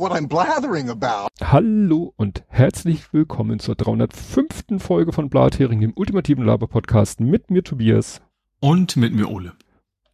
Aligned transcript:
what 0.00 0.12
I'm 0.12 0.28
blathering 0.28 0.88
about. 0.88 1.28
Hallo 1.42 2.14
und 2.16 2.42
herzlich 2.48 3.12
willkommen 3.12 3.58
zur 3.58 3.74
305. 3.74 4.78
Folge 4.78 5.12
von 5.12 5.28
Blathering, 5.28 5.82
dem 5.82 5.92
ultimativen 5.94 6.42
Laber-Podcast 6.46 7.20
mit 7.20 7.50
mir 7.50 7.62
Tobias. 7.62 8.22
Und 8.60 8.96
mit 8.96 9.12
mir 9.12 9.28
Ole. 9.30 9.52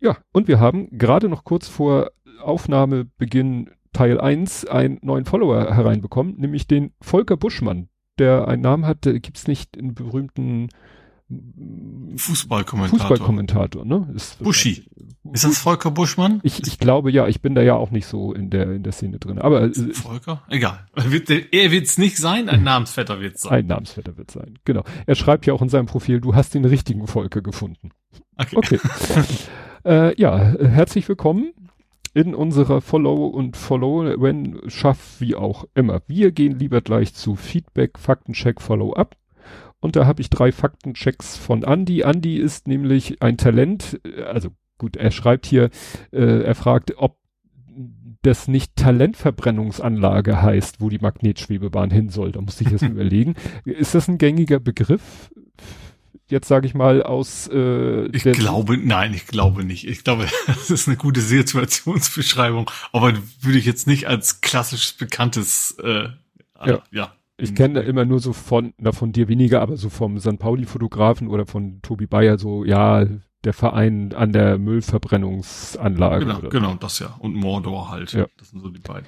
Ja, 0.00 0.16
und 0.32 0.48
wir 0.48 0.58
haben 0.58 0.88
gerade 0.90 1.28
noch 1.28 1.44
kurz 1.44 1.68
vor 1.68 2.10
Aufnahmebeginn 2.42 3.70
Teil 3.92 4.20
1 4.20 4.66
einen 4.66 4.98
neuen 5.02 5.24
Follower 5.24 5.72
hereinbekommen, 5.72 6.34
nämlich 6.36 6.66
den 6.66 6.92
Volker 7.00 7.36
Buschmann, 7.36 7.88
der 8.18 8.48
einen 8.48 8.62
Namen 8.62 8.86
hat, 8.86 9.02
gibt 9.02 9.36
es 9.36 9.46
nicht 9.46 9.76
in 9.76 9.94
berühmten 9.94 10.68
Fußballkommentator. 11.28 13.00
Fußballkommentator, 13.00 13.84
ne? 13.84 14.08
Ist 14.14 14.38
Buschi. 14.38 14.84
Ist 15.32 15.44
das 15.44 15.58
Volker 15.58 15.90
Buschmann? 15.90 16.40
Ich, 16.44 16.64
ich 16.66 16.78
glaube 16.78 17.10
ja, 17.10 17.26
ich 17.26 17.40
bin 17.40 17.56
da 17.56 17.62
ja 17.62 17.74
auch 17.74 17.90
nicht 17.90 18.06
so 18.06 18.32
in 18.32 18.48
der 18.48 18.70
in 18.70 18.84
der 18.84 18.92
Szene 18.92 19.18
drin. 19.18 19.40
Aber 19.40 19.62
äh, 19.62 19.92
Volker? 19.92 20.44
Egal. 20.48 20.86
Er 20.94 21.10
wird 21.72 21.86
es 21.86 21.98
nicht 21.98 22.16
sein, 22.18 22.48
ein 22.48 22.62
Namensvetter 22.62 23.20
wird 23.20 23.36
es 23.36 23.42
sein. 23.42 23.52
Ein 23.52 23.66
Namensvetter 23.66 24.16
wird 24.16 24.30
sein. 24.30 24.58
Genau. 24.64 24.84
Er 25.06 25.16
schreibt 25.16 25.46
ja 25.46 25.52
auch 25.52 25.62
in 25.62 25.68
seinem 25.68 25.86
Profil, 25.86 26.20
du 26.20 26.36
hast 26.36 26.54
den 26.54 26.64
richtigen 26.64 27.08
Volker 27.08 27.40
gefunden. 27.40 27.90
Okay. 28.36 28.56
okay. 28.56 28.78
äh, 29.84 30.20
ja, 30.20 30.38
herzlich 30.38 31.08
willkommen 31.08 31.52
in 32.14 32.34
unserer 32.34 32.80
Follow 32.80 33.26
und 33.26 33.56
Follow, 33.56 34.04
wenn 34.22 34.60
schaff 34.68 35.16
wie 35.20 35.34
auch 35.34 35.64
immer. 35.74 36.02
Wir 36.06 36.30
gehen 36.30 36.58
lieber 36.58 36.80
gleich 36.80 37.14
zu 37.14 37.34
Feedback, 37.34 37.98
Faktencheck, 37.98 38.62
Follow-up. 38.62 39.16
Und 39.80 39.96
da 39.96 40.06
habe 40.06 40.20
ich 40.20 40.30
drei 40.30 40.52
Faktenchecks 40.52 41.36
von 41.36 41.62
Andy. 41.62 42.00
Andy 42.00 42.36
ist 42.36 42.66
nämlich 42.66 43.22
ein 43.22 43.36
Talent, 43.36 44.00
äh, 44.04 44.22
also 44.22 44.50
gut, 44.78 44.96
er 44.96 45.10
schreibt 45.10 45.46
hier, 45.46 45.70
äh, 46.12 46.42
er 46.42 46.54
fragt, 46.54 46.96
ob 46.96 47.18
das 48.22 48.48
nicht 48.48 48.74
Talentverbrennungsanlage 48.76 50.42
heißt, 50.42 50.80
wo 50.80 50.88
die 50.88 50.98
Magnetschwebebahn 50.98 51.90
hin 51.90 52.08
soll. 52.08 52.32
Da 52.32 52.40
muss 52.40 52.60
ich 52.60 52.68
jetzt 52.68 52.82
überlegen. 52.82 53.34
Ist 53.64 53.94
das 53.94 54.08
ein 54.08 54.18
gängiger 54.18 54.58
Begriff? 54.58 55.30
Jetzt 56.28 56.48
sage 56.48 56.66
ich 56.66 56.74
mal 56.74 57.04
aus. 57.04 57.48
Äh, 57.52 58.06
ich 58.06 58.24
glaube, 58.24 58.76
nein, 58.78 59.14
ich 59.14 59.28
glaube 59.28 59.62
nicht. 59.62 59.86
Ich 59.86 60.02
glaube, 60.02 60.26
das 60.46 60.70
ist 60.70 60.88
eine 60.88 60.96
gute 60.96 61.20
Situationsbeschreibung, 61.20 62.68
aber 62.92 63.12
würde 63.40 63.58
ich 63.58 63.64
jetzt 63.64 63.86
nicht 63.86 64.08
als 64.08 64.40
klassisch 64.40 64.96
bekanntes. 64.96 65.76
Äh, 65.80 66.08
ja. 66.64 66.82
ja. 66.90 67.12
Ich 67.38 67.54
kenne 67.54 67.80
immer 67.80 68.06
nur 68.06 68.18
so 68.18 68.32
von, 68.32 68.72
na 68.78 68.92
von 68.92 69.12
dir 69.12 69.28
weniger, 69.28 69.60
aber 69.60 69.76
so 69.76 69.90
vom 69.90 70.18
St. 70.18 70.38
Pauli-Fotografen 70.38 71.28
oder 71.28 71.44
von 71.44 71.80
Tobi 71.82 72.06
Bayer 72.06 72.38
so, 72.38 72.64
ja, 72.64 73.04
der 73.44 73.52
Verein 73.52 74.14
an 74.14 74.32
der 74.32 74.58
Müllverbrennungsanlage. 74.58 76.24
Genau, 76.24 76.40
genau, 76.48 76.74
das 76.74 76.98
ja. 76.98 77.14
Und 77.18 77.34
Mordor 77.34 77.90
halt. 77.90 78.12
Ja. 78.12 78.26
Das 78.38 78.50
sind 78.50 78.60
so 78.60 78.70
die 78.70 78.80
beiden. 78.80 79.06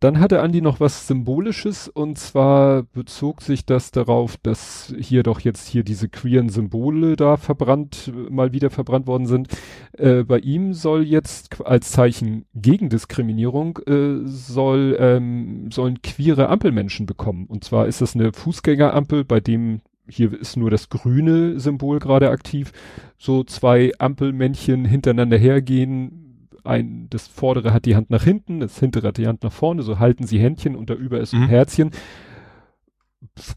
Dann 0.00 0.20
hatte 0.20 0.42
Andi 0.42 0.60
noch 0.60 0.78
was 0.78 1.06
Symbolisches 1.06 1.88
und 1.88 2.18
zwar 2.18 2.82
bezog 2.82 3.40
sich 3.40 3.64
das 3.64 3.92
darauf, 3.92 4.36
dass 4.36 4.94
hier 4.98 5.22
doch 5.22 5.40
jetzt 5.40 5.68
hier 5.68 5.84
diese 5.84 6.10
queeren 6.10 6.50
Symbole 6.50 7.16
da 7.16 7.38
verbrannt, 7.38 8.12
mal 8.28 8.52
wieder 8.52 8.68
verbrannt 8.68 9.06
worden 9.06 9.26
sind. 9.26 9.48
Äh, 9.96 10.24
bei 10.24 10.38
ihm 10.38 10.74
soll 10.74 11.02
jetzt 11.02 11.64
als 11.64 11.92
Zeichen 11.92 12.44
gegen 12.54 12.90
Diskriminierung 12.90 13.78
äh, 13.86 14.26
soll, 14.26 14.96
ähm, 15.00 15.70
sollen 15.70 16.02
queere 16.02 16.50
Ampelmenschen 16.50 17.06
bekommen. 17.06 17.46
Und 17.46 17.64
zwar 17.64 17.86
ist 17.86 18.02
das 18.02 18.14
eine 18.14 18.34
Fußgängerampel, 18.34 19.24
bei 19.24 19.40
dem 19.40 19.80
hier 20.08 20.38
ist 20.38 20.56
nur 20.56 20.70
das 20.70 20.88
grüne 20.88 21.58
Symbol 21.58 21.98
gerade 21.98 22.30
aktiv, 22.30 22.72
so 23.18 23.44
zwei 23.44 23.92
Ampelmännchen 23.98 24.84
hintereinander 24.84 25.36
hergehen, 25.36 26.25
ein, 26.66 27.08
das 27.10 27.26
vordere 27.26 27.72
hat 27.72 27.84
die 27.84 27.96
Hand 27.96 28.10
nach 28.10 28.24
hinten, 28.24 28.60
das 28.60 28.78
hintere 28.78 29.08
hat 29.08 29.18
die 29.18 29.26
Hand 29.26 29.42
nach 29.42 29.52
vorne, 29.52 29.82
so 29.82 29.98
halten 29.98 30.26
sie 30.26 30.38
Händchen 30.38 30.76
und 30.76 30.90
da 30.90 30.94
über 30.94 31.20
ist 31.20 31.32
ein 31.34 31.42
mhm. 31.42 31.48
Herzchen. 31.48 31.90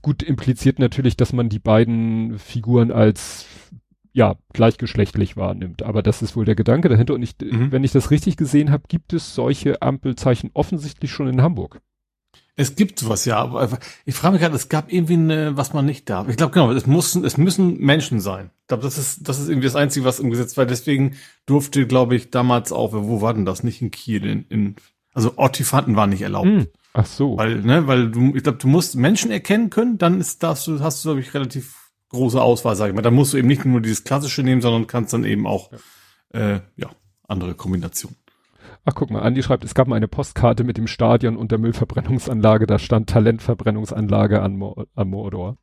Gut 0.01 0.23
impliziert 0.23 0.79
natürlich, 0.79 1.17
dass 1.17 1.33
man 1.33 1.49
die 1.49 1.59
beiden 1.59 2.37
Figuren 2.39 2.91
als 2.91 3.45
ja, 4.11 4.35
gleichgeschlechtlich 4.53 5.37
wahrnimmt. 5.37 5.83
Aber 5.83 6.01
das 6.01 6.21
ist 6.21 6.35
wohl 6.35 6.45
der 6.45 6.55
Gedanke 6.55 6.89
dahinter. 6.89 7.13
Und 7.13 7.21
ich, 7.23 7.35
mhm. 7.41 7.71
wenn 7.71 7.83
ich 7.83 7.91
das 7.91 8.11
richtig 8.11 8.37
gesehen 8.37 8.71
habe, 8.71 8.83
gibt 8.87 9.13
es 9.13 9.35
solche 9.35 9.81
Ampelzeichen 9.81 10.49
offensichtlich 10.53 11.11
schon 11.11 11.27
in 11.27 11.41
Hamburg. 11.41 11.81
Es 12.59 12.75
gibt 12.75 12.99
sowas, 12.99 13.23
ja. 13.23 13.37
Aber 13.37 13.79
ich 14.05 14.15
frage 14.15 14.33
mich 14.33 14.41
gerade, 14.41 14.53
es 14.53 14.67
gab 14.67 14.91
irgendwie 14.91 15.13
eine, 15.13 15.55
was 15.55 15.71
man 15.71 15.85
nicht 15.85 16.09
darf. 16.09 16.27
Ich 16.27 16.35
glaube, 16.35 16.51
genau, 16.51 16.69
es 16.73 16.85
müssen, 16.85 17.23
es 17.23 17.37
müssen 17.37 17.77
Menschen 17.79 18.19
sein. 18.19 18.51
Ich 18.63 18.67
glaube, 18.67 18.83
das 18.83 18.97
ist, 18.97 19.29
das 19.29 19.39
ist 19.39 19.47
irgendwie 19.47 19.67
das 19.67 19.77
Einzige, 19.77 20.05
was 20.05 20.19
im 20.19 20.29
Gesetz 20.29 20.57
war. 20.57 20.65
Deswegen 20.65 21.15
durfte, 21.45 21.87
glaube 21.87 22.17
ich, 22.17 22.31
damals 22.31 22.73
auch, 22.73 22.91
wo 22.91 23.21
war 23.21 23.33
denn 23.33 23.45
das? 23.45 23.63
Nicht 23.63 23.81
in 23.81 23.91
Kiel, 23.91 24.25
in, 24.25 24.45
in 24.49 24.75
also 25.13 25.37
Ortifanten 25.37 25.95
waren 25.95 26.09
nicht 26.09 26.21
erlaubt. 26.21 26.47
Hm, 26.47 26.67
ach 26.91 27.05
so. 27.05 27.37
Weil, 27.37 27.61
ne, 27.61 27.87
weil 27.87 28.11
du, 28.11 28.35
ich 28.35 28.43
glaube, 28.43 28.57
du 28.57 28.67
musst 28.67 28.97
Menschen 28.97 29.31
erkennen 29.31 29.69
können, 29.69 29.97
dann 29.97 30.19
ist 30.19 30.43
das, 30.43 30.65
du, 30.65 30.81
hast 30.81 31.05
du, 31.05 31.09
glaube 31.09 31.21
ich, 31.21 31.33
relativ 31.33 31.91
große 32.09 32.41
Auswahl, 32.41 32.75
sag 32.75 32.89
ich 32.89 32.93
mal. 32.93 33.01
Da 33.01 33.11
musst 33.11 33.31
du 33.31 33.37
eben 33.37 33.47
nicht 33.47 33.63
nur 33.63 33.79
dieses 33.79 34.03
klassische 34.03 34.43
nehmen, 34.43 34.61
sondern 34.61 34.85
kannst 34.85 35.13
dann 35.13 35.23
eben 35.23 35.47
auch, 35.47 35.71
ja, 36.33 36.55
äh, 36.55 36.61
ja 36.75 36.89
andere 37.25 37.55
Kombinationen. 37.55 38.17
Ach, 38.89 38.95
guck 38.95 39.11
mal, 39.11 39.21
Andi 39.21 39.43
schreibt, 39.43 39.63
es 39.63 39.75
gab 39.75 39.87
mal 39.87 39.97
eine 39.97 40.07
Postkarte 40.07 40.63
mit 40.63 40.75
dem 40.75 40.87
Stadion 40.87 41.37
und 41.37 41.51
der 41.51 41.59
Müllverbrennungsanlage, 41.59 42.65
da 42.65 42.79
stand 42.79 43.07
Talentverbrennungsanlage 43.07 44.41
an, 44.41 44.55
Mo 44.55 44.83
an 44.95 45.09
Mordor. 45.09 45.57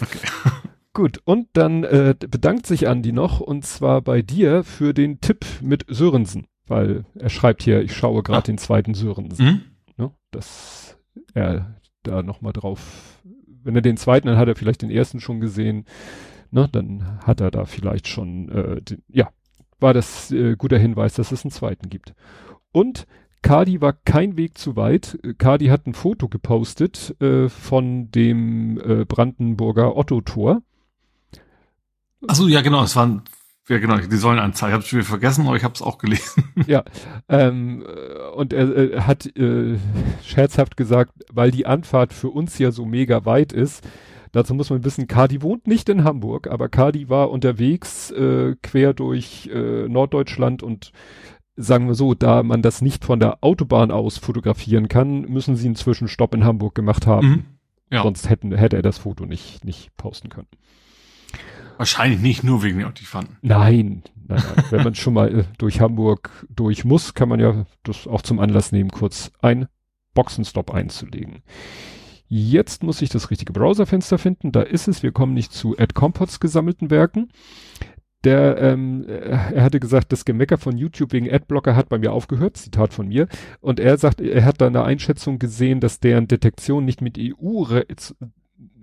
Okay. 0.00 0.20
Gut, 0.92 1.20
und 1.24 1.48
dann 1.54 1.82
äh, 1.82 2.14
bedankt 2.16 2.66
sich 2.66 2.86
Andi 2.86 3.10
noch, 3.10 3.40
und 3.40 3.64
zwar 3.64 4.02
bei 4.02 4.22
dir 4.22 4.62
für 4.62 4.94
den 4.94 5.20
Tipp 5.20 5.44
mit 5.60 5.84
Sörensen, 5.88 6.46
weil 6.68 7.06
er 7.18 7.28
schreibt 7.28 7.64
hier, 7.64 7.82
ich 7.82 7.96
schaue 7.96 8.22
gerade 8.22 8.38
ah. 8.38 8.42
den 8.42 8.58
zweiten 8.58 8.94
Sörensen. 8.94 9.44
Mhm. 9.44 9.60
Ne, 9.96 10.12
dass 10.30 10.96
er 11.34 11.74
da 12.04 12.22
nochmal 12.22 12.52
drauf, 12.52 13.20
wenn 13.64 13.74
er 13.74 13.82
den 13.82 13.96
zweiten, 13.96 14.28
dann 14.28 14.38
hat 14.38 14.46
er 14.46 14.54
vielleicht 14.54 14.82
den 14.82 14.90
ersten 14.92 15.18
schon 15.18 15.40
gesehen, 15.40 15.86
ne, 16.52 16.68
dann 16.70 17.18
hat 17.24 17.40
er 17.40 17.50
da 17.50 17.64
vielleicht 17.64 18.06
schon, 18.06 18.48
äh, 18.48 18.80
den, 18.80 19.02
ja, 19.08 19.28
war 19.80 19.92
das 19.92 20.30
äh, 20.30 20.54
guter 20.56 20.78
Hinweis, 20.78 21.14
dass 21.14 21.32
es 21.32 21.44
einen 21.44 21.50
zweiten 21.50 21.88
gibt. 21.88 22.14
Und 22.72 23.06
Kadi 23.42 23.80
war 23.80 23.92
kein 23.92 24.36
Weg 24.36 24.58
zu 24.58 24.76
weit. 24.76 25.18
Kadi 25.38 25.66
hat 25.66 25.86
ein 25.86 25.94
Foto 25.94 26.28
gepostet 26.28 27.16
äh, 27.20 27.48
von 27.48 28.10
dem 28.10 28.78
äh, 28.78 29.04
Brandenburger 29.04 29.96
Otto-Tor. 29.96 30.62
Achso, 32.28 32.48
ja 32.48 32.60
genau, 32.60 32.82
es 32.82 32.94
waren, 32.96 33.22
ja 33.68 33.78
genau, 33.78 33.96
die 33.96 34.16
sollen 34.16 34.38
anzeigen. 34.38 34.72
Ich 34.72 34.74
habe 34.74 34.82
es 34.82 34.88
schon 34.88 34.98
wieder 34.98 35.08
vergessen, 35.08 35.46
aber 35.46 35.56
ich 35.56 35.64
habe 35.64 35.74
es 35.74 35.82
auch 35.82 35.98
gelesen. 35.98 36.44
Ja, 36.66 36.84
ähm, 37.28 37.82
und 38.36 38.52
er 38.52 38.76
äh, 38.76 39.00
hat 39.00 39.24
äh, 39.36 39.78
scherzhaft 40.22 40.76
gesagt, 40.76 41.12
weil 41.32 41.50
die 41.50 41.64
Anfahrt 41.64 42.12
für 42.12 42.28
uns 42.28 42.58
ja 42.58 42.70
so 42.70 42.84
mega 42.84 43.24
weit 43.24 43.52
ist, 43.52 43.82
Dazu 44.32 44.54
muss 44.54 44.70
man 44.70 44.84
wissen, 44.84 45.08
Kadi 45.08 45.42
wohnt 45.42 45.66
nicht 45.66 45.88
in 45.88 46.04
Hamburg, 46.04 46.46
aber 46.46 46.68
Kadi 46.68 47.08
war 47.08 47.30
unterwegs 47.30 48.12
äh, 48.12 48.54
quer 48.62 48.94
durch 48.94 49.50
äh, 49.52 49.88
Norddeutschland 49.88 50.62
und 50.62 50.92
sagen 51.62 51.86
wir 51.86 51.94
so, 51.94 52.14
da 52.14 52.42
man 52.42 52.62
das 52.62 52.82
nicht 52.82 53.04
von 53.04 53.20
der 53.20 53.42
Autobahn 53.42 53.90
aus 53.90 54.18
fotografieren 54.18 54.88
kann, 54.88 55.22
müssen 55.22 55.56
sie 55.56 55.66
einen 55.66 55.76
Zwischenstopp 55.76 56.34
in 56.34 56.44
Hamburg 56.44 56.74
gemacht 56.74 57.06
haben. 57.06 57.28
Mhm. 57.28 57.44
Ja. 57.90 58.02
Sonst 58.02 58.30
hätten, 58.30 58.54
hätte 58.54 58.76
er 58.76 58.82
das 58.82 58.98
Foto 58.98 59.26
nicht, 59.26 59.64
nicht 59.64 59.96
posten 59.96 60.28
können. 60.28 60.46
Wahrscheinlich 61.76 62.20
nicht 62.20 62.44
nur 62.44 62.62
wegen 62.62 62.78
der 62.78 62.88
Ottifanten. 62.88 63.38
Nein, 63.42 64.02
nein, 64.28 64.42
nein. 64.54 64.64
Wenn 64.70 64.84
man 64.84 64.94
schon 64.94 65.14
mal 65.14 65.40
äh, 65.40 65.44
durch 65.58 65.80
Hamburg 65.80 66.46
durch 66.50 66.84
muss, 66.84 67.14
kann 67.14 67.28
man 67.28 67.40
ja 67.40 67.64
das 67.82 68.06
auch 68.06 68.22
zum 68.22 68.38
Anlass 68.38 68.70
nehmen, 68.70 68.90
kurz 68.90 69.32
ein 69.40 69.66
Boxenstopp 70.14 70.72
einzulegen. 70.72 71.42
Jetzt 72.28 72.84
muss 72.84 73.02
ich 73.02 73.08
das 73.08 73.30
richtige 73.30 73.52
Browserfenster 73.52 74.16
finden. 74.16 74.52
Da 74.52 74.62
ist 74.62 74.86
es. 74.86 75.02
Wir 75.02 75.10
kommen 75.10 75.34
nicht 75.34 75.52
zu 75.52 75.76
AdCompots 75.76 76.38
gesammelten 76.38 76.88
Werken 76.88 77.30
der, 78.24 78.58
ähm, 78.58 79.04
äh, 79.08 79.54
er 79.54 79.62
hatte 79.62 79.80
gesagt, 79.80 80.12
das 80.12 80.24
Gemecker 80.24 80.58
von 80.58 80.76
YouTube 80.76 81.12
wegen 81.12 81.30
Adblocker 81.30 81.74
hat 81.74 81.88
bei 81.88 81.98
mir 81.98 82.12
aufgehört, 82.12 82.56
Zitat 82.56 82.92
von 82.92 83.08
mir. 83.08 83.28
Und 83.60 83.80
er 83.80 83.96
sagt, 83.96 84.20
er 84.20 84.44
hat 84.44 84.60
da 84.60 84.66
eine 84.66 84.84
Einschätzung 84.84 85.38
gesehen, 85.38 85.80
dass 85.80 86.00
deren 86.00 86.28
Detektion 86.28 86.84
nicht 86.84 87.00
mit 87.00 87.18
EU-Recht, 87.18 88.14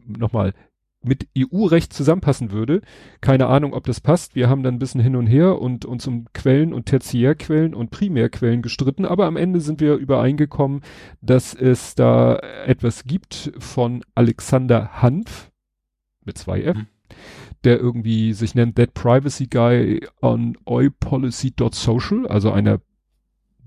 nochmal, 0.08 0.54
mit 1.04 1.28
EU-Recht 1.38 1.94
zusammenpassen 1.94 2.52
würde. 2.52 2.82
Keine 3.22 3.48
Ahnung, 3.48 3.74
ob 3.74 3.86
das 3.86 4.02
passt. 4.02 4.36
Wir 4.36 4.50
haben 4.50 4.64
dann 4.64 4.76
ein 4.76 4.80
bisschen 4.80 5.02
hin 5.02 5.16
und 5.16 5.28
her 5.28 5.62
und 5.62 5.86
uns 5.86 6.08
um 6.08 6.26
Quellen 6.34 6.74
und 6.74 6.88
Tertiärquellen 6.88 7.76
und 7.76 7.92
Primärquellen 7.92 8.64
gestritten, 8.64 9.06
aber 9.06 9.28
am 9.28 9.38
Ende 9.38 9.62
sind 9.62 9.80
wir 9.80 9.96
übereingekommen, 9.96 10.82
dass 11.22 11.54
es 11.54 11.94
da 11.94 12.38
etwas 12.66 13.04
gibt 13.04 13.54
von 13.60 14.04
Alexander 14.16 15.02
Hanf 15.02 15.52
mit 16.26 16.40
zwei 16.40 16.64
F. 16.64 16.78
Mhm 16.78 16.88
der 17.68 17.80
irgendwie 17.80 18.32
sich 18.32 18.56
nennt 18.56 18.78
That 18.78 18.94
Privacy 18.94 19.48
Guy 19.48 20.00
on 20.22 20.58
oipolicy.social, 20.64 22.26
also 22.26 22.50
einer 22.50 22.80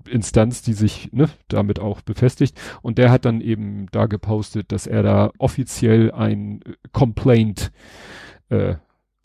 Instanz, 0.09 0.63
die 0.63 0.73
sich 0.73 1.11
ne, 1.11 1.29
damit 1.49 1.79
auch 1.79 2.01
befestigt. 2.01 2.59
Und 2.81 2.97
der 2.97 3.11
hat 3.11 3.25
dann 3.25 3.41
eben 3.41 3.85
da 3.91 4.07
gepostet, 4.07 4.71
dass 4.71 4.87
er 4.87 5.03
da 5.03 5.31
offiziell 5.37 6.11
ein 6.11 6.61
Complaint 6.91 7.71
äh, 8.49 8.75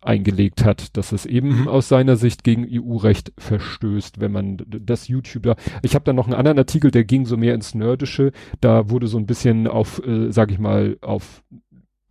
eingelegt 0.03 0.63
hat, 0.63 0.99
dass 0.99 1.13
es 1.13 1.25
eben 1.25 1.63
mhm. 1.63 1.69
aus 1.69 1.89
seiner 1.89 2.17
Sicht 2.17 2.45
gegen 2.45 2.69
EU-Recht 2.71 3.33
verstößt, 3.39 4.21
wenn 4.21 4.33
man 4.33 4.59
das 4.69 5.09
YouTuber. 5.09 5.57
Ich 5.81 5.95
habe 5.95 6.05
da 6.05 6.13
noch 6.13 6.27
einen 6.27 6.37
anderen 6.37 6.59
Artikel, 6.59 6.91
der 6.91 7.05
ging 7.05 7.25
so 7.25 7.39
mehr 7.39 7.55
ins 7.55 7.75
Nerdische. 7.75 8.33
Da 8.61 8.91
wurde 8.91 9.07
so 9.07 9.17
ein 9.17 9.27
bisschen 9.27 9.67
auf, 9.67 10.07
äh, 10.07 10.31
sag 10.31 10.51
ich 10.51 10.59
mal, 10.59 10.99
auf 11.01 11.43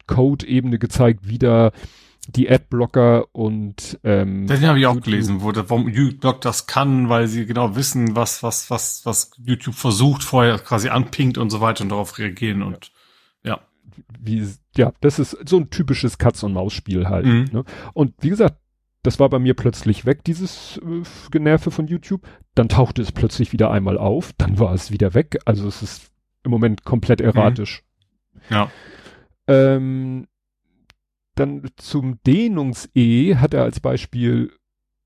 Code-Ebene 0.07 0.79
gezeigt, 0.79 1.29
wie 1.29 1.37
da 1.37 1.71
die 2.27 2.49
Adblocker 2.49 3.27
und 3.33 3.99
ähm, 4.03 4.47
den 4.47 4.67
habe 4.67 4.79
ich 4.79 4.85
auch 4.85 4.95
YouTube. 4.95 5.03
gelesen, 5.05 5.41
wo 5.41 5.51
warum 5.55 5.87
YouTube 5.87 6.41
das 6.41 6.67
kann, 6.67 7.09
weil 7.09 7.27
sie 7.27 7.45
genau 7.45 7.75
wissen, 7.75 8.15
was 8.15 8.41
was 8.43 8.69
was 8.69 9.05
was 9.05 9.31
YouTube 9.37 9.75
versucht 9.75 10.23
vorher 10.23 10.57
quasi 10.59 10.89
anpinkt 10.89 11.37
und 11.37 11.49
so 11.49 11.61
weiter 11.61 11.83
und 11.83 11.89
darauf 11.89 12.17
reagieren 12.17 12.63
und 12.63 12.91
ja. 13.43 13.59
Wie 14.19 14.47
ja, 14.75 14.91
das 15.01 15.19
ist 15.19 15.37
so 15.47 15.57
ein 15.57 15.69
typisches 15.69 16.17
Katz 16.17 16.43
und 16.43 16.53
Maus 16.53 16.73
Spiel 16.73 17.07
halt. 17.07 17.25
Mhm. 17.25 17.49
Ne? 17.51 17.63
Und 17.93 18.13
wie 18.19 18.29
gesagt, 18.29 18.57
das 19.03 19.19
war 19.19 19.29
bei 19.29 19.39
mir 19.39 19.53
plötzlich 19.53 20.05
weg, 20.05 20.23
dieses 20.23 20.77
äh, 20.77 21.03
Generve 21.31 21.69
von 21.69 21.87
YouTube. 21.87 22.27
Dann 22.55 22.69
tauchte 22.69 23.01
es 23.01 23.11
plötzlich 23.11 23.53
wieder 23.53 23.69
einmal 23.69 23.97
auf, 23.97 24.33
dann 24.37 24.57
war 24.57 24.73
es 24.73 24.91
wieder 24.91 25.13
weg. 25.13 25.37
Also 25.45 25.67
es 25.67 25.83
ist 25.83 26.11
im 26.43 26.51
Moment 26.51 26.85
komplett 26.85 27.21
erratisch. 27.21 27.83
Mhm. 28.33 28.39
Ja. 28.49 28.71
Ähm, 29.47 30.27
dann 31.35 31.69
zum 31.77 32.19
Dehnungs-E 32.25 33.35
hat 33.35 33.53
er 33.53 33.63
als 33.63 33.79
Beispiel 33.79 34.51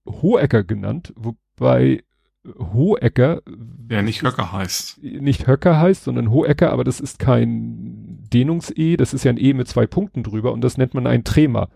Hohecker 0.06 0.64
genannt, 0.64 1.14
wobei 1.16 2.04
Hohecker. 2.46 3.42
Der 3.46 4.02
nicht 4.02 4.24
Höcker 4.24 4.52
heißt. 4.52 5.04
Nicht 5.04 5.48
Höcker 5.48 5.80
heißt, 5.80 6.04
sondern 6.04 6.31
Hohecker, 6.31 6.72
aber 6.72 6.84
das 6.84 7.00
ist 7.00 7.20
kein 7.20 8.24
Dehnungs-E, 8.31 8.98
das 8.98 9.14
ist 9.14 9.24
ja 9.24 9.31
ein 9.31 9.38
E 9.38 9.54
mit 9.54 9.68
zwei 9.68 9.88
Punkten 9.88 10.24
drüber 10.24 10.54
und 10.54 10.62
das 10.62 10.78
nennt 10.78 10.94
man 10.94 11.08
ein 11.08 11.24
Trema. 11.24 11.70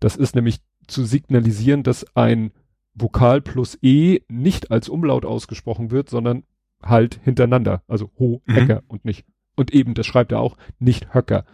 Das 0.00 0.16
ist 0.16 0.34
nämlich 0.34 0.60
zu 0.86 1.04
signalisieren, 1.04 1.82
dass 1.82 2.06
ein 2.16 2.52
Vokal 2.94 3.40
plus 3.40 3.78
E 3.82 4.20
nicht 4.28 4.70
als 4.70 4.88
Umlaut 4.88 5.24
ausgesprochen 5.24 5.90
wird, 5.90 6.08
sondern 6.08 6.44
halt 6.82 7.20
hintereinander. 7.24 7.82
Also 7.88 8.10
Hohecker 8.18 8.82
mhm. 8.82 8.88
und 8.88 9.04
nicht. 9.04 9.26
Und 9.56 9.72
eben, 9.72 9.94
das 9.94 10.06
schreibt 10.06 10.32
er 10.32 10.40
auch, 10.40 10.56
nicht 10.78 11.14
Höcker. 11.14 11.44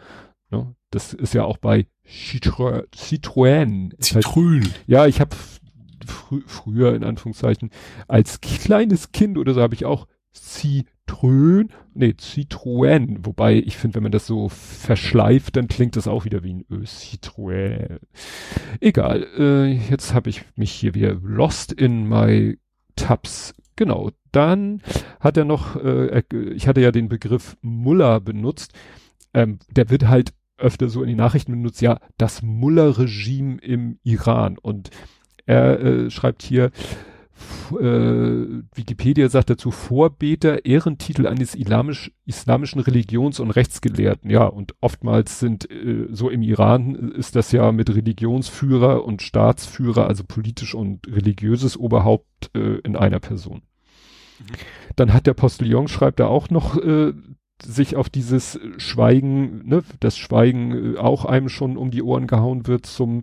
Ne? 0.50 0.74
Das 0.90 1.12
ist 1.12 1.34
ja 1.34 1.44
auch 1.44 1.58
bei 1.58 1.86
Citroën. 2.06 2.84
Citroën. 2.92 3.96
Citroën. 4.00 4.64
Halt, 4.64 4.84
ja, 4.86 5.06
ich 5.06 5.20
habe 5.20 5.36
frü 6.06 6.42
früher 6.46 6.94
in 6.94 7.04
Anführungszeichen 7.04 7.70
als 8.08 8.40
kleines 8.40 9.12
Kind 9.12 9.38
oder 9.38 9.54
so 9.54 9.60
habe 9.60 9.74
ich 9.74 9.84
auch 9.84 10.06
Citroën, 10.34 11.68
nee, 11.94 12.14
Citroën, 12.18 13.18
wobei 13.22 13.56
ich 13.56 13.76
finde, 13.76 13.96
wenn 13.96 14.04
man 14.04 14.12
das 14.12 14.26
so 14.26 14.48
verschleift, 14.48 15.56
dann 15.56 15.66
klingt 15.66 15.96
das 15.96 16.06
auch 16.06 16.24
wieder 16.24 16.44
wie 16.44 16.54
ein 16.54 16.64
Ö, 16.70 16.84
Citroën. 16.84 17.98
Egal, 18.80 19.26
äh, 19.36 19.72
jetzt 19.72 20.14
habe 20.14 20.30
ich 20.30 20.44
mich 20.54 20.70
hier 20.70 20.94
wieder 20.94 21.14
lost 21.14 21.72
in 21.72 22.08
my 22.08 22.58
tabs. 22.94 23.54
Genau, 23.74 24.10
dann 24.30 24.82
hat 25.18 25.36
er 25.36 25.44
noch, 25.44 25.76
äh, 25.76 26.22
ich 26.54 26.68
hatte 26.68 26.80
ja 26.80 26.92
den 26.92 27.08
Begriff 27.08 27.56
Muller 27.60 28.20
benutzt, 28.20 28.72
ähm, 29.34 29.58
der 29.70 29.90
wird 29.90 30.06
halt 30.06 30.32
öfter 30.60 30.88
so 30.88 31.02
in 31.02 31.08
die 31.08 31.14
Nachrichten 31.14 31.52
benutzt, 31.52 31.82
ja, 31.82 31.98
das 32.18 32.42
Mullah-Regime 32.42 33.58
im 33.60 33.98
Iran. 34.02 34.58
Und 34.58 34.90
er 35.46 35.80
äh, 35.80 36.10
schreibt 36.10 36.42
hier, 36.42 36.70
äh, 37.72 38.62
Wikipedia 38.74 39.28
sagt 39.28 39.50
dazu 39.50 39.70
Vorbeter, 39.70 40.64
Ehrentitel 40.64 41.26
eines 41.26 41.54
islamisch, 41.54 42.12
islamischen 42.26 42.80
Religions- 42.80 43.40
und 43.40 43.50
Rechtsgelehrten. 43.50 44.30
Ja, 44.30 44.44
und 44.44 44.74
oftmals 44.80 45.40
sind 45.40 45.70
äh, 45.70 46.06
so 46.10 46.28
im 46.28 46.42
Iran 46.42 47.12
ist 47.12 47.36
das 47.36 47.52
ja 47.52 47.72
mit 47.72 47.94
Religionsführer 47.94 49.04
und 49.04 49.22
Staatsführer, 49.22 50.06
also 50.06 50.24
politisch 50.24 50.74
und 50.74 51.06
religiöses 51.08 51.76
Oberhaupt 51.76 52.50
äh, 52.54 52.78
in 52.80 52.96
einer 52.96 53.20
Person. 53.20 53.62
Mhm. 54.40 54.44
Dann 54.96 55.12
hat 55.12 55.26
der 55.26 55.34
Postillon, 55.34 55.88
schreibt 55.88 56.20
er 56.20 56.28
auch 56.28 56.50
noch 56.50 56.76
äh, 56.76 57.12
sich 57.62 57.96
auf 57.96 58.08
dieses 58.08 58.58
Schweigen, 58.78 59.66
ne, 59.66 59.82
das 60.00 60.16
Schweigen 60.16 60.94
äh, 60.94 60.98
auch 60.98 61.24
einem 61.24 61.48
schon 61.48 61.76
um 61.76 61.90
die 61.90 62.02
Ohren 62.02 62.26
gehauen 62.26 62.66
wird 62.66 62.86
zum 62.86 63.22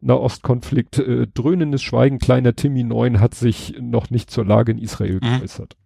Nahostkonflikt. 0.00 0.98
Äh, 0.98 1.26
dröhnendes 1.32 1.82
Schweigen, 1.82 2.18
kleiner 2.18 2.54
Timmy 2.54 2.84
9 2.84 3.20
hat 3.20 3.34
sich 3.34 3.76
noch 3.80 4.10
nicht 4.10 4.30
zur 4.30 4.44
Lage 4.44 4.72
in 4.72 4.78
Israel 4.78 5.20
mhm. 5.22 5.38
geäußert. 5.38 5.76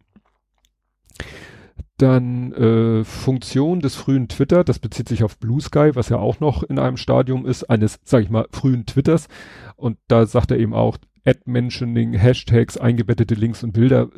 Dann 1.98 2.52
äh, 2.52 3.04
Funktion 3.04 3.80
des 3.80 3.96
frühen 3.96 4.28
Twitter, 4.28 4.62
das 4.62 4.78
bezieht 4.78 5.08
sich 5.08 5.24
auf 5.24 5.36
Blue 5.38 5.60
Sky, 5.60 5.90
was 5.94 6.10
ja 6.10 6.18
auch 6.18 6.38
noch 6.38 6.62
in 6.62 6.78
einem 6.78 6.96
Stadium 6.96 7.44
ist, 7.44 7.64
eines, 7.64 7.98
sag 8.04 8.22
ich 8.22 8.30
mal, 8.30 8.46
frühen 8.52 8.86
Twitters. 8.86 9.26
Und 9.74 9.98
da 10.06 10.24
sagt 10.26 10.52
er 10.52 10.58
eben 10.58 10.74
auch, 10.74 10.98
Ad-Mentioning, 11.28 12.14
Hashtags, 12.14 12.78
eingebettete 12.78 13.34
Links 13.34 13.62
und 13.62 13.72
Bilder 13.72 14.08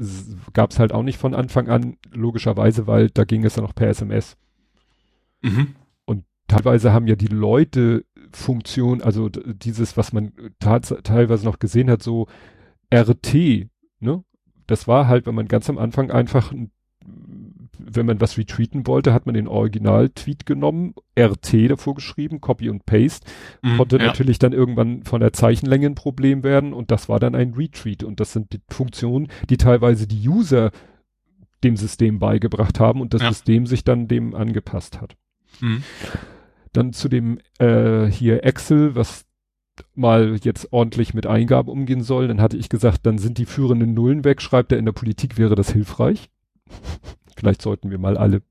gab 0.53 0.71
es 0.71 0.79
halt 0.79 0.93
auch 0.93 1.03
nicht 1.03 1.19
von 1.19 1.35
Anfang 1.35 1.69
an, 1.69 1.97
logischerweise, 2.13 2.87
weil 2.87 3.11
da 3.11 3.25
ging 3.25 3.45
es 3.45 3.57
ja 3.57 3.63
noch 3.63 3.75
per 3.75 3.89
SMS. 3.89 4.37
Mhm. 5.43 5.75
Und 6.05 6.25
teilweise 6.47 6.93
haben 6.93 7.09
ja 7.09 7.17
die 7.17 7.27
Leute 7.27 8.05
Funktion, 8.33 9.03
also 9.03 9.29
dieses, 9.29 9.97
was 9.97 10.13
man 10.13 10.33
teilweise 10.61 11.45
noch 11.45 11.59
gesehen 11.59 11.91
hat, 11.91 12.03
so 12.03 12.29
RT, 12.95 13.69
ne? 13.99 14.25
Das 14.67 14.87
war 14.87 15.09
halt, 15.09 15.27
wenn 15.27 15.35
man 15.35 15.49
ganz 15.49 15.69
am 15.69 15.79
Anfang 15.79 16.13
einfach 16.13 16.53
ein 16.53 16.71
wenn 17.87 18.07
man 18.07 18.21
was 18.21 18.39
retweeten 18.39 18.87
wollte, 18.87 19.13
hat 19.13 19.27
man 19.27 19.35
den 19.35 19.49
Original-Tweet 19.49 20.47
genommen, 20.47 20.95
RT 21.19 21.71
davor 21.71 21.95
geschrieben, 21.95 22.41
Copy 22.41 22.69
und 22.71 22.87
Paste. 22.87 23.27
Mm, 23.63 23.77
Konnte 23.77 23.99
ja. 23.99 24.07
natürlich 24.07 24.39
dann 24.39 24.53
irgendwann 24.53 25.03
von 25.05 25.21
der 25.21 25.33
Zeichenlänge 25.33 25.87
ein 25.87 25.95
Problem 25.95 26.43
werden 26.43 26.73
und 26.73 26.91
das 26.91 27.09
war 27.09 27.21
dann 27.21 27.35
ein 27.35 27.55
Retweet. 27.55 28.05
Und 28.05 28.21
das 28.21 28.33
sind 28.33 28.53
die 28.53 28.61
Funktionen, 28.69 29.29
die 29.49 29.57
teilweise 29.57 30.07
die 30.07 30.29
User 30.29 30.71
dem 31.63 31.77
System 31.77 32.19
beigebracht 32.19 32.81
haben 32.81 33.01
und 33.01 33.15
das 33.15 33.23
ja. 33.23 33.29
System 33.29 33.67
sich 33.67 33.85
dann 33.85 34.09
dem 34.09 34.35
angepasst 34.35 35.01
hat. 35.01 35.17
Mm. 35.61 35.79
Dann 36.73 36.93
zu 36.93 37.09
dem 37.09 37.39
äh, 37.59 38.07
hier 38.07 38.45
Excel, 38.45 38.95
was 38.95 39.27
mal 39.95 40.37
jetzt 40.43 40.73
ordentlich 40.73 41.15
mit 41.15 41.27
Eingaben 41.27 41.71
umgehen 41.71 42.03
soll, 42.03 42.29
dann 42.29 42.41
hatte 42.41 42.57
ich 42.57 42.69
gesagt, 42.69 43.07
dann 43.07 43.19
sind 43.19 43.39
die 43.39 43.47
führenden 43.47 43.95
Nullen 43.95 44.25
weg, 44.25 44.43
schreibt 44.43 44.73
er, 44.73 44.79
in 44.79 44.85
der 44.85 44.93
Politik 44.93 45.39
wäre 45.39 45.55
das 45.55 45.73
hilfreich. 45.73 46.31
Vielleicht 47.41 47.63
sollten 47.63 47.91
wir 47.91 47.99
mal 47.99 48.19
alle 48.19 48.43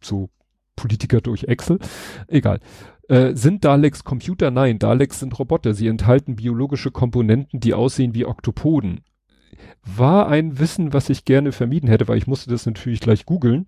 so 0.00 0.30
Politiker 0.76 1.20
durch 1.20 1.44
Excel. 1.44 1.80
Egal. 2.28 2.60
Äh, 3.08 3.34
sind 3.34 3.64
Daleks 3.64 4.04
Computer? 4.04 4.52
Nein, 4.52 4.78
Daleks 4.78 5.18
sind 5.18 5.36
Roboter. 5.36 5.74
Sie 5.74 5.88
enthalten 5.88 6.36
biologische 6.36 6.92
Komponenten, 6.92 7.58
die 7.58 7.74
aussehen 7.74 8.14
wie 8.14 8.24
Oktopoden. 8.24 9.00
War 9.82 10.28
ein 10.28 10.60
Wissen, 10.60 10.92
was 10.92 11.10
ich 11.10 11.24
gerne 11.24 11.50
vermieden 11.50 11.88
hätte, 11.88 12.06
weil 12.06 12.18
ich 12.18 12.28
musste 12.28 12.50
das 12.50 12.66
natürlich 12.66 13.00
gleich 13.00 13.26
googeln. 13.26 13.66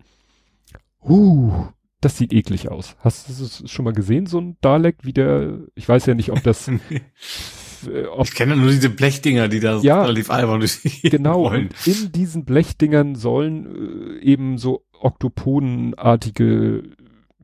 Uh, 1.03 1.65
das 1.99 2.17
sieht 2.17 2.31
eklig 2.31 2.69
aus. 2.69 2.95
Hast 2.99 3.27
du 3.27 3.43
es 3.43 3.69
schon 3.69 3.83
mal 3.83 3.93
gesehen, 3.93 4.27
so 4.27 4.39
ein 4.39 4.55
Dalek, 4.61 4.99
wie 5.03 5.13
der, 5.13 5.59
ich 5.75 5.87
weiß 5.87 6.05
ja 6.05 6.13
nicht, 6.13 6.31
ob 6.31 6.41
das 6.43 6.71
ich 7.83 8.33
kenne 8.33 8.55
nur 8.55 8.69
diese 8.69 8.89
Blechdinger, 8.89 9.47
die 9.47 9.59
da 9.59 9.79
ja, 9.79 10.01
relativ 10.01 10.29
albern 10.29 10.63
Genau, 11.03 11.43
wollen. 11.43 11.69
in 11.85 12.11
diesen 12.11 12.45
Blechdingern 12.45 13.15
sollen 13.15 14.19
äh, 14.19 14.23
eben 14.23 14.57
so 14.57 14.85
oktoponenartige 14.99 16.83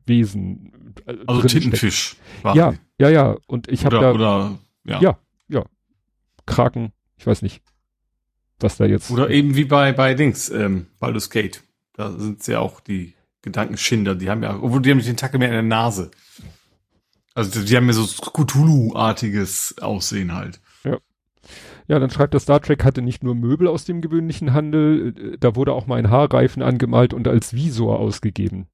Wesen. 0.06 0.94
Äh, 1.06 1.16
also 1.26 1.42
Tintenfisch. 1.42 2.16
Ja, 2.42 2.74
ja, 2.98 3.08
ja. 3.08 3.36
Und 3.46 3.68
ich 3.68 3.84
habe 3.84 3.98
da. 3.98 4.12
Oder, 4.12 4.58
ja. 4.84 5.00
ja, 5.00 5.18
ja. 5.48 5.64
Kraken, 6.46 6.92
ich 7.16 7.26
weiß 7.26 7.42
nicht, 7.42 7.62
was 8.60 8.76
da 8.76 8.84
jetzt. 8.84 9.10
Oder 9.10 9.30
eben 9.30 9.56
wie 9.56 9.64
bei, 9.64 9.92
bei 9.92 10.14
Dings, 10.14 10.50
ähm, 10.50 10.86
Baldur's 10.98 11.30
Gate. 11.30 11.62
Da 11.94 12.10
sind 12.10 12.46
ja 12.46 12.60
auch 12.60 12.80
die 12.80 13.14
Gedankenschinder, 13.42 14.14
die 14.14 14.30
haben 14.30 14.42
ja, 14.42 14.58
obwohl 14.60 14.82
die 14.82 14.90
haben 14.90 14.98
die 14.98 15.04
Tentakel 15.04 15.38
mehr 15.38 15.48
in 15.48 15.54
der 15.54 15.62
Nase. 15.62 16.10
Also 17.34 17.62
die 17.62 17.76
haben 17.76 17.86
ja 17.86 17.92
so 17.92 18.06
Cthulhu-artiges 18.06 19.76
Aussehen 19.80 20.34
halt. 20.34 20.60
Ja. 20.84 20.98
Ja, 21.86 21.98
dann 21.98 22.10
schreibt 22.10 22.32
der 22.32 22.40
Star 22.40 22.60
Trek 22.60 22.84
hatte 22.84 23.02
nicht 23.02 23.22
nur 23.22 23.34
Möbel 23.34 23.68
aus 23.68 23.84
dem 23.84 24.00
gewöhnlichen 24.00 24.54
Handel, 24.54 25.14
äh, 25.16 25.38
da 25.38 25.54
wurde 25.56 25.72
auch 25.72 25.86
mal 25.86 25.98
ein 25.98 26.10
Haarreifen 26.10 26.62
angemalt 26.62 27.12
und 27.12 27.28
als 27.28 27.52
Visor 27.52 27.98
ausgegeben. 27.98 28.68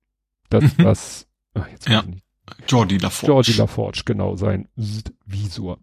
Das, 0.48 0.62
mhm. 0.78 0.84
was, 0.84 1.26
ach, 1.54 1.66
jetzt 1.68 1.88
ja. 1.88 2.02
nicht, 2.02 2.24
Jordi 2.68 2.98
LaForge. 2.98 3.26
Jordi 3.26 3.52
LaForge, 3.52 4.02
genau, 4.04 4.36
sein 4.36 4.68
Visor. 5.26 5.78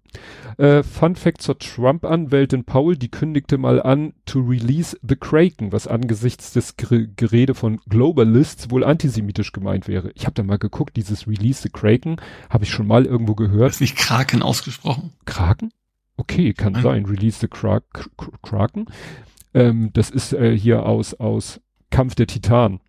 Äh, 0.58 0.84
Fun 0.84 1.16
Fact 1.16 1.42
zur 1.42 1.58
Trump-Anwältin 1.60 2.64
Paul, 2.64 2.98
die 2.98 3.10
kündigte 3.10 3.58
mal 3.58 3.82
an, 3.82 4.14
to 4.26 4.40
release 4.40 4.98
the 5.02 5.16
Kraken, 5.16 5.72
was 5.72 5.88
angesichts 5.88 6.54
des 6.54 6.76
Gerede 6.78 7.54
von 7.56 7.80
Globalists 7.88 8.72
wohl 8.72 8.84
antisemitisch 8.84 9.52
gemeint 9.52 9.88
wäre. 9.88 10.12
Ich 10.16 10.26
habe 10.26 10.34
da 10.34 10.44
mal 10.44 10.58
geguckt, 10.58 10.96
dieses 10.96 11.28
Release 11.28 11.62
the 11.62 11.70
Kraken, 11.70 12.18
habe 12.50 12.64
ich 12.64 12.72
schon 12.72 12.88
mal 12.88 13.06
irgendwo 13.06 13.36
gehört. 13.36 13.72
Ist 13.72 13.82
nicht 13.82 13.96
Kraken 13.96 14.42
ausgesprochen? 14.42 15.14
Kraken? 15.26 15.72
Okay, 16.18 16.54
kann 16.54 16.74
Nein. 16.74 16.84
sein. 16.84 17.06
Release 17.06 17.40
the 17.40 17.48
Kra 17.48 17.82
Kraken. 18.42 18.86
Ähm, 19.54 19.92
das 19.94 20.10
ist 20.10 20.34
äh, 20.34 20.58
hier 20.58 20.86
aus, 20.86 21.14
aus 21.14 21.62
Kampf 21.92 22.16
der 22.16 22.28
Titan. 22.28 22.80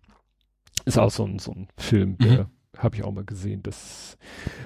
Ist 0.85 0.97
auch 0.97 1.11
so 1.11 1.25
ein, 1.25 1.39
so 1.39 1.51
ein 1.51 1.67
Film, 1.77 2.17
der 2.17 2.43
mhm 2.43 2.45
habe 2.79 2.95
ich 2.95 3.03
auch 3.03 3.11
mal 3.11 3.25
gesehen. 3.25 3.61
Das, 3.61 4.17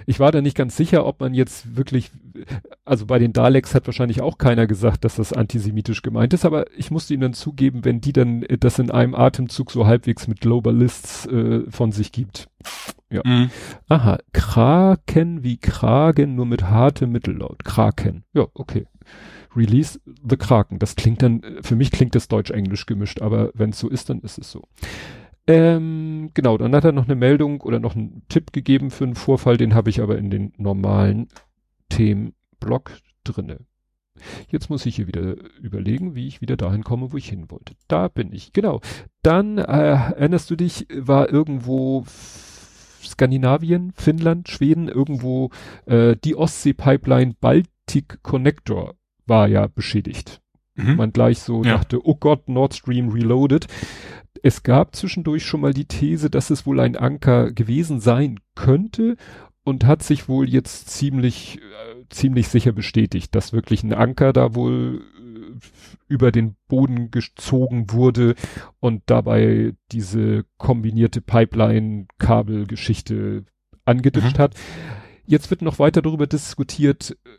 ich 0.06 0.20
war 0.20 0.32
da 0.32 0.42
nicht 0.42 0.56
ganz 0.56 0.78
sicher, 0.78 1.06
ob 1.06 1.20
man 1.20 1.34
jetzt 1.34 1.76
wirklich, 1.76 2.12
also 2.86 3.06
bei 3.06 3.20
den 3.20 3.34
Daleks 3.34 3.76
hat 3.76 3.88
wahrscheinlich 3.88 4.22
auch 4.22 4.38
keiner 4.38 4.68
gesagt, 4.68 5.04
dass 5.04 5.16
das 5.16 5.34
antisemitisch 5.34 6.02
gemeint 6.02 6.34
ist, 6.34 6.46
aber 6.46 6.66
ich 6.78 6.92
musste 6.92 7.14
ihnen 7.14 7.22
dann 7.22 7.34
zugeben, 7.34 7.84
wenn 7.84 8.02
die 8.02 8.14
dann 8.14 8.46
das 8.60 8.80
in 8.80 8.92
einem 8.92 9.16
Atemzug 9.16 9.72
so 9.72 9.88
halbwegs 9.88 10.28
mit 10.28 10.42
Globalists 10.42 11.26
äh, 11.26 11.70
von 11.70 11.92
sich 11.92 12.12
gibt. 12.12 12.48
Ja. 13.10 13.22
Mhm. 13.26 13.50
Aha, 13.90 14.20
Kraken 14.32 15.44
wie 15.44 15.58
Kragen, 15.58 16.36
nur 16.36 16.46
mit 16.46 16.64
hartem 16.64 17.12
Mittellaut. 17.12 17.66
Kraken. 17.66 18.24
Ja, 18.34 18.48
okay. 18.54 18.88
Release 19.56 20.00
the 20.28 20.38
Kraken. 20.38 20.80
Das 20.80 20.96
klingt 20.96 21.22
dann, 21.22 21.42
für 21.62 21.76
mich 21.76 21.92
klingt 21.92 22.16
das 22.16 22.28
Deutsch-Englisch 22.28 22.86
gemischt, 22.86 23.22
aber 23.22 23.52
wenn 23.54 23.70
es 23.70 23.80
so 23.80 23.90
ist, 23.90 24.10
dann 24.10 24.22
ist 24.22 24.40
es 24.40 24.52
so. 24.52 24.64
Ähm, 25.46 26.32
genau, 26.34 26.58
dann 26.58 26.74
hat 26.74 26.86
er 26.86 26.94
noch 26.94 27.06
eine 27.06 27.16
Meldung 27.16 27.62
oder 27.62 27.80
noch 27.80 27.96
einen 27.96 28.24
Tipp 28.30 28.54
gegeben 28.54 28.92
für 28.92 29.04
einen 29.04 29.16
Vorfall, 29.16 29.58
den 29.58 29.74
habe 29.74 29.90
ich 29.90 30.02
aber 30.02 30.18
in 30.18 30.30
den 30.30 30.54
normalen 30.58 31.28
Themenblock 31.90 32.92
drinne. 33.24 33.60
Jetzt 34.50 34.70
muss 34.70 34.86
ich 34.86 34.96
hier 34.96 35.08
wieder 35.08 35.36
überlegen, 35.60 36.16
wie 36.16 36.28
ich 36.28 36.40
wieder 36.40 36.56
dahin 36.56 36.84
komme, 36.84 37.12
wo 37.12 37.18
ich 37.18 37.28
hin 37.28 37.52
wollte. 37.52 37.74
Da 37.88 38.08
bin 38.08 38.32
ich, 38.32 38.54
genau. 38.54 38.80
Dann, 39.22 39.58
äh, 39.58 39.64
erinnerst 39.64 40.50
du 40.50 40.56
dich, 40.56 40.88
war 40.94 41.30
irgendwo 41.30 42.06
Skandinavien, 43.04 43.92
Finnland, 43.96 44.50
Schweden, 44.50 44.88
irgendwo 44.88 45.50
äh, 45.86 46.16
die 46.24 46.36
Ostsee-Pipeline 46.36 47.36
Baltic 47.40 48.24
Connector 48.24 48.96
war 49.26 49.48
ja 49.48 49.68
beschädigt. 49.68 50.43
Mhm. 50.76 50.96
Man 50.96 51.12
gleich 51.12 51.40
so 51.40 51.64
ja. 51.64 51.78
dachte, 51.78 52.06
oh 52.06 52.16
Gott, 52.16 52.50
Nord 52.50 52.74
Stream 52.74 53.10
reloaded. 53.10 53.68
Es 54.42 54.64
gab 54.64 54.96
zwischendurch 54.96 55.46
schon 55.46 55.62
mal 55.62 55.74
die 55.74 55.86
These, 55.86 56.30
dass 56.30 56.50
es 56.50 56.66
wohl 56.66 56.80
ein 56.80 56.98
Anker 56.98 57.52
gewesen 57.52 58.00
sein 58.00 58.40
könnte 58.56 59.18
und 59.64 59.86
hat 59.86 60.02
sich 60.04 60.28
wohl 60.28 60.50
jetzt 60.50 60.90
ziemlich, 60.90 61.60
äh, 61.60 62.06
ziemlich 62.10 62.48
sicher 62.48 62.72
bestätigt, 62.72 63.36
dass 63.36 63.54
wirklich 63.54 63.84
ein 63.84 63.94
Anker 63.94 64.34
da 64.34 64.56
wohl 64.56 65.04
äh, 65.18 65.60
über 66.08 66.32
den 66.32 66.56
Boden 66.68 67.12
gezogen 67.12 67.92
wurde 67.92 68.34
und 68.80 69.04
dabei 69.06 69.74
diese 69.92 70.46
kombinierte 70.58 71.22
Pipeline-Kabelgeschichte 71.22 73.46
angeditscht 73.86 74.38
mhm. 74.38 74.42
hat. 74.42 74.56
Jetzt 75.26 75.52
wird 75.52 75.62
noch 75.62 75.80
weiter 75.80 76.02
darüber 76.02 76.28
diskutiert, 76.28 77.18
äh, 77.24 77.30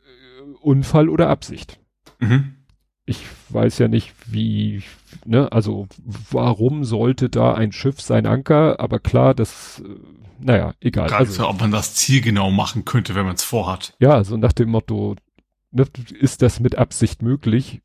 Unfall 0.62 1.10
oder 1.10 1.28
Absicht. 1.28 1.78
Mhm 2.20 2.54
ich 3.06 3.23
weiß 3.50 3.78
ja 3.78 3.88
nicht, 3.88 4.14
wie, 4.26 4.82
ne, 5.25 5.52
also 5.52 5.87
warum 6.30 6.84
sollte 6.84 7.28
da 7.28 7.54
ein 7.54 7.73
Schiff 7.73 8.00
sein 8.00 8.26
Anker, 8.26 8.80
aber 8.80 8.99
klar, 8.99 9.34
das, 9.34 9.82
äh, 9.84 9.96
naja, 10.40 10.75
egal. 10.80 11.08
Gerade 11.08 11.26
also, 11.26 11.49
ob 11.49 11.61
man 11.61 11.70
das 11.70 11.94
zielgenau 11.94 12.50
machen 12.50 12.84
könnte, 12.84 13.14
wenn 13.14 13.26
man 13.26 13.34
es 13.34 13.44
vorhat. 13.44 13.94
Ja, 13.99 14.25
so 14.25 14.37
nach 14.37 14.52
dem 14.52 14.70
Motto, 14.70 15.16
ne, 15.70 15.87
ist 16.18 16.42
das 16.42 16.61
mit 16.61 16.76
Absicht 16.76 17.23
möglich? 17.23 17.82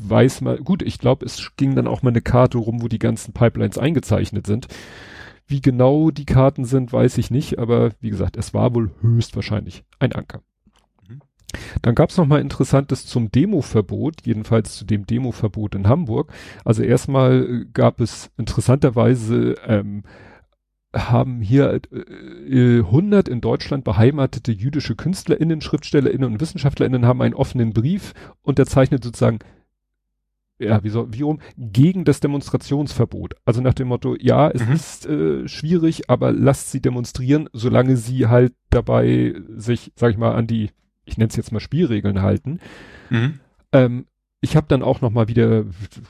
Weiß 0.00 0.40
man, 0.40 0.58
gut, 0.64 0.82
ich 0.82 0.98
glaube, 0.98 1.26
es 1.26 1.52
ging 1.56 1.74
dann 1.74 1.88
auch 1.88 2.02
mal 2.02 2.10
eine 2.10 2.22
Karte 2.22 2.58
rum, 2.58 2.80
wo 2.80 2.88
die 2.88 2.98
ganzen 2.98 3.34
Pipelines 3.34 3.76
eingezeichnet 3.76 4.46
sind. 4.46 4.68
Wie 5.46 5.60
genau 5.60 6.10
die 6.10 6.24
Karten 6.24 6.64
sind, 6.64 6.92
weiß 6.92 7.18
ich 7.18 7.30
nicht, 7.30 7.58
aber 7.58 7.92
wie 8.00 8.10
gesagt, 8.10 8.36
es 8.36 8.54
war 8.54 8.74
wohl 8.74 8.90
höchstwahrscheinlich 9.00 9.84
ein 9.98 10.12
Anker. 10.12 10.40
Dann 11.82 11.94
gab 11.94 12.10
es 12.10 12.16
noch 12.16 12.26
mal 12.26 12.40
Interessantes 12.40 13.06
zum 13.06 13.30
Demoverbot, 13.30 14.24
jedenfalls 14.24 14.76
zu 14.76 14.84
dem 14.84 15.06
Demoverbot 15.06 15.74
in 15.74 15.88
Hamburg. 15.88 16.32
Also 16.64 16.82
erstmal 16.82 17.42
äh, 17.42 17.66
gab 17.72 18.00
es 18.00 18.30
interessanterweise 18.36 19.56
ähm, 19.66 20.02
haben 20.94 21.40
hier 21.42 21.80
äh, 21.92 22.78
100 22.78 23.28
in 23.28 23.40
Deutschland 23.40 23.84
beheimatete 23.84 24.52
jüdische 24.52 24.96
KünstlerInnen, 24.96 25.60
SchriftstellerInnen 25.60 26.32
und 26.32 26.40
WissenschaftlerInnen 26.40 27.04
haben 27.04 27.22
einen 27.22 27.34
offenen 27.34 27.72
Brief 27.72 28.14
unterzeichnet 28.42 29.04
sozusagen 29.04 29.40
ja, 30.58 30.82
wie 30.82 30.88
so, 30.88 31.12
wie 31.12 31.22
um, 31.22 31.40
gegen 31.58 32.04
das 32.04 32.20
Demonstrationsverbot. 32.20 33.34
Also 33.44 33.60
nach 33.60 33.74
dem 33.74 33.88
Motto, 33.88 34.16
ja, 34.18 34.48
es 34.50 34.66
mhm. 34.66 34.72
ist 34.72 35.06
äh, 35.06 35.46
schwierig, 35.48 36.08
aber 36.08 36.32
lasst 36.32 36.70
sie 36.70 36.80
demonstrieren, 36.80 37.48
solange 37.52 37.96
sie 37.96 38.26
halt 38.26 38.54
dabei 38.70 39.34
sich, 39.54 39.92
sag 39.96 40.12
ich 40.12 40.16
mal, 40.16 40.34
an 40.34 40.46
die 40.46 40.70
ich 41.06 41.16
nenne 41.16 41.28
es 41.28 41.36
jetzt 41.36 41.52
mal 41.52 41.60
Spielregeln 41.60 42.20
halten. 42.20 42.60
Mhm. 43.08 43.40
Ähm, 43.72 44.06
ich 44.40 44.56
habe 44.56 44.66
dann 44.68 44.82
auch 44.82 45.00
noch 45.00 45.10
mal 45.10 45.28
wieder, 45.28 45.64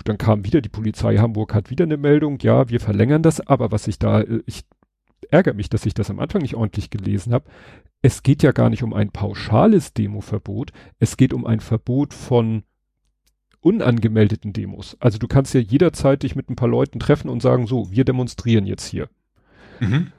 dann 0.05 0.19
kam 0.19 0.45
wieder 0.45 0.61
die 0.61 0.69
Polizei 0.69 1.17
Hamburg 1.19 1.55
hat 1.55 1.71
wieder 1.71 1.85
eine 1.85 1.97
Meldung, 1.97 2.39
ja, 2.41 2.69
wir 2.69 2.81
verlängern 2.81 3.23
das, 3.23 3.41
aber 3.47 3.71
was 3.71 3.87
ich 3.87 3.99
da, 3.99 4.21
äh, 4.21 4.43
ich 4.47 4.65
ärgere 5.31 5.55
mich, 5.55 5.69
dass 5.71 5.87
ich 5.87 5.95
das 5.95 6.11
am 6.11 6.19
Anfang 6.19 6.43
nicht 6.43 6.55
ordentlich 6.55 6.91
gelesen 6.91 7.33
habe. 7.33 7.47
Es 8.03 8.23
geht 8.23 8.43
ja 8.43 8.53
gar 8.53 8.71
nicht 8.71 8.83
um 8.83 8.93
ein 8.93 9.11
pauschales 9.11 9.95
Demoverbot, 9.95 10.73
es 10.99 11.17
geht 11.17 11.33
um 11.33 11.47
ein 11.47 11.61
Verbot 11.61 12.15
von 12.15 12.65
unangemeldeten 13.61 14.53
Demos. 14.53 14.97
Also 15.01 15.19
du 15.19 15.27
kannst 15.27 15.55
ja 15.55 15.61
jederzeit 15.61 16.23
dich 16.23 16.37
mit 16.37 16.51
ein 16.51 16.57
paar 16.57 16.69
Leuten 16.69 17.01
treffen 17.01 17.29
und 17.29 17.43
sagen, 17.43 17.67
so, 17.67 17.91
wir 17.91 18.05
demonstrieren 18.05 18.67
jetzt 18.67 18.87
hier. 18.87 19.09
Mhm 19.81 20.13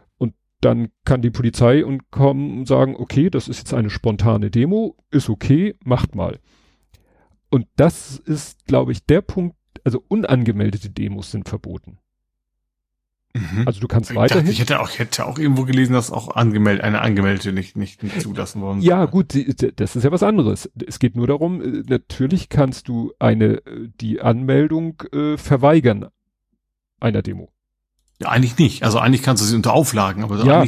dann 0.67 0.89
kann 1.05 1.21
die 1.21 1.29
Polizei 1.29 1.85
und 1.85 2.11
kommen 2.11 2.59
und 2.59 2.67
sagen, 2.67 2.95
okay, 2.97 3.29
das 3.29 3.47
ist 3.47 3.59
jetzt 3.59 3.73
eine 3.73 3.89
spontane 3.89 4.51
Demo, 4.51 4.97
ist 5.11 5.29
okay, 5.29 5.75
macht 5.83 6.13
mal. 6.13 6.39
Und 7.49 7.67
das 7.77 8.17
ist, 8.17 8.65
glaube 8.65 8.91
ich, 8.91 9.05
der 9.05 9.21
Punkt, 9.21 9.55
also 9.85 10.03
unangemeldete 10.09 10.89
Demos 10.89 11.31
sind 11.31 11.47
verboten. 11.47 11.99
Mhm. 13.33 13.63
Also 13.65 13.79
du 13.79 13.87
kannst 13.87 14.11
ich 14.11 14.17
weiterhin. 14.17 14.45
Dachte, 14.45 14.51
ich 14.51 14.59
hätte 14.59 14.81
auch, 14.81 14.89
hätte 14.99 15.25
auch 15.25 15.39
irgendwo 15.39 15.63
gelesen, 15.63 15.93
dass 15.93 16.11
auch 16.11 16.35
angemeldet, 16.35 16.83
eine 16.83 16.99
angemeldete 16.99 17.53
nicht, 17.53 17.77
nicht, 17.77 18.03
nicht 18.03 18.19
zulassen 18.21 18.61
worden 18.61 18.81
Ja, 18.81 19.05
gut, 19.05 19.33
das 19.77 19.95
ist 19.95 20.03
ja 20.03 20.11
was 20.11 20.23
anderes. 20.23 20.69
Es 20.85 20.99
geht 20.99 21.15
nur 21.15 21.27
darum, 21.27 21.61
äh, 21.61 21.83
natürlich 21.87 22.49
kannst 22.49 22.89
du 22.89 23.13
eine, 23.19 23.65
äh, 23.65 23.89
die 24.01 24.19
Anmeldung 24.19 25.01
äh, 25.13 25.37
verweigern 25.37 26.07
einer 26.99 27.21
Demo. 27.21 27.53
Ja, 28.19 28.29
eigentlich 28.29 28.57
nicht. 28.57 28.83
Also 28.83 28.99
eigentlich 28.99 29.21
kannst 29.21 29.43
du 29.43 29.47
sie 29.47 29.55
unter 29.55 29.73
Auflagen, 29.73 30.23
aber 30.23 30.43
ja. 30.43 30.65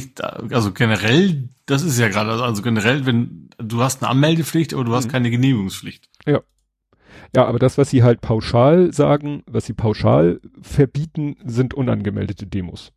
also 0.51 0.72
generell, 0.72 1.50
das 1.65 1.82
ist 1.82 1.98
ja 1.98 2.08
gerade, 2.08 2.32
also 2.44 2.62
generell, 2.62 3.06
wenn 3.06 3.50
du 3.58 3.82
hast 3.82 4.03
eine 4.03 4.12
Anmeldepflicht, 4.12 4.74
aber 4.74 4.84
du 4.84 4.94
hast 4.94 5.06
mhm. 5.06 5.12
keine 5.12 5.32
Genehmigungspflicht. 5.32 6.10
Ja. 6.25 6.41
Ja, 7.36 7.46
aber 7.46 7.60
das, 7.60 7.77
was 7.77 7.89
sie 7.89 8.01
halt 8.01 8.22
pauschal 8.22 8.91
sagen, 8.91 9.44
was 9.46 9.65
sie 9.65 9.74
pauschal 9.74 10.41
verbieten, 10.62 11.38
sind 11.44 11.74
unangemeldete 11.74 12.48
Demos. 12.48 12.91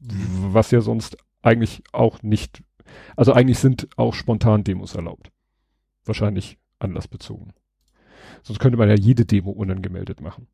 Mhm. 0.00 0.52
Was 0.52 0.70
ja 0.70 0.80
sonst 0.80 1.16
eigentlich 1.42 1.82
auch 1.92 2.22
nicht, 2.22 2.62
also 3.16 3.32
eigentlich 3.32 3.58
sind 3.58 3.88
auch 3.96 4.14
spontan 4.14 4.64
Demos 4.64 4.94
erlaubt. 4.94 5.30
Wahrscheinlich 6.04 6.58
anlassbezogen. 6.78 7.52
Sonst 8.42 8.58
könnte 8.58 8.78
man 8.78 8.88
ja 8.88 8.96
jede 8.96 9.24
Demo 9.24 9.50
unangemeldet 9.50 10.20
machen. 10.20 10.48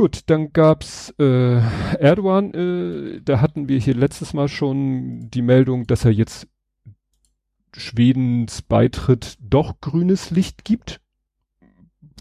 Gut, 0.00 0.22
dann 0.30 0.54
gab's 0.54 1.12
äh, 1.18 1.60
Erdogan, 1.98 2.54
äh, 2.54 3.20
da 3.22 3.42
hatten 3.42 3.68
wir 3.68 3.78
hier 3.78 3.92
letztes 3.92 4.32
Mal 4.32 4.48
schon 4.48 5.28
die 5.28 5.42
Meldung, 5.42 5.86
dass 5.86 6.06
er 6.06 6.10
jetzt 6.10 6.48
Schwedens 7.76 8.62
Beitritt 8.62 9.36
doch 9.42 9.78
grünes 9.82 10.30
Licht 10.30 10.64
gibt. 10.64 11.02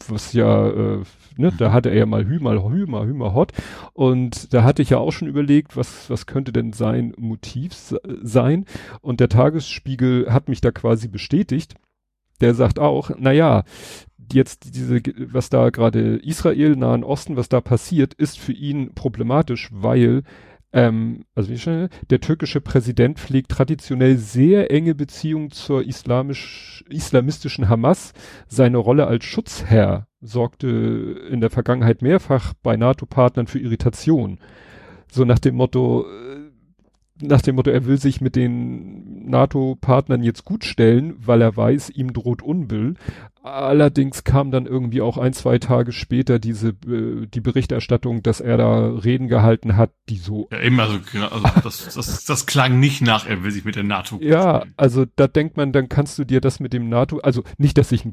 Was 0.10 0.34
ja, 0.34 0.68
äh, 0.68 1.04
ne, 1.38 1.54
da 1.58 1.72
hatte 1.72 1.88
er 1.88 2.00
ja 2.00 2.06
mal 2.06 2.28
Hü, 2.28 2.42
mal 2.42 2.62
Hü, 2.62 2.86
mal 2.86 3.08
Hü, 3.08 3.14
mal 3.14 3.34
Hot. 3.34 3.54
Und 3.94 4.54
da 4.54 4.66
hatte 4.66 4.82
ich 4.82 4.90
ja 4.90 4.98
auch 4.98 5.12
schon 5.12 5.30
überlegt, 5.30 5.78
was, 5.78 6.10
was 6.10 6.26
könnte 6.26 6.52
denn 6.52 6.74
sein 6.74 7.14
Motiv 7.16 7.72
sein. 8.22 8.66
Und 9.00 9.22
der 9.22 9.30
Tagesspiegel 9.30 10.34
hat 10.34 10.50
mich 10.50 10.60
da 10.60 10.72
quasi 10.72 11.08
bestätigt. 11.08 11.76
Der 12.42 12.56
sagt 12.56 12.78
auch, 12.78 13.12
na 13.18 13.32
ja, 13.32 13.64
jetzt 14.34 14.76
diese, 14.76 15.02
was 15.32 15.50
da 15.50 15.70
gerade 15.70 16.18
Israel, 16.18 16.76
Nahen 16.76 17.04
Osten, 17.04 17.38
was 17.38 17.50
da 17.50 17.62
passiert, 17.62 18.14
ist 18.14 18.40
für 18.40 18.54
ihn 18.54 18.94
problematisch, 18.94 19.70
weil 19.72 20.24
ähm, 20.72 21.26
also 21.34 21.50
wie 21.50 21.58
schnell, 21.58 21.90
der 22.10 22.20
türkische 22.20 22.62
Präsident 22.62 23.20
pflegt 23.20 23.50
traditionell 23.50 24.18
sehr 24.18 24.70
enge 24.72 24.94
Beziehungen 24.94 25.50
zur 25.50 25.84
islamisch, 25.86 26.84
islamistischen 26.90 27.70
Hamas. 27.70 28.14
Seine 28.48 28.78
Rolle 28.78 29.08
als 29.08 29.26
Schutzherr 29.26 30.08
sorgte 30.22 30.68
in 31.32 31.42
der 31.42 31.50
Vergangenheit 31.50 32.02
mehrfach 32.02 32.54
bei 32.62 32.78
NATO-Partnern 32.78 33.48
für 33.48 33.60
Irritation. 33.60 34.40
So 35.12 35.26
nach 35.26 35.40
dem 35.40 35.56
Motto, 35.56 36.06
äh, 36.06 36.49
nach 37.22 37.42
dem 37.42 37.56
Motto, 37.56 37.70
er 37.70 37.86
will 37.86 38.00
sich 38.00 38.22
mit 38.22 38.36
den 38.36 39.30
NATO-Partnern 39.30 40.24
jetzt 40.24 40.46
gut 40.46 40.64
stellen, 40.64 41.16
weil 41.20 41.42
er 41.42 41.56
weiß, 41.56 41.90
ihm 41.90 42.14
droht 42.14 42.42
Unbill. 42.42 42.96
Allerdings 43.42 44.24
kam 44.24 44.52
dann 44.52 44.66
irgendwie 44.66 45.02
auch 45.02 45.18
ein, 45.18 45.34
zwei 45.34 45.60
Tage 45.60 45.92
später 45.92 46.40
diese 46.40 46.70
äh, 46.88 47.26
die 47.26 47.40
Berichterstattung, 47.40 48.22
dass 48.22 48.42
er 48.42 48.58
da 48.58 48.90
Reden 48.90 49.28
gehalten 49.28 49.78
hat, 49.78 49.92
die 50.10 50.18
so. 50.18 50.50
Ja, 50.52 50.62
eben, 50.62 50.80
also, 50.80 51.00
also 51.14 51.48
das, 51.64 51.94
das, 51.94 52.26
das 52.26 52.46
klang 52.46 52.80
nicht 52.80 53.02
nach, 53.02 53.26
er 53.26 53.44
will 53.44 53.52
sich 53.52 53.66
mit 53.66 53.76
der 53.76 53.84
NATO. 53.84 54.20
Ja, 54.22 54.66
also 54.76 55.06
da 55.16 55.28
denkt 55.28 55.58
man, 55.58 55.72
dann 55.72 55.88
kannst 55.90 56.20
du 56.20 56.26
dir 56.26 56.42
das 56.42 56.60
mit 56.60 56.74
dem 56.74 56.90
NATO, 56.90 57.20
also 57.20 57.44
nicht, 57.58 57.78
dass 57.78 57.92
ich, 57.92 58.06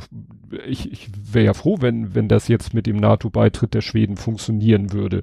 ich, 0.67 0.93
ich 0.93 1.11
wäre 1.33 1.47
ja 1.47 1.55
froh, 1.55 1.79
wenn, 1.81 2.15
wenn 2.15 2.29
das 2.29 2.49
jetzt 2.49 2.73
mit 2.73 2.87
dem 2.87 2.97
NATO-Beitritt 2.97 3.75
der 3.75 3.83
Schweden 3.83 4.17
funktionieren 4.17 4.93
würde. 4.93 5.23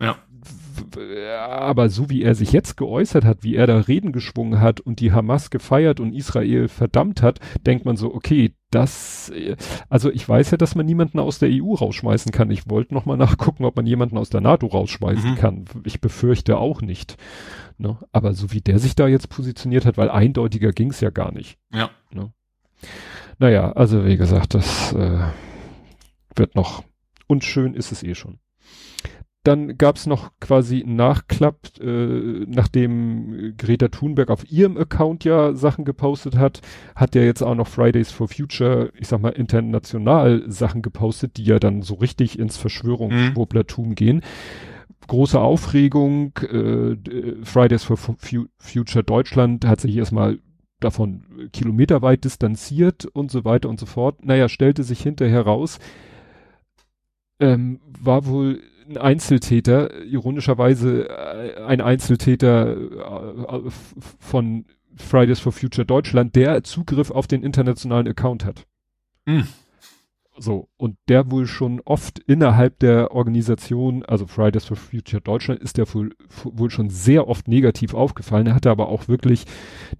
Ja 0.00 0.16
aber 1.38 1.88
so 1.88 2.10
wie 2.10 2.22
er 2.22 2.34
sich 2.34 2.52
jetzt 2.52 2.76
geäußert 2.76 3.24
hat, 3.24 3.42
wie 3.42 3.56
er 3.56 3.66
da 3.66 3.78
Reden 3.78 4.12
geschwungen 4.12 4.60
hat 4.60 4.80
und 4.80 5.00
die 5.00 5.12
Hamas 5.12 5.50
gefeiert 5.50 6.00
und 6.00 6.14
Israel 6.14 6.68
verdammt 6.68 7.22
hat, 7.22 7.40
denkt 7.66 7.84
man 7.84 7.96
so, 7.96 8.14
okay, 8.14 8.54
das, 8.70 9.32
also 9.88 10.10
ich 10.10 10.28
weiß 10.28 10.50
ja, 10.50 10.56
dass 10.56 10.74
man 10.74 10.86
niemanden 10.86 11.20
aus 11.20 11.38
der 11.38 11.50
EU 11.52 11.74
rausschmeißen 11.74 12.32
kann. 12.32 12.50
Ich 12.50 12.68
wollte 12.68 12.94
noch 12.94 13.06
mal 13.06 13.16
nachgucken, 13.16 13.64
ob 13.64 13.76
man 13.76 13.86
jemanden 13.86 14.18
aus 14.18 14.30
der 14.30 14.40
NATO 14.40 14.66
rausschmeißen 14.66 15.32
mhm. 15.32 15.36
kann. 15.36 15.64
Ich 15.84 16.00
befürchte 16.00 16.58
auch 16.58 16.82
nicht. 16.82 17.16
Ne? 17.78 17.98
Aber 18.12 18.34
so 18.34 18.52
wie 18.52 18.60
der 18.60 18.78
sich 18.78 18.96
da 18.96 19.06
jetzt 19.06 19.28
positioniert 19.28 19.86
hat, 19.86 19.96
weil 19.96 20.10
eindeutiger 20.10 20.72
ging 20.72 20.90
es 20.90 21.00
ja 21.00 21.10
gar 21.10 21.32
nicht. 21.32 21.58
Ja. 21.72 21.90
Ne? 22.12 22.32
Naja, 23.38 23.72
also 23.72 24.04
wie 24.04 24.16
gesagt, 24.16 24.54
das 24.54 24.92
äh, 24.92 25.20
wird 26.34 26.54
noch 26.54 26.84
unschön 27.26 27.74
ist 27.74 27.92
es 27.92 28.02
eh 28.02 28.14
schon. 28.14 28.38
Dann 29.44 29.76
gab's 29.76 30.06
noch 30.06 30.30
quasi 30.40 30.82
einen 30.82 30.96
Nachklapp, 30.96 31.78
äh, 31.78 32.46
nachdem 32.46 33.54
Greta 33.58 33.88
Thunberg 33.88 34.30
auf 34.30 34.50
ihrem 34.50 34.78
Account 34.78 35.24
ja 35.24 35.54
Sachen 35.54 35.84
gepostet 35.84 36.36
hat, 36.36 36.62
hat 36.96 37.14
der 37.14 37.26
jetzt 37.26 37.42
auch 37.42 37.54
noch 37.54 37.68
Fridays 37.68 38.10
for 38.10 38.26
Future, 38.26 38.90
ich 38.98 39.06
sag 39.06 39.20
mal, 39.20 39.28
international 39.28 40.44
Sachen 40.46 40.80
gepostet, 40.80 41.36
die 41.36 41.44
ja 41.44 41.58
dann 41.58 41.82
so 41.82 41.94
richtig 41.94 42.38
ins 42.38 42.56
Verschwörungsschwurblertum 42.56 43.90
mhm. 43.90 43.94
gehen. 43.94 44.22
Große 45.08 45.38
Aufregung, 45.38 46.32
äh, 46.38 46.96
Fridays 47.42 47.84
for 47.84 47.98
Future 47.98 49.04
Deutschland 49.04 49.66
hat 49.66 49.78
sich 49.78 49.94
erstmal 49.94 50.38
davon 50.80 51.50
kilometerweit 51.52 52.24
distanziert 52.24 53.04
und 53.04 53.30
so 53.30 53.44
weiter 53.44 53.68
und 53.68 53.78
so 53.78 53.84
fort. 53.84 54.24
Naja, 54.24 54.48
stellte 54.48 54.84
sich 54.84 55.02
hinterher 55.02 55.42
raus, 55.42 55.78
ähm, 57.40 57.80
war 58.00 58.24
wohl 58.24 58.62
ein 58.88 58.96
Einzeltäter, 58.96 60.02
ironischerweise 60.04 61.08
äh, 61.08 61.62
ein 61.64 61.80
Einzeltäter 61.80 62.76
äh, 62.76 63.70
von 64.20 64.66
Fridays 64.96 65.40
for 65.40 65.52
Future 65.52 65.86
Deutschland, 65.86 66.36
der 66.36 66.62
Zugriff 66.64 67.10
auf 67.10 67.26
den 67.26 67.42
internationalen 67.42 68.08
Account 68.08 68.44
hat. 68.44 68.66
Mhm. 69.26 69.46
So, 70.36 70.68
und 70.76 70.96
der 71.08 71.30
wohl 71.30 71.46
schon 71.46 71.80
oft 71.84 72.18
innerhalb 72.18 72.80
der 72.80 73.12
Organisation, 73.12 74.04
also 74.04 74.26
Fridays 74.26 74.64
for 74.64 74.76
Future 74.76 75.22
Deutschland, 75.22 75.60
ist 75.60 75.78
der 75.78 75.92
wohl, 75.94 76.10
wohl 76.42 76.70
schon 76.70 76.90
sehr 76.90 77.28
oft 77.28 77.46
negativ 77.46 77.94
aufgefallen. 77.94 78.48
Er 78.48 78.56
hatte 78.56 78.70
aber 78.70 78.88
auch 78.88 79.06
wirklich 79.06 79.44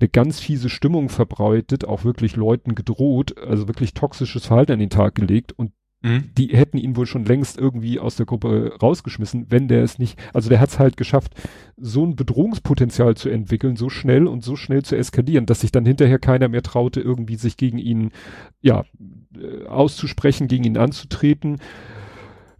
eine 0.00 0.08
ganz 0.08 0.40
fiese 0.40 0.70
Stimmung 0.70 1.08
verbreitet, 1.08 1.84
auch 1.84 2.02
wirklich 2.02 2.34
Leuten 2.34 2.74
gedroht, 2.74 3.38
also 3.38 3.68
wirklich 3.68 3.94
toxisches 3.94 4.46
Verhalten 4.46 4.72
an 4.72 4.80
den 4.80 4.90
Tag 4.90 5.14
gelegt 5.14 5.52
und 5.52 5.70
Mhm. 6.04 6.34
Die 6.36 6.48
hätten 6.48 6.76
ihn 6.76 6.96
wohl 6.96 7.06
schon 7.06 7.24
längst 7.24 7.56
irgendwie 7.56 7.98
aus 7.98 8.16
der 8.16 8.26
Gruppe 8.26 8.76
rausgeschmissen, 8.80 9.46
wenn 9.48 9.68
der 9.68 9.82
es 9.82 9.98
nicht, 9.98 10.18
also 10.34 10.50
der 10.50 10.60
hat 10.60 10.68
es 10.68 10.78
halt 10.78 10.98
geschafft, 10.98 11.32
so 11.78 12.04
ein 12.04 12.14
Bedrohungspotenzial 12.14 13.16
zu 13.16 13.30
entwickeln, 13.30 13.76
so 13.76 13.88
schnell 13.88 14.26
und 14.26 14.44
so 14.44 14.54
schnell 14.54 14.82
zu 14.82 14.96
eskalieren, 14.96 15.46
dass 15.46 15.62
sich 15.62 15.72
dann 15.72 15.86
hinterher 15.86 16.18
keiner 16.18 16.48
mehr 16.48 16.62
traute, 16.62 17.00
irgendwie 17.00 17.36
sich 17.36 17.56
gegen 17.56 17.78
ihn, 17.78 18.10
ja, 18.60 18.84
äh, 19.34 19.64
auszusprechen, 19.64 20.46
gegen 20.46 20.64
ihn 20.64 20.76
anzutreten. 20.76 21.56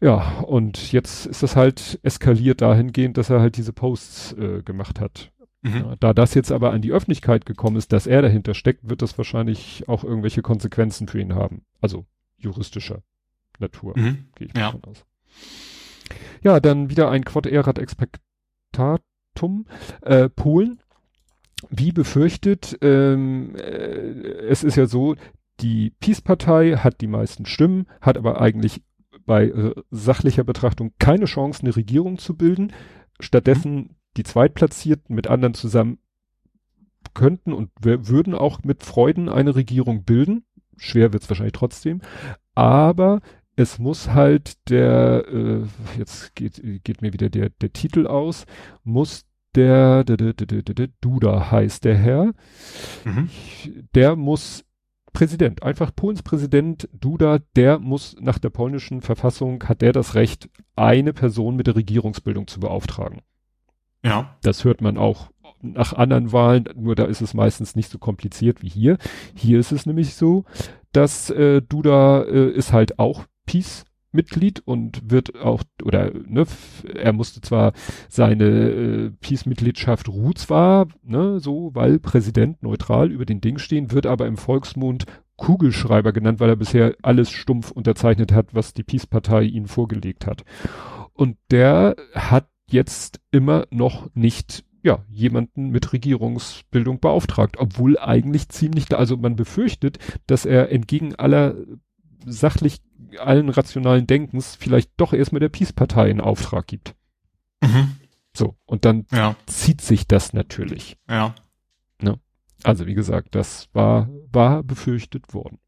Ja, 0.01 0.39
und 0.41 0.93
jetzt 0.93 1.27
ist 1.27 1.43
das 1.43 1.55
halt 1.55 2.01
eskaliert 2.03 2.63
dahingehend, 2.63 3.19
dass 3.19 3.29
er 3.29 3.41
halt 3.41 3.59
diese 3.59 3.75
Posts 3.75 4.33
äh, 4.39 4.63
gemacht 4.63 5.01
hat. 5.01 5.33
Mhm. 5.61 5.77
Ja, 5.77 5.97
da 6.01 6.15
das 6.15 6.33
jetzt 6.33 6.51
aber 6.51 6.73
an 6.73 6.81
die 6.81 6.93
Öffentlichkeit 6.93 7.45
gekommen 7.45 7.77
ist, 7.77 7.93
dass 7.93 8.07
er 8.07 8.23
dahinter 8.23 8.55
steckt, 8.55 8.89
wird 8.89 9.03
das 9.03 9.19
wahrscheinlich 9.19 9.85
auch 9.87 10.03
irgendwelche 10.03 10.41
Konsequenzen 10.41 11.09
für 11.09 11.21
ihn 11.21 11.35
haben. 11.35 11.67
Also 11.83 12.07
juristischer 12.39 13.03
Natur, 13.59 13.97
mhm. 13.97 14.29
gehe 14.35 14.49
ich 14.49 14.57
ja. 14.57 14.73
davon 14.73 14.85
aus. 14.85 15.05
Ja, 16.43 16.61
dann 16.61 16.91
wieder 16.91 17.11
ein 17.11 17.25
Quad 17.25 17.47
Erat 17.47 17.79
Expectatum. 17.79 19.67
Äh, 20.03 20.29
Polen, 20.29 20.81
wie 21.71 21.93
befürchtet, 21.93 22.79
ähm, 22.83 23.57
äh, 23.57 24.47
es 24.47 24.63
ist 24.63 24.77
ja 24.77 24.87
so, 24.87 25.17
die 25.61 25.91
Peace-Partei 26.01 26.77
hat 26.77 27.01
die 27.01 27.07
meisten 27.07 27.47
Stimmen, 27.47 27.87
hat 28.01 28.17
aber 28.17 28.41
eigentlich 28.41 28.83
bei 29.27 29.47
äh, 29.47 29.75
sachlicher 29.91 30.45
Betrachtung 30.45 30.93
keine 30.99 31.25
Chance, 31.25 31.63
eine 31.63 31.75
Regierung 31.75 32.19
zu 32.19 32.37
bilden. 32.37 32.73
Stattdessen 33.21 33.75
mhm. 33.75 33.91
die 34.17 34.25
Zweitplatzierten 34.25 35.15
mit 35.15 35.27
anderen 35.27 35.55
zusammen 35.55 35.99
könnten 37.13 37.53
und 37.53 37.71
würden 37.81 38.35
auch 38.35 38.63
mit 38.65 38.83
Freuden 38.83 39.29
eine 39.29 39.55
Regierung 39.55 40.05
bilden. 40.05 40.45
Schwer 40.77 41.13
wird 41.13 41.23
es 41.23 41.29
wahrscheinlich 41.29 41.53
trotzdem. 41.53 42.01
Aber 42.55 43.21
es 43.57 43.79
muss 43.79 44.11
halt 44.11 44.69
der, 44.69 45.25
äh, 45.29 45.63
jetzt 45.99 46.35
geht, 46.35 46.61
geht 46.85 47.03
mir 47.03 47.13
wieder 47.13 47.31
der, 47.31 47.51
der 47.51 47.73
Titel 47.73 48.07
aus, 48.07 48.47
muss 48.83 49.27
der, 49.55 50.05
der, 50.05 50.17
der, 50.17 50.33
der, 50.35 50.63
der, 50.63 50.89
Duda 51.01 51.51
heißt 51.51 51.85
der 51.85 51.97
Herr, 51.97 52.33
mhm. 53.05 53.31
der 53.95 54.17
muss 54.17 54.65
Präsident, 55.13 55.63
einfach 55.63 55.95
Polens 55.95 56.25
Präsident 56.25 56.89
Duda, 56.93 57.39
der 57.55 57.79
muss 57.79 58.17
nach 58.21 58.41
der 58.41 58.51
polnischen 58.51 59.01
Verfassung, 59.01 59.63
hat 59.65 59.81
der 59.81 59.93
das 59.93 60.17
Recht, 60.17 60.51
eine 60.75 61.13
Person 61.13 61.55
mit 61.55 61.69
der 61.69 61.77
Regierungsbildung 61.77 62.49
zu 62.49 62.59
beauftragen. 62.59 63.23
Ja. 64.03 64.37
Das 64.43 64.65
hört 64.65 64.81
man 64.81 64.99
auch 64.99 65.31
nach 65.63 65.93
anderen 65.93 66.33
Wahlen, 66.33 66.69
nur 66.75 66.97
da 66.97 67.05
ist 67.05 67.23
es 67.23 67.33
meistens 67.33 67.77
nicht 67.77 67.91
so 67.91 67.99
kompliziert 67.99 68.61
wie 68.61 68.69
hier. 68.69 68.99
Hier 69.35 69.61
ist 69.61 69.71
es 69.71 69.87
nämlich 69.87 70.15
so, 70.15 70.45
dass 70.93 71.31
äh, 71.31 71.63
Duda 71.63 72.25
äh, 72.25 72.51
ist 72.51 72.73
halt 72.73 72.99
auch 72.99 73.25
Peace 73.47 73.85
Mitglied 74.15 74.63
und 74.65 75.11
wird 75.11 75.35
auch, 75.41 75.63
oder 75.83 76.13
ne, 76.15 76.45
er 76.95 77.13
musste 77.13 77.41
zwar 77.41 77.73
seine 78.09 78.45
äh, 78.45 79.11
Peace-Mitgliedschaft 79.21 80.09
ruht 80.09 80.39
zwar, 80.39 80.87
ne, 81.03 81.41
so, 81.41 81.73
weil 81.75 81.99
Präsident 81.99 82.63
neutral 82.63 83.11
über 83.11 83.27
den 83.27 83.41
Ding 83.41 83.59
stehen, 83.59 83.91
wird 83.91 84.07
aber 84.07 84.27
im 84.27 84.37
Volksmund 84.37 85.05
Kugelschreiber 85.37 86.13
genannt, 86.13 86.39
weil 86.39 86.49
er 86.49 86.57
bisher 86.57 86.95
alles 87.03 87.31
stumpf 87.31 87.73
unterzeichnet 87.73 88.33
hat, 88.33 88.55
was 88.55 88.73
die 88.73 88.85
Peace-Partei 88.85 89.43
ihm 89.43 89.67
vorgelegt 89.67 90.27
hat. 90.27 90.45
Und 91.13 91.37
der 91.51 91.97
hat 92.15 92.49
jetzt 92.71 93.21
immer 93.33 93.67
noch 93.71 94.09
nicht 94.15 94.65
ja, 94.85 95.03
jemanden 95.09 95.71
mit 95.71 95.93
Regierungsbildung 95.93 97.01
beauftragt, 97.01 97.57
obwohl 97.59 97.99
eigentlich 97.99 98.49
ziemlich, 98.51 98.95
also 98.95 99.17
man 99.17 99.35
befürchtet, 99.35 99.99
dass 100.27 100.45
er 100.45 100.71
entgegen 100.71 101.15
aller 101.15 101.57
sachlich 102.27 102.81
allen 103.19 103.49
rationalen 103.49 104.07
Denkens 104.07 104.57
vielleicht 104.57 104.91
doch 104.97 105.13
erstmal 105.13 105.41
der 105.41 105.49
Peace-Partei 105.49 106.11
in 106.11 106.21
Auftrag 106.21 106.67
gibt. 106.67 106.95
Mhm. 107.63 107.97
So, 108.37 108.57
und 108.65 108.85
dann 108.85 109.07
ja. 109.13 109.37
zieht 109.47 109.81
sich 109.81 110.07
das 110.07 110.33
natürlich. 110.33 110.97
Ja. 111.09 111.35
Ne? 112.01 112.19
Also 112.63 112.87
wie 112.87 112.95
gesagt, 112.95 113.35
das 113.35 113.69
war, 113.73 114.09
war 114.33 114.63
befürchtet 114.63 115.33
worden. 115.35 115.59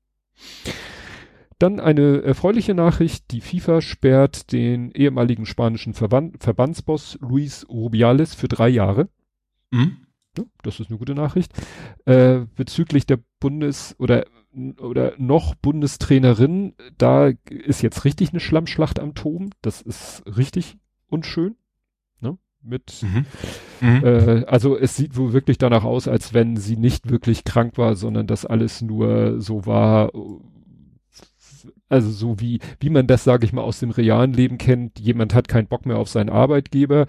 Dann 1.58 1.80
eine 1.80 2.22
erfreuliche 2.22 2.74
Nachricht. 2.74 3.30
Die 3.30 3.40
FIFA 3.40 3.80
sperrt 3.80 4.52
den 4.52 4.90
ehemaligen 4.90 5.46
spanischen 5.46 5.94
Verband, 5.94 6.42
Verbandsboss 6.42 7.18
Luis 7.20 7.66
Rubiales 7.68 8.34
für 8.34 8.48
drei 8.48 8.68
Jahre. 8.68 9.08
Mhm. 9.70 10.05
Das 10.62 10.80
ist 10.80 10.90
eine 10.90 10.98
gute 10.98 11.14
Nachricht. 11.14 11.52
Äh, 12.04 12.40
bezüglich 12.54 13.06
der 13.06 13.18
Bundes- 13.40 13.94
oder 13.98 14.24
oder 14.80 15.12
noch 15.18 15.54
Bundestrainerin, 15.54 16.74
da 16.96 17.30
ist 17.50 17.82
jetzt 17.82 18.04
richtig 18.04 18.30
eine 18.30 18.40
Schlammschlacht 18.40 18.98
am 18.98 19.14
Toben. 19.14 19.50
Das 19.60 19.82
ist 19.82 20.22
richtig 20.26 20.78
unschön. 21.08 21.56
Ne? 22.20 22.38
Mit, 22.62 23.02
mhm. 23.02 23.26
Mhm. 23.80 24.04
Äh, 24.04 24.44
also 24.46 24.76
es 24.76 24.96
sieht 24.96 25.16
wohl 25.16 25.32
wirklich 25.32 25.58
danach 25.58 25.84
aus, 25.84 26.08
als 26.08 26.32
wenn 26.32 26.56
sie 26.56 26.76
nicht 26.76 27.10
wirklich 27.10 27.44
krank 27.44 27.76
war, 27.76 27.96
sondern 27.96 28.26
das 28.26 28.46
alles 28.46 28.80
nur 28.80 29.40
so 29.40 29.66
war. 29.66 30.10
Also 31.88 32.10
so 32.10 32.40
wie, 32.40 32.60
wie 32.80 32.90
man 32.90 33.06
das, 33.06 33.24
sage 33.24 33.44
ich 33.44 33.52
mal, 33.52 33.62
aus 33.62 33.80
dem 33.80 33.90
realen 33.90 34.32
Leben 34.32 34.58
kennt. 34.58 34.98
Jemand 34.98 35.34
hat 35.34 35.48
keinen 35.48 35.68
Bock 35.68 35.84
mehr 35.86 35.98
auf 35.98 36.08
seinen 36.08 36.30
Arbeitgeber 36.30 37.06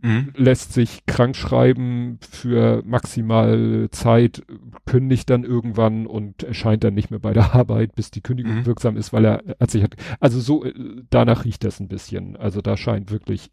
mhm. 0.00 0.32
lässt 0.34 0.72
sich 0.72 1.06
krank 1.06 1.36
schreiben 1.36 2.18
für 2.28 2.82
maximal 2.84 3.88
Zeit, 3.90 4.42
kündigt 4.84 5.30
dann 5.30 5.44
irgendwann 5.44 6.06
und 6.06 6.42
erscheint 6.42 6.84
dann 6.84 6.94
nicht 6.94 7.10
mehr 7.10 7.20
bei 7.20 7.32
der 7.32 7.54
Arbeit, 7.54 7.94
bis 7.94 8.10
die 8.10 8.20
Kündigung 8.20 8.60
mhm. 8.60 8.66
wirksam 8.66 8.96
ist, 8.96 9.12
weil 9.12 9.24
er 9.24 9.42
hat 9.60 9.70
sich 9.70 9.82
hat, 9.82 9.96
also 10.20 10.40
so, 10.40 10.64
äh, 10.64 10.74
danach 11.10 11.44
riecht 11.44 11.64
das 11.64 11.80
ein 11.80 11.88
bisschen. 11.88 12.36
Also 12.36 12.60
da 12.60 12.76
scheint 12.76 13.10
wirklich 13.10 13.50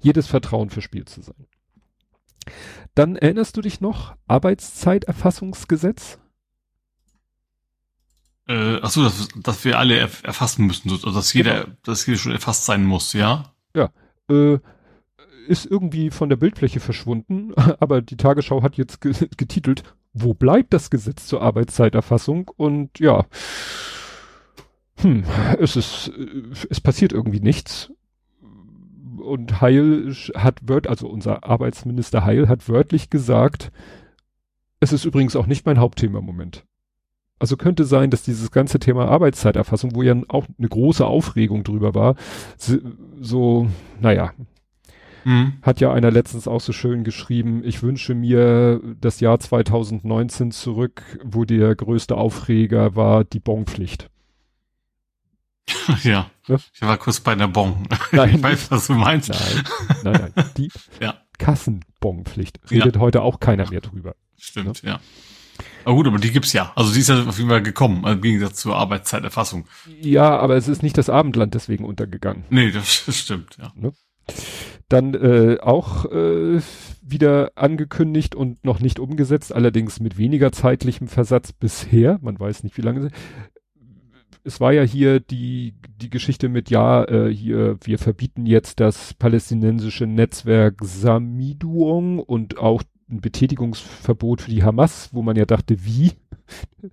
jedes 0.00 0.26
Vertrauen 0.26 0.70
verspielt 0.70 1.08
zu 1.08 1.22
sein. 1.22 1.46
Dann 2.94 3.16
erinnerst 3.16 3.56
du 3.56 3.60
dich 3.60 3.80
noch, 3.80 4.16
Arbeitszeiterfassungsgesetz? 4.26 6.18
Äh, 8.48 8.78
ach 8.80 8.90
so, 8.90 9.04
dass, 9.04 9.28
dass 9.36 9.64
wir 9.64 9.78
alle 9.78 9.98
erf 9.98 10.22
erfassen 10.24 10.66
müssen, 10.66 10.90
also 10.90 11.12
dass 11.12 11.32
jeder, 11.34 11.64
genau. 11.64 11.76
dass 11.82 12.06
jeder 12.06 12.18
schon 12.18 12.32
erfasst 12.32 12.64
sein 12.64 12.84
muss, 12.84 13.12
ja? 13.12 13.52
Ja, 13.74 13.90
äh, 14.30 14.58
ist 15.48 15.66
irgendwie 15.66 16.10
von 16.10 16.28
der 16.28 16.36
Bildfläche 16.36 16.80
verschwunden, 16.80 17.52
aber 17.80 18.02
die 18.02 18.16
Tagesschau 18.16 18.62
hat 18.62 18.76
jetzt 18.76 19.00
ge 19.00 19.12
getitelt, 19.36 19.82
wo 20.12 20.34
bleibt 20.34 20.72
das 20.72 20.90
Gesetz 20.90 21.26
zur 21.26 21.42
Arbeitszeiterfassung? 21.42 22.50
Und 22.56 22.98
ja, 22.98 23.24
hm, 24.96 25.24
es 25.60 25.76
ist, 25.76 26.10
es 26.70 26.80
passiert 26.80 27.12
irgendwie 27.12 27.40
nichts. 27.40 27.92
und 29.18 29.60
Heil 29.60 30.14
hat 30.34 30.60
wört, 30.62 30.86
also 30.86 31.08
unser 31.08 31.44
Arbeitsminister 31.44 32.24
Heil 32.24 32.48
hat 32.48 32.68
wörtlich 32.68 33.10
gesagt, 33.10 33.70
es 34.80 34.92
ist 34.92 35.04
übrigens 35.04 35.36
auch 35.36 35.46
nicht 35.46 35.66
mein 35.66 35.78
Hauptthema 35.78 36.18
im 36.18 36.24
Moment. 36.24 36.64
Also 37.38 37.56
könnte 37.56 37.84
sein, 37.84 38.10
dass 38.10 38.22
dieses 38.22 38.50
ganze 38.50 38.80
Thema 38.80 39.06
Arbeitszeiterfassung, 39.06 39.94
wo 39.94 40.02
ja 40.02 40.16
auch 40.28 40.46
eine 40.58 40.68
große 40.68 41.06
Aufregung 41.06 41.62
drüber 41.62 41.94
war, 41.94 42.16
so, 43.20 43.68
naja, 44.00 44.32
mhm. 45.24 45.54
hat 45.62 45.80
ja 45.80 45.92
einer 45.92 46.10
letztens 46.10 46.48
auch 46.48 46.60
so 46.60 46.72
schön 46.72 47.04
geschrieben, 47.04 47.62
ich 47.64 47.82
wünsche 47.82 48.14
mir 48.14 48.80
das 49.00 49.20
Jahr 49.20 49.38
2019 49.38 50.50
zurück, 50.50 51.02
wo 51.24 51.44
der 51.44 51.74
größte 51.74 52.16
Aufreger 52.16 52.96
war 52.96 53.24
die 53.24 53.40
Bonpflicht. 53.40 54.08
Ja. 56.02 56.30
ja. 56.46 56.56
Ich 56.74 56.82
war 56.82 56.96
kurz 56.96 57.20
bei 57.20 57.34
der 57.34 57.48
Bon. 57.48 57.86
Nein, 58.12 58.36
ich 58.36 58.42
weiß, 58.42 58.70
was 58.70 58.86
du 58.86 58.94
meinst. 58.94 59.30
Nein, 59.30 59.64
nein, 60.04 60.30
nein. 60.34 60.50
Die 60.56 60.70
ja. 61.00 61.14
Kassenbonpflicht 61.38 62.60
redet 62.70 62.96
ja. 62.96 63.00
heute 63.00 63.22
auch 63.22 63.40
keiner 63.40 63.68
mehr 63.70 63.80
drüber. 63.80 64.14
Stimmt, 64.36 64.82
ja. 64.82 64.92
ja. 64.92 65.00
Aber 65.84 65.94
gut, 65.94 66.06
aber 66.06 66.18
die 66.18 66.30
gibt's 66.30 66.52
ja. 66.52 66.72
Also 66.76 66.92
die 66.92 67.00
ist 67.00 67.08
ja 67.08 67.24
auf 67.24 67.38
jeden 67.38 67.50
Fall 67.50 67.62
gekommen, 67.62 68.04
im 68.06 68.20
Gegensatz 68.20 68.60
zur 68.60 68.76
Arbeitszeiterfassung. 68.76 69.66
Ja, 70.00 70.38
aber 70.38 70.56
es 70.56 70.68
ist 70.68 70.82
nicht 70.82 70.98
das 70.98 71.10
Abendland 71.10 71.54
deswegen 71.54 71.84
untergegangen. 71.84 72.44
Nee, 72.50 72.70
das, 72.70 73.04
das 73.06 73.16
stimmt, 73.18 73.56
ja. 73.58 73.72
Ne? 73.74 73.92
Dann 74.88 75.14
äh, 75.14 75.58
auch 75.60 76.06
äh, 76.06 76.60
wieder 77.02 77.52
angekündigt 77.56 78.34
und 78.34 78.64
noch 78.64 78.80
nicht 78.80 78.98
umgesetzt, 78.98 79.54
allerdings 79.54 80.00
mit 80.00 80.16
weniger 80.16 80.50
zeitlichem 80.50 81.08
Versatz 81.08 81.52
bisher. 81.52 82.18
Man 82.22 82.40
weiß 82.40 82.64
nicht, 82.64 82.78
wie 82.78 82.82
lange 82.82 83.10
es 84.44 84.60
war 84.60 84.72
ja 84.72 84.82
hier 84.82 85.20
die, 85.20 85.74
die 86.00 86.08
Geschichte 86.08 86.48
mit, 86.48 86.70
ja, 86.70 87.04
äh, 87.04 87.32
hier, 87.32 87.76
wir 87.82 87.98
verbieten 87.98 88.46
jetzt 88.46 88.80
das 88.80 89.12
palästinensische 89.14 90.06
Netzwerk 90.06 90.76
Samiduong 90.82 92.18
und 92.18 92.58
auch 92.58 92.82
ein 93.10 93.20
Betätigungsverbot 93.20 94.42
für 94.42 94.50
die 94.50 94.64
Hamas, 94.64 95.10
wo 95.12 95.22
man 95.22 95.36
ja 95.36 95.44
dachte, 95.44 95.84
wie? 95.84 96.12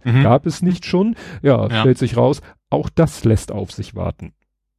Mhm. 0.03 0.23
Gab 0.23 0.45
es 0.45 0.61
nicht 0.61 0.85
schon? 0.85 1.15
Ja, 1.41 1.67
ja, 1.67 1.79
stellt 1.79 1.97
sich 1.97 2.17
raus, 2.17 2.41
auch 2.69 2.89
das 2.89 3.23
lässt 3.23 3.51
auf 3.51 3.71
sich 3.71 3.95
warten. 3.95 4.33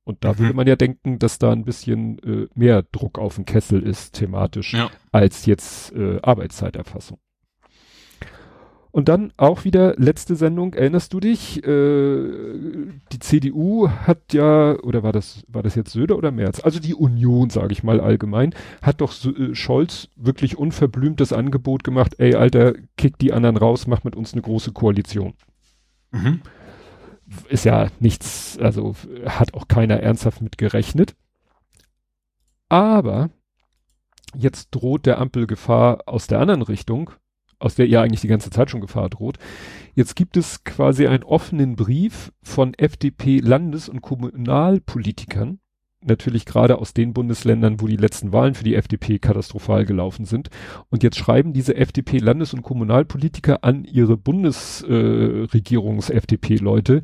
Und 0.07 0.23
da 0.23 0.33
mhm. 0.33 0.39
würde 0.39 0.55
man 0.55 0.67
ja 0.69 0.77
denken, 0.77 1.19
dass 1.19 1.39
da 1.39 1.51
ein 1.51 1.65
bisschen 1.65 2.19
äh, 2.21 2.49
mehr 2.55 2.85
Druck 2.93 3.19
auf 3.19 3.35
den 3.35 3.45
Kessel 3.45 3.83
ist, 3.83 4.15
thematisch, 4.15 4.73
ja. 4.73 4.89
als 5.11 5.47
jetzt 5.47 5.93
äh, 5.95 6.21
Arbeitszeiterfassung. 6.23 7.19
Und 8.93 9.09
dann 9.09 9.33
auch 9.37 9.65
wieder 9.65 9.95
letzte 9.99 10.37
Sendung, 10.37 10.75
erinnerst 10.75 11.13
du 11.13 11.19
dich? 11.19 11.63
Äh, 11.67 12.29
die 13.13 13.19
CDU 13.19 13.91
hat 13.91 14.33
ja, 14.33 14.79
oder 14.81 15.03
war 15.03 15.13
das, 15.13 15.45
war 15.49 15.65
das 15.65 15.75
jetzt 15.75 15.91
Söder 15.91 16.17
oder 16.17 16.31
Merz? 16.31 16.61
Also 16.61 16.79
die 16.79 16.95
Union, 16.95 17.51
sage 17.51 17.73
ich 17.73 17.83
mal 17.83 18.01
allgemein, 18.01 18.55
hat 18.83 19.01
doch 19.01 19.13
äh, 19.27 19.57
Scholz 19.57 20.09
wirklich 20.15 20.57
unverblümt 20.57 21.21
das 21.21 21.33
Angebot 21.33 21.83
gemacht, 21.83 22.15
ey 22.19 22.37
Alter, 22.37 22.75
kick 22.97 23.19
die 23.19 23.33
anderen 23.33 23.57
raus, 23.57 23.89
mach 23.89 24.05
mit 24.05 24.15
uns 24.15 24.33
eine 24.33 24.43
große 24.43 24.73
Koalition. 24.73 25.35
Mhm. 26.13 26.41
Ist 27.49 27.65
ja 27.65 27.89
nichts, 28.01 28.59
also 28.59 28.95
hat 29.27 29.55
auch 29.55 29.69
keiner 29.69 30.01
ernsthaft 30.01 30.41
mit 30.43 30.59
gerechnet. 30.59 31.15
Aber 32.69 33.31
jetzt 34.37 34.69
droht 34.71 35.07
der 35.07 35.19
Ampel 35.19 35.47
Gefahr 35.47 36.03
aus 36.07 36.27
der 36.27 36.41
anderen 36.41 36.63
Richtung, 36.63 37.11
aus 37.59 37.75
der 37.75 37.87
ihr 37.87 38.01
eigentlich 38.01 38.21
die 38.21 38.29
ganze 38.29 38.51
Zeit 38.51 38.71
schon 38.71 38.81
Gefahr 38.81 39.09
droht. 39.09 39.39
Jetzt 39.95 40.17
gibt 40.17 40.37
es 40.37 40.65
quasi 40.65 41.07
einen 41.07 41.23
offenen 41.23 41.77
Brief 41.77 42.33
von 42.43 42.75
FDP-Landes- 42.75 43.89
und 43.89 44.03
Kommunalpolitikern, 44.03 45.61
natürlich 46.03 46.47
gerade 46.47 46.79
aus 46.79 46.95
den 46.95 47.13
Bundesländern, 47.13 47.81
wo 47.81 47.87
die 47.87 47.97
letzten 47.97 48.33
Wahlen 48.33 48.55
für 48.55 48.65
die 48.65 48.75
FDP 48.75 49.19
katastrophal 49.19 49.85
gelaufen 49.85 50.25
sind. 50.25 50.49
Und 50.89 51.03
jetzt 51.03 51.19
schreiben 51.19 51.53
diese 51.53 51.77
FDP-Landes- 51.77 52.55
und 52.55 52.63
Kommunalpolitiker 52.63 53.65
an 53.65 53.85
ihre 53.85 54.17
Bundesregierungs-FDP-Leute, 54.17 57.03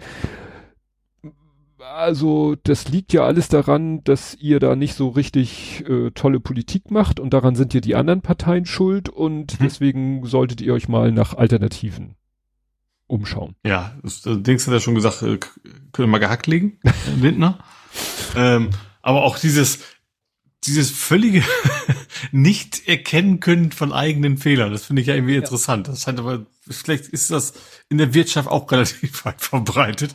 also 1.83 2.57
das 2.63 2.89
liegt 2.89 3.13
ja 3.13 3.25
alles 3.25 3.49
daran, 3.49 4.05
dass 4.05 4.35
ihr 4.35 4.61
da 4.61 4.77
nicht 4.77 4.95
so 4.95 5.09
richtig 5.09 5.85
äh, 5.89 6.11
tolle 6.13 6.41
Politik 6.41 6.91
macht 6.91 7.21
und 7.21 7.35
daran 7.35 7.55
sind 7.55 7.75
ja 7.75 7.81
die 7.81 7.95
anderen 7.95 8.23
Parteien 8.23 8.67
schuld 8.67 9.09
und 9.09 9.59
mhm. 9.59 9.65
deswegen 9.65 10.25
solltet 10.25 10.61
ihr 10.61 10.75
euch 10.75 10.89
mal 10.89 11.13
nach 11.13 11.35
Alternativen 11.35 12.15
umschauen. 13.07 13.57
Ja, 13.65 13.97
das, 14.03 14.23
das 14.23 14.43
Dings 14.43 14.67
hat 14.67 14.75
ja 14.75 14.81
schon 14.81 14.95
gesagt, 14.95 15.23
äh, 15.23 15.39
können 15.39 15.81
wir 15.93 16.07
mal 16.07 16.19
gehackt 16.19 16.47
legen, 16.47 16.79
Lindner. 17.21 17.59
Ähm, 18.37 18.71
aber 19.03 19.25
auch 19.25 19.39
dieses, 19.39 19.81
dieses 20.65 20.91
völlige 20.91 21.43
nicht 22.33 22.89
erkennen 22.89 23.41
können 23.41 23.73
von 23.73 23.93
eigenen 23.93 24.39
Fehlern, 24.39 24.73
das 24.73 24.85
finde 24.85 25.03
ich 25.03 25.09
ja 25.09 25.15
irgendwie 25.15 25.35
ja. 25.35 25.41
interessant. 25.41 25.89
Das 25.89 26.03
scheint 26.03 26.19
aber, 26.19 26.47
vielleicht 26.69 27.07
ist 27.07 27.31
das 27.31 27.55
in 27.89 27.99
der 27.99 28.15
Wirtschaft 28.15 28.49
auch 28.49 28.71
relativ 28.71 29.25
weit 29.25 29.41
verbreitet 29.41 30.15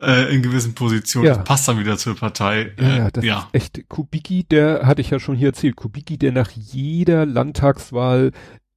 äh, 0.00 0.34
in 0.34 0.42
gewissen 0.42 0.74
Positionen. 0.74 1.26
Ja. 1.26 1.34
Das 1.36 1.44
passt 1.44 1.68
dann 1.68 1.78
wieder 1.78 1.96
zur 1.98 2.16
Partei. 2.16 2.72
Ja, 2.78 2.88
ja 2.88 3.06
äh, 3.06 3.10
das 3.12 3.24
ja. 3.24 3.38
ist 3.52 3.54
echt. 3.54 3.88
Kubicki, 3.88 4.44
der 4.44 4.86
hatte 4.86 5.00
ich 5.00 5.10
ja 5.10 5.18
schon 5.18 5.36
hier 5.36 5.48
erzählt. 5.48 5.76
Kubicki, 5.76 6.18
der 6.18 6.32
nach 6.32 6.50
jeder 6.50 7.26
Landtagswahl 7.26 8.32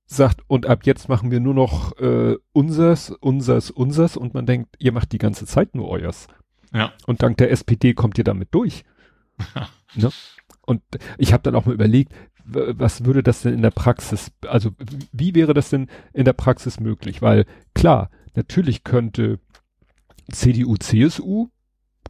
sagt, 0.05 0.41
und 0.47 0.65
ab 0.67 0.81
jetzt 0.85 1.09
machen 1.09 1.31
wir 1.31 1.39
nur 1.39 1.53
noch 1.53 1.97
äh, 1.97 2.35
unsers, 2.51 3.09
unsers, 3.09 3.71
unsers 3.71 4.17
und 4.17 4.33
man 4.33 4.45
denkt, 4.45 4.75
ihr 4.79 4.91
macht 4.91 5.11
die 5.11 5.17
ganze 5.17 5.45
Zeit 5.45 5.75
nur 5.75 5.89
euers. 5.89 6.27
Ja. 6.73 6.93
Und 7.05 7.21
dank 7.21 7.37
der 7.37 7.51
SPD 7.51 7.93
kommt 7.93 8.17
ihr 8.17 8.23
damit 8.23 8.53
durch. 8.53 8.83
ne? 9.95 10.09
Und 10.65 10.81
ich 11.17 11.33
habe 11.33 11.43
dann 11.43 11.55
auch 11.55 11.65
mal 11.65 11.73
überlegt, 11.73 12.13
was 12.45 13.05
würde 13.05 13.23
das 13.23 13.41
denn 13.41 13.53
in 13.53 13.61
der 13.61 13.71
Praxis, 13.71 14.31
also 14.47 14.71
wie 15.11 15.33
wäre 15.35 15.53
das 15.53 15.69
denn 15.69 15.87
in 16.13 16.25
der 16.25 16.33
Praxis 16.33 16.79
möglich? 16.79 17.21
Weil 17.21 17.45
klar, 17.73 18.09
natürlich 18.35 18.83
könnte 18.83 19.39
CDU, 20.31 20.75
CSU 20.75 21.49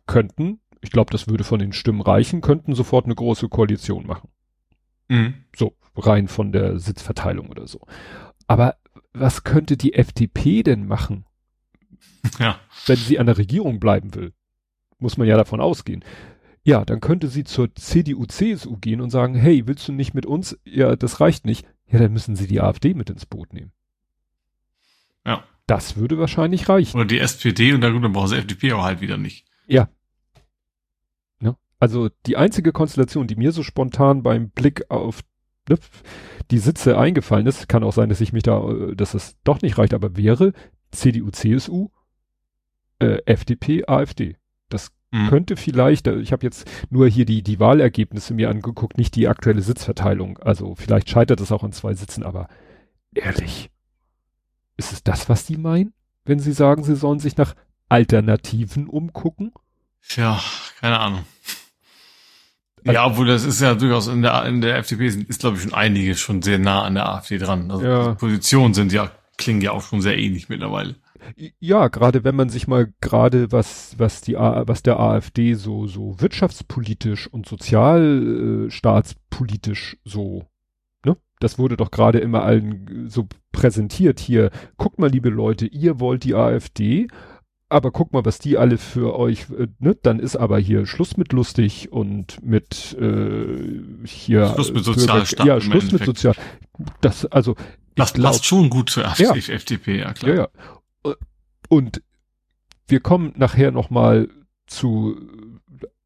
könnten, 0.08 0.60
ich 0.82 0.91
glaube, 0.91 1.12
das 1.12 1.28
würde 1.28 1.43
von 1.43 1.60
den 1.60 1.73
Stimmen 1.73 2.02
reichen, 2.02 2.41
könnten 2.41 2.73
sofort 2.73 3.06
eine 3.06 3.15
große 3.15 3.47
Koalition 3.49 4.08
machen. 4.08 4.30
Mhm. 5.08 5.36
So, 5.56 5.76
rein 5.95 6.28
von 6.28 6.52
der 6.52 6.80
Sitzverteilung 6.80 7.49
oder 7.49 7.67
so. 7.67 7.82
Aber 8.47 8.78
was 9.13 9.43
könnte 9.43 9.78
die 9.78 9.93
FDP 9.93 10.63
denn 10.63 10.88
machen? 10.88 11.26
Ja. 12.39 12.60
Wenn 12.86 12.97
sie 12.97 13.19
an 13.19 13.28
der 13.28 13.38
Regierung 13.38 13.80
bleiben 13.80 14.15
will. 14.15 14.34
Muss 14.99 15.17
man 15.17 15.27
ja 15.27 15.38
davon 15.38 15.60
ausgehen. 15.60 16.03
Ja, 16.63 16.86
dann 16.86 17.01
könnte 17.01 17.27
sie 17.27 17.43
zur 17.43 17.75
CDU, 17.75 18.25
CSU 18.25 18.77
gehen 18.77 19.01
und 19.01 19.10
sagen, 19.10 19.36
hey, 19.36 19.67
willst 19.67 19.88
du 19.88 19.91
nicht 19.91 20.13
mit 20.13 20.25
uns? 20.25 20.58
Ja, 20.63 20.95
das 20.95 21.19
reicht 21.19 21.45
nicht. 21.45 21.65
Ja, 21.88 21.99
dann 21.99 22.13
müssen 22.13 22.36
sie 22.36 22.47
die 22.47 22.62
AfD 22.62 22.93
mit 22.93 23.10
ins 23.10 23.25
Boot 23.25 23.53
nehmen. 23.53 23.71
Ja. 25.25 25.43
Das 25.67 25.97
würde 25.97 26.17
wahrscheinlich 26.17 26.67
reichen. 26.69 26.97
Oder 26.97 27.06
die 27.06 27.19
SPD 27.19 27.73
und 27.73 27.82
dann, 27.82 28.01
dann 28.01 28.12
brauchen 28.12 28.29
sie 28.29 28.38
FDP 28.38 28.73
auch 28.73 28.84
halt 28.84 29.01
wieder 29.01 29.17
nicht. 29.17 29.45
Ja. 29.67 29.89
Ne? 31.39 31.56
Also 31.79 32.10
die 32.25 32.38
einzige 32.38 32.71
Konstellation, 32.71 33.27
die 33.27 33.36
mir 33.36 33.51
so 33.51 33.63
spontan 33.63 34.23
beim 34.23 34.49
Blick 34.49 34.89
auf 34.89 35.21
ne, 35.69 35.77
die 36.51 36.60
Sitze 36.60 36.97
eingefallen 36.97 37.47
ist, 37.47 37.69
kann 37.69 37.84
auch 37.84 37.93
sein, 37.93 38.10
dass 38.10 38.21
ich 38.21 38.34
mich 38.34 38.43
da, 38.43 38.69
äh, 38.69 38.95
dass 38.95 39.13
das 39.13 39.38
doch 39.43 39.62
nicht 39.62 39.77
reicht, 39.77 39.93
aber 39.93 40.17
wäre 40.17 40.53
CDU, 40.91 41.32
CSU, 41.32 41.89
äh, 42.99 43.19
FDP, 43.25 43.86
AfD. 43.88 44.38
Mhm. 45.13 45.30
könnte 45.30 45.56
vielleicht, 45.58 46.08
äh, 46.08 46.15
ich 46.15 46.32
habe 46.32 46.43
jetzt 46.43 46.67
nur 46.89 47.08
hier 47.08 47.26
die, 47.26 47.43
die 47.43 47.60
Wahlergebnisse 47.60 48.34
mir 48.34 48.49
angeguckt, 48.49 48.97
nicht 48.97 49.15
die 49.15 49.28
aktuelle 49.28 49.62
Sitzverteilung. 49.62 50.39
Also 50.39 50.73
vielleicht 50.73 51.08
scheitert 51.08 51.39
es 51.39 51.52
auch 51.52 51.63
an 51.63 51.71
zwei 51.71 51.93
Sitzen, 51.93 52.23
aber 52.23 52.47
ehrlich, 53.13 53.69
ist 54.76 54.91
es 54.91 55.04
das, 55.04 55.30
was 55.30 55.45
die 55.45 55.58
meinen, 55.58 55.93
wenn 56.26 56.39
sie 56.39 56.52
sagen, 56.52 56.84
sie 56.84 56.95
sollen 56.95 57.19
sich 57.19 57.38
nach 57.38 57.54
Alternativen 57.89 58.88
umgucken? 58.88 59.52
Tja, 60.02 60.41
keine 60.80 60.99
Ahnung. 60.99 61.26
Also, 62.86 62.91
ja, 62.91 63.06
obwohl 63.06 63.28
das 63.28 63.45
ist 63.45 63.62
ja 63.62 63.76
durchaus 63.76 64.08
in 64.08 64.23
der, 64.23 64.45
in 64.45 64.62
der 64.62 64.78
FDP 64.78 65.10
sind, 65.10 65.30
ist 65.30 65.41
glaube 65.41 65.58
ich 65.58 65.63
schon 65.63 65.76
einige 65.76 66.15
schon 66.15 66.41
sehr 66.41 66.58
nah 66.58 66.82
an 66.82 66.95
der 66.95 67.08
AfD 67.08 67.38
dran. 67.38 67.69
Also 67.69 67.86
ja. 67.86 68.15
Positionen 68.15 68.73
sind 68.73 68.91
ja, 68.91 69.12
klingen 69.38 69.62
ja 69.62 69.71
auch 69.73 69.84
schon 69.84 70.02
sehr 70.02 70.17
ähnlich 70.17 70.49
mittlerweile. 70.49 70.95
Ja, 71.59 71.88
gerade 71.88 72.23
wenn 72.23 72.36
man 72.36 72.49
sich 72.49 72.67
mal 72.67 72.93
gerade 73.01 73.51
was, 73.51 73.95
was 73.97 74.21
die, 74.21 74.36
was 74.36 74.83
der 74.83 74.99
AfD 74.99 75.53
so, 75.53 75.88
so 75.88 76.19
wirtschaftspolitisch 76.19 77.27
und 77.27 77.47
sozialstaatspolitisch 77.47 79.97
so 80.05 80.47
das 81.43 81.59
wurde 81.59 81.75
doch 81.75 81.91
gerade 81.91 82.19
immer 82.19 82.43
allen 82.43 83.09
so 83.09 83.27
präsentiert 83.51 84.21
hier. 84.21 84.49
Guckt 84.77 84.97
mal, 84.97 85.09
liebe 85.09 85.29
Leute, 85.29 85.65
ihr 85.65 85.99
wollt 85.99 86.23
die 86.23 86.36
AfD, 86.36 87.07
aber 87.67 87.91
guck 87.91 88.13
mal, 88.13 88.23
was 88.23 88.39
die 88.39 88.57
alle 88.57 88.77
für 88.77 89.19
euch, 89.19 89.47
äh, 89.49 89.67
ne? 89.79 89.97
Dann 90.01 90.19
ist 90.19 90.38
aber 90.38 90.57
hier 90.57 90.86
Schluss 90.86 91.17
mit 91.17 91.33
lustig 91.33 91.91
und 91.91 92.41
mit 92.45 92.97
äh, 92.97 94.05
hier 94.05 94.53
Schluss 94.53 94.73
mit 94.73 94.86
Sozialstaat. 94.86 95.45
Ja, 95.45 95.59
Schluss 95.59 95.91
mit 95.91 96.05
Sozial. 96.05 96.33
Das 97.01 97.25
also 97.25 97.55
das 97.95 98.13
glaub, 98.13 98.31
passt 98.31 98.45
schon 98.45 98.69
gut 98.69 98.89
zur 98.89 99.03
ja, 99.03 99.36
FDP, 99.36 99.99
ja 99.99 100.13
klar. 100.13 100.31
Ja, 100.31 100.41
ja. 100.43 100.47
Und 101.73 102.03
wir 102.88 102.99
kommen 102.99 103.33
nachher 103.36 103.71
noch 103.71 103.89
mal 103.89 104.29
zu 104.67 105.17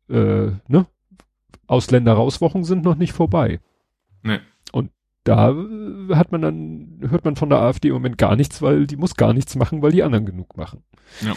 äh, 0.08 0.52
ne 0.70 0.88
Ausländer 1.68 2.14
rauswochen 2.14 2.64
sind 2.64 2.86
noch 2.86 2.96
nicht 2.96 3.12
vorbei. 3.12 3.60
Nee. 4.24 4.40
Und 4.72 4.92
da 5.26 5.50
äh, 5.50 6.16
hat 6.16 6.32
man 6.32 6.42
dann, 6.42 7.10
hört 7.10 7.26
man 7.26 7.36
von 7.36 7.50
der 7.50 7.60
AfD 7.60 7.90
im 7.90 7.96
Moment 7.96 8.18
gar 8.18 8.38
nichts, 8.38 8.62
weil 8.62 8.88
die 8.88 8.96
muss 8.96 9.16
gar 9.16 9.34
nichts 9.34 9.58
machen, 9.58 9.82
weil 9.82 9.92
die 9.92 10.04
anderen 10.04 10.26
genug 10.26 10.56
machen. 10.56 10.86
Ja. 11.20 11.36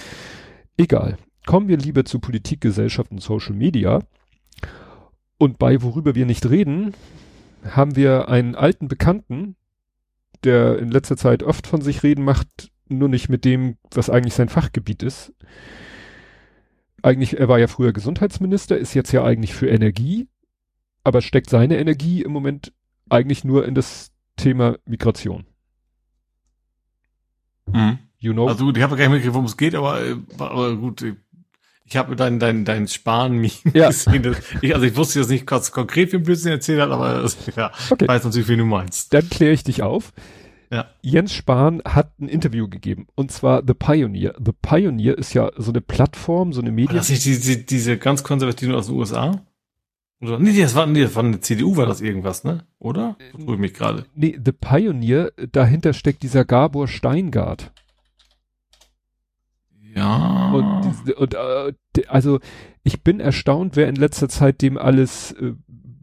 Egal. 0.76 1.16
Kommen 1.44 1.66
wir 1.66 1.78
lieber 1.78 2.04
zu 2.04 2.20
Politik, 2.20 2.60
Gesellschaft 2.60 3.10
und 3.10 3.20
Social 3.20 3.56
Media. 3.56 3.98
Und 5.38 5.58
bei 5.58 5.82
worüber 5.82 6.14
wir 6.14 6.26
nicht 6.26 6.48
reden, 6.48 6.94
haben 7.68 7.96
wir 7.96 8.28
einen 8.28 8.54
alten 8.54 8.86
Bekannten, 8.86 9.56
der 10.44 10.78
in 10.78 10.92
letzter 10.92 11.16
Zeit 11.16 11.42
oft 11.42 11.66
von 11.66 11.82
sich 11.82 12.04
reden 12.04 12.22
macht, 12.24 12.70
nur 12.90 13.08
nicht 13.08 13.28
mit 13.28 13.44
dem, 13.44 13.76
was 13.92 14.10
eigentlich 14.10 14.34
sein 14.34 14.48
Fachgebiet 14.48 15.02
ist. 15.02 15.32
Eigentlich, 17.02 17.38
er 17.38 17.48
war 17.48 17.58
ja 17.58 17.66
früher 17.66 17.92
Gesundheitsminister, 17.92 18.76
ist 18.76 18.94
jetzt 18.94 19.12
ja 19.12 19.24
eigentlich 19.24 19.54
für 19.54 19.68
Energie, 19.68 20.28
aber 21.02 21.22
steckt 21.22 21.48
seine 21.48 21.78
Energie 21.78 22.22
im 22.22 22.32
Moment 22.32 22.72
eigentlich 23.08 23.44
nur 23.44 23.66
in 23.66 23.74
das 23.74 24.12
Thema 24.36 24.76
Migration. 24.84 25.46
Mhm. 27.66 27.98
You 28.18 28.32
know? 28.34 28.48
Also 28.48 28.66
gut, 28.66 28.76
ich 28.76 28.82
habe 28.82 28.96
gar 28.96 29.04
nicht 29.04 29.12
mitgekriegt, 29.12 29.34
worum 29.34 29.46
es 29.46 29.56
geht, 29.56 29.74
aber, 29.74 30.00
aber 30.38 30.76
gut, 30.76 31.02
ich 31.84 31.96
habe 31.96 32.14
dein, 32.16 32.38
dein, 32.38 32.64
dein 32.64 32.86
sparen 32.86 33.42
Ja. 33.72 33.88
gesehen. 33.88 34.22
Das, 34.22 34.36
ich, 34.60 34.74
also 34.74 34.86
ich 34.86 34.96
wusste 34.96 35.20
jetzt 35.20 35.28
nicht 35.30 35.46
ganz 35.46 35.72
konkret, 35.72 36.12
wie 36.12 36.16
ein 36.18 36.22
Blödsinn 36.22 36.52
erzählt 36.52 36.80
hat, 36.80 36.90
aber 36.90 37.22
das, 37.22 37.36
ja, 37.56 37.72
Okay. 37.90 38.04
ich 38.04 38.08
weiß 38.08 38.24
natürlich, 38.24 38.48
wie 38.48 38.56
du 38.56 38.64
meinst. 38.64 39.12
Dann 39.14 39.28
kläre 39.28 39.52
ich 39.52 39.64
dich 39.64 39.82
auf. 39.82 40.12
Ja. 40.70 40.88
Jens 41.02 41.32
Spahn 41.34 41.82
hat 41.84 42.20
ein 42.20 42.28
Interview 42.28 42.68
gegeben 42.68 43.08
und 43.16 43.32
zwar 43.32 43.62
The 43.66 43.74
Pioneer. 43.74 44.34
The 44.44 44.52
Pioneer 44.52 45.18
ist 45.18 45.34
ja 45.34 45.50
so 45.56 45.72
eine 45.72 45.80
Plattform, 45.80 46.52
so 46.52 46.60
eine 46.60 46.70
Medien. 46.70 46.96
das 46.96 47.10
nicht 47.10 47.24
diese, 47.24 47.58
diese 47.58 47.98
ganz 47.98 48.22
konservativen 48.22 48.74
aus 48.74 48.86
den 48.86 48.96
USA? 48.96 49.44
Oder? 50.20 50.38
Nee, 50.38 50.60
das 50.60 50.74
war, 50.74 50.86
nee, 50.86 51.02
das 51.02 51.16
war 51.16 51.24
eine 51.24 51.40
CDU, 51.40 51.76
war 51.76 51.86
das 51.86 52.00
irgendwas, 52.00 52.44
ne? 52.44 52.66
Oder? 52.78 53.16
Vertue 53.30 53.54
ich 53.54 53.60
mich 53.60 53.74
gerade. 53.74 54.04
Nee, 54.14 54.38
The 54.42 54.52
Pioneer, 54.52 55.32
dahinter 55.50 55.92
steckt 55.92 56.22
dieser 56.22 56.44
Gabor 56.44 56.86
Steingart. 56.88 57.72
Ja. 59.94 60.52
Und, 60.52 61.16
und 61.16 61.34
äh, 61.34 61.72
also 62.06 62.38
ich 62.84 63.02
bin 63.02 63.18
erstaunt, 63.18 63.76
wer 63.76 63.88
in 63.88 63.96
letzter 63.96 64.28
Zeit 64.28 64.62
dem 64.62 64.78
alles 64.78 65.32
äh, 65.32 65.54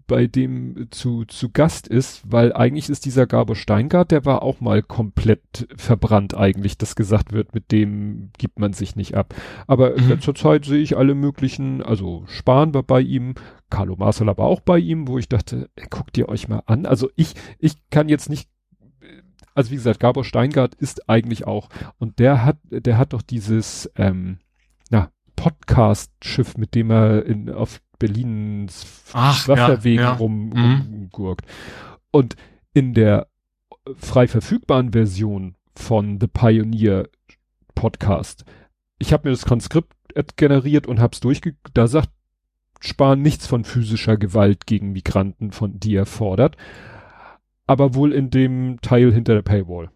bei 0.08 0.26
dem 0.28 0.88
zu, 0.90 1.26
zu 1.26 1.50
Gast 1.50 1.88
ist, 1.88 2.22
weil 2.26 2.54
eigentlich 2.54 2.90
ist 2.90 3.06
dieser 3.06 3.28
Gabor 3.28 3.56
Steingart, 3.56 4.12
der 4.12 4.26
war 4.26 4.42
auch 4.42 4.62
mal 4.62 4.82
komplett 4.82 5.68
verbrannt 5.76 6.36
eigentlich, 6.36 6.78
dass 6.78 6.96
gesagt 6.96 7.34
wird, 7.34 7.54
mit 7.54 7.72
dem 7.72 8.32
gibt 8.38 8.60
man 8.60 8.74
sich 8.74 8.96
nicht 8.96 9.16
ab. 9.16 9.36
Aber 9.68 9.96
in 9.96 10.06
Mhm. 10.06 10.10
letzter 10.12 10.34
Zeit 10.34 10.66
sehe 10.66 10.82
ich 10.82 10.98
alle 10.98 11.14
möglichen, 11.14 11.82
also 11.84 12.24
Spahn 12.28 12.74
war 12.74 12.84
bei 12.84 13.02
ihm, 13.02 13.36
Carlo 13.70 13.96
Marcel 13.98 14.30
aber 14.30 14.46
auch 14.46 14.62
bei 14.62 14.80
ihm, 14.80 15.08
wo 15.08 15.18
ich 15.18 15.28
dachte, 15.28 15.70
ey, 15.76 15.86
guckt 15.90 16.18
ihr 16.18 16.30
euch 16.30 16.48
mal 16.48 16.64
an. 16.66 16.86
Also 16.86 17.10
ich, 17.16 17.34
ich 17.60 17.76
kann 17.90 18.08
jetzt 18.10 18.30
nicht, 18.30 18.50
also 19.54 19.72
wie 19.72 19.76
gesagt, 19.76 20.00
Gabor 20.00 20.24
Steingart 20.24 20.76
ist 20.76 21.10
eigentlich 21.10 21.46
auch, 21.46 21.70
und 21.98 22.20
der 22.20 22.46
hat, 22.46 22.58
der 22.70 22.98
hat 22.98 23.14
doch 23.14 23.22
dieses, 23.22 23.92
ähm, 23.98 24.40
na, 24.90 25.12
Podcast-Schiff, 25.36 26.58
mit 26.58 26.74
dem 26.76 26.90
er 26.92 27.26
in, 27.26 27.50
auf 27.50 27.82
Berlins 28.00 28.86
Ach, 29.14 29.48
Wasserwegen 29.48 30.04
ja, 30.04 30.18
ja. 30.20 30.28
Mhm. 30.28 30.82
rumgurkt. 30.92 31.46
Und 32.12 32.36
in 32.74 32.94
der 32.94 33.28
frei 33.96 34.28
verfügbaren 34.28 34.92
Version 34.92 35.56
von 35.76 36.20
The 36.20 36.28
Pioneer 36.28 37.10
Podcast, 37.76 38.46
ich 39.00 39.14
habe 39.14 39.28
mir 39.28 39.34
das 39.34 39.46
Konskript 39.46 39.94
generiert 40.36 40.88
und 40.88 41.00
hab's 41.00 41.20
durchge... 41.20 41.56
Da 41.74 41.88
sagt 41.88 42.10
Spahn 42.80 43.22
nichts 43.22 43.48
von 43.48 43.64
physischer 43.64 44.18
Gewalt 44.18 44.68
gegen 44.68 44.92
Migranten, 44.92 45.52
von 45.52 45.80
die 45.80 45.96
er 45.96 46.06
fordert, 46.06 46.58
aber 47.66 47.96
wohl 47.96 48.14
in 48.14 48.30
dem 48.30 48.80
Teil 48.82 49.12
hinter 49.12 49.34
der 49.34 49.42
Paywall. 49.42 49.90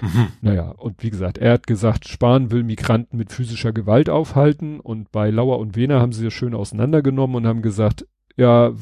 Mhm. 0.00 0.28
Naja, 0.40 0.70
und 0.70 1.02
wie 1.02 1.10
gesagt, 1.10 1.38
er 1.38 1.52
hat 1.52 1.66
gesagt, 1.66 2.08
Spahn 2.08 2.50
will 2.50 2.62
Migranten 2.62 3.16
mit 3.16 3.32
physischer 3.32 3.72
Gewalt 3.72 4.08
aufhalten 4.08 4.80
und 4.80 5.12
bei 5.12 5.30
Lauer 5.30 5.58
und 5.58 5.76
Wehner 5.76 6.00
haben 6.00 6.12
sie 6.12 6.24
das 6.24 6.32
schön 6.32 6.54
auseinandergenommen 6.54 7.36
und 7.36 7.46
haben 7.46 7.62
gesagt, 7.62 8.06
ja, 8.36 8.72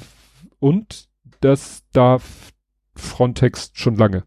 und 0.58 1.08
das 1.40 1.82
darf 1.92 2.52
Frontex 2.94 3.70
schon 3.74 3.96
lange 3.96 4.24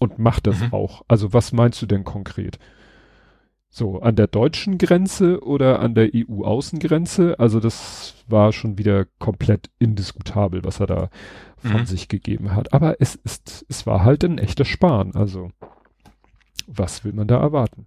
und 0.00 0.18
macht 0.18 0.46
das 0.46 0.60
Mhm. 0.60 0.72
auch. 0.72 1.04
Also 1.08 1.32
was 1.32 1.52
meinst 1.52 1.82
du 1.82 1.86
denn 1.86 2.04
konkret? 2.04 2.58
So, 3.70 4.00
an 4.00 4.16
der 4.16 4.28
deutschen 4.28 4.78
Grenze 4.78 5.42
oder 5.44 5.80
an 5.80 5.94
der 5.94 6.10
EU-Außengrenze? 6.14 7.38
Also 7.38 7.60
das 7.60 8.14
war 8.26 8.52
schon 8.52 8.78
wieder 8.78 9.04
komplett 9.18 9.70
indiskutabel, 9.78 10.64
was 10.64 10.80
er 10.80 10.86
da 10.86 11.10
von 11.58 11.82
Mhm. 11.82 11.86
sich 11.86 12.08
gegeben 12.08 12.54
hat. 12.54 12.72
Aber 12.72 13.00
es 13.00 13.14
ist, 13.16 13.66
es 13.68 13.86
war 13.86 14.04
halt 14.04 14.24
ein 14.24 14.38
echter 14.38 14.64
Spahn. 14.64 15.14
Also 15.14 15.50
was 16.68 17.04
will 17.04 17.12
man 17.12 17.26
da 17.26 17.40
erwarten? 17.40 17.86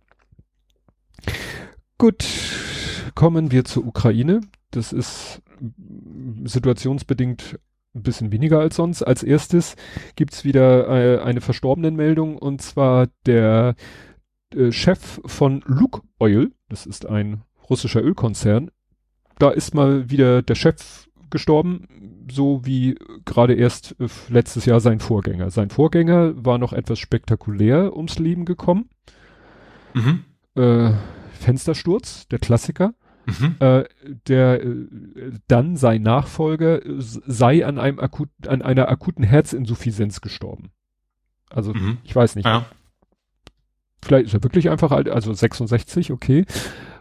Gut, 1.98 2.26
kommen 3.16 3.52
wir 3.52 3.64
zur 3.64 3.86
Ukraine. 3.86 4.42
Das 4.72 4.92
ist 4.92 5.42
situationsbedingt 6.44 7.60
ein 7.94 8.04
bisschen 8.04 8.32
weniger 8.32 8.60
als 8.60 8.76
sonst. 8.76 9.04
Als 9.04 9.24
erstes 9.24 9.76
gibt's 10.16 10.44
wieder 10.44 10.88
äh, 10.88 11.22
eine 11.22 11.42
Verstorbenenmeldung 11.42 12.38
und 12.38 12.62
zwar 12.62 13.08
der 13.26 13.76
äh, 14.56 14.72
Chef 14.72 15.22
von 15.26 15.62
Lukoil, 15.66 16.52
das 16.70 16.86
ist 16.86 17.06
ein 17.06 17.44
russischer 17.70 18.02
Ölkonzern. 18.02 18.72
Da 19.40 19.50
ist 19.50 19.74
mal 19.74 20.10
wieder 20.10 20.42
der 20.42 20.56
Chef 20.56 21.08
gestorben, 21.32 22.26
so 22.32 22.62
wie 22.66 22.98
gerade 23.26 23.54
erst 23.54 23.96
äh, 24.00 24.08
letztes 24.30 24.66
Jahr 24.66 24.80
sein 24.80 25.00
Vorgänger. 25.00 25.50
Sein 25.50 25.70
Vorgänger 25.70 26.34
war 26.46 26.58
noch 26.58 26.74
etwas 26.74 27.00
spektakulär 27.00 27.96
ums 27.96 28.20
Leben 28.20 28.46
gekommen. 28.46 28.90
Mhm. 29.94 30.24
Äh, 30.56 30.92
Fenstersturz, 31.34 32.28
der 32.28 32.40
Klassiker. 32.40 32.94
Mhm. 33.26 33.56
Äh, 33.60 33.84
der 34.28 34.64
äh, 34.64 34.88
dann 35.48 35.76
sein 35.78 36.02
Nachfolger 36.02 36.84
äh, 36.86 36.96
sei 36.98 37.66
an 37.66 37.78
einem 37.78 38.00
akut, 38.00 38.30
an 38.48 38.62
einer 38.62 38.90
akuten 38.90 39.24
Herzinsuffizienz 39.24 40.22
gestorben. 40.22 40.72
Also 41.50 41.74
Mhm. 41.74 42.00
ich 42.04 42.16
weiß 42.16 42.36
nicht. 42.36 42.46
Ja. 42.46 42.66
Vielleicht 44.04 44.26
ist 44.28 44.34
er 44.34 44.44
wirklich 44.44 44.70
einfach 44.70 44.92
alt, 44.92 45.08
also 45.10 45.32
66, 45.34 46.12
okay. 46.12 46.46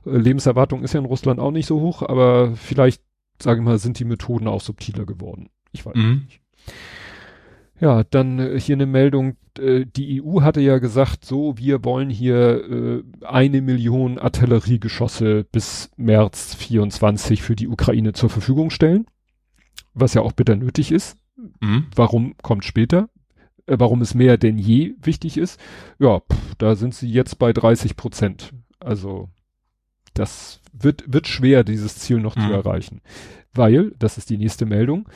Lebenserwartung 0.05 0.83
ist 0.83 0.93
ja 0.93 1.01
in 1.01 1.07
Russland 1.07 1.41
auch 1.41 1.51
nicht 1.51 1.67
so 1.67 1.81
hoch, 1.81 2.03
aber 2.03 2.55
vielleicht, 2.57 3.03
sage 3.43 3.61
ich 3.61 3.65
mal, 3.65 3.79
sind 3.79 3.99
die 3.99 4.05
Methoden 4.05 4.47
auch 4.49 4.61
subtiler 4.61 5.07
geworden. 5.07 5.49
Ich 5.73 5.85
weiß 5.87 5.95
Mhm. 5.97 6.23
nicht. 6.27 6.41
Ja, 7.81 8.05
dann 8.05 8.39
äh, 8.39 8.61
hier 8.61 8.77
eine 8.77 8.87
Meldung. 8.87 9.37
Äh, 9.59 9.87
die 9.87 10.23
EU 10.23 10.43
hatte 10.43 10.61
ja 10.61 10.79
gesagt, 10.79 11.25
so, 11.25 11.57
wir 11.57 11.83
wollen 11.85 12.11
hier 12.11 12.65
äh, 12.71 13.03
eine 13.25 13.63
Million 13.63 14.19
Artilleriegeschosse 14.19 15.45
bis 15.51 15.91
März 15.97 16.55
24 16.57 17.43
für 17.43 17.57
die 17.57 17.69
Ukraine 17.69 18.13
zur 18.13 18.29
Verfügung 18.29 18.69
stellen. 18.71 19.07
Was 19.95 20.15
ja 20.15 20.21
auch 20.23 20.33
bitter 20.33 20.57
nötig 20.57 20.93
ist. 20.93 21.17
Mhm. 21.61 21.87
Warum 21.97 22.35
kommt 22.43 22.65
später? 22.65 23.09
Warum 23.67 24.03
es 24.03 24.15
mehr 24.15 24.37
denn 24.37 24.59
je 24.59 24.95
wichtig 25.01 25.39
ist? 25.39 25.59
Ja, 25.99 26.21
pff, 26.21 26.55
da 26.59 26.75
sind 26.75 26.95
sie 26.95 27.09
jetzt 27.11 27.39
bei 27.39 27.53
30 27.53 27.97
Prozent. 27.97 28.53
Also 28.79 29.29
das 30.15 30.61
wird, 30.73 31.05
wird 31.13 31.27
schwer, 31.29 31.65
dieses 31.65 31.97
Ziel 31.97 32.21
noch 32.21 32.35
zu 32.35 32.41
Mhm. 32.47 32.53
erreichen. 32.53 33.01
Weil, 33.53 33.93
das 33.99 34.19
ist 34.19 34.31
die 34.31 34.39
nächste 34.39 34.67
Meldung, 34.67 35.09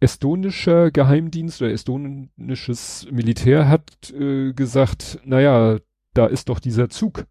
estonischer 0.00 0.90
Geheimdienst 0.90 1.60
oder 1.62 1.72
estonisches 1.72 3.08
Militär 3.10 3.68
hat 3.68 4.10
äh, 4.12 4.52
gesagt, 4.52 5.18
naja, 5.24 5.78
da 6.14 6.26
ist 6.26 6.48
doch 6.48 6.60
dieser 6.60 6.88
Zug 6.88 7.26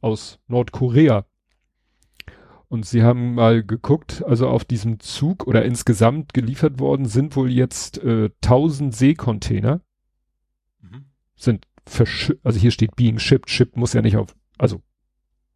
aus 0.00 0.38
Nordkorea. 0.48 1.26
Und 2.68 2.86
sie 2.86 3.02
haben 3.02 3.34
mal 3.34 3.62
geguckt, 3.62 4.24
also 4.26 4.48
auf 4.48 4.64
diesem 4.64 4.98
Zug 4.98 5.46
oder 5.46 5.64
insgesamt 5.64 6.32
geliefert 6.32 6.78
worden 6.80 7.04
sind 7.06 7.36
wohl 7.36 7.50
jetzt 7.50 7.98
äh, 8.02 8.30
1000 8.42 8.94
Seekontainer, 8.94 9.80
Mhm. 10.80 11.04
sind 11.36 11.66
versch 11.86 12.32
also 12.42 12.58
hier 12.58 12.70
steht 12.70 12.96
being 12.96 13.18
shipped, 13.18 13.50
shipped 13.50 13.76
muss 13.76 13.92
ja 13.92 14.00
nicht 14.02 14.16
auf, 14.16 14.34
also 14.58 14.80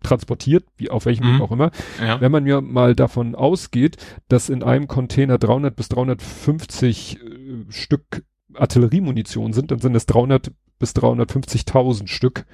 transportiert, 0.03 0.65
wie 0.77 0.91
auf 0.91 1.07
welchem 1.07 1.25
Weg 1.27 1.35
Mhm. 1.35 1.43
auch 1.43 1.53
immer. 1.53 1.71
Ja. 2.01 2.21
Wenn 2.21 2.33
man 2.33 2.47
ja 2.47 2.61
mal 2.61 2.95
davon 2.95 3.35
ausgeht, 3.35 3.97
dass 4.29 4.49
in 4.49 4.63
einem 4.63 4.89
Container 4.89 5.39
300 5.39 5.75
bis 5.75 5.89
350 5.89 7.19
äh, 7.21 7.73
Stück 7.73 8.25
Artilleriemunition 8.55 9.53
sind, 9.53 9.71
dann 9.71 9.79
sind 9.81 9.95
es 9.95 10.07
300 10.07 10.53
bis 10.79 10.93
350.000 10.95 12.09
Stück. 12.09 12.47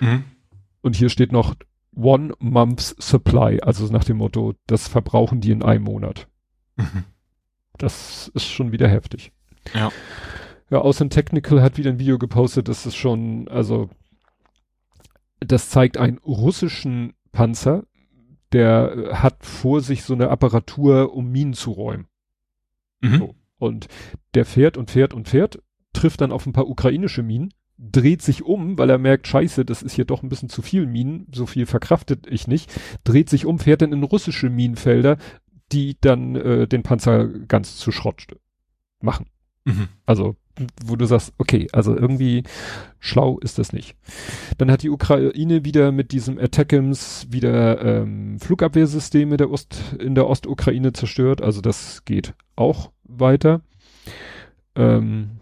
Mhm. 0.00 0.24
Und 0.82 0.96
hier 0.96 1.08
steht 1.08 1.32
noch 1.32 1.54
One 1.94 2.34
Month's 2.38 2.94
Supply, 2.98 3.60
also 3.60 3.86
nach 3.86 4.04
dem 4.04 4.18
Motto, 4.18 4.54
das 4.66 4.86
verbrauchen 4.88 5.40
die 5.40 5.50
in 5.50 5.62
einem 5.62 5.84
Monat. 5.84 6.28
Mhm. 6.76 7.04
Das 7.78 8.30
ist 8.34 8.46
schon 8.46 8.72
wieder 8.72 8.88
heftig. 8.88 9.32
Ja. 9.74 9.90
Ja, 10.70 10.78
Außen 10.78 11.10
Technical 11.10 11.62
hat 11.62 11.78
wieder 11.78 11.90
ein 11.90 11.98
Video 11.98 12.18
gepostet, 12.18 12.68
das 12.68 12.86
ist 12.86 12.96
schon, 12.96 13.48
also, 13.48 13.88
das 15.40 15.70
zeigt 15.70 15.98
einen 15.98 16.18
russischen 16.18 17.14
Panzer, 17.32 17.84
der 18.52 18.92
äh, 18.92 19.14
hat 19.14 19.44
vor 19.44 19.80
sich 19.80 20.04
so 20.04 20.14
eine 20.14 20.30
Apparatur, 20.30 21.14
um 21.14 21.30
Minen 21.30 21.54
zu 21.54 21.72
räumen. 21.72 22.06
Mhm. 23.00 23.18
So. 23.18 23.34
Und 23.58 23.88
der 24.34 24.44
fährt 24.44 24.76
und 24.76 24.90
fährt 24.90 25.14
und 25.14 25.28
fährt, 25.28 25.62
trifft 25.92 26.20
dann 26.20 26.32
auf 26.32 26.46
ein 26.46 26.52
paar 26.52 26.68
ukrainische 26.68 27.22
Minen, 27.22 27.52
dreht 27.78 28.22
sich 28.22 28.42
um, 28.42 28.78
weil 28.78 28.90
er 28.90 28.98
merkt, 28.98 29.26
scheiße, 29.26 29.64
das 29.64 29.82
ist 29.82 29.94
hier 29.94 30.04
doch 30.04 30.22
ein 30.22 30.28
bisschen 30.28 30.48
zu 30.48 30.62
viel 30.62 30.86
Minen, 30.86 31.26
so 31.32 31.46
viel 31.46 31.66
verkraftet 31.66 32.26
ich 32.26 32.46
nicht, 32.46 32.72
dreht 33.04 33.28
sich 33.28 33.46
um, 33.46 33.58
fährt 33.58 33.82
dann 33.82 33.92
in 33.92 34.02
russische 34.02 34.50
Minenfelder, 34.50 35.18
die 35.72 35.96
dann 36.00 36.36
äh, 36.36 36.68
den 36.68 36.82
Panzer 36.82 37.26
ganz 37.26 37.76
zu 37.76 37.92
Schrott 37.92 38.26
machen. 39.00 39.26
Mhm. 39.66 39.88
Also, 40.06 40.36
wo 40.84 40.96
du 40.96 41.04
sagst, 41.06 41.34
okay, 41.38 41.66
also 41.72 41.94
irgendwie 41.94 42.44
schlau 43.00 43.38
ist 43.40 43.58
das 43.58 43.72
nicht. 43.72 43.96
Dann 44.58 44.70
hat 44.70 44.82
die 44.82 44.90
Ukraine 44.90 45.64
wieder 45.64 45.92
mit 45.92 46.12
diesem 46.12 46.38
Attackams 46.38 47.26
wieder 47.30 47.84
ähm, 47.84 48.38
Flugabwehrsysteme 48.38 49.36
der 49.36 49.50
Ost, 49.50 49.82
in 49.98 50.14
der 50.14 50.28
Ostukraine 50.28 50.92
zerstört. 50.92 51.42
Also 51.42 51.60
das 51.60 52.04
geht 52.04 52.34
auch 52.54 52.92
weiter. 53.04 53.60
Ähm, 54.76 55.40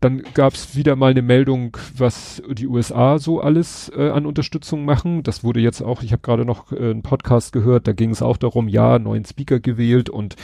dann 0.00 0.22
gab 0.34 0.54
es 0.54 0.76
wieder 0.76 0.96
mal 0.96 1.10
eine 1.10 1.22
Meldung, 1.22 1.76
was 1.96 2.42
die 2.50 2.66
USA 2.66 3.18
so 3.18 3.40
alles 3.40 3.90
äh, 3.96 4.10
an 4.10 4.26
Unterstützung 4.26 4.84
machen. 4.84 5.22
Das 5.22 5.42
wurde 5.42 5.60
jetzt 5.60 5.82
auch, 5.82 6.02
ich 6.02 6.12
habe 6.12 6.22
gerade 6.22 6.44
noch 6.44 6.72
äh, 6.72 6.76
einen 6.76 7.02
Podcast 7.02 7.52
gehört, 7.52 7.88
da 7.88 7.92
ging 7.92 8.10
es 8.10 8.22
auch 8.22 8.36
darum, 8.36 8.68
ja, 8.68 8.98
neuen 8.98 9.24
Speaker 9.24 9.60
gewählt 9.60 10.08
und 10.08 10.36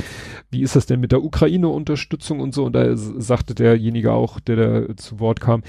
wie 0.50 0.62
ist 0.62 0.76
das 0.76 0.86
denn 0.86 1.00
mit 1.00 1.12
der 1.12 1.22
Ukraine-Unterstützung 1.22 2.40
und 2.40 2.54
so. 2.54 2.64
Und 2.64 2.74
da 2.74 2.96
sagte 2.96 3.54
derjenige 3.54 4.12
auch, 4.12 4.40
der 4.40 4.56
da 4.56 4.96
zu 4.96 5.20
Wort 5.20 5.40
kam, 5.40 5.62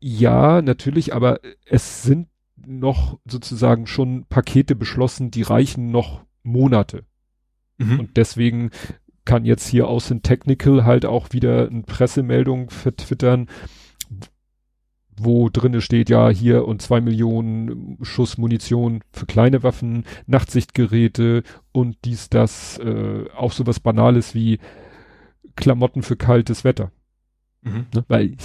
ja, 0.00 0.62
natürlich, 0.62 1.14
aber 1.14 1.40
es 1.66 2.02
sind 2.02 2.28
noch 2.56 3.18
sozusagen 3.26 3.86
schon 3.86 4.24
Pakete 4.26 4.74
beschlossen, 4.74 5.30
die 5.30 5.42
reichen 5.42 5.90
noch 5.90 6.22
Monate. 6.42 7.04
Mhm. 7.78 8.00
Und 8.00 8.16
deswegen 8.16 8.70
kann 9.24 9.44
jetzt 9.44 9.66
hier 9.68 9.88
Außen 9.88 10.22
Technical 10.22 10.84
halt 10.84 11.04
auch 11.06 11.28
wieder 11.32 11.68
eine 11.68 11.82
Pressemeldung 11.82 12.70
vertwittern, 12.70 13.48
wo 15.16 15.50
drinne 15.50 15.82
steht, 15.82 16.08
ja, 16.08 16.30
hier 16.30 16.66
und 16.66 16.80
zwei 16.80 17.00
Millionen 17.00 17.98
Schuss 18.02 18.38
Munition 18.38 19.02
für 19.12 19.26
kleine 19.26 19.62
Waffen, 19.62 20.04
Nachtsichtgeräte 20.26 21.42
und 21.72 21.96
dies, 22.04 22.30
das, 22.30 22.78
äh, 22.78 23.24
auch 23.36 23.52
sowas 23.52 23.80
Banales 23.80 24.34
wie 24.34 24.58
Klamotten 25.56 26.02
für 26.02 26.16
kaltes 26.16 26.64
Wetter. 26.64 26.90
Mhm. 27.62 27.86
Ne? 27.94 28.04
Weil 28.08 28.36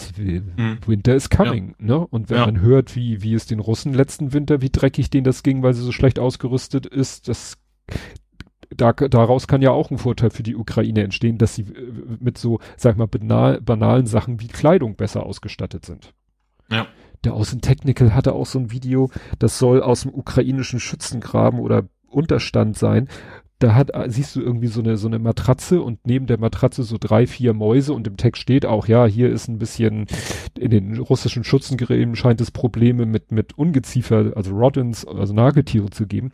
Mhm. 0.58 0.80
Winter 0.86 1.16
is 1.16 1.30
coming, 1.30 1.76
ne? 1.80 1.98
Und 1.98 2.30
wenn 2.30 2.38
Ja. 2.38 2.46
man 2.46 2.60
hört, 2.60 2.98
wie, 2.98 3.22
wie 3.24 3.34
es 3.34 3.46
den 3.46 3.60
Russen 3.60 3.94
letzten 3.94 4.34
Winter, 4.34 4.62
wie 4.62 4.70
dreckig 4.70 5.10
denen 5.10 5.24
das 5.24 5.44
ging, 5.44 5.64
weil 5.64 5.74
sie 5.74 5.84
so 5.84 5.94
schlecht 5.94 6.20
ausgerüstet 6.20 6.86
ist, 6.86 7.30
das 7.30 7.58
da, 8.76 8.94
daraus 8.94 9.48
kann 9.48 9.62
ja 9.62 9.72
auch 9.72 9.92
ein 9.92 9.98
Vorteil 9.98 10.30
für 10.30 10.44
die 10.44 10.56
Ukraine 10.56 11.04
entstehen, 11.04 11.38
dass 11.38 11.56
sie 11.56 11.64
äh, 11.64 11.92
mit 12.20 12.38
so, 12.38 12.60
sag 12.78 12.98
mal, 12.98 13.08
banal, 13.08 13.62
banalen 13.62 14.06
Sachen 14.06 14.42
wie 14.42 14.48
Kleidung 14.48 14.96
besser 14.96 15.26
ausgestattet 15.26 15.86
sind. 15.86 16.14
Ja. 16.70 16.88
Der 17.24 17.34
Außen 17.34 17.62
Technical 17.62 18.14
hatte 18.14 18.34
auch 18.34 18.46
so 18.46 18.60
ein 18.60 18.72
Video, 18.72 19.10
das 19.40 19.58
soll 19.58 19.82
aus 19.82 20.02
dem 20.02 20.14
ukrainischen 20.14 20.80
Schützengraben 20.80 21.60
oder 21.60 21.86
Unterstand 22.08 22.78
sein. 22.78 23.08
Da 23.60 23.74
hat, 23.74 23.92
siehst 24.08 24.36
du 24.36 24.42
irgendwie 24.42 24.68
so 24.68 24.82
eine, 24.82 24.98
so 24.98 25.08
eine 25.08 25.18
Matratze 25.18 25.82
und 25.82 26.06
neben 26.06 26.28
der 26.28 26.38
Matratze 26.38 26.84
so 26.84 26.98
drei, 27.00 27.26
vier 27.26 27.54
Mäuse 27.54 27.94
und 27.94 28.06
im 28.06 28.18
Text 28.18 28.42
steht 28.42 28.66
auch, 28.66 28.88
ja, 28.88 29.06
hier 29.06 29.30
ist 29.30 29.48
ein 29.48 29.60
bisschen, 29.60 30.08
in 30.60 30.72
den 30.72 30.98
russischen 30.98 31.46
Schützengräben 31.46 32.16
scheint 32.18 32.42
es 32.42 32.52
Probleme 32.52 33.06
mit, 33.06 33.32
mit 33.32 33.58
Ungeziefer, 33.58 34.34
also 34.36 34.54
Rodents, 34.54 35.08
also 35.08 35.34
Nagetiere 35.34 35.90
zu 35.90 36.06
geben. 36.06 36.32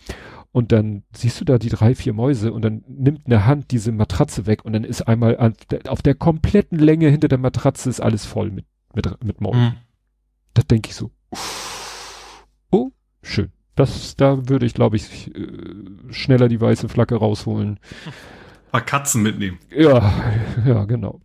Und 0.54 0.74
dann 0.74 1.04
siehst 1.14 1.40
du 1.40 1.46
da 1.46 1.58
die 1.58 1.70
drei, 1.70 1.96
vier 1.96 2.12
Mäuse 2.14 2.52
und 2.52 2.64
dann 2.64 2.84
nimmt 2.88 3.26
eine 3.26 3.46
Hand 3.46 3.72
diese 3.72 3.94
Matratze 3.94 4.46
weg 4.48 4.66
und 4.66 4.74
dann 4.74 4.84
ist 4.84 5.04
einmal 5.04 5.38
an 5.38 5.54
auf 5.88 6.02
der 6.02 6.14
kompletten 6.14 6.78
Länge 6.78 7.08
hinter 7.08 7.30
der 7.30 7.38
Matratze 7.38 7.90
ist 7.90 8.02
alles 8.02 8.26
voll 8.26 8.52
mit, 8.52 8.66
mit, 8.94 9.24
mit 9.24 9.40
Mäusen. 9.40 9.62
Mhm. 9.62 9.74
Da 10.54 10.64
denke 10.64 10.90
ich 10.90 10.96
so, 10.96 11.12
oh, 12.70 12.92
schön. 13.24 13.52
Das, 13.76 14.18
da 14.18 14.50
würde 14.50 14.66
ich, 14.66 14.74
glaube 14.74 14.98
ich, 14.98 15.34
äh, 15.34 15.48
schneller 16.10 16.50
die 16.50 16.60
weiße 16.60 16.90
Flagge 16.90 17.16
rausholen. 17.16 17.80
Paar 18.72 18.82
Katzen 18.82 19.24
mitnehmen. 19.24 19.58
Ja, 19.74 20.14
ja, 20.66 20.84
genau. 20.84 21.22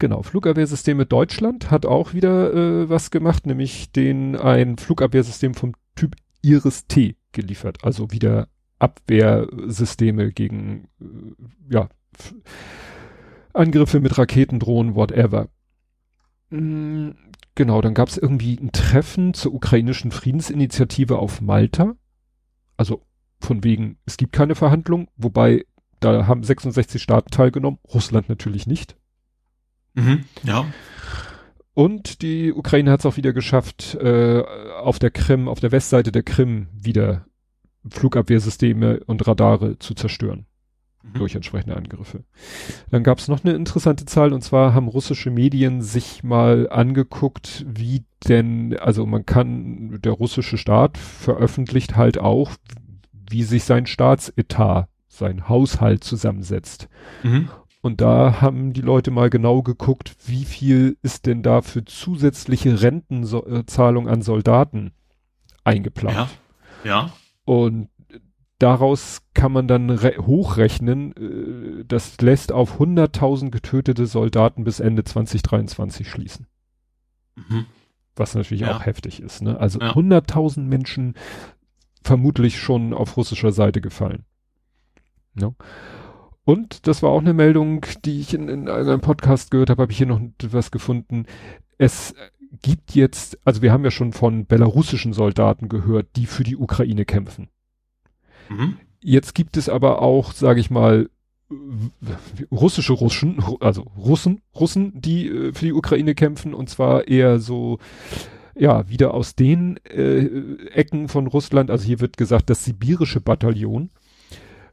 Genau, 0.00 0.22
Flugabwehrsysteme 0.22 1.06
Deutschland 1.06 1.70
hat 1.70 1.86
auch 1.86 2.12
wieder 2.12 2.52
äh, 2.52 2.88
was 2.88 3.12
gemacht, 3.12 3.46
nämlich 3.46 3.92
den 3.92 4.34
ein 4.34 4.76
Flugabwehrsystem 4.76 5.54
vom 5.54 5.74
Typ 5.94 6.16
Iris-T 6.42 7.14
geliefert. 7.34 7.84
Also 7.84 8.10
wieder 8.10 8.48
Abwehrsysteme 8.78 10.32
gegen 10.32 10.88
äh, 11.00 11.74
ja, 11.74 11.88
Angriffe 13.52 14.00
mit 14.00 14.16
Raketen, 14.18 14.58
Drohnen, 14.58 14.94
whatever. 14.94 15.48
Mm, 16.50 17.10
genau, 17.54 17.80
dann 17.80 17.94
gab 17.94 18.08
es 18.08 18.18
irgendwie 18.18 18.56
ein 18.56 18.72
Treffen 18.72 19.34
zur 19.34 19.54
ukrainischen 19.54 20.10
Friedensinitiative 20.10 21.18
auf 21.18 21.40
Malta. 21.40 21.94
Also 22.76 23.02
von 23.40 23.62
wegen, 23.62 23.98
es 24.06 24.16
gibt 24.16 24.32
keine 24.32 24.54
Verhandlung, 24.54 25.08
wobei 25.16 25.64
da 26.00 26.26
haben 26.26 26.42
66 26.42 27.02
Staaten 27.02 27.30
teilgenommen, 27.30 27.78
Russland 27.92 28.28
natürlich 28.28 28.66
nicht. 28.66 28.96
Mhm. 29.94 30.24
Ja. 30.42 30.66
Und 31.74 32.22
die 32.22 32.52
Ukraine 32.52 32.90
hat 32.90 33.00
es 33.00 33.06
auch 33.06 33.16
wieder 33.16 33.32
geschafft, 33.32 33.96
äh, 33.96 34.42
auf 34.80 34.98
der 34.98 35.10
Krim, 35.10 35.48
auf 35.48 35.60
der 35.60 35.72
Westseite 35.72 36.12
der 36.12 36.22
Krim 36.22 36.68
wieder 36.72 37.26
Flugabwehrsysteme 37.90 39.00
und 39.04 39.26
Radare 39.26 39.78
zu 39.78 39.94
zerstören 39.94 40.46
Mhm. 41.04 41.18
durch 41.18 41.34
entsprechende 41.34 41.76
Angriffe. 41.76 42.24
Dann 42.90 43.02
gab 43.02 43.18
es 43.18 43.28
noch 43.28 43.44
eine 43.44 43.54
interessante 43.54 44.06
Zahl 44.06 44.32
und 44.32 44.42
zwar 44.42 44.74
haben 44.74 44.88
russische 44.88 45.30
Medien 45.30 45.82
sich 45.82 46.22
mal 46.22 46.68
angeguckt, 46.70 47.64
wie 47.68 48.04
denn, 48.26 48.76
also 48.78 49.04
man 49.04 49.26
kann, 49.26 50.00
der 50.02 50.12
russische 50.12 50.56
Staat 50.56 50.96
veröffentlicht 50.96 51.96
halt 51.96 52.18
auch, 52.18 52.52
wie 53.28 53.42
sich 53.42 53.64
sein 53.64 53.86
Staatsetat, 53.86 54.88
sein 55.08 55.48
Haushalt 55.48 56.04
zusammensetzt. 56.04 56.88
Mhm. 57.22 57.48
Und 57.84 58.00
da 58.00 58.40
haben 58.40 58.72
die 58.72 58.80
Leute 58.80 59.10
mal 59.10 59.28
genau 59.28 59.60
geguckt, 59.62 60.16
wie 60.26 60.46
viel 60.46 60.96
ist 61.02 61.26
denn 61.26 61.42
da 61.42 61.60
für 61.60 61.84
zusätzliche 61.84 62.80
Rentenzahlung 62.80 64.08
an 64.08 64.22
Soldaten 64.22 64.92
eingeplant. 65.64 66.16
Ja. 66.82 66.90
Ja. 66.90 67.12
Und 67.44 67.90
daraus 68.58 69.20
kann 69.34 69.52
man 69.52 69.68
dann 69.68 69.90
re- 69.90 70.16
hochrechnen, 70.18 71.12
äh, 71.80 71.84
das 71.84 72.18
lässt 72.22 72.52
auf 72.52 72.78
100.000 72.80 73.50
getötete 73.50 74.06
Soldaten 74.06 74.64
bis 74.64 74.80
Ende 74.80 75.04
2023 75.04 76.08
schließen. 76.08 76.46
Mhm. 77.34 77.66
Was 78.16 78.34
natürlich 78.34 78.62
Ja. 78.62 78.76
auch 78.78 78.86
heftig 78.86 79.20
ist. 79.20 79.42
Ne? 79.42 79.60
Also 79.60 79.78
Ja. 79.80 79.92
100.000 79.94 80.68
Menschen 80.68 81.14
vermutlich 82.02 82.58
schon 82.58 82.94
auf 82.94 83.18
russischer 83.18 83.52
Seite 83.52 83.82
gefallen. 83.82 84.24
Ne? 85.34 85.54
Und 86.44 86.86
das 86.86 87.02
war 87.02 87.10
auch 87.10 87.20
eine 87.20 87.32
Meldung, 87.32 87.86
die 88.04 88.20
ich 88.20 88.34
in, 88.34 88.48
in 88.48 88.68
einem 88.68 89.00
Podcast 89.00 89.50
gehört 89.50 89.70
habe, 89.70 89.82
habe 89.82 89.92
ich 89.92 89.98
hier 89.98 90.06
noch 90.06 90.20
was 90.50 90.70
gefunden. 90.70 91.24
Es 91.78 92.14
gibt 92.62 92.94
jetzt, 92.94 93.38
also 93.44 93.62
wir 93.62 93.72
haben 93.72 93.84
ja 93.84 93.90
schon 93.90 94.12
von 94.12 94.46
belarussischen 94.46 95.12
Soldaten 95.12 95.68
gehört, 95.68 96.08
die 96.16 96.26
für 96.26 96.44
die 96.44 96.56
Ukraine 96.56 97.04
kämpfen. 97.04 97.48
Mhm. 98.48 98.76
Jetzt 99.00 99.34
gibt 99.34 99.56
es 99.56 99.68
aber 99.68 100.02
auch, 100.02 100.32
sage 100.32 100.60
ich 100.60 100.70
mal, 100.70 101.08
russische 102.50 102.92
Russen, 102.92 103.38
Ru- 103.40 103.62
also 103.62 103.82
Russen, 103.82 104.40
Russen, 104.54 104.92
die 105.00 105.28
äh, 105.28 105.52
für 105.52 105.66
die 105.66 105.72
Ukraine 105.72 106.14
kämpfen 106.14 106.54
und 106.54 106.68
zwar 106.68 107.06
eher 107.08 107.38
so, 107.38 107.78
ja, 108.54 108.88
wieder 108.88 109.14
aus 109.14 109.34
den 109.34 109.78
äh, 109.84 110.26
Ecken 110.72 111.08
von 111.08 111.26
Russland. 111.26 111.70
Also 111.70 111.84
hier 111.86 112.00
wird 112.00 112.16
gesagt, 112.16 112.50
das 112.50 112.64
sibirische 112.64 113.20
Bataillon. 113.20 113.90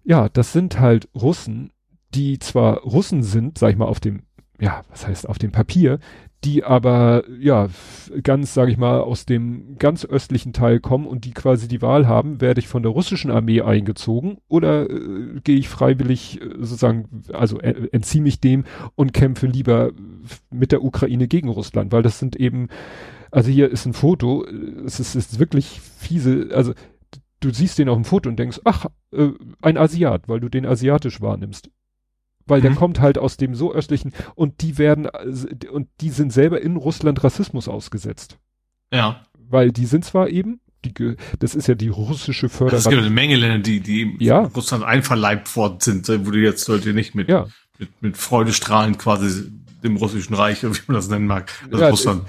Ja, 0.04 0.30
das 0.30 0.54
sind 0.54 0.80
halt 0.80 1.08
Russen, 1.16 1.72
die 2.14 2.40
zwar 2.40 2.80
Russen 2.80 3.24
sind, 3.24 3.58
sag 3.58 3.72
ich 3.72 3.78
mal, 3.78 3.86
auf 3.86 4.00
dem, 4.00 4.24
ja, 4.60 4.84
was 4.90 5.08
heißt 5.08 5.30
auf 5.30 5.38
dem 5.38 5.52
Papier, 5.52 6.00
die 6.44 6.64
aber 6.64 7.24
ja 7.40 7.70
ganz, 8.24 8.54
sage 8.54 8.72
ich 8.72 8.78
mal, 8.78 9.02
aus 9.02 9.26
dem 9.26 9.78
ganz 9.78 10.06
östlichen 10.06 10.54
Teil 10.54 10.80
kommen 10.80 11.06
und 11.06 11.26
die 11.26 11.34
quasi 11.34 11.68
die 11.68 11.84
Wahl 11.84 12.08
haben, 12.08 12.42
werde 12.42 12.60
ich 12.60 12.68
von 12.68 12.82
der 12.82 12.92
russischen 12.92 13.30
Armee 13.30 13.62
eingezogen 13.62 14.38
oder 14.48 14.90
äh, 14.90 15.40
gehe 15.44 15.58
ich 15.58 15.70
freiwillig 15.70 16.42
äh, 16.42 16.50
sozusagen, 16.58 17.24
also 17.32 17.60
äh, 17.60 17.90
entziehe 17.92 18.24
mich 18.24 18.40
dem 18.40 18.64
und 18.96 19.14
kämpfe 19.14 19.46
lieber 19.46 19.92
mit 20.50 20.72
der 20.72 20.84
Ukraine 20.84 21.28
gegen 21.28 21.50
Russland, 21.50 21.92
weil 21.92 22.02
das 22.02 22.18
sind 22.18 22.36
eben, 22.36 22.70
also 23.30 23.52
hier 23.52 23.70
ist 23.70 23.86
ein 23.86 23.94
Foto, 23.94 24.44
es 24.84 25.00
ist, 25.00 25.16
es 25.16 25.34
ist 25.34 25.40
wirklich 25.40 25.80
fiese, 25.80 26.50
also 26.54 26.74
du 27.42 27.52
siehst 27.52 27.78
den 27.78 27.90
auf 27.90 27.98
dem 27.98 28.06
Foto 28.06 28.30
und 28.30 28.38
denkst, 28.38 28.62
ach, 28.64 28.86
äh, 29.12 29.30
ein 29.62 29.78
Asiat, 29.78 30.30
weil 30.30 30.40
du 30.40 30.48
den 30.48 30.66
asiatisch 30.66 31.20
wahrnimmst 31.20 31.70
weil 32.48 32.60
der 32.60 32.72
Mhm. 32.72 32.76
kommt 32.76 33.00
halt 33.00 33.18
aus 33.18 33.38
dem 33.38 33.56
so 33.56 33.74
östlichen 33.74 34.14
und 34.36 34.62
die 34.62 34.78
werden 34.78 35.06
äh, 35.06 35.68
und 35.70 35.88
die 36.02 36.10
sind 36.10 36.34
selber 36.34 36.62
in 36.62 36.76
Russland 36.76 37.24
Rassismus 37.24 37.68
ausgesetzt, 37.68 38.38
Ja. 38.92 39.22
weil 39.48 39.72
die 39.72 39.86
sind 39.86 40.04
zwar 40.06 40.28
eben 40.30 40.60
die, 40.84 41.16
das 41.40 41.54
ist 41.54 41.68
ja 41.68 41.76
die 41.76 41.90
russische 41.90 42.50
Förderation. 42.50 42.76
Also 42.76 42.90
es 42.90 42.96
gibt 42.96 43.06
eine 43.06 43.14
Menge 43.14 43.36
Länder, 43.36 43.60
die, 43.60 43.80
die 43.80 44.18
ja. 44.20 44.40
Russland 44.40 44.84
einverleibt 44.84 45.56
worden 45.56 45.80
sind, 45.80 46.10
wo 46.26 46.32
du 46.32 46.40
jetzt 46.40 46.68
Leute 46.68 46.94
nicht 46.94 47.14
mit, 47.14 47.30
ja. 47.30 47.46
mit, 47.78 47.90
mit 48.02 48.18
Freude 48.18 48.52
strahlend 48.52 48.98
quasi 48.98 49.52
dem 49.84 49.96
russischen 49.96 50.34
Reich, 50.34 50.64
wie 50.64 50.68
man 50.88 50.96
das 50.96 51.08
nennen 51.10 51.28
mag, 51.28 51.52
also 51.72 51.84
ja, 51.84 51.90
Russland 51.90 52.24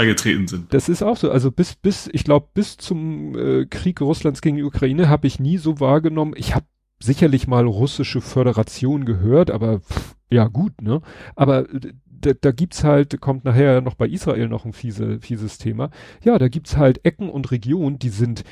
beigetreten 0.00 0.48
sind. 0.48 0.72
Das 0.72 0.88
ist 0.88 1.02
auch 1.02 1.16
so. 1.16 1.30
Also 1.30 1.50
bis, 1.50 1.74
bis, 1.76 2.08
ich 2.12 2.24
glaube, 2.24 2.48
bis 2.54 2.76
zum 2.76 3.36
äh, 3.36 3.66
Krieg 3.66 4.00
Russlands 4.00 4.42
gegen 4.42 4.56
die 4.56 4.64
Ukraine 4.64 5.08
habe 5.08 5.26
ich 5.26 5.40
nie 5.40 5.58
so 5.58 5.80
wahrgenommen. 5.80 6.34
Ich 6.36 6.54
habe 6.54 6.66
sicherlich 7.02 7.46
mal 7.46 7.66
russische 7.66 8.20
Föderation 8.20 9.04
gehört, 9.04 9.50
aber 9.50 9.80
pff, 9.80 10.16
ja 10.30 10.46
gut, 10.48 10.82
ne? 10.82 11.00
Aber 11.34 11.66
da, 12.06 12.32
da 12.38 12.52
gibt's 12.52 12.84
halt, 12.84 13.20
kommt 13.20 13.44
nachher 13.44 13.80
noch 13.80 13.94
bei 13.94 14.06
Israel 14.06 14.48
noch 14.48 14.64
ein 14.64 14.72
fiese, 14.72 15.20
fieses 15.20 15.58
Thema. 15.58 15.90
Ja, 16.22 16.38
da 16.38 16.48
gibt's 16.48 16.76
halt 16.76 17.04
Ecken 17.04 17.30
und 17.30 17.50
Regionen, 17.50 17.98
die 17.98 18.10
sind, 18.10 18.44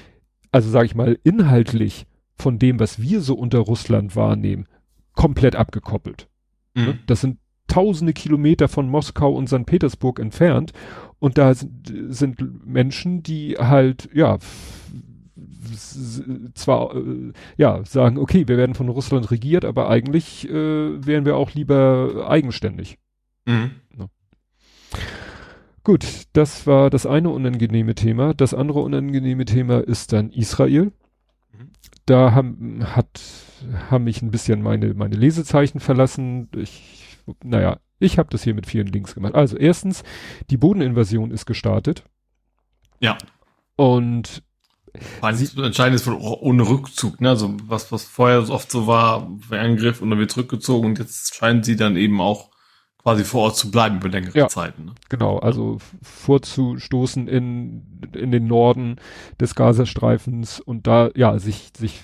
also 0.50 0.70
sage 0.70 0.86
ich 0.86 0.94
mal, 0.94 1.18
inhaltlich 1.24 2.06
von 2.34 2.58
dem, 2.58 2.80
was 2.80 3.00
wir 3.00 3.20
so 3.20 3.34
unter 3.34 3.58
Russland 3.58 4.16
wahrnehmen, 4.16 4.66
komplett 5.12 5.56
abgekoppelt. 5.56 6.28
Mhm. 6.74 7.00
Das 7.06 7.20
sind 7.20 7.38
tausende 7.68 8.12
Kilometer 8.12 8.68
von 8.68 8.88
Moskau 8.88 9.32
und 9.32 9.48
St. 9.48 9.66
Petersburg 9.66 10.18
entfernt 10.18 10.72
und 11.18 11.38
da 11.38 11.54
sind, 11.54 11.92
sind 12.08 12.66
Menschen, 12.66 13.22
die 13.22 13.56
halt, 13.58 14.08
ja, 14.12 14.38
zwar 16.54 16.94
äh, 16.94 17.32
ja 17.56 17.84
sagen, 17.84 18.18
okay, 18.18 18.48
wir 18.48 18.56
werden 18.56 18.74
von 18.74 18.88
Russland 18.88 19.30
regiert, 19.30 19.64
aber 19.64 19.88
eigentlich 19.88 20.48
äh, 20.48 21.06
wären 21.06 21.24
wir 21.24 21.36
auch 21.36 21.52
lieber 21.54 22.26
eigenständig. 22.28 22.98
Mhm. 23.46 23.70
Ja. 23.98 24.06
Gut, 25.84 26.24
das 26.32 26.66
war 26.66 26.90
das 26.90 27.06
eine 27.06 27.30
unangenehme 27.30 27.94
Thema. 27.94 28.34
Das 28.34 28.54
andere 28.54 28.80
unangenehme 28.80 29.44
Thema 29.44 29.78
ist 29.78 30.12
dann 30.12 30.30
Israel. 30.30 30.92
Mhm. 31.52 31.70
Da 32.06 32.32
haben, 32.32 32.84
hat, 32.94 33.20
haben 33.90 34.04
mich 34.04 34.22
ein 34.22 34.30
bisschen 34.30 34.62
meine, 34.62 34.94
meine 34.94 35.16
Lesezeichen 35.16 35.80
verlassen. 35.80 36.48
Ich, 36.56 36.97
naja, 37.42 37.78
ich 37.98 38.18
habe 38.18 38.28
das 38.30 38.42
hier 38.42 38.54
mit 38.54 38.66
vielen 38.66 38.86
Links 38.86 39.14
gemacht. 39.14 39.34
Also 39.34 39.56
erstens, 39.56 40.04
die 40.50 40.56
Bodeninvasion 40.56 41.30
ist 41.30 41.46
gestartet. 41.46 42.04
Ja. 43.00 43.18
Und 43.76 44.42
Sie, 45.32 45.62
entscheidend 45.62 45.96
ist 45.96 46.06
wohl 46.06 46.16
ohne 46.18 46.68
Rückzug, 46.68 47.20
ne? 47.20 47.28
Also 47.28 47.54
was, 47.64 47.92
was 47.92 48.04
vorher 48.04 48.48
oft 48.50 48.70
so 48.70 48.86
war, 48.86 49.30
Angriff 49.50 50.00
und 50.00 50.10
dann 50.10 50.18
wird 50.18 50.32
zurückgezogen 50.32 50.86
und 50.88 50.98
jetzt 50.98 51.34
scheinen 51.34 51.62
sie 51.62 51.76
dann 51.76 51.96
eben 51.96 52.20
auch 52.20 52.50
quasi 52.98 53.24
vor 53.24 53.42
Ort 53.42 53.56
zu 53.56 53.70
bleiben 53.70 53.98
über 53.98 54.08
längere 54.08 54.36
ja, 54.36 54.48
Zeiten. 54.48 54.86
Ne? 54.86 54.94
Genau, 55.08 55.38
also 55.38 55.78
vorzustoßen 56.02 57.28
in, 57.28 58.00
in 58.14 58.30
den 58.32 58.46
Norden 58.46 58.96
des 59.40 59.54
Gazastreifens 59.54 60.60
und 60.60 60.86
da, 60.86 61.10
ja, 61.14 61.38
sich, 61.38 61.70
sich 61.76 62.00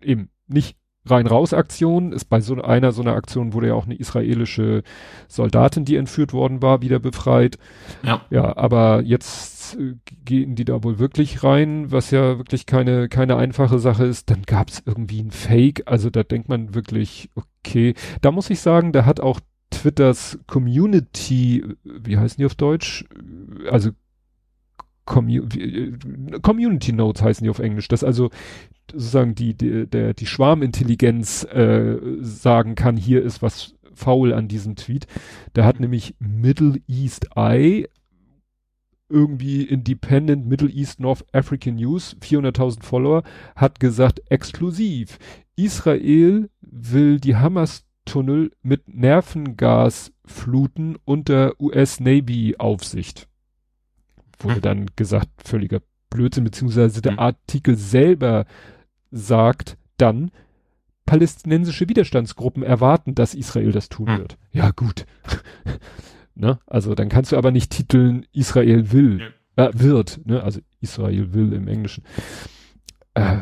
eben 0.00 0.30
nicht 0.46 0.76
Rein-Raus-Aktion 1.08 2.12
ist 2.12 2.26
bei 2.26 2.40
so 2.40 2.60
einer 2.60 2.92
so 2.92 3.02
einer 3.02 3.14
Aktion 3.14 3.52
wurde 3.52 3.68
ja 3.68 3.74
auch 3.74 3.86
eine 3.86 3.94
israelische 3.94 4.82
Soldatin, 5.28 5.84
die 5.84 5.96
entführt 5.96 6.32
worden 6.32 6.62
war, 6.62 6.82
wieder 6.82 6.98
befreit. 6.98 7.58
Ja. 8.02 8.22
Ja, 8.30 8.56
aber 8.56 9.02
jetzt 9.02 9.76
äh, 9.78 9.94
gehen 10.24 10.54
die 10.54 10.64
da 10.64 10.82
wohl 10.82 10.98
wirklich 10.98 11.42
rein, 11.44 11.90
was 11.90 12.10
ja 12.10 12.38
wirklich 12.38 12.66
keine 12.66 13.08
keine 13.08 13.36
einfache 13.36 13.78
Sache 13.78 14.04
ist. 14.04 14.30
Dann 14.30 14.42
gab 14.42 14.68
es 14.68 14.82
irgendwie 14.84 15.22
ein 15.22 15.30
Fake, 15.30 15.82
also 15.86 16.10
da 16.10 16.22
denkt 16.22 16.48
man 16.48 16.74
wirklich, 16.74 17.30
okay, 17.34 17.94
da 18.20 18.30
muss 18.30 18.50
ich 18.50 18.60
sagen, 18.60 18.92
da 18.92 19.04
hat 19.04 19.20
auch 19.20 19.40
Twitters 19.70 20.38
Community, 20.46 21.64
wie 21.84 22.16
heißen 22.16 22.38
die 22.38 22.46
auf 22.46 22.54
Deutsch? 22.54 23.04
Also 23.70 23.90
Commu 25.06 25.46
äh, 25.56 25.92
Community 26.42 26.92
Notes 26.92 27.22
heißen 27.22 27.44
die 27.44 27.50
auf 27.50 27.60
Englisch, 27.60 27.88
dass 27.88 28.04
also 28.04 28.30
sozusagen 28.90 29.34
die, 29.34 29.54
die, 29.54 29.86
der, 29.86 30.12
die 30.12 30.26
Schwarmintelligenz 30.26 31.44
äh, 31.44 31.96
sagen 32.20 32.74
kann, 32.74 32.96
hier 32.96 33.22
ist 33.22 33.40
was 33.40 33.74
faul 33.94 34.34
an 34.34 34.48
diesem 34.48 34.76
Tweet. 34.76 35.06
Da 35.54 35.64
hat 35.64 35.80
nämlich 35.80 36.14
Middle 36.18 36.80
East 36.86 37.28
Eye 37.34 37.88
irgendwie 39.08 39.62
Independent 39.62 40.46
Middle 40.46 40.68
East 40.68 41.00
North 41.00 41.24
African 41.32 41.76
News, 41.76 42.16
400.000 42.20 42.82
Follower, 42.82 43.22
hat 43.54 43.80
gesagt, 43.80 44.20
exklusiv, 44.30 45.18
Israel 45.54 46.50
will 46.60 47.20
die 47.20 47.36
Hamas-Tunnel 47.36 48.50
mit 48.62 48.92
Nervengas 48.92 50.12
fluten 50.24 50.96
unter 51.04 51.52
US-Navy-Aufsicht. 51.60 53.28
Wurde 54.38 54.56
hm. 54.56 54.62
dann 54.62 54.86
gesagt, 54.96 55.28
völliger 55.42 55.80
Blödsinn, 56.10 56.44
beziehungsweise 56.44 57.02
der 57.02 57.12
hm. 57.12 57.18
Artikel 57.18 57.76
selber 57.76 58.46
sagt 59.10 59.76
dann, 59.96 60.30
palästinensische 61.04 61.88
Widerstandsgruppen 61.88 62.62
erwarten, 62.62 63.14
dass 63.14 63.34
Israel 63.34 63.72
das 63.72 63.88
tun 63.88 64.08
hm. 64.08 64.18
wird. 64.18 64.38
Ja, 64.52 64.70
gut. 64.70 65.06
ne? 66.34 66.58
Also 66.66 66.94
dann 66.94 67.08
kannst 67.08 67.32
du 67.32 67.36
aber 67.36 67.52
nicht 67.52 67.70
titeln, 67.70 68.26
Israel 68.32 68.92
will, 68.92 69.32
ja. 69.56 69.66
äh, 69.66 69.70
wird, 69.74 70.20
ne? 70.26 70.42
Also 70.42 70.60
Israel 70.80 71.32
will 71.32 71.52
im 71.52 71.68
Englischen. 71.68 72.04
Äh, 73.14 73.38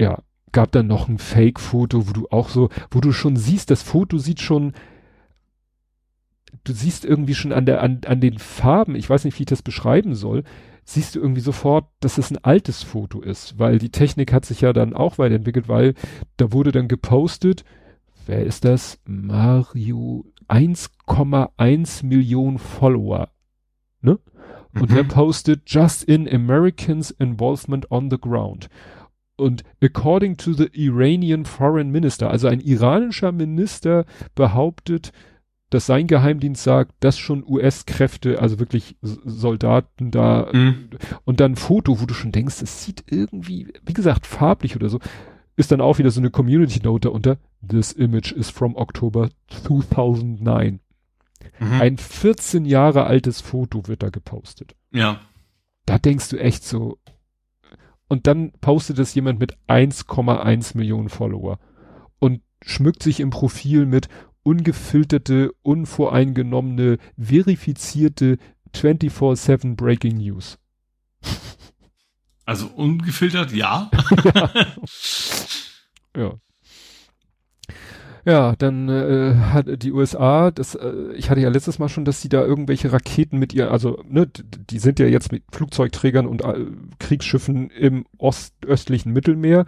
ja, 0.00 0.22
gab 0.52 0.72
dann 0.72 0.86
noch 0.86 1.08
ein 1.08 1.18
Fake-Foto, 1.18 2.08
wo 2.08 2.12
du 2.12 2.28
auch 2.30 2.48
so, 2.48 2.70
wo 2.90 3.00
du 3.00 3.12
schon 3.12 3.36
siehst, 3.36 3.70
das 3.70 3.82
Foto 3.82 4.18
sieht 4.18 4.40
schon, 4.40 4.72
du 6.70 6.74
siehst 6.74 7.04
irgendwie 7.04 7.34
schon 7.34 7.52
an 7.52 7.66
der, 7.66 7.82
an, 7.82 8.00
an 8.06 8.20
den 8.20 8.38
Farben, 8.38 8.94
ich 8.94 9.10
weiß 9.10 9.24
nicht, 9.24 9.38
wie 9.38 9.42
ich 9.42 9.48
das 9.48 9.62
beschreiben 9.62 10.14
soll, 10.14 10.44
siehst 10.84 11.14
du 11.14 11.20
irgendwie 11.20 11.40
sofort, 11.40 11.86
dass 11.98 12.16
es 12.16 12.30
ein 12.30 12.38
altes 12.38 12.82
Foto 12.84 13.20
ist, 13.20 13.58
weil 13.58 13.78
die 13.78 13.90
Technik 13.90 14.32
hat 14.32 14.44
sich 14.44 14.60
ja 14.60 14.72
dann 14.72 14.94
auch 14.94 15.18
weiterentwickelt, 15.18 15.68
weil 15.68 15.94
da 16.36 16.52
wurde 16.52 16.70
dann 16.70 16.86
gepostet, 16.86 17.64
wer 18.26 18.44
ist 18.44 18.64
das? 18.64 19.00
Mario 19.04 20.24
1,1 20.48 22.06
Millionen 22.06 22.58
Follower, 22.58 23.28
ne? 24.00 24.18
Und 24.72 24.90
mhm. 24.90 24.96
er 24.96 25.04
postet 25.04 25.62
just 25.66 26.04
in 26.04 26.32
Americans 26.32 27.10
involvement 27.10 27.90
on 27.90 28.08
the 28.08 28.18
ground. 28.18 28.68
Und 29.36 29.64
according 29.82 30.36
to 30.36 30.52
the 30.52 30.68
Iranian 30.72 31.44
Foreign 31.44 31.90
Minister, 31.90 32.30
also 32.30 32.46
ein 32.46 32.60
iranischer 32.60 33.32
Minister 33.32 34.04
behauptet, 34.36 35.10
dass 35.70 35.86
sein 35.86 36.08
Geheimdienst 36.08 36.62
sagt, 36.62 36.92
dass 37.00 37.18
schon 37.18 37.44
US-Kräfte, 37.46 38.40
also 38.40 38.58
wirklich 38.58 38.96
Soldaten 39.02 40.10
da 40.10 40.48
mhm. 40.52 40.90
und 41.24 41.40
dann 41.40 41.52
ein 41.52 41.56
Foto, 41.56 42.00
wo 42.00 42.06
du 42.06 42.14
schon 42.14 42.32
denkst, 42.32 42.60
es 42.60 42.84
sieht 42.84 43.04
irgendwie, 43.06 43.72
wie 43.84 43.92
gesagt, 43.92 44.26
farblich 44.26 44.74
oder 44.76 44.88
so, 44.88 44.98
ist 45.56 45.70
dann 45.70 45.80
auch 45.80 45.98
wieder 45.98 46.10
so 46.10 46.20
eine 46.20 46.30
Community 46.30 46.80
Note 46.82 47.08
darunter. 47.08 47.38
This 47.66 47.92
image 47.92 48.32
is 48.32 48.50
from 48.50 48.74
October 48.76 49.30
2009. 49.48 50.80
Mhm. 51.60 51.80
Ein 51.80 51.98
14 51.98 52.64
Jahre 52.64 53.04
altes 53.04 53.40
Foto 53.40 53.86
wird 53.86 54.02
da 54.02 54.10
gepostet. 54.10 54.74
Ja. 54.90 55.20
Da 55.86 55.98
denkst 55.98 56.30
du 56.30 56.38
echt 56.38 56.64
so. 56.64 56.98
Und 58.08 58.26
dann 58.26 58.52
postet 58.60 58.98
es 58.98 59.14
jemand 59.14 59.38
mit 59.38 59.56
1,1 59.68 60.76
Millionen 60.76 61.08
Follower 61.08 61.58
und 62.18 62.42
schmückt 62.62 63.02
sich 63.02 63.20
im 63.20 63.30
Profil 63.30 63.86
mit 63.86 64.08
ungefilterte, 64.42 65.52
unvoreingenommene, 65.62 66.98
verifizierte 67.16 68.38
24-7 68.74 69.76
Breaking 69.76 70.18
News. 70.18 70.58
Also 72.46 72.66
ungefiltert, 72.66 73.52
ja. 73.52 73.90
ja. 76.16 76.32
ja. 78.24 78.56
dann 78.56 78.88
äh, 78.88 79.36
hat 79.36 79.82
die 79.82 79.92
USA, 79.92 80.50
das, 80.50 80.74
äh, 80.74 81.12
ich 81.14 81.30
hatte 81.30 81.40
ja 81.40 81.48
letztes 81.48 81.78
Mal 81.78 81.88
schon, 81.88 82.04
dass 82.04 82.20
sie 82.22 82.28
da 82.28 82.42
irgendwelche 82.42 82.92
Raketen 82.92 83.38
mit 83.38 83.52
ihr, 83.52 83.70
also 83.70 84.02
ne, 84.08 84.26
die 84.26 84.80
sind 84.80 84.98
ja 84.98 85.06
jetzt 85.06 85.30
mit 85.30 85.44
Flugzeugträgern 85.52 86.26
und 86.26 86.42
äh, 86.42 86.66
Kriegsschiffen 86.98 87.70
im 87.70 88.04
ostöstlichen 88.18 89.12
Mittelmeer 89.12 89.64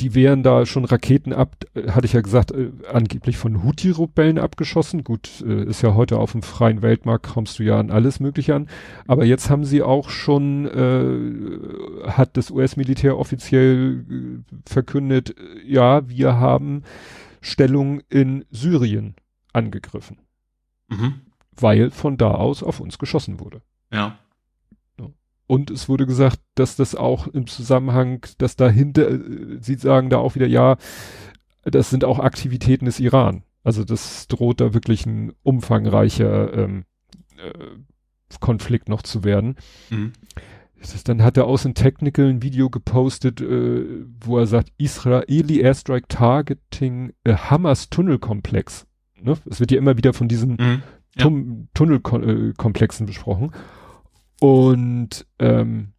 die 0.00 0.14
wären 0.14 0.42
da 0.42 0.66
schon 0.66 0.84
Raketen 0.84 1.32
ab, 1.32 1.56
äh, 1.74 1.90
hatte 1.90 2.06
ich 2.06 2.12
ja 2.12 2.20
gesagt, 2.20 2.50
äh, 2.50 2.70
angeblich 2.92 3.38
von 3.38 3.62
Houthi-Rebellen 3.62 4.38
abgeschossen. 4.38 5.04
Gut, 5.04 5.42
äh, 5.46 5.64
ist 5.64 5.82
ja 5.82 5.94
heute 5.94 6.18
auf 6.18 6.32
dem 6.32 6.42
freien 6.42 6.82
Weltmarkt, 6.82 7.26
kommst 7.26 7.58
du 7.58 7.62
ja 7.62 7.78
an 7.78 7.90
alles 7.90 8.20
Mögliche 8.20 8.54
an. 8.54 8.68
Aber 9.06 9.24
jetzt 9.24 9.48
haben 9.48 9.64
sie 9.64 9.82
auch 9.82 10.10
schon, 10.10 10.66
äh, 10.66 12.10
hat 12.10 12.36
das 12.36 12.50
US-Militär 12.50 13.18
offiziell 13.18 14.04
äh, 14.10 14.56
verkündet, 14.66 15.34
äh, 15.38 15.62
ja, 15.66 16.08
wir 16.08 16.38
haben 16.38 16.82
Stellung 17.40 18.00
in 18.10 18.44
Syrien 18.50 19.14
angegriffen. 19.52 20.18
Mhm. 20.88 21.20
Weil 21.52 21.90
von 21.90 22.18
da 22.18 22.32
aus 22.32 22.62
auf 22.62 22.80
uns 22.80 22.98
geschossen 22.98 23.40
wurde. 23.40 23.62
Ja. 23.90 24.18
Und 25.46 25.70
es 25.70 25.88
wurde 25.88 26.06
gesagt, 26.06 26.40
dass 26.54 26.76
das 26.76 26.94
auch 26.94 27.28
im 27.28 27.46
Zusammenhang, 27.46 28.26
dass 28.38 28.56
dahinter, 28.56 29.10
äh, 29.10 29.58
sie 29.60 29.76
sagen 29.76 30.10
da 30.10 30.18
auch 30.18 30.34
wieder, 30.34 30.46
ja, 30.46 30.76
das 31.64 31.90
sind 31.90 32.04
auch 32.04 32.18
Aktivitäten 32.18 32.86
des 32.86 33.00
Iran. 33.00 33.42
Also 33.62 33.84
das 33.84 34.28
droht 34.28 34.60
da 34.60 34.74
wirklich 34.74 35.06
ein 35.06 35.32
umfangreicher 35.42 36.52
ähm, 36.54 36.84
äh, 37.36 38.38
Konflikt 38.40 38.88
noch 38.88 39.02
zu 39.02 39.24
werden. 39.24 39.56
Mhm. 39.90 40.12
Dann 41.04 41.22
hat 41.22 41.36
er 41.36 41.46
aus 41.46 41.62
dem 41.62 41.74
Technical 41.74 42.26
ein 42.26 42.42
Video 42.42 42.70
gepostet, 42.70 43.40
äh, 43.40 44.04
wo 44.20 44.38
er 44.38 44.46
sagt, 44.46 44.70
Israeli 44.78 45.60
Airstrike 45.60 46.06
Targeting 46.08 47.12
a 47.26 47.50
Hamas 47.50 47.90
Tunnelkomplex. 47.90 48.86
Ne? 49.20 49.36
Es 49.46 49.58
wird 49.58 49.72
ja 49.72 49.78
immer 49.78 49.96
wieder 49.96 50.12
von 50.12 50.28
diesen 50.28 50.52
mhm, 50.52 50.82
ja. 51.16 51.30
Tunnelkomplexen 51.74 53.06
besprochen. 53.06 53.52
Und 54.40 55.26
ähm, 55.38 55.92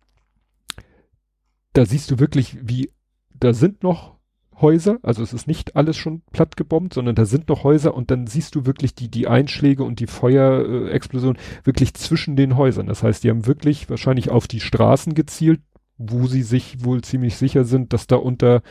da 1.73 1.85
siehst 1.85 2.11
du 2.11 2.19
wirklich, 2.19 2.57
wie 2.61 2.91
da 3.33 3.53
sind 3.53 3.83
noch 3.83 4.17
Häuser, 4.59 4.97
also 5.03 5.21
es 5.21 5.33
ist 5.33 5.47
nicht 5.47 5.75
alles 5.75 5.97
schon 5.97 6.23
platt 6.31 6.57
gebombt, 6.57 6.95
sondern 6.95 7.13
da 7.13 7.25
sind 7.25 7.47
noch 7.47 7.63
Häuser 7.63 7.93
und 7.93 8.09
dann 8.09 8.25
siehst 8.25 8.55
du 8.55 8.65
wirklich 8.65 8.95
die, 8.95 9.09
die 9.09 9.27
Einschläge 9.27 9.83
und 9.83 9.99
die 9.99 10.07
Feuerexplosion 10.07 11.37
wirklich 11.63 11.93
zwischen 11.93 12.35
den 12.35 12.57
Häusern. 12.57 12.87
Das 12.87 13.03
heißt, 13.03 13.23
die 13.23 13.29
haben 13.29 13.45
wirklich 13.45 13.89
wahrscheinlich 13.89 14.31
auf 14.31 14.47
die 14.47 14.59
Straßen 14.59 15.13
gezielt, 15.13 15.61
wo 15.97 16.25
sie 16.25 16.41
sich 16.41 16.83
wohl 16.83 17.03
ziemlich 17.03 17.35
sicher 17.35 17.65
sind, 17.65 17.93
dass 17.93 18.07
da 18.07 18.15
unter 18.15 18.63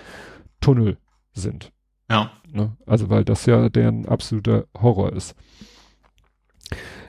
Tunnel 0.61 0.99
sind. 1.33 1.73
Ja. 2.11 2.33
Ne? 2.51 2.77
Also, 2.87 3.09
weil 3.09 3.25
das 3.25 3.47
ja 3.47 3.69
deren 3.69 4.07
absoluter 4.07 4.67
Horror 4.77 5.13
ist. 5.13 5.37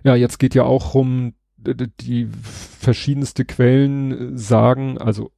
Ja, 0.03 0.15
jetzt 0.15 0.37
geht 0.37 0.53
ja 0.53 0.63
auch 0.63 0.93
rum, 0.93 1.33
die 1.76 2.30
verschiedenste 2.41 3.45
Quellen 3.45 4.38
sagen, 4.38 4.97
also 4.97 5.32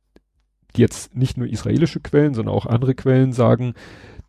jetzt 0.76 1.16
nicht 1.16 1.38
nur 1.38 1.48
israelische 1.48 2.00
Quellen, 2.00 2.34
sondern 2.34 2.54
auch 2.56 2.66
andere 2.66 2.96
Quellen 2.96 3.34
sagen, 3.34 3.74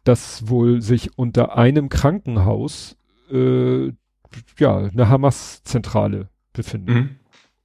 dass 0.04 0.48
wohl 0.48 0.80
sich 0.80 1.18
unter 1.18 1.56
einem 1.56 1.88
Krankenhaus 1.88 2.96
äh, 3.30 3.92
ja 4.58 4.76
eine 4.78 5.08
Hamas-Zentrale 5.08 6.28
befindet. 6.52 6.94
Mhm. 6.94 7.16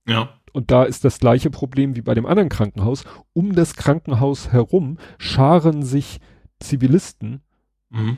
Ja. 0.07 0.29
Und 0.53 0.71
da 0.71 0.83
ist 0.83 1.03
das 1.03 1.19
gleiche 1.19 1.49
Problem 1.49 1.95
wie 1.95 2.01
bei 2.01 2.13
dem 2.13 2.25
anderen 2.25 2.49
Krankenhaus. 2.49 3.03
Um 3.33 3.55
das 3.55 3.75
Krankenhaus 3.75 4.51
herum 4.51 4.97
scharen 5.17 5.83
sich 5.83 6.19
Zivilisten, 6.59 7.41
mhm. 7.89 8.17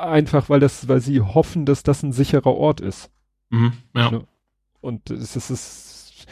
einfach 0.00 0.48
weil 0.48 0.60
das, 0.60 0.88
weil 0.88 1.00
sie 1.00 1.20
hoffen, 1.20 1.66
dass 1.66 1.82
das 1.82 2.02
ein 2.02 2.12
sicherer 2.12 2.54
Ort 2.54 2.80
ist. 2.80 3.10
Mhm. 3.50 3.72
Ja. 3.94 4.10
Ne? 4.10 4.26
Und 4.84 5.10
es 5.10 5.34
ist 5.36 6.26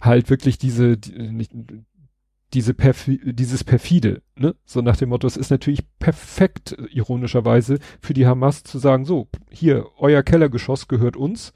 halt 0.00 0.28
wirklich 0.28 0.58
diese, 0.58 0.98
die, 0.98 1.46
diese 2.52 2.74
Perfi 2.74 3.20
dieses 3.32 3.64
perfide, 3.64 4.22
ne? 4.36 4.54
So 4.64 4.80
nach 4.80 4.96
dem 4.96 5.08
Motto, 5.10 5.26
es 5.26 5.36
ist 5.36 5.50
natürlich 5.50 5.84
perfekt, 5.98 6.76
ironischerweise, 6.90 7.78
für 8.00 8.14
die 8.14 8.26
Hamas 8.26 8.64
zu 8.64 8.78
sagen, 8.78 9.04
so, 9.04 9.28
hier, 9.50 9.86
euer 9.98 10.22
Kellergeschoss 10.22 10.88
gehört 10.88 11.16
uns. 11.16 11.52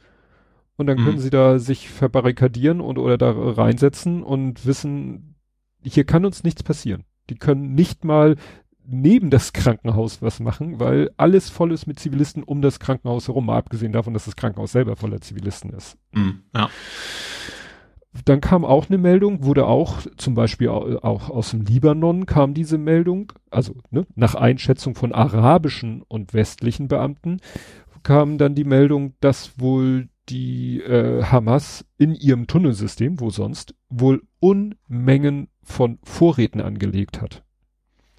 Und 0.77 0.87
dann 0.87 0.99
mhm. 0.99 1.05
können 1.05 1.19
sie 1.19 1.31
da 1.31 1.59
sich 1.59 1.91
verbarrikadieren 1.91 2.81
und 2.81 2.97
oder 2.97 3.19
da 3.19 3.31
reinsetzen 3.33 4.23
und 4.23 4.65
wissen, 4.65 5.35
hier 5.83 6.05
kann 6.05 6.25
uns 6.25 6.43
nichts 6.43 6.63
passieren. 6.63 7.05
Die 7.29 7.37
können 7.37 7.75
nicht 7.75 8.05
mal 8.05 8.37
neben 8.91 9.31
das 9.31 9.53
Krankenhaus 9.53 10.21
was 10.21 10.41
machen, 10.41 10.81
weil 10.81 11.11
alles 11.17 11.49
voll 11.49 11.73
ist 11.73 11.87
mit 11.87 11.99
Zivilisten 11.99 12.43
um 12.43 12.61
das 12.61 12.81
Krankenhaus 12.81 13.29
herum, 13.29 13.47
mal 13.47 13.59
abgesehen 13.59 13.93
davon, 13.93 14.15
dass 14.15 14.25
das 14.25 14.37
Krankenhaus 14.37 14.73
selber 14.73 14.97
voller 14.97 15.21
Zivilisten 15.21 15.71
ist. 15.71 15.97
Mhm, 16.13 16.43
ja. 16.55 16.69
Dann 18.25 18.41
kam 18.41 18.65
auch 18.65 18.89
eine 18.89 18.99
Meldung, 18.99 19.45
wurde 19.45 19.67
auch 19.67 19.99
zum 20.17 20.35
Beispiel 20.35 20.69
auch 20.69 21.31
aus 21.31 21.53
dem 21.53 21.61
Libanon 21.61 22.27
kam 22.27 22.55
diese 22.55 22.77
Meldung, 22.77 23.33
also 23.51 23.77
ne, 23.91 24.05
nach 24.17 24.35
Einschätzung 24.35 24.97
von 24.97 25.13
arabischen 25.13 26.03
und 26.03 26.35
westlichen 26.35 26.89
Beamten 26.89 27.39
kam 28.03 28.39
dann 28.39 28.55
die 28.55 28.65
Meldung, 28.65 29.15
dass 29.21 29.61
wohl 29.61 30.09
die 30.29 30.81
äh, 30.81 31.23
Hamas 31.25 31.85
in 31.99 32.15
ihrem 32.15 32.47
Tunnelsystem, 32.47 33.21
wo 33.21 33.31
sonst, 33.31 33.75
wohl 33.89 34.23
Unmengen 34.39 35.49
von 35.63 35.99
Vorräten 36.03 36.61
angelegt 36.61 37.21
hat. 37.21 37.45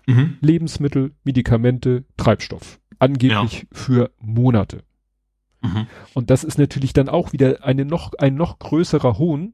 Mhm. 0.08 0.38
Lebensmittel, 0.42 1.12
Medikamente, 1.24 2.04
Treibstoff. 2.18 2.80
Angeblich 3.00 3.62
ja. 3.62 3.68
für 3.72 4.12
Monate. 4.20 4.84
Mhm. 5.62 5.88
Und 6.14 6.30
das 6.30 6.44
ist 6.44 6.58
natürlich 6.58 6.94
dann 6.94 7.10
auch 7.10 7.34
wieder 7.34 7.64
eine 7.64 7.86
noch, 7.86 8.14
ein 8.18 8.36
noch 8.36 8.60
größerer 8.60 9.18
Hohn, 9.18 9.54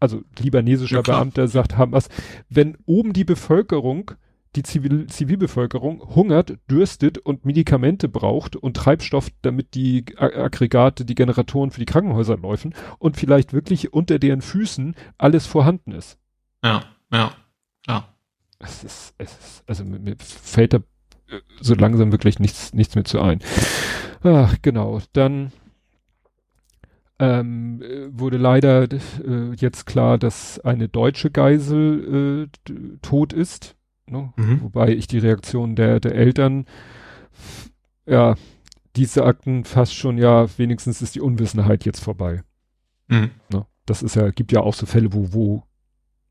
also 0.00 0.22
libanesischer 0.38 0.96
ja, 0.96 1.02
Beamter 1.02 1.46
sagt 1.46 1.76
Hamas, 1.76 2.08
wenn 2.48 2.78
oben 2.86 3.12
die 3.12 3.24
Bevölkerung, 3.24 4.12
die 4.56 4.62
Zivil 4.62 5.06
Zivilbevölkerung 5.06 6.14
hungert, 6.14 6.58
dürstet 6.68 7.18
und 7.18 7.44
Medikamente 7.44 8.08
braucht 8.08 8.56
und 8.56 8.76
Treibstoff, 8.76 9.28
damit 9.42 9.74
die 9.74 10.04
Aggregate, 10.16 11.04
die 11.04 11.14
Generatoren 11.14 11.70
für 11.70 11.80
die 11.80 11.86
Krankenhäuser 11.86 12.38
laufen 12.38 12.74
und 12.98 13.16
vielleicht 13.16 13.52
wirklich 13.52 13.92
unter 13.92 14.18
deren 14.18 14.40
Füßen 14.40 14.96
alles 15.18 15.46
vorhanden 15.46 15.92
ist. 15.92 16.18
Ja, 16.64 16.84
ja. 17.12 17.32
Es 18.60 18.84
ist, 18.84 19.14
es 19.18 19.32
ist, 19.32 19.64
also 19.66 19.84
mir, 19.84 19.98
mir 19.98 20.16
fällt 20.18 20.74
da 20.74 20.78
äh, 21.28 21.40
so 21.60 21.74
langsam 21.74 22.12
wirklich 22.12 22.38
nichts, 22.38 22.72
nichts 22.74 22.94
mehr 22.94 23.04
zu 23.04 23.20
ein. 23.20 23.40
Ach, 24.22 24.56
genau. 24.62 25.00
Dann 25.12 25.50
ähm, 27.18 27.82
wurde 28.10 28.36
leider 28.36 28.84
äh, 28.84 29.54
jetzt 29.56 29.86
klar, 29.86 30.18
dass 30.18 30.58
eine 30.60 30.88
deutsche 30.88 31.30
Geisel 31.30 32.48
äh, 32.68 32.72
tot 33.02 33.32
ist. 33.32 33.76
Ne? 34.06 34.32
Mhm. 34.36 34.62
Wobei 34.62 34.90
ich 34.90 35.06
die 35.06 35.18
Reaktion 35.18 35.76
der, 35.76 36.00
der 36.00 36.14
Eltern, 36.14 36.66
ja, 38.06 38.34
die 38.96 39.04
sagten 39.04 39.64
fast 39.64 39.94
schon, 39.94 40.18
ja, 40.18 40.46
wenigstens 40.58 41.00
ist 41.00 41.14
die 41.14 41.20
Unwissenheit 41.20 41.84
jetzt 41.84 42.00
vorbei. 42.00 42.42
Mhm. 43.08 43.30
Ne? 43.52 43.66
Das 43.86 44.02
ist 44.02 44.16
ja, 44.16 44.30
gibt 44.30 44.52
ja 44.52 44.60
auch 44.60 44.74
so 44.74 44.86
Fälle, 44.86 45.12
wo, 45.12 45.32
wo 45.32 45.62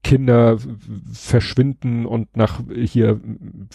Kinder 0.04 0.58
verschwinden 1.12 2.06
und 2.06 2.36
nach 2.36 2.62
hier, 2.70 3.20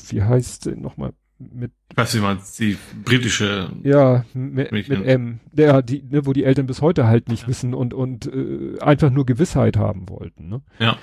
wie 0.08 0.22
heißt 0.22 0.66
nochmal, 0.76 1.12
mit. 1.38 1.72
Was 1.94 2.14
man 2.14 2.38
die 2.58 2.76
britische. 3.04 3.70
Ja, 3.82 4.24
mit, 4.34 4.72
mit 4.72 4.88
M. 4.88 5.40
Der, 5.52 5.82
die, 5.82 6.02
ne, 6.02 6.26
wo 6.26 6.32
die 6.32 6.44
Eltern 6.44 6.66
bis 6.66 6.80
heute 6.80 7.06
halt 7.06 7.28
nicht 7.28 7.42
ja. 7.42 7.48
wissen 7.48 7.74
und, 7.74 7.94
und 7.94 8.26
äh, 8.26 8.78
einfach 8.80 9.10
nur 9.10 9.26
Gewissheit 9.26 9.76
haben 9.76 10.08
wollten. 10.08 10.48
Ne? 10.48 10.62
Ja. 10.78 10.96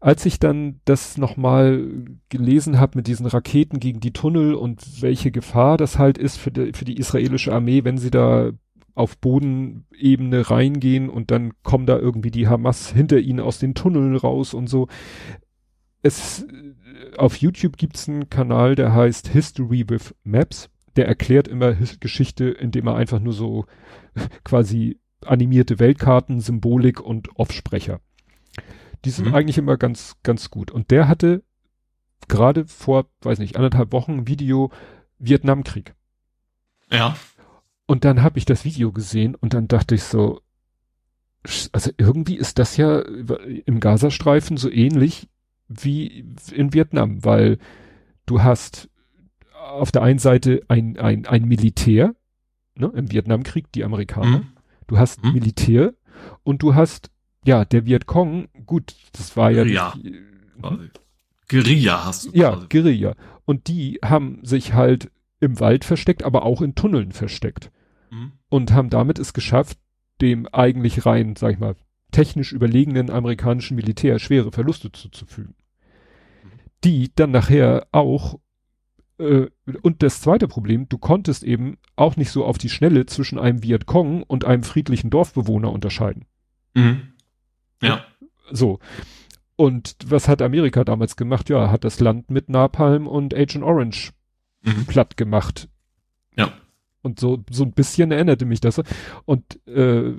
Als 0.00 0.24
ich 0.24 0.38
dann 0.38 0.80
das 0.84 1.18
nochmal 1.18 1.86
gelesen 2.28 2.78
habe 2.78 2.98
mit 2.98 3.06
diesen 3.06 3.26
Raketen 3.26 3.80
gegen 3.80 4.00
die 4.00 4.12
Tunnel 4.12 4.54
und 4.54 5.02
welche 5.02 5.30
Gefahr 5.30 5.76
das 5.76 5.98
halt 5.98 6.16
ist 6.16 6.38
für 6.38 6.50
die, 6.50 6.72
für 6.72 6.84
die 6.84 6.96
israelische 6.96 7.52
Armee, 7.52 7.84
wenn 7.84 7.98
sie 7.98 8.10
da 8.10 8.52
auf 9.00 9.18
Bodenebene 9.18 10.50
reingehen 10.50 11.08
und 11.08 11.30
dann 11.30 11.52
kommen 11.62 11.86
da 11.86 11.98
irgendwie 11.98 12.30
die 12.30 12.48
Hamas 12.48 12.90
hinter 12.90 13.18
ihnen 13.18 13.40
aus 13.40 13.58
den 13.58 13.74
Tunneln 13.74 14.16
raus 14.16 14.54
und 14.54 14.68
so. 14.68 14.88
Es 16.02 16.46
auf 17.16 17.36
YouTube 17.36 17.76
gibt's 17.76 18.08
einen 18.08 18.30
Kanal, 18.30 18.74
der 18.74 18.94
heißt 18.94 19.28
History 19.28 19.84
with 19.88 20.14
Maps. 20.24 20.70
Der 20.96 21.06
erklärt 21.06 21.48
immer 21.48 21.72
His 21.72 22.00
Geschichte, 22.00 22.48
indem 22.48 22.86
er 22.86 22.96
einfach 22.96 23.20
nur 23.20 23.32
so 23.32 23.66
quasi 24.44 25.00
animierte 25.24 25.78
Weltkarten, 25.78 26.40
Symbolik 26.40 27.00
und 27.00 27.36
Offsprecher. 27.36 28.00
Die 29.04 29.10
sind 29.10 29.28
mhm. 29.28 29.34
eigentlich 29.34 29.58
immer 29.58 29.76
ganz, 29.76 30.16
ganz 30.22 30.50
gut. 30.50 30.70
Und 30.70 30.90
der 30.90 31.08
hatte 31.08 31.42
gerade 32.28 32.66
vor, 32.66 33.06
weiß 33.22 33.38
nicht, 33.38 33.56
anderthalb 33.56 33.92
Wochen 33.92 34.12
ein 34.12 34.28
Video 34.28 34.70
Vietnamkrieg. 35.18 35.94
Ja. 36.90 37.16
Und 37.90 38.04
dann 38.04 38.22
habe 38.22 38.38
ich 38.38 38.44
das 38.44 38.64
Video 38.64 38.92
gesehen 38.92 39.34
und 39.34 39.52
dann 39.52 39.66
dachte 39.66 39.96
ich 39.96 40.04
so, 40.04 40.42
also 41.72 41.90
irgendwie 41.98 42.36
ist 42.36 42.60
das 42.60 42.76
ja 42.76 43.00
im 43.00 43.80
Gazastreifen 43.80 44.56
so 44.58 44.70
ähnlich 44.70 45.28
wie 45.66 46.24
in 46.52 46.72
Vietnam, 46.72 47.24
weil 47.24 47.58
du 48.26 48.44
hast 48.44 48.90
auf 49.52 49.90
der 49.90 50.02
einen 50.02 50.20
Seite 50.20 50.62
ein, 50.68 50.98
ein, 50.98 51.26
ein 51.26 51.46
Militär, 51.46 52.14
ne, 52.76 52.92
im 52.94 53.10
Vietnamkrieg, 53.10 53.72
die 53.72 53.82
Amerikaner. 53.82 54.38
Mhm. 54.38 54.52
Du 54.86 54.96
hast 54.96 55.24
mhm. 55.24 55.32
Militär 55.32 55.94
und 56.44 56.62
du 56.62 56.76
hast, 56.76 57.10
ja, 57.44 57.64
der 57.64 57.86
Vietcong, 57.86 58.46
gut, 58.66 58.94
das 59.14 59.36
war 59.36 59.50
ja. 59.50 59.64
Die, 59.64 60.14
hm? 60.62 60.90
Guerilla 61.48 62.04
hast 62.04 62.26
du. 62.26 62.30
Ja, 62.34 62.52
quasi. 62.52 62.66
Guerilla. 62.68 63.16
Und 63.46 63.66
die 63.66 63.98
haben 64.04 64.38
sich 64.44 64.74
halt 64.74 65.10
im 65.40 65.58
Wald 65.58 65.84
versteckt, 65.84 66.22
aber 66.22 66.44
auch 66.44 66.62
in 66.62 66.76
Tunneln 66.76 67.10
versteckt. 67.10 67.72
Mhm. 68.10 68.32
Und 68.48 68.72
haben 68.72 68.90
damit 68.90 69.18
es 69.18 69.32
geschafft, 69.32 69.78
dem 70.20 70.46
eigentlich 70.52 71.06
rein, 71.06 71.36
sag 71.36 71.52
ich 71.52 71.58
mal, 71.58 71.76
technisch 72.10 72.52
überlegenen 72.52 73.10
amerikanischen 73.10 73.76
Militär 73.76 74.18
schwere 74.18 74.52
Verluste 74.52 74.92
zuzufügen 74.92 75.54
die 76.84 77.12
dann 77.14 77.30
nachher 77.30 77.86
auch 77.92 78.38
äh, 79.18 79.48
und 79.82 80.02
das 80.02 80.20
zweite 80.20 80.48
Problem, 80.48 80.88
du 80.88 80.98
konntest 80.98 81.44
eben 81.44 81.76
auch 81.96 82.16
nicht 82.16 82.30
so 82.30 82.44
auf 82.44 82.58
die 82.58 82.70
Schnelle 82.70 83.06
zwischen 83.06 83.38
einem 83.38 83.62
Vietcong 83.62 84.22
und 84.22 84.44
einem 84.44 84.62
friedlichen 84.62 85.10
Dorfbewohner 85.10 85.70
unterscheiden. 85.70 86.24
Mhm. 86.74 87.12
Ja. 87.82 88.04
So. 88.50 88.78
Und 89.56 89.96
was 90.06 90.26
hat 90.26 90.40
Amerika 90.40 90.84
damals 90.84 91.16
gemacht? 91.16 91.50
Ja, 91.50 91.70
hat 91.70 91.84
das 91.84 92.00
Land 92.00 92.30
mit 92.30 92.48
Napalm 92.48 93.06
und 93.06 93.34
Agent 93.34 93.62
Orange 93.62 94.12
mhm. 94.62 94.86
platt 94.86 95.18
gemacht. 95.18 95.68
Ja. 96.36 96.52
Und 97.02 97.18
so, 97.18 97.42
so 97.50 97.64
ein 97.64 97.72
bisschen 97.72 98.12
erinnerte 98.12 98.44
mich 98.44 98.60
das. 98.60 98.82
Und 99.24 99.66
äh, 99.66 100.12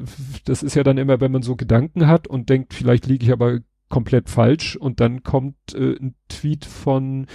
das 0.46 0.64
ist 0.64 0.76
ja 0.76 0.84
dann 0.84 0.98
immer, 0.98 1.22
wenn 1.22 1.32
man 1.32 1.44
so 1.44 1.56
Gedanken 1.56 2.08
hat 2.08 2.28
und 2.28 2.50
denkt, 2.50 2.74
vielleicht 2.74 3.06
liege 3.06 3.26
ich 3.26 3.32
aber 3.32 3.60
komplett 3.90 4.30
falsch 4.30 4.76
und 4.78 5.00
dann 5.00 5.22
kommt 5.22 5.56
äh, 5.76 5.96
ein 6.00 6.16
Tweet 6.30 6.66
von 6.66 7.28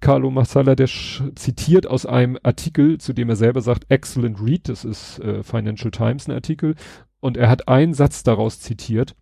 Carlo 0.00 0.30
Massala, 0.30 0.74
der 0.74 0.86
zitiert 1.34 1.86
aus 1.86 2.04
einem 2.04 2.38
Artikel, 2.42 2.98
zu 2.98 3.14
dem 3.14 3.30
er 3.30 3.36
selber 3.36 3.62
sagt, 3.62 3.90
excellent 3.90 4.38
read, 4.40 4.68
das 4.68 4.84
ist 4.84 5.18
äh, 5.20 5.42
Financial 5.42 5.90
Times 5.90 6.28
ein 6.28 6.32
Artikel, 6.32 6.74
und 7.20 7.38
er 7.38 7.48
hat 7.48 7.68
einen 7.68 7.94
Satz 7.94 8.22
daraus 8.22 8.60
zitiert, 8.60 9.16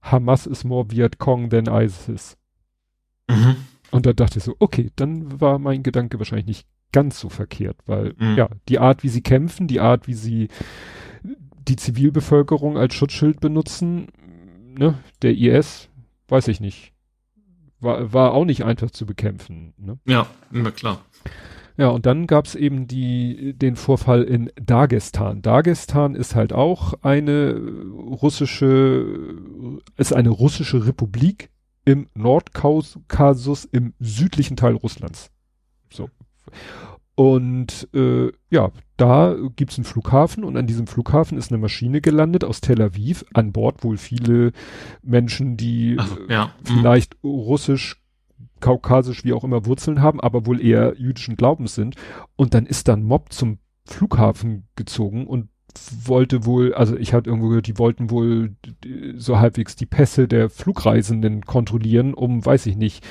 Hamas 0.00 0.46
is 0.46 0.64
more 0.64 0.90
Viet 0.90 1.18
Cong 1.18 1.48
than 1.48 1.66
ISIS. 1.66 2.36
Mhm. 3.30 3.54
Und 3.92 4.04
da 4.04 4.12
dachte 4.12 4.38
ich 4.38 4.44
so, 4.44 4.56
okay, 4.58 4.90
dann 4.96 5.40
war 5.40 5.60
mein 5.60 5.84
Gedanke 5.84 6.18
wahrscheinlich 6.18 6.46
nicht 6.46 6.66
ganz 6.92 7.18
so 7.18 7.28
verkehrt, 7.28 7.76
weil 7.86 8.14
mhm. 8.18 8.36
ja, 8.36 8.48
die 8.68 8.78
Art, 8.78 9.02
wie 9.02 9.08
sie 9.08 9.22
kämpfen, 9.22 9.66
die 9.66 9.80
Art, 9.80 10.06
wie 10.06 10.14
sie 10.14 10.48
die 11.68 11.76
Zivilbevölkerung 11.76 12.76
als 12.76 12.94
Schutzschild 12.94 13.40
benutzen, 13.40 14.08
ne, 14.78 14.98
der 15.22 15.36
IS, 15.36 15.88
weiß 16.28 16.48
ich 16.48 16.60
nicht. 16.60 16.92
War, 17.80 18.12
war 18.12 18.32
auch 18.32 18.44
nicht 18.44 18.64
einfach 18.64 18.90
zu 18.90 19.06
bekämpfen. 19.06 19.74
Ne? 19.76 19.98
Ja, 20.06 20.26
immer 20.52 20.70
klar. 20.70 21.04
Ja, 21.76 21.88
und 21.88 22.06
dann 22.06 22.26
gab's 22.26 22.54
eben 22.54 22.86
die, 22.86 23.54
den 23.54 23.76
Vorfall 23.76 24.22
in 24.22 24.50
Dagestan. 24.56 25.42
Dagestan 25.42 26.14
ist 26.14 26.34
halt 26.34 26.52
auch 26.52 26.94
eine 27.02 27.54
russische, 27.54 29.38
ist 29.96 30.12
eine 30.12 30.28
russische 30.28 30.86
Republik 30.86 31.50
im 31.84 32.08
Nordkaukasus 32.14 33.64
im 33.64 33.94
südlichen 33.98 34.56
Teil 34.56 34.74
Russlands. 34.74 35.30
So. 35.90 36.08
Und 37.14 37.88
äh, 37.92 38.32
ja, 38.50 38.70
da 38.96 39.36
gibt's 39.56 39.76
einen 39.76 39.84
Flughafen 39.84 40.44
und 40.44 40.56
an 40.56 40.66
diesem 40.66 40.86
Flughafen 40.86 41.36
ist 41.36 41.52
eine 41.52 41.60
Maschine 41.60 42.00
gelandet 42.00 42.42
aus 42.42 42.60
Tel 42.60 42.80
Aviv. 42.80 43.24
An 43.34 43.52
Bord 43.52 43.84
wohl 43.84 43.98
viele 43.98 44.52
Menschen, 45.02 45.56
die 45.56 45.96
also, 45.98 46.16
ja. 46.28 46.46
Mhm. 46.46 46.78
vielleicht 46.78 47.16
russisch, 47.22 48.00
kaukasisch, 48.60 49.24
wie 49.24 49.34
auch 49.34 49.44
immer 49.44 49.66
Wurzeln 49.66 50.00
haben, 50.00 50.20
aber 50.20 50.46
wohl 50.46 50.60
eher 50.60 50.94
jüdischen 50.96 51.36
Glaubens 51.36 51.74
sind. 51.74 51.96
Und 52.36 52.54
dann 52.54 52.64
ist 52.64 52.88
dann 52.88 53.02
Mob 53.02 53.32
zum 53.32 53.58
Flughafen 53.84 54.68
gezogen 54.74 55.26
und 55.26 55.48
wollte 56.04 56.44
wohl, 56.44 56.74
also 56.74 56.96
ich 56.96 57.12
hatte 57.12 57.30
irgendwo 57.30 57.48
gehört, 57.48 57.66
die 57.66 57.78
wollten 57.78 58.10
wohl 58.10 58.56
so 59.16 59.38
halbwegs 59.38 59.76
die 59.76 59.86
Pässe 59.86 60.28
der 60.28 60.50
Flugreisenden 60.50 61.44
kontrollieren, 61.44 62.14
um, 62.14 62.44
weiß 62.44 62.66
ich 62.66 62.76
nicht, 62.76 63.04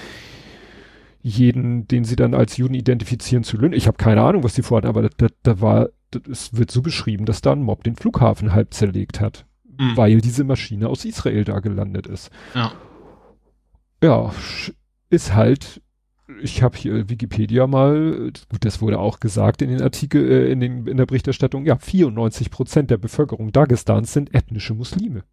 jeden, 1.22 1.88
den 1.88 2.04
sie 2.04 2.16
dann 2.16 2.34
als 2.34 2.58
Juden 2.58 2.74
identifizieren, 2.74 3.44
zu 3.44 3.58
löhnen. 3.58 3.74
Ich 3.74 3.88
habe 3.88 3.98
keine 3.98 4.22
Ahnung, 4.22 4.44
was 4.44 4.54
die 4.54 4.64
vorhatten, 4.64 4.88
aber 4.88 5.10
da, 5.10 5.28
da 5.44 5.62
war, 5.62 5.90
es 6.30 6.56
wird 6.56 6.72
so 6.72 6.82
beschrieben, 6.82 7.26
dass 7.26 7.42
da 7.42 7.52
ein 7.52 7.64
Mob 7.64 7.84
den 7.84 7.96
Flughafen 7.96 8.54
halb 8.54 8.74
zerlegt 8.74 9.20
hat, 9.20 9.46
mhm. 9.78 9.96
weil 9.96 10.22
diese 10.22 10.44
Maschine 10.44 10.90
aus 10.90 11.06
Israel 11.06 11.44
da 11.44 11.60
gelandet 11.60 12.08
ist. 12.08 12.32
Ja. 12.56 12.72
Ja, 14.04 14.34
ist 15.10 15.36
halt 15.36 15.82
ich 16.42 16.64
habe 16.64 16.78
hier 16.78 17.10
Wikipedia 17.10 17.68
mal, 17.68 18.32
gut, 18.50 18.66
das 18.66 18.82
wurde 18.82 19.00
auch 19.00 19.20
gesagt 19.20 19.62
in 19.62 19.70
den 19.70 19.82
Artikel, 19.82 20.30
äh, 20.30 20.52
in, 20.52 20.60
den, 20.60 20.88
in 20.88 20.98
der 20.98 21.06
Berichterstattung, 21.06 21.66
ja, 21.66 21.78
94 21.78 22.52
Prozent 22.52 22.90
der 22.92 22.98
Bevölkerung 22.98 23.52
Dagestans 23.52 24.14
sind 24.14 24.34
ethnische 24.34 24.74
Muslime. 24.74 25.24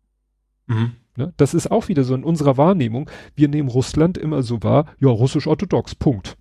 Mhm. 0.67 0.93
Ne? 1.19 1.35
Das 1.37 1.53
ist 1.53 1.71
auch 1.73 1.89
wieder 1.89 2.05
so 2.05 2.15
in 2.15 2.23
unserer 2.23 2.57
Wahrnehmung. 2.57 3.11
Wir 3.35 3.49
nehmen 3.49 3.69
Russland 3.69 4.17
immer 4.17 4.45
so 4.45 4.63
wahr, 4.63 4.87
ja, 5.01 5.09
russisch-orthodox, 5.09 5.97
Punkt. 5.97 6.37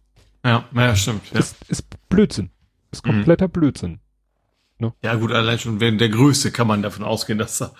Ja, 0.45 0.65
ja, 0.73 0.95
stimmt. 0.95 1.23
Ja. 1.33 1.39
Ist, 1.39 1.57
ist 1.67 1.87
Blödsinn. 2.09 2.51
Ist 2.91 3.03
mhm. 3.03 3.09
kompletter 3.09 3.47
mhm. 3.47 3.51
Blödsinn. 3.51 3.99
Ne? 4.77 4.93
Ja, 5.01 5.15
gut, 5.15 5.31
allein 5.31 5.57
schon 5.57 5.79
wegen 5.79 5.97
der 5.97 6.09
Größe 6.09 6.51
kann 6.51 6.67
man 6.67 6.83
davon 6.83 7.03
ausgehen, 7.03 7.39
dass 7.39 7.57
da 7.57 7.71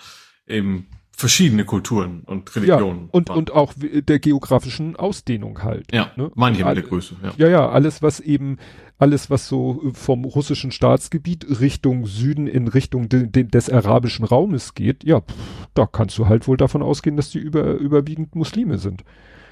eben 0.48 0.88
verschiedene 1.18 1.64
Kulturen 1.64 2.20
und 2.26 2.54
Religionen. 2.54 3.06
Ja, 3.06 3.08
und, 3.10 3.28
und 3.28 3.50
auch 3.50 3.74
der 3.76 4.20
geografischen 4.20 4.94
Ausdehnung 4.94 5.64
halt. 5.64 5.92
Ja, 5.92 6.12
ne? 6.14 6.30
manche 6.36 6.64
mit 6.64 6.76
der 6.76 6.84
Größe. 6.84 7.16
Ja. 7.20 7.32
ja, 7.36 7.48
ja, 7.48 7.68
alles, 7.68 8.02
was 8.02 8.20
eben, 8.20 8.58
alles, 8.98 9.28
was 9.28 9.48
so 9.48 9.90
vom 9.94 10.24
russischen 10.24 10.70
Staatsgebiet 10.70 11.60
Richtung 11.60 12.06
Süden 12.06 12.46
in 12.46 12.68
Richtung 12.68 13.08
de, 13.08 13.26
de, 13.26 13.42
des 13.42 13.68
arabischen 13.68 14.24
Raumes 14.24 14.74
geht, 14.74 15.02
ja, 15.02 15.22
pff, 15.22 15.34
da 15.74 15.86
kannst 15.86 16.16
du 16.18 16.28
halt 16.28 16.46
wohl 16.46 16.56
davon 16.56 16.84
ausgehen, 16.84 17.16
dass 17.16 17.30
die 17.30 17.40
über, 17.40 17.74
überwiegend 17.74 18.36
Muslime 18.36 18.78
sind. 18.78 19.02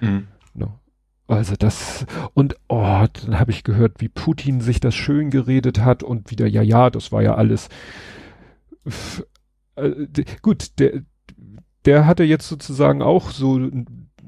Mhm. 0.01 0.29
Ne? 0.55 0.69
Also 1.27 1.57
das 1.59 2.07
und 2.35 2.55
oh, 2.69 3.07
dann 3.25 3.41
habe 3.41 3.51
ich 3.51 3.64
gehört, 3.64 4.01
wie 4.01 4.09
Putin 4.09 4.61
sich 4.61 4.79
das 4.79 4.95
schön 4.95 5.31
geredet 5.31 5.81
hat 5.81 6.05
und 6.05 6.31
wieder 6.31 6.47
ja 6.47 6.62
ja, 6.62 6.91
das 6.91 7.11
war 7.11 7.23
ja 7.23 7.35
alles 7.35 7.69
äh, 9.75 10.07
gut, 10.43 10.79
der 10.79 11.03
der 11.87 12.07
hatte 12.07 12.24
jetzt 12.24 12.49
sozusagen 12.49 13.03
auch 13.03 13.30
so 13.30 13.70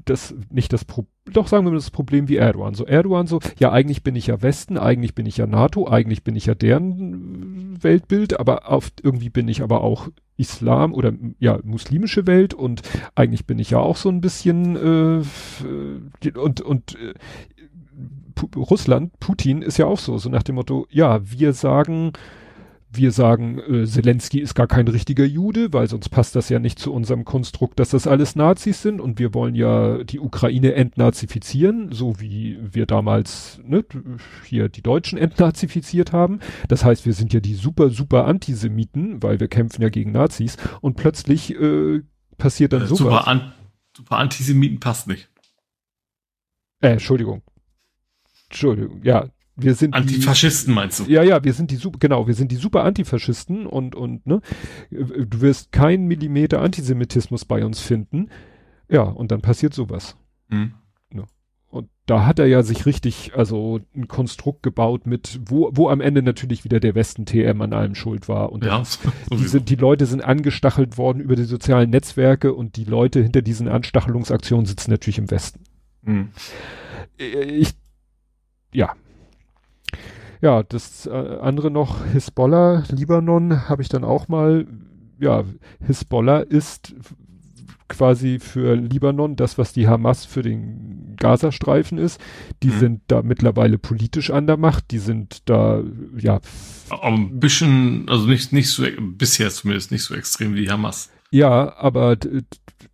das, 0.04 0.34
nicht 0.50 0.72
das 0.72 0.84
Problem, 0.84 1.12
doch 1.32 1.48
sagen 1.48 1.66
wir 1.66 1.70
mal 1.70 1.76
das 1.76 1.90
Problem 1.90 2.28
wie 2.28 2.36
Erdogan. 2.36 2.74
So 2.74 2.86
Erdogan 2.86 3.26
so, 3.26 3.40
ja 3.58 3.72
eigentlich 3.72 4.02
bin 4.02 4.16
ich 4.16 4.28
ja 4.28 4.40
Westen, 4.40 4.78
eigentlich 4.78 5.14
bin 5.14 5.26
ich 5.26 5.36
ja 5.36 5.46
NATO, 5.46 5.88
eigentlich 5.88 6.24
bin 6.24 6.36
ich 6.36 6.46
ja 6.46 6.54
deren 6.54 7.82
Weltbild, 7.82 8.40
aber 8.40 8.70
auf, 8.70 8.90
irgendwie 9.02 9.28
bin 9.28 9.48
ich 9.48 9.62
aber 9.62 9.82
auch 9.82 10.08
Islam 10.36 10.94
oder 10.94 11.12
ja 11.38 11.58
muslimische 11.62 12.26
Welt 12.26 12.54
und 12.54 12.82
eigentlich 13.14 13.46
bin 13.46 13.58
ich 13.58 13.70
ja 13.70 13.78
auch 13.78 13.96
so 13.96 14.08
ein 14.08 14.20
bisschen 14.20 14.76
äh, 14.76 16.38
und 16.38 16.60
und 16.60 16.94
äh, 16.94 17.14
Russland, 18.56 19.18
Putin 19.18 19.62
ist 19.62 19.78
ja 19.78 19.86
auch 19.86 19.98
so, 19.98 20.16
so 20.16 20.28
nach 20.30 20.44
dem 20.44 20.54
Motto, 20.54 20.86
ja, 20.90 21.20
wir 21.28 21.52
sagen, 21.52 22.12
wir 22.90 23.12
sagen, 23.12 23.58
äh, 23.58 23.86
Zelensky 23.86 24.40
ist 24.40 24.54
gar 24.54 24.66
kein 24.66 24.88
richtiger 24.88 25.24
Jude, 25.24 25.72
weil 25.72 25.88
sonst 25.88 26.08
passt 26.08 26.34
das 26.34 26.48
ja 26.48 26.58
nicht 26.58 26.78
zu 26.78 26.92
unserem 26.92 27.24
Konstrukt, 27.24 27.78
dass 27.78 27.90
das 27.90 28.06
alles 28.06 28.34
Nazis 28.34 28.82
sind 28.82 29.00
und 29.00 29.18
wir 29.18 29.34
wollen 29.34 29.54
ja 29.54 30.02
die 30.04 30.20
Ukraine 30.20 30.74
entnazifizieren, 30.74 31.92
so 31.92 32.20
wie 32.20 32.58
wir 32.60 32.86
damals 32.86 33.60
ne, 33.62 33.84
hier 34.44 34.68
die 34.68 34.82
Deutschen 34.82 35.18
entnazifiziert 35.18 36.12
haben. 36.12 36.40
Das 36.68 36.84
heißt, 36.84 37.04
wir 37.04 37.12
sind 37.12 37.32
ja 37.34 37.40
die 37.40 37.54
super, 37.54 37.90
super 37.90 38.26
Antisemiten, 38.26 39.22
weil 39.22 39.38
wir 39.38 39.48
kämpfen 39.48 39.82
ja 39.82 39.90
gegen 39.90 40.12
Nazis 40.12 40.56
und 40.80 40.96
plötzlich 40.96 41.54
äh, 41.54 42.02
passiert 42.38 42.72
dann 42.72 42.82
äh, 42.82 42.86
sowas. 42.86 42.98
Super, 42.98 43.28
an, 43.28 43.52
super 43.94 44.16
Antisemiten 44.16 44.80
passt 44.80 45.08
nicht. 45.08 45.28
Äh, 46.80 46.92
Entschuldigung. 46.92 47.42
Entschuldigung, 48.48 49.02
ja, 49.02 49.28
wir 49.58 49.74
sind 49.74 49.94
Antifaschisten 49.94 50.72
die, 50.72 50.74
meinst 50.74 51.00
du? 51.00 51.04
Ja, 51.04 51.22
ja, 51.22 51.42
wir 51.44 51.52
sind 51.52 51.70
die 51.70 51.76
super, 51.76 51.98
genau, 51.98 52.26
wir 52.26 52.34
sind 52.34 52.52
die 52.52 52.56
super 52.56 52.84
Antifaschisten 52.84 53.66
und 53.66 53.94
und 53.94 54.26
ne, 54.26 54.40
du 54.90 55.40
wirst 55.40 55.72
keinen 55.72 56.06
Millimeter 56.06 56.62
Antisemitismus 56.62 57.44
bei 57.44 57.64
uns 57.64 57.80
finden. 57.80 58.28
Ja, 58.88 59.02
und 59.02 59.30
dann 59.30 59.42
passiert 59.42 59.74
sowas. 59.74 60.16
Mhm. 60.48 60.72
Und 61.70 61.90
da 62.06 62.24
hat 62.24 62.38
er 62.38 62.46
ja 62.46 62.62
sich 62.62 62.86
richtig, 62.86 63.32
also 63.36 63.80
ein 63.94 64.08
Konstrukt 64.08 64.62
gebaut 64.62 65.06
mit, 65.06 65.38
wo, 65.44 65.70
wo 65.74 65.90
am 65.90 66.00
Ende 66.00 66.22
natürlich 66.22 66.64
wieder 66.64 66.80
der 66.80 66.94
Westen 66.94 67.26
TM 67.26 67.60
an 67.60 67.74
allem 67.74 67.94
schuld 67.94 68.26
war. 68.26 68.52
Und 68.52 68.64
ja, 68.64 68.82
die, 69.32 69.46
sind, 69.46 69.68
die 69.68 69.74
Leute 69.74 70.06
sind 70.06 70.24
angestachelt 70.24 70.96
worden 70.96 71.20
über 71.20 71.36
die 71.36 71.44
sozialen 71.44 71.90
Netzwerke 71.90 72.54
und 72.54 72.76
die 72.76 72.84
Leute 72.84 73.22
hinter 73.22 73.42
diesen 73.42 73.68
Anstachelungsaktionen 73.68 74.64
sitzen 74.64 74.90
natürlich 74.90 75.18
im 75.18 75.30
Westen. 75.30 75.64
Mhm. 76.02 76.30
Ich, 77.18 77.74
ja, 78.72 78.94
ja, 80.40 80.62
das 80.62 81.06
äh, 81.06 81.10
andere 81.10 81.70
noch, 81.70 82.04
Hisbollah, 82.06 82.84
Libanon, 82.90 83.68
habe 83.68 83.82
ich 83.82 83.88
dann 83.88 84.04
auch 84.04 84.28
mal, 84.28 84.66
ja, 85.18 85.44
Hisbollah 85.84 86.40
ist 86.40 86.94
quasi 87.88 88.38
für 88.38 88.74
Libanon 88.74 89.34
das, 89.34 89.58
was 89.58 89.72
die 89.72 89.88
Hamas 89.88 90.24
für 90.24 90.42
den 90.42 91.16
Gazastreifen 91.16 91.98
ist. 91.98 92.20
Die 92.62 92.68
mhm. 92.68 92.78
sind 92.78 93.00
da 93.08 93.22
mittlerweile 93.22 93.78
politisch 93.78 94.30
an 94.30 94.46
der 94.46 94.56
Macht, 94.56 94.90
die 94.90 94.98
sind 94.98 95.48
da, 95.48 95.82
ja. 96.16 96.40
Ein 97.02 97.40
bisschen, 97.40 98.08
also 98.08 98.26
nicht, 98.26 98.52
nicht 98.52 98.70
so, 98.70 98.84
bisher 99.00 99.50
zumindest 99.50 99.90
nicht 99.90 100.04
so 100.04 100.14
extrem 100.14 100.54
wie 100.54 100.62
die 100.62 100.70
Hamas. 100.70 101.10
Ja, 101.30 101.76
aber 101.76 102.16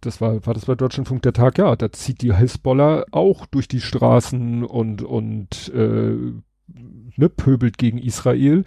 das 0.01 0.21
war, 0.21 0.45
war 0.47 0.55
das 0.55 0.65
bei 0.65 0.75
Deutschlandfunk 0.75 1.23
der 1.23 1.33
Tag, 1.33 1.59
ja, 1.59 1.77
da 1.77 1.93
zieht 1.93 2.23
die 2.23 2.35
Hisbollah 2.35 3.05
auch 3.11 3.47
durch 3.47 3.69
die 3.69 3.81
Straßen 3.81 4.65
und, 4.65 5.03
und 5.03 5.73
äh, 5.75 6.17
ne, 7.17 7.29
pöbelt 7.29 7.79
gegen 7.79 7.99
Israel. 7.99 8.65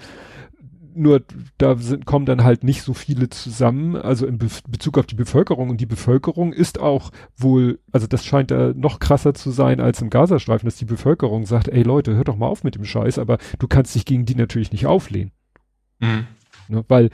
Nur 0.93 1.21
da 1.59 1.75
sind, 1.75 2.07
kommen 2.07 2.25
dann 2.25 2.43
halt 2.43 2.63
nicht 2.63 2.81
so 2.81 2.95
viele 2.95 3.29
zusammen, 3.29 3.95
also 3.95 4.25
in 4.25 4.39
Be 4.39 4.47
Bezug 4.67 4.97
auf 4.97 5.05
die 5.05 5.15
Bevölkerung. 5.15 5.69
Und 5.69 5.79
die 5.79 5.85
Bevölkerung 5.85 6.53
ist 6.53 6.79
auch 6.79 7.11
wohl, 7.35 7.79
also 7.91 8.07
das 8.07 8.25
scheint 8.25 8.49
da 8.49 8.73
noch 8.75 8.99
krasser 8.99 9.35
zu 9.35 9.51
sein 9.51 9.79
als 9.79 10.01
im 10.01 10.09
Gazastreifen, 10.09 10.65
dass 10.67 10.77
die 10.77 10.85
Bevölkerung 10.85 11.45
sagt, 11.45 11.67
ey 11.67 11.83
Leute, 11.83 12.15
hört 12.15 12.29
doch 12.29 12.37
mal 12.37 12.47
auf 12.47 12.63
mit 12.63 12.75
dem 12.75 12.85
Scheiß, 12.85 13.19
aber 13.19 13.37
du 13.59 13.67
kannst 13.67 13.93
dich 13.93 14.05
gegen 14.05 14.25
die 14.25 14.35
natürlich 14.35 14.71
nicht 14.71 14.87
auflehnen. 14.87 15.31
Mhm. 15.99 16.25
Ne, 16.67 16.83
weil 16.87 17.09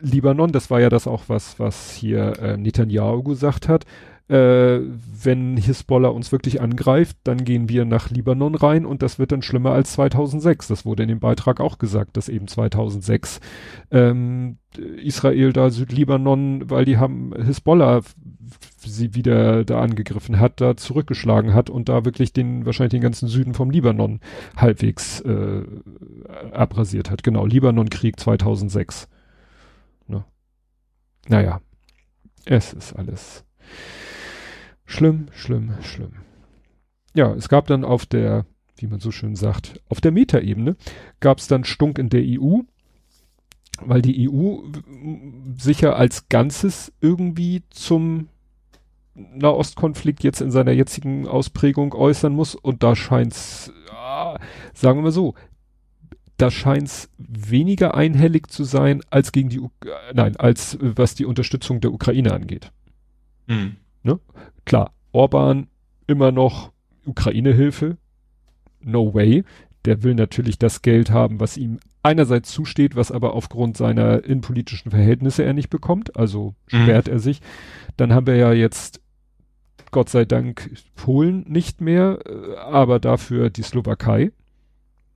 Libanon, 0.00 0.52
das 0.52 0.70
war 0.70 0.80
ja 0.80 0.88
das 0.88 1.06
auch, 1.06 1.24
was, 1.26 1.58
was 1.58 1.90
hier 1.90 2.38
äh, 2.38 2.56
Netanyahu 2.56 3.22
gesagt 3.22 3.68
hat, 3.68 3.84
äh, 4.30 4.80
wenn 5.22 5.56
Hisbollah 5.56 6.08
uns 6.08 6.30
wirklich 6.30 6.60
angreift, 6.60 7.16
dann 7.24 7.44
gehen 7.44 7.68
wir 7.68 7.84
nach 7.84 8.10
Libanon 8.10 8.54
rein 8.54 8.86
und 8.86 9.02
das 9.02 9.18
wird 9.18 9.32
dann 9.32 9.42
schlimmer 9.42 9.72
als 9.72 9.92
2006. 9.92 10.68
Das 10.68 10.86
wurde 10.86 11.02
in 11.02 11.08
dem 11.08 11.18
Beitrag 11.18 11.60
auch 11.60 11.78
gesagt, 11.78 12.16
dass 12.16 12.28
eben 12.28 12.46
2006 12.46 13.40
ähm, 13.90 14.58
Israel 15.02 15.52
da 15.52 15.70
Südlibanon, 15.70 16.70
weil 16.70 16.84
die 16.84 16.98
haben 16.98 17.34
Hisbollah 17.34 18.02
sie 18.78 19.14
wieder 19.14 19.64
da 19.64 19.80
angegriffen 19.80 20.38
hat, 20.38 20.60
da 20.60 20.76
zurückgeschlagen 20.76 21.52
hat 21.52 21.68
und 21.68 21.88
da 21.88 22.04
wirklich 22.04 22.32
den 22.32 22.64
wahrscheinlich 22.64 22.92
den 22.92 23.02
ganzen 23.02 23.26
Süden 23.26 23.52
vom 23.52 23.70
Libanon 23.70 24.20
halbwegs 24.56 25.20
äh, 25.22 25.62
abrasiert 26.52 27.10
hat. 27.10 27.24
Genau, 27.24 27.46
Libanon-Krieg 27.46 28.18
2006. 28.20 29.08
Ne? 30.06 30.24
Naja, 31.28 31.60
es 32.44 32.72
ist 32.72 32.92
alles 32.92 33.44
schlimm, 34.90 35.26
schlimm, 35.32 35.74
schlimm. 35.82 36.12
Ja, 37.14 37.32
es 37.34 37.48
gab 37.48 37.66
dann 37.66 37.84
auf 37.84 38.06
der, 38.06 38.46
wie 38.76 38.86
man 38.86 39.00
so 39.00 39.10
schön 39.10 39.36
sagt, 39.36 39.80
auf 39.88 40.00
der 40.00 40.12
Metaebene 40.12 40.76
gab 41.20 41.38
es 41.38 41.46
dann 41.46 41.64
Stunk 41.64 41.98
in 41.98 42.08
der 42.08 42.22
EU, 42.24 42.60
weil 43.80 44.02
die 44.02 44.28
EU 44.28 44.58
sicher 45.56 45.96
als 45.96 46.28
Ganzes 46.28 46.92
irgendwie 47.00 47.62
zum 47.70 48.28
Nahostkonflikt 49.14 50.22
jetzt 50.22 50.40
in 50.40 50.50
seiner 50.50 50.72
jetzigen 50.72 51.26
Ausprägung 51.26 51.94
äußern 51.94 52.32
muss 52.32 52.54
und 52.54 52.82
da 52.82 52.96
scheint's, 52.96 53.72
ja, 53.88 54.38
sagen 54.74 54.98
wir 54.98 55.04
mal 55.04 55.12
so, 55.12 55.34
da 56.36 56.50
scheint's 56.50 57.10
weniger 57.18 57.94
einhellig 57.94 58.50
zu 58.50 58.64
sein 58.64 59.02
als 59.10 59.32
gegen 59.32 59.50
die, 59.50 59.60
U 59.60 59.70
nein, 60.14 60.36
als 60.36 60.78
was 60.80 61.14
die 61.14 61.26
Unterstützung 61.26 61.80
der 61.80 61.92
Ukraine 61.92 62.32
angeht. 62.32 62.72
Mhm. 63.46 63.76
Ne? 64.02 64.18
Klar, 64.64 64.92
Orban 65.12 65.68
immer 66.06 66.32
noch 66.32 66.72
Ukraine-Hilfe, 67.06 67.96
no 68.80 69.14
way. 69.14 69.44
Der 69.84 70.02
will 70.02 70.14
natürlich 70.14 70.58
das 70.58 70.82
Geld 70.82 71.10
haben, 71.10 71.40
was 71.40 71.56
ihm 71.56 71.78
einerseits 72.02 72.50
zusteht, 72.50 72.96
was 72.96 73.10
aber 73.10 73.34
aufgrund 73.34 73.76
seiner 73.76 74.24
innenpolitischen 74.24 74.90
Verhältnisse 74.90 75.42
er 75.42 75.54
nicht 75.54 75.70
bekommt, 75.70 76.16
also 76.16 76.54
sperrt 76.66 77.06
mhm. 77.06 77.12
er 77.14 77.18
sich. 77.18 77.40
Dann 77.96 78.12
haben 78.12 78.26
wir 78.26 78.36
ja 78.36 78.52
jetzt 78.52 79.00
Gott 79.90 80.08
sei 80.08 80.24
Dank 80.24 80.70
Polen 80.94 81.44
nicht 81.48 81.80
mehr, 81.80 82.18
äh, 82.26 82.56
aber 82.56 83.00
dafür 83.00 83.50
die 83.50 83.62
Slowakei. 83.62 84.32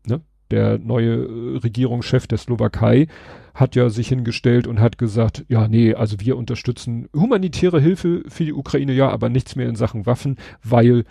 Ne? 0.07 0.21
Der 0.51 0.79
neue 0.79 1.25
äh, 1.25 1.59
Regierungschef 1.59 2.27
der 2.27 2.39
Slowakei 2.39 3.07
hat 3.55 3.77
ja 3.77 3.89
sich 3.89 4.09
hingestellt 4.09 4.67
und 4.67 4.81
hat 4.81 4.99
gesagt, 4.99 5.45
ja, 5.49 5.69
nee, 5.69 5.95
also 5.95 6.21
wir 6.21 6.37
unterstützen 6.37 7.09
humanitäre 7.15 7.81
Hilfe 7.81 8.23
für 8.29 8.45
die 8.45 8.53
Ukraine, 8.53 8.93
ja, 8.93 9.09
aber 9.09 9.29
nichts 9.29 9.57
mehr 9.57 9.69
in 9.69 9.77
Sachen 9.77 10.07
Waffen, 10.07 10.37
weil 10.63 11.05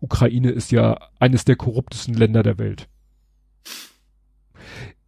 Ukraine 0.00 0.50
ist 0.50 0.72
ja 0.72 0.98
eines 1.18 1.44
der 1.44 1.56
korruptesten 1.56 2.14
Länder 2.14 2.42
der 2.42 2.58
Welt 2.58 2.88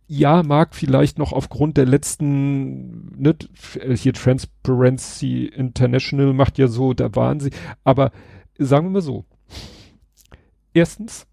ja, 0.09 0.43
mag 0.43 0.75
vielleicht 0.75 1.19
noch 1.19 1.33
aufgrund 1.33 1.77
der 1.77 1.85
letzten, 1.85 3.21
ne, 3.21 3.37
hier 3.95 4.15
Transparency 4.15 5.45
International 5.45 6.33
macht 6.33 6.57
ja 6.57 6.67
so, 6.67 6.95
da 6.95 7.15
waren 7.15 7.41
sie, 7.41 7.51
aber 7.85 8.11
sagen 8.59 8.87
wir 8.87 8.91
mal 8.91 9.03
so. 9.03 9.27
Erstens, 10.73 11.27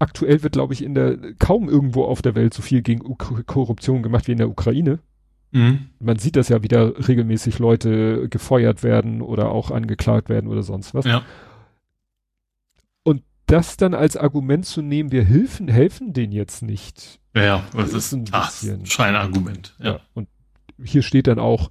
aktuell 0.00 0.42
wird, 0.42 0.54
glaube 0.54 0.74
ich, 0.74 0.82
in 0.82 0.94
der, 0.94 1.16
kaum 1.38 1.68
irgendwo 1.68 2.04
auf 2.04 2.20
der 2.20 2.34
Welt 2.34 2.52
so 2.52 2.62
viel 2.62 2.82
gegen 2.82 3.06
U 3.06 3.14
Korruption 3.14 4.02
gemacht 4.02 4.26
wie 4.26 4.32
in 4.32 4.38
der 4.38 4.50
Ukraine. 4.50 4.98
Mhm. 5.52 5.90
Man 6.00 6.18
sieht 6.18 6.34
das 6.34 6.48
ja 6.48 6.62
wieder 6.64 7.08
regelmäßig 7.08 7.60
Leute 7.60 8.28
gefeuert 8.28 8.82
werden 8.82 9.22
oder 9.22 9.52
auch 9.52 9.70
angeklagt 9.70 10.28
werden 10.28 10.50
oder 10.50 10.62
sonst 10.62 10.94
was. 10.94 11.04
Ja 11.04 11.22
das 13.50 13.76
dann 13.76 13.94
als 13.94 14.16
Argument 14.16 14.64
zu 14.64 14.80
nehmen, 14.80 15.10
wir 15.10 15.24
helfen, 15.24 15.68
helfen 15.68 16.12
denen 16.12 16.32
jetzt 16.32 16.62
nicht. 16.62 17.18
Ja, 17.34 17.64
das, 17.74 17.92
ist 17.92 18.12
ein 18.12 18.24
ach, 18.30 18.52
Scheinargument. 18.84 19.74
Ja. 19.78 19.84
ja. 19.86 20.00
Und 20.14 20.28
hier 20.82 21.02
steht 21.02 21.26
dann 21.26 21.40
auch 21.40 21.70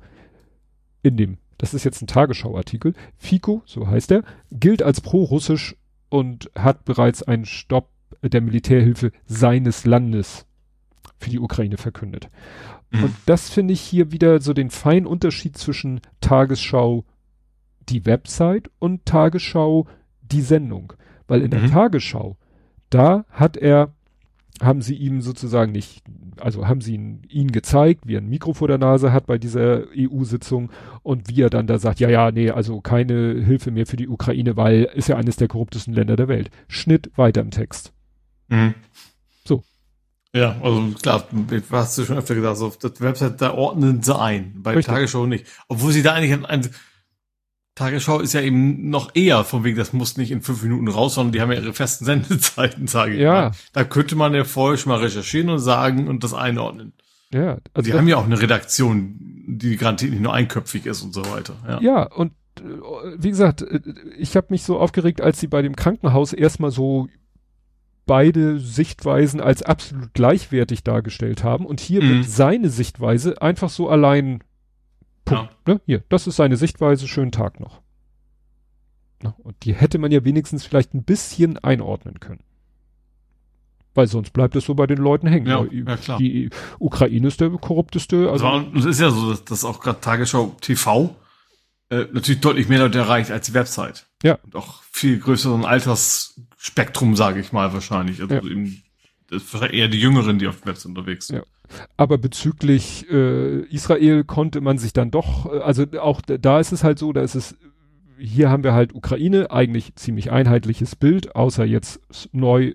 in 1.04 1.16
dem, 1.16 1.38
das 1.58 1.74
ist 1.74 1.86
jetzt 1.86 2.02
ein 2.02 2.08
Tagesschauartikel, 2.08 2.94
FICO, 3.18 3.62
so 3.66 3.88
heißt 3.88 4.12
er, 4.12 4.24
gilt 4.52 4.84
als 4.84 5.00
pro-russisch 5.00 5.76
und 6.10 6.52
hat 6.56 6.84
bereits 6.84 7.24
einen 7.24 7.46
Stopp 7.46 7.90
der 8.22 8.42
Militärhilfe 8.42 9.12
seines 9.26 9.86
Landes 9.86 10.46
für 11.18 11.30
die 11.30 11.40
Ukraine 11.40 11.78
verkündet. 11.78 12.30
Mhm. 12.92 13.06
Und 13.06 13.16
das 13.26 13.50
finde 13.50 13.74
ich 13.74 13.82
hier 13.82 14.12
wieder 14.12 14.42
so 14.42 14.54
den 14.54 14.70
feinen 14.70 15.06
Unterschied 15.06 15.58
zwischen 15.58 16.02
Tagesschau, 16.22 17.06
die 17.90 18.06
Website 18.06 18.70
und 18.80 19.06
Tagesschau, 19.06 19.88
die 20.22 20.42
Sendung. 20.42 20.94
Weil 21.28 21.42
in 21.42 21.48
mhm. 21.48 21.52
der 21.52 21.68
Tagesschau, 21.68 22.38
da 22.90 23.26
hat 23.30 23.58
er, 23.58 23.94
haben 24.62 24.82
sie 24.82 24.96
ihm 24.96 25.22
sozusagen 25.22 25.72
nicht, 25.72 26.04
also 26.40 26.68
haben 26.68 26.82
sie 26.82 26.96
ihn, 26.96 27.22
ihn 27.30 27.52
gezeigt, 27.52 28.08
wie 28.08 28.16
er 28.16 28.22
ein 28.22 28.30
Mikro 28.30 28.54
vor 28.54 28.68
der 28.68 28.78
Nase 28.78 29.14
hat 29.14 29.28
bei 29.28 29.38
dieser 29.38 29.84
EU-Sitzung 29.96 30.72
und 31.04 31.30
wie 31.30 31.42
er 31.42 31.50
dann 31.50 31.68
da 31.68 31.78
sagt, 31.78 32.00
ja, 32.00 32.10
ja, 32.10 32.32
nee, 32.32 32.50
also 32.50 32.82
keine 32.82 33.44
Hilfe 33.44 33.72
mehr 33.72 33.86
für 33.86 33.98
die 33.98 34.08
Ukraine, 34.08 34.58
weil 34.58 34.84
ist 34.96 35.10
ja 35.10 35.18
eines 35.18 35.36
der 35.36 35.48
korruptesten 35.48 35.94
Länder 35.94 36.16
der 36.16 36.28
Welt. 36.28 36.50
Schnitt 36.68 37.12
weiter 37.16 37.42
im 37.42 37.52
Text. 37.52 37.94
Mhm. 38.50 38.76
So. 39.46 39.64
Ja, 40.34 40.58
also 40.62 40.94
klar, 41.02 41.28
hast 41.72 41.98
du 41.98 42.06
schon 42.06 42.18
öfter 42.18 42.36
gesagt, 42.36 42.58
so 42.58 42.68
auf 42.68 42.78
der 42.78 42.92
Website, 43.00 43.42
da 43.42 43.54
ordnen 43.54 44.04
sie 44.04 44.18
ein, 44.18 44.62
bei 44.62 44.76
Richtig. 44.76 44.94
Tagesschau 44.94 45.26
nicht. 45.26 45.46
Obwohl 45.68 45.92
sie 45.92 46.04
da 46.04 46.14
eigentlich 46.14 46.46
ein, 46.48 46.70
Tagesschau 47.80 48.20
ist 48.20 48.34
ja 48.34 48.42
eben 48.42 48.90
noch 48.90 49.16
eher 49.16 49.46
von 49.46 49.64
wegen, 49.64 49.78
das 49.78 49.94
muss 49.94 50.18
nicht 50.18 50.32
in 50.32 50.42
fünf 50.42 50.62
Minuten 50.64 50.90
raus, 50.90 51.16
sondern 51.16 51.32
die 51.32 51.42
haben 51.42 51.52
ja 51.52 51.60
ihre 51.60 51.74
festen 51.74 52.04
Sendezeiten, 52.06 52.88
sage 52.88 53.14
ich 53.14 53.22
ja. 53.22 53.34
mal. 53.34 53.52
Da 53.72 53.86
könnte 53.86 54.16
man 54.16 54.34
ja 54.34 54.44
vorher 54.44 54.78
schon 54.78 54.92
mal 54.92 55.00
recherchieren 55.00 55.50
und 55.50 55.60
sagen 55.60 56.10
und 56.10 56.24
das 56.24 56.34
einordnen. 56.34 56.94
Ja. 57.32 57.60
Also 57.74 57.90
die 57.90 57.98
haben 57.98 58.08
ja 58.08 58.18
auch 58.18 58.26
eine 58.26 58.42
Redaktion, 58.42 59.16
die 59.48 59.78
garantiert 59.78 60.12
nicht 60.12 60.22
nur 60.22 60.34
einköpfig 60.34 60.86
ist 60.86 61.04
und 61.04 61.14
so 61.14 61.26
weiter. 61.32 61.56
Ja, 61.68 61.82
ja 61.82 62.04
und 62.04 62.34
äh, 62.60 62.64
wie 63.18 63.30
gesagt, 63.30 63.62
äh, 63.62 63.80
ich 64.18 64.36
habe 64.36 64.48
mich 64.50 64.64
so 64.64 64.80
aufgeregt, 64.80 65.22
als 65.22 65.40
sie 65.40 65.48
bei 65.48 65.62
dem 65.62 65.76
Krankenhaus 65.76 66.34
erstmal 66.34 66.72
so 66.72 67.08
beide 68.10 68.60
Sichtweisen 68.60 69.40
als 69.40 69.62
absolut 69.62 70.16
gleichwertig 70.16 70.84
dargestellt 70.84 71.44
haben 71.44 71.68
und 71.68 71.80
hier 71.80 72.02
mhm. 72.02 72.10
wird 72.10 72.26
seine 72.26 72.72
Sichtweise 72.72 73.40
einfach 73.40 73.70
so 73.70 73.88
allein 73.88 74.44
Punkt. 75.26 75.52
Ja. 75.68 75.74
Ne? 75.74 75.82
Hier, 75.86 76.04
das 76.10 76.26
ist 76.26 76.38
seine 76.38 76.58
Sichtweise, 76.58 77.08
schönen 77.08 77.32
Tag 77.32 77.60
noch. 77.60 77.82
Na, 79.22 79.36
und 79.44 79.64
die 79.64 79.76
hätte 79.76 80.00
man 80.00 80.12
ja 80.12 80.26
wenigstens 80.26 80.66
vielleicht 80.66 80.96
ein 80.96 81.04
bisschen 81.04 81.60
einordnen 81.60 82.20
können. 82.20 82.42
Weil 83.94 84.08
sonst 84.08 84.34
bleibt 84.34 84.56
es 84.56 84.66
so 84.66 84.74
bei 84.74 84.88
den 84.88 84.98
Leuten 84.98 85.28
hängen. 85.28 85.46
Ja, 85.46 85.64
ja 85.70 85.98
klar. 85.98 86.18
Die 86.18 86.50
Ukraine 86.80 87.28
ist 87.28 87.40
der 87.40 87.52
korrupteste. 87.52 88.32
Also 88.32 88.48
es 88.48 88.76
also, 88.76 88.90
ist 88.90 89.00
ja 89.00 89.12
so, 89.12 89.30
dass, 89.30 89.46
dass 89.46 89.64
auch 89.64 89.82
gerade 89.82 90.02
Tagesschau 90.02 90.56
TV 90.62 91.16
äh, 91.90 92.06
natürlich 92.12 92.42
deutlich 92.42 92.70
mehr 92.70 92.80
Leute 92.80 92.98
erreicht 92.98 93.30
als 93.30 93.46
die 93.46 93.54
Website. 93.54 94.08
Ja. 94.24 94.40
Und 94.46 94.56
auch 94.56 94.82
viel 94.92 95.20
größeren 95.20 95.64
Altersspektrum, 96.60 97.16
sage 97.16 97.40
ich 97.40 97.52
mal 97.52 97.74
wahrscheinlich. 97.74 98.22
Also 98.22 98.36
ja. 98.36 98.44
eben, 98.44 98.84
das 99.30 99.44
ist 99.44 99.62
eher 99.62 99.88
die 99.88 100.00
Jüngeren, 100.00 100.40
die 100.40 100.48
auf 100.48 100.60
der 100.62 100.68
Website 100.68 100.88
unterwegs 100.88 101.28
sind. 101.28 101.38
Ja. 101.38 101.44
Aber 101.98 102.18
bezüglich 102.18 103.10
äh, 103.10 103.62
Israel 103.68 104.24
konnte 104.24 104.60
man 104.60 104.78
sich 104.78 104.92
dann 104.92 105.12
doch, 105.12 105.46
äh, 105.46 105.60
also 105.60 105.86
auch 106.00 106.22
da 106.22 106.60
ist 106.60 106.72
es 106.72 106.84
halt 106.84 107.00
so, 107.00 107.14
da 107.14 107.22
ist 107.22 107.36
es, 107.36 107.56
hier 108.18 108.50
haben 108.50 108.64
wir 108.64 108.74
halt 108.74 108.94
Ukraine, 108.94 109.52
eigentlich 109.52 109.96
ziemlich 109.96 110.32
einheitliches 110.32 110.96
Bild, 110.96 111.36
außer 111.36 111.64
jetzt 111.64 112.02
neu 112.32 112.74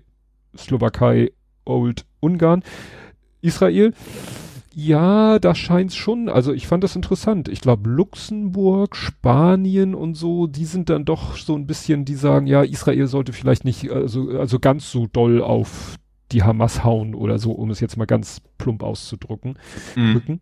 Slowakei, 0.57 1.31
Old 1.65 2.05
Ungarn. 2.21 2.63
Israel, 3.41 3.93
ja, 3.93 4.44
da 5.39 5.55
scheint's 5.55 5.95
schon, 5.95 6.27
also 6.27 6.51
ich 6.51 6.67
fand 6.67 6.83
das 6.83 6.97
interessant. 6.97 7.47
Ich 7.47 7.61
glaube 7.61 7.89
Luxemburg, 7.89 8.97
Spanien 8.97 9.95
und 9.95 10.15
so, 10.15 10.47
die 10.47 10.65
sind 10.65 10.89
dann 10.89 11.05
doch 11.05 11.37
so 11.37 11.55
ein 11.55 11.65
bisschen, 11.65 12.03
die 12.03 12.15
sagen, 12.15 12.45
ja, 12.45 12.61
Israel 12.61 13.07
sollte 13.07 13.31
vielleicht 13.31 13.63
nicht 13.63 13.89
also, 13.89 14.31
also 14.31 14.59
ganz 14.59 14.91
so 14.91 15.07
doll 15.07 15.41
auf 15.41 15.95
die 16.33 16.43
Hamas 16.43 16.83
hauen 16.83 17.15
oder 17.15 17.39
so, 17.39 17.53
um 17.53 17.69
es 17.69 17.79
jetzt 17.79 17.95
mal 17.95 18.05
ganz 18.05 18.41
plump 18.57 18.83
auszudrücken. 18.83 19.57
Mhm. 19.95 20.41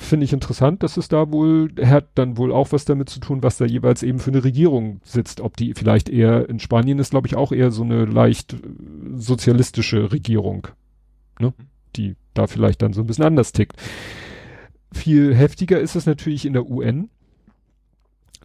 Finde 0.00 0.24
ich 0.24 0.32
interessant, 0.32 0.82
dass 0.82 0.96
es 0.96 1.08
da 1.08 1.30
wohl, 1.30 1.70
hat 1.80 2.08
dann 2.16 2.38
wohl 2.38 2.52
auch 2.52 2.72
was 2.72 2.84
damit 2.86 3.08
zu 3.08 3.20
tun, 3.20 3.44
was 3.44 3.56
da 3.56 3.66
jeweils 3.66 4.02
eben 4.02 4.18
für 4.18 4.30
eine 4.30 4.42
Regierung 4.42 5.00
sitzt. 5.04 5.40
Ob 5.40 5.56
die 5.56 5.74
vielleicht 5.74 6.08
eher, 6.08 6.48
in 6.48 6.58
Spanien 6.58 6.98
ist 6.98 7.10
glaube 7.10 7.28
ich 7.28 7.36
auch 7.36 7.52
eher 7.52 7.70
so 7.70 7.84
eine 7.84 8.04
leicht 8.04 8.54
äh, 8.54 8.56
sozialistische 9.14 10.10
Regierung, 10.10 10.66
ne? 11.38 11.52
Die 11.98 12.16
da 12.34 12.46
vielleicht 12.46 12.80
dann 12.82 12.92
so 12.92 13.02
ein 13.02 13.06
bisschen 13.06 13.24
anders 13.24 13.52
tickt. 13.52 13.76
Viel 14.92 15.34
heftiger 15.34 15.78
ist 15.80 15.96
es 15.96 16.06
natürlich 16.06 16.46
in 16.46 16.54
der 16.54 16.66
UN 16.66 17.10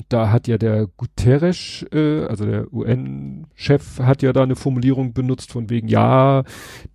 da 0.10 0.32
hat 0.32 0.48
ja 0.48 0.58
der 0.58 0.88
Guterres, 0.98 1.86
äh, 1.92 2.26
also 2.26 2.46
der 2.46 2.74
UN-Chef, 2.74 4.00
hat 4.00 4.22
ja 4.22 4.34
da 4.34 4.44
eine 4.44 4.56
Formulierung 4.56 5.14
benutzt 5.14 5.52
von 5.52 5.70
wegen, 5.70 5.88
ja, 5.88 6.44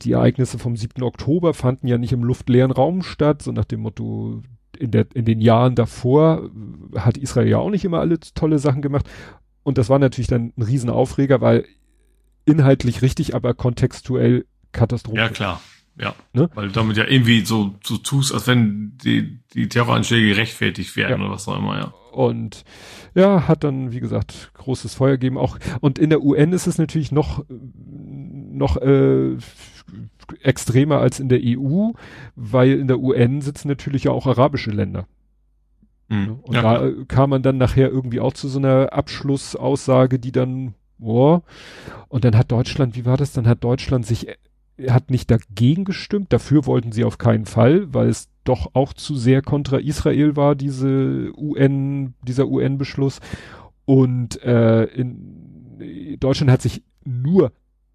die 0.03 0.13
Ereignisse 0.13 0.59
vom 0.59 0.77
7. 0.77 1.03
Oktober 1.03 1.55
fanden 1.55 1.87
ja 1.87 1.99
nicht 1.99 2.13
im 2.13 2.25
luftleeren 2.25 2.71
Raum 2.71 3.03
statt, 3.03 3.43
so 3.43 3.53
nach 3.53 3.65
dem 3.65 3.81
Motto, 3.81 4.43
in, 4.77 4.91
der, 4.91 5.07
in 5.15 5.25
den 5.25 5.41
Jahren 5.41 5.75
davor 5.75 6.51
hat 6.97 7.17
Israel 7.17 7.49
ja 7.49 7.59
auch 7.59 7.71
nicht 7.71 7.85
immer 7.85 8.01
alle 8.01 8.19
tolle 8.21 8.59
Sachen 8.59 8.83
gemacht. 8.83 9.09
Und 9.63 9.79
das 9.79 9.89
war 9.89 9.99
natürlich 9.99 10.29
dann 10.29 10.53
ein 10.57 10.63
Riesenaufreger, 10.63 11.41
weil 11.41 11.65
inhaltlich 12.45 13.03
richtig, 13.03 13.35
aber 13.35 13.55
kontextuell 13.55 14.47
Katastrophe. 14.73 15.19
Ja, 15.19 15.29
klar. 15.29 15.61
Ja. 16.01 16.15
Ne? 16.33 16.49
Weil 16.55 16.71
damit 16.71 16.97
ja 16.97 17.05
irgendwie 17.07 17.45
so, 17.45 17.75
so 17.83 17.97
tust, 17.97 18.33
als 18.33 18.47
wenn 18.47 18.97
die, 19.03 19.41
die 19.55 19.69
Terroranschläge 19.69 20.29
gerechtfertigt 20.29 20.97
werden 20.97 21.21
ja. 21.21 21.27
oder 21.27 21.35
was 21.35 21.49
auch 21.49 21.59
immer, 21.59 21.79
ja. 21.79 21.95
Und 22.13 22.65
ja, 23.15 23.47
hat 23.47 23.65
dann, 23.65 23.93
wie 23.93 24.01
gesagt, 24.01 24.51
großes 24.55 24.95
Feuer 24.95 25.13
gegeben. 25.13 25.39
Auch, 25.39 25.59
und 25.81 25.99
in 25.99 26.11
der 26.11 26.23
UN 26.23 26.53
ist 26.53 26.67
es 26.67 26.79
natürlich 26.79 27.13
noch, 27.13 27.45
noch 27.49 28.77
äh, 28.77 29.37
extremer 30.43 30.99
als 30.99 31.21
in 31.21 31.29
der 31.29 31.41
EU, 31.43 31.91
weil 32.37 32.73
in 32.73 32.89
der 32.89 33.01
UN 33.01 33.41
sitzen 33.41 33.69
natürlich 33.69 34.05
ja 34.05 34.13
auch 34.13 34.27
arabische 34.27 34.71
Länder. 34.71 35.07
Mhm. 36.09 36.41
Und 36.43 36.55
ja, 36.55 36.63
da 36.63 36.79
klar. 36.79 37.05
kam 37.07 37.31
man 37.31 37.43
dann 37.43 37.59
nachher 37.59 37.89
irgendwie 37.91 38.21
auch 38.21 38.33
zu 38.33 38.49
so 38.49 38.59
einer 38.59 38.93
Abschlussaussage, 38.93 40.19
die 40.19 40.33
dann, 40.33 40.75
boah, 40.99 41.43
und 42.09 42.25
dann 42.25 42.37
hat 42.37 42.51
Deutschland, 42.51 42.97
wie 42.97 43.05
war 43.05 43.17
das? 43.17 43.33
Dann 43.33 43.47
hat 43.47 43.63
Deutschland 43.65 44.07
sich, 44.07 44.27
hat 44.87 45.11
nicht 45.11 45.31
dagegen 45.31 45.85
gestimmt, 45.85 46.33
dafür 46.33 46.67
wollten 46.67 46.93
sie 46.93 47.05
auf 47.05 47.19
keinen 47.19 47.47
Fall, 47.47 47.93
weil 47.93 48.09
es 48.09 48.29
doch 48.45 48.71
auch 48.75 48.93
zu 48.93 49.17
sehr 49.17 49.43
kontra 49.43 49.79
Israel 49.79 50.37
war, 50.37 50.55
diese 50.55 51.33
UN, 51.37 52.15
dieser 52.23 52.49
UN-Beschluss. 52.49 53.21
Und 53.85 54.41
äh, 54.43 54.85
in 54.85 56.17
Deutschland 56.21 56.51
hat 56.51 56.63
sich 56.63 56.83
nur 57.05 57.53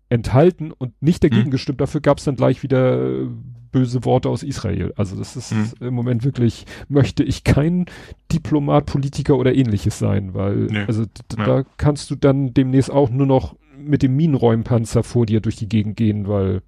enthalten 0.09 0.71
und 0.71 0.93
nicht 1.01 1.23
dagegen 1.23 1.45
hm. 1.45 1.51
gestimmt. 1.51 1.81
Dafür 1.81 2.01
gab 2.01 2.17
es 2.17 2.23
dann 2.23 2.35
gleich 2.35 2.61
wieder 2.61 3.27
böse 3.71 4.05
Worte 4.05 4.29
aus 4.29 4.43
Israel. 4.43 4.93
Also 4.95 5.15
das 5.15 5.35
ist 5.35 5.51
hm. 5.51 5.87
im 5.87 5.93
Moment 5.93 6.23
wirklich, 6.23 6.65
möchte 6.87 7.23
ich 7.23 7.43
kein 7.43 7.85
Diplomat, 8.31 8.85
Politiker 8.85 9.37
oder 9.37 9.55
ähnliches 9.55 9.97
sein, 9.97 10.33
weil 10.33 10.67
nee. 10.69 10.83
also 10.85 11.03
ja. 11.37 11.45
da 11.45 11.63
kannst 11.77 12.11
du 12.11 12.15
dann 12.15 12.53
demnächst 12.53 12.91
auch 12.91 13.09
nur 13.09 13.25
noch 13.25 13.55
mit 13.77 14.03
dem 14.03 14.15
Minenräumpanzer 14.15 15.03
vor 15.03 15.25
dir 15.25 15.41
durch 15.41 15.55
die 15.55 15.67
Gegend 15.67 15.97
gehen, 15.97 16.27
weil 16.27 16.61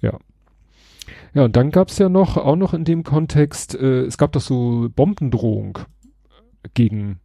ja. 0.00 0.18
Ja, 1.32 1.44
und 1.44 1.56
dann 1.56 1.70
gab's 1.70 1.98
ja 1.98 2.08
noch, 2.08 2.36
auch 2.36 2.56
noch 2.56 2.74
in 2.74 2.84
dem 2.84 3.04
Kontext, 3.04 3.74
äh, 3.74 4.02
es 4.02 4.18
gab 4.18 4.32
doch 4.32 4.40
so 4.40 4.88
Bombendrohung 4.94 5.78
gegen, 6.74 7.20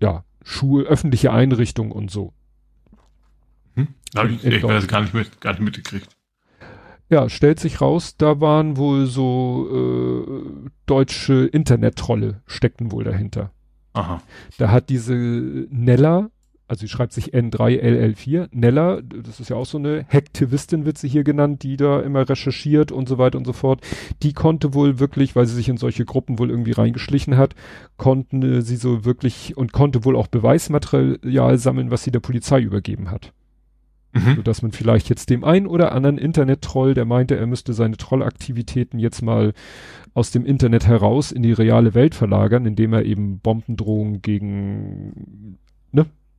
ja, 0.00 0.24
Schul, 0.42 0.84
öffentliche 0.84 1.32
Einrichtungen 1.32 1.92
und 1.92 2.10
so. 2.10 2.32
Hm? 3.74 3.88
Hab 4.14 4.28
ich, 4.28 4.44
ich 4.44 4.62
weiß 4.62 4.88
gar 4.88 5.02
nicht, 5.02 5.14
mit, 5.14 5.40
gar 5.40 5.52
nicht 5.52 5.62
mitgekriegt. 5.62 6.08
Ja, 7.08 7.28
stellt 7.28 7.60
sich 7.60 7.80
raus, 7.80 8.16
da 8.16 8.40
waren 8.40 8.76
wohl 8.76 9.06
so 9.06 9.68
äh, 9.70 10.70
deutsche 10.86 11.44
Internet-Trolle 11.46 12.42
steckten 12.46 12.92
wohl 12.92 13.04
dahinter. 13.04 13.52
Aha. 13.92 14.22
Da 14.58 14.70
hat 14.70 14.88
diese 14.88 15.14
Nella, 15.14 16.30
also 16.66 16.80
sie 16.80 16.88
schreibt 16.88 17.12
sich 17.12 17.34
N3LL4, 17.34 18.48
Nella, 18.52 19.02
das 19.02 19.38
ist 19.38 19.50
ja 19.50 19.56
auch 19.56 19.66
so 19.66 19.76
eine 19.76 20.06
Hacktivistin, 20.08 20.86
wird 20.86 20.96
sie 20.96 21.08
hier 21.08 21.22
genannt, 21.22 21.62
die 21.62 21.76
da 21.76 22.00
immer 22.00 22.26
recherchiert 22.28 22.90
und 22.90 23.06
so 23.08 23.18
weiter 23.18 23.36
und 23.36 23.44
so 23.44 23.52
fort. 23.52 23.82
Die 24.22 24.32
konnte 24.32 24.72
wohl 24.72 24.98
wirklich, 24.98 25.36
weil 25.36 25.46
sie 25.46 25.54
sich 25.54 25.68
in 25.68 25.76
solche 25.76 26.06
Gruppen 26.06 26.38
wohl 26.38 26.50
irgendwie 26.50 26.72
reingeschlichen 26.72 27.36
hat, 27.36 27.54
konnten 27.98 28.42
äh, 28.42 28.62
sie 28.62 28.76
so 28.76 29.04
wirklich 29.04 29.56
und 29.56 29.72
konnte 29.72 30.04
wohl 30.04 30.16
auch 30.16 30.26
Beweismaterial 30.26 31.58
sammeln, 31.58 31.90
was 31.90 32.02
sie 32.02 32.10
der 32.10 32.20
Polizei 32.20 32.60
übergeben 32.60 33.10
hat. 33.10 33.32
Mhm. 34.14 34.36
Sodass 34.36 34.62
man 34.62 34.72
vielleicht 34.72 35.10
jetzt 35.10 35.28
dem 35.28 35.44
einen 35.44 35.66
oder 35.66 35.92
anderen 35.92 36.16
Internet-Troll, 36.16 36.94
der 36.94 37.04
meinte, 37.04 37.36
er 37.36 37.46
müsste 37.46 37.74
seine 37.74 37.98
Trollaktivitäten 37.98 38.98
jetzt 38.98 39.20
mal 39.20 39.52
aus 40.14 40.30
dem 40.30 40.46
Internet 40.46 40.86
heraus 40.86 41.30
in 41.30 41.42
die 41.42 41.52
reale 41.52 41.92
Welt 41.94 42.14
verlagern, 42.14 42.64
indem 42.64 42.92
er 42.92 43.04
eben 43.04 43.40
Bombendrohungen 43.40 44.22
gegen 44.22 45.58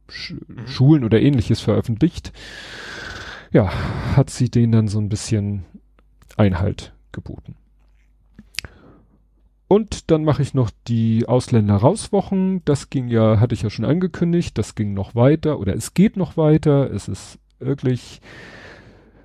Sch 0.07 0.35
mhm. 0.47 0.67
Schulen 0.67 1.03
oder 1.03 1.21
ähnliches 1.21 1.61
veröffentlicht. 1.61 2.31
Ja, 3.51 3.71
hat 4.15 4.29
sie 4.29 4.49
denen 4.49 4.71
dann 4.71 4.87
so 4.87 4.99
ein 4.99 5.09
bisschen 5.09 5.65
Einhalt 6.37 6.93
geboten. 7.11 7.55
Und 9.67 10.11
dann 10.11 10.23
mache 10.23 10.41
ich 10.41 10.53
noch 10.53 10.69
die 10.87 11.25
Ausländer-Rauswochen. 11.27 12.61
Das 12.65 12.89
ging 12.89 13.07
ja, 13.07 13.39
hatte 13.39 13.55
ich 13.55 13.63
ja 13.63 13.69
schon 13.69 13.85
angekündigt, 13.85 14.57
das 14.57 14.75
ging 14.75 14.93
noch 14.93 15.15
weiter 15.15 15.59
oder 15.59 15.75
es 15.75 15.93
geht 15.93 16.17
noch 16.17 16.37
weiter. 16.37 16.91
Es 16.91 17.07
ist 17.07 17.39
wirklich, 17.59 18.21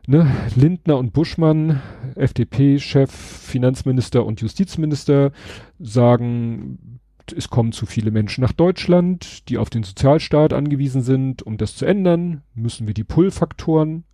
ne, 0.07 0.31
Lindner 0.55 0.97
und 0.97 1.13
Buschmann, 1.13 1.83
FDP-Chef, 2.15 3.11
Finanzminister 3.11 4.25
und 4.25 4.41
Justizminister 4.41 5.33
sagen, 5.79 7.00
es 7.33 7.49
kommen 7.49 7.73
zu 7.73 7.87
viele 7.87 8.11
Menschen 8.11 8.43
nach 8.43 8.53
Deutschland, 8.53 9.49
die 9.49 9.59
auf 9.59 9.71
den 9.71 9.83
Sozialstaat 9.83 10.53
angewiesen 10.53 11.03
sind. 11.03 11.43
Um 11.43 11.57
das 11.57 11.77
zu 11.77 11.85
ändern, 11.85 12.43
müssen 12.55 12.87
wir 12.87 12.95
die 12.95 13.05
Pull-Faktoren 13.05 14.05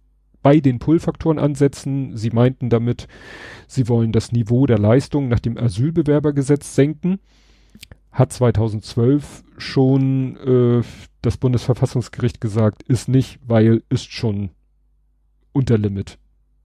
bei 0.42 0.60
den 0.60 0.78
Pull-Faktoren 0.78 1.38
ansetzen. 1.38 2.16
Sie 2.16 2.30
meinten 2.30 2.70
damit, 2.70 3.08
sie 3.66 3.88
wollen 3.88 4.12
das 4.12 4.30
Niveau 4.30 4.66
der 4.66 4.78
Leistung 4.78 5.28
nach 5.28 5.40
dem 5.40 5.58
Asylbewerbergesetz 5.58 6.74
senken. 6.74 7.18
Hat 8.12 8.32
2012 8.32 9.44
schon 9.58 10.36
äh, 10.36 10.82
das 11.22 11.36
Bundesverfassungsgericht 11.36 12.40
gesagt, 12.40 12.84
ist 12.84 13.08
nicht, 13.08 13.40
weil 13.44 13.82
ist 13.88 14.12
schon 14.12 14.50
unter 15.52 15.78
Limit. 15.78 16.18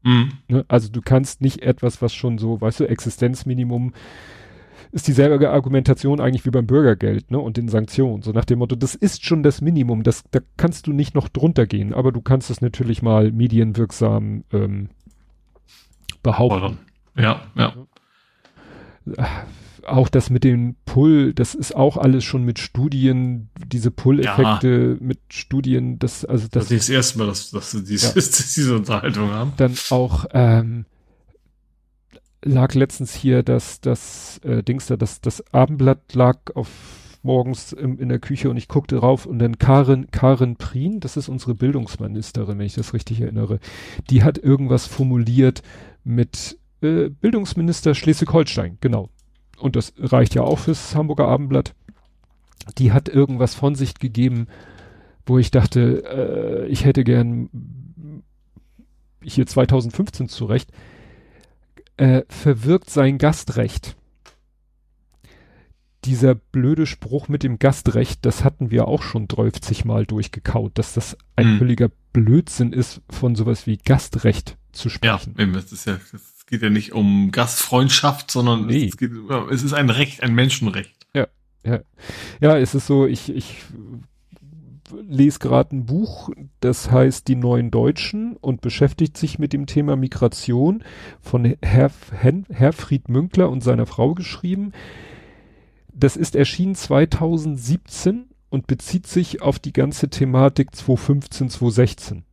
Mhm. 0.04 0.32
Ne? 0.48 0.66
Also 0.68 0.90
du 0.90 1.02
kannst 1.02 1.42
nicht 1.42 1.62
etwas, 1.62 2.02
was 2.02 2.14
schon 2.14 2.38
so, 2.38 2.62
weißt 2.62 2.82
du, 2.82 2.88
Existenzminimum 2.88 3.94
ist 4.92 5.08
dieselbe 5.08 5.50
Argumentation 5.50 6.20
eigentlich 6.20 6.46
wie 6.46 6.52
beim 6.52 6.68
Bürgergeld, 6.68 7.32
ne, 7.32 7.40
und 7.40 7.58
den 7.58 7.70
Sanktionen. 7.70 8.24
So 8.24 8.32
nach 8.32 8.46
dem 8.46 8.60
Motto, 8.60 8.76
das 8.76 8.96
ist 8.96 9.26
schon 9.26 9.44
das 9.44 9.62
Minimum, 9.62 10.04
das, 10.04 10.24
da 10.32 10.40
kannst 10.58 10.88
du 10.88 10.94
nicht 10.94 11.16
noch 11.16 11.30
drunter 11.30 11.66
gehen, 11.66 11.94
aber 11.94 12.12
du 12.12 12.22
kannst 12.22 12.50
es 12.50 12.62
natürlich 12.62 13.02
mal 13.02 13.32
medienwirksam 13.32 14.44
ähm, 14.52 14.90
behaupten. 16.24 16.80
Ja, 17.16 17.42
ja. 17.56 17.74
Äh, 19.18 19.24
auch 19.88 20.10
das 20.10 20.30
mit 20.30 20.44
dem 20.44 20.76
Pull, 20.86 21.34
das 21.34 21.56
ist 21.56 21.76
auch 21.76 21.98
alles 21.98 22.24
schon 22.24 22.44
mit 22.44 22.60
Studien, 22.60 23.50
diese 23.66 23.92
Pull-Effekte 23.92 24.98
ja. 25.00 25.06
mit 25.06 25.20
Studien, 25.30 25.98
das, 26.00 26.26
also 26.26 26.48
das. 26.52 26.68
Das 26.68 26.72
ist 26.72 26.90
das 26.90 26.90
erste 26.90 27.18
Mal, 27.18 27.28
dass, 27.28 27.52
dass 27.52 27.72
sie 27.72 27.84
diese, 27.84 28.08
ja. 28.08 28.14
diese 28.56 28.76
Unterhaltung 28.76 29.32
haben. 29.32 29.54
Dann 29.58 29.74
auch, 29.90 30.26
ähm, 30.34 30.86
lag 32.44 32.74
letztens 32.74 33.14
hier 33.14 33.44
das, 33.44 33.82
das, 33.82 34.40
äh, 34.44 34.64
Dings 34.64 34.88
da, 34.88 34.98
das, 34.98 35.22
das 35.22 35.44
Abendblatt 35.54 36.14
lag 36.14 36.38
auf 36.56 36.70
morgens 37.24 37.72
im, 37.74 38.00
in 38.00 38.10
der 38.10 38.20
Küche 38.20 38.50
und 38.50 38.58
ich 38.58 38.68
guckte 38.68 38.98
drauf 38.98 39.26
und 39.26 39.40
dann 39.40 39.60
Karin, 39.60 40.08
Karin 40.12 40.56
Prien, 40.56 41.00
das 41.00 41.18
ist 41.18 41.30
unsere 41.30 41.54
Bildungsministerin, 41.54 42.58
wenn 42.58 42.66
ich 42.66 42.74
das 42.74 42.94
richtig 42.94 43.22
erinnere, 43.22 43.60
die 44.10 44.24
hat 44.24 44.38
irgendwas 44.38 44.88
formuliert 44.88 45.62
mit 46.04 46.58
äh, 46.82 47.10
Bildungsminister 47.10 47.94
Schleswig-Holstein, 47.94 48.78
genau. 48.82 49.10
Und 49.60 49.76
das 49.76 49.94
reicht 50.00 50.34
ja 50.34 50.42
auch 50.42 50.58
fürs 50.58 50.96
Hamburger 50.96 51.28
Abendblatt, 51.28 51.76
die 52.78 52.92
hat 52.92 53.08
irgendwas 53.08 53.54
von 53.54 53.76
sich 53.76 53.96
gegeben, 53.96 54.48
wo 55.26 55.38
ich 55.38 55.52
dachte, 55.52 56.04
äh, 56.06 56.68
ich 56.68 56.86
hätte 56.86 57.04
gern 57.04 57.50
hier 59.24 59.46
2015 59.46 60.28
zurecht, 60.28 60.72
äh, 62.02 62.26
verwirkt 62.30 62.90
sein 62.90 63.20
Gastrecht. 63.20 63.96
Dieser 66.04 66.34
blöde 66.34 66.88
Spruch 66.88 67.28
mit 67.28 67.44
dem 67.44 67.60
Gastrecht, 67.60 68.26
das 68.26 68.44
hatten 68.44 68.72
wir 68.72 68.88
auch 68.88 69.04
schon 69.04 69.28
30 69.28 69.86
Mal 69.86 70.08
durchgekaut, 70.08 70.80
dass 70.80 70.96
das 70.96 71.16
ein 71.36 71.46
hm. 71.46 71.58
völliger 71.60 71.92
Blödsinn 72.12 72.74
ist, 72.74 73.02
von 73.08 73.36
sowas 73.36 73.68
wie 73.68 73.78
Gastrecht 73.78 74.58
zu 74.72 74.90
sprechen. 74.90 75.36
Ja, 75.38 75.46
das 75.46 75.72
ist 75.72 75.86
ja, 75.86 76.00
das 76.12 76.48
geht 76.48 76.64
ja 76.64 76.72
nicht 76.72 76.94
um 76.94 77.32
Gastfreundschaft, 77.32 78.32
sondern 78.32 78.66
nee. 78.66 78.88
es, 78.88 78.98
geht, 78.98 79.12
es 79.52 79.62
ist 79.62 79.74
ein 79.74 79.92
Recht, 79.92 80.24
ein 80.24 80.34
Menschenrecht. 80.34 81.06
Ja, 81.14 81.28
ja. 81.64 81.82
Ja, 82.42 82.58
es 82.58 82.74
ist 82.74 82.88
so, 82.88 83.06
ich, 83.06 83.30
ich 83.30 83.58
lese 85.08 85.40
gerade 85.40 85.76
ein 85.76 85.86
Buch, 85.86 86.30
das 86.60 86.92
heißt 86.92 87.28
Die 87.28 87.36
neuen 87.36 87.72
Deutschen 87.72 88.38
und 88.38 88.62
beschäftigt 88.62 89.18
sich 89.18 89.40
mit 89.40 89.54
dem 89.54 89.66
Thema 89.66 89.96
Migration 89.96 90.84
von 91.20 91.56
Herr, 91.62 91.92
Herfried 92.50 93.10
Münkler 93.10 93.50
und 93.50 93.62
seiner 93.62 93.86
Frau 93.86 94.14
geschrieben. 94.14 94.72
Das 95.94 96.18
ist 96.18 96.36
erschienen 96.36 96.76
2017 96.76 98.26
und 98.50 98.68
bezieht 98.68 99.08
sich 99.08 99.42
auf 99.42 99.60
die 99.60 99.74
ganze 99.74 100.10
Thematik 100.10 100.76
2015, 100.76 101.50
2016. 101.50 102.24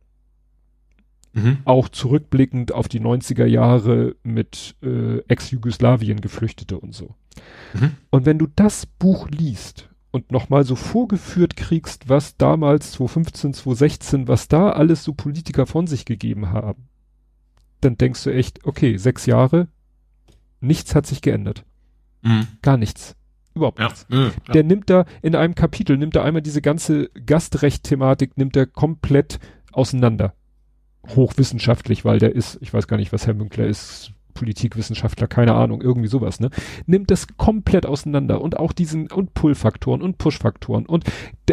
Mhm. 1.33 1.57
Auch 1.65 1.89
zurückblickend 1.89 2.71
auf 2.71 2.87
die 2.87 2.99
90er 2.99 3.45
Jahre 3.45 4.15
mit 4.23 4.75
äh, 4.81 5.19
Ex-Jugoslawien 5.27 6.21
Geflüchtete 6.21 6.79
und 6.79 6.93
so. 6.93 7.15
Mhm. 7.73 7.91
Und 8.09 8.25
wenn 8.25 8.39
du 8.39 8.47
das 8.55 8.85
Buch 8.85 9.29
liest 9.29 9.88
und 10.11 10.31
nochmal 10.31 10.63
so 10.63 10.75
vorgeführt 10.75 11.55
kriegst, 11.55 12.09
was 12.09 12.37
damals 12.37 12.91
2015, 12.93 13.53
2016, 13.53 14.27
was 14.27 14.47
da 14.47 14.71
alles 14.71 15.03
so 15.03 15.13
Politiker 15.13 15.65
von 15.67 15.87
sich 15.87 16.05
gegeben 16.05 16.49
haben, 16.49 16.87
dann 17.81 17.97
denkst 17.97 18.23
du 18.23 18.31
echt, 18.33 18.65
okay, 18.65 18.97
sechs 18.97 19.25
Jahre, 19.25 19.67
nichts 20.59 20.95
hat 20.95 21.05
sich 21.05 21.21
geändert. 21.21 21.63
Mhm. 22.21 22.47
Gar 22.61 22.77
nichts. 22.77 23.15
Überhaupt 23.55 23.79
Ja. 23.79 23.85
nichts. 23.85 24.05
Ja. 24.09 24.31
Der 24.53 24.63
nimmt 24.63 24.89
da 24.89 25.05
in 25.21 25.35
einem 25.35 25.55
Kapitel, 25.55 25.97
nimmt 25.97 26.15
er 26.15 26.23
einmal 26.23 26.41
diese 26.41 26.61
ganze 26.61 27.09
Gastrecht-Thematik, 27.25 28.37
nimmt 28.37 28.55
er 28.55 28.65
komplett 28.65 29.39
auseinander. 29.71 30.33
Hochwissenschaftlich, 31.07 32.03
weil 32.05 32.19
der 32.19 32.35
ist, 32.35 32.57
ich 32.61 32.73
weiß 32.73 32.87
gar 32.87 32.97
nicht, 32.97 33.13
was 33.13 33.25
Herr 33.25 33.33
Münkler 33.33 33.65
ist, 33.67 34.11
Politikwissenschaftler, 34.39 35.27
keine 35.27 35.53
Ahnung, 35.53 35.81
irgendwie 35.81 36.07
sowas, 36.07 36.39
ne? 36.39 36.49
Nimmt 36.85 37.11
das 37.11 37.27
komplett 37.35 37.85
auseinander 37.85 38.39
und 38.41 38.57
auch 38.57 38.71
diesen, 38.71 39.11
und 39.11 39.33
Pull-Faktoren 39.33 40.01
und 40.01 40.17
Push-Faktoren 40.17 40.85
und 40.85 41.03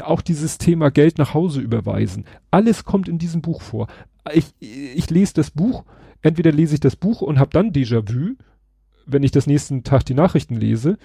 auch 0.03 0.23
dieses 0.23 0.59
Thema 0.59 0.91
Geld 0.91 1.19
nach 1.19 1.35
Hause 1.35 1.61
überweisen. 1.61 2.27
Alles 2.53 2.85
kommt 2.85 3.09
in 3.09 3.19
diesem 3.19 3.43
Buch 3.43 3.61
vor. 3.61 3.89
Ich, 4.33 4.55
ich 4.61 5.11
lese 5.11 5.35
das 5.35 5.51
Buch, 5.51 5.85
entweder 6.23 6.53
lese 6.53 6.75
ich 6.75 6.81
das 6.81 6.95
Buch 6.95 7.23
und 7.23 7.41
habe 7.41 7.51
dann 7.51 7.73
Déjà-vu, 7.73 8.37
wenn 9.05 9.25
ich 9.25 9.33
das 9.33 9.49
nächsten 9.49 9.83
Tag 9.83 10.05
die 10.05 10.15
Nachrichten 10.15 10.55
lese, 10.55 10.97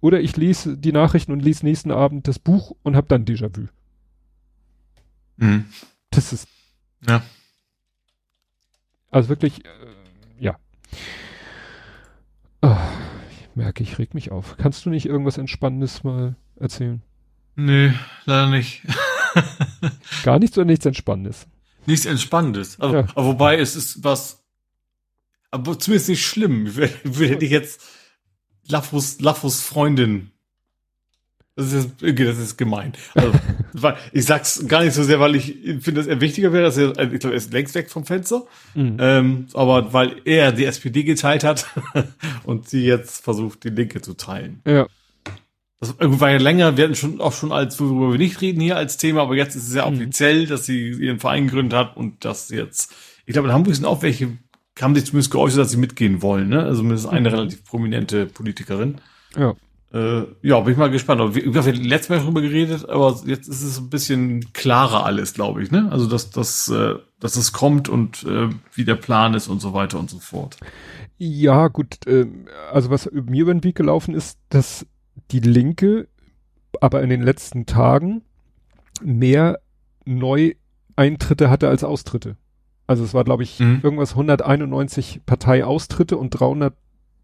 oder 0.00 0.20
ich 0.20 0.36
lese 0.36 0.76
die 0.78 0.92
Nachrichten 0.92 1.32
und 1.32 1.40
lese 1.40 1.64
nächsten 1.66 1.90
Abend 1.90 2.28
das 2.28 2.38
Buch 2.38 2.76
und 2.84 2.94
habe 2.94 3.08
dann 3.08 3.24
Déjà-vu. 3.24 3.66
Mhm. 5.38 5.64
Das 6.10 6.32
ist 6.32 6.46
Ja. 7.08 7.22
also 9.10 9.28
wirklich, 9.28 9.62
Ah, 12.62 12.88
ich 13.30 13.48
merke, 13.54 13.82
ich 13.82 13.98
reg 13.98 14.14
mich 14.14 14.30
auf. 14.30 14.56
Kannst 14.56 14.84
du 14.86 14.90
nicht 14.90 15.06
irgendwas 15.06 15.38
Entspannendes 15.38 16.02
mal 16.04 16.36
erzählen? 16.56 17.02
Nee, 17.56 17.92
leider 18.24 18.48
nicht. 18.50 18.82
Gar 20.24 20.38
nichts 20.38 20.56
oder 20.56 20.64
nichts 20.64 20.86
Entspannendes? 20.86 21.46
Nichts 21.86 22.06
Entspannendes. 22.06 22.80
Aber, 22.80 22.94
Ja. 23.00 23.06
aber 23.14 23.26
wobei 23.26 23.58
es 23.58 23.76
ist 23.76 24.02
was, 24.02 24.42
aber 25.50 25.78
zumindest 25.78 26.08
nicht 26.08 26.24
schlimm. 26.26 26.66
Ich 26.66 26.76
hätte 27.20 27.44
ich 27.44 27.50
jetzt 27.50 27.82
Laffus, 28.66 29.20
Laffus 29.20 29.60
Freundin. 29.60 30.30
Das 31.56 31.72
ist, 31.72 32.02
okay, 32.02 32.24
das 32.24 32.38
ist 32.38 32.56
gemein. 32.56 32.92
Also, 33.14 33.32
ich 34.12 34.24
sag's 34.24 34.66
gar 34.66 34.82
nicht 34.82 34.92
so 34.94 35.04
sehr, 35.04 35.20
weil 35.20 35.36
ich 35.36 35.54
finde, 35.80 35.94
dass 35.94 36.06
er 36.08 36.20
wichtiger 36.20 36.52
wäre, 36.52 36.64
dass 36.64 36.76
er, 36.76 36.90
ich 37.12 37.20
glaube, 37.20 37.34
er 37.34 37.38
ist 37.38 37.52
längst 37.52 37.74
weg 37.76 37.90
vom 37.90 38.04
Fenster. 38.04 38.44
Mhm. 38.74 38.96
Ähm, 38.98 39.46
aber 39.54 39.92
weil 39.92 40.16
er 40.24 40.50
die 40.50 40.64
SPD 40.64 41.04
geteilt 41.04 41.44
hat 41.44 41.66
und 42.44 42.68
sie 42.68 42.84
jetzt 42.84 43.22
versucht, 43.22 43.62
die 43.62 43.70
Linke 43.70 44.00
zu 44.02 44.14
teilen. 44.14 44.62
Ja, 44.66 44.88
Das 45.78 45.94
war 46.00 46.30
ja 46.30 46.38
länger, 46.38 46.76
wir 46.76 46.84
hatten 46.84 46.96
schon 46.96 47.20
auch 47.20 47.32
schon 47.32 47.52
als, 47.52 47.78
worüber 47.78 48.10
wir 48.12 48.18
nicht 48.18 48.40
reden 48.40 48.60
hier 48.60 48.76
als 48.76 48.96
Thema, 48.96 49.22
aber 49.22 49.36
jetzt 49.36 49.54
ist 49.54 49.68
es 49.68 49.74
ja 49.74 49.88
Mhm. 49.88 49.96
offiziell, 49.96 50.46
dass 50.46 50.66
sie 50.66 50.90
ihren 50.90 51.20
Verein 51.20 51.46
gegründet 51.46 51.78
hat 51.78 51.96
und 51.96 52.24
dass 52.24 52.48
sie 52.48 52.56
jetzt, 52.56 52.92
ich 53.26 53.32
glaube, 53.32 53.46
in 53.48 53.54
Hamburg 53.54 53.76
sind 53.76 53.84
auch 53.84 54.02
welche, 54.02 54.28
haben 54.80 54.96
sich 54.96 55.04
zumindest 55.04 55.30
geäußert, 55.30 55.60
dass 55.60 55.70
sie 55.70 55.76
mitgehen 55.76 56.20
wollen, 56.20 56.48
ne? 56.48 56.64
Also 56.64 56.78
zumindest 56.80 57.06
eine 57.06 57.28
Mhm. 57.30 57.34
relativ 57.36 57.64
prominente 57.64 58.26
Politikerin. 58.26 58.96
ja. 59.36 59.54
Äh, 59.94 60.24
ja, 60.42 60.58
bin 60.60 60.72
ich 60.72 60.78
mal 60.78 60.90
gespannt. 60.90 61.34
Wir, 61.36 61.54
wir 61.54 61.62
haben 61.62 61.74
letztes 61.84 62.08
Mal 62.10 62.18
darüber 62.18 62.42
geredet, 62.42 62.88
aber 62.88 63.20
jetzt 63.26 63.46
ist 63.48 63.62
es 63.62 63.78
ein 63.78 63.90
bisschen 63.90 64.52
klarer 64.52 65.06
alles, 65.06 65.34
glaube 65.34 65.62
ich, 65.62 65.70
ne? 65.70 65.88
Also, 65.92 66.06
dass, 66.08 66.30
dass, 66.30 66.68
äh, 66.68 66.96
dass 67.20 67.36
es 67.36 67.52
kommt 67.52 67.88
und 67.88 68.24
äh, 68.24 68.48
wie 68.72 68.84
der 68.84 68.96
Plan 68.96 69.34
ist 69.34 69.46
und 69.46 69.60
so 69.60 69.72
weiter 69.72 70.00
und 70.00 70.10
so 70.10 70.18
fort. 70.18 70.56
Ja, 71.16 71.68
gut, 71.68 71.98
ähm, 72.08 72.46
also 72.72 72.90
was 72.90 73.08
mir 73.12 73.42
über 73.42 73.54
den 73.54 73.62
Weg 73.62 73.76
gelaufen 73.76 74.14
ist, 74.14 74.38
dass 74.48 74.84
die 75.30 75.38
Linke 75.40 76.08
aber 76.80 77.00
in 77.02 77.08
den 77.08 77.22
letzten 77.22 77.66
Tagen 77.66 78.22
mehr 79.00 79.60
Neueintritte 80.04 81.50
hatte 81.50 81.68
als 81.68 81.84
Austritte. 81.84 82.36
Also 82.86 83.04
es 83.04 83.14
war, 83.14 83.24
glaube 83.24 83.44
ich, 83.44 83.60
Mhm. 83.60 83.80
irgendwas 83.82 84.14
191 84.16 85.20
Parteiaustritte 85.24 86.16
und 86.16 86.34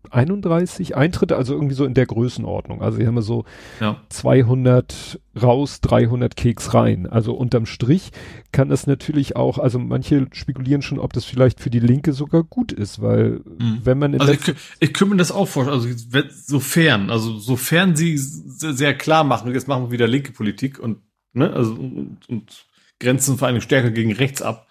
331 0.05 0.97
Eintritte, 0.97 1.37
also 1.37 1.55
irgendwie 1.55 1.75
so 1.75 1.85
in 1.85 1.95
der 1.95 2.07
Größenordnung. 2.07 2.83
Also 2.83 2.99
sie 2.99 3.07
haben 3.07 3.17
ja 3.17 3.23
so 3.23 3.45
Ja. 3.81 4.01
200 4.09 5.21
raus, 5.41 5.81
300 5.81 6.37
Keks 6.37 6.75
rein. 6.75 7.07
Also 7.07 7.35
unterm 7.35 7.67
Strich 7.67 8.11
kann 8.53 8.69
das 8.69 8.87
natürlich 8.87 9.37
auch, 9.37 9.59
also 9.59 9.79
manche 9.79 10.27
spekulieren 10.33 10.83
schon, 10.83 10.99
ob 10.99 11.13
das 11.13 11.25
vielleicht 11.25 11.61
für 11.61 11.71
die 11.71 11.81
Linke 11.81 12.13
sogar 12.13 12.43
gut 12.45 12.73
ist, 12.73 13.01
weil 13.03 13.41
Mhm. 13.59 13.81
wenn 13.85 13.99
man 13.99 14.15
in 14.15 14.21
Also 14.21 14.33
ich, 14.33 14.41
ich 14.81 14.93
könnte 14.95 15.15
mir 15.15 15.19
das 15.19 15.33
auch 15.33 15.47
vorstellen, 15.47 15.79
also 15.81 16.31
sofern, 16.47 17.11
also 17.11 17.39
sofern 17.39 17.95
sie 17.97 18.17
se- 18.17 18.73
sehr 18.75 18.95
klar 18.95 19.25
machen, 19.25 19.53
jetzt 19.53 19.69
machen 19.69 19.85
wir 19.85 19.91
wieder 19.93 20.09
linke 20.09 20.33
Politik 20.33 20.79
und, 20.79 20.99
ne, 21.33 21.53
also 21.53 21.75
und, 21.75 22.19
und 22.29 22.67
grenzen 22.99 23.39
vor 23.39 23.49
allem 23.49 23.61
stärker 23.61 23.91
gegen 23.91 24.13
rechts 24.13 24.43
ab, 24.43 24.67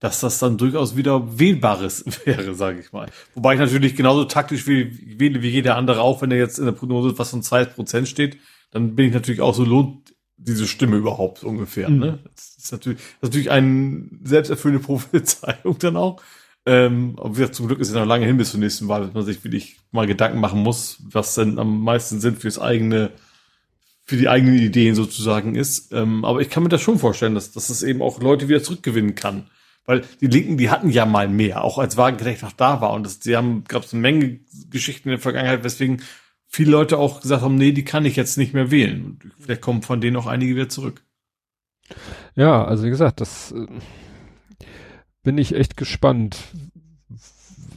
dass 0.00 0.20
das 0.20 0.38
dann 0.38 0.58
durchaus 0.58 0.96
wieder 0.96 1.38
wählbares 1.38 2.04
wäre, 2.24 2.54
sage 2.54 2.80
ich 2.80 2.92
mal. 2.92 3.08
Wobei 3.34 3.54
ich 3.54 3.60
natürlich 3.60 3.96
genauso 3.96 4.24
taktisch 4.24 4.66
wähle, 4.66 5.42
wie 5.42 5.48
jeder 5.48 5.76
andere 5.76 6.00
auch, 6.00 6.22
wenn 6.22 6.30
er 6.30 6.38
jetzt 6.38 6.58
in 6.58 6.66
der 6.66 6.72
Prognose 6.72 7.18
was 7.18 7.30
von 7.30 7.42
2% 7.42 8.06
steht, 8.06 8.38
dann 8.70 8.94
bin 8.94 9.06
ich 9.06 9.14
natürlich 9.14 9.40
auch 9.40 9.54
so, 9.54 9.64
lohnt 9.64 10.14
diese 10.36 10.66
Stimme 10.66 10.96
überhaupt 10.96 11.44
ungefähr. 11.44 11.88
Mhm. 11.88 11.98
Ne? 11.98 12.18
Das 12.34 12.56
ist 12.58 12.72
natürlich, 12.72 12.98
das 12.98 13.06
ist 13.06 13.22
natürlich 13.22 13.50
eine 13.50 14.08
selbsterfüllende 14.24 14.84
Prophezeiung 14.84 15.78
dann 15.78 15.96
auch. 15.96 16.20
Ähm, 16.66 17.14
aber 17.18 17.30
wie 17.30 17.40
gesagt, 17.40 17.54
zum 17.56 17.66
Glück 17.66 17.80
ist 17.80 17.88
es 17.88 17.94
noch 17.94 18.06
lange 18.06 18.26
hin 18.26 18.38
bis 18.38 18.50
zur 18.50 18.60
nächsten 18.60 18.88
Wahl, 18.88 19.02
dass 19.02 19.14
man 19.14 19.24
sich 19.24 19.44
wirklich 19.44 19.78
mal 19.90 20.06
Gedanken 20.06 20.40
machen 20.40 20.62
muss, 20.62 20.98
was 21.04 21.34
denn 21.34 21.58
am 21.58 21.82
meisten 21.82 22.20
Sinn 22.20 22.36
fürs 22.36 22.58
eigene, 22.58 23.10
für 24.04 24.16
die 24.16 24.28
eigenen 24.28 24.58
Ideen 24.58 24.94
sozusagen 24.94 25.56
ist. 25.56 25.92
Ähm, 25.92 26.24
aber 26.24 26.40
ich 26.40 26.48
kann 26.48 26.62
mir 26.62 26.70
das 26.70 26.80
schon 26.80 26.98
vorstellen, 26.98 27.34
dass, 27.34 27.52
dass 27.52 27.68
es 27.68 27.82
eben 27.82 28.00
auch 28.00 28.20
Leute 28.20 28.48
wieder 28.48 28.62
zurückgewinnen 28.62 29.14
kann. 29.14 29.50
Weil 29.86 30.02
die 30.20 30.26
Linken, 30.26 30.56
die 30.56 30.70
hatten 30.70 30.88
ja 30.90 31.04
mal 31.04 31.28
mehr, 31.28 31.62
auch 31.62 31.78
als 31.78 31.96
Wagenknecht 31.96 32.42
noch 32.42 32.52
da 32.52 32.80
war. 32.80 32.92
Und 32.92 33.04
das, 33.04 33.18
die 33.18 33.36
haben, 33.36 33.64
gab 33.64 33.84
es 33.84 33.92
eine 33.92 34.00
Menge 34.00 34.40
Geschichten 34.70 35.08
in 35.08 35.14
der 35.14 35.20
Vergangenheit, 35.20 35.62
weswegen 35.62 36.02
viele 36.46 36.70
Leute 36.70 36.98
auch 36.98 37.20
gesagt 37.20 37.42
haben, 37.42 37.56
nee, 37.56 37.72
die 37.72 37.84
kann 37.84 38.04
ich 38.04 38.16
jetzt 38.16 38.38
nicht 38.38 38.54
mehr 38.54 38.70
wählen. 38.70 39.04
Und 39.04 39.32
vielleicht 39.38 39.60
kommen 39.60 39.82
von 39.82 40.00
denen 40.00 40.16
auch 40.16 40.26
einige 40.26 40.54
wieder 40.54 40.68
zurück. 40.68 41.04
Ja, 42.34 42.64
also 42.64 42.84
wie 42.84 42.90
gesagt, 42.90 43.20
das 43.20 43.52
äh, 43.52 43.66
bin 45.22 45.36
ich 45.36 45.54
echt 45.54 45.76
gespannt, 45.76 46.38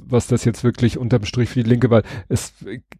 was 0.09 0.27
das 0.27 0.45
jetzt 0.45 0.63
wirklich 0.63 0.97
unterm 0.97 1.25
Strich 1.25 1.49
für 1.49 1.63
die 1.63 1.69
Linke, 1.69 1.89
weil 1.89 2.03
es 2.29 2.53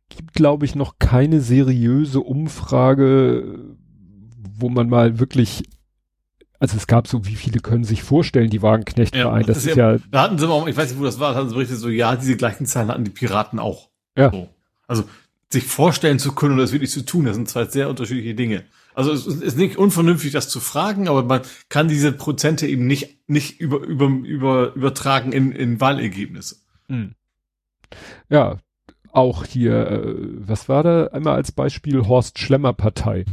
gibt, 0.10 0.34
glaube 0.34 0.66
ich, 0.66 0.76
noch 0.76 1.00
keine 1.00 1.42
seriöse 1.42 2.20
Umfrage, 2.20 3.76
wo 4.58 4.70
man 4.70 4.90
mal 4.90 5.20
wirklich, 5.20 5.64
also 6.60 6.78
es 6.78 6.88
gab 6.88 7.08
so, 7.08 7.26
wie 7.26 7.36
viele 7.36 7.60
können 7.60 7.84
sich 7.84 8.04
vorstellen, 8.04 8.50
die 8.50 8.62
Wagenknecht-Verein, 8.62 9.46
das, 9.46 9.66
ist 9.66 9.76
ja, 9.76 9.98
Da 10.12 10.22
hatten 10.24 10.40
sie 10.40 10.48
mal, 10.48 10.68
ich 10.68 10.76
weiß 10.76 10.90
nicht, 10.90 11.00
wo 11.00 11.04
das 11.04 11.20
war, 11.20 11.34
da 11.34 11.40
hatten 11.40 11.50
sie 11.50 11.56
berichtet, 11.56 11.78
so, 11.78 11.90
ja, 11.90 12.16
diese 12.16 12.36
gleichen 12.36 12.66
Zahlen 12.66 12.90
hatten 12.90 13.04
die 13.04 13.12
Piraten 13.12 13.60
auch. 13.60 13.90
Ja. 14.18 14.32
So. 14.32 14.50
Also, 14.88 15.04
sich 15.50 15.66
vorstellen 15.66 16.20
zu 16.20 16.34
können 16.34 16.54
und 16.54 16.60
das 16.60 16.72
wirklich 16.72 16.92
zu 16.92 17.06
tun, 17.06 17.26
das 17.26 17.36
sind 17.36 17.48
zwei 17.48 17.66
sehr 17.66 17.90
unterschiedliche 17.90 18.34
Dinge. 18.34 18.64
Also, 18.96 19.12
es 19.12 19.28
ist 19.28 19.58
nicht 19.58 19.78
unvernünftig, 19.78 20.32
das 20.32 20.50
zu 20.50 20.60
fragen, 20.60 21.08
aber 21.08 21.24
man 21.24 21.42
kann 21.70 21.88
diese 21.88 22.12
Prozente 22.12 22.66
eben 22.66 22.88
nicht, 22.88 23.18
nicht 23.28 23.60
über, 23.60 23.80
über, 23.80 24.08
über, 24.08 24.74
übertragen 24.74 25.32
in, 25.32 25.52
in 25.52 25.80
Wahlergebnisse. 25.80 26.58
Hm. 26.88 27.16
ja, 28.30 28.58
auch 29.12 29.46
hier, 29.46 29.88
äh, 29.88 30.16
was 30.38 30.70
war 30.70 30.84
da 30.84 31.08
einmal 31.08 31.36
als 31.36 31.52
Beispiel 31.52 32.08
Horst 32.08 32.40
Schlemmer 32.40 32.74
Partei? 32.74 33.26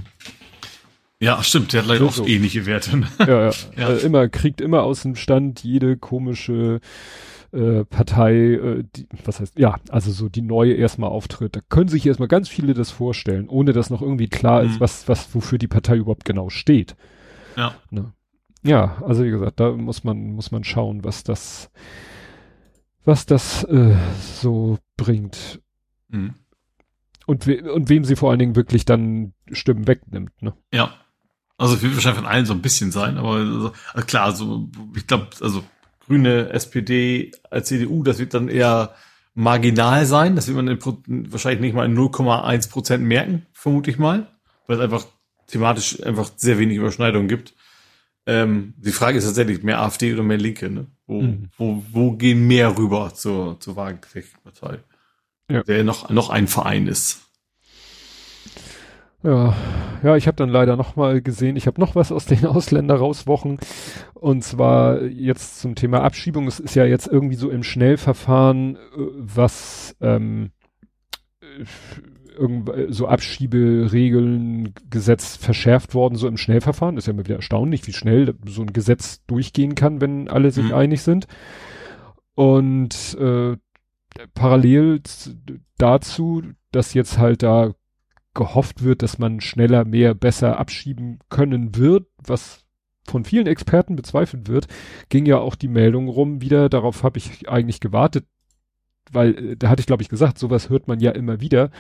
Ja, 1.24 1.42
stimmt, 1.42 1.72
der 1.72 1.80
hat 1.82 1.88
leider 1.88 2.00
So, 2.00 2.06
auch 2.08 2.12
so. 2.12 2.26
ähnliche 2.26 2.66
Werte. 2.66 2.96
ne? 2.98 3.08
ja, 3.18 3.46
ja. 3.46 3.50
Ja. 3.76 3.88
Äh, 3.90 3.98
immer, 4.00 4.28
kriegt 4.28 4.60
immer 4.60 4.82
aus 4.82 5.02
dem 5.02 5.16
Stand 5.16 5.64
jede 5.64 5.96
komische 5.96 6.80
äh, 7.52 7.84
Partei, 7.84 8.34
äh, 8.34 8.84
die, 8.94 9.06
was 9.24 9.40
heißt, 9.40 9.58
ja, 9.58 9.76
also 9.88 10.10
so 10.10 10.28
die 10.28 10.42
neue 10.42 10.74
erstmal 10.74 11.08
auftritt. 11.10 11.56
Da 11.56 11.60
können 11.68 11.88
sich 11.88 12.04
erstmal 12.06 12.28
ganz 12.28 12.48
viele 12.48 12.74
das 12.74 12.90
vorstellen, 12.90 13.48
ohne 13.48 13.72
dass 13.72 13.90
noch 13.90 14.02
irgendwie 14.02 14.28
klar 14.28 14.62
ist, 14.64 14.74
Mhm. 14.76 14.80
was, 14.80 15.08
was, 15.08 15.34
wofür 15.34 15.56
die 15.58 15.68
Partei 15.68 15.96
überhaupt 15.96 16.24
genau 16.26 16.50
steht. 16.50 16.94
Ja. 17.56 17.74
Ne? 17.90 18.12
Ja, 18.62 19.02
also 19.06 19.24
wie 19.24 19.30
gesagt, 19.30 19.60
da 19.60 19.70
muss 19.72 20.04
man, 20.04 20.32
muss 20.32 20.50
man 20.50 20.64
schauen, 20.64 21.04
was 21.04 21.22
das, 21.24 21.70
was 23.04 23.24
das 23.26 23.64
äh, 23.64 23.94
so 24.42 24.78
bringt. 24.96 25.60
Mhm. 26.08 26.34
Und, 27.26 27.46
we 27.46 27.72
und 27.72 27.88
wem 27.88 28.04
sie 28.04 28.16
vor 28.16 28.30
allen 28.30 28.38
Dingen 28.40 28.56
wirklich 28.56 28.84
dann 28.84 29.32
Stimmen 29.50 29.86
wegnimmt, 29.86 30.42
ne? 30.42 30.52
Ja. 30.72 30.92
Also, 31.56 31.74
es 31.76 31.82
wird 31.82 31.94
wahrscheinlich 31.94 32.20
von 32.22 32.30
allen 32.30 32.46
so 32.46 32.52
ein 32.54 32.62
bisschen 32.62 32.90
sein, 32.92 33.16
aber 33.16 33.30
also, 33.32 33.72
also 33.92 34.06
klar, 34.06 34.24
also, 34.26 34.68
ich 34.96 35.06
glaube, 35.06 35.28
also, 35.40 35.62
Grüne, 36.06 36.50
SPD, 36.50 37.30
CDU, 37.62 38.02
das 38.02 38.18
wird 38.18 38.34
dann 38.34 38.48
eher 38.48 38.94
marginal 39.34 40.04
sein. 40.06 40.36
Das 40.36 40.46
wird 40.46 40.56
man 40.56 40.68
in, 40.68 41.32
wahrscheinlich 41.32 41.60
nicht 41.60 41.74
mal 41.74 41.86
in 41.86 41.96
0,1 41.96 42.70
Prozent 42.70 43.04
merken, 43.04 43.46
vermute 43.52 43.90
ich 43.90 43.98
mal, 43.98 44.26
weil 44.66 44.76
es 44.76 44.82
einfach 44.82 45.06
thematisch 45.46 46.02
einfach 46.02 46.30
sehr 46.36 46.58
wenig 46.58 46.76
Überschneidungen 46.76 47.28
gibt. 47.28 47.54
Ähm, 48.26 48.74
die 48.78 48.92
Frage 48.92 49.18
ist 49.18 49.24
tatsächlich 49.24 49.62
mehr 49.62 49.80
AfD 49.80 50.12
oder 50.12 50.22
mehr 50.22 50.38
Linke, 50.38 50.70
ne? 50.70 50.86
Wo, 51.06 51.20
Mhm. 51.22 51.50
wo, 51.58 51.84
wo 51.92 52.12
gehen 52.12 52.46
mehr 52.46 52.76
rüber 52.78 53.12
zur, 53.14 53.60
zur 53.60 53.76
Wagenknecht-Partei? 53.76 54.78
Ja. 55.50 55.62
Der 55.62 55.84
noch, 55.84 56.08
noch 56.10 56.30
ein 56.30 56.48
Verein 56.48 56.86
ist. 56.86 57.23
Ja, 59.24 59.56
ja, 60.02 60.16
ich 60.16 60.26
habe 60.26 60.36
dann 60.36 60.50
leider 60.50 60.76
noch 60.76 60.96
mal 60.96 61.22
gesehen, 61.22 61.56
ich 61.56 61.66
habe 61.66 61.80
noch 61.80 61.94
was 61.94 62.12
aus 62.12 62.26
den 62.26 62.44
Ausländer-Rauswochen 62.46 63.58
und 64.12 64.44
zwar 64.44 65.02
jetzt 65.02 65.60
zum 65.60 65.74
Thema 65.74 66.02
Abschiebung. 66.02 66.46
Es 66.46 66.60
ist 66.60 66.74
ja 66.74 66.84
jetzt 66.84 67.06
irgendwie 67.06 67.36
so 67.36 67.48
im 67.48 67.62
Schnellverfahren, 67.62 68.76
äh, 68.76 68.78
was 69.16 69.96
ähm, 70.02 70.50
äh, 71.40 71.64
so 72.90 73.08
Abschieberegeln, 73.08 74.74
Gesetz 74.90 75.36
verschärft 75.36 75.94
worden, 75.94 76.16
so 76.16 76.28
im 76.28 76.36
Schnellverfahren. 76.36 76.98
Ist 76.98 77.06
ja 77.06 77.14
immer 77.14 77.24
wieder 77.24 77.36
erstaunlich, 77.36 77.86
wie 77.86 77.94
schnell 77.94 78.34
so 78.44 78.60
ein 78.60 78.74
Gesetz 78.74 79.24
durchgehen 79.26 79.74
kann, 79.74 80.02
wenn 80.02 80.28
alle 80.28 80.50
sich 80.50 80.66
mhm. 80.66 80.74
einig 80.74 81.00
sind. 81.00 81.28
Und 82.34 83.16
äh, 83.18 83.56
parallel 84.34 85.00
dazu, 85.78 86.42
dass 86.72 86.92
jetzt 86.92 87.18
halt 87.18 87.42
da 87.42 87.72
gehofft 88.34 88.82
wird, 88.82 89.02
dass 89.02 89.18
man 89.18 89.40
schneller, 89.40 89.84
mehr, 89.84 90.14
besser 90.14 90.58
abschieben 90.58 91.20
können 91.28 91.76
wird, 91.76 92.06
was 92.18 92.64
von 93.06 93.24
vielen 93.24 93.46
Experten 93.46 93.96
bezweifelt 93.96 94.48
wird, 94.48 94.66
ging 95.08 95.26
ja 95.26 95.38
auch 95.38 95.54
die 95.54 95.68
Meldung 95.68 96.08
rum 96.08 96.40
wieder, 96.40 96.68
darauf 96.68 97.02
habe 97.02 97.18
ich 97.18 97.48
eigentlich 97.48 97.80
gewartet, 97.80 98.26
weil 99.12 99.52
äh, 99.52 99.56
da 99.56 99.68
hatte 99.68 99.80
ich 99.80 99.86
glaube 99.86 100.02
ich 100.02 100.08
gesagt, 100.08 100.38
sowas 100.38 100.70
hört 100.70 100.88
man 100.88 101.00
ja 101.00 101.10
immer 101.12 101.40
wieder. 101.40 101.70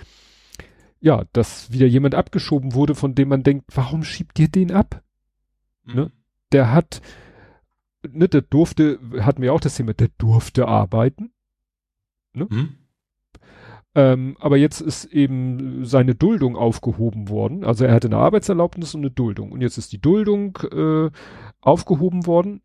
Ja, 1.00 1.24
dass 1.32 1.70
wieder 1.70 1.86
jemand 1.86 2.14
abgeschoben 2.14 2.74
wurde, 2.74 2.94
von 2.94 3.14
dem 3.14 3.28
man 3.28 3.42
denkt, 3.42 3.66
warum 3.74 4.04
schiebt 4.04 4.38
ihr 4.38 4.48
den 4.48 4.72
ab? 4.72 5.02
Mhm. 5.84 5.94
Ne? 5.94 6.12
Der 6.52 6.72
hat, 6.72 7.02
ne, 8.08 8.28
der 8.28 8.42
durfte, 8.42 9.00
hatten 9.20 9.42
wir 9.42 9.52
auch 9.52 9.60
das 9.60 9.76
Thema, 9.76 9.92
der 9.92 10.08
durfte 10.16 10.68
arbeiten. 10.68 11.32
Ne? 12.32 12.46
Mhm. 12.48 12.76
Ähm, 13.96 14.36
aber 14.40 14.56
jetzt 14.56 14.80
ist 14.80 15.04
eben 15.06 15.84
seine 15.84 16.14
Duldung 16.16 16.56
aufgehoben 16.56 17.28
worden. 17.28 17.64
Also 17.64 17.84
er 17.84 17.94
hatte 17.94 18.08
eine 18.08 18.16
Arbeitserlaubnis 18.16 18.94
und 18.94 19.02
eine 19.02 19.10
Duldung. 19.10 19.52
Und 19.52 19.60
jetzt 19.60 19.78
ist 19.78 19.92
die 19.92 20.00
Duldung 20.00 20.58
äh, 20.72 21.10
aufgehoben 21.60 22.26
worden. 22.26 22.62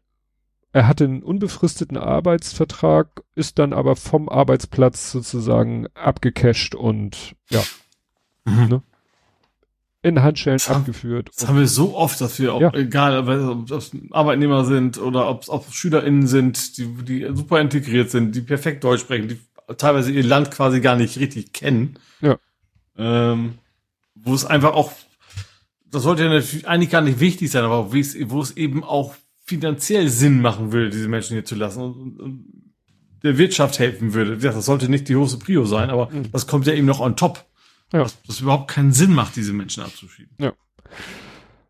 Er 0.72 0.88
hatte 0.88 1.06
einen 1.06 1.24
unbefristeten 1.24 1.98
Arbeitsvertrag, 1.98 3.24
ist 3.36 3.60
dann 3.60 3.74
aber 3.74 3.96
vom 3.96 4.30
Arbeitsplatz 4.30 5.12
sozusagen 5.12 5.88
abgecasht 5.94 6.76
und 6.76 7.36
ja. 7.50 7.62
Mhm. 8.46 8.68
Ne? 8.68 8.84
In 10.02 10.22
Handschellen 10.22 10.60
das 10.60 10.70
abgeführt. 10.70 11.30
Das 11.36 11.48
haben 11.48 11.60
wir 11.60 11.68
so 11.68 11.96
oft, 11.96 12.22
dass 12.22 12.40
wir 12.40 12.54
auch, 12.54 12.62
ja. 12.62 12.74
egal, 12.74 13.28
ob 13.28 13.68
das 13.68 13.92
Arbeitnehmer 14.12 14.64
sind 14.64 14.98
oder 14.98 15.28
ob 15.28 15.42
es 15.42 15.74
SchülerInnen 15.74 16.26
sind, 16.26 16.78
die, 16.78 16.88
die 17.04 17.28
super 17.34 17.60
integriert 17.60 18.10
sind, 18.10 18.34
die 18.34 18.42
perfekt 18.42 18.84
Deutsch 18.84 19.02
sprechen, 19.02 19.28
die 19.28 19.40
teilweise 19.78 20.12
ihr 20.12 20.24
Land 20.24 20.52
quasi 20.52 20.82
gar 20.82 20.96
nicht 20.96 21.20
richtig 21.20 21.54
kennen. 21.54 22.00
Ja. 22.22 22.38
Ähm, 22.98 23.56
wo 24.16 24.34
es 24.34 24.46
einfach 24.46 24.74
auch, 24.74 24.92
das 25.86 26.04
sollte 26.04 26.24
ja 26.24 26.30
natürlich 26.30 26.68
eigentlich 26.68 26.90
gar 26.90 27.02
nicht 27.02 27.20
wichtig 27.20 27.52
sein, 27.52 27.64
aber 27.64 27.92
wo 27.92 28.42
es 28.42 28.58
eben 28.58 28.84
auch 28.84 29.16
finanziell 29.46 30.10
Sinn 30.10 30.42
machen 30.42 30.72
würde, 30.72 30.90
diese 30.90 31.08
Menschen 31.08 31.34
hier 31.34 31.46
zu 31.46 31.56
lassen 31.56 31.82
und, 31.82 32.20
und 32.20 32.46
der 33.24 33.38
Wirtschaft 33.38 33.80
helfen 33.80 34.14
würde. 34.14 34.38
Das 34.38 34.66
sollte 34.66 34.90
nicht 34.90 35.10
die 35.10 35.14
große 35.14 35.40
Prio 35.40 35.66
sein, 35.66 35.90
aber 35.90 36.10
mhm. 36.10 36.32
das 36.32 36.48
kommt 36.48 36.68
ja 36.68 36.74
eben 36.74 36.88
noch 36.88 37.00
on 37.00 37.16
top. 37.16 37.46
Ja. 37.92 38.04
Dass 38.04 38.22
das 38.24 38.42
überhaupt 38.42 38.70
keinen 38.70 38.94
Sinn 38.94 39.14
macht, 39.14 39.36
diese 39.36 39.54
Menschen 39.54 39.84
abzuschieben. 39.84 40.36
Ja 40.40 40.54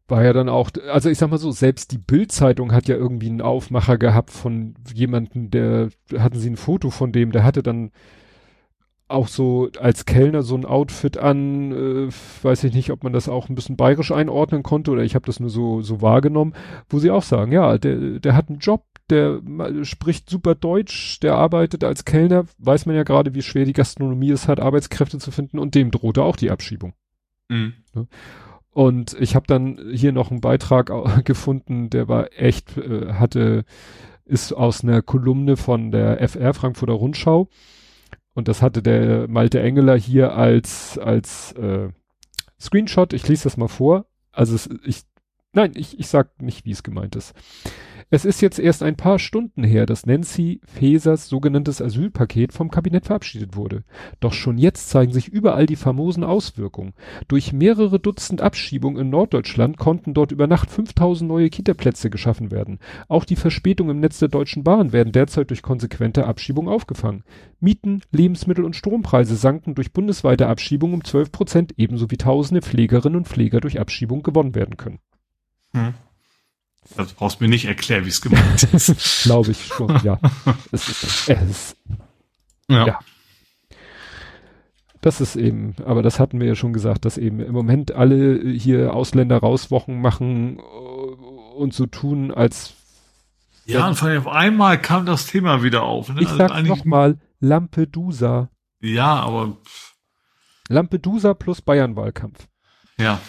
war 0.10 0.24
ja 0.24 0.34
dann 0.34 0.49
auch, 0.49 0.72
also 0.91 1.10
ich 1.10 1.18
sag 1.18 1.30
mal 1.30 1.38
so, 1.38 1.51
selbst 1.51 1.91
die 1.91 1.97
Bildzeitung 1.97 2.72
hat 2.72 2.88
ja 2.88 2.95
irgendwie 2.95 3.30
einen 3.30 3.41
Aufmacher 3.41 3.97
gehabt 3.97 4.32
von 4.32 4.76
jemanden, 4.93 5.51
der 5.51 5.89
hatten 6.18 6.39
sie 6.39 6.49
ein 6.49 6.57
Foto 6.57 6.89
von 6.89 7.12
dem, 7.12 7.32
der 7.32 7.43
hatte 7.43 7.64
dann 7.64 7.91
auch 9.10 9.28
so 9.28 9.70
als 9.80 10.05
Kellner 10.05 10.43
so 10.43 10.55
ein 10.55 10.66
Outfit 10.66 11.18
an, 11.18 11.72
äh, 11.72 12.10
weiß 12.43 12.64
ich 12.64 12.74
nicht, 12.74 12.91
ob 12.91 13.03
man 13.03 13.12
das 13.12 13.28
auch 13.28 13.49
ein 13.49 13.55
bisschen 13.55 13.76
bayerisch 13.76 14.12
einordnen 14.12 14.62
konnte 14.62 14.91
oder 14.91 15.03
ich 15.03 15.16
habe 15.16 15.26
das 15.26 15.39
nur 15.39 15.49
so 15.49 15.82
so 15.82 16.01
wahrgenommen, 16.01 16.53
wo 16.89 16.99
sie 16.99 17.10
auch 17.10 17.24
sagen, 17.24 17.51
ja, 17.51 17.78
der 17.80 18.20
der 18.20 18.36
hat 18.36 18.49
einen 18.49 18.60
Job, 18.60 18.86
der 19.10 19.41
spricht 19.82 20.30
super 20.30 20.53
Deutsch, 20.53 21.20
der 21.22 21.36
arbeitet 21.36 21.84
als 21.84 22.05
Kellner, 22.05 22.45
weiß 22.60 22.86
man 22.86 22.95
ja 22.95 23.03
gerade, 23.03 23.34
wie 23.34 23.41
schwer 23.41 23.66
die 23.66 23.74
Gastronomie 23.74 24.30
es 24.30 24.47
hat, 24.47 24.60
Arbeitskräfte 24.60 25.18
zu 25.18 25.32
finden 25.32 25.57
und 25.57 25.74
dem 25.74 25.89
drohte 25.89 26.24
auch 26.24 26.36
die 26.36 26.51
Abschiebung. 26.51 26.93
Mhm. 27.49 27.74
Ja. 27.95 28.05
Und 28.80 29.13
ich 29.19 29.36
habe 29.36 29.45
dann 29.45 29.77
hier 29.91 30.13
noch 30.13 30.32
einen 30.32 30.39
Beitrag 30.39 30.89
gefunden, 31.25 31.89
der 31.89 32.07
war 32.07 32.30
echt, 32.32 32.77
äh, 32.77 33.11
hatte, 33.11 33.65
ist 34.23 34.53
aus 34.53 34.86
einer 34.86 35.01
Kolumne 35.01 35.57
von 35.57 35.91
der 35.91 36.25
FR 36.30 36.53
Frankfurter 36.53 36.93
Rundschau. 36.93 37.49
Und 38.34 38.47
das 38.47 38.61
hatte 38.61 38.82
der 38.82 39.27
Malte 39.27 39.59
Engeler 39.59 39.97
hier 39.97 40.34
als, 40.34 40.97
als 40.97 41.51
äh, 41.57 41.89
Screenshot. 42.57 43.11
Ich 43.11 43.27
lese 43.27 43.43
das 43.43 43.57
mal 43.57 43.67
vor. 43.67 44.05
Also 44.32 44.55
es, 44.55 44.69
ich, 44.86 45.01
nein, 45.54 45.72
ich, 45.76 46.00
ich 46.00 46.08
sag 46.08 46.41
nicht, 46.41 46.66
wie 46.66 46.72
es 46.72 46.84
gemeint 46.84 47.16
ist. 47.16 47.34
Es 48.12 48.26
ist 48.26 48.41
jetzt 48.41 48.58
erst 48.58 48.82
ein 48.82 48.95
paar 48.95 49.20
Stunden 49.20 49.64
her, 49.64 49.86
dass 49.86 50.08
Nancy 50.08 50.62
Fesers 50.66 51.30
sogenanntes 51.30 51.80
Asylpaket 51.80 52.54
vom 52.54 52.72
Kabinett 52.72 53.06
verabschiedet 53.06 53.56
wurde. 53.56 53.84
Doch 54.20 54.34
schon 54.34 54.58
jetzt 54.58 54.89
zeigen 54.89 55.14
sich 55.14 55.28
überall 55.28 55.68
die 55.68 55.76
famosen 55.76 56.24
Auswirkungen. 56.24 56.93
Durch 57.28 57.54
mehrere 57.54 58.00
Dutzend 58.00 58.41
Abschiebungen 58.41 59.00
in 59.00 59.10
Norddeutschland 59.12 59.78
konnten 59.78 60.16
dort 60.16 60.32
über 60.32 60.47
Nacht 60.47 60.72
5000 60.72 61.28
neue 61.30 61.52
Kita-Plätze 61.52 62.10
geschaffen 62.10 62.50
werden. 62.50 62.80
Auch 63.10 63.26
die 63.26 63.36
Verspätungen 63.36 63.97
im 63.97 64.00
Netz 64.00 64.18
der 64.18 64.30
Deutschen 64.30 64.64
Bahn 64.64 64.91
werden 64.91 65.14
derzeit 65.14 65.52
durch 65.52 65.62
konsequente 65.62 66.26
Abschiebung 66.26 66.68
aufgefangen. 66.68 67.24
Mieten, 67.60 68.02
Lebensmittel 68.12 68.66
und 68.66 68.76
Strompreise 68.76 69.36
sanken 69.36 69.76
durch 69.76 69.93
bundesweite 69.93 70.47
Abschiebung 70.47 70.95
um 70.95 71.04
12 71.04 71.32
Prozent, 71.32 71.74
ebenso 71.78 72.10
wie 72.10 72.18
tausende 72.18 72.64
Pflegerinnen 72.64 73.18
und 73.18 73.28
Pfleger 73.28 73.60
durch 73.60 73.80
Abschiebung 73.80 74.24
gewonnen 74.24 74.56
werden 74.56 74.78
können. 74.78 74.97
Hm. 75.74 75.93
Das 76.95 77.13
brauchst 77.13 77.39
du 77.39 77.43
mir 77.43 77.49
nicht 77.49 77.65
erklären, 77.65 78.05
wie 78.05 78.09
es 78.09 78.22
gemeint 78.22 78.63
ist. 78.63 79.24
Glaube 79.24 79.51
ich 79.51 79.65
schon, 79.67 79.99
ja. 80.03 80.20
Es 80.72 80.89
ist, 80.89 81.30
es, 81.30 81.78
ja. 82.67 82.88
ja. 82.88 82.99
Das 85.01 85.22
ist 85.22 85.36
eben, 85.36 85.76
aber 85.86 86.01
das 86.01 86.20
hatten 86.20 86.39
wir 86.39 86.47
ja 86.47 86.55
schon 86.55 86.74
gesagt, 86.74 87.05
dass 87.05 87.17
eben 87.17 87.39
im 87.39 87.53
Moment 87.53 87.91
alle 87.93 88.41
hier 88.49 88.93
Ausländer 88.93 89.38
rauswochen 89.38 90.01
machen 90.01 90.59
und 90.59 91.74
so 91.74 91.86
tun, 91.86 92.32
als 92.32 92.74
ja, 93.65 93.88
und 93.88 93.95
vor 93.95 94.07
allem 94.07 94.22
auf 94.22 94.28
einmal 94.28 94.82
kam 94.82 95.05
das 95.05 95.28
Thema 95.28 95.61
wieder 95.61 95.84
auf. 95.84 96.09
Ne? 96.09 96.22
Ich 96.22 96.28
also 96.28 96.38
sag 96.39 96.63
nochmal, 96.63 97.20
Lampedusa. 97.39 98.49
Ja, 98.82 99.20
aber 99.20 99.57
Lampedusa 100.70 101.36
plus 101.36 101.61
Bayern-Wahlkampf. 101.61 102.47
Ja 102.97 103.20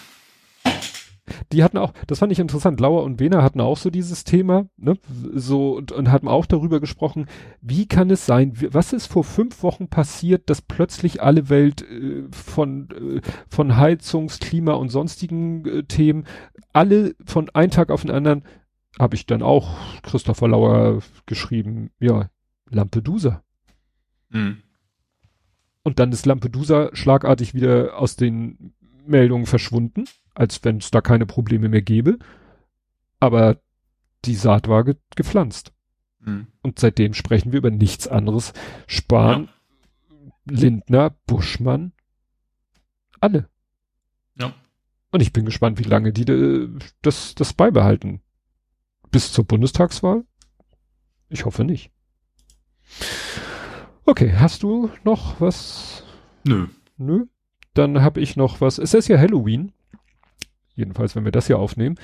die 1.51 1.63
hatten 1.63 1.77
auch, 1.77 1.93
das 2.07 2.19
fand 2.19 2.31
ich 2.31 2.39
interessant, 2.39 2.79
Lauer 2.79 3.03
und 3.03 3.19
Wehner 3.19 3.43
hatten 3.43 3.61
auch 3.61 3.77
so 3.77 3.89
dieses 3.89 4.23
Thema, 4.23 4.67
ne, 4.77 4.97
so, 5.33 5.75
und, 5.77 5.91
und 5.91 6.11
hatten 6.11 6.27
auch 6.27 6.45
darüber 6.45 6.79
gesprochen, 6.79 7.27
wie 7.61 7.87
kann 7.87 8.09
es 8.09 8.25
sein, 8.25 8.53
was 8.71 8.93
ist 8.93 9.07
vor 9.07 9.23
fünf 9.23 9.63
Wochen 9.63 9.87
passiert, 9.87 10.49
dass 10.49 10.61
plötzlich 10.61 11.21
alle 11.21 11.49
Welt 11.49 11.81
äh, 11.81 12.23
von, 12.31 12.89
äh, 12.91 13.21
von 13.49 13.77
Heizungs-, 13.77 14.39
Klima- 14.39 14.73
und 14.73 14.89
sonstigen 14.89 15.65
äh, 15.65 15.83
Themen, 15.83 16.25
alle 16.73 17.15
von 17.25 17.49
einem 17.49 17.71
Tag 17.71 17.91
auf 17.91 18.01
den 18.01 18.11
anderen, 18.11 18.43
habe 18.99 19.15
ich 19.15 19.25
dann 19.25 19.41
auch 19.41 19.77
Christopher 20.03 20.49
Lauer 20.49 21.01
geschrieben, 21.25 21.91
ja, 21.99 22.29
Lampedusa. 22.69 23.43
Mhm. 24.29 24.57
Und 25.83 25.99
dann 25.99 26.11
ist 26.11 26.25
Lampedusa 26.25 26.89
schlagartig 26.93 27.53
wieder 27.53 27.97
aus 27.97 28.15
den 28.15 28.73
Meldungen 29.05 29.45
verschwunden 29.45 30.05
als 30.33 30.63
wenn 30.63 30.77
es 30.77 30.91
da 30.91 31.01
keine 31.01 31.25
Probleme 31.25 31.69
mehr 31.69 31.81
gäbe. 31.81 32.19
Aber 33.19 33.59
die 34.25 34.35
Saat 34.35 34.67
war 34.67 34.83
ge 34.83 34.95
gepflanzt. 35.15 35.73
Mhm. 36.19 36.47
Und 36.61 36.79
seitdem 36.79 37.13
sprechen 37.13 37.51
wir 37.51 37.59
über 37.59 37.71
nichts 37.71 38.07
anderes. 38.07 38.53
Spahn, 38.87 39.49
ja. 40.09 40.31
Lindner, 40.45 41.15
Buschmann, 41.25 41.93
alle. 43.19 43.49
Ja. 44.39 44.53
Und 45.11 45.21
ich 45.21 45.33
bin 45.33 45.45
gespannt, 45.45 45.79
wie 45.79 45.87
lange 45.87 46.13
die 46.13 46.25
de, 46.25 46.69
das, 47.01 47.35
das 47.35 47.53
beibehalten. 47.53 48.21
Bis 49.11 49.31
zur 49.33 49.45
Bundestagswahl? 49.45 50.23
Ich 51.29 51.45
hoffe 51.45 51.63
nicht. 51.63 51.91
Okay, 54.05 54.33
hast 54.37 54.63
du 54.63 54.89
noch 55.03 55.39
was? 55.39 56.03
Nö. 56.43 56.67
Nö? 56.97 57.25
Dann 57.73 58.01
habe 58.01 58.19
ich 58.19 58.35
noch 58.35 58.61
was. 58.61 58.77
Es 58.77 58.93
ist 58.93 59.07
ja 59.07 59.17
Halloween. 59.17 59.71
Jedenfalls, 60.73 61.15
wenn 61.15 61.25
wir 61.25 61.31
das 61.31 61.47
hier 61.47 61.59
aufnehmen. 61.59 61.95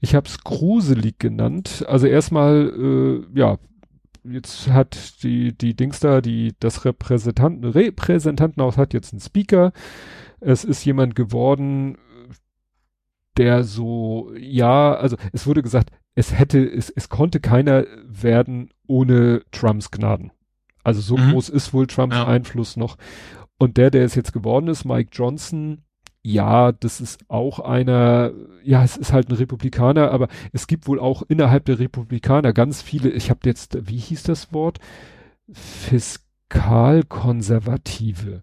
Ich 0.00 0.14
habe 0.14 0.28
es 0.28 0.44
gruselig 0.44 1.18
genannt. 1.18 1.84
Also 1.88 2.06
erstmal, 2.06 2.72
äh, 3.34 3.38
ja, 3.38 3.58
jetzt 4.24 4.68
hat 4.68 5.22
die, 5.22 5.56
die 5.56 5.74
Dings 5.74 6.00
da, 6.00 6.20
die, 6.20 6.54
das 6.60 6.84
Repräsentanten, 6.84 7.64
Repräsentantenhaus 7.64 8.76
hat 8.76 8.92
jetzt 8.92 9.12
einen 9.12 9.20
Speaker. 9.20 9.72
Es 10.40 10.64
ist 10.64 10.84
jemand 10.84 11.14
geworden, 11.14 11.96
der 13.36 13.64
so, 13.64 14.32
ja, 14.38 14.94
also 14.94 15.16
es 15.32 15.46
wurde 15.46 15.62
gesagt, 15.62 15.90
es 16.14 16.38
hätte, 16.38 16.62
es, 16.62 16.90
es 16.90 17.08
konnte 17.08 17.40
keiner 17.40 17.86
werden 18.04 18.70
ohne 18.86 19.42
Trumps 19.52 19.90
Gnaden. 19.90 20.32
Also 20.82 21.00
so 21.00 21.16
mhm. 21.16 21.32
groß 21.32 21.48
ist 21.48 21.72
wohl 21.72 21.86
Trumps 21.86 22.16
ja. 22.16 22.26
Einfluss 22.26 22.76
noch. 22.76 22.96
Und 23.58 23.76
der, 23.76 23.90
der 23.90 24.04
es 24.04 24.14
jetzt 24.14 24.32
geworden 24.32 24.68
ist, 24.68 24.84
Mike 24.84 25.10
Johnson, 25.12 25.82
ja, 26.22 26.72
das 26.72 27.00
ist 27.00 27.24
auch 27.28 27.60
einer, 27.60 28.32
ja, 28.62 28.84
es 28.84 28.98
ist 28.98 29.12
halt 29.12 29.30
ein 29.30 29.36
Republikaner, 29.36 30.10
aber 30.10 30.28
es 30.52 30.66
gibt 30.66 30.86
wohl 30.86 31.00
auch 31.00 31.22
innerhalb 31.28 31.64
der 31.64 31.78
Republikaner 31.78 32.52
ganz 32.52 32.82
viele, 32.82 33.08
ich 33.10 33.30
habe 33.30 33.40
jetzt, 33.44 33.88
wie 33.88 33.96
hieß 33.96 34.24
das 34.24 34.52
Wort? 34.52 34.80
Fiskalkonservative. 35.52 38.42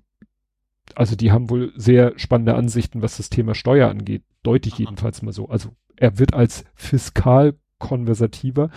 also 0.96 1.16
die 1.16 1.32
haben 1.32 1.50
wohl 1.50 1.72
sehr 1.76 2.14
spannende 2.18 2.56
Ansichten, 2.56 3.02
was 3.02 3.18
das 3.18 3.30
Thema 3.30 3.54
Steuer 3.54 3.90
angeht. 3.90 4.24
Deutlich 4.44 4.76
Aha. 4.76 4.84
jedenfalls 4.84 5.22
mal 5.22 5.34
so. 5.34 5.50
Also 5.50 5.72
er 5.96 6.20
wird 6.20 6.34
als 6.34 6.64
fiskal-konversativer 6.76 8.70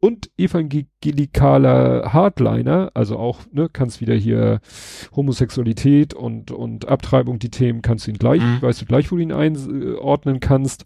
und 0.00 0.30
evangelikaler 0.38 2.12
Hardliner, 2.12 2.90
also 2.94 3.18
auch, 3.18 3.40
ne, 3.52 3.68
kannst 3.70 4.00
wieder 4.00 4.14
hier 4.14 4.60
Homosexualität 5.14 6.14
und, 6.14 6.50
und 6.50 6.88
Abtreibung, 6.88 7.38
die 7.38 7.50
Themen, 7.50 7.82
kannst 7.82 8.06
du 8.06 8.10
ihn 8.10 8.18
gleich, 8.18 8.40
Mhm. 8.42 8.62
weißt 8.62 8.80
du 8.80 8.86
gleich, 8.86 9.12
wo 9.12 9.16
du 9.16 9.22
ihn 9.22 9.32
einordnen 9.32 10.40
kannst. 10.40 10.84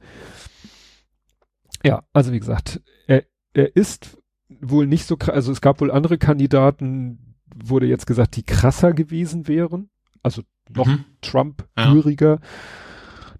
Ja, 1.84 2.02
also 2.12 2.32
wie 2.32 2.40
gesagt, 2.40 2.80
er, 3.06 3.24
er 3.52 3.76
ist 3.76 4.18
wohl 4.60 4.86
nicht 4.86 5.06
so 5.06 5.16
krass, 5.16 5.34
also 5.34 5.52
es 5.52 5.60
gab 5.60 5.80
wohl 5.80 5.90
andere 5.90 6.18
Kandidaten, 6.18 7.36
wurde 7.54 7.86
jetzt 7.86 8.06
gesagt, 8.06 8.36
die 8.36 8.42
krasser 8.42 8.92
gewesen 8.92 9.46
wären. 9.48 9.90
Also 10.22 10.42
noch 10.74 10.86
Mhm. 10.86 11.04
Trump-höriger. 11.20 12.40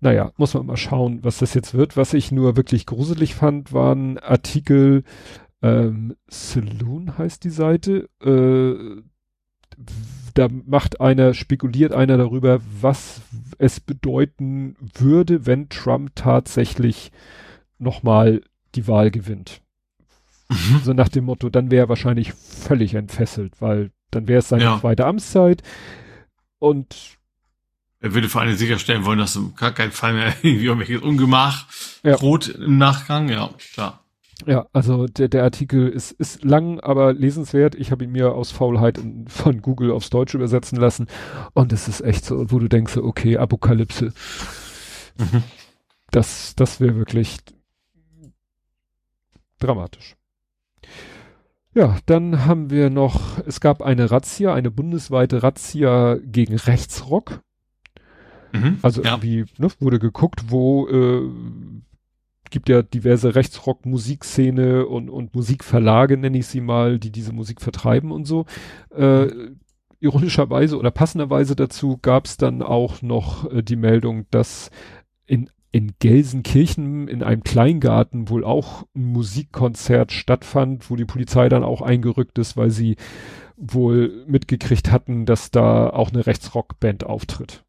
Naja, 0.01 0.33
muss 0.37 0.53
man 0.53 0.67
mal 0.67 0.77
schauen, 0.77 1.21
was 1.25 1.39
das 1.39 1.55
jetzt 1.55 1.73
wird. 1.73 1.97
Was 1.97 2.13
ich 2.13 2.31
nur 2.31 2.57
wirklich 2.57 2.85
gruselig 2.85 3.35
fand, 3.35 3.73
waren 3.73 4.19
Artikel, 4.19 5.03
ähm, 5.65 6.17
Saloon 6.29 7.17
heißt 7.17 7.43
die 7.45 7.51
Seite, 7.51 8.09
äh, 8.23 9.03
da 10.35 10.49
macht 10.67 11.01
einer, 11.01 11.33
spekuliert 11.35 11.93
einer 11.93 12.17
darüber, 12.19 12.61
was 12.81 13.23
es 13.59 13.81
bedeuten 13.81 14.77
würde, 14.95 15.47
wenn 15.47 15.69
Trump 15.69 16.13
tatsächlich 16.15 17.13
nochmal 17.79 18.43
die 18.75 18.87
Wahl 18.87 19.11
gewinnt. 19.11 19.63
Mhm. 20.49 20.81
So 20.85 20.93
nach 20.93 21.09
dem 21.09 21.25
Motto, 21.25 21.49
dann 21.49 21.71
wäre 21.71 21.87
er 21.87 21.89
wahrscheinlich 21.89 22.33
völlig 22.35 22.95
entfesselt, 22.95 23.61
weil 23.61 23.91
dann 24.11 24.29
wäre 24.29 24.41
es 24.41 24.49
seine 24.49 24.65
Ja. 24.65 24.81
zweite 24.81 25.07
Amtszeit 25.07 25.63
und 26.59 27.17
Er 28.01 28.13
würde 28.13 28.29
vor 28.29 28.43
allem 28.43 28.55
sicherstellen 28.57 29.05
wollen, 29.07 29.19
dass 29.19 29.35
im 29.37 29.55
gar 29.55 29.73
keinen 29.73 29.93
Fall 29.93 30.13
mehr 30.13 30.35
irgendwie 30.43 30.67
irgendwelches 30.67 31.03
Ungemach 31.03 31.67
Ja. 32.05 32.17
droht 32.17 32.49
im 32.49 32.77
Nachgang. 32.79 33.29
Ja, 33.31 33.51
klar. 33.73 34.04
Ja, 34.47 34.67
also 34.73 35.07
der, 35.07 35.29
der 35.29 35.45
Artikel 35.45 35.89
ist, 35.89 36.13
ist 36.13 36.45
lang, 36.45 36.81
aber 36.81 37.13
lesenswert. 37.13 37.75
Ich 37.75 37.91
habe 37.91 38.05
ihn 38.05 38.13
mir 38.13 38.35
aus 38.35 38.51
Faulheit 38.51 38.99
in, 38.99 39.29
von 39.29 39.63
Google 39.63 39.91
aufs 39.91 40.11
Deutsche 40.11 40.37
übersetzen 40.37 40.79
lassen. 40.79 41.07
Und 41.53 41.73
es 41.73 41.89
ist 41.89 42.01
echt 42.01 42.25
so, 42.25 42.51
wo 42.51 42.59
du 42.59 42.69
denkst, 42.69 42.97
okay, 42.97 43.37
Apokalypse. 43.37 44.13
Mhm. 45.19 45.43
Das, 46.11 46.55
das 46.57 46.81
wäre 46.81 46.97
wirklich 46.97 47.39
dramatisch. 49.59 50.17
Ja, 51.75 51.97
dann 52.07 52.45
haben 52.45 52.71
wir 52.71 52.89
noch, 52.89 53.39
es 53.47 53.61
gab 53.61 53.83
eine 53.83 54.11
Razzia, 54.11 54.55
eine 54.55 54.71
bundesweite 54.71 55.43
Razzia 55.43 56.19
gegen 56.25 56.55
Rechtsrock. 56.55 57.41
Mhm. 58.53 58.79
Also 58.83 59.03
ja. 59.03 59.13
irgendwie 59.13 59.45
ne, 59.59 59.69
wurde 59.81 59.99
geguckt, 59.99 60.45
wo 60.51 60.87
äh, 60.87 61.29
gibt 62.55 62.69
ja 62.69 62.83
diverse 62.83 63.35
Rechtsrock-Musikszene 63.35 64.87
und, 64.87 65.11
und 65.11 65.35
Musikverlage, 65.35 66.17
nenne 66.17 66.39
ich 66.39 66.47
sie 66.47 66.61
mal, 66.61 67.01
die 67.01 67.11
diese 67.11 67.33
Musik 67.33 67.61
vertreiben 67.61 68.13
und 68.13 68.27
so. 68.27 68.47
Äh, 68.95 69.27
ironischerweise 69.99 70.79
oder 70.79 70.93
passenderweise 70.93 71.57
dazu 71.57 71.99
gab 72.01 72.27
es 72.27 72.37
dann 72.37 72.63
auch 72.63 73.03
noch 73.03 73.51
äh, 73.51 73.65
die 73.65 73.75
Meldung, 73.75 74.27
dass 74.31 74.71
in, 75.27 75.51
in 75.73 75.95
Gelsenkirchen 75.99 77.09
in 77.09 77.25
einem 77.25 77.43
Kleingarten 77.43 78.29
wohl 78.29 78.45
auch 78.45 78.85
ein 78.95 79.07
Musikkonzert 79.07 80.13
stattfand, 80.13 80.89
wo 80.91 80.95
die 80.95 81.07
Polizei 81.07 81.49
dann 81.49 81.65
auch 81.65 81.83
eingerückt 81.83 82.39
ist, 82.39 82.57
weil 82.57 82.71
sie 82.71 82.95
wohl 83.57 84.25
mitgekriegt 84.29 84.93
hatten, 84.93 85.27
dass 85.27 85.51
da 85.51 85.91
auch 85.91 86.13
eine 86.13 86.25
Rechtsrockband 86.25 87.03
auftritt. 87.03 87.65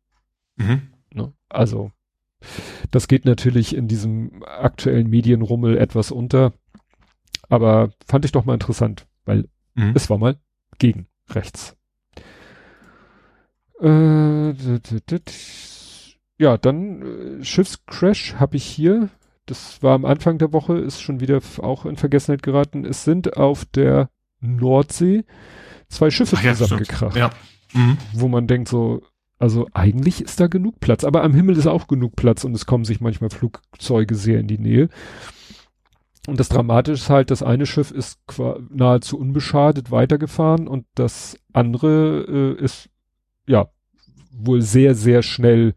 Mhm. 0.57 0.89
Ne? 1.11 1.33
Also, 1.49 1.89
das 2.91 3.07
geht 3.07 3.25
natürlich 3.25 3.75
in 3.75 3.87
diesem 3.87 4.43
aktuellen 4.43 5.09
Medienrummel 5.09 5.77
etwas 5.77 6.11
unter. 6.11 6.53
Aber 7.49 7.91
fand 8.07 8.25
ich 8.25 8.31
doch 8.31 8.45
mal 8.45 8.53
interessant, 8.53 9.07
weil 9.25 9.47
Mhm. 9.75 9.91
es 9.93 10.09
war 10.09 10.17
mal 10.17 10.37
gegen 10.79 11.07
rechts. 11.29 11.75
Äh, 13.81 14.53
ja, 16.37 16.57
dann 16.57 17.01
äh, 17.41 17.43
Schiffscrash 17.43 18.35
habe 18.35 18.57
ich 18.57 18.63
hier. 18.65 19.09
Das 19.45 19.83
war 19.83 19.93
am 19.93 20.05
Anfang 20.05 20.37
der 20.37 20.53
Woche, 20.53 20.77
ist 20.77 21.01
schon 21.01 21.19
wieder 21.19 21.39
auch 21.59 21.85
in 21.85 21.97
Vergessenheit 21.97 22.41
geraten. 22.41 22.83
Es 22.85 23.03
sind 23.03 23.37
auf 23.37 23.65
der 23.65 24.09
Nordsee 24.39 25.23
zwei 25.87 26.09
Schiffe 26.09 26.37
Ach 26.39 26.43
ja, 26.43 26.55
zusammengekracht 26.55 27.15
Ja. 27.15 27.29
Mhm. 27.73 27.97
wo 28.13 28.27
man 28.27 28.47
denkt 28.47 28.69
so, 28.69 29.03
also 29.37 29.67
eigentlich 29.73 30.21
ist 30.21 30.39
da 30.39 30.47
genug 30.47 30.79
Platz, 30.79 31.03
aber 31.03 31.23
am 31.23 31.33
Himmel 31.33 31.57
ist 31.57 31.67
auch 31.67 31.87
genug 31.87 32.15
Platz 32.15 32.43
und 32.43 32.53
es 32.53 32.65
kommen 32.65 32.85
sich 32.85 33.01
manchmal 33.01 33.29
Flugzeuge 33.29 34.15
sehr 34.15 34.39
in 34.39 34.47
die 34.47 34.57
Nähe. 34.57 34.89
Und 36.27 36.39
das 36.39 36.49
Dramatische 36.49 37.03
ist 37.03 37.09
halt, 37.09 37.31
das 37.31 37.43
eine 37.43 37.65
Schiff 37.65 37.91
ist 37.91 38.19
nahezu 38.69 39.19
unbeschadet 39.19 39.91
weitergefahren 39.91 40.67
und 40.67 40.85
das 40.95 41.37
andere 41.53 42.55
äh, 42.59 42.63
ist 42.63 42.89
ja 43.45 43.67
wohl 44.31 44.61
sehr, 44.61 44.95
sehr 44.95 45.21
schnell 45.21 45.75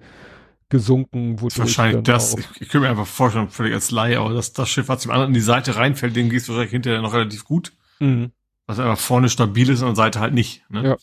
gesunken. 0.69 1.41
wodurch 1.41 1.59
Wahrscheinlich 1.59 2.03
das, 2.05 2.37
ich, 2.39 2.47
ich 2.61 2.69
könnte 2.69 2.81
mir 2.81 2.91
einfach 2.91 3.07
vorstellen, 3.07 3.49
völlig 3.49 3.75
als 3.75 3.91
Laie, 3.91 4.19
aber 4.19 4.35
dass 4.35 4.53
das 4.53 4.69
Schiff, 4.69 4.89
was 4.89 5.03
dem 5.03 5.11
anderen 5.11 5.31
in 5.31 5.35
die 5.35 5.41
Seite 5.41 5.77
reinfällt, 5.77 6.17
dem 6.17 6.31
geht 6.31 6.43
es 6.43 6.49
wahrscheinlich 6.49 6.73
hinterher 6.73 7.03
noch 7.03 7.15
relativ 7.15 7.45
gut. 7.45 7.73
Mhm. 8.01 8.33
Was 8.67 8.79
einfach 8.79 8.99
vorne 8.99 9.29
stabil 9.29 9.69
ist 9.71 9.81
und 9.81 9.89
an 9.89 9.95
der 9.95 10.05
Seite 10.05 10.21
halt 10.21 10.35
nicht. 10.35 10.63
Ne? 10.71 10.85
Ja. 10.85 10.97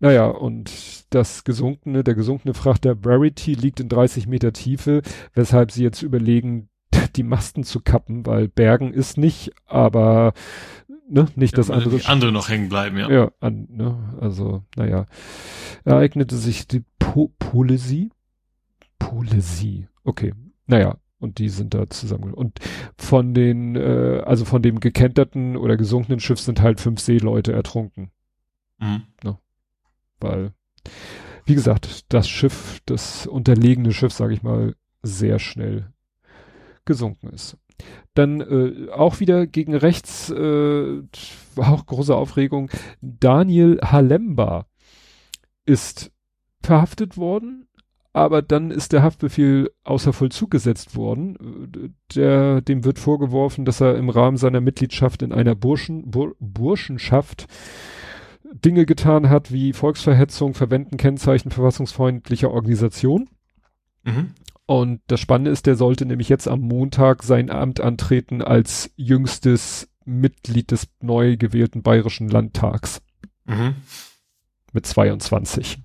Naja, 0.00 0.26
und 0.26 1.04
das 1.14 1.44
gesunkene, 1.44 2.04
der 2.04 2.14
gesunkene 2.14 2.54
Frachter 2.54 2.96
Rarity 3.04 3.54
liegt 3.54 3.80
in 3.80 3.88
30 3.88 4.26
Meter 4.26 4.52
Tiefe, 4.52 5.02
weshalb 5.34 5.70
sie 5.70 5.82
jetzt 5.82 6.02
überlegen, 6.02 6.68
die 7.16 7.22
Masten 7.22 7.64
zu 7.64 7.80
kappen, 7.80 8.26
weil 8.26 8.48
Bergen 8.48 8.92
ist 8.92 9.16
nicht, 9.18 9.52
aber 9.66 10.32
ne, 11.08 11.26
nicht 11.36 11.58
das 11.58 11.68
Ja, 11.68 11.74
andere. 11.74 11.98
Die 11.98 12.06
andere 12.06 12.32
noch 12.32 12.48
hängen 12.48 12.68
bleiben, 12.68 12.96
ja. 12.98 13.10
Ja, 13.10 13.30
an, 13.40 13.66
ne, 13.70 14.16
also, 14.20 14.64
naja. 14.76 15.06
Ereignete 15.84 16.36
sich 16.36 16.66
die 16.66 16.84
po 16.98 17.32
Polesie? 17.38 18.10
Polesie, 18.98 19.88
okay. 20.04 20.32
Naja, 20.66 20.96
und 21.18 21.38
die 21.38 21.48
sind 21.48 21.74
da 21.74 21.88
zusammen. 21.88 22.32
Und 22.34 22.58
von 22.96 23.34
den, 23.34 23.76
äh, 23.76 24.22
also 24.24 24.44
von 24.44 24.62
dem 24.62 24.80
gekenterten 24.80 25.56
oder 25.56 25.76
gesunkenen 25.76 26.20
Schiff 26.20 26.40
sind 26.40 26.62
halt 26.62 26.80
fünf 26.80 27.00
Seeleute 27.00 27.52
ertrunken 27.52 28.10
Mhm. 28.78 29.02
Weil, 30.24 30.52
wie 31.44 31.54
gesagt, 31.54 32.12
das 32.12 32.28
Schiff, 32.28 32.80
das 32.86 33.26
unterlegene 33.26 33.92
Schiff, 33.92 34.12
sage 34.12 34.34
ich 34.34 34.42
mal, 34.42 34.74
sehr 35.02 35.38
schnell 35.38 35.92
gesunken 36.84 37.28
ist. 37.28 37.56
Dann 38.14 38.40
äh, 38.40 38.90
auch 38.90 39.20
wieder 39.20 39.46
gegen 39.46 39.74
rechts, 39.74 40.30
äh, 40.30 41.02
auch 41.56 41.86
große 41.86 42.14
Aufregung, 42.14 42.70
Daniel 43.00 43.80
Halemba 43.82 44.66
ist 45.66 46.12
verhaftet 46.62 47.16
worden, 47.16 47.66
aber 48.12 48.42
dann 48.42 48.70
ist 48.70 48.92
der 48.92 49.02
Haftbefehl 49.02 49.70
außer 49.82 50.12
Vollzug 50.12 50.50
gesetzt 50.52 50.94
worden. 50.94 51.92
Der, 52.14 52.60
dem 52.60 52.84
wird 52.84 53.00
vorgeworfen, 53.00 53.64
dass 53.64 53.80
er 53.80 53.96
im 53.96 54.08
Rahmen 54.08 54.36
seiner 54.36 54.60
Mitgliedschaft 54.60 55.22
in 55.22 55.32
einer 55.32 55.56
Burschen, 55.56 56.10
Bur, 56.10 56.36
Burschenschaft 56.38 57.46
Dinge 58.52 58.86
getan 58.86 59.30
hat 59.30 59.52
wie 59.52 59.72
Volksverhetzung, 59.72 60.54
Verwenden 60.54 60.96
Kennzeichen 60.96 61.50
verfassungsfreundlicher 61.50 62.50
Organisation. 62.50 63.28
Mhm. 64.04 64.32
Und 64.66 65.00
das 65.06 65.20
Spannende 65.20 65.50
ist, 65.50 65.66
der 65.66 65.76
sollte 65.76 66.06
nämlich 66.06 66.28
jetzt 66.28 66.48
am 66.48 66.60
Montag 66.60 67.22
sein 67.22 67.50
Amt 67.50 67.80
antreten 67.80 68.42
als 68.42 68.90
jüngstes 68.96 69.88
Mitglied 70.04 70.70
des 70.70 70.88
neu 71.00 71.36
gewählten 71.36 71.82
Bayerischen 71.82 72.28
Landtags 72.28 73.02
Mhm. 73.46 73.74
mit 74.72 74.86
22. 74.86 75.78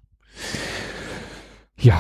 Ja. 1.78 2.00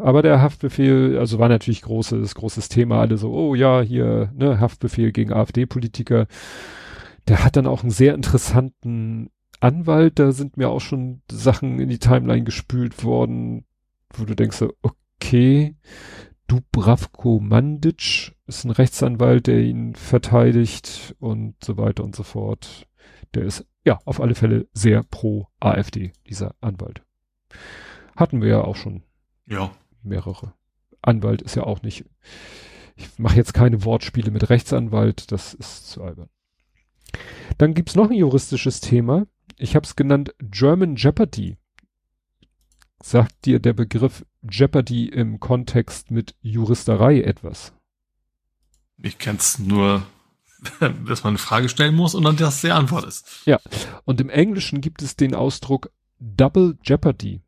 Aber 0.00 0.22
der 0.22 0.40
Haftbefehl, 0.40 1.18
also 1.18 1.38
war 1.38 1.48
natürlich 1.48 1.82
großes, 1.82 2.34
großes 2.34 2.68
Thema. 2.68 3.00
Alle 3.00 3.16
so, 3.16 3.32
oh 3.32 3.54
ja, 3.54 3.80
hier, 3.80 4.30
ne, 4.34 4.60
Haftbefehl 4.60 5.10
gegen 5.10 5.32
AfD-Politiker. 5.32 6.26
Der 7.28 7.44
hat 7.44 7.56
dann 7.56 7.66
auch 7.66 7.82
einen 7.82 7.90
sehr 7.90 8.14
interessanten 8.14 9.30
Anwalt. 9.60 10.18
Da 10.18 10.32
sind 10.32 10.56
mir 10.56 10.68
auch 10.68 10.80
schon 10.80 11.22
Sachen 11.30 11.80
in 11.80 11.88
die 11.88 11.98
Timeline 11.98 12.44
gespült 12.44 13.02
worden, 13.04 13.64
wo 14.12 14.24
du 14.24 14.34
denkst 14.34 14.56
so, 14.58 14.72
okay, 14.82 15.76
Dubravko 16.46 17.40
Mandic 17.40 18.36
ist 18.46 18.64
ein 18.64 18.70
Rechtsanwalt, 18.70 19.48
der 19.48 19.60
ihn 19.60 19.94
verteidigt 19.96 21.16
und 21.18 21.56
so 21.64 21.76
weiter 21.76 22.04
und 22.04 22.14
so 22.14 22.22
fort. 22.22 22.86
Der 23.34 23.44
ist 23.44 23.66
ja 23.84 23.98
auf 24.04 24.20
alle 24.20 24.34
Fälle 24.36 24.68
sehr 24.72 25.02
pro 25.02 25.48
AfD, 25.58 26.12
dieser 26.28 26.54
Anwalt. 26.60 27.02
Hatten 28.14 28.40
wir 28.40 28.48
ja 28.48 28.60
auch 28.62 28.76
schon 28.76 29.02
Ja. 29.46 29.72
mehrere. 30.02 30.52
Anwalt 31.02 31.42
ist 31.42 31.56
ja 31.56 31.64
auch 31.64 31.82
nicht. 31.82 32.04
Ich 32.94 33.18
mache 33.18 33.36
jetzt 33.36 33.52
keine 33.52 33.84
Wortspiele 33.84 34.30
mit 34.30 34.48
Rechtsanwalt, 34.48 35.32
das 35.32 35.54
ist 35.54 35.88
zu 35.90 36.02
albern. 36.02 36.28
Dann 37.58 37.74
gibt's 37.74 37.94
noch 37.94 38.10
ein 38.10 38.16
juristisches 38.16 38.80
Thema. 38.80 39.26
Ich 39.56 39.74
habe 39.74 39.86
es 39.86 39.96
genannt 39.96 40.34
German 40.40 40.96
Jeopardy. 40.96 41.56
Sagt 43.02 43.44
dir 43.44 43.60
der 43.60 43.72
Begriff 43.72 44.24
Jeopardy 44.48 45.06
im 45.08 45.40
Kontext 45.40 46.10
mit 46.10 46.34
Juristerei 46.40 47.20
etwas? 47.22 47.72
Ich 48.98 49.18
kenn's 49.18 49.58
nur, 49.58 50.06
dass 50.80 51.22
man 51.22 51.32
eine 51.32 51.38
Frage 51.38 51.68
stellen 51.68 51.94
muss 51.94 52.14
und 52.14 52.24
dann 52.24 52.36
das 52.36 52.60
die 52.60 52.70
Antwort 52.70 53.04
ist. 53.04 53.42
Ja, 53.44 53.60
und 54.04 54.20
im 54.20 54.30
Englischen 54.30 54.80
gibt 54.80 55.02
es 55.02 55.16
den 55.16 55.34
Ausdruck 55.34 55.90
Double 56.18 56.78
Jeopardy. 56.82 57.42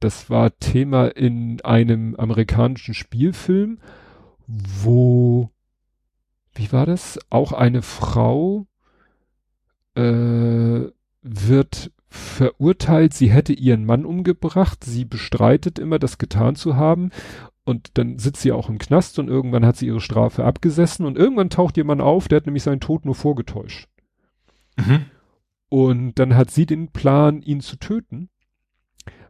Das 0.00 0.28
war 0.28 0.58
Thema 0.58 1.06
in 1.06 1.60
einem 1.62 2.16
amerikanischen 2.16 2.92
Spielfilm, 2.92 3.78
wo, 4.48 5.51
wie 6.54 6.72
war 6.72 6.86
das? 6.86 7.18
Auch 7.30 7.52
eine 7.52 7.82
Frau 7.82 8.66
äh, 9.94 10.82
wird 11.22 11.92
verurteilt, 12.08 13.14
sie 13.14 13.30
hätte 13.30 13.52
ihren 13.54 13.86
Mann 13.86 14.04
umgebracht, 14.04 14.84
sie 14.84 15.04
bestreitet 15.04 15.78
immer, 15.78 15.98
das 15.98 16.18
getan 16.18 16.56
zu 16.56 16.76
haben 16.76 17.10
und 17.64 17.92
dann 17.94 18.18
sitzt 18.18 18.42
sie 18.42 18.52
auch 18.52 18.68
im 18.68 18.78
Knast 18.78 19.18
und 19.18 19.28
irgendwann 19.28 19.64
hat 19.64 19.76
sie 19.76 19.86
ihre 19.86 20.00
Strafe 20.00 20.44
abgesessen 20.44 21.06
und 21.06 21.16
irgendwann 21.16 21.48
taucht 21.50 21.76
ihr 21.76 21.84
Mann 21.84 22.00
auf, 22.00 22.28
der 22.28 22.36
hat 22.36 22.46
nämlich 22.46 22.64
seinen 22.64 22.80
Tod 22.80 23.04
nur 23.04 23.14
vorgetäuscht. 23.14 23.88
Mhm. 24.76 25.06
Und 25.68 26.18
dann 26.18 26.34
hat 26.34 26.50
sie 26.50 26.66
den 26.66 26.88
Plan, 26.88 27.40
ihn 27.40 27.60
zu 27.60 27.76
töten, 27.76 28.28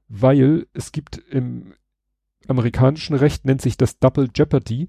weil 0.08 0.66
es 0.72 0.90
gibt 0.90 1.18
im 1.18 1.74
amerikanischen 2.48 3.14
Recht 3.14 3.44
nennt 3.44 3.62
sich 3.62 3.76
das 3.76 3.98
Double 3.98 4.28
Jeopardy. 4.34 4.88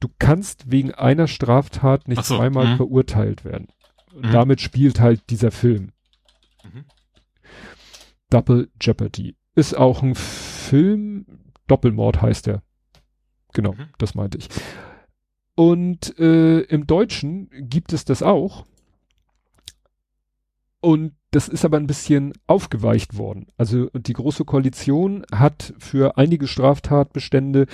Du 0.00 0.08
kannst 0.18 0.70
wegen 0.70 0.94
einer 0.94 1.26
Straftat 1.26 2.08
nicht 2.08 2.24
so, 2.24 2.36
zweimal 2.36 2.66
mh. 2.66 2.76
verurteilt 2.76 3.44
werden. 3.44 3.68
Mhm. 4.14 4.32
Damit 4.32 4.60
spielt 4.60 5.00
halt 5.00 5.30
dieser 5.30 5.50
Film. 5.50 5.92
Mhm. 6.64 6.84
Double 8.30 8.70
Jeopardy. 8.80 9.36
Ist 9.54 9.76
auch 9.76 10.02
ein 10.02 10.14
Film, 10.14 11.26
Doppelmord 11.66 12.22
heißt 12.22 12.48
er. 12.48 12.62
Genau, 13.52 13.72
mhm. 13.72 13.88
das 13.98 14.14
meinte 14.14 14.38
ich. 14.38 14.48
Und 15.54 16.16
äh, 16.20 16.60
im 16.60 16.86
Deutschen 16.86 17.50
gibt 17.52 17.92
es 17.92 18.04
das 18.04 18.22
auch. 18.22 18.64
Und 20.80 21.14
das 21.32 21.48
ist 21.48 21.64
aber 21.64 21.76
ein 21.76 21.88
bisschen 21.88 22.32
aufgeweicht 22.46 23.18
worden. 23.18 23.48
Also 23.56 23.90
die 23.90 24.12
Große 24.12 24.44
Koalition 24.44 25.26
hat 25.32 25.74
für 25.78 26.16
einige 26.16 26.46
Straftatbestände 26.46 27.66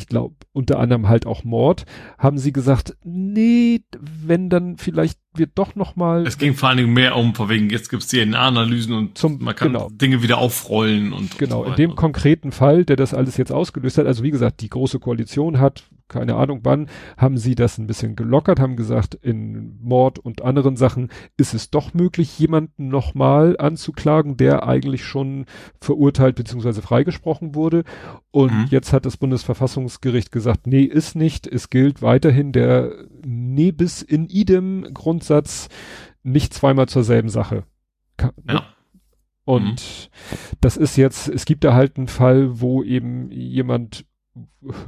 ich 0.00 0.06
glaube, 0.06 0.34
unter 0.52 0.78
anderem 0.78 1.08
halt 1.08 1.26
auch 1.26 1.44
Mord, 1.44 1.84
haben 2.18 2.38
sie 2.38 2.52
gesagt, 2.52 2.96
nee, 3.04 3.82
wenn 4.00 4.48
dann 4.48 4.78
vielleicht 4.78 5.18
wird 5.34 5.52
doch 5.54 5.74
noch 5.74 5.94
mal. 5.94 6.26
Es 6.26 6.38
ging 6.38 6.54
vor 6.54 6.70
allen 6.70 6.78
Dingen 6.78 6.92
mehr 6.92 7.16
um, 7.16 7.34
vor 7.34 7.48
wegen 7.48 7.70
jetzt 7.70 7.90
gibt's 7.90 8.08
DNA-Analysen 8.08 8.94
und 8.94 9.18
zum, 9.18 9.38
man 9.42 9.54
kann 9.54 9.72
genau. 9.72 9.88
Dinge 9.90 10.22
wieder 10.22 10.38
aufrollen 10.38 11.12
und 11.12 11.38
genau. 11.38 11.60
Und 11.60 11.64
so 11.66 11.70
in 11.72 11.76
dem 11.76 11.94
konkreten 11.94 12.50
Fall, 12.50 12.84
der 12.84 12.96
das 12.96 13.14
alles 13.14 13.36
jetzt 13.36 13.52
ausgelöst 13.52 13.98
hat, 13.98 14.06
also 14.06 14.22
wie 14.22 14.30
gesagt, 14.30 14.60
die 14.62 14.70
große 14.70 14.98
Koalition 14.98 15.60
hat 15.60 15.84
keine 16.10 16.34
Ahnung 16.34 16.60
wann, 16.64 16.88
haben 17.16 17.38
sie 17.38 17.54
das 17.54 17.78
ein 17.78 17.86
bisschen 17.86 18.16
gelockert, 18.16 18.60
haben 18.60 18.76
gesagt, 18.76 19.14
in 19.14 19.78
Mord 19.80 20.18
und 20.18 20.42
anderen 20.42 20.76
Sachen 20.76 21.08
ist 21.36 21.54
es 21.54 21.70
doch 21.70 21.94
möglich, 21.94 22.38
jemanden 22.38 22.88
nochmal 22.88 23.56
anzuklagen, 23.58 24.36
der 24.36 24.66
eigentlich 24.66 25.04
schon 25.04 25.46
verurteilt 25.80 26.36
bzw. 26.36 26.82
freigesprochen 26.82 27.54
wurde. 27.54 27.84
Und 28.30 28.52
mhm. 28.52 28.66
jetzt 28.70 28.92
hat 28.92 29.06
das 29.06 29.16
Bundesverfassungsgericht 29.16 30.30
gesagt, 30.32 30.66
nee, 30.66 30.82
ist 30.82 31.16
nicht. 31.16 31.46
Es 31.46 31.70
gilt 31.70 32.02
weiterhin 32.02 32.52
der 32.52 32.92
Nebis 33.24 34.02
in 34.02 34.26
idem 34.26 34.92
Grundsatz, 34.92 35.68
nicht 36.22 36.52
zweimal 36.52 36.88
zur 36.88 37.04
selben 37.04 37.28
Sache. 37.28 37.64
Ja. 38.46 38.64
Und 39.44 39.64
mhm. 39.64 40.36
das 40.60 40.76
ist 40.76 40.96
jetzt, 40.96 41.28
es 41.28 41.44
gibt 41.44 41.64
da 41.64 41.74
halt 41.74 41.96
einen 41.96 42.08
Fall, 42.08 42.60
wo 42.60 42.82
eben 42.82 43.30
jemand 43.32 44.04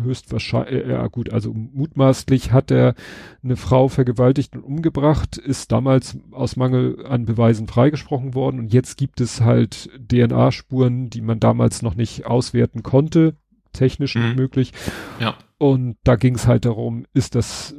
höchstwahrscheinlich, 0.04 0.86
ja 0.86 1.06
gut, 1.08 1.32
also 1.32 1.52
mutmaßlich 1.52 2.52
hat 2.52 2.70
er 2.70 2.94
eine 3.42 3.56
Frau 3.56 3.88
vergewaltigt 3.88 4.54
und 4.54 4.62
umgebracht, 4.62 5.36
ist 5.36 5.72
damals 5.72 6.18
aus 6.30 6.56
Mangel 6.56 7.04
an 7.06 7.24
Beweisen 7.24 7.66
freigesprochen 7.66 8.34
worden 8.34 8.60
und 8.60 8.72
jetzt 8.72 8.96
gibt 8.96 9.20
es 9.20 9.40
halt 9.40 9.90
DNA-Spuren, 9.98 11.10
die 11.10 11.22
man 11.22 11.40
damals 11.40 11.82
noch 11.82 11.94
nicht 11.94 12.26
auswerten 12.26 12.82
konnte, 12.82 13.36
technisch 13.72 14.14
mhm. 14.14 14.34
möglich. 14.36 14.72
Ja. 15.18 15.36
Und 15.58 15.96
da 16.04 16.16
ging 16.16 16.36
es 16.36 16.46
halt 16.46 16.64
darum, 16.64 17.06
ist 17.12 17.34
das, 17.34 17.74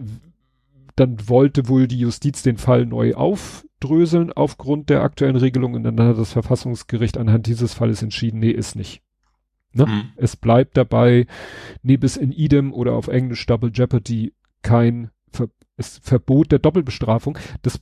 dann 0.96 1.30
wollte 1.30 1.68
wohl 1.70 1.88
die 1.88 2.00
Justiz 2.00 2.44
den 2.44 2.58
Fall 2.58 2.86
neu 2.86 3.14
aufdröseln 3.14 4.34
aufgrund 4.34 4.90
der 4.90 5.02
aktuellen 5.02 5.38
Regelung 5.38 5.76
und 5.76 5.84
dann 5.84 6.00
hat 6.00 6.18
das 6.18 6.34
Verfassungsgericht 6.34 7.18
anhand 7.18 7.48
dieses 7.48 7.74
Falles 7.74 8.02
entschieden, 8.04 8.40
nee, 8.40 8.52
ist 8.52 8.76
nicht. 8.76 9.02
Ne? 9.74 9.86
Mhm. 9.86 10.04
Es 10.16 10.36
bleibt 10.36 10.78
dabei, 10.78 11.28
nebis 11.82 12.18
in 12.18 12.32
idem 12.32 12.74
oder 12.74 12.94
auf 12.94 13.08
Englisch 13.08 13.46
Double 13.46 13.72
Jeopardy 13.74 14.34
kein 14.62 15.10
Ver 15.32 15.50
es 15.76 16.00
Verbot 16.04 16.52
der 16.52 16.60
Doppelbestrafung. 16.60 17.38
Das, 17.64 17.82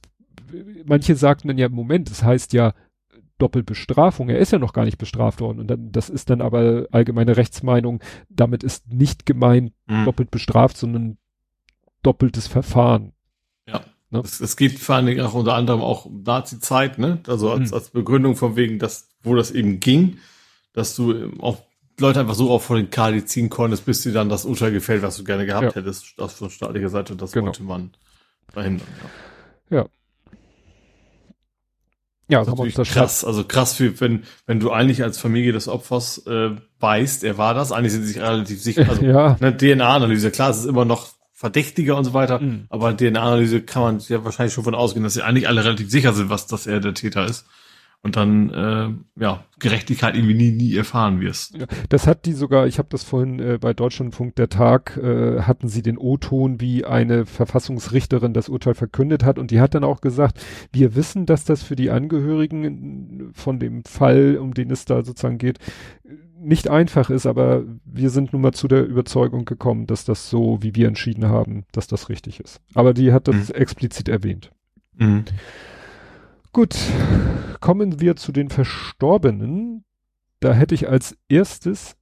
manche 0.86 1.16
sagten 1.16 1.50
dann 1.50 1.58
ja, 1.58 1.68
Moment, 1.68 2.10
das 2.10 2.24
heißt 2.24 2.54
ja 2.54 2.74
Doppelbestrafung. 3.38 4.30
Er 4.30 4.38
ist 4.38 4.52
ja 4.52 4.60
noch 4.60 4.74
gar 4.74 4.86
nicht 4.86 4.98
bestraft 4.98 5.42
worden. 5.42 5.60
Und 5.60 5.68
dann, 5.68 5.92
das 5.92 6.10
ist 6.10 6.30
dann 6.30 6.42
aber 6.42 6.86
allgemeine 6.92 7.38
Rechtsmeinung. 7.38 8.02
Damit 8.30 8.64
ist 8.64 8.94
nicht 8.94 9.26
gemeint 9.26 9.74
mhm. 9.88 10.06
doppelt 10.06 10.32
bestraft, 10.32 10.78
sondern 10.78 11.18
doppeltes 12.04 12.48
Verfahren. 12.48 13.14
Ja. 13.68 13.82
Ne? 14.12 14.20
Es, 14.24 14.40
es 14.40 14.56
geht 14.56 14.80
vor 14.80 14.96
allen 14.96 15.08
Dingen 15.08 15.22
auch 15.22 15.34
unter 15.34 15.56
anderem 15.56 15.82
auch 15.82 16.06
um 16.06 16.22
Nazi-Zeit, 16.24 17.00
ne? 17.00 17.20
Also 17.28 17.52
als, 17.52 17.72
mhm. 17.72 17.76
als 17.76 17.90
Begründung 17.90 18.36
von 18.36 18.56
wegen, 18.56 18.78
dass, 18.78 19.10
wo 19.24 19.36
das 19.36 19.52
eben 19.52 19.80
ging, 19.80 20.20
dass 20.74 20.96
du 20.96 21.32
auch 21.40 21.64
Leute 22.02 22.20
einfach 22.20 22.36
so 22.36 22.52
auch 22.52 22.62
vor 22.62 22.76
den 22.76 22.90
Kali 22.90 23.26
ziehen 23.26 23.50
konntest, 23.50 23.86
bis 23.86 24.02
dir 24.02 24.12
dann 24.12 24.30
das 24.30 24.46
Urteil 24.46 24.72
gefällt, 24.72 25.02
was 25.02 25.18
du 25.18 25.24
gerne 25.24 25.46
gehabt 25.46 25.64
ja. 25.64 25.76
hättest, 25.76 26.16
das 26.18 26.34
von 26.34 26.50
staatlicher 26.50 26.90
Seite, 26.90 27.16
das 27.16 27.32
genau. 27.32 27.48
wollte 27.48 27.64
man 27.64 27.92
verhindern. 28.52 28.88
Ja. 29.70 29.86
ja. 32.28 32.44
Das 32.44 32.60
ist 32.60 32.78
das 32.78 32.90
krass. 32.90 33.24
Also 33.24 33.44
krass, 33.44 33.74
für, 33.74 34.00
wenn, 34.02 34.24
wenn 34.46 34.60
du 34.60 34.72
eigentlich 34.72 35.04
als 35.04 35.18
Familie 35.18 35.54
des 35.54 35.68
Opfers 35.68 36.26
äh, 36.28 36.52
weißt, 36.80 37.24
er 37.24 37.38
war 37.38 37.54
das, 37.54 37.72
eigentlich 37.72 37.94
sind 37.94 38.04
sie 38.04 38.14
sich 38.14 38.22
relativ 38.22 38.62
sicher. 38.62 38.90
Also 38.90 39.02
ja. 39.06 39.38
eine 39.40 39.56
DNA-Analyse, 39.56 40.32
klar, 40.32 40.50
es 40.50 40.58
ist 40.58 40.66
immer 40.66 40.86
noch 40.86 41.10
verdächtiger 41.32 41.98
und 41.98 42.04
so 42.04 42.14
weiter, 42.14 42.40
mhm. 42.40 42.66
aber 42.70 42.96
DNA-Analyse 42.96 43.62
kann 43.62 43.82
man 43.82 44.00
ja 44.00 44.24
wahrscheinlich 44.24 44.54
schon 44.54 44.64
von 44.64 44.76
ausgehen, 44.76 45.04
dass 45.04 45.14
sie 45.14 45.24
eigentlich 45.24 45.48
alle 45.48 45.64
relativ 45.64 45.90
sicher 45.90 46.14
sind, 46.14 46.30
was 46.30 46.48
dass 46.48 46.68
er 46.68 46.80
der 46.80 46.94
Täter 46.94 47.26
ist 47.26 47.46
und 48.04 48.16
dann 48.16 48.50
äh, 48.50 49.22
ja 49.22 49.44
Gerechtigkeit 49.60 50.16
irgendwie 50.16 50.34
nie 50.34 50.52
nie 50.52 50.76
erfahren 50.76 51.22
wirst. 51.22 51.56
Ja, 51.56 51.68
das 51.90 52.08
hat 52.08 52.26
die 52.26 52.34
sogar, 52.34 52.66
ich 52.66 52.80
habe 52.80 52.90
das 52.90 53.04
vorhin 53.04 53.40
äh, 53.40 53.58
bei 53.62 53.74
Deutschlandfunk 53.74 54.36
der 54.36 54.50
Tag 54.50 54.98
äh, 54.98 55.42
hatten 55.42 55.68
sie 55.68 55.84
den 55.84 55.98
O-Ton, 55.98 56.60
wie 56.60 56.84
eine 56.84 57.26
Verfassungsrichterin 57.26 58.34
das 58.34 58.50
Urteil 58.50 58.74
verkündet 58.74 59.24
hat 59.24 59.38
und 59.38 59.52
die 59.52 59.60
hat 59.60 59.76
dann 59.76 59.84
auch 59.84 60.02
gesagt, 60.02 60.44
wir 60.72 60.96
wissen, 60.96 61.26
dass 61.26 61.46
das 61.46 61.62
für 61.62 61.76
die 61.76 61.92
Angehörigen 61.92 63.32
von 63.34 63.60
dem 63.60 63.84
Fall, 63.84 64.38
um 64.38 64.54
den 64.54 64.72
es 64.72 64.86
da 64.86 65.04
sozusagen 65.04 65.38
geht, 65.38 65.60
nicht 66.40 66.70
einfach 66.70 67.12
ist, 67.12 67.28
aber 67.28 67.64
wir 67.86 68.10
sind 68.10 68.34
nun 68.34 68.42
mal 68.42 68.54
zu 68.54 68.68
der 68.68 68.84
Überzeugung 68.84 69.46
gekommen, 69.46 69.86
dass 69.86 70.06
das 70.06 70.30
so, 70.30 70.58
wie 70.62 70.74
wir 70.74 70.88
entschieden 70.88 71.28
haben, 71.28 71.66
dass 71.72 71.86
das 71.86 72.10
richtig 72.10 72.40
ist. 72.40 72.62
Aber 72.74 72.96
die 72.96 73.14
hat 73.14 73.28
das 73.28 73.50
mhm. 73.50 73.56
explizit 73.56 74.10
erwähnt. 74.10 74.52
Mhm. 74.98 75.26
Gut, 76.54 76.76
kommen 77.62 78.02
wir 78.02 78.18
zu 78.18 78.34
den 78.34 78.50
Verstorbenen. 78.50 79.86
Da 80.42 80.54
hätte 80.54 80.76
ich 80.76 80.90
als 80.90 81.18
erstes, 81.30 81.96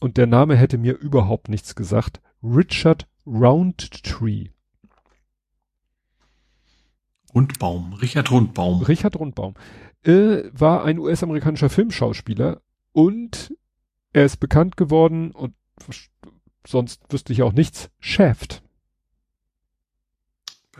und 0.00 0.18
der 0.18 0.26
Name 0.26 0.56
hätte 0.56 0.76
mir 0.76 0.98
überhaupt 0.98 1.48
nichts 1.48 1.74
gesagt, 1.74 2.20
Richard 2.42 3.08
Roundtree. 3.26 4.50
Rundbaum, 7.34 7.94
Richard 7.94 8.30
Rundbaum. 8.30 8.82
Richard 8.82 9.16
Rundbaum 9.16 9.54
äh, 10.02 10.42
war 10.52 10.84
ein 10.84 10.98
US-amerikanischer 10.98 11.70
Filmschauspieler 11.70 12.60
und 12.92 13.56
er 14.12 14.26
ist 14.26 14.38
bekannt 14.40 14.76
geworden 14.76 15.32
und 15.32 15.54
sonst 16.66 17.00
wüsste 17.08 17.32
ich 17.32 17.42
auch 17.42 17.52
nichts, 17.52 17.90
Shaft. 17.98 18.63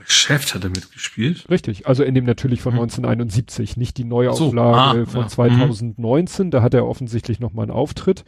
Chef 0.07 0.55
hat 0.55 0.65
er 0.65 0.71
mitgespielt. 0.71 1.49
Richtig, 1.51 1.87
also 1.87 2.03
in 2.03 2.15
dem 2.15 2.25
natürlich 2.25 2.61
von 2.61 2.75
hm. 2.75 2.83
1971, 2.83 3.77
nicht 3.77 3.97
die 3.97 4.05
Neuauflage 4.05 5.05
so, 5.05 5.11
ah, 5.11 5.11
von 5.11 5.23
ja. 5.23 5.29
2019, 5.29 6.45
hm. 6.45 6.51
da 6.51 6.63
hat 6.63 6.75
er 6.75 6.87
offensichtlich 6.87 7.41
nochmal 7.41 7.65
einen 7.65 7.73
Auftritt, 7.73 8.25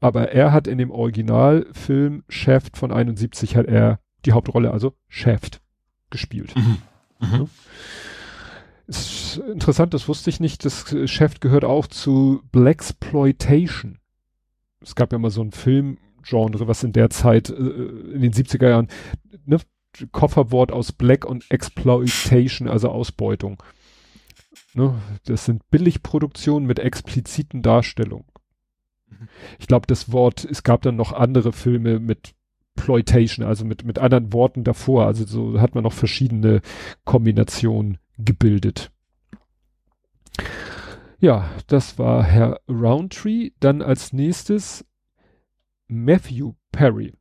aber 0.00 0.32
er 0.32 0.52
hat 0.52 0.66
in 0.66 0.78
dem 0.78 0.90
Originalfilm 0.90 2.24
Chef 2.28 2.64
von 2.74 2.92
71 2.92 3.56
hat 3.56 3.66
er 3.66 4.00
die 4.24 4.32
Hauptrolle, 4.32 4.70
also 4.70 4.94
Chef, 5.08 5.42
gespielt. 6.10 6.54
Mhm. 6.56 6.78
Mhm. 7.20 7.32
Ja. 7.32 7.46
Ist 8.86 9.36
interessant, 9.52 9.92
das 9.92 10.08
wusste 10.08 10.30
ich 10.30 10.40
nicht, 10.40 10.64
das 10.64 10.94
Chef 11.04 11.40
gehört 11.40 11.64
auch 11.64 11.86
zu 11.86 12.42
Blaxploitation. 12.52 13.98
Es 14.80 14.94
gab 14.94 15.12
ja 15.12 15.18
mal 15.18 15.30
so 15.30 15.42
ein 15.42 15.52
Filmgenre, 15.52 16.68
was 16.68 16.84
in 16.84 16.92
der 16.92 17.10
Zeit, 17.10 17.50
äh, 17.50 17.52
in 17.52 18.22
den 18.22 18.32
70er 18.32 18.68
Jahren, 18.68 18.88
ne, 19.44 19.58
Kofferwort 20.12 20.72
aus 20.72 20.92
Black 20.92 21.24
und 21.24 21.50
Exploitation, 21.50 22.68
also 22.68 22.88
Ausbeutung. 22.90 23.62
Ne? 24.74 25.00
Das 25.24 25.44
sind 25.44 25.68
Billigproduktionen 25.70 26.66
mit 26.66 26.78
expliziten 26.78 27.62
Darstellungen. 27.62 28.26
Ich 29.58 29.66
glaube, 29.66 29.86
das 29.86 30.12
Wort, 30.12 30.44
es 30.44 30.62
gab 30.62 30.82
dann 30.82 30.96
noch 30.96 31.12
andere 31.12 31.52
Filme 31.52 31.98
mit 31.98 32.34
Ploitation, 32.76 33.44
also 33.44 33.64
mit, 33.64 33.84
mit 33.84 33.98
anderen 33.98 34.32
Worten 34.32 34.64
davor. 34.64 35.06
Also 35.06 35.24
so 35.24 35.60
hat 35.60 35.74
man 35.74 35.84
noch 35.84 35.92
verschiedene 35.92 36.60
Kombinationen 37.04 37.98
gebildet. 38.18 38.90
Ja, 41.18 41.50
das 41.66 41.98
war 41.98 42.22
Herr 42.22 42.60
Roundtree. 42.68 43.50
Dann 43.58 43.82
als 43.82 44.12
nächstes 44.12 44.84
Matthew 45.88 46.52
Perry. 46.70 47.14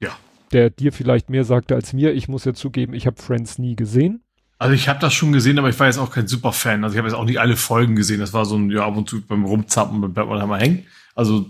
Ja. 0.00 0.18
Der 0.52 0.70
dir 0.70 0.92
vielleicht 0.92 1.30
mehr 1.30 1.44
sagte 1.44 1.74
als 1.74 1.92
mir. 1.92 2.12
Ich 2.12 2.28
muss 2.28 2.44
ja 2.44 2.54
zugeben, 2.54 2.94
ich 2.94 3.06
habe 3.06 3.20
Friends 3.20 3.58
nie 3.58 3.76
gesehen. 3.76 4.22
Also 4.58 4.74
ich 4.74 4.88
habe 4.88 4.98
das 4.98 5.14
schon 5.14 5.32
gesehen, 5.32 5.58
aber 5.58 5.70
ich 5.70 5.78
war 5.78 5.86
jetzt 5.86 5.98
auch 5.98 6.10
kein 6.10 6.26
Superfan. 6.26 6.84
Also 6.84 6.94
ich 6.94 6.98
habe 6.98 7.08
jetzt 7.08 7.16
auch 7.16 7.24
nicht 7.24 7.40
alle 7.40 7.56
Folgen 7.56 7.96
gesehen. 7.96 8.20
Das 8.20 8.32
war 8.32 8.44
so 8.44 8.56
ein, 8.56 8.70
ja, 8.70 8.84
ab 8.84 8.96
und 8.96 9.08
zu 9.08 9.22
beim 9.22 9.44
Rumzappen 9.44 10.00
bleibt 10.12 10.28
man 10.28 10.38
da 10.38 10.46
mal 10.46 10.60
hängen. 10.60 10.84
Also 11.14 11.46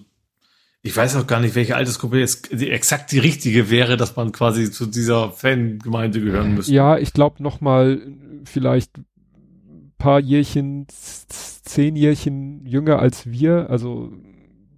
ich 0.82 0.97
weiß 0.97 1.16
auch 1.16 1.27
gar 1.27 1.40
nicht, 1.40 1.55
welche 1.55 1.77
Altersgruppe 1.77 2.18
jetzt 2.18 2.52
exakt 2.52 3.12
die 3.12 3.18
richtige 3.18 3.68
wäre, 3.68 3.97
dass 3.97 4.16
man 4.16 4.32
quasi 4.32 4.70
zu 4.70 4.86
dieser 4.86 5.31
Fangemeinde 5.32 6.20
gehören 6.20 6.55
müsste. 6.55 6.72
Ja, 6.72 6.98
ich 6.98 7.12
glaube 7.12 7.43
noch 7.43 7.60
mal 7.60 8.01
vielleicht 8.44 8.93
paar 9.98 10.18
Jährchen, 10.18 10.86
zehn 10.89 11.94
Jährchen 11.94 12.66
jünger 12.66 12.98
als 12.98 13.31
wir. 13.31 13.70
Also 13.70 14.12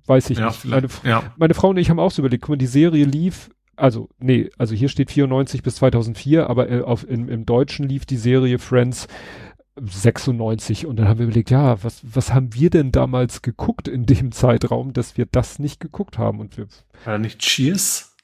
weiß 0.07 0.31
ich 0.31 0.39
Ja, 0.39 0.49
nicht. 0.49 0.65
Meine, 0.67 0.89
ja. 1.05 1.23
meine 1.39 1.55
Frau 1.55 1.71
und 1.71 1.79
ich 1.79 1.89
haben 1.89 2.01
auch 2.01 2.11
so 2.11 2.21
überlegt, 2.21 2.43
guck 2.43 2.51
mal, 2.51 2.57
die 2.57 2.67
Serie 2.67 3.05
lief, 3.05 3.51
also 3.77 4.09
nee, 4.19 4.51
also 4.59 4.75
hier 4.75 4.89
steht 4.89 5.11
94 5.11 5.63
bis 5.63 5.77
2004, 5.77 6.49
aber 6.49 6.71
äh, 6.71 6.81
auf, 6.83 7.09
im, 7.09 7.29
im 7.29 7.47
Deutschen 7.47 7.89
lief 7.89 8.05
die 8.07 8.17
Serie 8.17 8.59
Friends 8.59 9.09
96 9.81 10.87
und 10.87 10.97
dann 10.97 11.09
haben 11.09 11.19
wir 11.19 11.25
überlegt, 11.27 11.51
ja, 11.51 11.83
was, 11.83 12.01
was 12.03 12.35
haben 12.35 12.55
wir 12.55 12.71
denn 12.71 12.93
damals 12.93 13.43
geguckt 13.43 13.89
in 13.89 14.05
dem 14.07 14.33
Zeitraum, 14.33 14.93
dass 14.93 15.17
wir 15.17 15.27
das 15.31 15.59
nicht 15.59 15.81
geguckt 15.81 16.19
haben 16.19 16.41
und 16.41 16.57
wir, 16.59 16.67
War 17.05 17.19
nicht 17.19 17.39
Cheers? 17.41 18.15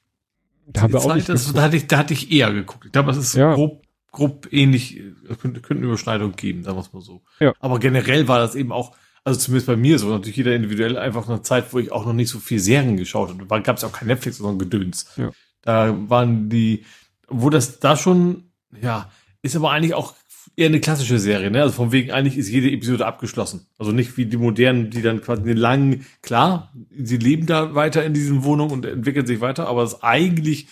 da 0.66 0.82
haben 0.82 0.92
wir 0.92 1.00
auch 1.00 1.14
nicht 1.14 1.28
das, 1.28 1.50
da, 1.54 1.62
hatte 1.62 1.76
ich, 1.78 1.86
da 1.86 1.98
hatte 1.98 2.12
ich 2.12 2.30
eher 2.30 2.52
geguckt. 2.52 2.84
Ich 2.84 2.92
glaube, 2.92 3.08
das 3.08 3.16
ist 3.16 3.34
Ja. 3.34 3.54
grob, 3.54 3.82
grob 4.12 4.48
ähnlich, 4.52 5.00
es 5.28 5.38
könnte, 5.38 5.60
könnte 5.62 5.80
eine 5.80 5.86
Überschneidung 5.86 6.32
geben, 6.36 6.62
sagen 6.62 6.76
wir 6.76 6.82
es 6.82 6.92
mal 6.92 7.00
so. 7.00 7.22
Ja. 7.40 7.54
Aber 7.60 7.78
generell 7.78 8.28
war 8.28 8.38
das 8.38 8.54
eben 8.54 8.70
auch, 8.72 8.94
also 9.28 9.38
zumindest 9.38 9.66
bei 9.66 9.76
mir 9.76 9.98
so, 9.98 10.08
natürlich 10.08 10.36
jeder 10.36 10.54
individuell 10.54 10.96
einfach 10.96 11.28
eine 11.28 11.42
Zeit, 11.42 11.72
wo 11.72 11.78
ich 11.78 11.92
auch 11.92 12.06
noch 12.06 12.14
nicht 12.14 12.30
so 12.30 12.38
viel 12.38 12.58
Serien 12.58 12.96
geschaut 12.96 13.28
habe. 13.28 13.44
Da 13.44 13.58
gab 13.58 13.76
es 13.76 13.84
auch 13.84 13.92
kein 13.92 14.08
Netflix, 14.08 14.38
sondern 14.38 14.58
Gedöns. 14.58 15.06
Ja. 15.16 15.30
Da 15.62 15.94
waren 16.08 16.48
die, 16.48 16.84
wo 17.28 17.50
das 17.50 17.78
da 17.78 17.96
schon, 17.96 18.44
ja, 18.80 19.10
ist 19.42 19.54
aber 19.54 19.70
eigentlich 19.70 19.92
auch 19.92 20.14
eher 20.56 20.66
eine 20.66 20.80
klassische 20.80 21.18
Serie, 21.18 21.50
ne? 21.50 21.60
Also 21.60 21.74
von 21.74 21.92
wegen 21.92 22.10
eigentlich 22.10 22.38
ist 22.38 22.48
jede 22.48 22.70
Episode 22.70 23.06
abgeschlossen. 23.06 23.66
Also 23.76 23.92
nicht 23.92 24.16
wie 24.16 24.24
die 24.24 24.38
modernen, 24.38 24.88
die 24.88 25.02
dann 25.02 25.20
quasi 25.20 25.42
eine 25.42 25.52
langen, 25.54 26.06
klar, 26.22 26.72
sie 26.96 27.18
leben 27.18 27.46
da 27.46 27.74
weiter 27.74 28.02
in 28.04 28.14
diesen 28.14 28.44
Wohnungen 28.44 28.72
und 28.72 28.86
entwickeln 28.86 29.26
sich 29.26 29.42
weiter, 29.42 29.68
aber 29.68 29.82
es 29.82 30.02
eigentlich 30.02 30.68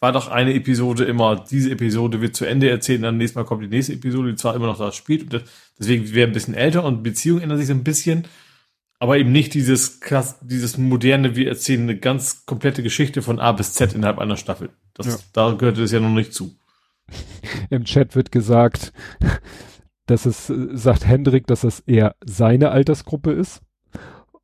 war 0.00 0.12
doch 0.12 0.28
eine 0.28 0.54
Episode 0.54 1.04
immer, 1.04 1.44
diese 1.50 1.70
Episode 1.70 2.20
wird 2.20 2.36
zu 2.36 2.44
Ende 2.44 2.70
erzählt, 2.70 2.98
und 2.98 3.04
dann 3.04 3.16
nächstes 3.16 3.36
Mal 3.36 3.44
kommt 3.44 3.62
die 3.62 3.68
nächste 3.68 3.94
Episode, 3.94 4.30
die 4.30 4.36
zwar 4.36 4.54
immer 4.54 4.66
noch 4.66 4.78
da 4.78 4.92
spielt, 4.92 5.22
und 5.22 5.32
das, 5.32 5.42
deswegen 5.78 6.12
wäre 6.14 6.28
ein 6.28 6.32
bisschen 6.32 6.54
älter 6.54 6.84
und 6.84 7.02
Beziehungen 7.02 7.42
ändern 7.42 7.58
sich 7.58 7.66
so 7.66 7.72
ein 7.72 7.84
bisschen, 7.84 8.24
aber 9.00 9.16
eben 9.18 9.32
nicht 9.32 9.54
dieses 9.54 10.00
krass, 10.00 10.38
dieses 10.42 10.76
moderne, 10.78 11.36
wir 11.36 11.48
erzählen 11.48 11.82
eine 11.82 11.96
ganz 11.96 12.46
komplette 12.46 12.82
Geschichte 12.82 13.22
von 13.22 13.38
A 13.38 13.52
bis 13.52 13.72
Z 13.72 13.94
innerhalb 13.94 14.18
einer 14.18 14.36
Staffel. 14.36 14.70
Das, 14.94 15.06
Ja. 15.06 15.16
Da 15.32 15.52
gehörte 15.52 15.82
es 15.82 15.92
ja 15.92 16.00
noch 16.00 16.08
nicht 16.10 16.34
zu. 16.34 16.56
Im 17.70 17.84
Chat 17.84 18.16
wird 18.16 18.32
gesagt, 18.32 18.92
dass 20.06 20.26
es, 20.26 20.46
sagt 20.46 21.06
Hendrik, 21.06 21.46
dass 21.46 21.64
es 21.64 21.80
eher 21.80 22.16
seine 22.24 22.70
Altersgruppe 22.70 23.32
ist. 23.32 23.60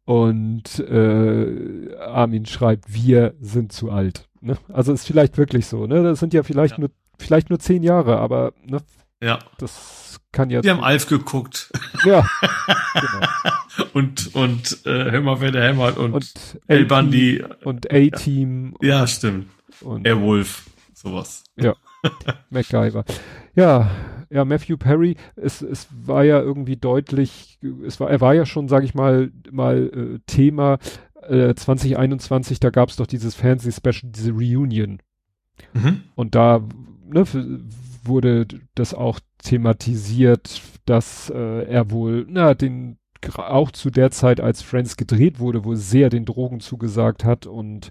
Und 0.05 0.79
äh, 0.81 1.97
Armin 1.99 2.45
schreibt, 2.45 2.93
wir 2.93 3.35
sind 3.41 3.73
zu 3.73 3.91
alt. 3.91 4.29
Ne? 4.45 4.57
Also 4.73 4.93
ist 4.93 5.07
vielleicht 5.07 5.39
wirklich 5.39 5.67
so, 5.67 5.87
ne? 5.87 6.03
Das 6.03 6.21
sind 6.21 6.35
ja 6.35 6.43
vielleicht 6.43 6.75
Ja. 6.75 6.81
nur 6.81 6.91
vielleicht 7.19 7.49
nur 7.51 7.59
zehn 7.59 7.83
Jahre, 7.83 8.19
aber 8.19 8.53
ne, 8.65 8.79
Ja. 9.23 9.39
das 9.59 10.21
kann 10.33 10.51
ja. 10.51 10.61
Die 10.61 10.71
haben 10.71 10.83
Alf 10.85 11.07
geguckt 11.07 11.71
ja, 12.05 12.27
genau. 12.95 13.27
und, 13.95 14.35
und 14.35 14.85
äh, 14.87 15.11
Hämmer, 15.13 15.41
wer 15.41 15.51
der 15.53 15.65
hämmert 15.69 15.97
und, 15.97 16.13
Und 16.13 16.33
El 16.67 16.85
A-Team 16.85 16.89
Bundy. 16.89 17.45
und 17.65 17.91
A-Team 17.93 18.75
Ja, 18.83 19.07
stimmt. 19.07 19.47
und 19.81 20.07
Airwolf, 20.07 20.65
sowas. 20.93 21.45
MacGyver. 22.51 23.05
Ja, 23.55 23.91
ja, 24.31 24.45
Matthew 24.45 24.77
Perry, 24.77 25.17
es, 25.37 25.63
es 25.63 25.87
war 25.91 26.25
ja 26.25 26.41
irgendwie 26.41 26.77
deutlich, 26.77 27.59
es 27.87 28.01
war, 28.01 28.11
er 28.11 28.21
war 28.21 28.35
ja 28.35 28.45
schon, 28.47 28.69
sage 28.69 28.85
ich 28.85 28.95
mal, 28.95 29.31
mal 29.51 29.91
äh, 30.17 30.19
Thema 30.27 30.79
äh, 31.29 31.55
2021, 31.55 32.61
da 32.61 32.71
gab 32.71 32.89
es 32.89 32.97
doch 32.97 33.07
dieses 33.07 33.35
Fernseh-Special, 33.35 34.11
diese 34.13 34.33
Reunion. 34.33 34.99
Mhm. 35.73 36.03
Und 36.15 36.35
da 36.35 36.67
ne, 37.07 37.25
wurde 38.03 38.47
das 38.75 38.95
auch 38.95 39.21
thematisiert, 39.39 40.63
dass 40.85 41.31
äh, 41.31 41.65
er 41.65 41.91
wohl, 41.91 42.27
na, 42.29 42.55
den 42.55 42.99
auch 43.37 43.71
zu 43.71 43.91
der 43.91 44.11
Zeit, 44.11 44.41
als 44.41 44.63
Friends 44.63 44.97
gedreht 44.97 45.39
wurde, 45.41 45.65
wohl 45.65 45.77
sehr 45.77 46.11
den 46.11 46.25
Drogen 46.25 46.61
zugesagt 46.61 47.25
hat 47.25 47.47
und 47.47 47.91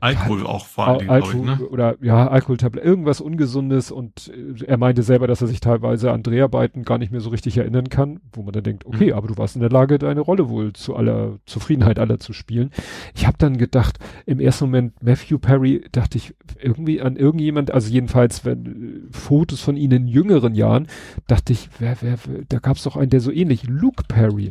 Alkohol 0.00 0.46
auch 0.46 0.66
vor 0.66 0.86
allen 0.86 1.08
Al 1.08 1.22
Dingen, 1.22 1.30
glaube 1.32 1.54
ich, 1.54 1.60
Alkohol 1.60 1.66
ne? 1.66 1.68
oder 1.70 1.96
ja, 2.02 2.28
Alkoholtablet, 2.28 2.84
irgendwas 2.84 3.20
Ungesundes 3.22 3.90
und 3.90 4.30
äh, 4.60 4.64
er 4.66 4.76
meinte 4.76 5.02
selber, 5.02 5.26
dass 5.26 5.40
er 5.40 5.46
sich 5.46 5.60
teilweise 5.60 6.12
an 6.12 6.22
Dreharbeiten 6.22 6.82
gar 6.84 6.98
nicht 6.98 7.10
mehr 7.10 7.22
so 7.22 7.30
richtig 7.30 7.56
erinnern 7.56 7.88
kann, 7.88 8.20
wo 8.32 8.42
man 8.42 8.52
dann 8.52 8.64
denkt, 8.64 8.84
okay, 8.84 9.06
Mhm. 9.06 9.12
aber 9.14 9.28
du 9.28 9.38
warst 9.38 9.54
in 9.56 9.62
der 9.62 9.70
Lage, 9.70 9.98
deine 9.98 10.20
Rolle 10.20 10.48
wohl 10.50 10.74
zu 10.74 10.94
aller 10.94 11.38
Zufriedenheit 11.46 11.98
aller 11.98 12.18
zu 12.18 12.32
spielen. 12.34 12.70
Ich 13.14 13.26
habe 13.26 13.38
dann 13.38 13.56
gedacht, 13.56 13.98
im 14.26 14.40
ersten 14.40 14.66
Moment 14.66 15.02
Matthew 15.02 15.38
Perry, 15.38 15.84
dachte 15.92 16.18
ich 16.18 16.34
irgendwie 16.60 17.00
an 17.00 17.16
irgendjemand, 17.16 17.70
also 17.70 17.90
jedenfalls 17.90 18.44
wenn 18.44 18.66
äh, 19.10 19.16
Fotos 19.16 19.60
von 19.60 19.76
ihnen 19.76 20.02
in 20.02 20.08
jüngeren 20.08 20.54
Jahren, 20.54 20.86
dachte 21.28 21.54
ich, 21.54 21.70
wer, 21.78 21.96
wer, 22.02 22.18
wer 22.26 22.42
da 22.48 22.58
gab 22.58 22.76
es 22.76 22.82
doch 22.82 22.96
einen, 22.96 23.10
der 23.10 23.20
so 23.20 23.30
ähnlich, 23.30 23.62
Luke 23.66 24.02
Perry. 24.06 24.50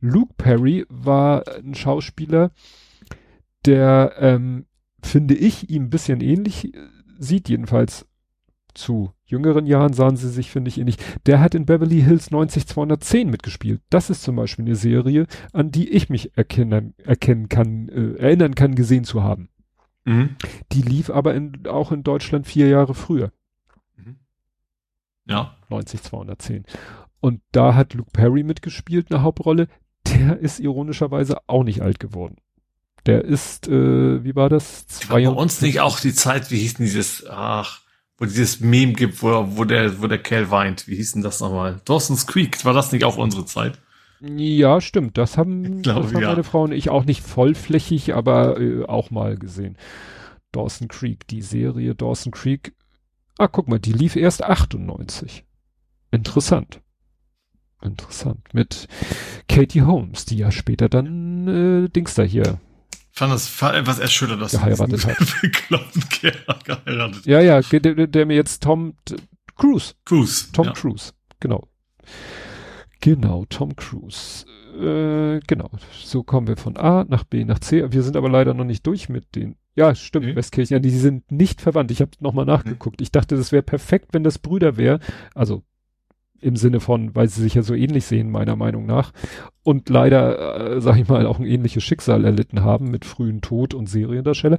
Luke 0.00 0.34
Perry 0.36 0.86
war 0.88 1.44
ein 1.56 1.74
Schauspieler, 1.74 2.52
der, 3.64 4.14
ähm, 4.18 4.66
finde 5.02 5.34
ich, 5.34 5.70
ihm 5.70 5.84
ein 5.84 5.90
bisschen 5.90 6.20
ähnlich 6.20 6.74
äh, 6.74 6.78
sieht, 7.18 7.48
jedenfalls 7.48 8.06
zu 8.74 9.12
jüngeren 9.24 9.66
Jahren 9.66 9.92
sahen 9.92 10.16
sie 10.16 10.28
sich, 10.30 10.50
finde 10.50 10.68
ich, 10.68 10.78
ähnlich. 10.78 10.96
Der 11.26 11.40
hat 11.40 11.54
in 11.54 11.66
Beverly 11.66 12.00
Hills 12.00 12.30
90210 12.30 13.28
mitgespielt. 13.28 13.82
Das 13.90 14.08
ist 14.08 14.22
zum 14.22 14.36
Beispiel 14.36 14.64
eine 14.64 14.76
Serie, 14.76 15.26
an 15.52 15.70
die 15.70 15.88
ich 15.90 16.08
mich 16.08 16.36
erkennen, 16.36 16.94
erkennen 16.98 17.48
kann, 17.48 17.88
äh, 17.88 18.14
erinnern 18.14 18.54
kann, 18.54 18.74
gesehen 18.74 19.04
zu 19.04 19.22
haben. 19.22 19.48
Mhm. 20.04 20.36
Die 20.72 20.82
lief 20.82 21.10
aber 21.10 21.34
in, 21.34 21.66
auch 21.66 21.92
in 21.92 22.02
Deutschland 22.04 22.46
vier 22.46 22.68
Jahre 22.68 22.94
früher, 22.94 23.32
Ja. 25.26 25.56
90210. 25.68 26.64
Und 27.20 27.40
da 27.52 27.74
hat 27.74 27.94
Luke 27.94 28.10
Perry 28.12 28.42
mitgespielt, 28.42 29.10
eine 29.10 29.22
Hauptrolle. 29.22 29.68
Der 30.06 30.38
ist 30.38 30.60
ironischerweise 30.60 31.38
auch 31.46 31.64
nicht 31.64 31.82
alt 31.82 32.00
geworden. 32.00 32.36
Der 33.06 33.24
ist, 33.24 33.68
äh, 33.68 34.24
wie 34.24 34.34
war 34.36 34.48
das? 34.48 34.86
War 35.08 35.16
bei 35.18 35.28
uns 35.28 35.60
nicht 35.60 35.80
auch 35.80 36.00
die 36.00 36.14
Zeit, 36.14 36.50
wie 36.50 36.58
hieß 36.58 36.74
denn 36.74 36.86
dieses, 36.86 37.26
ach, 37.28 37.80
wo 38.16 38.24
dieses 38.24 38.60
Meme 38.60 38.92
gibt, 38.92 39.22
wo, 39.22 39.56
wo 39.56 39.64
der, 39.64 40.00
wo 40.02 40.06
der 40.06 40.18
Kerl 40.18 40.50
weint. 40.50 40.88
Wie 40.88 40.96
hieß 40.96 41.12
denn 41.12 41.22
das 41.22 41.40
nochmal? 41.40 41.80
Dawson's 41.84 42.26
Creek, 42.26 42.64
war 42.64 42.74
das 42.74 42.92
nicht 42.92 43.04
auch 43.04 43.16
unsere 43.16 43.44
Zeit? 43.44 43.78
Ja, 44.20 44.80
stimmt. 44.80 45.16
Das 45.16 45.38
haben, 45.38 45.78
Ich 45.78 45.82
glaube, 45.82 46.02
das 46.02 46.14
haben 46.14 46.22
ja. 46.22 46.28
meine 46.28 46.44
Frau 46.44 46.62
und 46.62 46.72
ich 46.72 46.90
auch 46.90 47.04
nicht 47.04 47.22
vollflächig, 47.22 48.14
aber 48.14 48.60
äh, 48.60 48.84
auch 48.84 49.10
mal 49.10 49.36
gesehen. 49.36 49.76
Dawson 50.52 50.88
Creek, 50.88 51.26
die 51.28 51.42
Serie 51.42 51.94
Dawson 51.94 52.32
Creek. 52.32 52.74
Ah, 53.38 53.48
guck 53.48 53.68
mal, 53.68 53.78
die 53.78 53.92
lief 53.92 54.16
erst 54.16 54.42
98. 54.42 55.44
Interessant. 56.10 56.80
Interessant. 57.82 58.40
Mit 58.52 58.88
Katie 59.48 59.82
Holmes, 59.82 60.24
die 60.24 60.36
ja 60.38 60.50
später 60.50 60.88
dann 60.88 61.84
äh, 61.84 61.88
Dings 61.88 62.14
da 62.14 62.22
hier. 62.22 62.58
Ich 63.12 63.18
fand 63.18 63.32
das 63.32 63.48
fa- 63.48 63.74
etwas 63.76 63.98
erschüttert, 63.98 64.40
dass 64.40 64.52
Geheiratet 64.52 65.06
hat. 65.06 65.16
geheiratet. 66.20 67.26
Ja, 67.26 67.40
ja, 67.40 67.60
der, 67.60 68.06
der 68.06 68.26
mir 68.26 68.34
jetzt 68.36 68.62
Tom 68.62 68.94
Cruise. 69.56 69.94
Cruise. 70.04 70.46
Tom 70.52 70.66
ja. 70.66 70.72
Cruise, 70.72 71.12
genau. 71.40 71.68
Genau, 73.00 73.44
Tom 73.48 73.74
Cruise. 73.76 74.44
Äh, 74.78 75.40
genau, 75.46 75.70
so 75.92 76.22
kommen 76.22 76.46
wir 76.46 76.56
von 76.56 76.76
A 76.76 77.04
nach 77.08 77.24
B 77.24 77.44
nach 77.44 77.58
C. 77.58 77.90
Wir 77.90 78.02
sind 78.02 78.16
aber 78.16 78.28
leider 78.28 78.54
noch 78.54 78.64
nicht 78.64 78.86
durch 78.86 79.08
mit 79.08 79.34
den. 79.34 79.56
Ja, 79.74 79.94
stimmt, 79.94 80.26
Nee. 80.26 80.36
Westkirchen, 80.36 80.74
ja, 80.74 80.80
die 80.80 80.90
sind 80.90 81.30
nicht 81.30 81.60
verwandt. 81.60 81.90
Ich 81.92 82.00
habe 82.00 82.10
nochmal 82.20 82.44
nachgeguckt. 82.44 83.00
Ich 83.00 83.12
dachte, 83.12 83.36
das 83.36 83.52
wäre 83.52 83.62
perfekt, 83.62 84.08
wenn 84.12 84.24
das 84.24 84.38
Brüder 84.38 84.76
wäre. 84.76 84.98
Also 85.34 85.62
im 86.40 86.56
Sinne 86.56 86.80
von, 86.80 87.14
weil 87.14 87.28
sie 87.28 87.42
sich 87.42 87.54
ja 87.54 87.62
so 87.62 87.74
ähnlich 87.74 88.06
sehen, 88.06 88.30
meiner 88.30 88.56
Meinung 88.56 88.86
nach. 88.86 89.12
Und 89.62 89.88
leider, 89.88 90.76
äh, 90.76 90.80
sag 90.80 90.96
ich 90.98 91.08
mal, 91.08 91.26
auch 91.26 91.38
ein 91.38 91.46
ähnliches 91.46 91.82
Schicksal 91.82 92.24
erlitten 92.24 92.62
haben 92.62 92.90
mit 92.90 93.04
frühen 93.04 93.40
Tod 93.40 93.74
und 93.74 93.88
Seriendarsteller. 93.88 94.58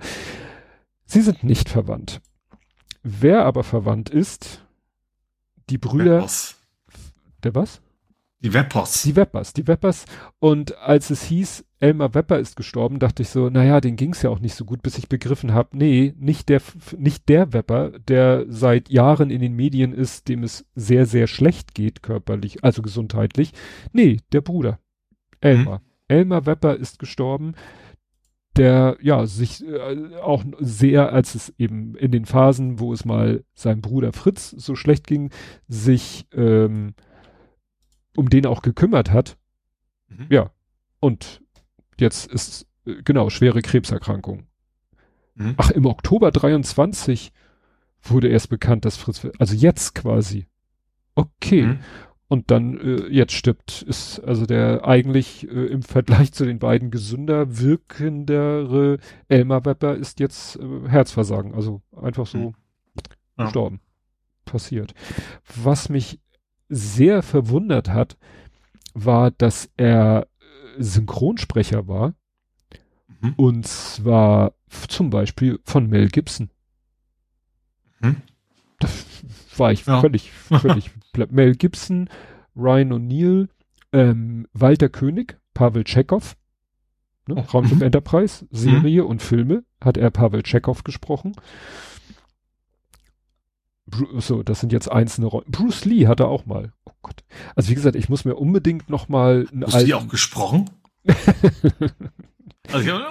Sie 1.05 1.21
sind 1.21 1.43
nicht 1.43 1.69
verwandt. 1.69 2.21
Wer 3.01 3.45
aber 3.45 3.63
verwandt 3.63 4.09
ist, 4.09 4.65
die 5.69 5.77
Brüder, 5.77 6.17
Weppers. 6.17 6.57
der 7.43 7.55
was? 7.55 7.81
Die 8.41 8.53
Weppers. 8.53 9.03
Die 9.03 9.15
Weppers, 9.15 9.53
die 9.53 9.67
Weppers. 9.67 10.05
Und 10.39 10.77
als 10.77 11.09
es 11.09 11.23
hieß, 11.23 11.65
Elmar 11.81 12.13
Wepper 12.13 12.39
ist 12.39 12.57
gestorben, 12.57 12.99
dachte 12.99 13.23
ich 13.23 13.29
so, 13.29 13.49
naja, 13.49 13.79
den 13.79 13.95
ging's 13.95 14.21
ja 14.21 14.29
auch 14.29 14.39
nicht 14.39 14.55
so 14.55 14.65
gut, 14.65 14.81
bis 14.81 14.97
ich 14.97 15.07
begriffen 15.07 15.53
habe, 15.53 15.77
nee, 15.77 16.13
nicht 16.17 16.49
der, 16.49 16.61
nicht 16.97 17.29
der 17.29 17.53
Wepper, 17.53 17.91
der 17.99 18.45
seit 18.49 18.89
Jahren 18.89 19.29
in 19.29 19.41
den 19.41 19.55
Medien 19.55 19.93
ist, 19.93 20.27
dem 20.27 20.43
es 20.43 20.65
sehr, 20.75 21.05
sehr 21.05 21.27
schlecht 21.27 21.73
geht, 21.73 22.03
körperlich, 22.03 22.63
also 22.65 22.81
gesundheitlich. 22.81 23.53
Nee, 23.93 24.17
der 24.33 24.41
Bruder. 24.41 24.79
Elmar. 25.39 25.79
Mhm. 25.79 25.83
Elmar 26.09 26.45
Wepper 26.45 26.75
ist 26.75 26.99
gestorben, 26.99 27.53
der, 28.57 28.97
ja, 29.01 29.25
sich 29.25 29.65
äh, 29.65 30.17
auch 30.17 30.43
sehr, 30.59 31.13
als 31.13 31.35
es 31.35 31.53
eben 31.57 31.95
in 31.95 32.11
den 32.11 32.25
Phasen, 32.25 32.79
wo 32.79 32.91
es 32.91 33.05
mal 33.05 33.45
seinem 33.53 33.79
Bruder 33.79 34.11
Fritz 34.11 34.49
so 34.49 34.75
schlecht 34.75 35.07
ging, 35.07 35.29
sich, 35.69 36.27
ähm, 36.33 36.93
um 38.17 38.29
den 38.29 38.45
auch 38.45 38.61
gekümmert 38.61 39.11
hat. 39.11 39.37
Mhm. 40.09 40.25
Ja. 40.29 40.51
Und 40.99 41.41
jetzt 41.99 42.31
ist, 42.31 42.67
äh, 42.85 43.01
genau, 43.03 43.29
schwere 43.29 43.61
Krebserkrankung. 43.61 44.43
Mhm. 45.35 45.55
Ach, 45.57 45.71
im 45.71 45.85
Oktober 45.85 46.31
23 46.31 47.31
wurde 48.03 48.27
erst 48.27 48.49
bekannt, 48.49 48.85
dass 48.85 48.97
Fritz, 48.97 49.27
also 49.37 49.55
jetzt 49.55 49.95
quasi. 49.95 50.47
Okay. 51.15 51.63
Mhm. 51.63 51.79
Und 52.27 52.51
dann 52.51 52.79
äh, 52.79 53.07
jetzt 53.07 53.33
stirbt, 53.33 53.81
ist 53.81 54.19
also 54.19 54.45
der 54.45 54.85
eigentlich 54.85 55.49
äh, 55.49 55.65
im 55.65 55.81
Vergleich 55.81 56.31
zu 56.31 56.45
den 56.45 56.59
beiden 56.59 56.91
gesünder 56.91 57.57
wirkendere 57.57 58.99
Elmar 59.27 59.65
Wepper 59.65 59.95
ist 59.95 60.19
jetzt 60.19 60.57
äh, 60.57 60.87
Herzversagen, 60.87 61.55
also 61.55 61.81
einfach 61.99 62.27
so 62.27 62.37
mhm. 62.37 62.53
ja. 63.37 63.45
gestorben. 63.45 63.81
Passiert. 64.45 64.93
Was 65.63 65.89
mich 65.89 66.19
sehr 66.69 67.23
verwundert 67.23 67.89
hat, 67.89 68.17
war, 68.93 69.31
dass 69.31 69.69
er 69.75 70.27
Synchronsprecher 70.79 71.87
war. 71.87 72.13
Mhm. 73.21 73.33
Und 73.35 73.67
zwar 73.67 74.53
zum 74.87 75.09
Beispiel 75.09 75.59
von 75.63 75.87
Mel 75.87 76.09
Gibson. 76.09 76.49
Mhm. 77.99 78.21
Da 78.79 78.87
war 79.57 79.71
ich 79.71 79.85
ja. 79.85 79.99
völlig, 79.99 80.31
völlig 80.31 80.91
Mel 81.29 81.55
Gibson, 81.55 82.09
Ryan 82.55 82.93
O'Neill, 82.93 83.49
ähm, 83.91 84.47
Walter 84.53 84.89
König, 84.89 85.37
Pavel 85.53 85.83
Chekhov, 85.83 86.37
ne, 87.27 87.35
oh. 87.35 87.41
Raumschiff 87.41 87.77
mhm. 87.77 87.83
Enterprise, 87.83 88.47
Serie 88.51 89.03
mhm. 89.03 89.09
und 89.09 89.21
Filme 89.21 89.63
hat 89.81 89.97
er 89.97 90.11
Pavel 90.11 90.43
Chekhov 90.43 90.83
gesprochen. 90.83 91.35
So, 94.19 94.43
das 94.43 94.59
sind 94.59 94.71
jetzt 94.71 94.91
einzelne 94.91 95.27
Rollen. 95.27 95.49
Bruce 95.49 95.85
Lee 95.85 96.07
hat 96.07 96.19
er 96.19 96.27
auch 96.27 96.45
mal. 96.45 96.73
Oh 96.85 96.91
Gott. 97.01 97.23
Also 97.55 97.69
wie 97.69 97.75
gesagt, 97.75 97.95
ich 97.95 98.09
muss 98.09 98.25
mir 98.25 98.35
unbedingt 98.35 98.89
noch 98.89 99.09
mal 99.09 99.45
Bruce 99.51 99.83
Lee 99.83 99.93
auch 99.93 100.07
gesprochen? 100.07 100.69
also 102.71 102.85
ich 102.85 102.89
habe 102.89 103.03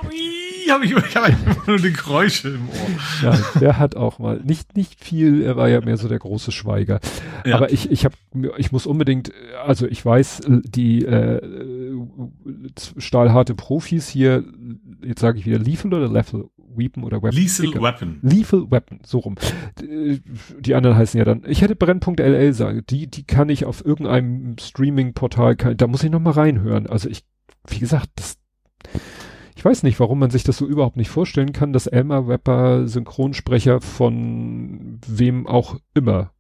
hab 0.68 0.82
ich, 0.82 0.92
ich 0.92 1.16
hab 1.16 1.66
nur 1.66 1.78
die 1.78 1.92
Geräusche 1.92 2.48
im 2.50 2.68
Ohr. 2.68 2.74
Ja, 3.22 3.38
der 3.60 3.78
hat 3.78 3.96
auch 3.96 4.18
mal 4.18 4.40
nicht 4.44 4.76
nicht 4.76 5.02
viel. 5.02 5.42
Er 5.42 5.56
war 5.56 5.68
ja 5.68 5.80
mehr 5.80 5.96
so 5.96 6.08
der 6.08 6.18
große 6.18 6.52
Schweiger. 6.52 7.00
Ja. 7.44 7.56
Aber 7.56 7.72
ich 7.72 7.90
ich 7.90 8.04
habe 8.04 8.14
ich 8.56 8.72
muss 8.72 8.86
unbedingt. 8.86 9.32
Also 9.64 9.86
ich 9.86 10.04
weiß 10.04 10.42
die 10.46 11.04
äh, 11.04 11.40
stahlharte 12.96 13.54
Profis 13.54 14.08
hier. 14.08 14.44
Jetzt 15.02 15.20
sage 15.20 15.38
ich 15.38 15.46
wieder 15.46 15.58
Lethal 15.58 15.94
oder 15.94 16.08
Lethal 16.08 16.48
Weapon 16.78 17.04
oder 17.04 17.22
Weapon. 17.22 17.38
Lethal 17.38 17.82
Weapon. 17.82 18.18
Lethal 18.22 18.70
Weapon, 18.70 19.00
so 19.04 19.18
rum. 19.18 19.34
Die 19.80 20.74
anderen 20.74 20.96
heißen 20.96 21.18
ja 21.18 21.24
dann, 21.24 21.42
ich 21.46 21.60
hätte 21.62 21.76
Brennpunkt.ll 21.76 22.52
sagen, 22.52 22.82
die, 22.88 23.08
die 23.08 23.24
kann 23.24 23.48
ich 23.48 23.64
auf 23.64 23.84
irgendeinem 23.84 24.56
Streaming-Portal, 24.58 25.56
da 25.56 25.86
muss 25.86 26.02
ich 26.02 26.10
nochmal 26.10 26.34
reinhören. 26.34 26.86
Also 26.86 27.08
ich, 27.08 27.24
wie 27.66 27.78
gesagt, 27.78 28.10
das, 28.16 28.38
ich 29.56 29.64
weiß 29.64 29.82
nicht, 29.82 29.98
warum 30.00 30.18
man 30.18 30.30
sich 30.30 30.44
das 30.44 30.56
so 30.56 30.66
überhaupt 30.66 30.96
nicht 30.96 31.10
vorstellen 31.10 31.52
kann, 31.52 31.72
dass 31.72 31.86
Elmer 31.86 32.28
Wepper 32.28 32.86
Synchronsprecher 32.86 33.80
von 33.80 35.00
wem 35.06 35.46
auch 35.46 35.76
immer. 35.94 36.32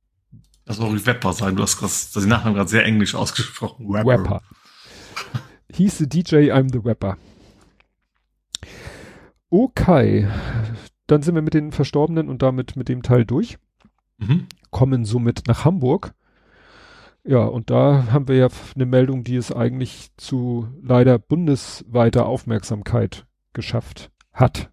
Das 0.64 0.76
soll 0.76 0.86
auch 0.86 1.06
Wepper 1.06 1.32
sein, 1.32 1.56
du 1.56 1.62
hast 1.62 1.82
das, 1.82 2.12
das 2.12 2.26
Nachnamen 2.26 2.54
gerade 2.54 2.70
sehr 2.70 2.84
englisch 2.84 3.14
ausgesprochen. 3.14 3.88
Wepper. 3.88 4.06
Wepper. 4.06 4.42
Hieß 5.72 5.98
the 5.98 6.08
DJ, 6.08 6.50
I'm 6.52 6.72
the 6.72 6.84
Wepper. 6.84 7.16
Okay, 9.50 10.28
dann 11.06 11.22
sind 11.22 11.34
wir 11.34 11.42
mit 11.42 11.54
den 11.54 11.72
Verstorbenen 11.72 12.28
und 12.28 12.42
damit 12.42 12.76
mit 12.76 12.88
dem 12.88 13.02
Teil 13.02 13.24
durch. 13.24 13.58
Mhm. 14.18 14.46
Kommen 14.70 15.04
somit 15.04 15.42
nach 15.46 15.64
Hamburg. 15.64 16.14
Ja, 17.24 17.44
und 17.44 17.70
da 17.70 18.06
haben 18.10 18.28
wir 18.28 18.36
ja 18.36 18.48
eine 18.74 18.86
Meldung, 18.86 19.24
die 19.24 19.36
es 19.36 19.52
eigentlich 19.52 20.10
zu 20.16 20.68
leider 20.82 21.18
bundesweiter 21.18 22.26
Aufmerksamkeit 22.26 23.26
geschafft 23.52 24.10
hat. 24.32 24.70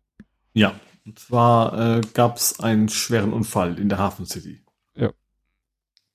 Ja, 0.53 0.73
und 1.05 1.19
zwar 1.19 1.97
äh, 1.97 2.01
gab 2.13 2.37
es 2.37 2.59
einen 2.59 2.89
schweren 2.89 3.33
Unfall 3.33 3.79
in 3.79 3.89
der 3.89 3.99
Hafen 3.99 4.25
City. 4.25 4.64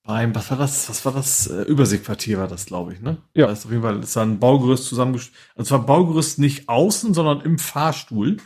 Beim, 0.03 0.35
was 0.35 0.51
war 0.51 0.59
das? 0.59 0.89
Was 0.89 1.05
war 1.05 1.13
das? 1.13 1.47
Äh, 1.47 1.63
Überseequartier 1.63 2.39
war 2.39 2.49
das, 2.49 2.67
glaube 2.67 2.95
ich, 2.95 3.01
ne? 3.01 3.19
Ja. 3.35 3.47
Da 3.47 3.53
ist 3.53 3.67
auf 3.67 3.71
jeden 3.71 3.83
Fall, 3.83 4.01
ist 4.03 4.17
da 4.17 4.23
ein 4.23 4.39
Baugerüst 4.39 4.87
zusammengestellt. 4.87 5.37
Und 5.55 5.67
zwar 5.67 5.85
Baugerüst 5.85 6.39
nicht 6.39 6.69
außen, 6.69 7.13
sondern 7.15 7.43
im 7.43 7.59
Fahrstuhl. 7.59 8.39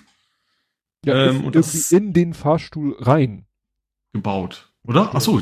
Ja, 1.04 1.26
ähm, 1.26 1.44
und 1.44 1.54
das 1.54 1.92
in 1.92 2.12
den 2.12 2.34
Fahrstuhl 2.34 2.96
rein. 2.98 3.46
Gebaut, 4.12 4.72
oder? 4.84 5.10
Ach 5.12 5.20
so. 5.20 5.40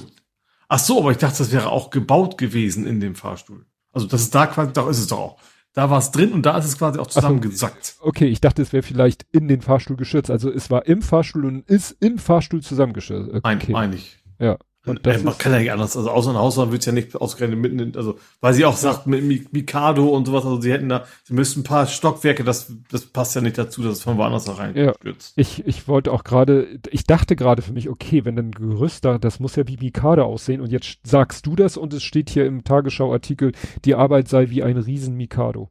Ach 0.68 0.78
so, 0.78 1.00
aber 1.00 1.10
ich 1.12 1.18
dachte, 1.18 1.38
das 1.38 1.52
wäre 1.52 1.70
auch 1.70 1.90
gebaut 1.90 2.38
gewesen 2.38 2.86
in 2.86 3.00
dem 3.00 3.14
Fahrstuhl. 3.14 3.66
Also 3.92 4.06
das 4.06 4.22
ist 4.22 4.34
da 4.34 4.46
quasi, 4.46 4.72
da 4.72 4.88
ist 4.88 4.98
es 4.98 5.06
doch 5.06 5.18
auch. 5.18 5.40
Da 5.74 5.88
war 5.88 5.98
es 5.98 6.10
drin 6.10 6.32
und 6.32 6.44
da 6.44 6.58
ist 6.58 6.66
es 6.66 6.76
quasi 6.78 6.98
auch 6.98 7.06
zusammengesackt. 7.06 7.96
Okay, 8.00 8.26
ich 8.26 8.40
dachte, 8.40 8.60
es 8.60 8.72
wäre 8.72 8.82
vielleicht 8.82 9.24
in 9.32 9.48
den 9.48 9.62
Fahrstuhl 9.62 9.96
geschürzt. 9.96 10.30
Also 10.30 10.50
es 10.50 10.70
war 10.70 10.86
im 10.86 11.00
Fahrstuhl 11.00 11.46
und 11.46 11.68
ist 11.68 11.96
im 12.00 12.18
Fahrstuhl 12.18 12.62
zusammengeschürzt. 12.62 13.30
Okay. 13.30 13.40
Nein, 13.42 13.62
meine 13.68 13.94
ich. 13.96 14.18
Ja. 14.38 14.58
Und 14.84 15.06
das 15.06 15.22
man 15.22 15.38
kann 15.38 15.52
ja 15.52 15.58
nicht 15.60 15.70
anders. 15.70 15.96
Also 15.96 16.10
außer 16.10 16.30
ein 16.30 16.36
Hausmann 16.36 16.72
wird 16.72 16.84
ja 16.84 16.90
nicht 16.90 17.14
ausgerechnet 17.14 17.58
mitten 17.58 17.78
in, 17.78 17.96
also 17.96 18.18
weil 18.40 18.52
sie 18.52 18.64
auch 18.64 18.76
sagt 18.76 19.06
mit 19.06 19.52
Mikado 19.52 20.08
und 20.08 20.26
sowas, 20.26 20.44
also 20.44 20.60
sie 20.60 20.72
hätten 20.72 20.88
da, 20.88 21.04
sie 21.22 21.34
müssten 21.34 21.60
ein 21.60 21.64
paar 21.64 21.86
Stockwerke, 21.86 22.42
das, 22.42 22.72
das 22.90 23.06
passt 23.06 23.36
ja 23.36 23.40
nicht 23.40 23.56
dazu, 23.58 23.82
dass 23.82 23.98
es 23.98 24.02
von 24.02 24.16
woanders 24.18 24.46
da 24.46 24.54
rein 24.54 24.74
ja, 24.76 24.92
stürzt. 24.94 25.34
Ich, 25.36 25.64
ich 25.66 25.86
wollte 25.86 26.10
auch 26.10 26.24
gerade, 26.24 26.80
ich 26.90 27.04
dachte 27.04 27.36
gerade 27.36 27.62
für 27.62 27.72
mich, 27.72 27.88
okay, 27.88 28.24
wenn 28.24 28.36
ein 28.36 28.50
Gerüst 28.50 29.04
da, 29.04 29.18
das 29.18 29.38
muss 29.38 29.54
ja 29.54 29.68
wie 29.68 29.76
Mikado 29.76 30.24
aussehen 30.24 30.60
und 30.60 30.72
jetzt 30.72 30.98
sagst 31.04 31.46
du 31.46 31.54
das 31.54 31.76
und 31.76 31.94
es 31.94 32.02
steht 32.02 32.28
hier 32.28 32.44
im 32.46 32.64
Tagesschau-Artikel, 32.64 33.52
die 33.84 33.94
Arbeit 33.94 34.26
sei 34.26 34.50
wie 34.50 34.64
ein 34.64 34.76
riesen 34.76 35.16
Mikado. 35.16 35.70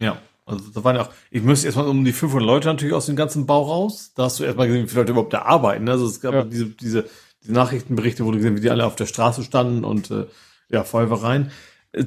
Ja. 0.00 0.18
Also 0.44 0.64
da 0.74 0.82
waren 0.82 0.96
ja 0.96 1.02
auch, 1.02 1.10
ich 1.30 1.42
müsste 1.42 1.66
erstmal 1.66 1.86
um 1.86 2.04
die 2.04 2.12
500 2.12 2.44
Leute 2.44 2.66
natürlich 2.66 2.94
aus 2.94 3.06
dem 3.06 3.14
ganzen 3.14 3.46
Bau 3.46 3.62
raus. 3.62 4.12
Da 4.16 4.24
hast 4.24 4.40
du 4.40 4.44
erstmal 4.44 4.66
gesehen, 4.66 4.84
wie 4.84 4.88
viele 4.88 5.02
Leute 5.02 5.12
überhaupt 5.12 5.32
da 5.32 5.42
arbeiten. 5.42 5.88
Also 5.88 6.06
es 6.06 6.20
gab 6.20 6.34
ja. 6.34 6.42
diese, 6.42 6.66
diese 6.70 7.04
die 7.46 7.52
Nachrichtenberichte, 7.52 8.24
wo 8.24 8.30
du 8.30 8.38
gesehen, 8.38 8.56
wie 8.56 8.60
die 8.60 8.70
alle 8.70 8.86
auf 8.86 8.96
der 8.96 9.06
Straße 9.06 9.42
standen 9.42 9.84
und 9.84 10.10
äh, 10.10 10.26
ja, 10.68 10.84
Feuerwehr 10.84 11.48
Äh, 11.92 12.04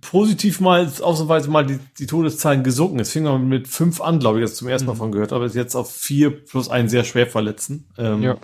positiv 0.00 0.60
mal 0.60 0.86
ausnahmsweise 0.86 1.50
mal 1.50 1.66
die, 1.66 1.78
die 1.98 2.06
Todeszahlen 2.06 2.62
gesunken. 2.62 3.00
Es 3.00 3.10
fing 3.10 3.24
mal 3.24 3.38
mit 3.38 3.68
fünf 3.68 4.00
an, 4.00 4.18
glaube 4.18 4.38
ich, 4.38 4.46
jetzt 4.46 4.56
zum 4.56 4.68
ersten 4.68 4.86
Mal 4.86 4.94
mhm. 4.94 4.98
von 4.98 5.12
gehört, 5.12 5.32
aber 5.32 5.46
jetzt 5.46 5.74
auf 5.74 5.92
vier 5.92 6.30
plus 6.44 6.68
einen 6.68 6.88
sehr 6.88 7.04
schwer 7.04 7.26
Verletzten. 7.26 7.86
Ähm, 7.98 8.22
ja. 8.22 8.36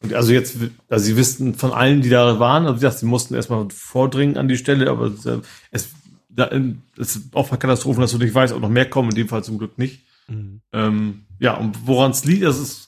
Und 0.00 0.14
also 0.14 0.32
jetzt, 0.32 0.56
also 0.88 1.04
sie 1.04 1.16
wissen 1.16 1.54
von 1.54 1.72
allen, 1.72 2.02
die 2.02 2.08
da 2.08 2.38
waren, 2.38 2.66
also 2.66 2.84
ja, 2.84 2.90
sie 2.90 3.06
mussten 3.06 3.34
erstmal 3.34 3.68
vordringen 3.70 4.36
an 4.36 4.48
die 4.48 4.56
Stelle, 4.56 4.90
aber 4.90 5.06
äh, 5.06 5.40
es, 5.70 5.90
da, 6.28 6.50
es 6.96 7.16
ist 7.16 7.34
auch 7.34 7.48
eine 7.48 7.58
Katastrophe, 7.58 8.00
dass 8.00 8.12
du 8.12 8.18
nicht 8.18 8.34
weißt, 8.34 8.54
ob 8.54 8.60
noch 8.60 8.68
mehr 8.68 8.88
kommen, 8.88 9.10
in 9.10 9.16
dem 9.16 9.28
Fall 9.28 9.42
zum 9.42 9.58
Glück 9.58 9.76
nicht. 9.76 10.04
Mhm. 10.28 10.60
Ähm, 10.72 11.22
ja, 11.40 11.54
und 11.54 11.86
woran 11.86 12.12
es 12.12 12.24
liegt, 12.24 12.44
das 12.44 12.58
ist 12.58 12.87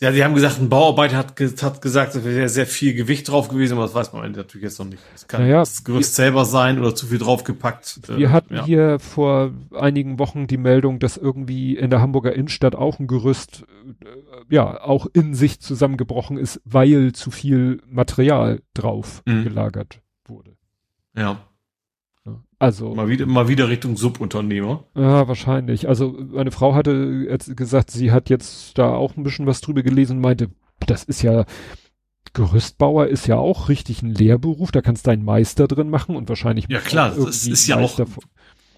ja, 0.00 0.10
die 0.10 0.24
haben 0.24 0.34
gesagt, 0.34 0.58
ein 0.60 0.68
Bauarbeiter 0.68 1.16
hat, 1.16 1.40
hat 1.40 1.80
gesagt, 1.80 2.16
es 2.16 2.24
wäre 2.24 2.48
sehr 2.48 2.66
viel 2.66 2.94
Gewicht 2.94 3.28
drauf 3.28 3.48
gewesen, 3.48 3.74
aber 3.74 3.82
das 3.82 3.94
weiß 3.94 4.12
man 4.12 4.32
natürlich 4.32 4.64
jetzt 4.64 4.78
noch 4.80 4.86
nicht. 4.86 5.02
Es 5.14 5.28
kann 5.28 5.42
naja, 5.42 5.60
das 5.60 5.84
Gerüst 5.84 6.16
selber 6.16 6.44
sein 6.44 6.80
oder 6.80 6.96
zu 6.96 7.06
viel 7.06 7.18
draufgepackt. 7.18 8.00
Wir 8.08 8.28
äh, 8.28 8.30
hatten 8.30 8.54
ja. 8.56 8.64
hier 8.64 8.98
vor 8.98 9.52
einigen 9.72 10.18
Wochen 10.18 10.48
die 10.48 10.56
Meldung, 10.56 10.98
dass 10.98 11.16
irgendwie 11.16 11.76
in 11.76 11.90
der 11.90 12.00
Hamburger 12.00 12.32
Innenstadt 12.32 12.74
auch 12.74 12.98
ein 12.98 13.06
Gerüst, 13.06 13.66
äh, 13.86 14.54
ja, 14.54 14.82
auch 14.82 15.06
in 15.12 15.34
sich 15.34 15.60
zusammengebrochen 15.60 16.38
ist, 16.38 16.60
weil 16.64 17.12
zu 17.12 17.30
viel 17.30 17.80
Material 17.86 18.62
drauf 18.74 19.22
mhm. 19.26 19.44
gelagert 19.44 20.00
wurde. 20.26 20.56
Ja. 21.16 21.38
Also. 22.64 22.94
Mal 22.94 23.08
wieder, 23.08 23.26
mal 23.26 23.48
wieder 23.48 23.68
Richtung 23.68 23.96
Subunternehmer. 23.96 24.84
Ja, 24.94 25.28
wahrscheinlich. 25.28 25.86
Also, 25.86 26.16
meine 26.32 26.50
Frau 26.50 26.74
hatte 26.74 27.36
gesagt, 27.54 27.90
sie 27.90 28.10
hat 28.10 28.30
jetzt 28.30 28.78
da 28.78 28.94
auch 28.94 29.16
ein 29.16 29.22
bisschen 29.22 29.46
was 29.46 29.60
drüber 29.60 29.82
gelesen 29.82 30.16
und 30.16 30.22
meinte, 30.22 30.50
das 30.86 31.04
ist 31.04 31.20
ja, 31.20 31.44
Gerüstbauer 32.32 33.08
ist 33.08 33.26
ja 33.26 33.36
auch 33.36 33.68
richtig 33.68 34.00
ein 34.00 34.14
Lehrberuf, 34.14 34.72
da 34.72 34.80
kannst 34.80 35.06
du 35.06 35.10
einen 35.10 35.26
Meister 35.26 35.68
drin 35.68 35.90
machen 35.90 36.16
und 36.16 36.28
wahrscheinlich. 36.30 36.64
Ja, 36.70 36.80
klar, 36.80 37.14
das 37.14 37.46
ist 37.46 37.66
ja 37.66 37.78
auch, 37.78 38.00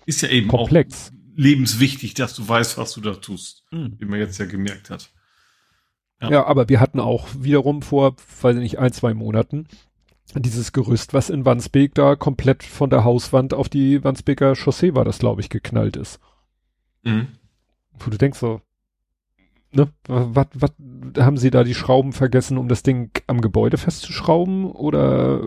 ist 0.05 0.23
ja 0.23 0.31
eben 0.31 0.49
komplex. 0.49 1.13
auch 1.13 1.17
lebenswichtig, 1.37 2.15
dass 2.15 2.35
du 2.35 2.49
weißt, 2.49 2.79
was 2.79 2.93
du 2.93 3.01
da 3.01 3.15
tust. 3.15 3.65
Mhm. 3.71 3.95
Wie 3.99 4.05
man 4.05 4.19
jetzt 4.19 4.39
ja 4.39 4.47
gemerkt 4.47 4.91
hat. 4.91 5.11
Ja. 6.21 6.31
ja. 6.31 6.47
aber 6.47 6.69
wir 6.69 6.81
hatten 6.81 6.99
auch 6.99 7.29
wiederum 7.39 7.83
vor, 7.83 8.17
weiß 8.41 8.57
ich 8.57 8.63
nicht, 8.63 8.79
ein, 8.81 8.93
zwei 8.93 9.15
Monaten, 9.15 9.69
dieses 10.35 10.73
Gerüst, 10.73 11.15
was 11.15 11.31
in 11.31 11.45
Wandsbek 11.45 11.95
da 11.95 12.17
komplett 12.17 12.63
von 12.63 12.91
der 12.91 13.05
Hauswand 13.05 13.55
auf 13.55 13.69
die 13.69 14.03
Wandsbeker 14.03 14.55
Chaussee 14.55 14.95
war, 14.95 15.05
das 15.05 15.19
glaube 15.19 15.41
ich 15.41 15.49
geknallt 15.49 15.97
ist. 15.97 16.21
Mhm. 17.05 17.29
Wo 17.99 18.11
du 18.11 18.19
denkst 18.19 18.39
so, 18.39 18.61
ne, 19.73 19.89
was, 20.07 20.49
was, 20.55 20.73
haben 21.19 21.39
sie 21.39 21.51
da 21.51 21.65
die 21.65 21.75
Schrauben 21.75 22.13
vergessen, 22.13 22.59
um 22.59 22.69
das 22.69 22.83
Ding 22.83 23.11
am 23.27 23.41
Gebäude 23.41 23.79
festzuschrauben 23.79 24.67
oder 24.67 25.43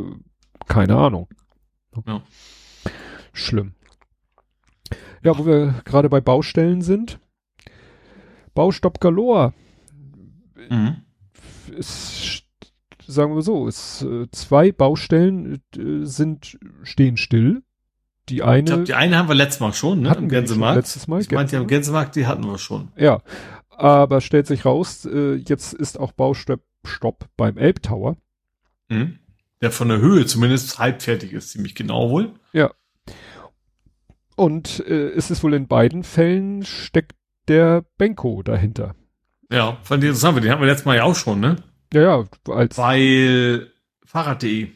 keine 0.68 0.96
Ahnung. 0.96 1.28
Ja. 2.06 2.22
Schlimm. 3.34 3.74
Ja, 5.24 5.38
wo 5.38 5.46
wir 5.46 5.82
gerade 5.86 6.10
bei 6.10 6.22
Baustellen 6.22 6.82
sind. 6.82 7.20
Baustopp 8.54 9.00
Galore. 9.00 9.54
Mhm. 10.70 11.04
Ist, 11.76 12.44
sagen 13.10 13.36
wir 13.36 13.42
so, 13.42 13.68
ist, 13.68 14.04
äh, 14.04 14.28
zwei 14.32 14.72
Baustellen 14.72 15.62
äh, 15.76 16.06
sind, 16.06 16.58
stehen 16.84 17.18
still. 17.18 17.64
Die 18.30 18.44
eine. 18.44 18.60
Ich 18.60 18.66
glaube, 18.66 18.84
die 18.84 18.94
eine 18.94 19.18
haben 19.18 19.28
wir 19.28 19.36
letztes 19.36 19.60
Mal 19.60 19.74
schon, 19.74 20.02
ne? 20.02 20.10
Hatten 20.12 20.24
Im 20.24 20.30
schon 20.30 20.40
Gänsemarkt. 20.40 20.76
letztes 20.78 21.08
Mal, 21.08 21.22
Ich 21.22 21.32
meinte, 21.32 21.56
ja, 21.56 21.62
im 21.62 21.68
Gänsemarkt. 21.68 22.16
Die 22.16 22.28
hatten 22.28 22.46
wir 22.46 22.58
schon. 22.60 22.90
Ja, 22.96 23.22
aber 23.70 24.22
stellt 24.22 24.46
sich 24.46 24.66
raus, 24.66 25.06
äh, 25.06 25.36
jetzt 25.36 25.74
ist 25.74 26.00
auch 26.00 26.12
Baustopp 26.12 26.62
Stopp 26.86 27.28
beim 27.36 27.58
Elbtower. 27.58 28.18
Mhm. 28.88 29.20
Der 29.62 29.72
von 29.72 29.90
der 29.90 30.00
Höhe 30.00 30.26
zumindest 30.26 30.80
halbfertig 30.80 31.34
ist, 31.34 31.50
ziemlich 31.50 31.76
genau 31.76 32.10
wohl. 32.10 32.34
Und 34.40 34.80
äh, 34.88 35.10
es 35.10 35.32
ist 35.32 35.44
wohl 35.44 35.54
in 35.54 35.68
beiden 35.68 36.04
Fällen 36.04 36.64
steckt 36.64 37.18
der 37.50 37.84
Benko 37.98 38.42
dahinter. 38.42 38.96
Ja, 39.52 39.78
fand 39.84 40.02
ich 40.02 40.08
interessant, 40.08 40.42
den 40.42 40.50
hatten 40.50 40.62
wir 40.62 40.68
letztes 40.68 40.86
Mal 40.86 40.96
ja 40.96 41.04
auch 41.04 41.16
schon, 41.16 41.42
ne? 41.42 41.58
Ja, 41.94 42.02
ja, 42.02 42.26
als. 42.54 42.78
Weil 42.78 43.72
Fahrrad.de, 44.06 44.70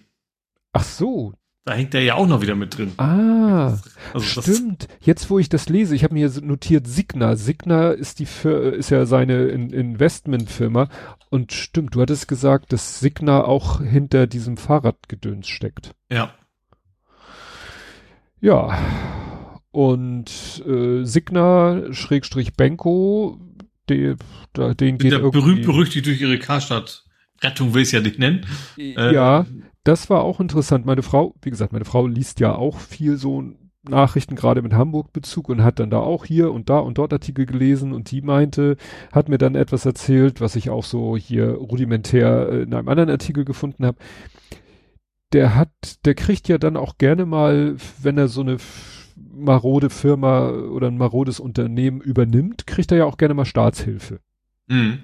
Ach 0.73 0.83
so. 0.83 1.33
da 1.65 1.73
hängt 1.73 1.93
der 1.93 2.03
ja 2.03 2.15
auch 2.15 2.27
noch 2.27 2.41
wieder 2.41 2.55
mit 2.55 2.77
drin. 2.77 2.93
Ah, 2.97 3.77
Also 4.13 4.41
stimmt. 4.41 4.87
Jetzt, 5.01 5.29
wo 5.29 5.37
ich 5.39 5.49
das 5.49 5.69
lese, 5.69 5.95
ich 5.95 6.03
habe 6.03 6.13
mir 6.15 6.29
notiert 6.41 6.87
Signa. 6.87 7.35
Signa 7.35 7.91
ist 7.91 8.19
die 8.19 8.25
Fir 8.25 8.73
ist 8.73 8.89
ja 8.89 9.05
seine 9.05 9.45
in 9.45 9.69
Investmentfirma. 9.69 10.89
Und 11.29 11.51
stimmt, 11.53 11.95
du 11.95 12.01
hattest 12.01 12.27
gesagt, 12.27 12.73
dass 12.73 12.99
Signa 12.99 13.43
auch 13.45 13.81
hinter 13.81 14.27
diesem 14.27 14.57
Fahrradgedöns 14.57 15.47
steckt. 15.47 15.91
ja. 16.11 16.33
Ja. 18.41 18.77
Und 19.71 20.61
äh, 20.67 21.03
Signa 21.05 21.93
Schrägstrich 21.93 22.55
Benko, 22.55 23.39
die, 23.89 24.15
da, 24.51 24.73
den 24.73 24.97
geht 24.97 25.11
Sind 25.11 25.19
ja 25.19 25.25
irgendwie, 25.25 25.39
berühmt 25.39 25.65
berüchtigt 25.65 26.05
durch 26.05 26.19
ihre 26.21 26.37
Karstadt. 26.39 27.02
Rettung 27.43 27.73
will 27.73 27.81
ich 27.81 27.89
es 27.89 27.91
ja 27.91 28.01
nicht 28.01 28.19
nennen. 28.19 28.45
Äh, 28.77 29.13
Ja, 29.13 29.45
das 29.83 30.09
war 30.09 30.23
auch 30.23 30.39
interessant. 30.39 30.85
Meine 30.85 31.03
Frau, 31.03 31.35
wie 31.41 31.49
gesagt, 31.49 31.73
meine 31.73 31.85
Frau 31.85 32.07
liest 32.07 32.39
ja 32.39 32.55
auch 32.55 32.79
viel 32.79 33.17
so 33.17 33.43
Nachrichten 33.83 34.35
gerade 34.35 34.61
mit 34.61 34.73
Hamburg-Bezug 34.73 35.49
und 35.49 35.61
hat 35.61 35.79
dann 35.79 35.89
da 35.89 35.99
auch 35.99 36.23
hier 36.25 36.51
und 36.53 36.69
da 36.69 36.79
und 36.79 36.97
dort 36.97 37.11
Artikel 37.11 37.45
gelesen 37.45 37.91
und 37.91 38.11
die 38.11 38.21
meinte, 38.21 38.77
hat 39.11 39.27
mir 39.27 39.37
dann 39.37 39.55
etwas 39.55 39.85
erzählt, 39.85 40.39
was 40.39 40.55
ich 40.55 40.69
auch 40.69 40.85
so 40.85 41.17
hier 41.17 41.49
rudimentär 41.51 42.47
äh, 42.49 42.61
in 42.63 42.73
einem 42.73 42.87
anderen 42.87 43.09
Artikel 43.09 43.43
gefunden 43.43 43.85
habe. 43.85 43.97
Der 45.33 45.55
hat, 45.55 45.69
der 46.05 46.15
kriegt 46.15 46.47
ja 46.47 46.57
dann 46.57 46.77
auch 46.77 46.97
gerne 46.97 47.25
mal, 47.25 47.75
wenn 48.01 48.17
er 48.17 48.27
so 48.27 48.41
eine 48.41 48.57
marode 49.15 49.89
Firma 49.89 50.49
oder 50.49 50.87
ein 50.87 50.97
marodes 50.97 51.39
Unternehmen 51.39 52.01
übernimmt, 52.01 52.67
kriegt 52.67 52.91
er 52.91 52.99
ja 52.99 53.05
auch 53.05 53.17
gerne 53.17 53.33
mal 53.33 53.45
Staatshilfe. 53.45 54.19
Mhm. 54.67 54.99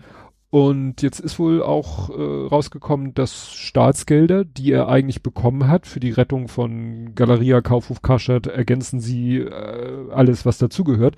Und 0.51 1.03
jetzt 1.03 1.19
ist 1.19 1.37
wohl 1.37 1.61
auch 1.61 2.09
äh, 2.09 2.47
rausgekommen, 2.47 3.13
dass 3.13 3.53
Staatsgelder, 3.53 4.45
die 4.45 4.71
er 4.71 4.87
eigentlich 4.87 5.21
bekommen 5.21 5.67
hat 5.67 5.85
für 5.85 5.99
die 5.99 6.09
Rettung 6.09 6.47
von 6.47 7.13
Galeria, 7.13 7.61
Kaufhof, 7.61 8.01
Karstadt, 8.01 8.47
ergänzen 8.47 8.99
sie 8.99 9.37
äh, 9.37 10.11
alles, 10.11 10.47
was 10.47 10.57
dazugehört, 10.57 11.17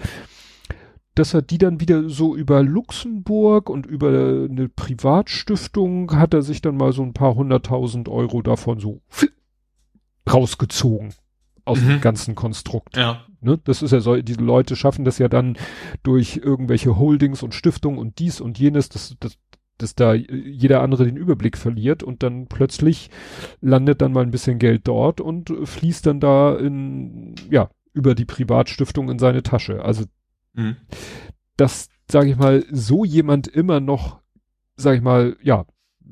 dass 1.16 1.34
er 1.34 1.42
die 1.42 1.58
dann 1.58 1.80
wieder 1.80 2.10
so 2.10 2.36
über 2.36 2.62
Luxemburg 2.62 3.70
und 3.70 3.86
über 3.86 4.10
eine 4.50 4.68
Privatstiftung 4.68 6.12
hat 6.18 6.34
er 6.34 6.42
sich 6.42 6.62
dann 6.62 6.76
mal 6.76 6.92
so 6.92 7.02
ein 7.04 7.14
paar 7.14 7.36
hunderttausend 7.36 8.10
Euro 8.10 8.42
davon 8.42 8.80
so 8.80 9.02
rausgezogen 10.32 11.14
aus 11.66 11.80
Mhm. 11.82 11.88
dem 11.88 12.02
ganzen 12.02 12.36
Konstrukt. 12.36 12.98
Ja. 12.98 13.26
Ne? 13.42 13.60
Das 13.64 13.82
ist 13.82 13.92
ja 13.92 14.00
so, 14.00 14.16
diese 14.22 14.42
Leute 14.42 14.76
schaffen 14.76 15.06
das 15.06 15.18
ja 15.18 15.28
dann 15.28 15.58
durch 16.04 16.38
irgendwelche 16.44 16.98
Holdings 16.98 17.44
und 17.44 17.54
Stiftungen 17.54 18.00
und 18.00 18.20
dies 18.20 18.40
und 18.40 18.60
jenes, 18.60 18.90
dass, 18.90 19.16
dass, 19.20 19.38
dass 19.78 19.96
da 19.96 20.14
jeder 20.14 20.82
andere 20.82 21.06
den 21.06 21.18
Überblick 21.18 21.58
verliert 21.58 22.04
und 22.04 22.24
dann 22.24 22.48
plötzlich 22.48 23.10
landet 23.60 24.02
dann 24.02 24.14
mal 24.14 24.24
ein 24.24 24.32
bisschen 24.32 24.60
Geld 24.60 24.88
dort 24.88 25.22
und 25.22 25.52
fließt 25.64 26.06
dann 26.06 26.20
da 26.20 26.56
in, 26.56 27.36
ja, 27.50 27.70
über 27.94 28.16
die 28.16 28.26
Privatstiftung 28.26 29.10
in 29.10 29.20
seine 29.20 29.44
Tasche. 29.44 29.84
Also, 29.84 30.06
Mhm. 30.54 30.76
dass, 31.58 31.88
sage 32.10 32.30
ich 32.30 32.38
mal, 32.38 32.66
so 32.72 33.06
jemand 33.06 33.48
immer 33.48 33.80
noch, 33.80 34.20
sage 34.76 34.98
ich 34.98 35.04
mal, 35.04 35.38
ja, 35.42 35.66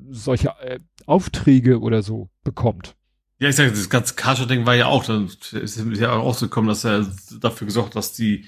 solche 0.10 0.50
äh, 0.62 0.80
Aufträge 1.06 1.80
oder 1.82 2.02
so 2.02 2.30
bekommt. 2.44 2.96
Ja, 3.40 3.48
ich 3.50 3.56
sage, 3.56 3.70
das 3.72 3.90
ganze 3.90 4.16
Karstadt-Ding 4.16 4.66
war 4.66 4.76
ja 4.76 4.88
auch, 4.88 5.06
dann 5.06 5.28
ist 5.54 5.78
ja 6.00 6.12
auch 6.12 6.24
rausgekommen, 6.26 6.68
dass 6.68 6.84
er 6.84 7.06
dafür 7.40 7.66
gesorgt, 7.66 7.96
dass 7.96 8.12
die, 8.14 8.46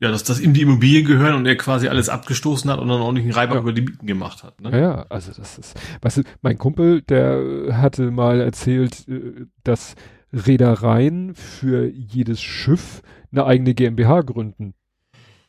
ja, 0.00 0.10
dass 0.10 0.24
das 0.24 0.40
ihm 0.40 0.54
die 0.54 0.62
Immobilien 0.62 1.04
gehören 1.06 1.34
und 1.34 1.44
er 1.46 1.56
quasi 1.56 1.88
alles 1.88 2.08
abgestoßen 2.08 2.70
hat 2.70 2.78
und 2.80 2.88
dann 2.88 3.00
auch 3.00 3.12
nicht 3.12 3.24
einen 3.24 3.32
Reibach 3.32 3.56
Ja. 3.56 3.60
über 3.60 3.72
die 3.74 3.82
Mieten 3.82 4.06
gemacht 4.06 4.42
hat. 4.42 4.58
Ne? 4.60 4.78
Ja, 4.80 5.06
also 5.10 5.32
das 5.36 5.58
ist, 5.58 5.74
weißt 6.00 6.18
du, 6.18 6.22
mein 6.40 6.56
Kumpel, 6.58 7.02
der 7.02 7.76
hatte 7.78 8.10
mal 8.10 8.40
erzählt, 8.40 9.06
äh, 9.08 9.44
dass 9.64 9.94
Reedereien 10.32 11.34
für 11.34 11.86
jedes 11.88 12.40
Schiff 12.40 13.02
eine 13.32 13.44
eigene 13.44 13.74
GmbH 13.74 14.22
gründen. 14.22 14.74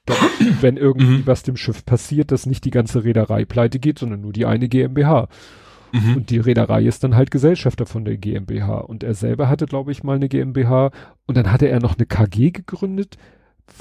Damit, 0.06 0.62
wenn 0.62 0.78
irgendwie 0.78 1.18
Mhm. 1.20 1.28
was 1.28 1.44
dem 1.44 1.58
Schiff 1.58 1.86
passiert, 1.86 2.32
dass 2.32 2.46
nicht 2.46 2.64
die 2.66 2.72
ganze 2.72 3.04
Reederei 3.04 3.44
pleite 3.46 3.80
geht, 3.80 4.00
sondern 4.00 4.22
nur 4.22 4.32
die 4.34 4.46
eine 4.46 4.70
GmbH. 4.70 5.28
Mhm. 5.92 6.18
Und 6.18 6.30
die 6.30 6.40
Reederei 6.40 6.84
ist 6.84 7.04
dann 7.04 7.16
halt 7.16 7.32
Gesellschafter 7.32 7.86
von 7.86 8.06
der 8.06 8.18
GmbH. 8.18 8.80
Und 8.80 9.04
er 9.04 9.14
selber 9.14 9.50
hatte, 9.50 9.66
glaube 9.66 9.92
ich, 9.92 10.04
mal 10.04 10.16
eine 10.16 10.30
GmbH. 10.30 10.92
Und 11.26 11.38
dann 11.38 11.52
hatte 11.52 11.68
er 11.68 11.80
noch 11.80 11.98
eine 11.98 12.06
KG 12.06 12.52
gegründet, 12.52 13.18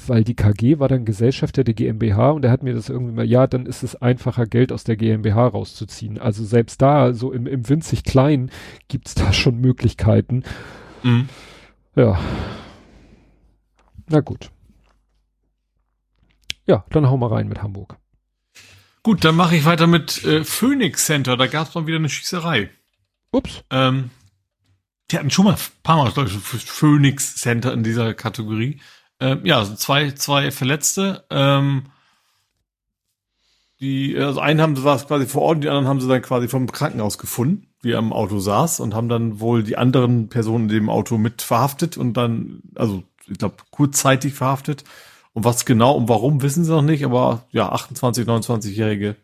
weil 0.05 0.23
die 0.23 0.35
KG 0.35 0.79
war 0.79 0.87
dann 0.87 1.05
Gesellschafter 1.05 1.63
der 1.63 1.73
GmbH. 1.73 2.31
Und 2.31 2.45
er 2.45 2.51
hat 2.51 2.63
mir 2.63 2.73
das 2.73 2.89
irgendwie 2.89 3.13
mal, 3.13 3.25
ja, 3.25 3.47
dann 3.47 3.65
ist 3.65 3.83
es 3.83 3.95
einfacher, 3.95 4.45
Geld 4.45 4.71
aus 4.71 4.83
der 4.83 4.97
GmbH 4.97 5.47
rauszuziehen. 5.47 6.17
Also 6.17 6.43
selbst 6.43 6.81
da, 6.81 7.13
so 7.13 7.31
im, 7.31 7.47
im 7.47 7.67
winzig 7.67 8.03
Kleinen, 8.03 8.51
gibt's 8.87 9.15
da 9.15 9.33
schon 9.33 9.59
Möglichkeiten. 9.59 10.43
Mhm. 11.03 11.29
Ja. 11.95 12.19
Na 14.09 14.21
gut. 14.21 14.51
Ja, 16.65 16.85
dann 16.89 17.09
hau 17.09 17.17
mal 17.17 17.27
rein 17.27 17.47
mit 17.47 17.63
Hamburg. 17.63 17.97
Gut, 19.07 19.23
dann 19.23 19.37
mache 19.37 19.55
ich 19.55 19.63
weiter 19.63 19.87
mit 19.87 20.25
äh, 20.25 20.43
Phoenix 20.43 21.05
Center. 21.05 21.37
Da 21.37 21.47
gab 21.47 21.69
es 21.69 21.75
mal 21.75 21.87
wieder 21.87 21.95
eine 21.95 22.09
Schießerei. 22.09 22.69
Ups. 23.31 23.63
Ähm, 23.69 24.09
die 25.09 25.17
hatten 25.17 25.29
schon 25.29 25.45
mal 25.45 25.53
ein 25.53 25.59
paar 25.81 25.95
Mal, 25.95 26.11
glaube 26.11 26.27
ich, 26.27 26.35
Phoenix 26.37 27.37
Center 27.37 27.71
in 27.71 27.83
dieser 27.83 28.13
Kategorie. 28.13 28.81
Ähm, 29.21 29.45
ja, 29.45 29.59
also 29.59 29.75
zwei, 29.75 30.11
zwei 30.11 30.51
Verletzte. 30.51 31.23
Ähm, 31.29 31.83
die, 33.79 34.17
also 34.17 34.41
einen 34.41 34.59
haben 34.59 34.75
sie 34.75 34.81
quasi 34.81 35.25
vor 35.25 35.43
Ort, 35.43 35.63
die 35.63 35.69
anderen 35.69 35.87
haben 35.87 36.01
sie 36.01 36.09
dann 36.09 36.21
quasi 36.21 36.49
vom 36.49 36.69
Krankenhaus 36.69 37.17
gefunden, 37.17 37.67
wie 37.81 37.93
er 37.93 37.99
im 37.99 38.11
Auto 38.11 38.39
saß 38.39 38.81
und 38.81 38.93
haben 38.93 39.07
dann 39.07 39.39
wohl 39.39 39.63
die 39.63 39.77
anderen 39.77 40.27
Personen 40.27 40.65
in 40.65 40.75
dem 40.75 40.89
Auto 40.89 41.17
mit 41.17 41.41
verhaftet 41.41 41.95
und 41.95 42.15
dann, 42.15 42.61
also 42.75 43.03
ich 43.25 43.37
glaube, 43.37 43.55
kurzzeitig 43.71 44.33
verhaftet. 44.33 44.83
Und 45.37 45.43
was 45.43 45.65
genau 45.65 45.95
und 45.95 46.09
warum, 46.09 46.41
wissen 46.41 46.65
sie 46.65 46.71
noch 46.71 46.81
nicht, 46.81 47.05
aber 47.05 47.45
ja, 47.51 47.69
28, 47.69 48.25
29-Jährige 48.25 49.15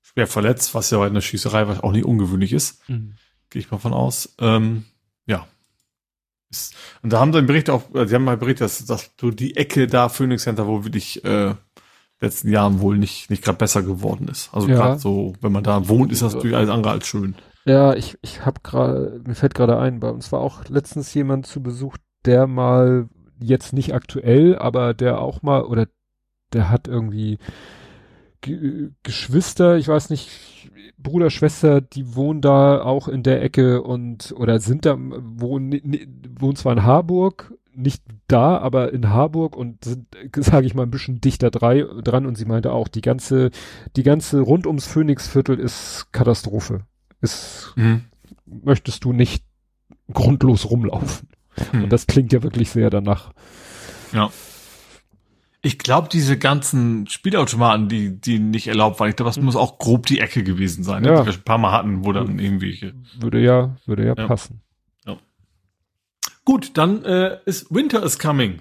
schwer 0.00 0.28
verletzt, 0.28 0.74
was 0.74 0.90
ja 0.90 0.98
bei 0.98 1.06
einer 1.06 1.20
Schießerei 1.20 1.66
auch 1.82 1.90
nicht 1.92 2.04
ungewöhnlich 2.04 2.52
ist 2.52 2.82
gehe 3.50 3.60
ich 3.60 3.70
mal 3.70 3.78
von 3.78 3.92
aus. 3.94 4.34
Ähm, 4.38 4.84
ja. 5.26 5.46
Ist, 6.50 6.74
und 7.02 7.12
da 7.12 7.20
haben 7.20 7.32
sie 7.32 7.38
einen 7.38 7.46
Bericht 7.46 7.70
auch, 7.70 7.82
äh, 7.94 8.06
sie 8.06 8.14
haben 8.14 8.24
mal 8.24 8.36
berichtet, 8.36 8.62
dass, 8.62 8.84
dass 8.84 9.10
so 9.20 9.30
die 9.30 9.56
Ecke 9.56 9.86
da 9.86 10.08
Phoenix 10.08 10.44
Center 10.44 10.66
wohl 10.66 10.84
wirklich 10.84 11.24
äh, 11.24 11.54
letzten 12.20 12.50
Jahren 12.50 12.80
wohl 12.80 12.98
nicht 12.98 13.30
nicht 13.30 13.42
gerade 13.42 13.58
besser 13.58 13.82
geworden 13.82 14.28
ist. 14.28 14.50
Also 14.52 14.68
Ja. 14.68 14.76
gerade 14.76 14.98
so, 14.98 15.34
wenn 15.40 15.52
man 15.52 15.64
da 15.64 15.88
wohnt, 15.88 16.12
ist 16.12 16.22
das 16.22 16.34
natürlich 16.34 16.56
alles 16.56 16.70
andere 16.70 16.92
als 16.92 17.06
schön. 17.06 17.34
Ja, 17.64 17.94
ich, 17.94 18.16
ich 18.22 18.46
habe 18.46 18.60
gerade, 18.62 19.20
mir 19.26 19.34
fällt 19.34 19.54
gerade 19.54 19.78
ein, 19.78 19.98
bei 19.98 20.08
uns 20.08 20.30
war 20.30 20.40
auch 20.40 20.64
letztens 20.68 21.12
jemand 21.14 21.46
zu 21.46 21.62
Besuch, 21.62 21.96
der 22.24 22.46
mal, 22.46 23.08
jetzt 23.40 23.72
nicht 23.72 23.94
aktuell, 23.94 24.58
aber 24.58 24.94
der 24.94 25.20
auch 25.20 25.42
mal, 25.42 25.62
oder 25.64 25.86
der 26.52 26.70
hat 26.70 26.88
irgendwie 26.88 27.38
Ge 28.42 28.90
Geschwister, 29.02 29.76
ich 29.76 29.88
weiß 29.88 30.10
nicht, 30.10 30.30
Bruder, 30.98 31.30
Schwester, 31.30 31.80
die 31.80 32.14
wohnen 32.14 32.40
da 32.40 32.82
auch 32.82 33.08
in 33.08 33.22
der 33.22 33.42
Ecke 33.42 33.82
und, 33.82 34.32
oder 34.36 34.60
sind 34.60 34.84
da, 34.86 34.96
wohnen, 34.98 35.80
wohnen 36.38 36.56
zwar 36.56 36.72
in 36.72 36.82
Harburg, 36.84 37.54
nicht 37.74 38.02
da, 38.28 38.58
aber 38.58 38.92
in 38.92 39.10
Harburg 39.10 39.56
und 39.56 39.84
sind, 39.84 40.06
sage 40.36 40.66
ich 40.66 40.74
mal, 40.74 40.84
ein 40.84 40.90
bisschen 40.90 41.20
dichter 41.20 41.50
drei, 41.50 41.82
dran 42.02 42.26
und 42.26 42.36
sie 42.36 42.44
meinte 42.44 42.72
auch, 42.72 42.88
die 42.88 43.00
ganze, 43.02 43.50
die 43.96 44.02
ganze 44.02 44.40
rund 44.40 44.66
ums 44.66 44.86
Phoenixviertel 44.86 45.58
ist 45.58 46.08
Katastrophe. 46.12 46.82
Ist 47.20 47.76
Mhm. 47.76 48.02
möchtest 48.46 49.04
du 49.04 49.12
nicht 49.12 49.44
grundlos 50.12 50.70
rumlaufen. 50.70 51.28
Hm. 51.72 51.84
Und 51.84 51.92
das 51.92 52.06
klingt 52.06 52.32
ja 52.32 52.42
wirklich 52.42 52.70
sehr 52.70 52.90
danach. 52.90 53.32
Ja. 54.12 54.30
Ich 55.62 55.78
glaube, 55.78 56.08
diese 56.12 56.38
ganzen 56.38 57.08
Spielautomaten, 57.08 57.88
die, 57.88 58.20
die 58.20 58.38
nicht 58.38 58.68
erlaubt 58.68 59.00
waren, 59.00 59.08
ich 59.10 59.16
glaube, 59.16 59.30
das 59.30 59.40
muss 59.40 59.56
auch 59.56 59.78
grob 59.78 60.06
die 60.06 60.20
Ecke 60.20 60.44
gewesen 60.44 60.84
sein, 60.84 61.02
ne? 61.02 61.08
Ja. 61.08 61.20
die 61.22 61.26
wir 61.26 61.32
schon 61.32 61.40
ein 61.40 61.44
paar 61.44 61.58
Mal 61.58 61.72
hatten, 61.72 62.04
wo 62.04 62.12
dann 62.12 62.38
irgendwie. 62.38 62.92
Würde 63.18 63.40
ja, 63.40 63.76
würde 63.86 64.04
ja, 64.06 64.14
Ja. 64.16 64.26
passen. 64.26 64.60
Gut, 66.44 66.78
dann 66.78 67.04
äh, 67.04 67.38
ist 67.44 67.74
Winter 67.74 68.04
is 68.04 68.20
coming. 68.20 68.60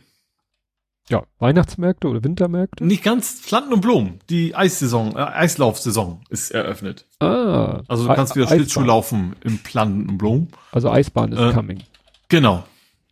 Ja, 1.07 1.21
Weihnachtsmärkte 1.37 2.07
oder 2.07 2.23
Wintermärkte? 2.23 2.83
Nicht 2.83 3.03
ganz 3.03 3.39
Pflanzen 3.41 3.73
und 3.73 3.81
Blumen. 3.81 4.17
Die 4.31 4.55
Eissaison, 4.55 5.15
äh, 5.15 5.19
Eislaufsaison 5.19 6.21
ist 6.31 6.49
eröffnet. 6.49 7.05
Ah. 7.19 7.83
Also 7.87 8.07
du 8.07 8.13
kannst 8.15 8.35
wieder 8.35 8.45
Eisbahn. 8.45 8.57
Schlittschuh 8.57 8.81
laufen 8.81 9.35
im 9.43 9.59
Planten 9.59 10.09
und 10.09 10.17
Blumen. 10.17 10.47
Also 10.71 10.89
Eisbahn 10.89 11.31
ist 11.33 11.39
Äh, 11.39 11.53
coming. 11.53 11.83
Genau. 12.27 12.63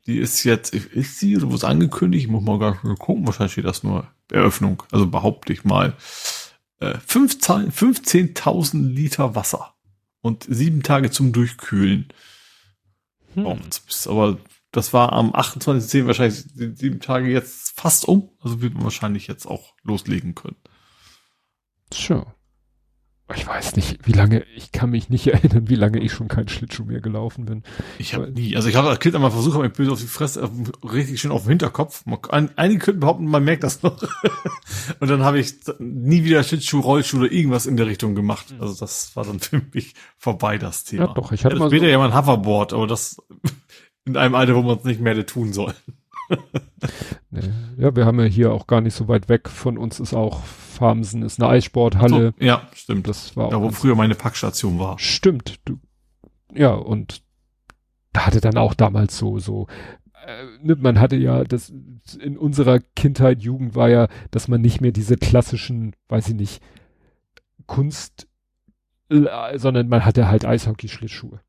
Die 0.05 0.17
ist 0.17 0.43
jetzt, 0.43 0.73
ist 0.73 1.19
sie 1.19 1.37
oder 1.37 1.51
was 1.51 1.63
angekündigt? 1.63 2.25
Ich 2.25 2.31
muss 2.31 2.43
mal 2.43 2.59
gar 2.59 2.71
nicht 2.71 2.99
gucken. 2.99 3.25
Wahrscheinlich 3.25 3.53
steht 3.53 3.65
das 3.65 3.83
nur 3.83 4.07
Eröffnung. 4.31 4.83
Also 4.91 5.07
behaupte 5.07 5.53
ich 5.53 5.63
mal. 5.63 5.95
Äh, 6.79 6.97
15 7.05 7.71
15.000 7.71 8.93
Liter 8.93 9.35
Wasser. 9.35 9.73
Und 10.21 10.45
sieben 10.49 10.83
Tage 10.83 11.11
zum 11.11 11.31
Durchkühlen. 11.31 12.09
Hm. 13.33 13.45
Oh, 13.45 13.57
aber 14.07 14.37
das 14.71 14.91
war 14.91 15.13
am 15.13 15.33
28.10. 15.33 16.07
wahrscheinlich 16.07 16.45
die 16.53 16.75
sieben 16.75 16.99
Tage 16.99 17.29
jetzt 17.29 17.79
fast 17.79 18.07
um. 18.07 18.29
Also 18.39 18.61
wird 18.61 18.73
man 18.73 18.83
wahrscheinlich 18.83 19.27
jetzt 19.27 19.45
auch 19.45 19.73
loslegen 19.83 20.35
können. 20.35 20.57
Tja. 21.89 22.32
Ich 23.35 23.47
weiß 23.47 23.77
nicht, 23.77 23.99
wie 24.05 24.11
lange, 24.11 24.43
ich 24.55 24.71
kann 24.73 24.89
mich 24.89 25.09
nicht 25.09 25.25
erinnern, 25.33 25.69
wie 25.69 25.75
lange 25.75 25.99
ich 25.99 26.11
schon 26.11 26.27
kein 26.27 26.47
Schlittschuh 26.49 26.83
mehr 26.83 26.99
gelaufen 26.99 27.45
bin. 27.45 27.63
Ich 27.97 28.13
habe 28.13 28.29
nie, 28.31 28.55
also 28.55 28.67
ich 28.67 28.75
habe 28.75 28.89
das 28.89 28.99
Kind 28.99 29.15
einmal 29.15 29.31
versucht, 29.31 29.55
aber 29.55 29.65
ich 29.65 29.73
bin 29.73 29.89
auf 29.89 30.01
die 30.01 30.07
Fresse, 30.07 30.43
auf, 30.43 30.51
richtig 30.83 31.21
schön 31.21 31.31
auf 31.31 31.43
dem 31.43 31.49
Hinterkopf. 31.49 32.05
Man- 32.05 32.19
ein- 32.29 32.49
Einige 32.57 32.79
könnten 32.81 32.99
behaupten, 32.99 33.25
man 33.25 33.43
merkt 33.43 33.63
das 33.63 33.81
noch. 33.81 34.03
Und 34.99 35.09
dann 35.09 35.23
habe 35.23 35.39
ich 35.39 35.55
nie 35.79 36.25
wieder 36.25 36.43
Schlittschuh, 36.43 36.81
Rollschuh 36.81 37.17
oder 37.19 37.31
irgendwas 37.31 37.65
in 37.65 37.77
der 37.77 37.87
Richtung 37.87 38.13
gemacht. 38.13 38.53
Also 38.59 38.75
das 38.79 39.15
war 39.15 39.23
dann 39.25 39.39
für 39.39 39.61
mich 39.73 39.93
vorbei, 40.17 40.57
das 40.57 40.83
Thema. 40.83 41.05
Ja, 41.07 41.13
doch, 41.13 41.31
ich 41.31 41.45
hatte 41.45 41.55
ja, 41.55 41.59
mal 41.59 41.69
später 41.69 41.85
so- 41.85 41.91
ja 41.91 41.97
mal 41.97 42.11
ein 42.11 42.17
Hoverboard, 42.17 42.73
aber 42.73 42.87
das 42.87 43.17
in 44.05 44.17
einem 44.17 44.35
Alter, 44.35 44.53
wo 44.55 44.61
man 44.63 44.77
es 44.77 44.83
nicht 44.83 44.99
mehr 44.99 45.13
hätte 45.15 45.25
tun 45.25 45.53
soll. 45.53 45.73
Nee. 47.31 47.51
Ja, 47.77 47.95
wir 47.95 48.05
haben 48.05 48.19
ja 48.19 48.25
hier 48.25 48.53
auch 48.53 48.67
gar 48.67 48.81
nicht 48.81 48.93
so 48.93 49.07
weit 49.07 49.29
weg. 49.29 49.49
Von 49.49 49.77
uns 49.77 49.99
ist 49.99 50.13
auch 50.13 50.43
Farmsen, 50.43 51.23
ist 51.23 51.41
eine 51.41 51.49
Eissporthalle. 51.49 52.33
So, 52.37 52.45
ja, 52.45 52.67
stimmt. 52.73 53.07
Das 53.07 53.35
war 53.35 53.49
Da, 53.49 53.61
wo 53.61 53.69
früher 53.71 53.95
meine 53.95 54.15
Packstation 54.15 54.79
war. 54.79 54.99
Stimmt. 54.99 55.59
Du, 55.65 55.79
ja, 56.53 56.73
und 56.73 57.23
da 58.11 58.27
hatte 58.27 58.41
dann 58.41 58.57
auch 58.57 58.73
damals 58.73 59.17
so, 59.17 59.39
so, 59.39 59.67
äh, 60.25 60.45
ne, 60.61 60.75
man 60.75 60.99
hatte 60.99 61.15
ja, 61.15 61.43
das 61.43 61.73
in 62.19 62.37
unserer 62.37 62.79
Kindheit, 62.79 63.41
Jugend 63.41 63.75
war 63.75 63.89
ja, 63.89 64.07
dass 64.31 64.47
man 64.47 64.61
nicht 64.61 64.81
mehr 64.81 64.91
diese 64.91 65.17
klassischen, 65.17 65.95
weiß 66.09 66.29
ich 66.29 66.35
nicht, 66.35 66.61
Kunst, 67.65 68.27
äh, 69.09 69.57
sondern 69.57 69.89
man 69.89 70.05
hatte 70.05 70.27
halt 70.27 70.45
Eishockey-Schlittschuhe. 70.45 71.39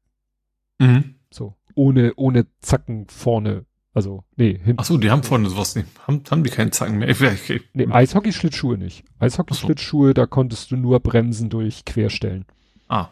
Mhm. 0.78 1.16
So. 1.30 1.56
Ohne, 1.74 2.12
ohne 2.16 2.46
Zacken 2.60 3.08
vorne. 3.08 3.66
Also, 3.94 4.24
nee, 4.36 4.54
hinten. 4.58 4.74
Ach 4.78 4.84
so, 4.84 4.98
die 4.98 5.10
haben 5.10 5.22
vorne 5.22 5.48
sowas 5.48 5.76
nicht. 5.76 5.86
Haben, 6.06 6.22
haben 6.30 6.42
die 6.42 6.50
keinen 6.50 6.72
Zacken 6.72 6.98
mehr? 6.98 7.08
Ich, 7.48 7.62
Nee, 7.74 7.86
Eishockey-Schlittschuhe 7.86 8.76
nicht. 8.76 9.04
Eishockey-Schlittschuhe, 9.20 10.14
da 10.14 10.26
konntest 10.26 10.72
du 10.72 10.76
nur 10.76 10.98
bremsen 11.00 11.48
durch 11.48 11.84
Querstellen. 11.84 12.44
Ah. 12.88 13.08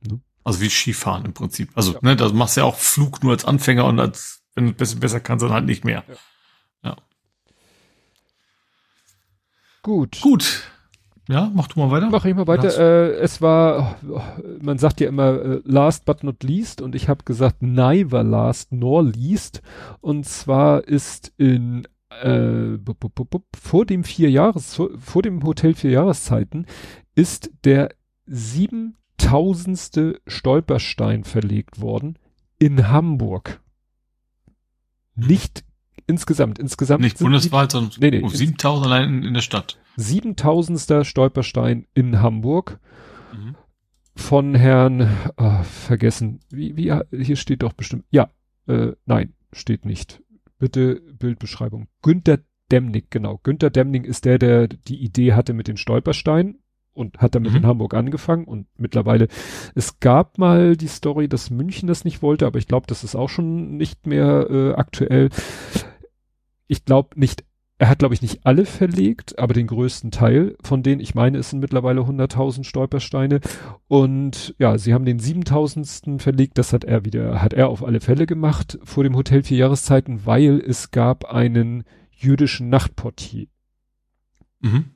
Ne? 0.00 0.20
Also 0.42 0.60
wie 0.62 0.70
Skifahren 0.70 1.26
im 1.26 1.34
Prinzip. 1.34 1.68
Also, 1.74 1.92
Ja. 1.92 1.98
ne, 2.02 2.16
da 2.16 2.30
machst 2.30 2.56
du 2.56 2.62
ja 2.62 2.66
auch 2.66 2.76
Flug 2.76 3.22
nur 3.22 3.32
als 3.32 3.44
Anfänger 3.44 3.84
und 3.84 4.00
als, 4.00 4.42
wenn 4.54 4.64
du 4.64 4.70
ein 4.70 4.76
bisschen 4.76 5.00
besser 5.00 5.20
kannst, 5.20 5.44
dann 5.44 5.52
halt 5.52 5.66
nicht 5.66 5.84
mehr. 5.84 6.02
Gut. 9.82 10.20
Gut. 10.20 10.64
Ja, 11.28 11.50
mach 11.54 11.66
du 11.68 11.80
mal 11.80 11.90
weiter. 11.90 12.08
Mach 12.10 12.24
ich 12.24 12.34
mal 12.34 12.46
weiter. 12.46 12.68
Äh, 12.78 13.14
es 13.16 13.42
war, 13.42 13.96
man 14.62 14.78
sagt 14.78 15.00
ja 15.00 15.08
immer 15.08 15.40
äh, 15.42 15.60
last 15.64 16.04
but 16.04 16.22
not 16.22 16.42
least 16.44 16.80
und 16.80 16.94
ich 16.94 17.08
habe 17.08 17.24
gesagt 17.24 17.62
neither 17.62 18.22
last 18.22 18.70
nor 18.72 19.02
least. 19.02 19.60
Und 20.00 20.24
zwar 20.26 20.84
ist 20.86 21.32
in 21.36 21.86
äh, 22.22 22.76
bup, 22.78 23.00
bup, 23.00 23.28
bup, 23.30 23.42
vor 23.60 23.84
dem 23.84 24.04
vier 24.04 24.30
Jahres, 24.30 24.74
vor, 24.98 25.22
dem 25.22 25.42
Hotel 25.42 25.74
vier 25.74 25.90
Jahreszeiten 25.90 26.66
ist 27.16 27.50
der 27.64 27.88
siebentausendste 28.26 30.20
Stolperstein 30.26 31.24
verlegt 31.24 31.80
worden 31.80 32.18
in 32.58 32.88
Hamburg. 32.88 33.60
Nicht 35.14 35.64
insgesamt. 36.06 36.58
Insgesamt 36.58 37.02
Nicht 37.02 37.18
bundesweit, 37.18 37.72
sondern 37.72 37.92
Nee, 37.98 38.10
nee, 38.10 38.22
oh, 38.22 38.26
ins- 38.28 38.38
7000 38.38 38.86
allein 38.86 39.08
in, 39.08 39.22
in 39.24 39.34
der 39.34 39.40
Stadt. 39.40 39.78
Siebentausendster 39.96 41.04
Stolperstein 41.04 41.86
in 41.94 42.20
Hamburg 42.20 42.78
Mhm. 43.34 43.56
von 44.14 44.54
Herrn, 44.54 45.08
ah, 45.36 45.62
vergessen, 45.64 46.40
wie, 46.50 46.76
wie, 46.76 46.92
hier 47.22 47.36
steht 47.36 47.62
doch 47.62 47.72
bestimmt, 47.72 48.04
ja, 48.10 48.30
äh, 48.66 48.92
nein, 49.04 49.34
steht 49.52 49.84
nicht. 49.84 50.22
Bitte 50.58 51.00
Bildbeschreibung. 51.18 51.88
Günter 52.02 52.38
Demnig, 52.70 53.10
genau. 53.10 53.38
Günter 53.42 53.70
Demnig 53.70 54.06
ist 54.06 54.24
der, 54.24 54.38
der 54.38 54.68
die 54.68 54.96
Idee 55.04 55.34
hatte 55.34 55.52
mit 55.52 55.68
den 55.68 55.76
Stolpersteinen 55.76 56.58
und 56.94 57.18
hat 57.18 57.34
damit 57.34 57.52
Mhm. 57.52 57.58
in 57.58 57.66
Hamburg 57.66 57.94
angefangen 57.94 58.44
und 58.44 58.66
mittlerweile, 58.78 59.28
es 59.74 60.00
gab 60.00 60.38
mal 60.38 60.76
die 60.76 60.88
Story, 60.88 61.28
dass 61.28 61.50
München 61.50 61.86
das 61.86 62.04
nicht 62.04 62.22
wollte, 62.22 62.46
aber 62.46 62.58
ich 62.58 62.66
glaube, 62.66 62.86
das 62.88 63.04
ist 63.04 63.14
auch 63.14 63.28
schon 63.28 63.76
nicht 63.76 64.06
mehr 64.06 64.46
äh, 64.50 64.72
aktuell. 64.72 65.28
Ich 66.66 66.84
glaube 66.84 67.20
nicht 67.20 67.44
er 67.78 67.88
hat, 67.90 67.98
glaube 67.98 68.14
ich, 68.14 68.22
nicht 68.22 68.46
alle 68.46 68.64
verlegt, 68.64 69.38
aber 69.38 69.52
den 69.52 69.66
größten 69.66 70.10
Teil 70.10 70.56
von 70.62 70.82
denen, 70.82 71.00
ich 71.00 71.14
meine, 71.14 71.36
es 71.38 71.50
sind 71.50 71.60
mittlerweile 71.60 72.00
100.000 72.02 72.64
Stolpersteine. 72.64 73.40
Und 73.86 74.54
ja, 74.58 74.78
sie 74.78 74.94
haben 74.94 75.04
den 75.04 75.20
7.000. 75.20 76.20
verlegt, 76.20 76.56
das 76.56 76.72
hat 76.72 76.84
er 76.84 77.04
wieder, 77.04 77.42
hat 77.42 77.52
er 77.52 77.68
auf 77.68 77.84
alle 77.84 78.00
Fälle 78.00 78.26
gemacht 78.26 78.78
vor 78.82 79.04
dem 79.04 79.14
Hotel 79.14 79.42
vier 79.42 79.58
Jahreszeiten, 79.58 80.24
weil 80.24 80.58
es 80.66 80.90
gab 80.90 81.26
einen 81.26 81.84
jüdischen 82.10 82.70
Nachtportier, 82.70 83.46
Mhm. 84.60 84.86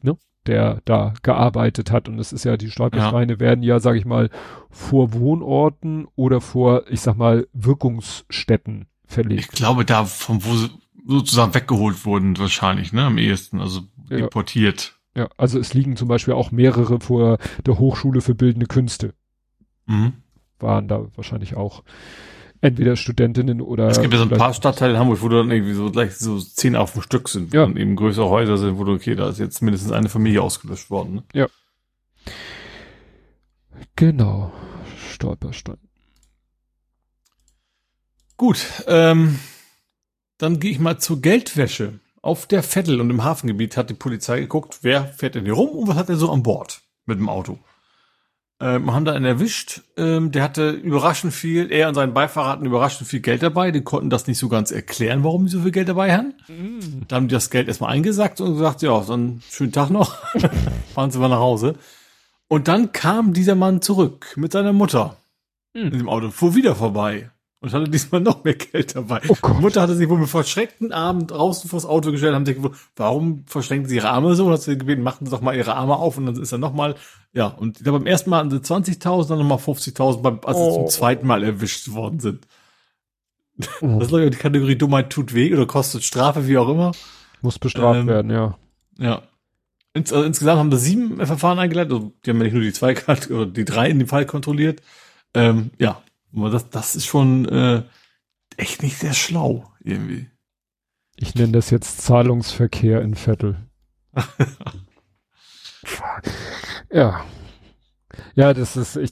der 0.46 0.80
da 0.86 1.12
gearbeitet 1.22 1.90
hat. 1.90 2.08
Und 2.08 2.18
es 2.18 2.32
ist 2.32 2.44
ja, 2.44 2.56
die 2.56 2.70
Stolpersteine 2.70 3.40
werden 3.40 3.62
ja, 3.62 3.78
sage 3.78 3.98
ich 3.98 4.06
mal, 4.06 4.30
vor 4.70 5.12
Wohnorten 5.12 6.06
oder 6.16 6.40
vor, 6.40 6.84
ich 6.88 7.02
sag 7.02 7.18
mal, 7.18 7.46
Wirkungsstätten 7.52 8.86
Ich 9.06 9.12
verlegt. 9.12 9.52
glaube, 9.52 9.84
da 9.84 10.06
von 10.06 10.42
wo 10.44 10.54
sie 10.56 10.70
sozusagen 11.10 11.54
weggeholt 11.54 12.04
wurden, 12.04 12.38
wahrscheinlich, 12.38 12.92
ne, 12.92 13.04
am 13.04 13.18
ehesten, 13.18 13.60
also 13.60 13.82
Ja. 14.08 14.18
importiert. 14.18 14.94
Ja, 15.16 15.28
also 15.36 15.58
es 15.58 15.74
liegen 15.74 15.96
zum 15.96 16.08
Beispiel 16.08 16.34
auch 16.34 16.50
mehrere 16.52 17.00
vor 17.00 17.38
der 17.66 17.78
Hochschule 17.78 18.20
für 18.20 18.34
Bildende 18.34 18.66
Künste. 18.66 19.14
Mhm. 19.86 20.12
waren 20.60 20.88
da 20.88 21.06
wahrscheinlich 21.16 21.56
auch 21.56 21.82
entweder 22.60 22.94
Studentinnen 22.94 23.62
oder. 23.62 23.88
Es 23.88 24.00
gibt 24.02 24.12
ja 24.12 24.18
so 24.18 24.26
ein 24.26 24.30
paar 24.36 24.52
Stadtteile 24.52 24.92
in 24.92 24.98
Hamburg, 25.00 25.22
wo 25.22 25.28
du 25.30 25.36
dann 25.38 25.50
irgendwie 25.50 25.72
so 25.72 25.90
gleich 25.90 26.16
so 26.16 26.38
zehn 26.38 26.76
auf 26.76 26.92
dem 26.92 27.00
Stück 27.02 27.28
sind, 27.30 27.54
Ja. 27.54 27.64
und 27.64 27.78
eben 27.78 27.96
größere 27.96 28.28
Häuser 28.28 28.58
sind, 28.58 28.76
wo 28.78 28.84
du, 28.84 28.92
okay, 28.92 29.14
da 29.14 29.30
ist 29.30 29.38
jetzt 29.38 29.62
mindestens 29.62 29.90
eine 29.92 30.10
Familie 30.10 30.42
ausgelöscht 30.42 30.90
worden. 30.90 31.22
Ne? 31.32 31.48
Genau. 33.96 34.52
Stolperstein. 35.12 35.78
Gut, 38.36 38.64
ähm, 38.86 39.38
dann 40.40 40.58
gehe 40.58 40.70
ich 40.70 40.78
mal 40.78 40.98
zur 40.98 41.20
Geldwäsche. 41.20 42.00
Auf 42.22 42.46
der 42.46 42.62
Vettel 42.62 43.00
und 43.00 43.08
im 43.10 43.24
Hafengebiet 43.24 43.76
hat 43.76 43.88
die 43.88 43.94
Polizei 43.94 44.40
geguckt, 44.40 44.78
wer 44.82 45.06
fährt 45.06 45.34
denn 45.34 45.44
hier 45.44 45.54
rum 45.54 45.70
und 45.70 45.88
was 45.88 45.96
hat 45.96 46.08
er 46.08 46.16
so 46.16 46.30
an 46.30 46.42
Bord 46.42 46.82
mit 47.06 47.18
dem 47.18 47.28
Auto. 47.28 47.58
Ähm, 48.62 48.92
haben 48.92 49.06
da 49.06 49.14
einen 49.14 49.24
erwischt, 49.24 49.80
ähm, 49.96 50.32
der 50.32 50.42
hatte 50.42 50.70
überraschend 50.70 51.32
viel, 51.32 51.72
er 51.72 51.88
und 51.88 51.94
sein 51.94 52.12
Beifahrer 52.12 52.50
hatten 52.50 52.66
überraschend 52.66 53.08
viel 53.08 53.20
Geld 53.20 53.42
dabei, 53.42 53.70
die 53.70 53.80
konnten 53.80 54.10
das 54.10 54.26
nicht 54.26 54.36
so 54.36 54.50
ganz 54.50 54.70
erklären, 54.70 55.24
warum 55.24 55.46
die 55.46 55.50
so 55.50 55.62
viel 55.62 55.70
Geld 55.70 55.88
dabei 55.88 56.14
haben. 56.14 56.34
Da 57.08 57.16
haben 57.16 57.28
die 57.28 57.34
das 57.34 57.48
Geld 57.48 57.68
erstmal 57.68 57.92
eingesackt 57.92 58.38
und 58.42 58.52
gesagt, 58.52 58.82
ja, 58.82 59.00
dann 59.00 59.42
schönen 59.50 59.72
Tag 59.72 59.88
noch, 59.88 60.14
fahren 60.94 61.10
Sie 61.10 61.18
mal 61.18 61.28
nach 61.28 61.38
Hause. 61.38 61.76
Und 62.48 62.68
dann 62.68 62.92
kam 62.92 63.32
dieser 63.32 63.54
Mann 63.54 63.80
zurück 63.80 64.34
mit 64.36 64.52
seiner 64.52 64.74
Mutter 64.74 65.16
Hm. 65.74 65.92
in 65.92 65.98
dem 65.98 66.08
Auto, 66.08 66.30
fuhr 66.30 66.54
wieder 66.54 66.74
vorbei 66.74 67.30
und 67.60 67.72
hatte 67.72 67.90
diesmal 67.90 68.20
noch 68.22 68.42
mehr 68.44 68.54
Geld 68.54 68.96
dabei. 68.96 69.20
Oh 69.28 69.36
Gott. 69.40 69.56
Die 69.58 69.60
Mutter 69.60 69.82
hatte 69.82 69.94
sich 69.94 70.08
wohl 70.08 70.18
mit 70.18 70.28
verschreckten 70.30 70.92
Armen 70.92 71.26
draußen 71.26 71.68
vors 71.68 71.84
Auto 71.86 72.10
gestellt, 72.10 72.34
haben 72.34 72.46
sich 72.46 72.56
gewundert, 72.56 72.80
warum 72.96 73.44
verschränken 73.46 73.88
sie 73.88 73.96
ihre 73.96 74.10
Arme 74.10 74.34
so? 74.34 74.46
Und 74.46 74.52
hat 74.52 74.62
sie 74.62 74.78
gebeten, 74.78 75.02
machen 75.02 75.26
sie 75.26 75.30
doch 75.30 75.40
mal 75.42 75.54
ihre 75.56 75.74
Arme 75.74 75.96
auf 75.96 76.16
und 76.16 76.26
dann 76.26 76.40
ist 76.40 76.52
er 76.52 76.58
nochmal, 76.58 76.94
ja, 77.32 77.46
und 77.46 77.76
ich 77.78 77.82
glaube, 77.84 77.98
beim 77.98 78.06
ersten 78.06 78.30
Mal 78.30 78.38
hatten 78.38 78.50
sie 78.50 78.56
20.000, 78.62 79.28
dann 79.28 79.38
nochmal 79.38 79.58
50.000, 79.58 80.22
beim- 80.22 80.40
als 80.44 80.56
sie 80.56 80.62
Oh. 80.64 80.74
zum 80.74 80.86
zweiten 80.88 81.26
Mal 81.26 81.42
erwischt 81.44 81.90
worden 81.92 82.18
sind. 82.20 82.46
Oh, 83.82 83.86
Das 83.98 84.04
ist, 84.04 84.08
glaube 84.08 84.24
ich, 84.24 84.30
die 84.30 84.36
Kategorie 84.38 84.76
Dummheit 84.76 85.10
tut 85.10 85.34
weh 85.34 85.52
oder 85.52 85.66
kostet 85.66 86.02
Strafe, 86.02 86.46
wie 86.48 86.56
auch 86.58 86.68
immer. 86.68 86.92
muss 87.42 87.58
bestraft 87.58 88.00
ähm, 88.00 88.06
werden, 88.06 88.30
ja. 88.30 88.56
Ja. 88.98 89.22
Ins, 89.92 90.12
also 90.12 90.24
insgesamt 90.24 90.58
haben 90.60 90.70
wir 90.70 90.78
sieben 90.78 91.24
Verfahren 91.26 91.58
eingeleitet. 91.58 91.92
Also, 91.92 92.12
die 92.24 92.30
haben 92.30 92.38
ja 92.38 92.44
nicht 92.44 92.52
nur 92.54 92.62
die 92.62 92.72
zwei 92.72 92.94
oder 93.30 93.46
die 93.46 93.64
drei 93.64 93.90
in 93.90 93.98
dem 93.98 94.08
Fall 94.08 94.24
kontrolliert. 94.24 94.80
Ähm, 95.34 95.70
ja, 95.78 96.00
Aber 96.34 96.50
das, 96.50 96.70
das 96.70 96.96
ist 96.96 97.06
schon 97.06 97.46
äh, 97.46 97.82
echt 98.56 98.82
nicht 98.82 98.98
sehr 98.98 99.14
schlau, 99.14 99.72
irgendwie. 99.80 100.28
Ich 101.16 101.34
nenne 101.34 101.52
das 101.52 101.70
jetzt 101.70 102.00
Zahlungsverkehr 102.02 103.02
in 103.02 103.14
Vettel. 103.14 103.56
ja. 106.90 107.24
Ja, 108.34 108.54
das 108.54 108.76
ist, 108.76 108.96
ich, 108.96 109.10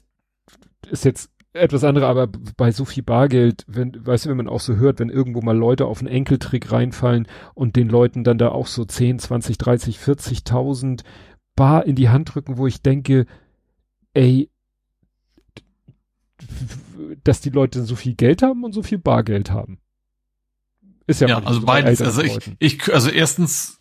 ist 0.89 1.05
jetzt 1.05 1.29
etwas 1.53 1.83
andere, 1.83 2.07
aber 2.07 2.27
bei 2.27 2.71
so 2.71 2.85
viel 2.85 3.03
Bargeld, 3.03 3.63
wenn, 3.67 4.05
weißt 4.05 4.25
du, 4.25 4.29
wenn 4.29 4.37
man 4.37 4.47
auch 4.47 4.59
so 4.59 4.75
hört, 4.75 4.99
wenn 4.99 5.09
irgendwo 5.09 5.41
mal 5.41 5.57
Leute 5.57 5.85
auf 5.85 5.99
einen 5.99 6.07
Enkeltrick 6.07 6.71
reinfallen 6.71 7.27
und 7.53 7.75
den 7.75 7.89
Leuten 7.89 8.23
dann 8.23 8.37
da 8.37 8.49
auch 8.49 8.67
so 8.67 8.85
10, 8.85 9.19
20, 9.19 9.57
30, 9.57 9.97
40.000 9.97 11.03
Bar 11.55 11.85
in 11.85 11.95
die 11.95 12.09
Hand 12.09 12.33
drücken, 12.33 12.57
wo 12.57 12.67
ich 12.67 12.81
denke, 12.81 13.25
ey, 14.13 14.49
dass 17.23 17.41
die 17.41 17.49
Leute 17.49 17.83
so 17.83 17.95
viel 17.95 18.15
Geld 18.15 18.41
haben 18.41 18.63
und 18.63 18.73
so 18.73 18.83
viel 18.83 18.97
Bargeld 18.97 19.51
haben. 19.51 19.79
Ist 21.07 21.21
ja, 21.21 21.27
ja 21.27 21.43
also 21.43 21.61
beides. 21.61 22.01
Also 22.01 22.21
ich, 22.21 22.37
ich, 22.59 22.93
also 22.93 23.09
erstens 23.09 23.79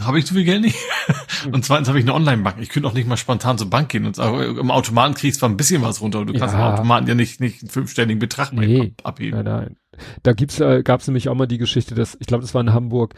habe 0.00 0.18
ich 0.18 0.26
zu 0.26 0.34
viel 0.34 0.44
Geld 0.44 0.62
nicht. 0.62 0.76
und 1.52 1.64
zweitens 1.64 1.88
habe 1.88 1.98
ich 1.98 2.04
eine 2.04 2.14
Online-Bank. 2.14 2.56
Ich 2.60 2.68
könnte 2.68 2.88
auch 2.88 2.94
nicht 2.94 3.06
mal 3.06 3.16
spontan 3.16 3.58
zur 3.58 3.70
Bank 3.70 3.90
gehen 3.90 4.06
und 4.06 4.16
sagen, 4.16 4.58
im 4.58 4.70
Automaten 4.70 5.14
kriegst 5.14 5.36
du 5.36 5.40
zwar 5.40 5.48
ein 5.50 5.56
bisschen 5.56 5.82
was 5.82 6.00
runter, 6.00 6.24
du 6.24 6.32
kannst 6.32 6.54
ja. 6.54 6.66
im 6.66 6.74
Automaten 6.74 7.06
ja 7.06 7.14
nicht, 7.14 7.40
nicht 7.40 7.62
einen 7.62 7.70
fünfstelligen 7.70 8.18
Betrag 8.18 8.52
nee. 8.52 8.94
abheben. 9.04 9.44
Nein, 9.44 9.44
nein. 9.44 9.76
Da 10.22 10.32
gibt's, 10.32 10.58
äh, 10.60 10.82
gab's 10.82 11.06
nämlich 11.06 11.28
auch 11.28 11.34
mal 11.34 11.46
die 11.46 11.58
Geschichte, 11.58 11.94
dass, 11.94 12.16
ich 12.18 12.26
glaube, 12.26 12.42
das 12.42 12.54
war 12.54 12.62
in 12.62 12.72
Hamburg, 12.72 13.14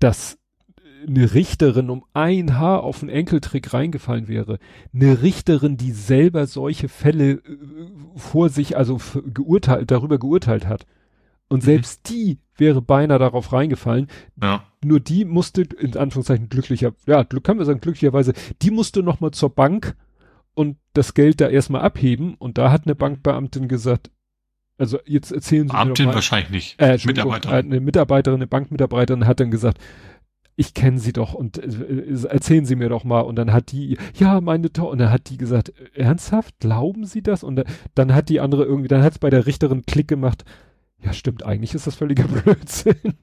dass 0.00 0.38
eine 1.06 1.34
Richterin 1.34 1.90
um 1.90 2.04
ein 2.12 2.58
Haar 2.58 2.82
auf 2.82 3.02
einen 3.02 3.10
Enkeltrick 3.10 3.72
reingefallen 3.72 4.28
wäre. 4.28 4.58
Eine 4.92 5.22
Richterin, 5.22 5.76
die 5.76 5.92
selber 5.92 6.46
solche 6.46 6.88
Fälle 6.88 7.32
äh, 7.32 7.40
vor 8.16 8.48
sich, 8.48 8.76
also 8.76 9.00
geurteilt, 9.26 9.90
darüber 9.90 10.18
geurteilt 10.18 10.66
hat. 10.66 10.86
Und 11.48 11.62
mhm. 11.62 11.66
selbst 11.66 12.08
die 12.10 12.38
wäre 12.56 12.82
beinahe 12.82 13.18
darauf 13.18 13.52
reingefallen. 13.52 14.08
Ja. 14.42 14.64
Nur 14.84 15.00
die 15.00 15.24
musste, 15.24 15.62
in 15.62 15.96
Anführungszeichen 15.96 16.48
glücklicher, 16.48 16.92
ja, 17.06 17.24
können 17.24 17.58
wir 17.58 17.66
sagen, 17.66 17.80
glücklicherweise, 17.80 18.32
die 18.62 18.70
musste 18.70 19.02
nochmal 19.02 19.30
zur 19.30 19.50
Bank 19.50 19.96
und 20.54 20.76
das 20.92 21.14
Geld 21.14 21.40
da 21.40 21.48
erstmal 21.48 21.82
abheben. 21.82 22.34
Und 22.34 22.58
da 22.58 22.70
hat 22.70 22.86
eine 22.86 22.94
Bankbeamtin 22.94 23.68
gesagt, 23.68 24.10
also 24.78 24.98
jetzt 25.06 25.32
erzählen 25.32 25.68
Sie 25.68 25.72
Beamtin 25.72 25.88
mir 25.88 25.94
doch 25.94 26.04
mal, 26.06 26.14
wahrscheinlich 26.14 26.50
nicht. 26.50 26.80
Äh, 26.80 26.98
Mitarbeiterin. 27.04 27.54
Äh, 27.54 27.58
eine 27.58 27.80
Mitarbeiterin, 27.80 28.38
eine 28.38 28.46
Bankmitarbeiterin 28.46 29.26
hat 29.26 29.40
dann 29.40 29.50
gesagt, 29.50 29.78
ich 30.58 30.74
kenne 30.74 30.98
sie 30.98 31.12
doch 31.12 31.34
und 31.34 31.56
äh, 31.56 32.26
erzählen 32.28 32.64
Sie 32.64 32.74
mir 32.74 32.88
doch 32.88 33.04
mal. 33.04 33.20
Und 33.20 33.36
dann 33.36 33.52
hat 33.52 33.70
die, 33.70 33.96
ja, 34.14 34.40
meine 34.40 34.72
Tochter, 34.72 34.90
und 34.90 34.98
dann 34.98 35.10
hat 35.10 35.30
die 35.30 35.36
gesagt, 35.36 35.72
ernsthaft, 35.94 36.58
glauben 36.58 37.06
Sie 37.06 37.22
das? 37.22 37.44
Und 37.44 37.62
dann 37.94 38.12
hat 38.12 38.28
die 38.28 38.40
andere 38.40 38.64
irgendwie, 38.64 38.88
dann 38.88 39.04
hat 39.04 39.12
es 39.12 39.18
bei 39.20 39.30
der 39.30 39.46
Richterin 39.46 39.86
Klick 39.86 40.08
gemacht, 40.08 40.44
ja, 41.00 41.12
stimmt, 41.12 41.46
eigentlich 41.46 41.74
ist 41.74 41.86
das 41.86 41.94
völliger 41.94 42.24
Blödsinn. 42.28 43.14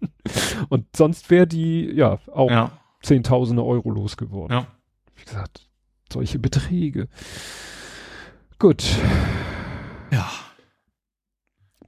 Und 0.70 0.96
sonst 0.96 1.30
wäre 1.30 1.46
die, 1.46 1.92
ja, 1.92 2.20
auch 2.32 2.50
ja. 2.50 2.72
Zehntausende 3.02 3.66
Euro 3.66 3.90
losgeworden. 3.92 4.58
Ja. 4.58 4.68
Wie 5.18 5.26
gesagt, 5.26 5.70
solche 6.12 6.40
Beträge. 6.40 7.10
Gut. 8.60 8.86
Ja. 10.10 10.32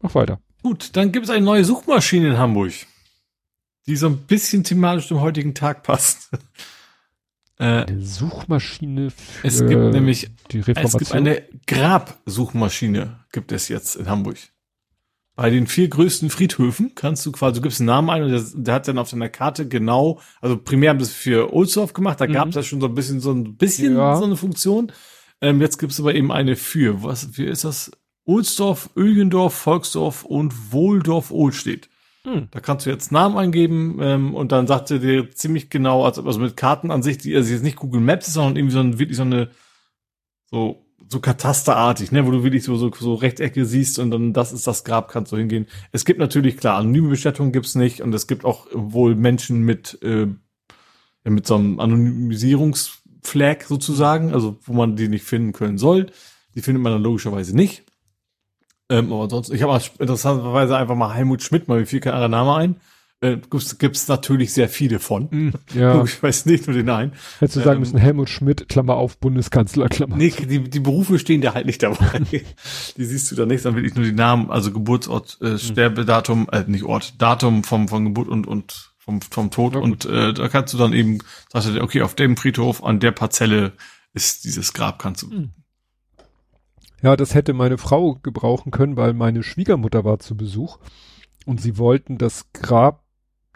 Mach 0.01 0.13
weiter. 0.13 0.41
Gut, 0.61 0.97
dann 0.97 1.13
gibt 1.13 1.23
es 1.23 1.29
eine 1.29 1.45
neue 1.45 1.63
Suchmaschine 1.63 2.27
in 2.27 2.37
Hamburg, 2.37 2.73
die 3.87 3.95
so 3.95 4.07
ein 4.07 4.17
bisschen 4.17 4.63
thematisch 4.63 5.07
zum 5.07 5.21
heutigen 5.21 5.53
Tag 5.53 5.83
passt. 5.83 6.29
Äh, 7.59 7.85
eine 7.85 8.05
Suchmaschine 8.05 9.09
für 9.09 9.47
es 9.47 9.65
gibt 9.65 9.91
nämlich 9.91 10.29
die 10.51 10.59
Reformation. 10.59 11.01
Es 11.01 11.09
gibt 11.09 11.11
eine 11.13 11.43
Grabsuchmaschine 11.65 13.19
gibt 13.31 13.51
es 13.51 13.67
jetzt 13.67 13.95
in 13.95 14.07
Hamburg. 14.07 14.37
Bei 15.35 15.49
den 15.49 15.65
vier 15.65 15.87
größten 15.87 16.29
Friedhöfen 16.29 16.93
kannst 16.93 17.25
du 17.25 17.31
quasi, 17.31 17.55
du 17.55 17.61
gibst 17.61 17.79
einen 17.79 17.87
Namen 17.87 18.11
ein 18.11 18.21
und 18.21 18.31
der, 18.31 18.43
der 18.53 18.73
hat 18.75 18.87
dann 18.87 18.99
auf 18.99 19.09
deiner 19.09 19.29
Karte 19.29 19.67
genau, 19.67 20.19
also 20.39 20.55
primär 20.55 20.91
haben 20.91 20.99
sie 20.99 21.05
es 21.05 21.13
für 21.13 21.51
Ohlsdorf 21.51 21.93
gemacht, 21.93 22.21
da 22.21 22.27
mhm. 22.27 22.33
gab 22.33 22.49
es 22.49 22.55
ja 22.55 22.61
schon 22.61 22.79
so 22.79 22.85
ein 22.85 22.93
bisschen 22.93 23.21
so 23.21 23.31
ein 23.31 23.55
bisschen 23.55 23.95
ja. 23.97 24.15
so 24.15 24.25
eine 24.25 24.35
Funktion. 24.35 24.91
Ähm, 25.41 25.59
jetzt 25.59 25.79
gibt 25.79 25.93
es 25.93 25.99
aber 25.99 26.13
eben 26.13 26.31
eine 26.31 26.55
für, 26.55 27.01
was, 27.01 27.39
wie 27.39 27.45
ist 27.45 27.63
das? 27.63 27.89
Ohlsdorf, 28.25 28.91
Ögendorf, 28.95 29.55
Volksdorf 29.55 30.25
und 30.25 30.73
Wohldorf-Ohlstedt. 30.73 31.89
Hm. 32.27 32.49
Da 32.51 32.59
kannst 32.59 32.85
du 32.85 32.89
jetzt 32.89 33.13
Namen 33.13 33.37
eingeben 33.37 33.99
ähm, 34.01 34.35
und 34.35 34.51
dann 34.51 34.67
sagt 34.67 34.91
er 34.91 34.99
dir 34.99 35.31
ziemlich 35.31 35.69
genau, 35.69 36.03
also, 36.03 36.25
also 36.25 36.41
mit 36.41 36.57
Karten 36.57 36.91
an 36.91 37.01
sich, 37.01 37.17
die 37.17 37.33
also 37.33 37.53
jetzt 37.53 37.63
nicht 37.63 37.77
Google 37.77 38.01
Maps 38.01 38.27
ist, 38.27 38.33
sondern 38.33 38.57
irgendwie 38.57 38.73
so 38.73 38.79
ein, 38.81 38.99
wirklich 38.99 39.15
so 39.15 39.23
eine 39.23 39.49
so 40.51 40.83
so 41.09 41.21
katasterartig, 41.21 42.11
ne, 42.11 42.27
wo 42.27 42.31
du 42.31 42.43
wirklich 42.43 42.65
so, 42.65 42.75
so, 42.75 42.91
so 42.91 43.13
Rechtecke 43.13 43.65
siehst 43.65 43.97
und 43.97 44.11
dann 44.11 44.33
das 44.33 44.51
ist 44.51 44.67
das 44.67 44.83
Grab, 44.83 45.09
kannst 45.09 45.31
du 45.31 45.37
hingehen. 45.37 45.67
Es 45.93 46.03
gibt 46.03 46.19
natürlich, 46.19 46.57
klar, 46.57 46.77
anonyme 46.77 47.07
Bestattungen 47.07 47.53
gibt's 47.53 47.75
nicht 47.75 48.01
und 48.01 48.13
es 48.13 48.27
gibt 48.27 48.43
auch 48.43 48.67
wohl 48.73 49.15
Menschen 49.15 49.61
mit, 49.61 49.97
äh, 50.01 50.27
mit 51.23 51.47
so 51.47 51.55
einem 51.55 51.79
Anonymisierungsflag 51.79 53.63
sozusagen, 53.63 54.33
also 54.33 54.59
wo 54.63 54.73
man 54.73 54.97
die 54.97 55.07
nicht 55.07 55.23
finden 55.23 55.53
können 55.53 55.77
soll. 55.77 56.07
Die 56.55 56.61
findet 56.61 56.83
man 56.83 56.91
dann 56.91 57.03
logischerweise 57.03 57.55
nicht. 57.55 57.85
Ähm, 58.89 59.11
aber 59.11 59.29
sonst, 59.29 59.49
ich 59.49 59.61
habe 59.63 59.81
interessanterweise 59.99 60.77
einfach 60.77 60.95
mal 60.95 61.13
Helmut 61.13 61.43
Schmidt, 61.43 61.67
mal 61.67 61.79
wie 61.79 61.85
viel 61.85 61.99
kein 61.99 62.31
Name 62.31 62.55
ein 62.55 62.75
äh, 63.21 63.37
gibt 63.79 63.95
es 63.95 64.07
natürlich 64.07 64.53
sehr 64.53 64.69
viele 64.69 64.99
von. 64.99 65.27
Mm, 65.31 65.53
ja. 65.73 66.03
Ich 66.03 66.21
weiß 66.21 66.45
nicht 66.45 66.67
nur 66.67 66.75
den 66.75 66.89
einen. 66.89 67.13
Hättest 67.39 67.57
du 67.57 67.59
sagen 67.61 67.77
ähm, 67.77 67.79
müssen, 67.79 67.97
Helmut 67.97 68.29
Schmidt, 68.29 68.69
Klammer 68.69 68.95
auf, 68.95 69.17
Bundeskanzler, 69.17 69.89
Klammer 69.89 70.15
Nee, 70.15 70.29
die, 70.29 70.69
die 70.69 70.79
Berufe 70.79 71.17
stehen 71.17 71.41
da 71.41 71.53
halt 71.53 71.65
nicht 71.65 71.81
dabei. 71.81 72.19
die 72.97 73.03
siehst 73.03 73.31
du 73.31 73.35
da 73.35 73.45
nicht, 73.45 73.65
dann 73.65 73.75
will 73.75 73.85
ich 73.85 73.95
nur 73.95 74.05
die 74.05 74.11
Namen, 74.11 74.51
also 74.51 74.71
Geburtsort, 74.71 75.39
äh, 75.41 75.51
hm. 75.51 75.57
Sterbedatum, 75.57 76.47
äh, 76.51 76.63
nicht 76.67 76.83
Ort, 76.83 77.19
Datum 77.21 77.63
vom, 77.63 77.87
von 77.87 78.05
Geburt 78.05 78.27
und, 78.27 78.45
und 78.47 78.91
vom, 78.99 79.21
vom 79.21 79.49
Tod. 79.49 79.73
Ja, 79.73 79.79
und 79.79 80.05
äh, 80.05 80.33
da 80.33 80.47
kannst 80.47 80.73
du 80.73 80.77
dann 80.77 80.93
eben, 80.93 81.19
sagst 81.51 81.69
du, 81.69 81.81
okay, 81.81 82.03
auf 82.03 82.13
dem 82.13 82.37
Friedhof, 82.37 82.83
an 82.83 82.99
der 82.99 83.11
Parzelle 83.11 83.73
ist 84.13 84.43
dieses 84.43 84.73
Grab, 84.73 84.99
kannst 84.99 85.23
du. 85.23 85.27
Mhm. 85.27 85.49
Ja, 87.07 87.15
das 87.15 87.33
hätte 87.33 87.53
meine 87.53 87.77
Frau 87.77 88.15
gebrauchen 88.15 88.69
können, 88.69 88.97
weil 88.97 89.13
meine 89.13 89.41
Schwiegermutter 89.41 90.03
war 90.03 90.19
zu 90.19 90.35
Besuch 90.35 90.77
und 91.45 91.61
sie 91.61 91.77
wollten 91.77 92.17
das 92.17 92.51
Grab 92.51 93.05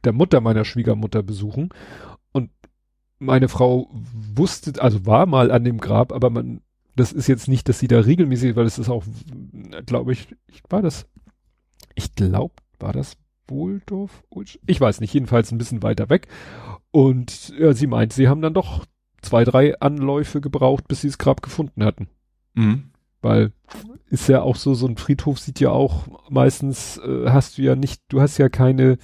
der 0.05 0.13
Mutter 0.13 0.39
meiner 0.39 0.63
Schwiegermutter 0.63 1.21
besuchen. 1.21 1.67
Und 2.31 2.49
meine 3.19 3.49
Frau 3.49 3.89
wusste, 3.91 4.81
also 4.81 5.05
war 5.05 5.25
mal 5.25 5.51
an 5.51 5.65
dem 5.65 5.79
Grab, 5.79 6.13
aber 6.13 6.29
man, 6.29 6.61
das 6.95 7.11
ist 7.11 7.27
jetzt 7.27 7.49
nicht, 7.49 7.67
dass 7.67 7.77
sie 7.77 7.89
da 7.89 7.99
regelmäßig, 7.99 8.55
weil 8.55 8.65
es 8.65 8.79
ist 8.79 8.87
auch, 8.87 9.03
glaube 9.85 10.13
ich, 10.13 10.33
war 10.69 10.81
das, 10.81 11.05
ich 11.93 12.15
glaube, 12.15 12.53
war 12.79 12.93
das 12.93 13.17
Wohldorf? 13.49 14.23
Ich 14.65 14.79
weiß 14.79 15.01
nicht, 15.01 15.13
jedenfalls 15.13 15.51
ein 15.51 15.57
bisschen 15.57 15.83
weiter 15.83 16.09
weg. 16.09 16.29
Und 16.91 17.49
ja, 17.59 17.73
sie 17.73 17.87
meint, 17.87 18.13
sie 18.13 18.29
haben 18.29 18.41
dann 18.41 18.53
doch 18.53 18.85
zwei, 19.21 19.43
drei 19.43 19.77
Anläufe 19.81 20.39
gebraucht, 20.39 20.87
bis 20.87 21.01
sie 21.01 21.09
das 21.09 21.17
Grab 21.17 21.41
gefunden 21.41 21.83
hatten. 21.83 22.07
Mhm. 22.53 22.90
Weil 23.21 23.51
ist 24.09 24.27
ja 24.27 24.41
auch 24.41 24.55
so, 24.55 24.73
so 24.73 24.87
ein 24.87 24.97
Friedhof 24.97 25.39
sieht 25.39 25.59
ja 25.59 25.69
auch 25.69 26.07
meistens, 26.29 26.97
äh, 26.97 27.29
hast 27.29 27.57
du 27.57 27.61
ja 27.61 27.75
nicht, 27.75 28.01
du 28.09 28.21
hast 28.21 28.37
ja 28.37 28.49
keine 28.49 28.97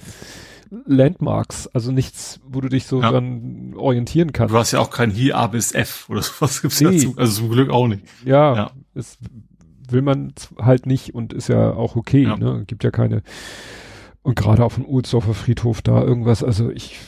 Landmarks, 0.70 1.66
also 1.68 1.92
nichts, 1.92 2.40
wo 2.46 2.60
du 2.60 2.68
dich 2.68 2.84
so 2.84 3.00
ja. 3.00 3.10
dran 3.10 3.72
orientieren 3.74 4.32
kannst. 4.32 4.52
Du 4.52 4.58
hast 4.58 4.72
ja 4.72 4.80
auch 4.80 4.90
kein 4.90 5.10
hier 5.10 5.38
A 5.38 5.46
bis 5.46 5.72
F 5.72 6.06
oder 6.10 6.22
sowas 6.22 6.60
gibt's 6.60 6.80
nee. 6.80 6.92
dazu, 6.92 7.14
also 7.16 7.42
zum 7.42 7.50
Glück 7.50 7.70
auch 7.70 7.86
nicht. 7.86 8.04
Ja, 8.24 8.54
ja. 8.54 8.70
es 8.94 9.18
will 9.90 10.02
man 10.02 10.34
halt 10.58 10.84
nicht 10.84 11.14
und 11.14 11.32
ist 11.32 11.48
ja 11.48 11.72
auch 11.72 11.96
okay, 11.96 12.24
ja. 12.24 12.36
ne? 12.36 12.64
Gibt 12.66 12.84
ja 12.84 12.90
keine 12.90 13.22
und 14.22 14.36
gerade 14.36 14.62
auf 14.62 14.74
dem 14.74 14.84
Uhlsdorfer 14.84 15.32
Friedhof 15.32 15.80
da 15.80 16.02
irgendwas, 16.02 16.44
also 16.44 16.68
ich 16.68 16.98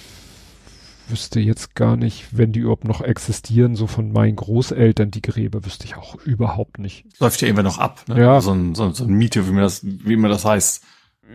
wüsste 1.10 1.40
jetzt 1.40 1.74
gar 1.74 1.96
nicht, 1.96 2.36
wenn 2.36 2.52
die 2.52 2.60
überhaupt 2.60 2.84
noch 2.84 3.00
existieren, 3.00 3.74
so 3.74 3.86
von 3.86 4.12
meinen 4.12 4.36
Großeltern, 4.36 5.10
die 5.10 5.22
Gräber, 5.22 5.64
wüsste 5.64 5.84
ich 5.84 5.96
auch 5.96 6.16
überhaupt 6.16 6.78
nicht. 6.78 7.04
Läuft 7.18 7.40
ja 7.40 7.48
irgendwann 7.48 7.66
noch 7.66 7.78
ab, 7.78 8.04
ne? 8.08 8.20
Ja. 8.20 8.40
So 8.40 8.52
ein, 8.52 8.74
so, 8.74 8.90
so 8.90 9.04
ein 9.04 9.12
Miete, 9.12 9.46
wie 9.46 9.52
man 9.52 9.62
das, 9.62 9.80
wie 9.84 10.16
man 10.16 10.30
das 10.30 10.44
heißt. 10.44 10.84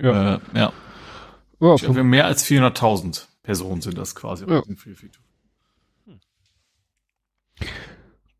Ja. 0.02 0.36
Äh, 0.36 0.40
ja. 0.54 0.74
Ja, 1.60 1.76
glaube, 1.76 2.04
mehr 2.04 2.26
als 2.26 2.46
400.000 2.46 3.26
Personen 3.44 3.82
sind 3.82 3.98
das 3.98 4.16
quasi. 4.16 4.46
Ja. 4.48 4.62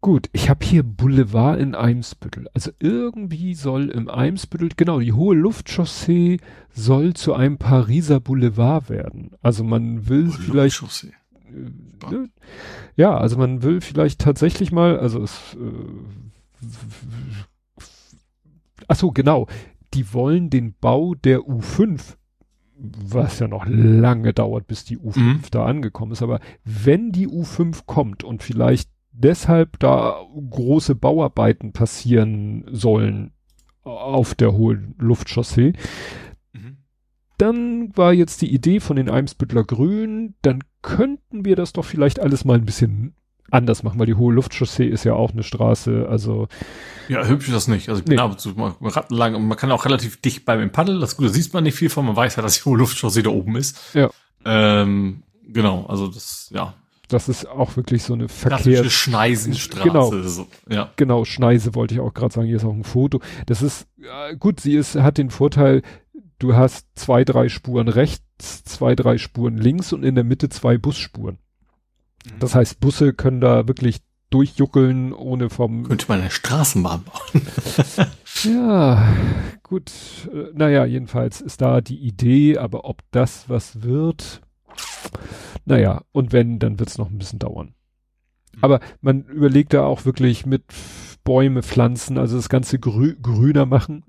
Gut, 0.06 0.30
ich 0.34 0.52
habe 0.52 0.64
hier 0.64 0.84
Boulevard 0.84 1.60
in 1.60 1.74
Eimsbüttel. 1.74 2.48
Also 2.54 2.70
irgendwie 2.80 3.56
soll 3.56 3.90
im 3.90 4.08
Eimsbüttel, 4.08 4.70
genau, 4.78 5.00
die 5.00 5.14
hohe 5.14 5.36
Luftchaussee 5.36 6.38
soll 6.72 7.16
zu 7.16 7.34
einem 7.34 7.58
Pariser 7.58 8.20
Boulevard 8.20 8.90
werden. 8.90 9.32
Also 9.42 9.64
man 9.64 10.08
will 10.08 10.28
hohe 10.28 10.38
vielleicht. 10.38 10.84
Äh, 10.84 11.12
ne? 12.12 12.30
Ja, 12.96 13.18
also 13.18 13.38
man 13.38 13.64
will 13.64 13.82
vielleicht 13.82 14.22
tatsächlich 14.22 14.72
mal, 14.72 15.00
also 15.00 15.22
es. 15.22 15.56
Äh, 15.56 16.68
ach 18.88 18.96
so, 18.96 19.12
genau. 19.12 19.48
Die 19.94 20.14
wollen 20.14 20.50
den 20.50 20.76
Bau 20.80 21.16
der 21.16 21.40
U5 21.42 22.16
was 22.78 23.40
ja 23.40 23.48
noch 23.48 23.66
lange 23.66 24.34
dauert, 24.34 24.68
bis 24.68 24.84
die 24.84 24.98
U5 24.98 25.20
mhm. 25.20 25.42
da 25.52 25.66
angekommen 25.66 26.12
ist. 26.12 26.22
Aber 26.22 26.40
wenn 26.66 27.14
die 27.14 27.28
U5 27.28 27.84
kommt 27.86 28.24
und 28.24 28.44
vielleicht 28.44 28.90
deshalb 29.12 29.80
da 29.80 30.18
große 30.50 30.96
Bauarbeiten 30.96 31.72
passieren 31.72 32.66
sollen 32.72 33.32
auf 33.84 34.36
der 34.36 34.54
hohen 34.54 34.96
Luftchaussee. 34.98 35.74
Mhm. 36.54 36.78
Dann 37.38 37.96
war 37.96 38.14
jetzt 38.14 38.42
die 38.42 38.54
Idee 38.54 38.80
von 38.80 38.96
den 38.96 39.10
Eimsbüttler 39.10 39.64
Grün, 39.64 40.36
dann 40.42 40.64
könnten 40.86 41.46
wir 41.46 41.56
das 41.56 41.74
doch 41.74 41.84
vielleicht 41.84 42.20
alles 42.20 42.46
mal 42.46 42.54
ein 42.54 42.66
bisschen 42.66 43.16
anders 43.50 43.82
machen, 43.84 44.00
weil 44.00 44.06
die 44.06 44.14
hohe 44.14 44.34
Luftchaussee 44.34 44.88
ist 44.88 45.04
ja 45.04 45.14
auch 45.14 45.32
eine 45.32 45.44
Straße, 45.44 46.08
also 46.10 46.48
Ja, 47.10 47.26
hübsch 47.26 47.48
ist 47.48 47.56
das 47.56 47.68
nicht. 47.68 47.90
Also 47.90 48.00
ich 48.00 48.06
bin 48.06 48.16
Nee. 48.16 48.22
ab 48.22 48.32
und 48.32 48.40
zu 48.40 48.50
mal 48.50 48.74
rattenlang 48.82 49.34
und 49.36 49.48
man 49.48 49.58
kann 49.58 49.72
auch 49.72 49.86
relativ 49.86 50.22
dicht 50.22 50.46
beim 50.46 50.72
Paddeln. 50.72 51.00
Das 51.00 51.18
Gute 51.18 51.30
sieht 51.30 51.54
man 51.54 51.64
nicht 51.64 51.76
viel 51.76 51.90
von. 51.90 52.06
Man 52.06 52.16
weiß 52.16 52.38
halt, 52.38 52.46
dass 52.46 52.56
die 52.58 52.66
hohe 52.70 52.78
Luftchaussee 52.78 53.24
da 53.24 53.30
oben 53.32 53.56
ist. 53.56 53.78
Ja. 53.96 54.10
Ähm, 54.46 55.24
genau, 55.48 55.86
also 55.88 56.08
das, 56.08 56.52
ja. 56.54 56.74
das 57.08 57.30
ist 57.30 57.48
auch 57.48 57.76
wirklich 57.78 58.04
so 58.04 58.14
eine 58.14 58.30
Verkehrs... 58.30 58.92
Schneisenstraße. 58.92 59.88
Genau. 59.88 60.12
So, 60.24 60.48
ja. 60.70 60.92
Genau, 60.96 61.26
Schneise 61.26 61.76
wollte 61.76 61.96
ich 61.96 62.00
auch 62.00 62.14
gerade 62.14 62.34
sagen, 62.34 62.48
hier 62.48 62.58
ist 62.58 62.66
auch 62.66 62.74
ein 62.74 62.84
Foto. 62.84 63.22
Das 63.48 63.62
ist, 63.62 63.88
gut, 64.40 64.60
sie 64.60 64.76
ist, 64.76 64.96
hat 64.96 65.18
den 65.18 65.30
Vorteil, 65.30 65.82
du 66.40 66.56
hast 66.56 66.88
zwei, 66.96 67.24
drei 67.24 67.50
Spuren 67.50 67.88
rechts, 67.88 68.64
zwei, 68.64 68.96
drei 68.96 69.18
Spuren 69.18 69.58
links 69.58 69.94
und 69.94 70.04
in 70.04 70.16
der 70.16 70.24
Mitte 70.24 70.50
zwei 70.50 70.78
Busspuren. 70.78 71.38
Mhm. 72.26 72.40
Das 72.40 72.56
heißt, 72.56 72.80
Busse 72.80 73.14
können 73.14 73.42
da 73.42 73.68
wirklich 73.68 74.02
durchjuckeln, 74.30 75.14
ohne 75.14 75.50
vom, 75.50 75.84
Könnte 75.84 76.08
man 76.10 76.22
eine 76.22 76.32
Straßenbahn 76.32 77.04
bauen. 77.04 77.48
ja, 78.44 79.14
gut, 79.64 79.92
äh, 80.34 80.48
naja, 80.54 80.86
jedenfalls 80.86 81.42
ist 81.42 81.62
da 81.62 81.82
die 81.82 82.00
Idee, 82.00 82.58
aber 82.58 82.86
ob 82.86 83.02
das 83.12 83.48
was 83.50 83.84
wird, 83.84 84.42
naja, 85.66 86.02
und 86.12 86.34
wenn, 86.34 86.60
dann 86.60 86.80
wird's 86.80 86.98
noch 86.98 87.10
ein 87.10 87.18
bisschen 87.18 87.40
dauern. 87.40 87.74
Aber 88.62 88.80
man 89.02 89.24
überlegt 89.24 89.74
da 89.74 89.84
auch 89.84 90.06
wirklich 90.06 90.46
mit 90.46 90.64
Bäume 91.24 91.64
pflanzen, 91.64 92.18
also 92.18 92.36
das 92.36 92.50
Ganze 92.50 92.80
grü 92.80 93.16
grüner 93.22 93.66
machen, 93.66 94.04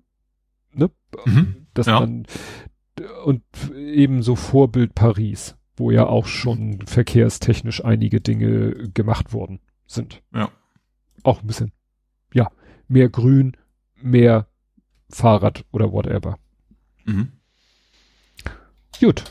ne? 0.73 0.91
Mhm. 1.25 1.66
Dass 1.77 1.87
Ja. 1.87 2.01
man 2.01 2.27
und 3.25 3.43
eben 3.77 4.23
so 4.23 4.37
Vorbild 4.37 4.95
Paris, 4.95 5.57
wo 5.77 5.91
ja 5.91 6.07
auch 6.07 6.27
schon 6.27 6.81
verkehrstechnisch 6.87 7.85
einige 7.85 8.21
Dinge 8.21 8.89
gemacht 8.95 9.33
worden 9.33 9.61
sind. 9.87 10.23
Ja. 10.35 10.51
Auch 11.23 11.43
ein 11.43 11.47
bisschen, 11.47 11.73
ja, 12.33 12.51
mehr 12.89 13.09
Grün, 13.09 13.57
mehr 14.01 14.47
Fahrrad 15.11 15.65
oder 15.73 15.93
whatever. 15.93 16.39
Mhm. 17.05 17.33
Gut. 19.01 19.25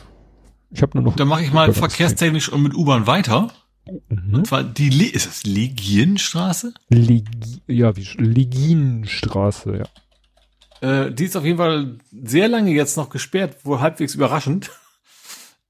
Ich 0.70 0.82
habe 0.82 0.96
nur 0.98 1.04
noch. 1.04 1.16
Dann 1.16 1.28
mache 1.28 1.42
ich 1.42 1.52
mal 1.52 1.72
verkehrstechnisch 1.72 2.48
und 2.48 2.62
mit 2.62 2.74
U-Bahn 2.74 3.06
weiter. 3.06 3.50
Mhm. 4.08 4.34
Und 4.34 4.46
zwar 4.46 4.62
die, 4.64 4.90
Le 4.90 5.06
ist 5.06 5.26
das 5.26 5.44
Legienstraße? 5.44 6.74
Legi 6.88 7.62
ja, 7.66 7.96
wie 7.96 8.06
Legienstraße, 8.18 9.78
ja. 9.78 9.84
Äh, 10.80 11.12
die 11.12 11.24
ist 11.24 11.36
auf 11.36 11.44
jeden 11.44 11.58
Fall 11.58 11.98
sehr 12.24 12.48
lange 12.48 12.70
jetzt 12.72 12.96
noch 12.96 13.10
gesperrt, 13.10 13.64
wohl 13.64 13.80
halbwegs 13.80 14.14
überraschend. 14.14 14.70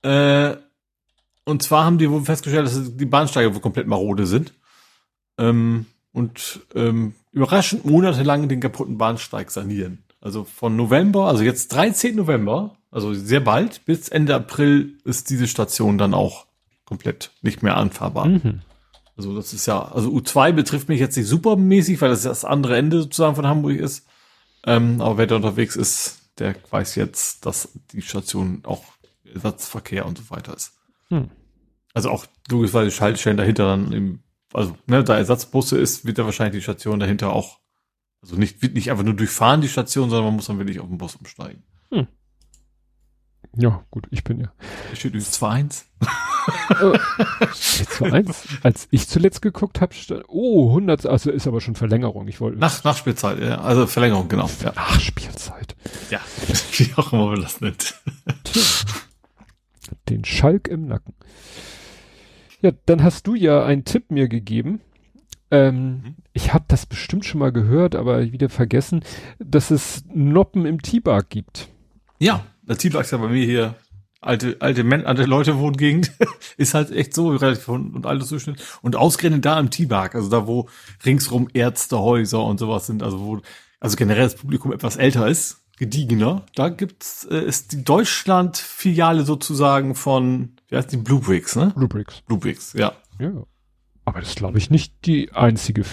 Äh, 0.03 0.57
und 1.45 1.63
zwar 1.63 1.85
haben 1.85 1.99
die 1.99 2.11
wohl 2.11 2.25
festgestellt, 2.25 2.67
dass 2.67 2.97
die 2.97 3.07
Bahnsteige 3.07 3.55
wohl 3.55 3.61
komplett 3.61 3.87
marode 3.87 4.27
sind. 4.27 4.53
Ähm, 5.39 5.87
und 6.13 6.61
ähm, 6.75 7.15
überraschend 7.33 7.85
monatelang 7.85 8.49
den 8.49 8.61
kaputten 8.61 8.99
Bahnsteig 8.99 9.51
sanieren. 9.51 10.03
Also 10.21 10.45
von 10.45 10.75
November, 10.75 11.29
also 11.29 11.45
jetzt 11.45 11.73
13. 11.73 12.17
November, 12.17 12.77
also 12.91 13.13
sehr 13.15 13.41
bald, 13.41 13.85
bis 13.85 14.09
Ende 14.09 14.35
April 14.35 14.95
ist 15.05 15.31
diese 15.31 15.47
Station 15.47 15.99
dann 15.99 16.15
auch 16.15 16.47
komplett 16.85 17.31
nicht 17.43 17.63
mehr 17.63 17.77
anfahrbar. 17.77 18.27
Mhm. 18.27 18.63
Also 19.17 19.35
das 19.35 19.53
ist 19.53 19.67
ja, 19.67 19.83
also 19.83 20.11
U2 20.11 20.53
betrifft 20.53 20.89
mich 20.89 21.01
jetzt 21.01 21.17
nicht 21.17 21.27
supermäßig, 21.27 22.01
weil 22.01 22.11
das 22.11 22.23
das 22.23 22.45
andere 22.45 22.77
Ende 22.77 23.03
sozusagen 23.03 23.37
von 23.37 23.47
Hamburg 23.47 23.77
ist. 23.77 24.07
Ähm, 24.67 25.01
aber 25.01 25.19
wer 25.19 25.27
da 25.27 25.37
unterwegs 25.37 25.77
ist, 25.77 26.33
der 26.39 26.55
weiß 26.71 26.97
jetzt, 26.97 27.47
dass 27.47 27.73
die 27.93 28.03
Station 28.03 28.63
auch 28.65 28.85
Ersatzverkehr 29.25 30.07
und 30.07 30.19
so 30.19 30.31
weiter 30.31 30.55
ist. 30.55 30.73
Hm. 31.09 31.31
Also 31.95 32.11
auch 32.11 32.27
logischerweise 32.51 32.91
Schaltstellen 32.91 33.39
dahinter 33.39 33.67
dann 33.67 33.93
im, 33.93 34.21
also 34.53 34.77
ne, 34.87 35.03
da 35.03 35.17
Ersatzbusse 35.17 35.79
ist, 35.79 36.05
wird 36.05 36.19
da 36.19 36.25
wahrscheinlich 36.25 36.61
die 36.61 36.63
Station 36.63 37.01
dahinter 37.01 37.33
auch, 37.33 37.61
also 38.21 38.37
nicht, 38.37 38.61
wird 38.61 38.75
nicht 38.75 38.91
einfach 38.91 39.05
nur 39.05 39.15
durchfahren 39.15 39.61
die 39.61 39.69
Station, 39.69 40.11
sondern 40.11 40.27
man 40.27 40.37
muss 40.37 40.47
dann 40.47 40.59
wirklich 40.59 40.81
auf 40.81 40.89
den 40.89 40.99
Bus 40.99 41.17
umsteigen. 41.17 41.63
Ja, 43.59 43.83
gut, 43.91 44.07
ich 44.11 44.23
bin 44.23 44.41
ja. 44.41 44.53
Steht 44.93 45.15
übrigens 45.15 45.43
2.1. 45.43 45.85
Jetzt 47.79 48.01
war 48.01 48.13
eins. 48.13 48.47
Als 48.63 48.87
ich 48.91 49.09
zuletzt 49.09 49.41
geguckt 49.41 49.81
habe, 49.81 49.95
oh, 50.29 50.69
100, 50.69 51.07
also 51.07 51.31
ist 51.31 51.47
aber 51.47 51.61
schon 51.61 51.75
Verlängerung. 51.75 52.29
Ich 52.29 52.41
wollte 52.41 52.59
Nach, 52.59 52.85
Nachspielzeit, 52.85 53.41
ja, 53.41 53.61
also 53.61 53.87
Verlängerung, 53.87 54.29
genau. 54.29 54.49
Ja, 54.63 54.73
Nachspielzeit. 54.75 55.75
ja. 56.11 56.21
wie 56.73 56.93
auch 56.97 57.13
immer 57.13 57.27
man 57.31 57.41
das 57.43 57.61
nennt. 57.61 57.95
Tja. 58.45 58.63
Den 60.09 60.25
Schalk 60.25 60.69
im 60.69 60.87
Nacken. 60.87 61.15
Ja, 62.61 62.73
dann 62.87 63.03
hast 63.03 63.27
du 63.27 63.35
ja 63.35 63.65
einen 63.65 63.85
Tipp 63.85 64.11
mir 64.11 64.29
gegeben. 64.29 64.81
Ähm, 65.51 66.03
Mhm. 66.05 66.17
Ich 66.33 66.53
habe 66.53 66.65
das 66.69 66.87
bestimmt 66.87 67.25
schon 67.25 67.39
mal 67.39 67.53
gehört, 67.53 67.95
aber 67.95 68.33
wieder 68.33 68.49
vergessen, 68.49 69.03
dass 69.39 69.71
es 69.71 70.05
Noppen 70.13 70.67
im 70.67 70.83
T-Bar 70.83 71.23
gibt. 71.23 71.69
Ja, 72.19 72.45
ist 72.67 73.11
ja 73.13 73.19
bei 73.19 73.29
mir 73.29 73.45
hier 73.45 73.77
alte, 74.21 74.57
alte, 74.61 74.85
Men 74.85 75.07
alte 75.07 75.25
Leute 75.25 75.59
wohnen 75.59 75.77
Gegend. 75.77 76.13
ist 76.57 76.75
halt 76.75 76.91
echt 76.91 77.15
so 77.15 77.29
relativ 77.29 77.69
und, 77.69 77.95
und 77.95 78.07
altes 78.07 78.29
Zuschnitt. 78.29 78.63
Und 78.83 78.97
ausgerechnet 78.97 79.45
da 79.45 79.59
im 79.59 79.71
T-Bar, 79.71 80.15
also 80.15 80.29
da, 80.29 80.47
wo 80.47 80.69
ringsrum 81.05 81.49
Ärztehäuser 81.53 82.43
und 82.43 82.59
sowas 82.59 82.87
sind, 82.87 83.03
also 83.03 83.21
wo, 83.21 83.41
also 83.81 83.97
generell 83.97 84.25
das 84.25 84.37
Publikum 84.37 84.73
etwas 84.73 84.97
älter 84.97 85.29
ist, 85.29 85.63
gediegener, 85.79 86.45
da 86.55 86.71
gibt's, 86.71 87.25
äh, 87.25 87.39
ist 87.39 87.73
die 87.73 87.85
Deutschland-Filiale 87.85 89.25
sozusagen 89.25 89.95
von, 89.95 90.57
wie 90.69 90.77
heißt 90.77 90.91
die, 90.91 90.97
Blue 90.97 91.21
Bricks, 91.21 91.55
ne? 91.55 91.75
Rubrics. 91.77 92.23
Blue 92.23 92.39
Bricks, 92.39 92.73
ja. 92.73 92.93
Ja. 93.21 93.33
Aber 94.05 94.21
das 94.21 94.35
glaube 94.35 94.59
ich 94.59 94.71
nicht 94.71 95.05
die 95.05 95.33
einzige. 95.33 95.85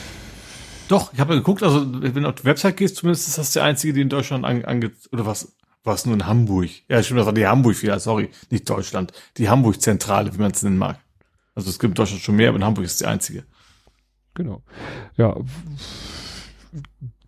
Doch, 0.87 1.13
ich 1.13 1.19
habe 1.19 1.35
geguckt, 1.35 1.63
also 1.63 1.85
wenn 2.01 2.23
du 2.23 2.29
auf 2.29 2.35
die 2.35 2.45
Website 2.45 2.77
gehst, 2.77 2.97
zumindest 2.97 3.27
ist 3.27 3.37
das 3.37 3.51
der 3.51 3.63
einzige, 3.63 3.93
die 3.93 4.01
in 4.01 4.09
Deutschland 4.09 4.45
ange, 4.45 4.67
ange 4.67 4.91
oder 5.11 5.25
was, 5.25 5.55
was 5.83 6.05
nur 6.05 6.15
in 6.15 6.25
Hamburg. 6.25 6.69
Ja, 6.89 7.03
stimmt, 7.03 7.19
das 7.19 7.25
war 7.25 7.33
die 7.33 7.47
Hamburg, 7.47 7.81
ja, 7.83 7.99
sorry, 7.99 8.29
nicht 8.49 8.69
Deutschland. 8.69 9.11
Die 9.37 9.49
Hamburg-Zentrale, 9.49 10.33
wie 10.33 10.39
man 10.39 10.51
es 10.51 10.63
nennen 10.63 10.77
mag. 10.77 10.99
Also 11.55 11.69
es 11.69 11.79
gibt 11.79 11.91
in 11.91 11.95
Deutschland 11.95 12.21
schon 12.21 12.35
mehr, 12.35 12.49
aber 12.49 12.57
in 12.57 12.63
Hamburg 12.63 12.85
ist 12.85 13.01
die 13.01 13.05
einzige. 13.05 13.43
Genau. 14.33 14.63
Ja. 15.17 15.35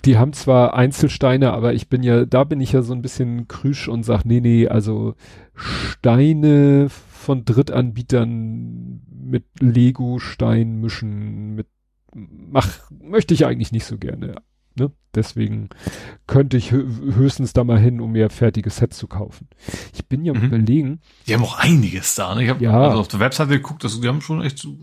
Die 0.06 0.18
haben 0.18 0.34
zwar 0.34 0.76
Einzelsteine, 0.76 1.52
aber 1.54 1.74
ich 1.74 1.90
bin 1.90 2.04
ja, 2.04 2.26
da 2.26 2.44
bin 2.44 2.62
ich 2.62 2.72
ja 2.72 2.82
so 2.82 2.94
ein 2.94 3.02
bisschen 3.02 3.48
krüsch 3.48 3.88
und 3.88 4.04
sag, 4.04 4.24
nee, 4.24 4.40
nee, 4.40 4.68
also 4.68 5.16
Steine 5.56 6.90
von 6.90 7.44
Drittanbietern 7.44 9.02
mit 9.10 9.46
Lego-Stein 9.60 10.80
mischen, 10.80 11.56
mit, 11.56 11.68
mach, 12.14 12.68
möchte 12.92 13.34
ich 13.34 13.46
eigentlich 13.46 13.72
nicht 13.72 13.86
so 13.86 13.98
gerne. 13.98 14.36
Ne? 14.76 14.92
Deswegen 15.14 15.70
könnte 16.28 16.58
ich 16.58 16.72
hö 16.72 16.86
höchstens 17.16 17.54
da 17.54 17.64
mal 17.64 17.80
hin, 17.80 18.02
um 18.02 18.12
mir 18.12 18.30
fertige 18.30 18.70
Sets 18.70 18.98
zu 18.98 19.08
kaufen. 19.08 19.48
Ich 19.94 20.06
bin 20.08 20.26
ja 20.26 20.34
am 20.34 20.40
Mhm. 20.40 20.46
überlegen, 20.48 21.00
Die 21.28 21.34
haben 21.34 21.44
auch 21.44 21.58
einiges 21.58 22.16
da, 22.16 22.36
ne? 22.36 22.44
Ich 22.44 22.50
habe 22.50 22.64
Ja. 22.64 22.82
also 22.90 23.00
auf 23.00 23.08
der 23.08 23.20
Webseite 23.22 23.52
geguckt, 23.52 23.84
also 23.86 24.02
die 24.02 24.08
haben 24.08 24.22
schon 24.22 24.42
echt 24.42 24.58
so, 24.60 24.78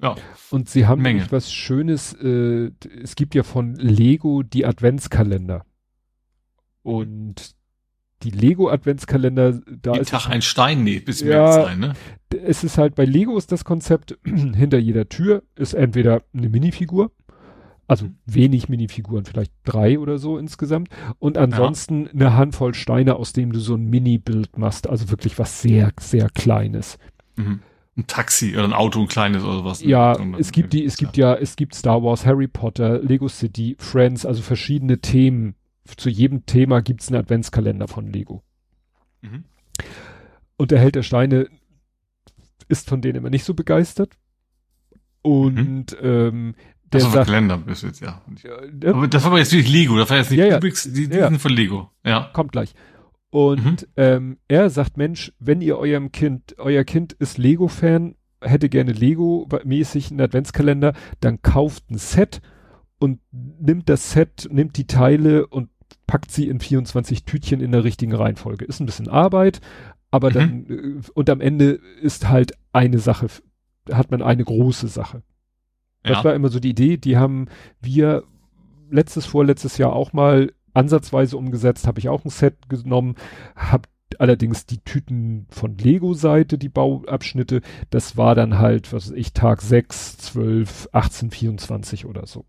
ja. 0.00 0.14
Und 0.50 0.68
sie 0.68 0.86
haben 0.86 1.02
Menge. 1.02 1.26
was 1.30 1.52
Schönes, 1.52 2.12
äh, 2.14 2.70
es 3.02 3.16
gibt 3.16 3.34
ja 3.34 3.42
von 3.42 3.74
Lego 3.76 4.42
die 4.44 4.64
Adventskalender. 4.66 5.64
Und 6.82 7.54
die 8.22 8.30
Lego 8.30 8.68
Adventskalender, 8.70 9.60
da 9.82 9.92
Jeden 9.92 10.02
ist 10.02 10.10
Tag 10.10 10.28
ein 10.28 10.42
Stein, 10.42 10.84
nee, 10.84 11.00
bisschen 11.00 11.28
Ja. 11.30 11.52
sein, 11.64 11.80
ne? 11.80 11.92
es 12.44 12.64
ist 12.64 12.78
halt 12.78 12.94
bei 12.94 13.04
Lego 13.04 13.36
ist 13.36 13.52
das 13.52 13.64
Konzept, 13.64 14.16
hinter 14.24 14.78
jeder 14.78 15.08
Tür 15.08 15.42
ist 15.56 15.74
entweder 15.74 16.22
eine 16.32 16.48
Minifigur, 16.48 17.10
also 17.86 18.08
wenig 18.26 18.68
Minifiguren, 18.68 19.24
vielleicht 19.24 19.52
drei 19.64 19.98
oder 19.98 20.18
so 20.18 20.38
insgesamt, 20.38 20.88
und 21.18 21.36
ansonsten 21.36 22.08
eine 22.08 22.34
Handvoll 22.34 22.74
Steine, 22.74 23.16
aus 23.16 23.32
dem 23.32 23.52
du 23.52 23.60
so 23.60 23.74
ein 23.74 23.90
Mini-Bild 23.90 24.56
machst, 24.58 24.88
also 24.88 25.10
wirklich 25.10 25.38
was 25.38 25.60
sehr, 25.62 25.92
sehr 26.00 26.28
Kleines. 26.30 26.98
Mhm. 27.36 27.60
Ein 27.94 28.06
Taxi 28.06 28.54
oder 28.54 28.64
ein 28.64 28.72
Auto, 28.72 29.00
ein 29.00 29.08
kleines 29.08 29.44
oder 29.44 29.66
was. 29.66 29.82
Ja, 29.82 30.14
So, 30.14 30.24
es 30.38 30.52
gibt 30.52 30.72
die, 30.72 30.84
es 30.84 30.96
gibt 30.96 31.18
ja, 31.18 31.34
es 31.34 31.56
gibt 31.56 31.74
Star 31.74 32.02
Wars, 32.02 32.24
Harry 32.24 32.48
Potter, 32.48 33.00
Lego 33.00 33.28
City, 33.28 33.76
Friends, 33.78 34.24
also 34.24 34.40
verschiedene 34.40 35.00
Themen. 35.00 35.56
Zu 35.84 36.08
jedem 36.08 36.46
Thema 36.46 36.80
gibt's 36.80 37.08
einen 37.08 37.20
Adventskalender 37.20 37.88
von 37.88 38.06
Lego. 38.06 38.42
Mhm. 39.20 39.44
Und 40.56 40.70
der 40.70 40.78
Held 40.78 40.94
der 40.94 41.02
Steine 41.02 41.48
ist 42.68 42.88
von 42.88 43.02
denen 43.02 43.16
immer 43.16 43.30
nicht 43.30 43.44
so 43.44 43.52
begeistert. 43.52 44.16
Und 45.20 45.96
ähm, 46.00 46.54
der 46.92 47.00
Das 47.00 47.04
war 47.04 47.12
sagt, 47.12 47.26
Kalender 47.26 47.58
bis 47.58 47.82
jetzt, 47.82 48.00
ja. 48.00 48.20
der 48.70 48.94
Aber 48.94 49.08
das 49.08 49.22
war 49.24 49.30
aber 49.32 49.38
jetzt 49.38 49.52
wirklich 49.52 49.72
Lego, 49.72 49.96
das 49.96 50.10
war 50.10 50.18
jetzt 50.18 50.30
nicht 50.30 50.40
Ja, 50.40 50.46
ja. 50.46 50.54
Rubik's, 50.56 50.84
die, 50.92 51.08
die 51.08 51.16
Ja. 51.16 51.28
sind 51.28 51.40
von 51.40 51.52
Lego. 51.52 51.90
Ja. 52.04 52.30
kommt 52.32 52.52
gleich. 52.52 52.74
Und 53.30 53.64
Mhm. 53.64 53.76
ähm, 53.96 54.38
er 54.48 54.68
sagt, 54.68 54.96
Mensch, 54.98 55.32
wenn 55.38 55.62
ihr 55.62 55.78
eurem 55.78 56.12
Kind, 56.12 56.54
euer 56.58 56.84
Kind 56.84 57.14
ist 57.14 57.38
Lego-Fan, 57.38 58.14
hätte 58.42 58.68
gerne 58.68 58.92
Lego-mäßig 58.92 60.10
einen 60.10 60.20
Adventskalender, 60.20 60.92
dann 61.20 61.40
kauft 61.42 61.90
ein 61.90 61.96
Set 61.98 62.40
und 62.98 63.20
nimmt 63.32 63.88
das 63.88 64.12
Set, 64.12 64.48
nimmt 64.50 64.76
die 64.76 64.86
Teile 64.86 65.46
und 65.46 65.70
packt 66.06 66.30
sie 66.30 66.48
in 66.48 66.60
24 66.60 67.24
Tütchen 67.24 67.60
in 67.60 67.72
der 67.72 67.84
richtigen 67.84 68.14
Reihenfolge. 68.14 68.64
Ist 68.66 68.80
ein 68.80 68.86
bisschen 68.86 69.08
Arbeit, 69.08 69.60
aber 70.10 70.28
Mhm. 70.28 70.34
dann, 70.34 70.66
äh, 70.66 71.00
und 71.14 71.30
am 71.30 71.40
Ende 71.40 71.78
ist 72.02 72.28
halt 72.28 72.52
eine 72.72 72.98
Sache, 72.98 73.28
hat 73.90 74.10
man 74.10 74.20
eine 74.22 74.44
große 74.44 74.88
Sache. 74.88 75.22
Das 76.02 76.18
Ja. 76.18 76.24
war 76.24 76.34
immer 76.34 76.48
so 76.48 76.58
die 76.60 76.70
Idee, 76.70 76.96
die 76.96 77.16
haben 77.16 77.46
wir 77.80 78.24
letztes, 78.90 79.26
vorletztes 79.26 79.78
Jahr 79.78 79.92
auch 79.92 80.12
mal 80.12 80.52
ansatzweise 80.74 81.36
umgesetzt, 81.36 81.86
habe 81.86 81.98
ich 82.00 82.08
auch 82.08 82.24
ein 82.24 82.30
Set 82.30 82.68
genommen, 82.68 83.14
habe 83.56 83.88
allerdings 84.18 84.66
die 84.66 84.78
Tüten 84.78 85.46
von 85.50 85.78
Lego-Seite, 85.78 86.58
die 86.58 86.68
Bauabschnitte, 86.68 87.62
das 87.90 88.16
war 88.16 88.34
dann 88.34 88.58
halt, 88.58 88.92
was 88.92 89.08
weiß 89.10 89.16
ich, 89.16 89.32
Tag 89.32 89.62
6, 89.62 90.18
12, 90.18 90.88
18, 90.92 91.30
24 91.30 92.04
oder 92.06 92.26
so. 92.26 92.44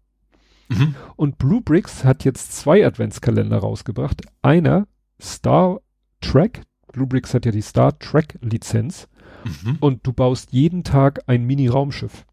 Mhm. 0.70 0.96
Und 1.16 1.38
Blue 1.38 1.62
Bricks 1.62 2.04
hat 2.04 2.24
jetzt 2.26 2.54
zwei 2.54 2.86
Adventskalender 2.86 3.58
rausgebracht. 3.60 4.22
Einer 4.42 4.88
Star 5.22 5.80
Trek. 6.22 6.62
Blue 6.92 7.08
Bricks 7.08 7.34
hat 7.34 7.46
ja 7.46 7.52
die 7.52 7.62
Star 7.62 7.98
Trek 8.00 8.38
Lizenz 8.42 9.08
Mhm. 9.46 9.78
und 9.82 10.08
du 10.08 10.14
baust 10.14 10.52
jeden 10.54 10.84
Tag 10.84 11.22
ein 11.28 11.44
Mini-Raumschiff. 11.46 12.26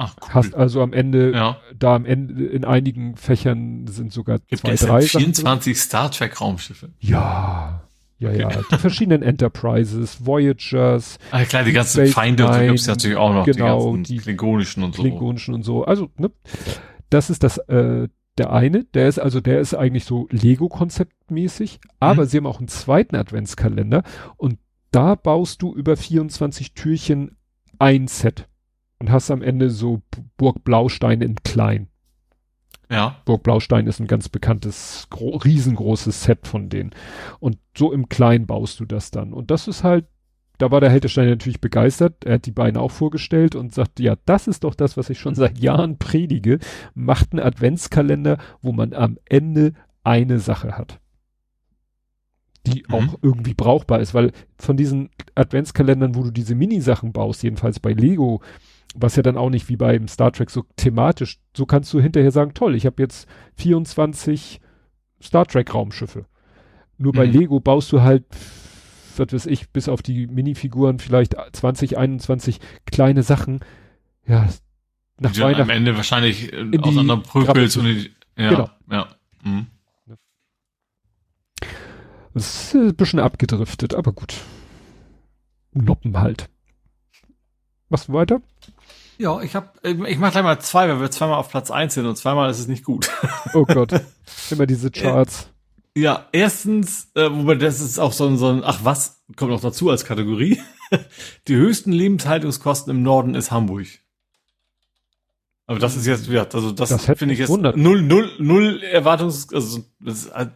Ach, 0.00 0.14
cool. 0.22 0.28
Hast 0.34 0.54
also 0.54 0.80
am 0.80 0.92
Ende, 0.92 1.32
ja. 1.32 1.56
da 1.76 1.96
am 1.96 2.06
Ende, 2.06 2.46
in 2.46 2.64
einigen 2.64 3.16
Fächern 3.16 3.86
sind 3.88 4.12
sogar 4.12 4.38
Gibt 4.38 4.60
zwei, 4.62 4.74
drei 4.76 5.00
jetzt 5.00 5.12
Sachen 5.12 5.24
24 5.34 5.76
Star 5.78 6.10
Trek 6.10 6.40
Raumschiffe? 6.40 6.90
Ja, 7.00 7.82
ja, 8.20 8.30
ja. 8.32 8.48
Die 8.70 8.76
verschiedenen 8.78 9.22
Enterprises, 9.22 10.24
Voyagers, 10.24 11.18
Ah, 11.32 11.44
klar, 11.44 11.64
die 11.64 11.72
ganzen 11.72 11.98
Space 12.02 12.14
Feinde 12.14 12.44
Nine, 12.44 12.66
gibt's 12.68 12.86
natürlich 12.86 13.16
auch 13.16 13.32
noch. 13.32 13.44
genau, 13.44 13.96
die 13.96 14.02
die 14.04 14.16
klingonischen 14.18 14.82
und 14.84 14.94
so. 14.94 15.02
Klingonischen 15.02 15.54
und 15.54 15.64
so. 15.64 15.84
Also, 15.84 16.10
ne? 16.16 16.30
Das 17.10 17.28
ist 17.30 17.42
das, 17.42 17.58
äh, 17.58 18.08
der 18.38 18.52
eine, 18.52 18.84
der 18.84 19.08
ist 19.08 19.18
also, 19.18 19.40
der 19.40 19.58
ist 19.60 19.74
eigentlich 19.74 20.04
so 20.04 20.28
Lego-Konzeptmäßig, 20.30 21.80
aber 22.00 22.22
Mhm. 22.22 22.28
sie 22.28 22.36
haben 22.38 22.46
auch 22.46 22.58
einen 22.58 22.68
zweiten 22.68 23.16
Adventskalender 23.16 24.02
und 24.36 24.58
da 24.90 25.14
baust 25.16 25.62
du 25.62 25.74
über 25.74 25.96
24 25.96 26.74
Türchen 26.74 27.36
ein 27.78 28.08
Set 28.08 28.48
und 28.98 29.10
hast 29.10 29.30
am 29.30 29.42
Ende 29.42 29.70
so 29.70 30.02
Burg 30.36 30.64
Blaustein 30.64 31.20
in 31.20 31.36
klein. 31.36 31.88
Ja. 32.90 33.16
Burg 33.24 33.42
Blaustein 33.42 33.86
ist 33.86 34.00
ein 34.00 34.06
ganz 34.06 34.28
bekanntes, 34.28 35.06
gro 35.10 35.36
riesengroßes 35.36 36.22
Set 36.24 36.46
von 36.46 36.68
denen. 36.68 36.90
Und 37.38 37.58
so 37.76 37.92
im 37.92 38.08
Kleinen 38.08 38.46
baust 38.46 38.80
du 38.80 38.86
das 38.86 39.10
dann. 39.10 39.32
Und 39.32 39.50
das 39.50 39.68
ist 39.68 39.84
halt, 39.84 40.06
da 40.56 40.70
war 40.70 40.80
der 40.80 40.90
Heldenstein 40.90 41.28
natürlich 41.28 41.60
begeistert. 41.60 42.24
Er 42.24 42.34
hat 42.34 42.46
die 42.46 42.50
beiden 42.50 42.80
auch 42.80 42.90
vorgestellt 42.90 43.54
und 43.54 43.74
sagte, 43.74 44.02
ja, 44.02 44.16
das 44.24 44.48
ist 44.48 44.64
doch 44.64 44.74
das, 44.74 44.96
was 44.96 45.10
ich 45.10 45.18
schon 45.18 45.34
seit 45.34 45.58
Jahren 45.58 45.98
predige. 45.98 46.58
Macht 46.94 47.32
einen 47.32 47.42
Adventskalender, 47.44 48.38
wo 48.62 48.72
man 48.72 48.94
am 48.94 49.18
Ende 49.26 49.74
eine 50.02 50.38
Sache 50.40 50.76
hat. 50.76 50.98
Die 52.66 52.84
Mhm. 52.88 52.94
auch 52.94 53.18
irgendwie 53.22 53.54
brauchbar 53.54 54.00
ist, 54.00 54.14
weil 54.14 54.32
von 54.58 54.76
diesen 54.76 55.10
Adventskalendern, 55.34 56.14
wo 56.14 56.24
du 56.24 56.30
diese 56.30 56.54
Minisachen 56.54 57.12
baust, 57.12 57.42
jedenfalls 57.42 57.78
bei 57.78 57.92
Lego, 57.92 58.42
was 58.94 59.16
ja 59.16 59.22
dann 59.22 59.36
auch 59.36 59.50
nicht 59.50 59.68
wie 59.68 59.76
beim 59.76 60.08
Star 60.08 60.32
Trek 60.32 60.50
so 60.50 60.64
thematisch, 60.76 61.38
so 61.56 61.66
kannst 61.66 61.92
du 61.92 62.00
hinterher 62.00 62.30
sagen, 62.32 62.54
toll, 62.54 62.74
ich 62.74 62.86
habe 62.86 63.02
jetzt 63.02 63.28
24 63.56 64.60
Star 65.22 65.46
Trek 65.46 65.72
Raumschiffe. 65.74 66.26
Nur 66.96 67.12
bei 67.12 67.26
Mhm. 67.26 67.32
Lego 67.32 67.60
baust 67.60 67.92
du 67.92 68.00
halt, 68.02 68.24
was 69.16 69.32
weiß 69.32 69.46
ich, 69.46 69.70
bis 69.70 69.88
auf 69.88 70.02
die 70.02 70.26
Minifiguren 70.26 70.98
vielleicht 70.98 71.36
20, 71.52 71.96
21 71.98 72.60
kleine 72.86 73.22
Sachen. 73.22 73.60
Ja, 74.26 74.48
nach 75.20 75.32
die 75.32 75.38
du 75.40 75.44
am 75.46 75.52
Weihnachten. 75.52 75.70
Ende 75.70 75.96
wahrscheinlich 75.96 76.52
äh, 76.52 76.78
auseinanderprügelst 76.78 77.76
und 77.76 77.84
die, 77.86 78.10
ja, 78.36 78.48
Genau. 78.50 78.70
ja. 78.90 79.08
Mhm. 79.44 79.66
Das 82.34 82.64
ist 82.64 82.74
äh, 82.74 82.88
ein 82.88 82.94
bisschen 82.96 83.18
abgedriftet, 83.20 83.94
aber 83.94 84.12
gut. 84.12 84.34
Noppen 85.72 86.18
halt. 86.18 86.48
Machst 87.88 88.08
du 88.08 88.12
weiter? 88.12 88.40
Ja, 89.18 89.40
ich 89.42 89.56
hab, 89.56 89.84
äh, 89.84 89.94
ich 90.08 90.18
mach 90.18 90.30
gleich 90.30 90.44
mal 90.44 90.60
zwei, 90.60 90.88
weil 90.88 91.00
wir 91.00 91.10
zweimal 91.10 91.38
auf 91.38 91.50
Platz 91.50 91.70
eins 91.70 91.94
sind 91.94 92.06
und 92.06 92.16
zweimal 92.16 92.50
ist 92.50 92.60
es 92.60 92.68
nicht 92.68 92.84
gut. 92.84 93.10
Oh 93.52 93.64
Gott. 93.64 93.92
Immer 94.50 94.66
diese 94.66 94.90
Charts. 94.90 95.48
Ja, 95.96 96.28
erstens, 96.30 97.10
äh, 97.16 97.28
wobei 97.28 97.56
das 97.56 97.80
ist 97.80 97.98
auch 97.98 98.12
so 98.12 98.26
ein, 98.28 98.38
so 98.38 98.48
ein, 98.48 98.62
ach 98.62 98.80
was, 98.84 99.24
kommt 99.34 99.50
noch 99.50 99.60
dazu 99.60 99.90
als 99.90 100.04
Kategorie. 100.04 100.60
Die 101.48 101.56
höchsten 101.56 101.90
Lebenshaltungskosten 101.90 102.90
im 102.92 103.02
Norden 103.02 103.34
ist 103.34 103.50
Hamburg. 103.50 103.86
Aber 105.66 105.80
das 105.80 105.96
ist 105.96 106.06
jetzt, 106.06 106.28
ja, 106.28 106.46
also 106.50 106.70
das, 106.70 106.90
Das 106.90 107.04
finde 107.04 107.34
ich 107.34 107.40
jetzt 107.40 107.50
null, 107.50 108.00
null, 108.02 108.30
null 108.38 108.82
Erwartungs, 108.82 109.52
also 109.52 109.84
das 110.00 110.26
ist 110.26 110.34
halt 110.34 110.52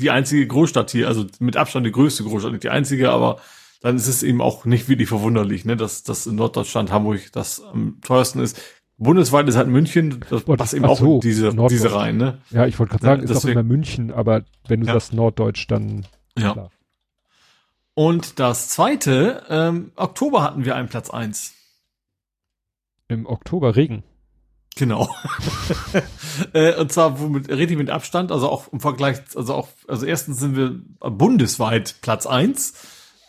die 0.00 0.10
einzige 0.10 0.46
Großstadt 0.46 0.90
hier, 0.90 1.08
also 1.08 1.26
mit 1.38 1.56
Abstand 1.56 1.86
die 1.86 1.92
größte 1.92 2.24
Großstadt, 2.24 2.52
nicht 2.52 2.64
die 2.64 2.70
einzige, 2.70 3.10
aber 3.10 3.38
dann 3.86 3.96
ist 3.96 4.08
es 4.08 4.22
eben 4.24 4.40
auch 4.40 4.64
nicht 4.64 4.88
wirklich 4.88 5.08
verwunderlich, 5.08 5.64
ne, 5.64 5.76
dass, 5.76 6.02
dass 6.02 6.26
in 6.26 6.34
Norddeutschland 6.34 6.90
Hamburg 6.90 7.30
das 7.32 7.62
am 7.62 8.00
teuersten 8.02 8.40
ist. 8.40 8.60
Bundesweit 8.98 9.46
ist 9.48 9.56
halt 9.56 9.68
München, 9.68 10.24
das 10.30 10.42
passt 10.42 10.74
eben 10.74 10.86
auch 10.86 10.98
so, 10.98 11.14
in 11.16 11.20
diese, 11.20 11.54
diese 11.68 11.94
rein, 11.94 12.16
ne? 12.16 12.38
Ja, 12.50 12.66
ich 12.66 12.78
wollte 12.78 12.92
gerade 12.92 13.04
Ja, 13.06 13.12
sagen, 13.12 13.22
ist 13.22 13.30
auch 13.30 13.34
deswegen- 13.34 13.52
immer 13.60 13.62
München, 13.62 14.10
aber 14.10 14.42
wenn 14.66 14.80
du 14.80 14.86
Ja. 14.86 14.94
sagst 14.94 15.12
Norddeutsch, 15.12 15.66
dann 15.68 16.04
Ja. 16.36 16.52
Klar. 16.52 16.70
Und 17.94 18.38
das 18.40 18.68
zweite, 18.70 19.42
ähm, 19.48 19.92
Oktober 19.96 20.42
hatten 20.42 20.64
wir 20.64 20.74
einen 20.76 20.88
Platz 20.88 21.10
eins. 21.10 21.52
im 23.08 23.24
Oktober 23.26 23.76
Regen. 23.76 24.02
Genau. 24.74 25.08
äh, 26.54 26.74
und 26.74 26.90
zwar 26.90 27.20
womit 27.20 27.48
richtig 27.48 27.78
mit 27.78 27.88
Abstand, 27.88 28.32
also 28.32 28.48
auch 28.48 28.72
im 28.72 28.80
Vergleich, 28.80 29.18
also 29.36 29.54
auch, 29.54 29.68
also 29.86 30.04
erstens 30.04 30.40
sind 30.40 30.56
wir 30.56 30.80
bundesweit 31.10 31.96
Platz 32.02 32.26
eins 32.26 32.74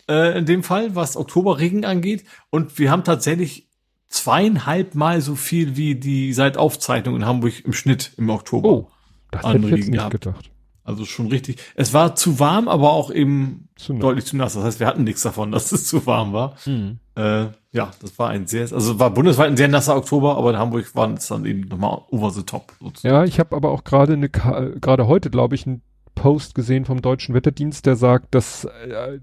äh, 0.09 0.37
in 0.37 0.45
dem 0.45 0.63
Fall, 0.63 0.95
was 0.95 1.17
Oktoberregen 1.17 1.85
angeht. 1.85 2.25
Und 2.49 2.77
wir 2.79 2.91
haben 2.91 3.03
tatsächlich 3.03 3.69
zweieinhalb 4.09 4.95
Mal 4.95 5.21
so 5.21 5.35
viel 5.35 5.75
wie 5.75 5.95
die 5.95 6.33
seit 6.33 6.57
Aufzeichnung 6.57 7.15
in 7.15 7.25
Hamburg 7.25 7.65
im 7.65 7.73
Schnitt 7.73 8.13
im 8.17 8.29
Oktober. 8.29 8.69
Oh, 8.69 8.87
das 9.31 9.45
hätte 9.45 9.65
ich 9.65 9.71
jetzt 9.71 9.89
nicht 9.89 9.91
gehabt. 9.91 10.11
gedacht. 10.11 10.51
Also 10.83 11.03
schon 11.03 11.27
richtig. 11.27 11.57
Es 11.75 11.93
war 11.93 12.15
zu 12.15 12.39
warm, 12.39 12.69
aber 12.69 12.93
auch 12.93 13.11
eben 13.11 13.67
Zu 13.75 13.95
deutlich 13.95 14.25
zu 14.25 14.37
nass. 14.37 14.53
Das 14.53 14.63
heißt, 14.63 14.79
wir 14.79 14.87
hatten 14.87 15.03
nichts 15.03 15.21
davon, 15.21 15.51
dass 15.51 15.73
es 15.73 15.85
zu 15.85 16.05
warm 16.05 16.31
war. 16.31 16.55
Mhm. 16.65 16.99
Äh, 17.15 17.47
ja, 17.73 17.91
das 18.01 18.17
war 18.17 18.29
ein 18.29 18.47
sehr, 18.47 18.61
also 18.71 18.97
war 18.97 19.11
bundesweit 19.11 19.47
ein 19.49 19.57
sehr 19.57 19.67
nasser 19.67 19.97
Oktober, 19.97 20.37
aber 20.37 20.51
in 20.51 20.57
Hamburg 20.57 20.95
waren 20.95 21.15
es 21.15 21.27
dann 21.27 21.45
eben 21.45 21.67
nochmal 21.67 21.99
over 22.09 22.31
the 22.31 22.43
top. 22.43 22.71
sozusagen. 22.79 23.13
Ja, 23.13 23.23
ich 23.25 23.37
habe 23.37 23.53
aber 23.53 23.71
auch 23.71 23.83
gerade 23.83 24.13
eine 24.13 24.27
äh, 24.27 24.79
gerade 24.79 25.07
heute, 25.07 25.29
glaube 25.29 25.55
ich, 25.55 25.67
einen 25.67 25.81
Post 26.17 26.55
gesehen 26.55 26.85
vom 26.85 27.01
Deutschen 27.01 27.35
Wetterdienst, 27.35 27.85
der 27.85 27.95
sagt, 27.95 28.33
dass 28.33 28.65
äh, 28.65 29.15
äh, 29.15 29.19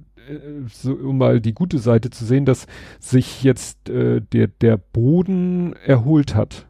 so, 0.73 0.93
um 0.95 1.19
mal 1.19 1.41
die 1.41 1.53
gute 1.53 1.79
Seite 1.79 2.11
zu 2.11 2.25
sehen, 2.25 2.45
dass 2.45 2.67
sich 3.01 3.43
jetzt 3.43 3.89
äh, 3.89 4.21
der 4.21 4.49
der 4.49 4.77
Boden 4.77 5.75
erholt 5.85 6.35
hat 6.35 6.67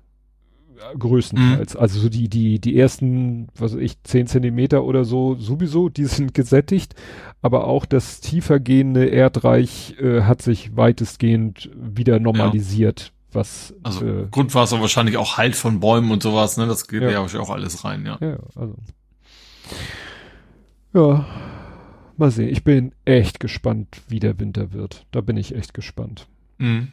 äh, 0.76 0.96
größtenteils. 0.98 1.76
Also 1.76 2.01
so 2.01 2.09
die 2.09 2.28
die 2.28 2.59
die 2.59 2.78
ersten, 2.78 3.48
was 3.56 3.74
weiß 3.74 3.80
ich, 3.80 4.02
zehn 4.02 4.26
Zentimeter 4.26 4.84
oder 4.84 5.05
so 5.05 5.36
sowieso, 5.36 5.88
die 5.88 6.06
sind 6.06 6.34
gesättigt, 6.34 6.94
aber 7.42 7.66
auch 7.66 7.84
das 7.84 8.20
tiefergehende 8.20 9.06
Erdreich 9.06 9.96
äh, 10.01 10.22
hat 10.22 10.42
sich 10.42 10.76
weitestgehend 10.76 11.70
wieder 11.74 12.18
normalisiert. 12.18 13.12
Was 13.34 13.74
Also 13.82 14.06
äh, 14.06 14.26
Grundwasser 14.30 14.80
wahrscheinlich 14.80 15.16
auch 15.16 15.36
Halt 15.36 15.56
von 15.56 15.80
Bäumen 15.80 16.10
und 16.12 16.22
sowas, 16.22 16.56
ne? 16.56 16.66
Das 16.66 16.86
geht 16.86 17.02
Ja. 17.02 17.10
ja, 17.10 17.20
auch 17.20 17.51
alles 17.51 17.84
rein, 17.84 18.06
ja. 18.06 18.16
Ja, 18.20 18.28
ja, 18.28 18.38
also. 18.55 18.74
Ja, 20.94 21.26
mal 22.16 22.30
sehen. 22.30 22.48
Ich 22.48 22.62
bin 22.62 22.92
echt 23.04 23.40
gespannt, 23.40 24.00
wie 24.08 24.20
der 24.20 24.38
Winter 24.38 24.72
wird. 24.72 25.06
Da 25.10 25.20
bin 25.20 25.36
ich 25.36 25.54
echt 25.54 25.74
gespannt. 25.74 26.28
Mhm. 26.58 26.92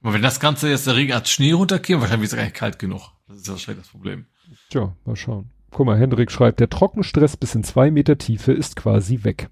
Aber 0.00 0.14
wenn 0.14 0.22
das 0.22 0.40
Ganze 0.40 0.68
jetzt 0.68 0.86
der 0.86 0.96
Regen 0.96 1.12
als 1.12 1.30
Schnee 1.30 1.52
runterkäme, 1.52 2.00
wahrscheinlich 2.00 2.26
ist 2.26 2.32
es 2.32 2.36
gar 2.36 2.44
nicht 2.44 2.56
kalt 2.56 2.78
genug. 2.78 3.10
Das 3.28 3.38
ist 3.38 3.46
ja 3.46 3.52
wahrscheinlich 3.52 3.84
das 3.84 3.92
Problem. 3.92 4.26
Tja, 4.70 4.94
mal 5.04 5.16
schauen. 5.16 5.50
Guck 5.70 5.86
mal, 5.86 5.98
Hendrik 5.98 6.30
schreibt, 6.30 6.60
der 6.60 6.70
Trockenstress 6.70 7.36
bis 7.36 7.54
in 7.54 7.64
zwei 7.64 7.90
Meter 7.90 8.18
Tiefe 8.18 8.52
ist 8.52 8.76
quasi 8.76 9.24
weg. 9.24 9.48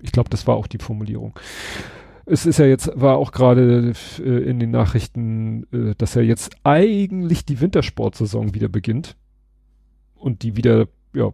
Ich 0.00 0.12
glaube, 0.12 0.30
das 0.30 0.46
war 0.46 0.56
auch 0.56 0.66
die 0.66 0.78
Formulierung. 0.78 1.38
Es 2.26 2.46
ist 2.46 2.58
ja 2.58 2.64
jetzt, 2.64 2.90
war 2.94 3.16
auch 3.16 3.32
gerade 3.32 3.92
äh, 4.18 4.22
in 4.22 4.58
den 4.58 4.70
Nachrichten, 4.70 5.66
äh, 5.72 5.94
dass 5.96 6.14
ja 6.14 6.22
jetzt 6.22 6.56
eigentlich 6.64 7.44
die 7.44 7.60
Wintersportsaison 7.60 8.54
wieder 8.54 8.68
beginnt. 8.68 9.16
Und 10.14 10.42
die 10.42 10.56
wieder, 10.56 10.86
ja, 11.12 11.30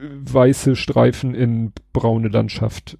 weiße 0.00 0.76
Streifen 0.76 1.34
in 1.34 1.72
braune 1.92 2.28
Landschaft 2.28 2.98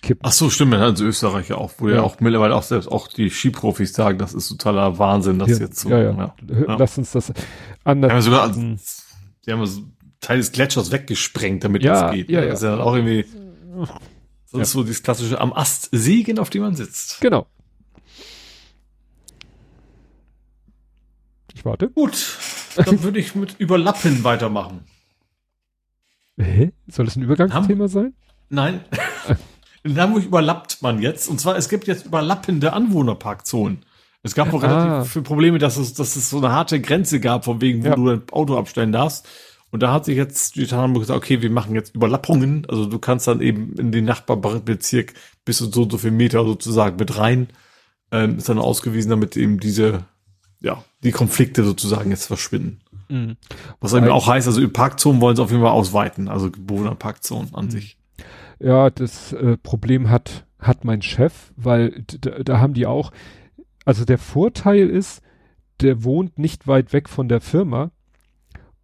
kippen. 0.00 0.22
Ach 0.24 0.32
so, 0.32 0.50
stimmt, 0.50 0.74
also 0.74 1.04
Österreich 1.04 1.48
ja 1.48 1.56
auch, 1.56 1.72
wo 1.78 1.88
ja. 1.88 1.96
Ja. 1.96 2.02
auch 2.02 2.18
mittlerweile 2.20 2.54
auch 2.56 2.62
selbst 2.64 2.88
auch 2.90 3.06
die 3.08 3.30
Skiprofis 3.30 3.92
sagen, 3.92 4.18
das 4.18 4.34
ist 4.34 4.48
totaler 4.48 4.98
Wahnsinn, 4.98 5.38
das 5.38 5.50
ja, 5.50 5.56
jetzt 5.58 5.78
so. 5.80 5.90
ja, 5.90 5.98
ja. 6.02 6.34
Ja. 6.48 6.76
Lass 6.76 6.98
uns 6.98 7.12
das 7.12 7.26
Die 7.26 7.32
anders. 7.84 8.12
haben 8.12 8.22
sogar, 8.22 8.48
die 8.50 9.52
haben 9.52 9.64
so 9.66 9.82
Teil 10.20 10.38
des 10.38 10.50
Gletschers 10.52 10.90
weggesprengt, 10.90 11.62
damit 11.64 11.82
Ja, 11.84 12.02
das 12.08 12.12
geht. 12.14 12.30
ja, 12.30 12.40
ja. 12.40 12.46
Das 12.48 12.60
ist 12.60 12.64
ja 12.64 12.70
dann 12.72 12.80
auch 12.80 12.94
irgendwie, 12.94 13.24
das 13.76 14.52
Ja. 14.52 14.60
ist 14.62 14.72
so 14.72 14.82
dieses 14.82 15.02
klassische 15.02 15.40
am 15.40 15.52
Ast 15.52 15.88
sägen, 15.92 16.38
auf 16.38 16.50
dem 16.50 16.62
man 16.62 16.74
sitzt. 16.74 17.20
Genau. 17.20 17.46
Ich 21.54 21.64
warte. 21.64 21.90
Gut, 21.90 22.38
dann 22.76 23.02
würde 23.02 23.18
ich 23.18 23.34
mit 23.34 23.56
Überlappen 23.58 24.24
weitermachen. 24.24 24.84
Hä? 26.38 26.72
Soll 26.88 27.04
das 27.06 27.16
ein 27.16 27.22
Übergangsthema 27.22 27.88
sein? 27.88 28.14
Nein. 28.48 28.80
In 29.84 29.98
Hamburg 30.00 30.24
überlappt 30.24 30.80
man 30.82 31.02
jetzt. 31.02 31.28
Und 31.28 31.40
zwar, 31.40 31.56
es 31.56 31.68
gibt 31.68 31.86
jetzt 31.88 32.06
überlappende 32.06 32.72
Anwohnerparkzonen. 32.72 33.84
Es 34.22 34.34
gab 34.34 34.52
auch 34.54 34.62
Ah. 34.62 34.66
relativ 34.90 35.12
viele 35.12 35.24
Probleme, 35.24 35.58
dass 35.58 35.76
es, 35.76 35.94
dass 35.94 36.14
es 36.14 36.30
so 36.30 36.38
eine 36.38 36.52
harte 36.52 36.80
Grenze 36.80 37.18
gab, 37.18 37.44
von 37.44 37.60
wegen, 37.60 37.82
wo 37.82 37.88
Ja. 37.88 37.96
du 37.96 38.06
dein 38.06 38.22
Auto 38.30 38.56
abstellen 38.56 38.92
darfst. 38.92 39.28
Und 39.70 39.82
da 39.82 39.92
hat 39.92 40.04
sich 40.04 40.16
jetzt 40.16 40.54
die 40.56 40.66
Stadt 40.66 40.78
Hamburg 40.80 41.02
gesagt, 41.02 41.16
okay, 41.16 41.42
wir 41.42 41.50
machen 41.50 41.74
jetzt 41.74 41.94
Überlappungen. 41.94 42.66
Also 42.68 42.86
du 42.86 42.98
kannst 42.98 43.26
dann 43.26 43.40
eben 43.40 43.72
in 43.78 43.90
den 43.90 44.04
Nachbarbezirk 44.04 45.14
bis 45.44 45.58
zu 45.58 45.70
so 45.72 45.82
und 45.82 45.90
so 45.92 45.98
viel 45.98 46.10
Meter 46.12 46.44
sozusagen 46.44 46.96
mit 46.96 47.18
rein. 47.18 47.48
Ähm, 48.12 48.36
ist 48.38 48.48
dann 48.48 48.58
ausgewiesen, 48.58 49.10
damit 49.10 49.36
eben 49.36 49.58
diese, 49.58 50.04
ja, 50.60 50.84
die 51.02 51.10
Konflikte 51.12 51.64
sozusagen 51.64 52.10
jetzt 52.10 52.26
verschwinden. 52.26 52.80
Mhm. 53.08 53.36
Was 53.80 53.92
eben 53.94 54.08
auch 54.08 54.26
heißt, 54.26 54.46
also 54.46 54.66
Parkzonen 54.68 55.20
wollen 55.20 55.36
sie 55.36 55.42
auf 55.42 55.50
jeden 55.50 55.62
Fall 55.62 55.72
ausweiten, 55.72 56.28
also 56.28 56.50
Bewohnerparkzonen 56.50 57.54
an 57.54 57.70
sich. 57.70 57.96
Ja, 58.58 58.90
das 58.90 59.32
äh, 59.32 59.56
Problem 59.56 60.08
hat, 60.10 60.46
hat 60.58 60.84
mein 60.84 61.02
Chef, 61.02 61.52
weil 61.56 62.04
da 62.20 62.60
haben 62.60 62.74
die 62.74 62.86
auch, 62.86 63.10
also 63.84 64.04
der 64.04 64.18
Vorteil 64.18 64.88
ist, 64.88 65.22
der 65.80 66.04
wohnt 66.04 66.38
nicht 66.38 66.68
weit 66.68 66.92
weg 66.92 67.08
von 67.08 67.28
der 67.28 67.40
Firma 67.40 67.90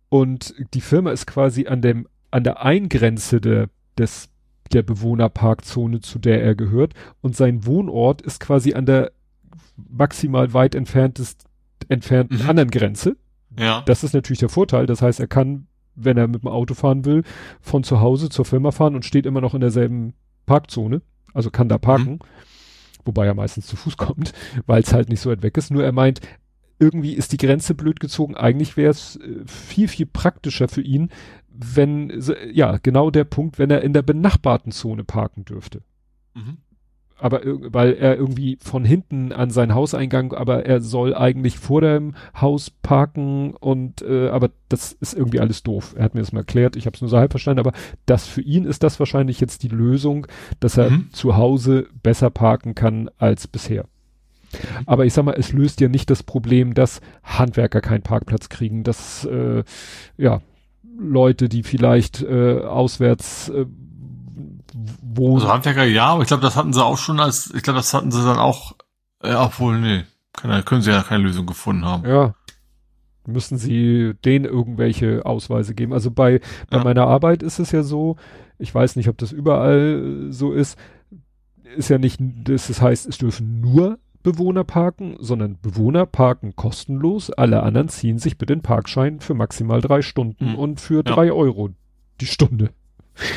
und 0.08 0.54
die 0.74 0.80
Firma 0.80 1.12
ist 1.12 1.26
quasi 1.26 1.66
an 1.66 1.82
dem, 1.82 2.08
an 2.30 2.42
der 2.42 2.62
Eingrenze 2.62 3.40
der, 3.40 3.68
des, 3.96 4.30
der 4.72 4.82
Bewohnerparkzone, 4.82 6.00
zu 6.00 6.18
der 6.18 6.42
er 6.42 6.54
gehört 6.54 6.94
und 7.20 7.36
sein 7.36 7.64
Wohnort 7.66 8.22
ist 8.22 8.40
quasi 8.40 8.74
an 8.74 8.86
der 8.86 9.12
maximal 9.76 10.52
weit 10.54 10.74
entferntest, 10.74 11.44
entfernten 11.88 12.42
Mhm. 12.42 12.50
anderen 12.50 12.70
Grenze. 12.70 13.16
Ja. 13.58 13.82
Das 13.86 14.04
ist 14.04 14.14
natürlich 14.14 14.40
der 14.40 14.48
Vorteil. 14.48 14.86
Das 14.86 15.02
heißt, 15.02 15.20
er 15.20 15.26
kann, 15.26 15.66
wenn 15.94 16.16
er 16.16 16.28
mit 16.28 16.42
dem 16.42 16.48
Auto 16.48 16.74
fahren 16.74 17.04
will, 17.04 17.24
von 17.60 17.84
zu 17.84 18.00
Hause 18.00 18.28
zur 18.28 18.44
Firma 18.44 18.70
fahren 18.70 18.94
und 18.94 19.04
steht 19.04 19.26
immer 19.26 19.40
noch 19.40 19.54
in 19.54 19.60
derselben 19.60 20.14
Parkzone. 20.46 21.02
Also 21.34 21.50
kann 21.50 21.68
da 21.68 21.78
parken. 21.78 22.20
Wobei 23.04 23.26
er 23.26 23.34
meistens 23.34 23.66
zu 23.66 23.76
Fuß 23.76 23.96
kommt, 23.98 24.32
weil 24.66 24.82
es 24.82 24.92
halt 24.92 25.08
nicht 25.08 25.20
so 25.20 25.30
weit 25.30 25.42
weg 25.42 25.56
ist. 25.56 25.70
Nur 25.70 25.84
er 25.84 25.92
meint, 25.92 26.20
irgendwie 26.78 27.14
ist 27.14 27.32
die 27.32 27.38
Grenze 27.38 27.74
blöd 27.74 28.00
gezogen. 28.00 28.36
Eigentlich 28.36 28.76
wäre 28.76 28.90
es 28.90 29.16
äh, 29.16 29.44
viel, 29.46 29.88
viel 29.88 30.06
praktischer 30.06 30.68
für 30.68 30.82
ihn, 30.82 31.10
wenn, 31.48 32.12
ja, 32.52 32.78
genau 32.78 33.10
der 33.10 33.24
Punkt, 33.24 33.58
wenn 33.58 33.70
er 33.70 33.82
in 33.82 33.92
der 33.92 34.02
benachbarten 34.02 34.70
Zone 34.72 35.04
parken 35.04 35.44
dürfte 35.44 35.82
Mhm. 36.34 36.58
Aber 37.18 37.40
weil 37.44 37.94
er 37.94 38.16
irgendwie 38.16 38.58
von 38.60 38.84
hinten 38.84 39.32
an 39.32 39.50
seinen 39.50 39.74
Hauseingang, 39.74 40.32
aber 40.32 40.66
er 40.66 40.80
soll 40.80 41.14
eigentlich 41.14 41.58
vor 41.58 41.80
dem 41.80 42.14
Haus 42.40 42.70
parken 42.70 43.54
und 43.54 44.02
äh, 44.02 44.28
aber 44.28 44.50
das 44.68 44.92
ist 44.92 45.14
irgendwie 45.14 45.40
alles 45.40 45.62
doof. 45.62 45.94
Er 45.96 46.04
hat 46.04 46.14
mir 46.14 46.20
das 46.20 46.32
mal 46.32 46.40
erklärt, 46.40 46.76
ich 46.76 46.86
habe 46.86 46.94
es 46.94 47.00
nur 47.00 47.10
so 47.10 47.18
halb 47.18 47.32
verstanden, 47.32 47.60
aber 47.60 47.72
das 48.06 48.26
für 48.26 48.42
ihn 48.42 48.64
ist 48.64 48.82
das 48.82 48.98
wahrscheinlich 48.98 49.40
jetzt 49.40 49.62
die 49.62 49.68
Lösung, 49.68 50.26
dass 50.60 50.76
er 50.76 50.90
Mhm. 50.90 51.08
zu 51.12 51.36
Hause 51.36 51.86
besser 52.02 52.30
parken 52.30 52.74
kann 52.74 53.10
als 53.18 53.46
bisher. 53.48 53.84
Aber 54.86 55.04
ich 55.04 55.12
sag 55.12 55.24
mal, 55.24 55.34
es 55.36 55.52
löst 55.52 55.80
ja 55.80 55.88
nicht 55.88 56.08
das 56.08 56.22
Problem, 56.22 56.72
dass 56.72 57.00
Handwerker 57.22 57.80
keinen 57.82 58.02
Parkplatz 58.02 58.48
kriegen, 58.48 58.82
dass 58.82 59.24
äh, 59.26 59.62
ja 60.16 60.40
Leute, 60.98 61.48
die 61.48 61.62
vielleicht 61.62 62.22
äh, 62.22 62.60
auswärts 62.60 63.50
äh, 63.50 63.66
wohnen, 65.02 65.36
Also 65.42 65.52
Handwerker 65.52 65.84
ja, 65.84 66.06
aber 66.06 66.22
ich 66.22 66.28
glaube, 66.28 66.42
das 66.42 66.56
hatten 66.56 66.72
sie 66.72 66.84
auch 66.84 66.98
schon 66.98 67.20
als, 67.20 67.52
ich 67.54 67.62
glaube, 67.62 67.78
das 67.78 67.92
hatten 67.94 68.10
sie 68.10 68.22
dann 68.24 68.38
auch, 68.38 68.72
äh, 69.22 69.34
obwohl, 69.34 69.78
nee, 69.80 70.04
können, 70.32 70.64
können 70.64 70.82
sie 70.82 70.90
ja 70.90 71.02
keine 71.02 71.24
Lösung 71.24 71.46
gefunden 71.46 71.84
haben. 71.84 72.08
Ja. 72.08 72.34
Müssen 73.26 73.58
sie 73.58 74.14
denen 74.24 74.44
irgendwelche 74.46 75.26
Ausweise 75.26 75.74
geben? 75.74 75.92
Also 75.92 76.10
bei, 76.10 76.40
bei 76.70 76.78
Ja. 76.78 76.84
meiner 76.84 77.06
Arbeit 77.06 77.42
ist 77.42 77.58
es 77.58 77.72
ja 77.72 77.82
so, 77.82 78.16
ich 78.58 78.74
weiß 78.74 78.96
nicht, 78.96 79.08
ob 79.08 79.18
das 79.18 79.32
überall 79.32 80.28
so 80.30 80.52
ist, 80.52 80.78
ist 81.76 81.90
ja 81.90 81.98
nicht, 81.98 82.18
das 82.20 82.80
heißt, 82.80 83.06
es 83.06 83.18
dürfen 83.18 83.60
nur 83.60 83.98
Bewohner 84.22 84.64
parken, 84.64 85.16
sondern 85.20 85.58
Bewohner 85.60 86.06
parken 86.06 86.56
kostenlos. 86.56 87.30
Alle 87.30 87.62
anderen 87.62 87.88
ziehen 87.88 88.18
sich 88.18 88.36
bitte 88.38 88.54
den 88.54 88.62
Parkschein 88.62 89.20
für 89.20 89.34
maximal 89.34 89.80
drei 89.80 90.02
Stunden 90.02 90.52
Hm. 90.52 90.54
und 90.56 90.80
für 90.80 90.96
Ja. 90.96 91.02
drei 91.02 91.30
Euro 91.32 91.70
die 92.20 92.26
Stunde. 92.26 92.70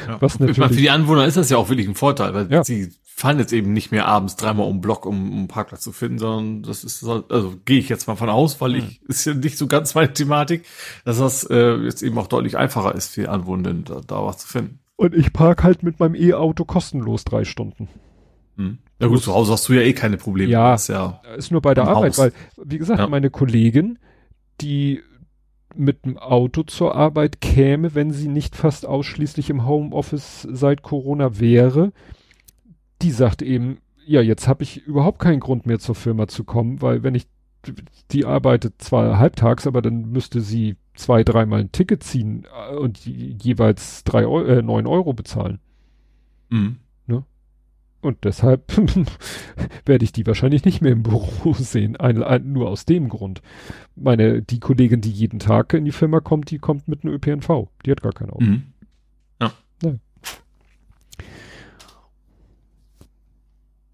Ja. 0.08 0.22
Was 0.22 0.36
Ich 0.36 0.40
meine, 0.40 0.52
natürlich- 0.52 0.72
für 0.76 0.82
die 0.82 0.90
Anwohner 0.90 1.26
ist 1.26 1.38
das 1.38 1.50
ja 1.50 1.58
auch 1.58 1.70
wirklich 1.70 1.88
ein 1.88 1.96
Vorteil, 1.96 2.34
weil 2.34 2.52
Ja. 2.52 2.64
sie 2.64 2.92
fahren 3.04 3.40
jetzt 3.40 3.54
eben 3.54 3.74
nicht 3.74 3.92
mehr 3.92 4.08
abends 4.08 4.36
dreimal 4.36 4.68
um 4.68 4.78
den 4.78 4.82
Block, 4.82 5.06
um, 5.06 5.32
um 5.32 5.38
einen 5.40 5.48
Parkplatz 5.48 5.82
zu 5.82 5.92
finden, 5.92 6.18
sondern 6.18 6.64
das 6.64 6.84
ist, 6.84 7.00
so- 7.02 7.24
also 7.30 7.56
gehe 7.66 7.78
ich 7.80 7.90
jetzt 7.90 8.08
mal 8.08 8.16
von 8.16 8.30
aus, 8.30 8.60
weil 8.62 8.74
Hm. 8.74 8.80
ich, 8.88 9.02
ist 9.08 9.26
ja 9.26 9.34
nicht 9.34 9.58
so 9.58 9.68
ganz 9.68 9.94
meine 9.96 10.12
Thematik, 10.14 10.66
dass 11.06 11.20
das 11.20 11.44
äh, 11.50 11.76
jetzt 11.84 12.02
eben 12.04 12.18
auch 12.18 12.28
deutlich 12.28 12.58
einfacher 12.58 12.96
ist 12.96 13.14
für 13.14 13.22
die 13.22 13.28
Anwohner, 13.28 13.74
da, 13.74 14.02
da 14.06 14.26
was 14.26 14.40
zu 14.40 14.48
finden. 14.48 14.80
Und 14.96 15.14
ich 15.16 15.34
park 15.34 15.64
halt 15.64 15.84
mit 15.84 16.00
meinem 16.00 16.16
E-Auto 16.16 16.64
kostenlos 16.66 17.24
drei 17.24 17.44
Stunden. 17.44 17.88
Hm. 18.58 18.78
Ja 19.00 19.08
gut, 19.08 19.24
zu 19.24 19.34
Hause 19.34 19.54
hast 19.54 19.68
du 19.68 19.74
ja 19.74 19.82
eh 19.82 19.94
keine 19.94 20.18
Probleme. 20.18 20.52
Ja. 20.52 20.76
Ist 20.76 20.90
ja 20.90 21.22
Ist 21.38 21.52
nur 21.52 21.62
bei 21.62 21.74
der 21.74 21.88
Arbeit, 21.88 22.12
Haus. 22.12 22.18
weil, 22.20 22.34
wie 22.64 22.78
gesagt, 22.78 23.00
Ja. 23.00 23.08
meine 23.08 23.30
Kollegin, 23.32 23.98
die 24.62 25.02
mit 25.76 26.06
dem 26.06 26.18
Auto 26.18 26.64
zur 26.64 26.96
Arbeit 26.96 27.42
käme, 27.42 27.96
wenn 27.96 28.12
sie 28.12 28.28
nicht 28.28 28.56
fast 28.56 28.86
ausschließlich 28.86 29.50
im 29.50 29.66
Homeoffice 29.66 30.48
seit 30.52 30.82
Corona 30.82 31.40
wäre, 31.40 31.92
die 33.02 33.12
sagte 33.12 33.46
eben, 33.46 33.80
ja, 34.06 34.22
jetzt 34.22 34.48
habe 34.48 34.64
ich 34.64 34.86
überhaupt 34.86 35.20
keinen 35.20 35.40
Grund 35.40 35.66
mehr 35.66 35.80
zur 35.80 35.96
Firma 35.96 36.28
zu 36.28 36.44
kommen, 36.44 36.82
weil 36.82 37.04
wenn 37.04 37.16
ich, 37.16 37.28
die 38.12 38.26
arbeitet 38.26 38.82
zwar 38.82 39.18
halbtags, 39.20 39.68
aber 39.68 39.82
dann 39.82 40.12
müsste 40.12 40.42
sie 40.42 40.76
zwei, 40.96 41.24
dreimal 41.24 41.62
ein 41.62 41.72
Ticket 41.72 42.04
ziehen 42.04 42.46
äh, 42.72 42.76
und 42.76 43.00
je- 43.06 43.36
jeweils 43.42 44.04
drei 44.04 44.24
äh, 44.24 44.62
neun 44.62 44.88
Euro 44.88 45.14
bezahlen. 45.14 45.60
hm. 46.52 46.78
Und 48.02 48.24
deshalb 48.24 48.72
werde 49.86 50.04
ich 50.04 50.12
die 50.12 50.26
wahrscheinlich 50.26 50.66
nicht 50.66 50.82
mehr 50.82 50.92
im 50.92 51.04
Büro 51.04 51.54
sehen. 51.58 51.96
Ein, 51.98 52.24
ein, 52.24 52.52
nur 52.52 52.70
aus 52.70 52.86
dem 52.86 53.10
Grund. 53.10 53.42
Meine, 53.96 54.42
die 54.42 54.60
Kollegin, 54.60 55.02
die 55.02 55.12
jeden 55.12 55.40
Tag 55.40 55.74
in 55.74 55.86
die 55.86 55.92
Firma 55.92 56.20
kommt, 56.20 56.50
die 56.52 56.58
kommt 56.60 56.88
mit 56.88 57.04
einem 57.04 57.14
ÖPNV. 57.14 57.68
Die 57.86 57.92
hat 57.92 58.02
gar 58.02 58.14
kein 58.14 58.30
Auto. 58.30 58.44
Mhm. 58.44 58.64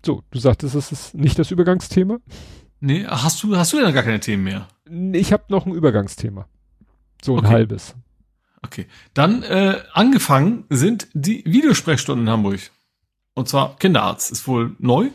So, 0.05 0.23
du 0.31 0.39
sagtest, 0.39 0.73
es 0.75 0.91
ist 0.93 1.15
nicht 1.15 1.37
das 1.37 1.51
Übergangsthema. 1.51 2.19
Nee, 2.79 3.05
hast 3.05 3.43
du, 3.43 3.57
hast 3.57 3.73
du 3.73 3.77
denn 3.81 3.93
gar 3.93 4.03
keine 4.03 4.21
Themen 4.21 4.43
mehr? 4.45 4.67
Ich 5.11 5.33
habe 5.33 5.43
noch 5.49 5.65
ein 5.65 5.73
Übergangsthema. 5.73 6.47
So 7.21 7.33
ein 7.33 7.39
Okay. 7.39 7.47
halbes. 7.49 7.95
Okay. 8.61 8.85
Dann 9.13 9.43
äh, 9.43 9.79
angefangen 9.91 10.63
sind 10.69 11.09
die 11.13 11.43
Videosprechstunden 11.45 12.25
in 12.25 12.31
Hamburg. 12.31 12.59
Und 13.37 13.47
zwar 13.47 13.75
Kinderarzt 13.75 14.31
ist 14.31 14.47
wohl 14.47 14.75
neu, 14.79 15.11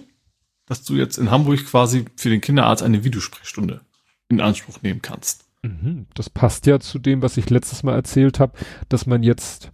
dass 0.66 0.84
du 0.84 0.94
jetzt 0.94 1.18
in 1.18 1.32
Hamburg 1.32 1.66
quasi 1.66 2.04
für 2.14 2.30
den 2.30 2.40
Kinderarzt 2.40 2.84
eine 2.84 3.02
Videosprechstunde 3.02 3.80
in 4.28 4.40
Anspruch 4.40 4.80
nehmen 4.80 5.02
kannst. 5.02 5.44
Mhm. 5.64 6.06
Das 6.14 6.30
passt 6.30 6.66
ja 6.66 6.78
zu 6.78 7.00
dem, 7.00 7.20
was 7.20 7.36
ich 7.36 7.50
letztes 7.50 7.82
Mal 7.82 7.96
erzählt 7.96 8.38
habe, 8.38 8.52
dass 8.88 9.06
man 9.06 9.24
jetzt, 9.24 9.72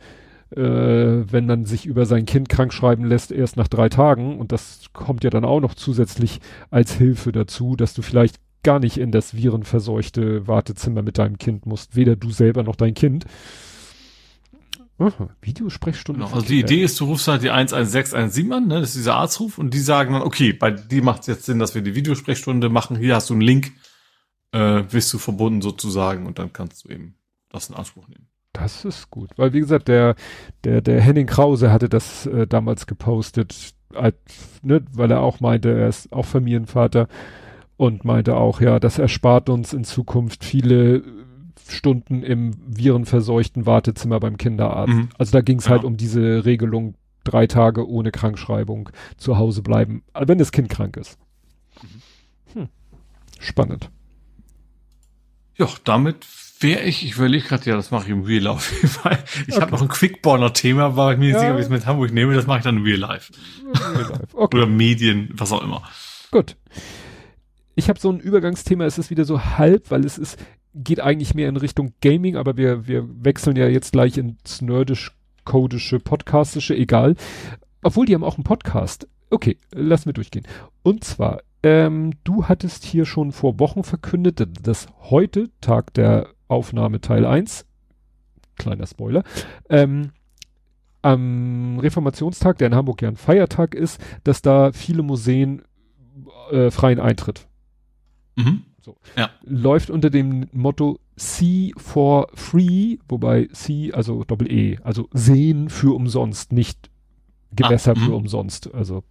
äh, 0.56 0.62
wenn 0.62 1.44
man 1.44 1.66
sich 1.66 1.84
über 1.84 2.06
sein 2.06 2.24
Kind 2.24 2.48
krank 2.48 2.72
schreiben 2.72 3.04
lässt, 3.04 3.32
erst 3.32 3.58
nach 3.58 3.68
drei 3.68 3.90
Tagen, 3.90 4.38
und 4.38 4.50
das 4.50 4.86
kommt 4.94 5.24
ja 5.24 5.30
dann 5.30 5.44
auch 5.44 5.60
noch 5.60 5.74
zusätzlich 5.74 6.40
als 6.70 6.94
Hilfe 6.94 7.32
dazu, 7.32 7.76
dass 7.76 7.92
du 7.92 8.00
vielleicht 8.00 8.36
gar 8.62 8.78
nicht 8.78 8.96
in 8.96 9.12
das 9.12 9.36
virenverseuchte 9.36 10.48
Wartezimmer 10.48 11.02
mit 11.02 11.18
deinem 11.18 11.36
Kind 11.36 11.66
musst, 11.66 11.96
weder 11.96 12.16
du 12.16 12.30
selber 12.30 12.62
noch 12.62 12.76
dein 12.76 12.94
Kind. 12.94 13.26
Aha, 14.98 15.30
Videosprechstunde. 15.40 16.20
Genau. 16.20 16.34
Also 16.34 16.46
die 16.46 16.58
Kinder. 16.58 16.72
Idee 16.72 16.84
ist, 16.84 16.98
du 16.98 17.04
rufst 17.04 17.28
halt 17.28 17.42
die 17.42 17.50
11617 17.50 18.52
an, 18.52 18.66
ne? 18.66 18.80
das 18.80 18.90
ist 18.90 18.96
dieser 18.96 19.14
Arztruf, 19.14 19.58
und 19.58 19.72
die 19.72 19.78
sagen 19.78 20.14
dann, 20.14 20.22
okay, 20.22 20.52
bei 20.52 20.72
dir 20.72 21.02
macht 21.04 21.20
es 21.22 21.26
jetzt 21.28 21.44
Sinn, 21.44 21.60
dass 21.60 21.74
wir 21.74 21.82
die 21.82 21.94
Videosprechstunde 21.94 22.68
machen. 22.68 22.96
Hier 22.96 23.14
hast 23.14 23.30
du 23.30 23.34
einen 23.34 23.42
Link, 23.42 23.72
äh, 24.52 24.82
bist 24.82 25.12
du 25.12 25.18
verbunden 25.18 25.62
sozusagen, 25.62 26.26
und 26.26 26.40
dann 26.40 26.52
kannst 26.52 26.84
du 26.84 26.88
eben 26.88 27.14
das 27.48 27.68
in 27.68 27.76
Anspruch 27.76 28.08
nehmen. 28.08 28.26
Das 28.52 28.84
ist 28.84 29.10
gut, 29.10 29.30
weil 29.36 29.52
wie 29.52 29.60
gesagt, 29.60 29.86
der, 29.86 30.16
der, 30.64 30.80
der 30.80 31.00
Henning 31.00 31.28
Krause 31.28 31.70
hatte 31.70 31.88
das 31.88 32.26
äh, 32.26 32.48
damals 32.48 32.86
gepostet, 32.86 33.74
als, 33.94 34.16
ne, 34.62 34.84
weil 34.92 35.12
er 35.12 35.20
auch 35.20 35.38
meinte, 35.38 35.70
er 35.70 35.88
ist 35.88 36.12
auch 36.12 36.24
Familienvater 36.24 37.08
und 37.76 38.04
meinte 38.04 38.36
auch, 38.36 38.60
ja, 38.60 38.80
das 38.80 38.98
erspart 38.98 39.48
uns 39.48 39.72
in 39.72 39.84
Zukunft 39.84 40.44
viele 40.44 41.04
Stunden 41.68 42.22
im 42.22 42.52
virenverseuchten 42.66 43.66
Wartezimmer 43.66 44.20
beim 44.20 44.36
Kinderarzt. 44.38 44.92
Mhm. 44.94 45.08
Also 45.18 45.32
da 45.32 45.40
ging 45.40 45.58
es 45.58 45.66
Ja. 45.66 45.72
halt 45.72 45.84
um 45.84 45.96
diese 45.96 46.44
Regelung, 46.44 46.94
drei 47.24 47.46
Tage 47.46 47.86
ohne 47.88 48.10
Krankschreibung 48.10 48.88
zu 49.16 49.36
Hause 49.36 49.62
bleiben, 49.62 50.02
äh, 50.14 50.26
wenn 50.26 50.38
das 50.38 50.52
Kind 50.52 50.68
krank 50.70 50.96
ist. 50.96 51.18
Hm. 52.54 52.68
Spannend. 53.38 53.90
Ja, 55.56 55.68
damit 55.84 56.26
wäre 56.60 56.82
ich, 56.82 57.04
ich 57.04 57.16
überlege 57.16 57.46
gerade, 57.46 57.68
ja, 57.70 57.76
das 57.76 57.90
mache 57.90 58.04
ich 58.04 58.10
im 58.10 58.22
Real 58.22 58.42
Life. 58.44 58.74
Ich 58.86 59.54
Okay. 59.54 59.60
habe 59.60 59.72
noch 59.72 59.82
ein 59.82 59.88
Quickborner-Thema, 59.88 60.96
war 60.96 61.12
ich 61.12 61.18
mir 61.18 61.26
nicht 61.26 61.34
Ja. 61.34 61.40
sicher, 61.40 61.52
ob 61.52 61.58
ich 61.58 61.64
es 61.66 61.70
mit 61.70 61.86
Hamburg 61.86 62.12
nehme, 62.12 62.34
das 62.34 62.46
mache 62.46 62.58
ich 62.58 62.64
dann 62.64 62.78
im 62.78 62.82
Real 62.84 62.98
Life. 62.98 63.32
Okay. 64.32 64.56
Oder 64.56 64.66
Medien, 64.66 65.30
was 65.34 65.52
auch 65.52 65.62
immer. 65.62 65.82
Gut. 66.30 66.56
Ich 67.74 67.88
habe 67.88 68.00
so 68.00 68.10
ein 68.10 68.18
Übergangsthema, 68.20 68.84
es 68.84 68.98
ist 68.98 69.10
wieder 69.10 69.24
so 69.24 69.40
halb, 69.42 69.90
weil 69.90 70.04
es 70.04 70.16
ist, 70.18 70.38
geht 70.74 71.00
eigentlich 71.00 71.34
mehr 71.34 71.48
in 71.48 71.56
Richtung 71.56 71.92
Gaming, 72.00 72.36
aber 72.36 72.56
wir, 72.56 72.86
wir 72.86 73.06
wechseln 73.24 73.56
ja 73.56 73.68
jetzt 73.68 73.92
gleich 73.92 74.16
ins 74.18 74.60
nerdisch 74.60 75.12
codische, 75.44 75.98
podcastische, 75.98 76.76
egal. 76.76 77.16
Obwohl 77.82 78.06
die 78.06 78.14
haben 78.14 78.24
auch 78.24 78.36
einen 78.36 78.44
Podcast. 78.44 79.08
Okay, 79.30 79.56
lass 79.72 80.06
mir 80.06 80.12
durchgehen. 80.12 80.46
Und 80.82 81.04
zwar, 81.04 81.40
ähm, 81.62 82.12
du 82.24 82.44
hattest 82.44 82.84
hier 82.84 83.06
schon 83.06 83.32
vor 83.32 83.58
Wochen 83.58 83.82
verkündet, 83.82 84.46
dass 84.62 84.86
heute, 85.00 85.50
Tag 85.60 85.94
der 85.94 86.28
Aufnahme 86.48 87.00
Teil 87.00 87.24
1, 87.24 87.66
kleiner 88.56 88.86
Spoiler, 88.86 89.24
ähm, 89.68 90.10
am 91.02 91.78
Reformationstag, 91.78 92.58
der 92.58 92.68
in 92.68 92.74
Hamburg 92.74 93.02
ja 93.02 93.08
ein 93.08 93.16
Feiertag 93.16 93.74
ist, 93.74 94.00
dass 94.24 94.42
da 94.42 94.72
viele 94.72 95.02
Museen 95.02 95.62
äh, 96.50 96.70
freien 96.70 97.00
Eintritt. 97.00 97.46
Mhm. 98.36 98.64
So. 98.80 98.96
Ja. 99.16 99.30
Läuft 99.44 99.90
unter 99.90 100.10
dem 100.10 100.48
Motto 100.52 100.98
See 101.16 101.72
for 101.76 102.28
Free, 102.34 102.98
wobei 103.08 103.48
See, 103.52 103.92
also 103.92 104.24
Doppel 104.24 104.50
E, 104.50 104.78
also 104.82 105.08
sehen 105.12 105.68
für 105.68 105.94
umsonst, 105.94 106.52
nicht 106.52 106.90
Gewässer 107.52 107.92
Ah, 107.92 108.00
für 108.00 108.10
mhm. 108.10 108.14
umsonst. 108.14 108.72
Also. 108.74 109.04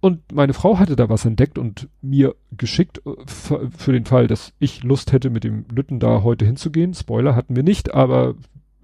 Und 0.00 0.32
meine 0.32 0.54
Frau 0.54 0.78
hatte 0.78 0.96
da 0.96 1.08
was 1.08 1.24
entdeckt 1.24 1.58
und 1.58 1.88
mir 2.00 2.34
geschickt 2.56 3.02
äh, 3.06 3.10
für, 3.26 3.70
für 3.70 3.92
den 3.92 4.04
Fall, 4.04 4.26
dass 4.26 4.52
ich 4.58 4.82
Lust 4.82 5.12
hätte, 5.12 5.30
mit 5.30 5.44
dem 5.44 5.64
Lütten 5.72 6.00
da 6.00 6.22
heute 6.22 6.44
hinzugehen. 6.44 6.94
Spoiler 6.94 7.34
hatten 7.34 7.56
wir 7.56 7.62
nicht, 7.62 7.94
aber 7.94 8.34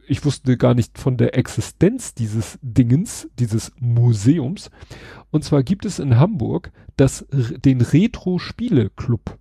ich 0.07 0.25
wusste 0.25 0.57
gar 0.57 0.75
nicht 0.75 0.99
von 0.99 1.17
der 1.17 1.37
Existenz 1.37 2.15
dieses 2.15 2.59
Dingens, 2.63 3.29
dieses 3.39 3.73
Museums. 3.79 4.71
Und 5.31 5.45
zwar 5.45 5.63
gibt 5.63 5.85
es 5.85 5.99
in 5.99 6.19
Hamburg 6.19 6.73
das, 6.97 7.27
den 7.31 7.81
Retro-Spiele-Club. 7.81 9.39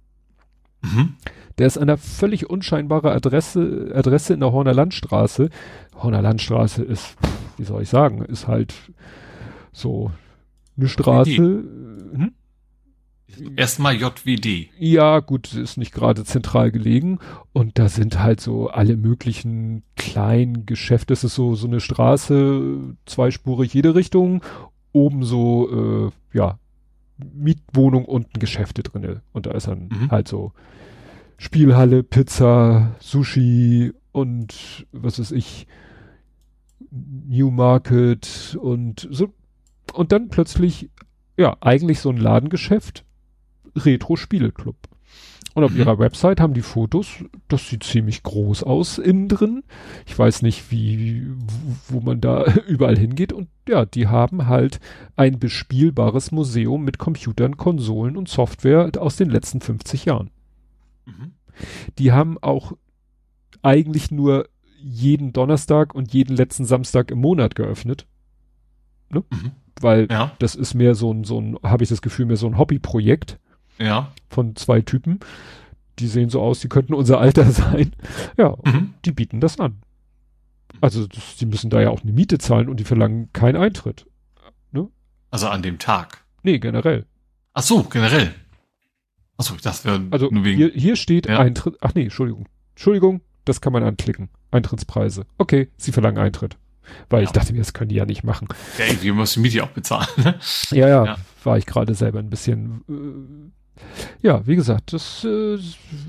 Mhm. 0.81 1.15
Der 1.57 1.67
ist 1.67 1.77
an 1.77 1.83
einer 1.83 1.97
völlig 1.97 2.49
unscheinbaren 2.49 3.11
Adresse, 3.11 3.91
Adresse 3.93 4.33
in 4.33 4.39
der 4.39 4.51
Horner 4.51 4.73
Landstraße. 4.73 5.49
Horner 5.95 6.21
Landstraße 6.21 6.83
ist, 6.83 7.15
wie 7.57 7.63
soll 7.63 7.83
ich 7.83 7.89
sagen, 7.89 8.23
ist 8.25 8.47
halt 8.47 8.73
so 9.71 10.11
eine 10.77 10.87
Straße. 10.87 11.35
Hm? 11.35 12.31
Erstmal 13.55 13.95
JWD. 13.95 14.69
Ja, 14.77 15.19
gut, 15.19 15.53
ist 15.53 15.77
nicht 15.77 15.93
gerade 15.93 16.25
zentral 16.25 16.71
gelegen. 16.71 17.19
Und 17.53 17.79
da 17.79 17.87
sind 17.89 18.19
halt 18.19 18.41
so 18.41 18.69
alle 18.69 18.97
möglichen 18.97 19.83
kleinen 19.95 20.65
Geschäfte. 20.65 21.13
Es 21.13 21.23
ist 21.23 21.35
so, 21.35 21.55
so 21.55 21.67
eine 21.67 21.79
Straße, 21.79 22.95
zweispurig 23.05 23.73
jede 23.73 23.95
Richtung. 23.95 24.41
Oben 24.91 25.23
so, 25.23 26.11
äh, 26.33 26.37
ja, 26.37 26.59
Mietwohnung, 27.33 28.05
unten 28.05 28.39
Geschäfte 28.39 28.83
drinne. 28.83 29.21
Und 29.33 29.45
da 29.45 29.51
ist 29.51 29.67
dann 29.67 29.89
Mhm. 29.89 30.11
halt 30.11 30.27
so 30.27 30.53
Spielhalle, 31.37 32.03
Pizza, 32.03 32.95
Sushi 32.99 33.93
und 34.11 34.85
was 34.91 35.19
weiß 35.19 35.31
ich, 35.31 35.67
Newmarket 36.91 38.57
und 38.61 39.07
so. 39.11 39.33
Und 39.93 40.11
dann 40.11 40.29
plötzlich, 40.29 40.89
ja, 41.37 41.57
eigentlich 41.61 41.99
so 41.99 42.09
ein 42.09 42.17
Ladengeschäft, 42.17 43.05
Retro-Spiele-Club. 43.75 44.75
Und 45.53 45.65
auf 45.65 45.71
Mhm. 45.71 45.79
ihrer 45.79 45.99
Website 45.99 46.39
haben 46.39 46.53
die 46.53 46.61
Fotos, 46.61 47.25
das 47.49 47.67
sieht 47.67 47.83
ziemlich 47.83 48.23
groß 48.23 48.63
aus 48.63 48.97
innen 48.97 49.27
drin. 49.27 49.63
Ich 50.05 50.17
weiß 50.17 50.43
nicht, 50.43 50.71
wie, 50.71 51.27
wo, 51.89 51.99
man 51.99 52.21
da 52.21 52.45
überall 52.67 52.97
hingeht. 52.97 53.33
Und 53.33 53.49
ja, 53.67 53.85
die 53.85 54.07
haben 54.07 54.47
halt 54.47 54.79
ein 55.17 55.39
bespielbares 55.39 56.31
Museum 56.31 56.83
mit 56.85 56.99
Computern, 56.99 57.57
Konsolen 57.57 58.15
und 58.15 58.29
Software 58.29 58.89
aus 58.97 59.17
den 59.17 59.29
letzten 59.29 59.59
50 59.59 60.05
Jahren. 60.05 60.29
Mhm. 61.05 61.33
Die 61.99 62.13
haben 62.13 62.37
auch 62.41 62.71
eigentlich 63.61 64.09
nur 64.09 64.47
jeden 64.81 65.33
Donnerstag 65.33 65.93
und 65.93 66.13
jeden 66.13 66.35
letzten 66.35 66.65
Samstag 66.65 67.11
im 67.11 67.19
Monat 67.19 67.55
geöffnet, 67.55 68.07
Mhm. 69.09 69.51
weil 69.81 70.07
Ja, 70.09 70.31
das 70.39 70.55
ist 70.55 70.73
mehr 70.73 70.95
so 70.95 71.13
ein, 71.13 71.23
so 71.25 71.39
ein, 71.39 71.57
habe 71.61 71.83
ich 71.83 71.89
das 71.89 72.01
Gefühl, 72.01 72.25
mehr 72.25 72.37
so 72.37 72.47
ein 72.47 72.57
Hobbyprojekt 72.57 73.37
ja. 73.79 74.11
von 74.29 74.55
zwei 74.55 74.81
Typen. 74.81 75.19
Die 75.99 76.07
sehen 76.07 76.29
so 76.29 76.41
aus, 76.41 76.59
die 76.61 76.69
könnten 76.69 76.93
unser 76.93 77.19
Alter 77.19 77.45
sein. 77.51 77.91
Ja, 78.37 78.55
Mhm. 78.65 78.93
die 79.05 79.11
bieten 79.11 79.39
das 79.41 79.59
an. 79.59 79.81
Also 80.79 81.05
das, 81.07 81.35
die 81.37 81.45
müssen 81.45 81.69
da 81.69 81.81
ja 81.81 81.89
auch 81.89 82.01
eine 82.01 82.11
Miete 82.13 82.37
zahlen 82.37 82.69
und 82.69 82.79
die 82.79 82.83
verlangen 82.85 83.29
keinen 83.33 83.57
Eintritt. 83.57 84.05
Also 85.33 85.47
an 85.47 85.61
dem 85.63 85.79
Tag. 85.79 86.25
Nee, 86.43 86.59
generell. 86.59 87.05
Ach 87.53 87.61
so, 87.63 87.83
generell. 87.83 88.35
Ach 89.37 89.45
so, 89.45 89.55
das 89.63 89.85
wäre 89.85 90.01
Also 90.11 90.27
nur 90.29 90.43
wegen. 90.43 90.57
hier, 90.57 90.71
hier 90.73 90.97
steht 90.97 91.25
Ja. 91.25 91.39
Eintritt. 91.39 91.77
Ach 91.79 91.93
nee, 91.95 92.03
Entschuldigung. 92.03 92.47
Entschuldigung, 92.71 93.21
das 93.45 93.61
kann 93.61 93.71
man 93.71 93.81
anklicken. 93.83 94.27
Eintrittspreise. 94.51 95.25
Okay, 95.37 95.69
sie 95.77 95.93
verlangen 95.93 96.17
Eintritt. 96.17 96.57
Weil 97.09 97.23
ich 97.23 97.29
Ja. 97.29 97.33
dachte 97.33 97.53
mir, 97.53 97.59
das 97.59 97.71
können 97.71 97.87
die 97.87 97.95
ja 97.95 98.05
nicht 98.05 98.25
machen. 98.25 98.49
Ja, 98.77 98.87
irgendwie 98.87 99.11
muss 99.13 99.33
die 99.35 99.39
Miete 99.39 99.63
auch 99.63 99.69
bezahlen. 99.69 100.07
Ne? 100.17 100.35
Ja, 100.71 100.89
ja, 100.89 101.05
Ja. 101.05 101.17
war 101.45 101.57
ich 101.57 101.65
gerade 101.65 101.95
selber 101.95 102.19
ein 102.19 102.29
bisschen. 102.29 103.53
Ja, 104.21 104.45
wie 104.45 104.55
gesagt, 104.55 104.93
das 104.93 105.23
äh, 105.23 105.57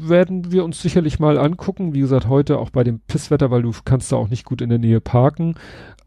werden 0.00 0.52
wir 0.52 0.64
uns 0.64 0.80
sicherlich 0.80 1.18
mal 1.18 1.38
angucken. 1.38 1.94
Wie 1.94 2.00
gesagt, 2.00 2.28
heute 2.28 2.58
auch 2.58 2.70
bei 2.70 2.84
dem 2.84 3.00
Pisswetter, 3.00 3.50
weil 3.50 3.62
du 3.62 3.72
kannst 3.84 4.12
da 4.12 4.16
auch 4.16 4.28
nicht 4.28 4.44
gut 4.44 4.60
in 4.60 4.68
der 4.68 4.78
Nähe 4.78 5.00
parken. 5.00 5.54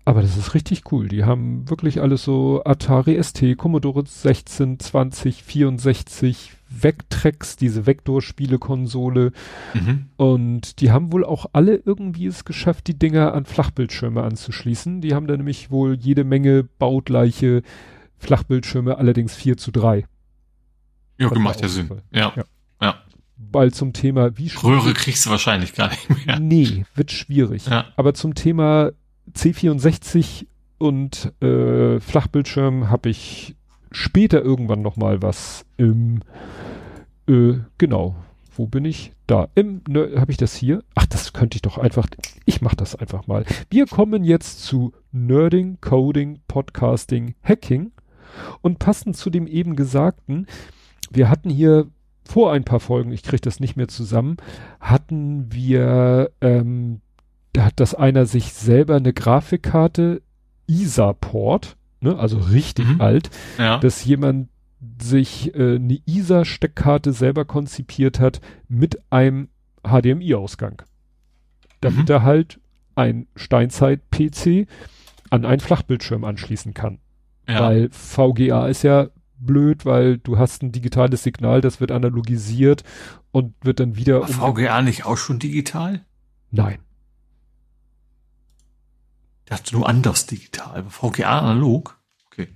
Aber 0.08 0.22
das 0.22 0.38
ist 0.38 0.54
richtig 0.54 0.92
cool. 0.92 1.08
Die 1.08 1.24
haben 1.24 1.68
wirklich 1.68 2.00
alles 2.00 2.24
so 2.24 2.62
Atari 2.64 3.22
ST, 3.22 3.58
Commodore 3.58 4.04
16, 4.06 4.80
20, 4.80 5.44
64, 5.44 6.52
Vectrex, 6.70 7.56
diese 7.56 7.88
Vektorspiele-Konsole. 7.88 9.32
Mhm. 9.74 10.06
Und 10.16 10.80
die 10.80 10.92
haben 10.92 11.12
wohl 11.12 11.26
auch 11.26 11.48
alle 11.54 11.82
irgendwie 11.84 12.28
es 12.28 12.46
geschafft, 12.46 12.86
die 12.86 13.00
Dinger 13.00 13.34
an 13.34 13.46
Flachbildschirme 13.46 14.22
anzuschließen. 14.22 15.02
Die 15.02 15.16
haben 15.16 15.26
da 15.26 15.36
nämlich 15.36 15.72
wohl 15.72 15.96
jede 15.96 16.24
Menge 16.24 16.64
baugleiche 16.78 17.64
Flachbildschirme, 18.20 19.00
allerdings 19.00 19.36
4 19.36 19.58
zu 19.58 19.72
3. 19.72 20.06
Ja, 21.18 21.30
gemacht 21.30 21.62
ja 21.62 21.68
Sinn. 21.68 21.90
Ja. 22.12 22.34
Ja. 22.36 22.44
ja. 22.82 22.96
Weil 23.38 23.74
zum 23.74 23.94
Thema, 23.94 24.38
wie 24.38 24.50
Röhre 24.64 24.94
kriegst 24.94 25.26
du 25.26 25.30
wahrscheinlich 25.30 25.74
gar 25.74 25.90
nicht 25.90 26.26
mehr. 26.26 26.40
Nee, 26.40 26.86
wird 26.96 27.12
schwierig. 27.12 27.68
Ja. 27.68 27.86
Aber 27.96 28.14
zum 28.14 28.36
Thema 28.36 28.92
C64 29.34 30.48
und 30.78 31.32
äh, 31.42 32.00
Flachbildschirm 32.00 32.90
habe 32.90 33.10
ich 33.10 33.56
später 33.92 34.42
irgendwann 34.42 34.82
noch 34.82 34.98
mal 34.98 35.22
was 35.22 35.66
im 35.78 36.22
äh, 37.28 37.60
genau. 37.78 38.16
Wo 38.58 38.68
bin 38.68 38.86
ich? 38.86 39.12
Da. 39.28 39.50
Im 39.56 39.82
ne, 39.88 40.14
habe 40.16 40.32
ich 40.32 40.38
das 40.38 40.56
hier? 40.56 40.82
Ach, 40.94 41.06
das 41.06 41.34
könnte 41.34 41.58
ich 41.58 41.62
doch 41.62 41.78
einfach. 41.78 42.08
Ich 42.46 42.62
mache 42.62 42.78
das 42.78 42.96
einfach 42.96 43.28
mal. 43.28 43.44
Wir 43.70 43.86
kommen 43.86 44.24
jetzt 44.24 44.64
zu 44.64 44.94
Nerding, 45.12 45.80
Coding, 45.82 46.40
Podcasting, 46.48 47.36
Hacking 47.44 47.92
und 48.62 48.80
passend 48.80 49.18
zu 49.18 49.30
dem 49.30 49.48
eben 49.48 49.76
gesagten, 49.76 50.48
wir 51.12 51.30
hatten 51.30 51.50
hier 51.50 51.88
vor 52.24 52.52
ein 52.54 52.64
paar 52.64 52.80
Folgen, 52.80 53.12
ich 53.12 53.24
kriege 53.24 53.42
das 53.42 53.60
nicht 53.60 53.76
mehr 53.76 53.88
zusammen, 53.88 54.38
hatten 54.80 55.52
wir, 55.54 56.32
ähm, 56.42 57.02
da 57.54 57.66
hat 57.66 57.80
das 57.80 57.94
einer 57.94 58.26
sich 58.26 58.54
selber 58.54 58.96
eine 58.96 59.14
Grafikkarte 59.14 60.22
ISA-Port, 60.68 61.78
ne, 62.02 62.18
also 62.18 62.38
richtig 62.38 62.88
Mhm. 62.88 63.02
alt, 63.02 63.30
Ja. 63.58 63.78
dass 63.78 64.04
jemand 64.06 64.50
sich 65.02 65.54
äh, 65.56 65.76
eine 65.76 66.00
ISA-Steckkarte 66.06 67.12
selber 67.14 67.46
konzipiert 67.46 68.20
hat 68.20 68.42
mit 68.68 69.00
einem 69.12 69.50
HDMI-Ausgang. 69.84 70.82
Damit 71.82 72.10
Mhm. 72.10 72.16
er 72.16 72.24
halt 72.24 72.60
ein 72.96 73.28
Steinzeit-PC 73.36 74.68
an 75.30 75.46
einen 75.46 75.60
Flachbildschirm 75.60 76.24
anschließen 76.24 76.74
kann. 76.74 77.00
ja. 77.48 77.60
Weil 77.60 77.90
VGA 77.92 78.68
ist 78.68 78.84
ja 78.84 79.08
blöd, 79.38 79.86
weil 79.86 80.18
du 80.18 80.38
hast 80.38 80.64
ein 80.64 80.72
digitales 80.72 81.24
Signal, 81.24 81.62
das 81.62 81.80
wird 81.80 81.92
analogisiert 81.92 82.84
und 83.32 83.54
wird 83.62 83.80
dann 83.80 83.96
wieder 83.96 84.22
War 84.22 84.54
VGA 84.54 84.82
nicht 84.82 85.06
auch 85.06 85.18
schon 85.18 85.40
digital? 85.40 86.06
Nein. 86.52 86.80
Ich 89.44 89.50
dachte 89.50 89.76
nur 89.76 89.88
anders 89.88 90.26
digital. 90.26 90.80
Aber 90.80 90.90
VGA 90.90 91.40
analog? 91.40 92.00
Okay. 92.28 92.48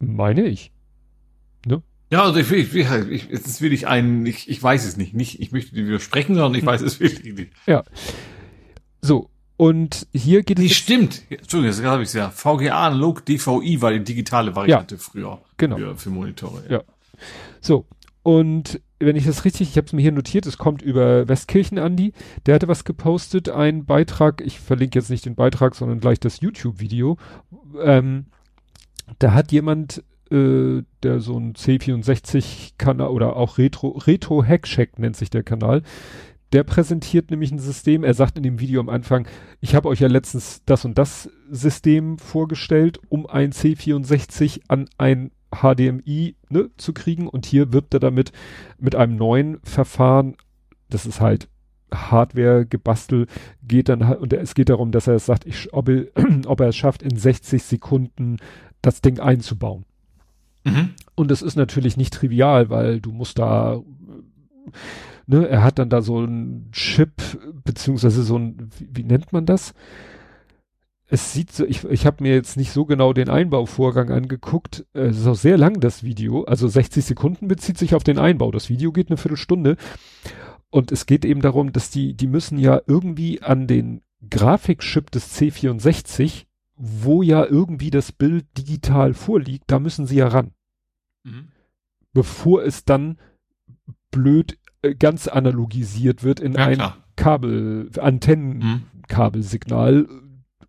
Meine 0.00 0.46
ich. 0.46 0.72
Ja, 2.12 2.24
also 2.24 2.38
ich 2.38 2.50
will, 2.50 2.58
ich 2.58 2.74
ich, 2.74 3.30
jetzt 3.30 3.62
will 3.62 3.72
ich 3.72 3.86
einen, 3.86 4.26
ich, 4.26 4.50
ich 4.50 4.62
weiß 4.62 4.84
es 4.84 4.98
nicht, 4.98 5.14
nicht, 5.14 5.40
ich 5.40 5.50
möchte 5.50 5.74
dir 5.74 5.86
widersprechen, 5.86 6.34
sondern 6.34 6.54
ich 6.54 6.66
weiß 6.66 6.82
es 6.82 7.00
wirklich 7.00 7.34
nicht. 7.34 7.52
So. 9.00 9.30
Und 9.62 10.08
hier 10.12 10.42
geht 10.42 10.58
es. 10.58 10.64
Jetzt- 10.64 10.74
stimmt. 10.74 11.22
Entschuldigung, 11.30 11.76
jetzt 11.76 11.84
habe 11.84 12.02
ich 12.02 12.08
es 12.08 12.14
ja. 12.14 12.30
VGA 12.30 12.84
analog, 12.84 13.24
DVI 13.24 13.80
war 13.80 13.92
die 13.92 14.02
digitale 14.02 14.56
Variante 14.56 14.98
früher. 14.98 15.40
Genau. 15.56 15.76
Für, 15.76 15.96
für 15.96 16.10
Monitore. 16.10 16.64
Ja. 16.68 16.82
So. 17.60 17.86
Und 18.24 18.80
wenn 18.98 19.14
ich 19.14 19.24
das 19.24 19.44
richtig, 19.44 19.70
ich 19.70 19.76
habe 19.76 19.86
es 19.86 19.92
mir 19.92 20.02
hier 20.02 20.10
notiert, 20.10 20.46
es 20.46 20.58
kommt 20.58 20.82
über 20.82 21.28
Westkirchen 21.28 21.78
Andi, 21.78 22.12
der 22.44 22.56
hatte 22.56 22.66
was 22.66 22.82
gepostet, 22.82 23.50
ein 23.50 23.84
Beitrag, 23.84 24.40
ich 24.40 24.58
verlinke 24.58 24.98
jetzt 24.98 25.10
nicht 25.10 25.26
den 25.26 25.36
Beitrag, 25.36 25.76
sondern 25.76 26.00
gleich 26.00 26.18
das 26.18 26.40
YouTube-Video. 26.40 27.16
Ähm, 27.80 28.26
da 29.20 29.32
hat 29.32 29.52
jemand, 29.52 30.02
äh, 30.32 30.82
der 31.04 31.20
so 31.20 31.38
ein 31.38 31.54
C64-Kanal 31.54 33.10
oder 33.10 33.36
auch 33.36 33.58
Retro, 33.58 33.90
Retro 33.90 34.44
Hack 34.44 34.98
nennt 34.98 35.16
sich 35.16 35.30
der 35.30 35.44
Kanal, 35.44 35.82
der 36.52 36.64
präsentiert 36.64 37.30
nämlich 37.30 37.50
ein 37.50 37.58
System. 37.58 38.04
Er 38.04 38.14
sagt 38.14 38.36
in 38.36 38.42
dem 38.42 38.60
Video 38.60 38.80
am 38.80 38.88
Anfang, 38.88 39.26
ich 39.60 39.74
habe 39.74 39.88
euch 39.88 40.00
ja 40.00 40.08
letztens 40.08 40.62
das 40.66 40.84
und 40.84 40.98
das 40.98 41.30
System 41.50 42.18
vorgestellt, 42.18 43.00
um 43.08 43.26
ein 43.26 43.52
C64 43.52 44.62
an 44.68 44.88
ein 44.98 45.30
HDMI 45.50 46.36
ne, 46.48 46.70
zu 46.76 46.92
kriegen. 46.92 47.26
Und 47.26 47.46
hier 47.46 47.72
wirbt 47.72 47.94
er 47.94 48.00
damit 48.00 48.32
mit 48.78 48.94
einem 48.94 49.16
neuen 49.16 49.60
Verfahren. 49.62 50.36
Das 50.88 51.06
ist 51.06 51.20
halt 51.20 51.48
Hardware 51.92 52.66
gebastelt, 52.66 53.30
geht 53.62 53.88
dann 53.88 54.06
halt, 54.06 54.20
und 54.20 54.32
es 54.32 54.54
geht 54.54 54.68
darum, 54.68 54.92
dass 54.92 55.06
er 55.06 55.14
es 55.14 55.26
sagt, 55.26 55.46
ich, 55.46 55.72
ob, 55.72 55.88
er, 55.88 56.06
ob 56.46 56.60
er 56.60 56.68
es 56.68 56.76
schafft, 56.76 57.02
in 57.02 57.16
60 57.16 57.62
Sekunden 57.62 58.38
das 58.80 59.00
Ding 59.00 59.20
einzubauen. 59.20 59.84
Mhm. 60.64 60.90
Und 61.14 61.30
das 61.30 61.42
ist 61.42 61.56
natürlich 61.56 61.96
nicht 61.96 62.14
trivial, 62.14 62.70
weil 62.70 63.00
du 63.00 63.12
musst 63.12 63.38
da, 63.38 63.82
ne, 65.26 65.48
er 65.48 65.62
hat 65.62 65.78
dann 65.78 65.90
da 65.90 66.02
so 66.02 66.20
ein 66.20 66.68
Chip, 66.72 67.12
beziehungsweise 67.64 68.22
so 68.22 68.38
ein, 68.38 68.70
wie, 68.78 68.88
wie 68.92 69.04
nennt 69.04 69.32
man 69.32 69.46
das? 69.46 69.74
Es 71.06 71.32
sieht 71.32 71.52
so, 71.52 71.66
ich, 71.66 71.84
ich 71.84 72.06
habe 72.06 72.22
mir 72.22 72.34
jetzt 72.34 72.56
nicht 72.56 72.72
so 72.72 72.86
genau 72.86 73.12
den 73.12 73.28
Einbauvorgang 73.28 74.10
angeguckt. 74.10 74.86
Es 74.94 75.18
ist 75.18 75.26
auch 75.26 75.36
sehr 75.36 75.58
lang, 75.58 75.78
das 75.78 76.02
Video. 76.02 76.44
Also 76.44 76.68
60 76.68 77.04
Sekunden 77.04 77.48
bezieht 77.48 77.76
sich 77.76 77.94
auf 77.94 78.02
den 78.02 78.18
Einbau. 78.18 78.50
Das 78.50 78.70
Video 78.70 78.92
geht 78.92 79.08
eine 79.08 79.18
Viertelstunde. 79.18 79.76
Und 80.70 80.90
es 80.90 81.04
geht 81.04 81.26
eben 81.26 81.42
darum, 81.42 81.72
dass 81.72 81.90
die, 81.90 82.14
die 82.14 82.26
müssen 82.26 82.56
ja 82.56 82.80
irgendwie 82.86 83.42
an 83.42 83.66
den 83.66 84.00
Grafikchip 84.30 85.10
des 85.10 85.38
C64 85.38 86.46
wo 86.84 87.22
ja 87.22 87.44
irgendwie 87.44 87.90
das 87.90 88.10
Bild 88.10 88.44
digital 88.58 89.14
vorliegt, 89.14 89.64
da 89.68 89.78
müssen 89.78 90.06
sie 90.06 90.16
ja 90.16 90.26
ran. 90.26 90.52
Mhm. 91.22 91.52
Bevor 92.12 92.64
es 92.64 92.84
dann 92.84 93.18
blöd 94.10 94.54
äh, 94.54 94.61
ganz 94.98 95.28
analogisiert 95.28 96.24
wird 96.24 96.40
in 96.40 96.54
ja, 96.54 96.66
ein 96.66 96.74
klar. 96.74 96.96
Kabel, 97.16 97.90
Antennenkabelsignal, 97.98 100.06
mhm 100.08 100.22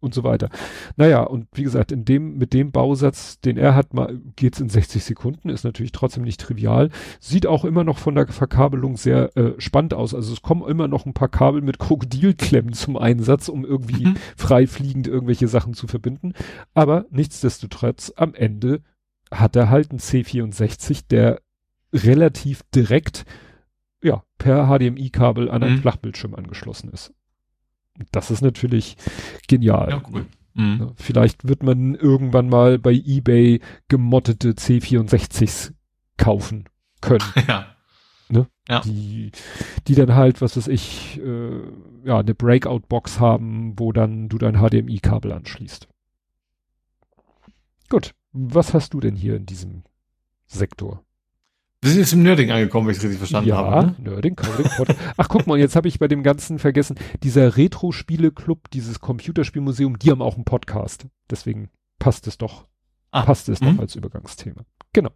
und 0.03 0.13
so 0.13 0.23
weiter. 0.23 0.49
Naja, 0.97 1.23
und 1.23 1.47
wie 1.53 1.63
gesagt, 1.63 1.91
in 1.91 2.05
dem, 2.05 2.37
mit 2.37 2.53
dem 2.53 2.71
Bausatz, 2.71 3.39
den 3.39 3.57
er 3.57 3.73
hat, 3.73 3.87
geht's 4.35 4.59
in 4.59 4.69
60 4.69 5.03
Sekunden, 5.03 5.49
ist 5.49 5.63
natürlich 5.63 5.93
trotzdem 5.93 6.23
nicht 6.23 6.41
trivial. 6.41 6.89
Sieht 7.21 7.47
auch 7.47 7.63
immer 7.63 7.85
noch 7.85 7.97
von 7.97 8.13
der 8.13 8.27
Verkabelung 8.27 8.97
sehr 8.97 9.35
äh, 9.37 9.53
spannend 9.59 9.93
aus. 9.93 10.13
Also 10.13 10.33
es 10.33 10.41
kommen 10.41 10.67
immer 10.67 10.89
noch 10.89 11.05
ein 11.05 11.13
paar 11.13 11.29
Kabel 11.29 11.61
mit 11.61 11.79
Krokodilklemmen 11.79 12.73
zum 12.73 12.97
Einsatz, 12.97 13.47
um 13.47 13.65
irgendwie 13.65 14.07
mhm. 14.07 14.17
frei 14.35 14.67
fliegend 14.67 15.07
irgendwelche 15.07 15.47
Sachen 15.47 15.73
zu 15.73 15.87
verbinden. 15.87 16.33
Aber 16.73 17.05
nichtsdestotrotz, 17.09 18.11
am 18.17 18.35
Ende 18.35 18.81
hat 19.31 19.55
er 19.55 19.69
halt 19.69 19.91
einen 19.91 19.99
C64, 19.99 21.05
der 21.09 21.39
relativ 21.93 22.61
direkt 22.75 23.23
ja, 24.03 24.23
per 24.37 24.67
HDMI-Kabel 24.67 25.49
an 25.49 25.63
einen 25.63 25.75
mhm. 25.75 25.81
Flachbildschirm 25.81 26.35
angeschlossen 26.35 26.89
ist. 26.89 27.13
Das 28.11 28.31
ist 28.31 28.41
natürlich 28.41 28.97
genial. 29.47 29.89
Ja, 29.89 30.03
cool. 30.11 30.25
Mhm. 30.55 30.91
Vielleicht 30.95 31.47
wird 31.47 31.63
man 31.63 31.95
irgendwann 31.95 32.49
mal 32.49 32.77
bei 32.77 32.91
eBay 32.93 33.59
gemottete 33.87 34.51
C64s 34.51 35.73
kaufen 36.17 36.65
können. 37.01 37.25
Ja. 37.47 37.67
Ne? 38.29 38.47
ja. 38.67 38.79
Die, 38.79 39.31
die 39.87 39.95
dann 39.95 40.15
halt, 40.15 40.41
was 40.41 40.57
weiß 40.57 40.67
ich, 40.69 41.19
äh, 41.21 41.61
ja, 42.03 42.19
eine 42.19 42.33
Breakout-Box 42.33 43.19
haben, 43.19 43.77
wo 43.77 43.91
dann 43.91 44.29
du 44.29 44.37
dein 44.37 44.55
HDMI-Kabel 44.55 45.31
anschließt. 45.31 45.87
Gut. 47.89 48.15
Was 48.31 48.73
hast 48.73 48.95
du 48.95 48.99
denn 48.99 49.15
hier 49.15 49.35
in 49.35 49.45
diesem 49.45 49.83
Sektor? 50.47 51.03
Wir 51.83 51.91
sind 51.91 51.99
jetzt 51.99 52.13
im 52.13 52.23
Nerding 52.23 52.49
angekommen, 52.49 52.87
wenn 52.87 52.93
ich 52.93 52.97
es 52.97 53.03
richtig 53.03 53.19
verstanden 53.19 53.49
ja, 53.49 53.57
habe. 53.57 53.87
Ne? 53.87 53.95
Nerding, 54.11 54.35
Coding, 54.35 54.95
Ach, 55.17 55.27
guck 55.27 55.47
mal, 55.47 55.59
jetzt 55.59 55.75
habe 55.75 55.87
ich 55.87 55.99
bei 55.99 56.07
dem 56.07 56.23
Ganzen 56.23 56.57
vergessen, 56.57 56.97
dieser 57.23 57.57
Retro-Spiele-Club, 57.57 58.71
dieses 58.71 59.01
Computerspielmuseum, 59.01 59.99
die 59.99 60.09
haben 60.09 60.21
auch 60.21 60.35
einen 60.35 60.45
Podcast. 60.45 61.07
Deswegen 61.29 61.69
passt 61.99 62.25
es 62.27 62.37
doch, 62.37 62.67
ah, 63.11 63.23
passt 63.23 63.49
es 63.49 63.59
doch 63.59 63.73
mhm. 63.73 63.81
als 63.81 63.95
Übergangsthema. 63.95 64.63
Genau. 64.93 65.11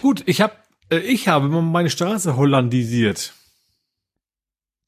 Gut, 0.00 0.22
ich 0.26 0.40
habe 0.40 0.54
äh, 0.90 0.98
ich 0.98 1.28
habe 1.28 1.48
meine 1.48 1.90
Straße 1.90 2.36
hollandisiert. 2.36 3.34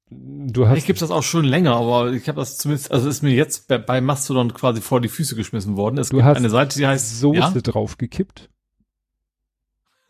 Du 0.09 0.66
hast. 0.66 0.78
Ich 0.78 0.86
gibt's 0.86 1.01
das 1.01 1.12
auch 1.12 1.23
schon 1.23 1.44
länger, 1.44 1.77
aber 1.77 2.12
ich 2.12 2.27
habe 2.28 2.40
das 2.40 2.57
zumindest, 2.57 2.90
also 2.90 3.09
ist 3.09 3.23
mir 3.23 3.32
jetzt 3.32 3.69
bei, 3.69 3.78
bei, 3.78 4.01
Mastodon 4.01 4.52
quasi 4.52 4.81
vor 4.81 5.01
die 5.01 5.09
Füße 5.09 5.36
geschmissen 5.36 5.77
worden. 5.77 5.98
Es 5.98 6.09
du 6.09 6.16
gibt 6.16 6.27
hast 6.27 6.36
eine 6.36 6.51
Seite, 6.51 6.78
die 6.78 6.86
heißt 6.86 7.20
Soße 7.20 7.39
ja? 7.39 7.51
draufgekippt. 7.51 8.48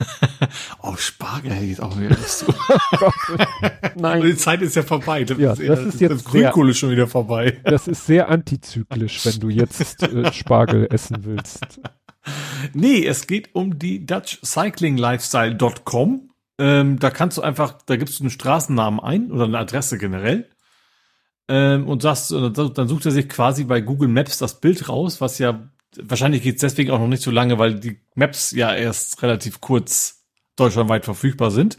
oh, 0.82 0.96
Spargel 0.96 1.52
hätte 1.52 1.64
ich 1.64 1.70
jetzt 1.70 1.82
auch 1.82 1.98
wieder 1.98 2.10
Lust 2.10 2.40
zu. 2.40 2.46
Nein. 3.96 4.20
Und 4.20 4.26
die 4.26 4.36
Zeit 4.36 4.60
ist 4.62 4.76
ja 4.76 4.82
vorbei. 4.82 5.24
Das 5.24 5.38
ja, 5.38 5.52
ist, 5.52 5.68
das 5.68 5.80
ist 5.80 6.00
jetzt 6.00 6.12
das 6.12 6.24
Grünkohle 6.24 6.74
schon 6.74 6.90
wieder 6.90 7.06
vorbei. 7.06 7.60
Das 7.64 7.88
ist 7.88 8.04
sehr 8.06 8.28
antizyklisch, 8.28 9.24
wenn 9.26 9.40
du 9.40 9.48
jetzt 9.48 10.02
äh, 10.02 10.30
Spargel 10.40 10.86
essen 10.90 11.24
willst. 11.24 11.80
Nee, 12.72 13.06
es 13.06 13.26
geht 13.26 13.54
um 13.54 13.78
die 13.78 14.06
DutchCyclingLifestyle.com. 14.06 16.30
Ähm, 16.58 16.98
da 16.98 17.10
kannst 17.10 17.36
du 17.38 17.42
einfach, 17.42 17.78
da 17.86 17.96
gibst 17.96 18.18
du 18.18 18.24
einen 18.24 18.30
Straßennamen 18.30 19.00
ein 19.00 19.32
oder 19.32 19.44
eine 19.44 19.58
Adresse 19.58 19.96
generell. 19.98 20.48
Ähm, 21.48 21.88
und 21.88 22.02
sagst, 22.02 22.30
dann 22.30 22.88
sucht 22.88 23.06
er 23.06 23.12
sich 23.12 23.28
quasi 23.28 23.64
bei 23.64 23.80
Google 23.80 24.08
Maps 24.08 24.38
das 24.38 24.60
Bild 24.60 24.88
raus, 24.88 25.20
was 25.20 25.38
ja 25.38 25.68
wahrscheinlich 25.96 26.42
geht's 26.42 26.60
deswegen 26.60 26.90
auch 26.90 26.98
noch 26.98 27.08
nicht 27.08 27.22
so 27.22 27.30
lange, 27.30 27.58
weil 27.58 27.78
die 27.78 28.00
Maps 28.14 28.52
ja 28.52 28.74
erst 28.74 29.22
relativ 29.22 29.60
kurz 29.60 30.24
deutschlandweit 30.56 31.04
verfügbar 31.04 31.50
sind. 31.50 31.78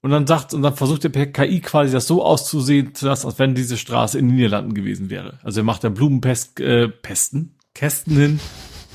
Und 0.00 0.10
dann 0.10 0.26
sagt, 0.26 0.54
und 0.54 0.62
dann 0.62 0.76
versucht 0.76 1.04
der 1.04 1.32
KI 1.32 1.60
quasi 1.60 1.92
das 1.92 2.06
so 2.06 2.22
auszusehen, 2.22 2.92
dass, 3.00 3.26
als 3.26 3.38
wenn 3.38 3.54
diese 3.54 3.76
Straße 3.76 4.18
in 4.18 4.28
den 4.28 4.36
Niederlanden 4.36 4.74
gewesen 4.74 5.10
wäre. 5.10 5.40
Also 5.42 5.60
er 5.60 5.64
macht 5.64 5.82
da 5.82 5.88
Blumenpesten, 5.88 6.64
äh, 6.64 6.88
Pesten, 6.88 7.56
Kästen 7.74 8.16
hin, 8.16 8.40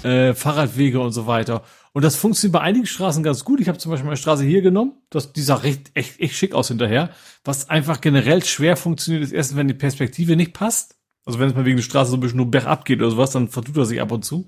äh, 0.03 0.33
Fahrradwege 0.33 1.01
und 1.01 1.11
so 1.11 1.27
weiter. 1.27 1.63
Und 1.91 2.03
das 2.03 2.15
funktioniert 2.15 2.53
bei 2.53 2.61
einigen 2.61 2.85
Straßen 2.85 3.21
ganz 3.21 3.43
gut. 3.43 3.59
Ich 3.59 3.67
habe 3.67 3.77
zum 3.77 3.91
Beispiel 3.91 4.05
meine 4.05 4.17
Straße 4.17 4.43
hier 4.43 4.61
genommen. 4.61 4.93
Das, 5.09 5.33
die 5.33 5.41
sah 5.41 5.55
recht, 5.55 5.91
echt, 5.93 6.19
echt 6.19 6.35
schick 6.35 6.55
aus 6.55 6.69
hinterher. 6.69 7.09
Was 7.43 7.69
einfach 7.69 8.01
generell 8.01 8.43
schwer 8.43 8.77
funktioniert, 8.77 9.23
ist 9.23 9.31
erstens, 9.31 9.57
wenn 9.57 9.67
die 9.67 9.73
Perspektive 9.73 10.35
nicht 10.35 10.53
passt. 10.53 10.95
Also 11.25 11.39
wenn 11.39 11.49
es 11.49 11.55
mal 11.55 11.65
wegen 11.65 11.77
der 11.77 11.83
Straße 11.83 12.11
so 12.11 12.17
ein 12.17 12.19
bisschen 12.19 12.37
nur 12.37 12.51
bergab 12.51 12.85
geht 12.85 12.99
oder 12.99 13.11
sowas, 13.11 13.31
dann 13.31 13.47
vertut 13.47 13.77
er 13.77 13.85
sich 13.85 14.01
ab 14.01 14.11
und 14.11 14.25
zu. 14.25 14.47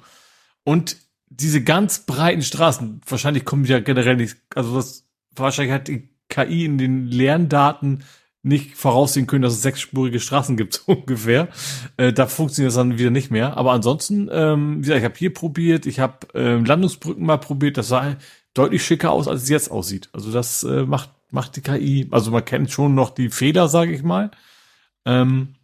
Und 0.64 0.98
diese 1.30 1.64
ganz 1.64 2.00
breiten 2.00 2.42
Straßen, 2.42 3.02
wahrscheinlich 3.08 3.46
kommen 3.46 3.66
ja 3.66 3.80
generell 3.80 4.16
nicht, 4.16 4.38
also 4.54 4.76
das, 4.76 5.08
wahrscheinlich 5.36 5.74
hat 5.74 5.88
die 5.88 6.10
KI 6.30 6.66
in 6.66 6.78
den 6.78 7.08
Lerndaten 7.08 8.04
nicht 8.46 8.76
voraussehen 8.76 9.26
können, 9.26 9.42
dass 9.42 9.54
es 9.54 9.64
sechsspurige 9.64 10.20
Straßen 10.20 10.56
gibt, 10.56 10.74
so 10.86 10.94
ungefähr. 10.94 11.50
Äh, 11.98 12.14
da 12.14 12.28
funktioniert 12.28 12.70
das 12.70 12.76
dann 12.76 13.00
wieder 13.00 13.10
nicht 13.10 13.32
mehr. 13.32 13.58
Aber 13.58 13.72
ansonsten, 13.72 14.30
ähm, 14.32 14.78
wie 14.78 14.82
gesagt, 14.82 15.00
ich 15.00 15.06
habe 15.06 15.18
hier 15.18 15.34
probiert, 15.34 15.86
ich 15.86 16.00
habe 16.00 16.28
ähm, 16.36 16.64
Landungsbrücken 16.64 17.26
mal 17.26 17.38
probiert, 17.38 17.78
das 17.78 17.88
sah 17.88 18.16
deutlich 18.54 18.86
schicker 18.86 19.12
aus, 19.12 19.28
als 19.28 19.44
es 19.44 19.50
jetzt 19.50 19.72
aussieht. 19.72 20.10
Also 20.14 20.32
das 20.32 20.64
äh, 20.64 20.84
macht, 20.84 21.10
macht 21.32 21.56
die 21.56 21.62
KI, 21.62 22.08
also 22.12 22.32
man 22.32 22.46
kennt 22.46 22.70
schon 22.72 22.94
noch 22.94 23.10
die 23.10 23.30
Fehler, 23.30 23.68
sage 23.68 23.94
ich 23.94 24.04
mal. 24.04 24.30
Ähm, 25.06 25.55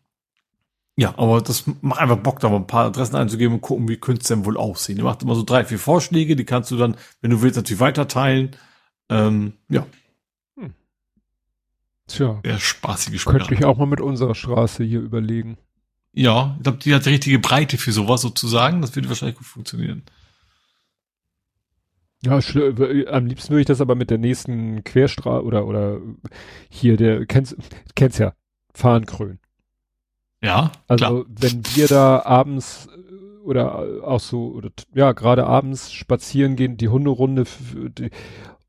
ja, 0.97 1.17
aber 1.17 1.41
das 1.41 1.65
macht 1.81 1.99
einfach 1.99 2.17
Bock, 2.17 2.39
da 2.39 2.49
mal 2.49 2.57
ein 2.57 2.67
paar 2.67 2.85
Adressen 2.85 3.15
einzugeben 3.15 3.55
und 3.55 3.61
gucken, 3.61 3.87
wie 3.87 3.97
könnte 3.97 4.21
es 4.21 4.27
denn 4.27 4.45
wohl 4.45 4.57
aussehen. 4.57 4.99
Er 4.99 5.05
macht 5.05 5.23
immer 5.23 5.35
so 5.35 5.43
drei, 5.43 5.63
vier 5.63 5.79
Vorschläge, 5.79 6.35
die 6.35 6.45
kannst 6.45 6.69
du 6.71 6.77
dann, 6.77 6.95
wenn 7.21 7.31
du 7.31 7.41
willst, 7.41 7.55
natürlich 7.55 7.79
weiterteilen. 7.79 8.51
Ähm, 9.09 9.53
ja. 9.69 9.85
Hm. 10.57 10.73
Tja. 12.07 12.39
Sehr 12.43 12.59
spaßige 12.59 13.21
Spiel. 13.21 13.33
Könnte 13.33 13.53
ich 13.53 13.65
auch 13.65 13.77
mal 13.77 13.85
mit 13.85 14.01
unserer 14.01 14.35
Straße 14.35 14.83
hier 14.83 14.99
überlegen. 14.99 15.57
Ja, 16.13 16.55
ich 16.57 16.63
glaube, 16.63 16.77
die 16.79 16.93
hat 16.93 17.05
die 17.05 17.11
richtige 17.11 17.39
Breite 17.39 17.77
für 17.77 17.93
sowas 17.93 18.21
sozusagen. 18.21 18.81
Das 18.81 18.95
würde 18.95 19.07
wahrscheinlich 19.07 19.37
gut 19.37 19.47
funktionieren. 19.47 20.03
Ja, 22.23 22.33
am 22.33 23.25
liebsten 23.25 23.49
würde 23.49 23.61
ich 23.61 23.65
das 23.65 23.81
aber 23.81 23.95
mit 23.95 24.11
der 24.11 24.19
nächsten 24.19 24.83
Querstraße 24.83 25.43
oder, 25.43 25.65
oder 25.65 25.99
hier, 26.69 26.95
der, 26.95 27.25
kennst, 27.25 27.55
kennst 27.95 28.19
ja, 28.19 28.33
Fahrenkrön. 28.75 29.39
Ja. 30.41 30.71
Also 30.87 31.05
klar. 31.05 31.25
wenn 31.27 31.63
wir 31.75 31.87
da 31.87 32.23
abends 32.23 32.87
äh, 32.87 33.43
oder 33.43 34.03
auch 34.03 34.19
so, 34.19 34.47
oder 34.49 34.69
ja, 34.93 35.11
gerade 35.13 35.45
abends 35.45 35.91
spazieren 35.91 36.55
gehen, 36.55 36.77
die 36.77 36.89
Hunderunde, 36.89 37.45
die, 37.73 38.09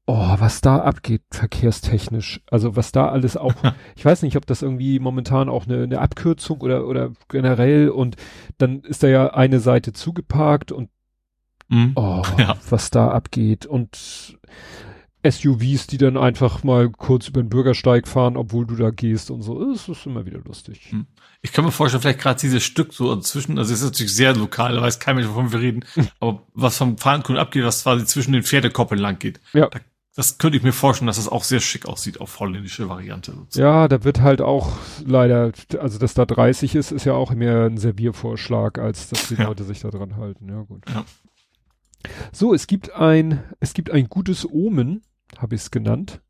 oh, 0.07 0.37
was 0.39 0.61
da 0.61 0.79
abgeht, 0.79 1.23
verkehrstechnisch. 1.31 2.41
Also 2.51 2.77
was 2.77 2.93
da 2.93 3.09
alles 3.09 3.37
auch, 3.37 3.55
ich 3.97 4.05
weiß 4.05 4.23
nicht, 4.23 4.37
ob 4.37 4.47
das 4.47 4.63
irgendwie 4.63 4.99
momentan 4.99 5.49
auch 5.49 5.67
eine, 5.67 5.83
eine 5.85 6.01
Abkürzung 6.01 6.61
oder, 6.61 6.87
oder 6.87 7.13
generell 7.29 7.89
und 7.89 8.17
dann 8.59 8.81
ist 8.81 9.03
da 9.03 9.09
ja 9.09 9.35
eine 9.35 9.61
Seite 9.61 9.93
zugeparkt 9.93 10.73
und 10.73 10.91
mhm. 11.69 11.93
oh, 11.97 12.23
ja. 12.39 12.57
was 12.69 12.91
da 12.91 13.11
abgeht 13.11 13.67
und 13.67 14.39
SUVs, 15.25 15.87
die 15.87 15.99
dann 15.99 16.17
einfach 16.17 16.65
mal 16.65 16.91
kurz 16.91 17.29
über 17.29 17.43
den 17.43 17.49
Bürgersteig 17.49 18.09
fahren, 18.09 18.37
obwohl 18.37 18.67
du 18.67 18.77
da 18.77 18.91
gehst 18.91 19.31
und 19.31 19.43
so. 19.43 19.71
Es 19.71 19.89
ist 19.89 20.07
immer 20.07 20.27
wieder 20.27 20.41
lustig. 20.41 20.91
Hm. 20.91 21.07
Ich 21.43 21.53
kann 21.53 21.65
mir 21.65 21.73
vorstellen, 21.73 22.03
vielleicht 22.03 22.21
gerade 22.21 22.41
dieses 22.41 22.63
Stück 22.63 22.93
so 22.93 23.15
zwischen, 23.17 23.59
also 23.59 23.73
es 23.73 23.81
ist 23.81 23.87
natürlich 23.87 24.15
sehr 24.15 24.35
lokal, 24.35 24.75
da 24.75 24.83
weiß 24.83 24.99
kein 24.99 25.17
Mensch, 25.17 25.29
wovon 25.29 25.53
wir 25.53 25.61
reden, 25.61 25.85
aber 26.21 26.43
was 26.55 26.77
vom 26.77 26.99
Fahrenkunden 26.99 27.41
abgeht, 27.41 27.65
was 27.65 27.83
quasi 27.83 28.05
zwischen 28.05 28.33
den 28.33 28.43
Pferdekoppeln 28.43 29.01
lang 29.01 29.19
geht. 29.19 29.41
Ja. 29.53 29.69
Da 29.69 29.81
Das 30.15 30.39
könnte 30.39 30.59
ich 30.59 30.63
mir 30.63 30.73
vorstellen, 30.73 31.07
dass 31.07 31.17
das 31.17 31.29
auch 31.29 31.45
sehr 31.45 31.61
schick 31.61 31.87
aussieht 31.87 32.21
auf 32.21 32.39
holländische 32.39 32.89
Variante. 32.89 33.33
Sozusagen. 33.33 33.67
Ja, 33.67 33.89
da 33.89 34.05
wird 34.05 34.21
halt 34.21 34.41
auch 34.41 34.73
leider, 35.05 35.53
also 35.79 35.99
dass 35.99 36.15
da 36.15 36.27
30 36.27 36.75
ist, 36.75 36.93
ist 36.93 37.07
ja 37.07 37.15
auch 37.15 37.33
mehr 37.33 37.65
ein 37.65 37.79
Serviervorschlag, 37.79 38.79
als 38.79 39.09
dass 39.09 39.29
die 39.29 39.35
ja. 39.35 39.45
Leute 39.45 39.65
sich 39.65 39.81
da 39.81 39.91
dran 39.91 40.17
halten. 40.17 40.49
Ja, 40.49 40.63
gut. 40.63 40.85
Ja. 40.93 41.05
So, 42.33 42.53
es 42.53 42.67
gibt 42.67 42.93
ein, 42.93 43.43
es 43.61 43.75
gibt 43.75 43.91
ein 43.91 44.09
gutes 44.09 44.49
Omen, 44.49 45.03
habe 45.39 45.55
ich 45.55 45.63
es 45.63 45.71
genannt. 45.71 46.21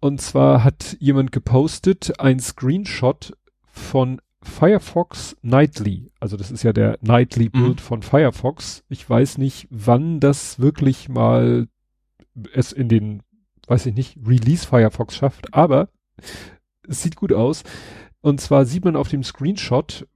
Und 0.00 0.20
zwar 0.20 0.62
hat 0.62 0.96
jemand 1.00 1.32
gepostet 1.32 2.20
ein 2.20 2.38
Screenshot 2.38 3.36
von 3.66 4.20
Firefox 4.42 5.36
Nightly. 5.42 6.12
Also 6.20 6.36
das 6.36 6.50
ist 6.50 6.62
ja 6.62 6.72
der 6.72 6.98
Nightly 7.00 7.46
mhm. 7.46 7.52
Build 7.52 7.76
mhm. 7.76 7.84
von 7.84 8.02
Firefox. 8.02 8.84
Ich 8.88 9.08
weiß 9.08 9.38
nicht, 9.38 9.66
wann 9.70 10.20
das 10.20 10.60
wirklich 10.60 11.08
mal 11.08 11.68
es 12.52 12.72
in 12.72 12.88
den, 12.88 13.22
weiß 13.66 13.86
ich 13.86 13.94
nicht, 13.94 14.18
Release 14.24 14.66
Firefox 14.66 15.16
schafft, 15.16 15.52
aber 15.54 15.88
es 16.86 17.02
sieht 17.02 17.16
gut 17.16 17.32
aus. 17.32 17.64
Und 18.20 18.40
zwar 18.40 18.66
sieht 18.66 18.84
man 18.84 18.96
auf 18.96 19.08
dem 19.08 19.22
Screenshot 19.22 20.06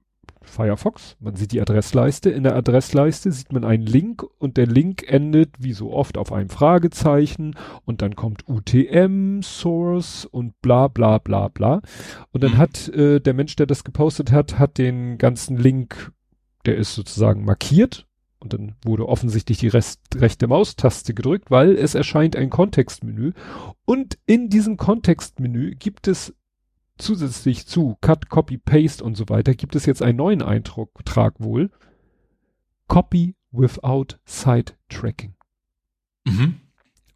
Firefox, 0.43 1.17
man 1.21 1.37
sieht 1.37 1.53
die 1.53 1.61
Adressleiste. 1.61 2.31
In 2.31 2.43
der 2.43 2.57
Adressleiste 2.57 3.31
sieht 3.31 3.53
man 3.53 3.65
einen 3.65 3.85
Link 3.85 4.25
und 4.39 4.57
der 4.57 4.67
Link 4.67 5.05
endet 5.07 5.51
wie 5.59 5.73
so 5.73 5.93
oft 5.93 6.17
auf 6.17 6.33
einem 6.33 6.49
Fragezeichen 6.49 7.57
und 7.85 8.03
dann 8.03 8.17
kommt 8.17 8.49
UTM, 8.49 9.43
Source 9.43 10.25
und 10.25 10.61
bla 10.63 10.89
bla 10.89 11.19
bla 11.19 11.49
bla. 11.49 11.83
Und 12.33 12.43
dann 12.43 12.53
mhm. 12.53 12.59
hat 12.59 12.89
äh, 12.89 13.21
der 13.21 13.35
Mensch, 13.35 13.57
der 13.57 13.67
das 13.67 13.85
gepostet 13.85 14.33
hat, 14.33 14.59
hat 14.59 14.79
den 14.79 15.19
ganzen 15.19 15.57
Link, 15.57 16.13
der 16.67 16.77
ist 16.77 16.95
sozusagen 16.95 17.45
markiert 17.45 18.07
und 18.41 18.55
dann 18.55 18.75
wurde 18.83 19.07
offensichtlich 19.07 19.59
die 19.59 19.69
Rest, 19.69 20.01
rechte 20.17 20.47
Maustaste 20.47 21.13
gedrückt, 21.13 21.51
weil 21.51 21.77
es 21.77 21.95
erscheint 21.95 22.37
ein 22.37 22.49
Kontextmenü. 22.49 23.33
Und 23.85 24.19
in 24.27 24.49
diesem 24.49 24.79
Kontextmenü 24.79 25.75
gibt 25.75 26.09
es 26.09 26.35
zusätzlich 27.01 27.67
zu 27.67 27.97
Cut, 28.01 28.29
Copy, 28.29 28.59
Paste 28.59 29.03
und 29.03 29.17
so 29.17 29.29
weiter, 29.29 29.55
gibt 29.55 29.75
es 29.77 29.87
jetzt 29.87 30.03
einen 30.03 30.19
neuen 30.19 30.43
Eintrag 30.43 30.89
wohl. 31.39 31.71
Copy 32.89 33.35
without 33.53 34.17
Site 34.25 34.75
Tracking. 34.89 35.35
Mhm. 36.25 36.61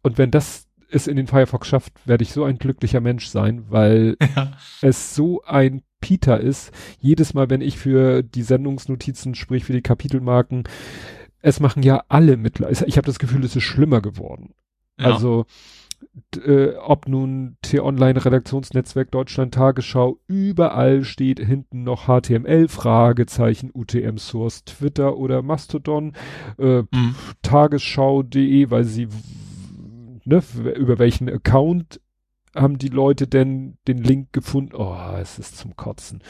Und 0.01 0.17
wenn 0.17 0.31
das 0.31 0.67
es 0.89 1.07
in 1.07 1.17
den 1.17 1.27
Firefox 1.27 1.67
schafft, 1.67 1.93
werde 2.07 2.23
ich 2.23 2.31
so 2.31 2.43
ein 2.43 2.57
glücklicher 2.57 3.01
Mensch 3.01 3.27
sein, 3.27 3.65
weil 3.69 4.17
ja. 4.35 4.53
es 4.81 5.15
so 5.15 5.43
ein 5.43 5.81
Peter 5.99 6.39
ist. 6.39 6.71
Jedes 6.99 7.33
Mal, 7.33 7.49
wenn 7.49 7.61
ich 7.61 7.77
für 7.77 8.21
die 8.21 8.43
Sendungsnotizen, 8.43 9.35
sprich 9.35 9.65
für 9.65 9.73
die 9.73 9.81
Kapitelmarken, 9.81 10.63
es 11.41 11.59
machen 11.59 11.83
ja 11.83 12.03
alle 12.07 12.37
mittlerweile. 12.37 12.85
Ich 12.85 12.97
habe 12.97 13.07
das 13.07 13.19
Gefühl, 13.19 13.43
es 13.43 13.55
ist 13.55 13.63
schlimmer 13.63 14.01
geworden. 14.01 14.53
Ja. 14.99 15.07
Also 15.07 15.45
äh, 16.45 16.75
ob 16.75 17.07
nun 17.07 17.57
T-Online 17.61 18.23
Redaktionsnetzwerk 18.23 19.11
Deutschland 19.11 19.53
Tagesschau, 19.53 20.19
überall 20.27 21.03
steht 21.03 21.39
hinten 21.39 21.83
noch 21.83 22.05
HTML, 22.07 22.67
Fragezeichen, 22.67 23.71
UTM 23.73 24.17
Source, 24.17 24.63
Twitter 24.65 25.17
oder 25.17 25.41
Mastodon, 25.41 26.13
äh, 26.57 26.81
mhm. 26.81 27.15
Tagesschau.de, 27.41 28.69
weil 28.69 28.83
sie, 28.83 29.07
ne, 30.23 30.41
über 30.75 30.99
welchen 30.99 31.29
Account 31.29 31.99
haben 32.55 32.77
die 32.77 32.89
Leute 32.89 33.27
denn 33.27 33.77
den 33.87 33.97
Link 33.97 34.31
gefunden? 34.31 34.75
Oh, 34.75 34.95
es 35.19 35.39
ist 35.39 35.57
zum 35.57 35.75
Kotzen. 35.75 36.23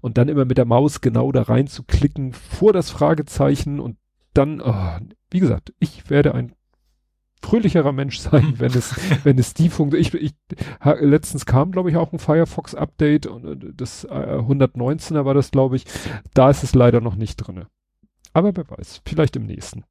Und 0.00 0.18
dann 0.18 0.28
immer 0.28 0.44
mit 0.44 0.58
der 0.58 0.64
Maus 0.64 1.00
genau 1.00 1.32
da 1.32 1.42
rein 1.42 1.66
zu 1.66 1.82
klicken 1.82 2.32
vor 2.32 2.72
das 2.72 2.90
Fragezeichen 2.90 3.80
und 3.80 3.96
dann, 4.34 4.60
oh, 4.60 4.98
wie 5.30 5.40
gesagt, 5.40 5.72
ich 5.80 6.10
werde 6.10 6.34
ein 6.34 6.52
fröhlicherer 7.44 7.92
Mensch 7.92 8.18
sein, 8.18 8.54
wenn 8.58 8.72
es, 8.72 8.94
wenn 9.24 9.38
es 9.38 9.54
die 9.54 9.68
funktioniert. 9.68 10.14
Ich, 10.14 10.22
ich, 10.22 11.00
letztens 11.00 11.46
kam, 11.46 11.72
glaube 11.72 11.90
ich, 11.90 11.96
auch 11.96 12.12
ein 12.12 12.18
Firefox 12.18 12.74
Update 12.74 13.26
und 13.26 13.44
äh, 13.44 13.72
das 13.74 14.04
äh, 14.04 14.08
119er 14.08 15.24
war 15.24 15.34
das, 15.34 15.50
glaube 15.50 15.76
ich. 15.76 15.84
Da 16.32 16.50
ist 16.50 16.62
es 16.64 16.74
leider 16.74 17.00
noch 17.00 17.16
nicht 17.16 17.36
drinne. 17.36 17.68
Aber 18.32 18.56
wer 18.56 18.68
weiß, 18.68 19.02
vielleicht 19.06 19.36
im 19.36 19.46
nächsten. 19.46 19.84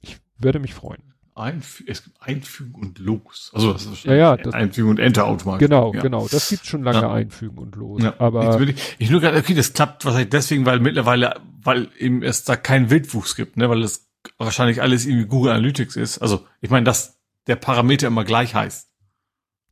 Ich 0.00 0.18
werde 0.38 0.58
mich 0.58 0.74
freuen. 0.74 1.14
Einf 1.36 1.82
es 1.86 2.04
gibt 2.04 2.22
Einfügen 2.22 2.74
und 2.74 2.98
Los. 3.00 3.50
Also 3.54 3.72
das 3.72 3.86
ist 3.86 4.04
ja, 4.04 4.14
ja, 4.14 4.36
das, 4.36 4.54
Einfügen 4.54 4.90
und 4.90 4.98
Enter 5.00 5.26
automatisch. 5.26 5.66
Genau, 5.66 5.92
ja. 5.92 6.00
genau. 6.00 6.28
Das 6.28 6.48
gibt 6.48 6.64
schon 6.64 6.84
lange 6.84 7.00
ja. 7.00 7.12
Einfügen 7.12 7.58
und 7.58 7.74
Los. 7.74 8.04
Ja. 8.04 8.14
Aber 8.18 8.60
ich, 8.60 8.96
ich 8.98 9.10
nur 9.10 9.20
gerade, 9.20 9.38
okay, 9.38 9.54
das 9.54 9.72
klappt 9.72 10.04
wahrscheinlich 10.04 10.30
deswegen, 10.30 10.64
weil 10.64 10.78
mittlerweile, 10.78 11.40
weil 11.60 11.88
eben 11.98 12.22
es 12.22 12.44
da 12.44 12.54
keinen 12.54 12.88
Wildwuchs 12.88 13.34
gibt, 13.34 13.56
ne, 13.56 13.68
weil 13.68 13.80
das 13.80 14.06
wahrscheinlich 14.38 14.82
alles 14.82 15.06
irgendwie 15.06 15.26
Google 15.26 15.52
Analytics 15.52 15.96
ist. 15.96 16.18
Also 16.18 16.46
ich 16.60 16.70
meine, 16.70 16.84
dass 16.84 17.18
der 17.46 17.56
Parameter 17.56 18.06
immer 18.06 18.24
gleich 18.24 18.54
heißt. 18.54 18.90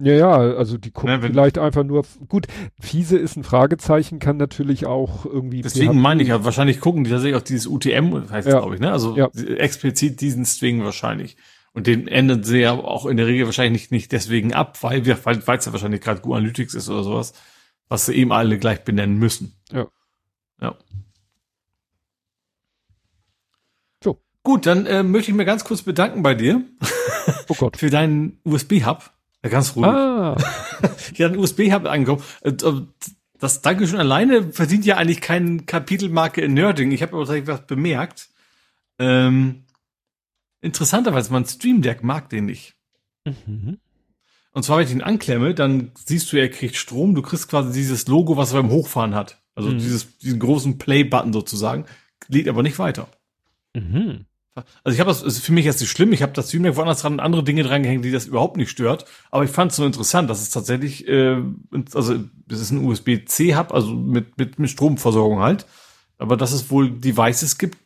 Ja, 0.00 0.14
ja, 0.14 0.32
also 0.32 0.78
die 0.78 0.90
gucken 0.90 1.20
ne, 1.20 1.28
vielleicht 1.28 1.58
einfach 1.58 1.84
nur, 1.84 2.04
gut, 2.28 2.48
fiese 2.80 3.16
ist 3.18 3.36
ein 3.36 3.44
Fragezeichen, 3.44 4.18
kann 4.18 4.36
natürlich 4.36 4.84
auch 4.84 5.24
irgendwie. 5.24 5.62
Deswegen 5.62 6.00
meine 6.00 6.22
ich 6.22 6.30
ja, 6.30 6.44
wahrscheinlich 6.44 6.80
gucken 6.80 7.04
die 7.04 7.10
tatsächlich 7.10 7.36
auch 7.36 7.44
dieses 7.44 7.68
UTM, 7.68 8.28
heißt 8.30 8.48
ja. 8.48 8.58
glaube 8.58 8.74
ich, 8.74 8.80
ne? 8.80 8.90
Also 8.90 9.16
ja. 9.16 9.28
explizit 9.28 10.20
diesen 10.20 10.44
String 10.44 10.82
wahrscheinlich. 10.82 11.36
Und 11.72 11.86
den 11.86 12.08
ändern 12.08 12.42
sie 12.42 12.58
ja 12.58 12.72
auch 12.72 13.06
in 13.06 13.16
der 13.16 13.26
Regel 13.26 13.46
wahrscheinlich 13.46 13.82
nicht, 13.82 13.92
nicht 13.92 14.12
deswegen 14.12 14.52
ab, 14.52 14.82
weil 14.82 15.06
wir, 15.06 15.24
weil 15.24 15.38
es 15.38 15.64
ja 15.64 15.72
wahrscheinlich 15.72 16.00
gerade 16.00 16.20
Google 16.20 16.38
Analytics 16.38 16.74
ist 16.74 16.88
oder 16.88 17.04
sowas, 17.04 17.32
was 17.88 18.06
sie 18.06 18.14
eben 18.14 18.32
alle 18.32 18.58
gleich 18.58 18.84
benennen 18.84 19.18
müssen. 19.18 19.54
Ja. 19.70 19.86
Ja. 20.60 20.74
So. 24.02 24.20
Gut, 24.42 24.66
dann 24.66 24.86
äh, 24.86 25.02
möchte 25.02 25.30
ich 25.30 25.36
mir 25.36 25.44
ganz 25.44 25.64
kurz 25.64 25.82
bedanken 25.82 26.22
bei 26.22 26.34
dir. 26.34 26.62
Oh 27.48 27.54
Gott. 27.54 27.76
für 27.76 27.88
deinen 27.88 28.40
USB-Hub. 28.42 29.12
Ja, 29.44 29.50
ganz 29.50 29.76
ruhig. 29.76 29.86
Ah. 29.86 30.36
ich 31.12 31.20
habe 31.20 31.34
einen 31.34 31.38
USB-Hub 31.38 31.86
angekommen. 31.86 32.22
Äh, 32.40 32.52
das 33.38 33.62
Dankeschön 33.62 34.00
alleine 34.00 34.52
verdient 34.52 34.84
ja 34.84 34.96
eigentlich 34.96 35.20
keine 35.20 35.62
Kapitelmarke 35.62 36.40
in 36.40 36.54
Nerding. 36.54 36.90
Ich 36.90 37.02
habe 37.02 37.12
aber 37.12 37.24
tatsächlich 37.24 37.48
was 37.48 37.66
bemerkt. 37.66 38.28
Ähm, 38.98 39.64
interessanterweise, 40.62 41.32
mein 41.32 41.44
Stream 41.44 41.80
Deck 41.82 42.02
mag 42.02 42.28
den 42.28 42.46
nicht. 42.46 42.74
Mhm. 43.24 43.78
Und 44.52 44.62
zwar, 44.64 44.78
wenn 44.78 44.86
ich 44.86 44.92
ihn 44.92 45.02
anklemme, 45.02 45.54
dann 45.54 45.92
siehst 46.04 46.32
du, 46.32 46.36
er 46.36 46.48
kriegt 46.48 46.76
Strom. 46.76 47.14
Du 47.14 47.22
kriegst 47.22 47.48
quasi 47.48 47.72
dieses 47.72 48.06
Logo, 48.06 48.36
was 48.36 48.52
er 48.52 48.62
beim 48.62 48.70
Hochfahren 48.70 49.14
hat. 49.14 49.40
Also 49.54 49.70
mhm. 49.70 49.78
dieses, 49.78 50.18
diesen 50.18 50.38
großen 50.38 50.78
Play-Button 50.78 51.32
sozusagen. 51.32 51.84
Lädt 52.28 52.48
aber 52.48 52.62
nicht 52.62 52.78
weiter. 52.78 53.08
Mhm. 53.74 54.26
Also 54.54 54.94
ich 54.94 55.00
habe 55.00 55.08
das, 55.08 55.22
ist 55.22 55.44
für 55.44 55.52
mich 55.52 55.64
jetzt 55.64 55.80
nicht 55.80 55.90
schlimm, 55.90 56.12
ich 56.12 56.22
habe 56.22 56.32
das 56.32 56.48
Stream 56.48 56.62
Deck 56.62 56.76
woanders 56.76 57.00
dran 57.00 57.14
und 57.14 57.20
andere 57.20 57.42
Dinge 57.42 57.62
dran 57.62 57.82
gehängt, 57.82 58.04
die 58.04 58.10
das 58.10 58.26
überhaupt 58.26 58.56
nicht 58.56 58.70
stört. 58.70 59.06
Aber 59.30 59.44
ich 59.44 59.50
fand 59.50 59.70
es 59.70 59.76
so 59.76 59.86
interessant, 59.86 60.28
dass 60.28 60.42
es 60.42 60.50
tatsächlich, 60.50 61.08
äh, 61.08 61.42
also 61.94 62.18
das 62.46 62.60
ist 62.60 62.70
ein 62.70 62.84
USB-C-Hub, 62.84 63.72
also 63.72 63.94
mit, 63.94 64.36
mit, 64.36 64.58
mit 64.58 64.70
Stromversorgung 64.70 65.40
halt. 65.40 65.66
Aber 66.18 66.36
dass 66.36 66.52
es 66.52 66.70
wohl 66.70 66.90
Devices 66.90 67.56
gibt, 67.56 67.78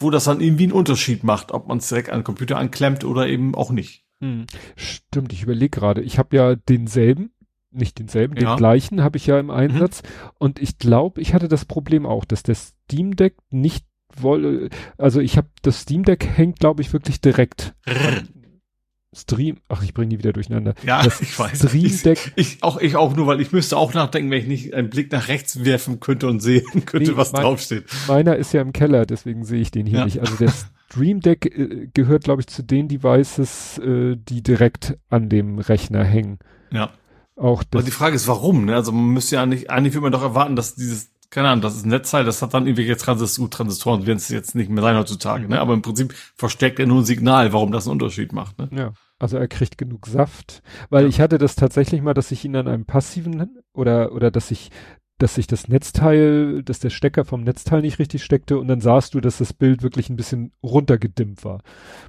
wo 0.00 0.10
das 0.10 0.24
dann 0.24 0.40
irgendwie 0.40 0.64
einen 0.64 0.72
Unterschied 0.72 1.24
macht, 1.24 1.52
ob 1.52 1.68
man 1.68 1.78
es 1.78 1.88
direkt 1.88 2.10
an 2.10 2.20
den 2.20 2.24
Computer 2.24 2.56
anklemmt 2.56 3.04
oder 3.04 3.26
eben 3.26 3.54
auch 3.54 3.70
nicht. 3.70 4.04
Hm. 4.20 4.46
Stimmt, 4.76 5.32
ich 5.32 5.42
überlege 5.42 5.70
gerade. 5.70 6.00
Ich 6.00 6.18
habe 6.18 6.36
ja 6.36 6.56
denselben, 6.56 7.32
nicht 7.70 7.98
denselben, 7.98 8.36
ja. 8.36 8.50
den 8.50 8.56
gleichen 8.56 9.02
habe 9.02 9.18
ich 9.18 9.26
ja 9.26 9.38
im 9.38 9.50
Einsatz. 9.50 10.02
Mhm. 10.02 10.30
Und 10.38 10.58
ich 10.58 10.78
glaube, 10.78 11.20
ich 11.20 11.34
hatte 11.34 11.48
das 11.48 11.64
Problem 11.64 12.06
auch, 12.06 12.24
dass 12.24 12.42
der 12.42 12.54
Steam 12.54 13.16
Deck 13.16 13.36
nicht 13.50 13.84
wolle, 14.22 14.70
also 14.98 15.20
ich 15.20 15.36
habe 15.36 15.48
das 15.62 15.80
Steam 15.80 16.04
Deck 16.04 16.26
hängt, 16.26 16.60
glaube 16.60 16.82
ich, 16.82 16.92
wirklich 16.92 17.20
direkt. 17.20 17.74
Stream, 19.14 19.58
ach, 19.68 19.82
ich 19.82 19.94
bringe 19.94 20.08
die 20.08 20.18
wieder 20.18 20.32
durcheinander. 20.32 20.74
Ja, 20.84 21.02
das 21.02 21.20
ich 21.20 21.38
weiß. 21.38 21.58
Stream 21.58 21.98
Deck. 22.04 22.32
Ich, 22.36 22.54
ich, 22.56 22.62
auch, 22.62 22.80
ich 22.80 22.96
auch 22.96 23.14
nur, 23.14 23.26
weil 23.26 23.40
ich 23.40 23.52
müsste 23.52 23.76
auch 23.76 23.94
nachdenken, 23.94 24.30
wenn 24.30 24.40
ich 24.40 24.46
nicht 24.46 24.74
einen 24.74 24.90
Blick 24.90 25.12
nach 25.12 25.28
rechts 25.28 25.64
werfen 25.64 26.00
könnte 26.00 26.26
und 26.26 26.40
sehen 26.40 26.64
könnte, 26.86 27.12
nee, 27.12 27.16
was 27.16 27.32
mein, 27.32 27.42
draufsteht. 27.42 27.84
Meiner 28.08 28.36
ist 28.36 28.52
ja 28.52 28.60
im 28.60 28.72
Keller, 28.72 29.06
deswegen 29.06 29.44
sehe 29.44 29.60
ich 29.60 29.70
den 29.70 29.86
hier 29.86 30.00
ja. 30.00 30.04
nicht. 30.04 30.20
Also 30.20 30.34
der 30.36 30.52
Stream 30.90 31.20
Deck 31.20 31.46
äh, 31.46 31.88
gehört, 31.94 32.24
glaube 32.24 32.42
ich, 32.42 32.46
zu 32.48 32.62
den 32.62 32.88
Devices, 32.88 33.78
äh, 33.78 34.16
die 34.16 34.42
direkt 34.42 34.96
an 35.08 35.28
dem 35.28 35.58
Rechner 35.58 36.04
hängen. 36.04 36.38
Ja. 36.72 36.90
Auch 37.36 37.64
das. 37.64 37.80
Aber 37.80 37.82
die 37.82 37.90
Frage 37.90 38.14
ist, 38.14 38.28
warum? 38.28 38.64
Ne? 38.66 38.74
Also 38.74 38.92
man 38.92 39.12
müsste 39.12 39.36
ja 39.36 39.46
nicht, 39.46 39.70
eigentlich 39.70 39.94
würde 39.94 40.02
man 40.02 40.12
doch 40.12 40.22
erwarten, 40.22 40.54
dass 40.54 40.76
dieses 40.76 41.10
keine 41.34 41.48
Ahnung, 41.48 41.62
das 41.62 41.74
ist 41.74 41.84
ein 41.84 41.90
Netzteil, 41.90 42.24
das 42.24 42.40
hat 42.42 42.54
dann 42.54 42.66
irgendwelche 42.66 42.96
Transistor 42.96 43.50
Transistoren, 43.50 44.06
werden 44.06 44.18
es 44.18 44.28
jetzt 44.28 44.54
nicht 44.54 44.70
mehr 44.70 44.84
sein 44.84 44.96
heutzutage, 44.96 45.42
ne? 45.42 45.46
mhm. 45.46 45.54
ne? 45.54 45.60
Aber 45.60 45.74
im 45.74 45.82
Prinzip 45.82 46.14
versteckt 46.36 46.78
er 46.78 46.86
nur 46.86 47.02
ein 47.02 47.04
Signal, 47.04 47.52
warum 47.52 47.72
das 47.72 47.86
einen 47.86 47.92
Unterschied 47.92 48.32
macht, 48.32 48.58
ne? 48.58 48.68
Ja. 48.72 48.92
Also 49.18 49.36
er 49.36 49.48
kriegt 49.48 49.76
genug 49.76 50.06
Saft, 50.06 50.62
weil 50.90 51.02
ja. 51.02 51.08
ich 51.08 51.20
hatte 51.20 51.38
das 51.38 51.56
tatsächlich 51.56 52.02
mal, 52.02 52.14
dass 52.14 52.30
ich 52.30 52.44
ihn 52.44 52.54
an 52.54 52.68
einem 52.68 52.84
passiven 52.84 53.58
oder 53.72 54.12
oder 54.12 54.30
dass 54.30 54.50
ich 54.50 54.70
dass 55.18 55.36
sich 55.36 55.46
das 55.46 55.68
Netzteil, 55.68 56.62
dass 56.64 56.80
der 56.80 56.90
Stecker 56.90 57.24
vom 57.24 57.42
Netzteil 57.42 57.82
nicht 57.82 57.98
richtig 57.98 58.24
steckte 58.24 58.58
und 58.58 58.66
dann 58.68 58.80
sahst 58.80 59.14
du, 59.14 59.20
dass 59.20 59.38
das 59.38 59.52
Bild 59.52 59.82
wirklich 59.82 60.10
ein 60.10 60.16
bisschen 60.16 60.52
runtergedimmt 60.62 61.44
war. 61.44 61.62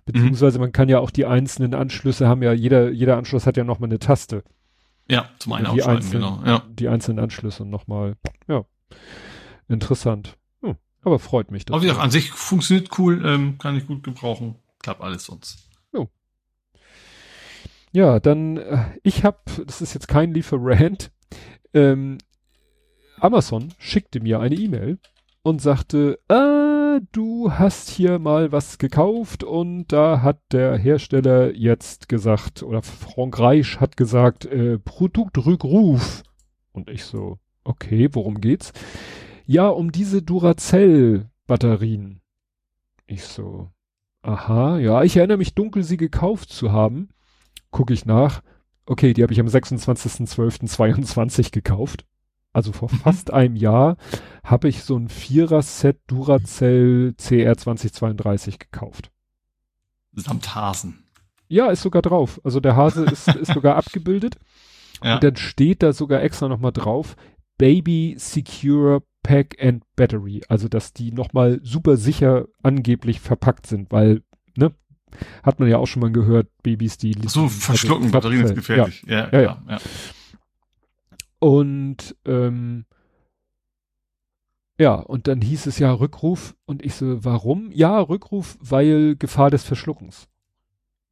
Beziehungsweise 0.05 0.57
mhm. 0.57 0.63
man 0.63 0.71
kann 0.71 0.89
ja 0.89 0.99
auch 0.99 1.11
die 1.11 1.25
einzelnen 1.25 1.75
Anschlüsse 1.75 2.27
haben 2.27 2.41
ja, 2.41 2.51
jeder, 2.51 2.89
jeder 2.89 3.17
Anschluss 3.17 3.45
hat 3.45 3.57
ja 3.57 3.63
nochmal 3.63 3.89
eine 3.89 3.99
Taste. 3.99 4.43
Ja, 5.07 5.29
zum 5.37 5.53
einen 5.53 5.73
die 5.73 5.83
einzelnen, 5.83 6.23
genau. 6.23 6.41
Ja. 6.45 6.63
Die 6.67 6.87
einzelnen 6.87 7.19
Anschlüsse 7.19 7.63
nochmal, 7.63 8.15
ja. 8.47 8.65
Interessant. 9.67 10.37
Hm, 10.61 10.75
aber 11.03 11.19
freut 11.19 11.51
mich. 11.51 11.63
Aber 11.69 11.81
wie 11.81 11.87
gesagt, 11.87 12.03
an 12.03 12.11
sich 12.11 12.31
funktioniert 12.31 12.89
cool, 12.97 13.25
ähm, 13.25 13.57
kann 13.57 13.75
ich 13.75 13.87
gut 13.87 14.03
gebrauchen. 14.03 14.55
Klappt 14.79 15.01
alles 15.01 15.25
sonst. 15.25 15.69
Jo. 15.93 16.09
Ja, 17.91 18.19
dann, 18.19 18.57
äh, 18.57 18.85
ich 19.03 19.23
habe, 19.23 19.39
das 19.65 19.81
ist 19.81 19.93
jetzt 19.93 20.07
kein 20.07 20.33
Lieferant, 20.33 21.11
ähm, 21.73 22.17
Amazon 23.19 23.73
schickte 23.79 24.19
mir 24.19 24.39
eine 24.39 24.55
E-Mail 24.55 24.99
und 25.41 25.61
sagte, 25.61 26.19
ah, 26.27 26.99
du 27.11 27.51
hast 27.51 27.89
hier 27.89 28.19
mal 28.19 28.51
was 28.51 28.77
gekauft 28.77 29.43
und 29.43 29.87
da 29.87 30.21
hat 30.21 30.39
der 30.51 30.77
Hersteller 30.77 31.53
jetzt 31.53 32.09
gesagt, 32.09 32.63
oder 32.63 32.81
Frank 32.81 33.39
Reich 33.39 33.79
hat 33.79 33.97
gesagt, 33.97 34.45
äh, 34.45 34.79
Produktrückruf. 34.79 36.23
Und 36.71 36.89
ich 36.89 37.05
so, 37.05 37.39
okay, 37.65 38.07
worum 38.13 38.39
geht's? 38.39 38.71
Ja, 39.45 39.67
um 39.67 39.91
diese 39.91 40.21
Duracell-Batterien. 40.21 42.21
Ich 43.05 43.25
so, 43.25 43.69
aha, 44.21 44.79
ja, 44.79 45.03
ich 45.03 45.17
erinnere 45.17 45.37
mich 45.37 45.53
dunkel, 45.53 45.83
sie 45.83 45.97
gekauft 45.97 46.47
zu 46.49 46.71
haben. 46.71 47.09
Gucke 47.69 47.93
ich 47.93 48.05
nach. 48.05 48.41
Okay, 48.85 49.13
die 49.13 49.23
habe 49.23 49.33
ich 49.33 49.39
am 49.39 49.47
26.12.22 49.47 51.51
gekauft. 51.51 52.05
Also 52.53 52.71
vor 52.71 52.89
mhm. 52.91 52.99
fast 52.99 53.33
einem 53.33 53.57
Jahr 53.57 53.97
habe 54.43 54.69
ich 54.69 54.83
so 54.83 54.95
ein 54.97 55.09
Vierer-Set 55.09 55.99
Duracell 56.07 57.15
CR 57.17 57.57
2032 57.57 58.59
gekauft. 58.59 59.11
Samt 60.13 60.55
Hasen. 60.55 61.05
Ja, 61.47 61.69
ist 61.69 61.81
sogar 61.81 62.01
drauf. 62.01 62.41
Also 62.43 62.59
der 62.59 62.75
Hase 62.75 63.05
ist, 63.05 63.27
ist 63.27 63.53
sogar 63.53 63.75
abgebildet. 63.75 64.37
Ja. 65.03 65.15
Und 65.15 65.23
dann 65.23 65.35
steht 65.35 65.83
da 65.83 65.93
sogar 65.93 66.23
extra 66.23 66.47
nochmal 66.47 66.71
drauf, 66.71 67.15
Baby 67.57 68.15
Secure 68.17 69.03
Pack 69.23 69.57
and 69.59 69.83
Battery. 69.95 70.43
Also, 70.49 70.67
dass 70.67 70.93
die 70.93 71.11
nochmal 71.11 71.59
super 71.63 71.97
sicher 71.97 72.47
angeblich 72.61 73.19
verpackt 73.19 73.65
sind, 73.65 73.91
weil, 73.91 74.21
ne, 74.55 74.73
hat 75.43 75.59
man 75.59 75.69
ja 75.69 75.77
auch 75.77 75.87
schon 75.87 76.01
mal 76.01 76.11
gehört, 76.11 76.47
Babys, 76.61 76.97
die... 76.97 77.15
So, 77.27 77.47
verschlucken, 77.47 78.11
Batterien 78.11 78.45
ist 78.45 78.55
gefährlich. 78.55 79.03
Ja, 79.07 79.29
ja, 79.31 79.41
ja. 79.41 79.63
ja. 79.67 79.77
Und, 81.39 82.15
ähm, 82.25 82.85
ja, 84.77 84.95
und 84.95 85.27
dann 85.27 85.41
hieß 85.41 85.67
es 85.67 85.79
ja 85.79 85.91
Rückruf 85.91 86.55
und 86.65 86.83
ich 86.83 86.95
so, 86.95 87.23
warum? 87.23 87.71
Ja, 87.71 87.99
Rückruf, 87.99 88.57
weil 88.59 89.15
Gefahr 89.15 89.49
des 89.49 89.63
Verschluckens. 89.63 90.27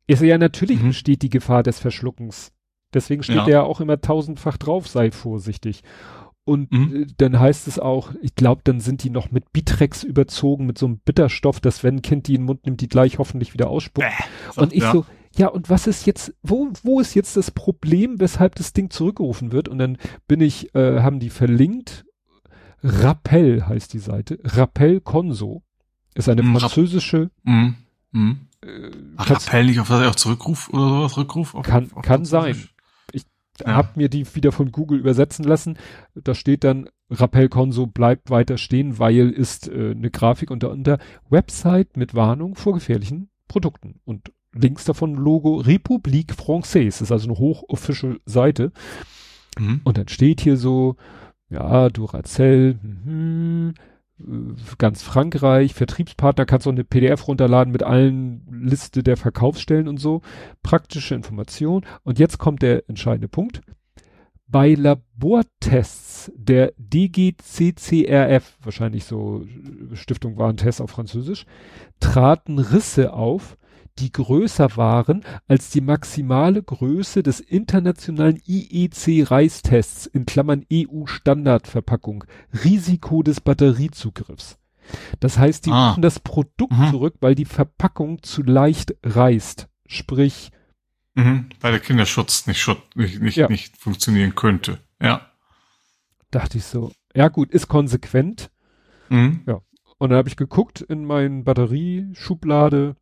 Ich 0.06 0.20
so, 0.20 0.26
ja, 0.26 0.38
natürlich 0.38 0.82
mhm. 0.82 0.90
besteht 0.90 1.22
die 1.22 1.30
Gefahr 1.30 1.64
des 1.64 1.80
Verschluckens. 1.80 2.52
Deswegen 2.94 3.24
steht 3.24 3.38
ja. 3.38 3.46
der 3.46 3.64
auch 3.64 3.80
immer 3.80 4.02
tausendfach 4.02 4.58
drauf, 4.58 4.88
sei 4.88 5.12
vorsichtig. 5.12 5.82
Und 6.46 6.72
mhm. 6.72 7.04
Äh, 7.04 7.08
dann 7.18 7.40
heißt 7.40 7.68
es 7.68 7.80
auch, 7.80 8.12
ich 8.22 8.36
glaube, 8.36 8.62
dann 8.64 8.80
sind 8.80 9.04
die 9.04 9.10
noch 9.10 9.32
mit 9.32 9.54
Bitrex 9.54 10.04
überzogen, 10.04 10.66
mit 10.66 10.78
so 10.78 10.88
einem 10.88 11.00
Bitterstoff, 11.00 11.60
dass 11.60 11.84
wenn 11.84 11.98
ein 11.98 12.02
Kind 12.02 12.28
die 12.28 12.36
in 12.36 12.42
den 12.42 12.46
Mund 12.46 12.66
nimmt, 12.66 12.82
die 12.82 12.90
gleich 12.90 13.18
hoffentlich 13.18 13.54
wieder 13.54 13.70
ausspuckt. 13.70 14.08
Bäh, 14.08 14.62
und 14.62 14.74
ich 14.74 14.84
ja. 14.84 14.92
so, 14.92 15.06
ja, 15.38 15.48
und 15.48 15.70
was 15.70 15.88
ist 15.88 16.06
jetzt, 16.06 16.34
wo, 16.44 16.70
wo 16.84 17.00
ist 17.00 17.16
jetzt 17.16 17.38
das 17.38 17.52
Problem, 17.52 18.20
weshalb 18.20 18.56
das 18.56 18.74
Ding 18.74 18.90
zurückgerufen 18.90 19.52
wird? 19.52 19.68
Und 19.68 19.80
dann 19.80 19.98
bin 20.28 20.42
ich, 20.42 20.76
äh, 20.76 21.02
haben 21.02 21.20
die 21.20 21.30
verlinkt, 21.30 22.06
Rappel 22.84 23.66
heißt 23.68 23.94
die 23.94 24.00
Seite, 24.00 24.40
Rappel 24.44 25.00
Conso, 25.00 25.64
ist 26.14 26.28
eine 26.28 26.44
mm, 26.44 26.58
französische, 26.58 27.32
mm, 27.44 27.70
mm. 28.12 28.32
Äh, 28.62 28.92
Ach, 29.18 29.30
Rappel 29.30 29.66
nicht 29.66 29.80
auf 29.80 29.90
auch 29.90 30.16
Zurückruf 30.16 30.70
oder 30.70 30.90
sowas, 30.90 31.18
Rückruf? 31.18 31.56
Auf, 31.56 31.66
kann, 31.66 31.92
auf 31.94 32.04
kann 32.04 32.26
sein 32.26 32.70
ja. 33.60 33.74
habe 33.74 33.90
mir 33.96 34.10
die 34.10 34.26
wieder 34.36 34.52
von 34.52 34.72
Google 34.72 35.00
übersetzen 35.00 35.46
lassen. 35.46 35.78
Da 36.16 36.34
steht 36.34 36.64
dann 36.64 36.90
Rappel 37.10 37.50
Conso 37.50 37.86
bleibt 37.86 38.30
weiter 38.30 38.58
stehen, 38.58 39.00
weil 39.00 39.30
ist 39.30 39.68
äh, 39.68 39.92
eine 39.92 40.10
Grafik 40.10 40.50
unter 40.52 40.72
unter 40.72 40.98
Website 41.30 41.98
mit 41.98 42.16
Warnung 42.16 42.56
vor 42.56 42.74
gefährlichen 42.74 43.30
Produkten 43.48 44.00
und 44.06 44.32
links 44.54 44.86
davon 44.86 45.16
Logo 45.16 45.58
République 45.58 46.34
Française. 46.34 46.86
Das 46.86 47.02
ist 47.02 47.12
also 47.12 47.30
eine 47.30 47.38
hochofficial 47.38 48.20
Seite. 48.26 48.72
Mhm. 49.58 49.82
Und 49.84 49.98
dann 49.98 50.08
steht 50.08 50.42
hier 50.42 50.58
so, 50.58 50.96
ja, 51.50 51.90
Duracell, 51.90 52.80
mh, 52.82 53.74
ganz 54.78 55.02
Frankreich, 55.02 55.74
Vertriebspartner, 55.74 56.46
kannst 56.46 56.66
du 56.66 56.70
eine 56.70 56.84
PDF 56.84 57.28
runterladen 57.28 57.72
mit 57.72 57.84
allen 57.84 58.48
Liste 58.52 59.04
der 59.04 59.18
Verkaufsstellen 59.18 59.88
und 59.88 59.98
so. 59.98 60.22
Praktische 60.62 61.16
Information. 61.16 61.86
Und 62.04 62.20
jetzt 62.20 62.38
kommt 62.38 62.62
der 62.62 62.88
entscheidende 62.90 63.28
Punkt. 63.28 63.62
Bei 64.48 64.76
Labortests 64.76 66.32
der 66.36 66.74
DGCCRF, 66.78 68.58
wahrscheinlich 68.62 69.06
so 69.06 69.46
Stiftung 69.94 70.38
Warentest 70.38 70.80
auf 70.80 70.92
Französisch, 70.92 71.46
traten 72.00 72.60
Risse 72.60 73.14
auf, 73.14 73.58
die 74.00 74.12
größer 74.12 74.76
waren 74.76 75.24
als 75.48 75.70
die 75.70 75.82
maximale 75.82 76.64
Größe 76.64 77.24
des 77.24 77.40
internationalen 77.40 78.42
IEC-Reistests 78.46 80.08
in 80.08 80.26
Klammern 80.26 80.66
EU-Standardverpackung, 80.72 82.24
Risiko 82.64 83.24
des 83.24 83.42
Batteriezugriffs. 83.42 84.58
Das 85.20 85.38
heißt, 85.38 85.66
die 85.66 85.72
ah. 85.72 85.90
machen 85.90 86.02
das 86.02 86.20
Produkt 86.20 86.74
mhm. 86.74 86.90
zurück, 86.90 87.16
weil 87.22 87.36
die 87.36 87.46
Verpackung 87.46 88.22
zu 88.24 88.44
leicht 88.44 88.96
reißt. 89.04 89.70
Sprich, 89.86 90.52
mhm, 91.14 91.50
weil 91.62 91.72
der 91.72 91.80
Kinderschutz 91.80 92.48
nicht, 92.48 92.68
nicht, 92.96 93.22
nicht, 93.22 93.38
ja. 93.38 93.48
nicht 93.48 93.78
funktionieren 93.78 94.36
könnte. 94.36 94.80
Ja. 95.02 95.30
Dachte 96.32 96.58
ich 96.58 96.66
so. 96.66 96.92
Ja 97.16 97.28
gut, 97.28 97.52
ist 97.52 97.68
konsequent. 97.68 98.50
Mhm. 99.10 99.44
Ja. 99.46 99.62
Und 100.00 100.10
dann 100.10 100.18
habe 100.18 100.30
ich 100.30 100.36
geguckt 100.36 100.82
in 100.82 101.06
meinen 101.06 101.44
Batterieschublade, 101.44 102.96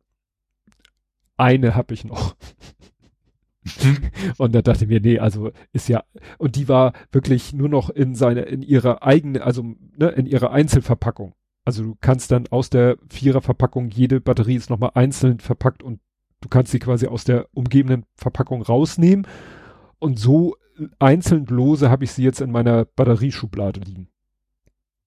eine 1.36 1.74
habe 1.74 1.94
ich 1.94 2.04
noch. 2.04 2.36
und 4.38 4.54
da 4.54 4.62
dachte 4.62 4.84
ich 4.84 4.90
mir, 4.90 5.00
nee, 5.00 5.18
also 5.18 5.52
ist 5.72 5.88
ja, 5.88 6.02
und 6.38 6.56
die 6.56 6.68
war 6.68 6.92
wirklich 7.12 7.52
nur 7.52 7.68
noch 7.68 7.90
in 7.90 8.14
seiner, 8.14 8.46
in 8.46 8.62
ihrer 8.62 9.02
eigenen, 9.02 9.42
also 9.42 9.62
ne, 9.96 10.08
in 10.08 10.26
ihrer 10.26 10.50
Einzelverpackung. 10.50 11.34
Also 11.64 11.84
du 11.84 11.96
kannst 12.00 12.32
dann 12.32 12.48
aus 12.48 12.70
der 12.70 12.96
Viererverpackung, 13.08 13.90
jede 13.90 14.20
Batterie 14.20 14.56
ist 14.56 14.70
nochmal 14.70 14.92
einzeln 14.94 15.38
verpackt 15.38 15.82
und 15.82 16.00
du 16.40 16.48
kannst 16.48 16.72
sie 16.72 16.80
quasi 16.80 17.06
aus 17.06 17.24
der 17.24 17.46
umgebenden 17.52 18.04
Verpackung 18.16 18.62
rausnehmen. 18.62 19.26
Und 20.00 20.18
so 20.18 20.56
einzeln 20.98 21.46
lose 21.46 21.88
habe 21.88 22.04
ich 22.04 22.12
sie 22.12 22.24
jetzt 22.24 22.40
in 22.40 22.50
meiner 22.50 22.84
Batterieschublade 22.84 23.80
liegen. 23.80 24.08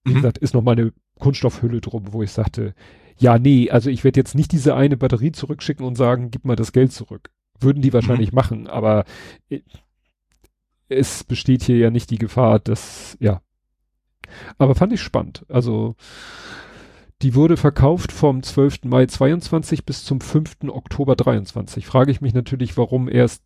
Wie 0.04 0.12
mhm. 0.12 0.16
gesagt, 0.16 0.38
ist 0.38 0.54
nochmal 0.54 0.78
eine 0.78 0.92
Kunststoffhülle 1.18 1.82
drum, 1.82 2.12
wo 2.12 2.22
ich 2.22 2.32
sagte, 2.32 2.74
ja, 3.18 3.38
nee, 3.38 3.70
also 3.70 3.90
ich 3.90 4.04
werde 4.04 4.20
jetzt 4.20 4.34
nicht 4.34 4.52
diese 4.52 4.74
eine 4.74 4.96
Batterie 4.96 5.32
zurückschicken 5.32 5.86
und 5.86 5.96
sagen, 5.96 6.30
gib 6.30 6.44
mal 6.44 6.56
das 6.56 6.72
Geld 6.72 6.92
zurück. 6.92 7.30
Würden 7.58 7.82
die 7.82 7.92
wahrscheinlich 7.92 8.32
mhm. 8.32 8.36
machen, 8.36 8.66
aber 8.66 9.04
äh, 9.48 9.60
es 10.88 11.24
besteht 11.24 11.62
hier 11.62 11.78
ja 11.78 11.90
nicht 11.90 12.10
die 12.10 12.18
Gefahr, 12.18 12.58
dass, 12.58 13.16
ja. 13.20 13.40
Aber 14.58 14.74
fand 14.74 14.92
ich 14.92 15.00
spannend. 15.00 15.44
Also, 15.48 15.96
die 17.22 17.34
wurde 17.34 17.56
verkauft 17.56 18.12
vom 18.12 18.42
12. 18.42 18.84
Mai 18.84 19.06
22 19.06 19.84
bis 19.84 20.04
zum 20.04 20.20
5. 20.20 20.68
Oktober 20.68 21.16
23. 21.16 21.86
Frage 21.86 22.10
ich 22.10 22.20
mich 22.20 22.34
natürlich, 22.34 22.76
warum 22.76 23.08
erst 23.08 23.42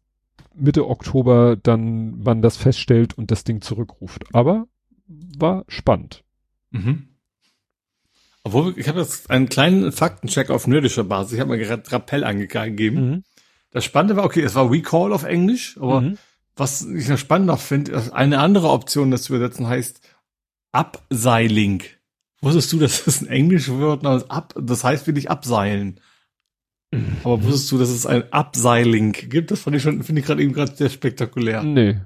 Mitte 0.55 0.89
Oktober 0.89 1.57
dann 1.57 2.19
man 2.23 2.43
das 2.43 2.57
feststellt 2.57 3.17
und 3.17 3.31
das 3.31 3.45
Ding 3.45 3.61
zurückruft. 3.61 4.25
Aber 4.35 4.67
war 5.39 5.65
spannend. 5.69 6.25
Mhm. 6.71 7.09
Obwohl, 8.43 8.75
ich 8.79 8.89
habe 8.89 9.01
jetzt 9.01 9.31
einen 9.31 9.49
kleinen 9.49 9.93
Faktencheck 9.93 10.51
auf 10.51 10.67
nerdischer 10.67 11.05
Basis. 11.05 11.35
Ich 11.35 11.41
habe 11.41 11.51
mir 11.51 11.59
gerade 11.59 11.91
Rappel 11.93 12.25
angegeben. 12.25 13.11
Mhm. 13.11 13.25
Das 13.71 13.85
Spannende 13.85 14.17
war, 14.17 14.25
okay, 14.25 14.43
es 14.43 14.55
war 14.55 14.71
Recall 14.71 15.13
auf 15.13 15.25
Englisch, 15.25 15.77
aber 15.79 16.01
mhm. 16.01 16.19
was 16.57 16.85
ich 16.85 17.09
noch 17.09 17.19
spannender 17.19 17.57
finde, 17.57 18.13
eine 18.13 18.41
andere 18.41 18.71
Option, 18.71 19.11
das 19.11 19.25
zu 19.25 19.35
übersetzen, 19.35 19.67
heißt 19.67 20.01
Abseiling. 20.73 21.83
Wusstest 22.41 22.73
du, 22.73 22.79
dass 22.79 23.05
das 23.05 23.21
ein 23.21 23.29
englisches 23.29 23.75
Wort 23.75 24.05
ist? 24.05 24.31
Ab, 24.31 24.55
das 24.59 24.83
heißt 24.83 25.07
wirklich 25.07 25.31
abseilen. 25.31 26.01
Mhm. 26.91 27.19
Aber 27.23 27.43
wusstest 27.45 27.71
du, 27.71 27.79
dass 27.79 27.91
es 27.91 28.07
ein 28.07 28.33
Abseiling 28.33 29.13
gibt? 29.13 29.51
Das 29.51 29.61
fand 29.61 29.77
ich 29.77 29.83
schon, 29.83 30.03
finde 30.03 30.21
ich 30.21 30.27
gerade 30.27 30.43
eben 30.43 30.53
gerade 30.53 30.75
sehr 30.75 30.89
spektakulär. 30.89 31.63
Nee. 31.63 32.01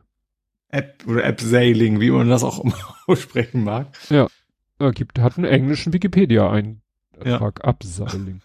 App 0.69 1.05
oder 1.07 1.25
Abseiling, 1.25 2.01
wie 2.01 2.11
man 2.11 2.29
das 2.29 2.43
auch 2.43 2.63
immer 2.63 2.77
aussprechen 3.07 3.63
mag. 3.65 3.97
Ja. 4.11 4.29
Er 4.79 4.93
gibt, 4.93 5.19
hat 5.19 5.37
einen 5.37 5.47
englischen 5.47 5.93
Wikipedia-Eintrag. 5.93 6.81
Ja. 7.25 7.41
Abseiling. 7.41 8.43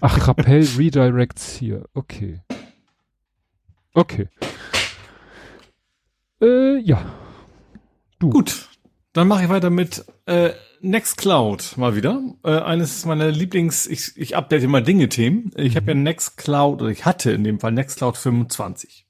Ach, 0.00 0.28
Rappel 0.28 0.66
Redirects 0.76 1.56
hier. 1.56 1.84
Okay. 1.94 2.40
Okay. 3.94 4.28
Äh, 6.40 6.78
ja. 6.78 7.12
Du. 8.18 8.30
Gut. 8.30 8.68
Dann 9.12 9.28
mache 9.28 9.44
ich 9.44 9.48
weiter 9.48 9.70
mit 9.70 10.04
äh, 10.26 10.50
Nextcloud 10.80 11.76
mal 11.76 11.96
wieder. 11.96 12.22
Äh, 12.44 12.58
eines 12.60 13.04
meiner 13.04 13.30
Lieblings, 13.30 13.86
ich, 13.86 14.16
ich 14.16 14.36
update 14.36 14.62
immer 14.62 14.80
Dinge-Themen. 14.80 15.52
Ich 15.56 15.72
mhm. 15.72 15.76
habe 15.76 15.86
ja 15.92 15.94
Nextcloud, 15.94 16.82
oder 16.82 16.90
ich 16.90 17.04
hatte 17.04 17.32
in 17.32 17.44
dem 17.44 17.58
Fall 17.60 17.72
Nextcloud 17.72 18.16
25 18.16 19.07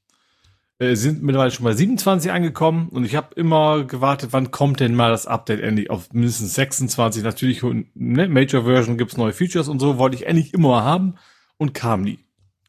äh, 0.79 0.95
sind 0.95 1.23
mittlerweile 1.23 1.51
schon 1.51 1.65
bei 1.65 1.75
27 1.75 2.31
angekommen 2.31 2.89
und 2.91 3.05
ich 3.05 3.17
habe 3.17 3.35
immer 3.35 3.85
gewartet, 3.85 4.33
wann 4.33 4.51
kommt 4.51 4.81
denn 4.81 4.95
mal 4.95 5.11
das 5.11 5.27
Update 5.27 5.61
endlich 5.61 5.91
auf 5.91 6.13
mindestens 6.13 6.55
26. 6.55 7.23
Natürlich, 7.23 7.63
ne, 7.95 8.29
Major 8.29 8.65
Version 8.65 8.97
gibt's 8.97 9.17
neue 9.17 9.33
Features 9.33 9.69
und 9.69 9.81
so, 9.81 9.99
wollte 9.99 10.17
ich 10.17 10.27
endlich 10.27 10.55
immer 10.55 10.85
haben 10.85 11.17
und 11.57 11.75
kam 11.75 12.03
nie. 12.03 12.21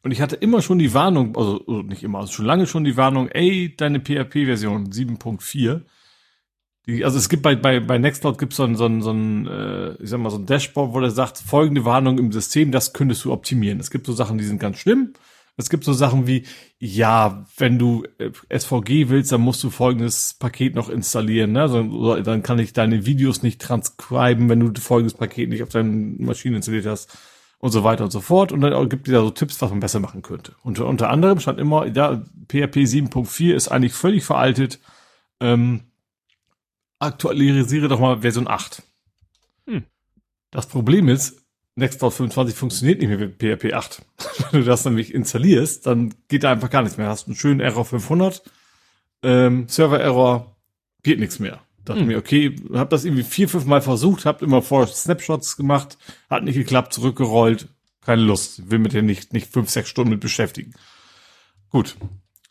Und 0.02 0.12
ich 0.12 0.20
hatte 0.20 0.36
immer 0.36 0.62
schon 0.62 0.78
die 0.78 0.94
Warnung, 0.94 1.36
also, 1.36 1.60
also 1.66 1.82
nicht 1.82 2.02
immer, 2.02 2.20
also 2.20 2.32
schon 2.32 2.46
lange 2.46 2.66
schon 2.66 2.84
die 2.84 2.96
Warnung, 2.96 3.28
ey, 3.28 3.74
deine 3.76 4.00
PHP-Version 4.00 4.90
7.4. 4.90 5.82
Die, 6.86 7.04
also 7.04 7.18
es 7.18 7.28
gibt 7.28 7.42
bei, 7.42 7.54
bei, 7.54 7.78
bei 7.78 7.98
Nextcloud 7.98 8.38
gibt 8.38 8.54
so 8.54 8.64
ein, 8.64 8.74
so 8.74 8.86
ein, 8.86 9.02
so 9.02 9.12
ein 9.12 9.46
äh, 9.46 10.02
ich 10.02 10.08
sag 10.08 10.18
mal, 10.18 10.30
so 10.30 10.38
ein 10.38 10.46
Dashboard, 10.46 10.94
wo 10.94 11.00
der 11.00 11.10
sagt, 11.10 11.38
folgende 11.38 11.84
Warnung 11.84 12.18
im 12.18 12.32
System, 12.32 12.72
das 12.72 12.94
könntest 12.94 13.24
du 13.24 13.32
optimieren. 13.32 13.78
Es 13.78 13.90
gibt 13.90 14.06
so 14.06 14.14
Sachen, 14.14 14.38
die 14.38 14.44
sind 14.44 14.58
ganz 14.58 14.78
schlimm. 14.78 15.12
Es 15.60 15.70
gibt 15.70 15.84
so 15.84 15.92
Sachen 15.92 16.26
wie, 16.26 16.44
ja, 16.78 17.44
wenn 17.56 17.78
du 17.78 18.04
äh, 18.18 18.30
SVG 18.58 19.08
willst, 19.08 19.30
dann 19.30 19.42
musst 19.42 19.62
du 19.62 19.70
folgendes 19.70 20.34
Paket 20.34 20.74
noch 20.74 20.88
installieren. 20.88 21.52
Ne? 21.52 21.62
Also, 21.62 22.20
dann 22.22 22.42
kann 22.42 22.58
ich 22.58 22.72
deine 22.72 23.06
Videos 23.06 23.42
nicht 23.42 23.60
transcriben, 23.60 24.48
wenn 24.48 24.60
du 24.60 24.80
folgendes 24.80 25.14
Paket 25.14 25.50
nicht 25.50 25.62
auf 25.62 25.68
deiner 25.68 25.90
Maschine 25.90 26.56
installiert 26.56 26.86
hast 26.86 27.16
und 27.58 27.70
so 27.70 27.84
weiter 27.84 28.04
und 28.04 28.10
so 28.10 28.20
fort. 28.20 28.52
Und 28.52 28.62
dann 28.62 28.88
gibt 28.88 29.06
es 29.06 29.12
da 29.12 29.20
so 29.20 29.30
Tipps, 29.30 29.60
was 29.60 29.70
man 29.70 29.80
besser 29.80 30.00
machen 30.00 30.22
könnte. 30.22 30.54
Und 30.62 30.78
unter 30.80 31.10
anderem 31.10 31.38
stand 31.40 31.60
immer, 31.60 31.86
ja, 31.86 32.22
PHP 32.48 32.78
7.4 32.78 33.54
ist 33.54 33.68
eigentlich 33.68 33.92
völlig 33.92 34.24
veraltet. 34.24 34.80
Ähm, 35.40 35.82
aktualisiere 36.98 37.88
doch 37.88 38.00
mal 38.00 38.22
Version 38.22 38.48
8. 38.48 38.82
Hm. 39.66 39.84
Das 40.50 40.66
Problem 40.66 41.08
ist, 41.08 41.42
Nextcloud 41.76 42.12
25 42.12 42.54
funktioniert 42.54 43.00
nicht 43.00 43.08
mehr 43.08 43.18
mit 43.18 43.38
PHP 43.38 43.72
8. 43.72 44.02
Wenn 44.50 44.60
du 44.60 44.66
das 44.66 44.84
nämlich 44.84 45.14
installierst, 45.14 45.86
dann 45.86 46.14
geht 46.28 46.44
da 46.44 46.52
einfach 46.52 46.70
gar 46.70 46.82
nichts 46.82 46.98
mehr. 46.98 47.08
Hast 47.08 47.26
einen 47.26 47.36
schönen 47.36 47.60
Error 47.60 47.84
500, 47.84 48.42
ähm, 49.22 49.68
Server-Error, 49.68 50.56
geht 51.02 51.20
nichts 51.20 51.38
mehr. 51.38 51.60
Dachte 51.84 52.00
hm. 52.00 52.08
mir, 52.08 52.18
okay, 52.18 52.56
hab 52.74 52.90
das 52.90 53.04
irgendwie 53.04 53.22
vier, 53.22 53.48
fünf 53.48 53.64
Mal 53.64 53.80
versucht, 53.80 54.26
hab 54.26 54.42
immer 54.42 54.62
vor 54.62 54.86
Snapshots 54.86 55.56
gemacht, 55.56 55.96
hat 56.28 56.44
nicht 56.44 56.56
geklappt, 56.56 56.92
zurückgerollt, 56.92 57.68
keine 58.04 58.22
Lust, 58.22 58.70
will 58.70 58.78
mit 58.78 58.92
dir 58.92 59.02
nicht, 59.02 59.32
nicht 59.32 59.52
fünf, 59.52 59.70
sechs 59.70 59.88
Stunden 59.88 60.10
mit 60.10 60.20
beschäftigen. 60.20 60.74
Gut. 61.70 61.96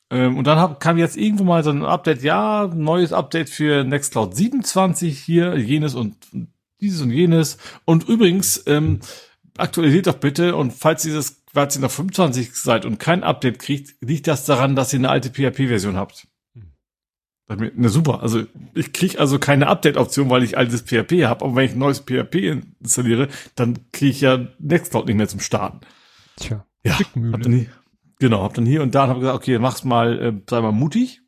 Ähm, 0.09 0.37
und 0.37 0.47
dann 0.47 0.57
hab, 0.57 0.79
kam 0.79 0.97
jetzt 0.97 1.17
irgendwo 1.17 1.43
mal 1.43 1.63
so 1.63 1.69
ein 1.69 1.83
Update, 1.83 2.23
ja, 2.23 2.67
neues 2.73 3.13
Update 3.13 3.49
für 3.49 3.83
Nextcloud 3.83 4.35
27 4.35 5.19
hier, 5.19 5.55
jenes 5.57 5.93
und 5.93 6.15
dieses 6.81 7.01
und 7.01 7.11
jenes. 7.11 7.57
Und 7.85 8.07
übrigens, 8.07 8.63
ähm, 8.67 8.99
aktualisiert 9.57 10.07
doch 10.07 10.15
bitte 10.15 10.55
und 10.55 10.73
falls 10.73 11.03
dieses, 11.03 11.43
falls 11.53 11.75
ihr 11.75 11.81
nach 11.81 11.91
25 11.91 12.55
seid 12.55 12.85
und 12.85 12.99
kein 12.99 13.23
Update 13.23 13.59
kriegt, 13.59 13.95
liegt 14.01 14.27
das 14.27 14.45
daran, 14.45 14.75
dass 14.75 14.93
ihr 14.93 14.99
eine 14.99 15.09
alte 15.09 15.29
PHP-Version 15.29 15.95
habt. 15.95 16.27
Na 17.47 17.89
super, 17.89 18.21
also 18.21 18.43
ich 18.75 18.93
kriege 18.93 19.19
also 19.19 19.39
keine 19.39 19.67
Update-Option, 19.67 20.29
weil 20.29 20.43
ich 20.43 20.55
altes 20.55 20.83
PHP 20.83 21.25
habe, 21.25 21.43
aber 21.43 21.55
wenn 21.55 21.65
ich 21.65 21.71
ein 21.71 21.79
neues 21.79 22.01
PHP 22.01 22.61
installiere, 22.79 23.27
dann 23.55 23.91
kriege 23.91 24.11
ich 24.11 24.21
ja 24.21 24.47
Nextcloud 24.59 25.07
nicht 25.07 25.15
mehr 25.15 25.27
zum 25.27 25.39
Starten. 25.39 25.79
Tja, 26.35 26.63
ja, 26.83 26.99
hab 26.99 27.41
dann 27.41 27.53
hier, 27.53 27.67
genau, 28.19 28.43
hab 28.43 28.53
dann 28.53 28.67
hier 28.67 28.83
und 28.83 28.93
da 28.93 29.05
und 29.05 29.09
hab 29.09 29.19
gesagt, 29.19 29.35
okay, 29.35 29.57
mach's 29.57 29.83
mal, 29.83 30.19
äh, 30.21 30.33
sei 30.47 30.61
mal 30.61 30.71
mutig. 30.71 31.21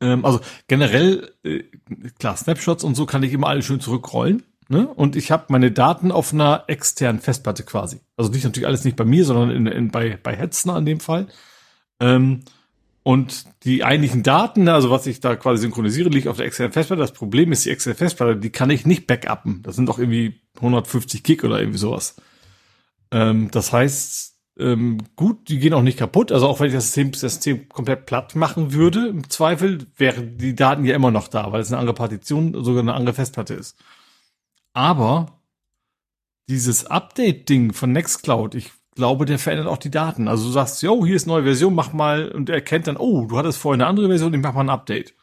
Ähm, 0.00 0.24
also 0.24 0.40
generell, 0.66 1.32
äh, 1.44 1.64
klar, 2.18 2.36
Snapshots 2.36 2.84
und 2.84 2.94
so 2.94 3.06
kann 3.06 3.22
ich 3.22 3.32
immer 3.32 3.48
alles 3.48 3.64
schön 3.64 3.80
zurückrollen. 3.80 4.42
Ne? 4.68 4.86
Und 4.86 5.16
ich 5.16 5.30
habe 5.30 5.46
meine 5.48 5.72
Daten 5.72 6.12
auf 6.12 6.32
einer 6.32 6.64
externen 6.66 7.20
Festplatte 7.20 7.62
quasi. 7.62 8.00
Also 8.16 8.30
nicht 8.30 8.44
natürlich 8.44 8.66
alles 8.66 8.84
nicht 8.84 8.96
bei 8.96 9.04
mir, 9.04 9.24
sondern 9.24 9.50
in, 9.50 9.66
in, 9.66 9.90
bei, 9.90 10.18
bei 10.22 10.36
Hetzner 10.36 10.76
in 10.76 10.84
dem 10.84 11.00
Fall. 11.00 11.28
Ähm, 12.00 12.42
und 13.02 13.46
die 13.64 13.84
eigentlichen 13.84 14.22
Daten, 14.22 14.68
also 14.68 14.90
was 14.90 15.06
ich 15.06 15.20
da 15.20 15.34
quasi 15.36 15.62
synchronisiere, 15.62 16.10
liegt 16.10 16.28
auf 16.28 16.36
der 16.36 16.44
externen 16.44 16.74
Festplatte. 16.74 17.00
Das 17.00 17.12
Problem 17.12 17.50
ist, 17.52 17.64
die 17.64 17.70
externe 17.70 17.94
Festplatte, 17.94 18.36
die 18.36 18.50
kann 18.50 18.68
ich 18.68 18.84
nicht 18.84 19.06
backuppen. 19.06 19.62
Das 19.62 19.76
sind 19.76 19.88
doch 19.88 19.98
irgendwie 19.98 20.42
150 20.56 21.22
Gig 21.22 21.42
oder 21.42 21.58
irgendwie 21.58 21.78
sowas. 21.78 22.16
Ähm, 23.10 23.50
das 23.50 23.72
heißt, 23.72 24.37
ähm, 24.58 24.98
gut, 25.16 25.48
die 25.48 25.58
gehen 25.58 25.74
auch 25.74 25.82
nicht 25.82 25.98
kaputt. 25.98 26.32
Also 26.32 26.48
auch 26.48 26.60
wenn 26.60 26.68
ich 26.68 26.74
das 26.74 26.86
System, 26.86 27.12
das 27.12 27.20
System 27.20 27.68
komplett 27.68 28.06
platt 28.06 28.34
machen 28.34 28.72
würde, 28.72 29.08
im 29.08 29.28
Zweifel, 29.30 29.86
wären 29.96 30.36
die 30.38 30.54
Daten 30.54 30.84
ja 30.84 30.94
immer 30.94 31.10
noch 31.10 31.28
da, 31.28 31.52
weil 31.52 31.60
es 31.60 31.70
eine 31.70 31.78
andere 31.78 31.94
Partition, 31.94 32.64
sogar 32.64 32.82
eine 32.82 32.94
andere 32.94 33.14
Festplatte 33.14 33.54
ist. 33.54 33.78
Aber 34.72 35.40
dieses 36.48 36.86
Update-Ding 36.86 37.72
von 37.72 37.92
Nextcloud, 37.92 38.54
ich 38.54 38.72
glaube, 38.94 39.26
der 39.26 39.38
verändert 39.38 39.68
auch 39.68 39.78
die 39.78 39.90
Daten. 39.90 40.28
Also 40.28 40.46
du 40.46 40.50
sagst, 40.50 40.82
yo, 40.82 41.06
hier 41.06 41.16
ist 41.16 41.24
eine 41.24 41.34
neue 41.34 41.44
Version, 41.44 41.74
mach 41.74 41.92
mal, 41.92 42.30
und 42.30 42.48
er 42.48 42.56
erkennt 42.56 42.88
dann, 42.88 42.96
oh, 42.96 43.26
du 43.26 43.38
hattest 43.38 43.58
vorher 43.58 43.76
eine 43.76 43.86
andere 43.86 44.08
Version, 44.08 44.34
ich 44.34 44.40
mach 44.40 44.54
mal 44.54 44.62
ein 44.62 44.70
Update. 44.70 45.14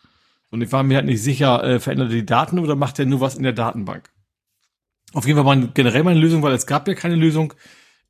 Und 0.50 0.62
ich 0.62 0.72
war 0.72 0.84
mir 0.84 0.98
halt 0.98 1.08
nicht 1.08 1.22
sicher, 1.22 1.64
äh, 1.64 1.80
verändert 1.80 2.10
er 2.10 2.16
die 2.16 2.26
Daten 2.26 2.60
oder 2.60 2.76
macht 2.76 3.00
er 3.00 3.06
nur 3.06 3.20
was 3.20 3.36
in 3.36 3.44
der 3.44 3.54
Datenbank? 3.54 4.10
Auf 5.14 5.26
jeden 5.26 5.38
Fall 5.38 5.46
meine, 5.46 5.68
generell 5.74 6.04
meine 6.04 6.20
Lösung, 6.20 6.42
weil 6.42 6.54
es 6.54 6.68
gab 6.68 6.88
ja 6.88 6.94
keine 6.94 7.16
Lösung. 7.16 7.54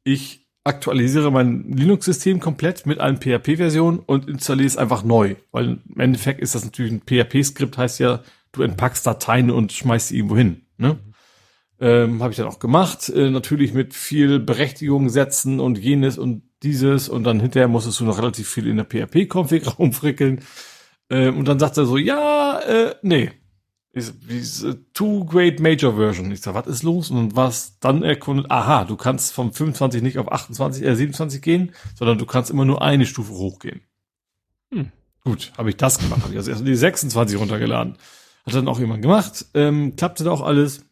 Ich 0.04 0.45
aktualisiere 0.66 1.32
mein 1.32 1.72
Linux-System 1.72 2.40
komplett 2.40 2.86
mit 2.86 3.00
allen 3.00 3.18
PHP-Versionen 3.18 4.00
und 4.00 4.28
installiere 4.28 4.68
es 4.68 4.78
einfach 4.78 5.04
neu. 5.04 5.36
Weil 5.52 5.78
im 5.88 6.00
Endeffekt 6.00 6.42
ist 6.42 6.56
das 6.56 6.66
natürlich 6.66 6.92
ein 6.92 7.02
PHP-Skript, 7.02 7.78
heißt 7.78 8.00
ja, 8.00 8.22
du 8.52 8.64
entpackst 8.64 9.06
Dateien 9.06 9.52
und 9.52 9.72
schmeißt 9.72 10.10
sie 10.10 10.18
irgendwo 10.18 10.36
hin. 10.36 10.66
Ne? 10.78 10.98
Ähm, 11.80 12.22
Habe 12.22 12.32
ich 12.32 12.38
dann 12.38 12.48
auch 12.48 12.60
gemacht. 12.60 13.10
Äh, 13.10 13.30
natürlich 13.30 13.74
mit 13.74 13.94
viel 13.94 14.40
Berechtigung 14.40 15.10
setzen 15.10 15.60
und 15.60 15.78
jenes 15.78 16.18
und 16.18 16.44
dieses. 16.64 17.10
Und 17.10 17.26
dann 17.26 17.40
hinterher 17.40 17.68
musstest 17.68 18.00
du 18.00 18.06
noch 18.06 18.18
relativ 18.18 18.50
viel 18.50 18.68
in 18.68 18.78
der 18.78 18.86
PHP-Config 18.86 19.68
rumfrickeln. 19.80 20.42
Ähm, 21.12 21.38
und 21.38 21.48
dann 21.48 21.60
sagt 21.60 21.78
er 21.78 21.86
so, 21.86 21.98
ja, 21.98 22.60
äh, 22.60 22.96
nee. 23.04 23.32
Ist, 23.96 24.14
ist, 24.28 24.64
uh, 24.66 24.74
too 24.94 25.24
great 25.24 25.62
major 25.62 25.96
version. 25.96 26.30
Ich 26.30 26.42
sag, 26.42 26.54
was 26.54 26.68
ist 26.68 26.84
los? 26.84 27.12
Und 27.12 27.38
was 27.38 27.80
dann 27.80 28.04
erkundet, 28.04 28.52
aha, 28.52 28.84
du 28.84 28.98
kannst 28.98 29.32
vom 29.32 29.54
25 29.54 30.02
nicht 30.02 30.18
auf 30.18 30.30
28, 30.30 30.84
äh, 30.84 30.94
27 30.94 31.42
gehen, 31.42 31.72
sondern 31.98 32.18
du 32.18 32.26
kannst 32.26 32.52
immer 32.52 32.66
nur 32.66 32.82
eine 32.82 33.06
Stufe 33.06 33.32
hochgehen. 33.32 33.80
Hm. 34.74 34.92
Gut, 35.24 35.54
habe 35.58 35.70
ich 35.70 35.78
das 35.78 35.98
gemacht. 35.98 36.24
Habe 36.24 36.34
ich 36.34 36.38
also 36.38 36.52
erst 36.52 36.68
die 36.68 36.76
26 36.76 37.40
runtergeladen. 37.40 37.96
Hat 38.46 38.54
dann 38.54 38.68
auch 38.68 38.80
jemand 38.80 39.02
gemacht. 39.02 39.46
Ähm, 39.54 39.96
klappte 39.96 40.26
da 40.26 40.32
auch 40.32 40.42
alles. 40.42 40.84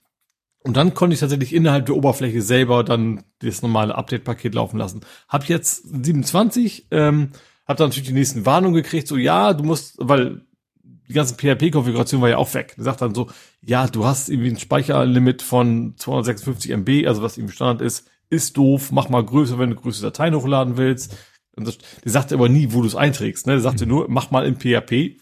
Und 0.64 0.78
dann 0.78 0.94
konnte 0.94 1.14
ich 1.14 1.20
tatsächlich 1.20 1.54
innerhalb 1.54 1.88
der 1.88 1.98
Oberfläche 1.98 2.42
selber 2.42 2.86
dann 2.86 3.24
das 3.40 3.62
normale 3.62 3.96
Update-Paket 3.96 4.56
laufen 4.56 4.78
lassen. 4.78 5.02
Hab 5.28 5.50
jetzt 5.50 5.84
27, 6.06 6.88
ähm, 6.92 7.32
hab 7.68 7.76
dann 7.76 7.90
natürlich 7.90 8.08
die 8.08 8.14
nächsten 8.14 8.46
Warnungen 8.46 8.76
gekriegt, 8.76 9.10
so 9.10 9.18
ja, 9.18 9.54
du 9.54 9.66
musst, 9.66 9.96
weil 10.00 10.46
die 11.08 11.14
ganze 11.14 11.36
PHP-Konfiguration 11.36 12.22
war 12.22 12.30
ja 12.30 12.38
auch 12.38 12.54
weg. 12.54 12.74
Der 12.78 12.86
sagt 12.86 13.02
dann 13.02 13.14
so, 13.14 13.30
ja, 13.62 13.88
du 13.88 14.06
hast 14.06 14.30
irgendwie 14.30 14.50
ein 14.50 14.60
Speicherlimit 14.60 15.42
von 15.42 15.96
256 15.98 16.72
MB, 16.72 17.08
also 17.08 17.22
was 17.22 17.38
eben 17.38 17.50
Standard 17.50 17.82
ist, 17.82 18.10
ist 18.30 18.58
doof, 18.58 18.92
mach 18.92 19.10
mal 19.10 19.24
größer, 19.24 19.60
wenn 19.60 19.70
du 19.70 19.76
größere 19.76 20.08
Dateien 20.08 20.36
hochladen 20.36 20.78
willst. 20.78 21.16
Und 21.56 21.68
das, 21.68 21.78
der 22.04 22.12
sagt 22.12 22.34
aber 22.34 22.50
nie, 22.50 22.72
wo 22.72 22.82
du 22.82 22.88
es 22.88 22.96
einträgst. 22.96 23.46
Ne? 23.46 23.54
Der 23.54 23.62
sagt 23.62 23.82
mhm. 23.82 23.88
nur, 23.88 24.06
mach 24.10 24.32
mal 24.32 24.46
im 24.46 24.58
PHP 24.58 25.20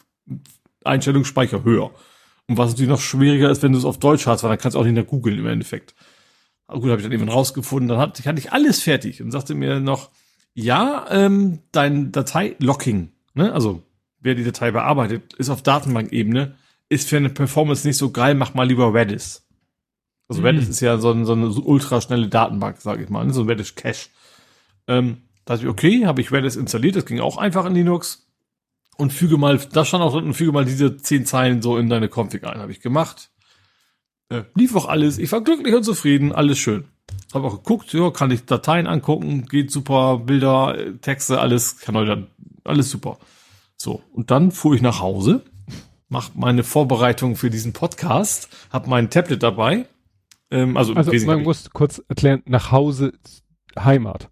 Einstellungsspeicher 0.83 1.63
höher. 1.63 1.91
Und 2.47 2.57
was 2.57 2.71
natürlich 2.71 2.89
noch 2.89 3.01
schwieriger 3.01 3.49
ist, 3.49 3.63
wenn 3.63 3.73
du 3.73 3.77
es 3.77 3.85
auf 3.85 3.99
Deutsch 3.99 4.27
hast, 4.27 4.43
weil 4.43 4.49
dann 4.49 4.59
kannst 4.59 4.75
du 4.75 4.79
auch 4.79 4.83
nicht 4.83 4.93
mehr 4.93 5.03
googeln 5.03 5.37
im 5.37 5.47
Endeffekt. 5.47 5.93
Aber 6.67 6.79
gut, 6.79 6.89
habe 6.89 7.01
ich 7.01 7.05
dann 7.05 7.11
eben 7.11 7.29
rausgefunden. 7.29 7.89
Dann 7.89 7.97
hatte, 7.97 8.23
hatte 8.23 8.39
ich 8.39 8.51
alles 8.53 8.81
fertig 8.81 9.21
und 9.21 9.31
sagte 9.31 9.55
mir 9.55 9.79
noch, 9.79 10.09
ja, 10.53 11.05
ähm, 11.09 11.59
dein 11.71 12.11
Datei-Locking, 12.11 13.11
ne? 13.33 13.53
also 13.53 13.83
wer 14.21 14.35
die 14.35 14.43
Datei 14.43 14.71
bearbeitet, 14.71 15.33
ist 15.33 15.49
auf 15.49 15.61
Datenbankebene, 15.61 16.55
ist 16.89 17.09
für 17.09 17.17
eine 17.17 17.29
Performance 17.29 17.85
nicht 17.87 17.97
so 17.97 18.11
geil, 18.11 18.35
mach 18.35 18.53
mal 18.53 18.67
lieber 18.67 18.93
Redis. 18.93 19.45
Also 20.27 20.41
mhm. 20.41 20.47
Redis 20.47 20.69
ist 20.69 20.79
ja 20.79 20.97
so, 20.97 21.11
ein, 21.11 21.25
so 21.25 21.33
eine 21.33 21.49
ultraschnelle 21.49 22.27
Datenbank, 22.27 22.77
sage 22.79 23.03
ich 23.03 23.09
mal, 23.09 23.25
ne? 23.25 23.33
so 23.33 23.41
ein 23.41 23.49
Redis 23.49 23.75
Cache. 23.75 24.09
Ähm, 24.87 25.23
da 25.45 25.55
dachte 25.55 25.65
ich, 25.65 25.71
okay, 25.71 26.05
habe 26.05 26.21
ich 26.21 26.31
Redis 26.31 26.55
installiert, 26.55 26.95
das 26.95 27.05
ging 27.05 27.19
auch 27.19 27.37
einfach 27.37 27.65
in 27.65 27.75
Linux 27.75 28.27
und 28.97 29.11
füge 29.11 29.37
mal, 29.37 29.57
da 29.57 29.83
stand 29.83 30.03
auch 30.03 30.13
drin, 30.13 30.33
füge 30.33 30.51
mal 30.51 30.65
diese 30.65 30.97
zehn 30.97 31.25
Zeilen 31.25 31.61
so 31.61 31.77
in 31.77 31.89
deine 31.89 32.07
Config 32.07 32.43
ein. 32.45 32.59
Habe 32.59 32.71
ich 32.71 32.81
gemacht. 32.81 33.31
Äh, 34.29 34.43
lief 34.55 34.75
auch 34.75 34.87
alles. 34.87 35.17
Ich 35.17 35.31
war 35.31 35.41
glücklich 35.41 35.73
und 35.73 35.83
zufrieden. 35.83 36.31
Alles 36.31 36.59
schön. 36.59 36.85
Habe 37.33 37.47
auch 37.47 37.57
geguckt, 37.57 37.91
ja, 37.93 38.11
kann 38.11 38.31
ich 38.31 38.45
Dateien 38.45 38.87
angucken, 38.87 39.45
geht 39.45 39.71
super, 39.71 40.19
Bilder, 40.19 40.77
äh, 40.77 40.93
Texte, 40.97 41.39
alles, 41.39 41.79
kann 41.79 41.95
heute 41.95 42.27
alles 42.63 42.89
super. 42.89 43.17
So, 43.81 44.03
und 44.13 44.29
dann 44.29 44.51
fuhr 44.51 44.75
ich 44.75 44.83
nach 44.83 44.99
Hause, 44.99 45.41
mach 46.07 46.35
meine 46.35 46.63
Vorbereitung 46.63 47.35
für 47.35 47.49
diesen 47.49 47.73
Podcast, 47.73 48.47
habe 48.69 48.87
mein 48.87 49.09
Tablet 49.09 49.41
dabei. 49.41 49.87
Ähm, 50.51 50.77
also 50.77 50.93
also 50.93 51.11
man 51.25 51.41
muss 51.41 51.71
kurz 51.71 51.99
erklären, 52.07 52.43
nach 52.45 52.71
Hause 52.71 53.13
Heimat. 53.75 54.29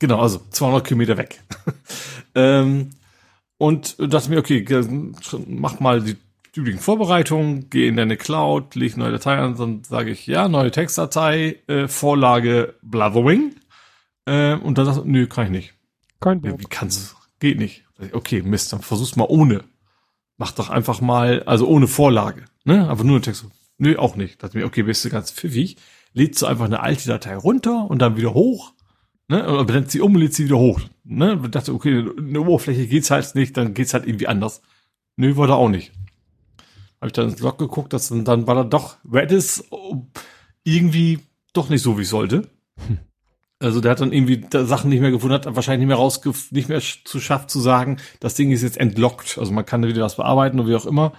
Genau, 0.00 0.18
also 0.20 0.40
200 0.50 0.84
Kilometer 0.84 1.16
weg. 1.16 1.44
ähm, 2.34 2.90
und 3.56 3.98
dachte 4.00 4.30
mir, 4.30 4.40
okay, 4.40 4.66
mach 5.46 5.78
mal 5.78 6.02
die 6.02 6.16
üblichen 6.56 6.80
Vorbereitungen, 6.80 7.70
geh 7.70 7.86
in 7.86 7.94
deine 7.94 8.16
Cloud, 8.16 8.74
leg 8.74 8.96
neue 8.96 9.12
Datei 9.12 9.38
an, 9.38 9.56
dann 9.56 9.84
sage 9.84 10.10
ich, 10.10 10.26
ja, 10.26 10.48
neue 10.48 10.72
Textdatei, 10.72 11.60
äh, 11.68 11.86
Vorlage 11.86 12.74
Blathering. 12.82 13.54
Äh, 14.26 14.54
und 14.54 14.76
dann 14.76 14.86
sagst 14.86 15.02
du, 15.02 15.04
nö, 15.04 15.28
kann 15.28 15.44
ich 15.44 15.52
nicht. 15.52 15.74
Kein. 16.18 16.42
Ja, 16.42 16.58
wie 16.58 16.64
kannst 16.64 17.12
du? 17.12 17.16
Geht 17.38 17.60
nicht. 17.60 17.84
Okay, 18.12 18.42
Mist, 18.42 18.72
dann 18.72 18.80
versuch's 18.80 19.16
mal 19.16 19.26
ohne. 19.28 19.64
Mach 20.38 20.52
doch 20.52 20.70
einfach 20.70 21.00
mal, 21.00 21.42
also 21.44 21.68
ohne 21.68 21.86
Vorlage, 21.86 22.44
ne? 22.64 22.88
Aber 22.88 23.04
nur 23.04 23.16
eine 23.16 23.22
Text. 23.22 23.46
Nö, 23.78 23.96
auch 23.96 24.16
nicht. 24.16 24.42
Dachte 24.42 24.58
mir, 24.58 24.64
okay, 24.64 24.82
bist 24.82 25.04
du 25.04 25.10
ganz 25.10 25.30
pfiffig. 25.30 25.76
Lädst 26.12 26.42
du 26.42 26.46
einfach 26.46 26.66
eine 26.66 26.80
alte 26.80 27.08
Datei 27.08 27.36
runter 27.36 27.90
und 27.90 28.00
dann 28.00 28.16
wieder 28.16 28.34
hoch. 28.34 28.72
Ne? 29.28 29.48
Oder 29.48 29.64
blendet 29.64 29.90
sie 29.90 30.00
um 30.00 30.14
und 30.14 30.20
lädt 30.20 30.34
sie 30.34 30.44
wieder 30.44 30.58
hoch. 30.58 30.80
Ne? 31.04 31.36
Dachte, 31.50 31.72
okay, 31.72 32.04
eine 32.16 32.40
Oberfläche 32.40 32.86
geht's 32.86 33.10
halt 33.10 33.34
nicht, 33.34 33.56
dann 33.56 33.74
geht's 33.74 33.94
halt 33.94 34.06
irgendwie 34.06 34.26
anders. 34.26 34.62
Nö, 35.16 35.36
wollte 35.36 35.54
auch 35.54 35.68
nicht. 35.68 35.92
Habe 37.00 37.08
ich 37.08 37.12
dann 37.12 37.30
ins 37.30 37.40
Log 37.40 37.58
geguckt, 37.58 37.92
dass 37.92 38.08
dann, 38.08 38.24
dann 38.24 38.46
war 38.46 38.54
da 38.54 38.64
doch 38.64 38.96
Redis 39.10 39.64
irgendwie 40.64 41.20
doch 41.52 41.68
nicht 41.68 41.82
so, 41.82 41.98
wie 41.98 42.02
es 42.02 42.10
sollte. 42.10 42.48
Hm. 42.86 42.98
Also 43.62 43.80
der 43.80 43.92
hat 43.92 44.00
dann 44.00 44.12
irgendwie 44.12 44.44
Sachen 44.52 44.90
nicht 44.90 45.00
mehr 45.00 45.10
gefunden, 45.10 45.34
hat 45.34 45.46
wahrscheinlich 45.54 45.86
nicht 45.86 45.88
mehr 45.88 45.96
rausge 45.96 46.32
nicht 46.50 46.68
mehr 46.68 46.80
zu 46.80 47.20
schafft 47.20 47.50
zu 47.50 47.60
sagen, 47.60 47.98
das 48.20 48.34
Ding 48.34 48.50
ist 48.50 48.62
jetzt 48.62 48.76
entlockt. 48.76 49.38
Also 49.38 49.52
man 49.52 49.64
kann 49.64 49.82
da 49.82 49.88
wieder 49.88 50.02
was 50.02 50.16
bearbeiten 50.16 50.58
oder 50.58 50.68
wie 50.68 50.74
auch 50.74 50.86
immer. 50.86 51.12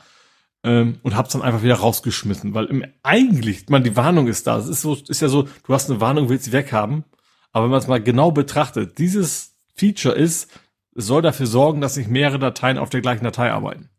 Ähm, 0.66 1.00
und 1.04 1.16
hab's 1.16 1.34
dann 1.34 1.42
einfach 1.42 1.64
wieder 1.64 1.76
rausgeschmissen, 1.76 2.54
weil 2.54 2.66
im, 2.66 2.86
eigentlich, 3.04 3.68
man, 3.70 3.84
die 3.84 3.96
Warnung 3.98 4.28
ist 4.28 4.48
da. 4.48 4.58
Es 4.58 4.68
ist 4.68 4.82
so, 4.82 4.96
ist 4.96 5.22
ja 5.22 5.28
so, 5.28 5.44
du 5.44 5.74
hast 5.74 5.90
eine 5.90 6.00
Warnung, 6.00 6.30
willst 6.30 6.46
sie 6.46 6.54
weghaben. 6.54 7.04
Aber 7.52 7.66
wenn 7.66 7.72
man 7.72 7.80
es 7.80 7.88
mal 7.88 8.02
genau 8.02 8.32
betrachtet, 8.32 8.98
dieses 8.98 9.56
Feature 9.76 10.16
ist, 10.16 10.50
es 10.96 11.06
soll 11.08 11.22
dafür 11.22 11.48
sorgen, 11.48 11.82
dass 11.82 11.98
nicht 11.98 12.10
mehrere 12.10 12.40
Dateien 12.40 12.78
auf 12.78 12.90
der 12.90 13.02
gleichen 13.02 13.24
Datei 13.24 13.52
arbeiten. 13.52 13.90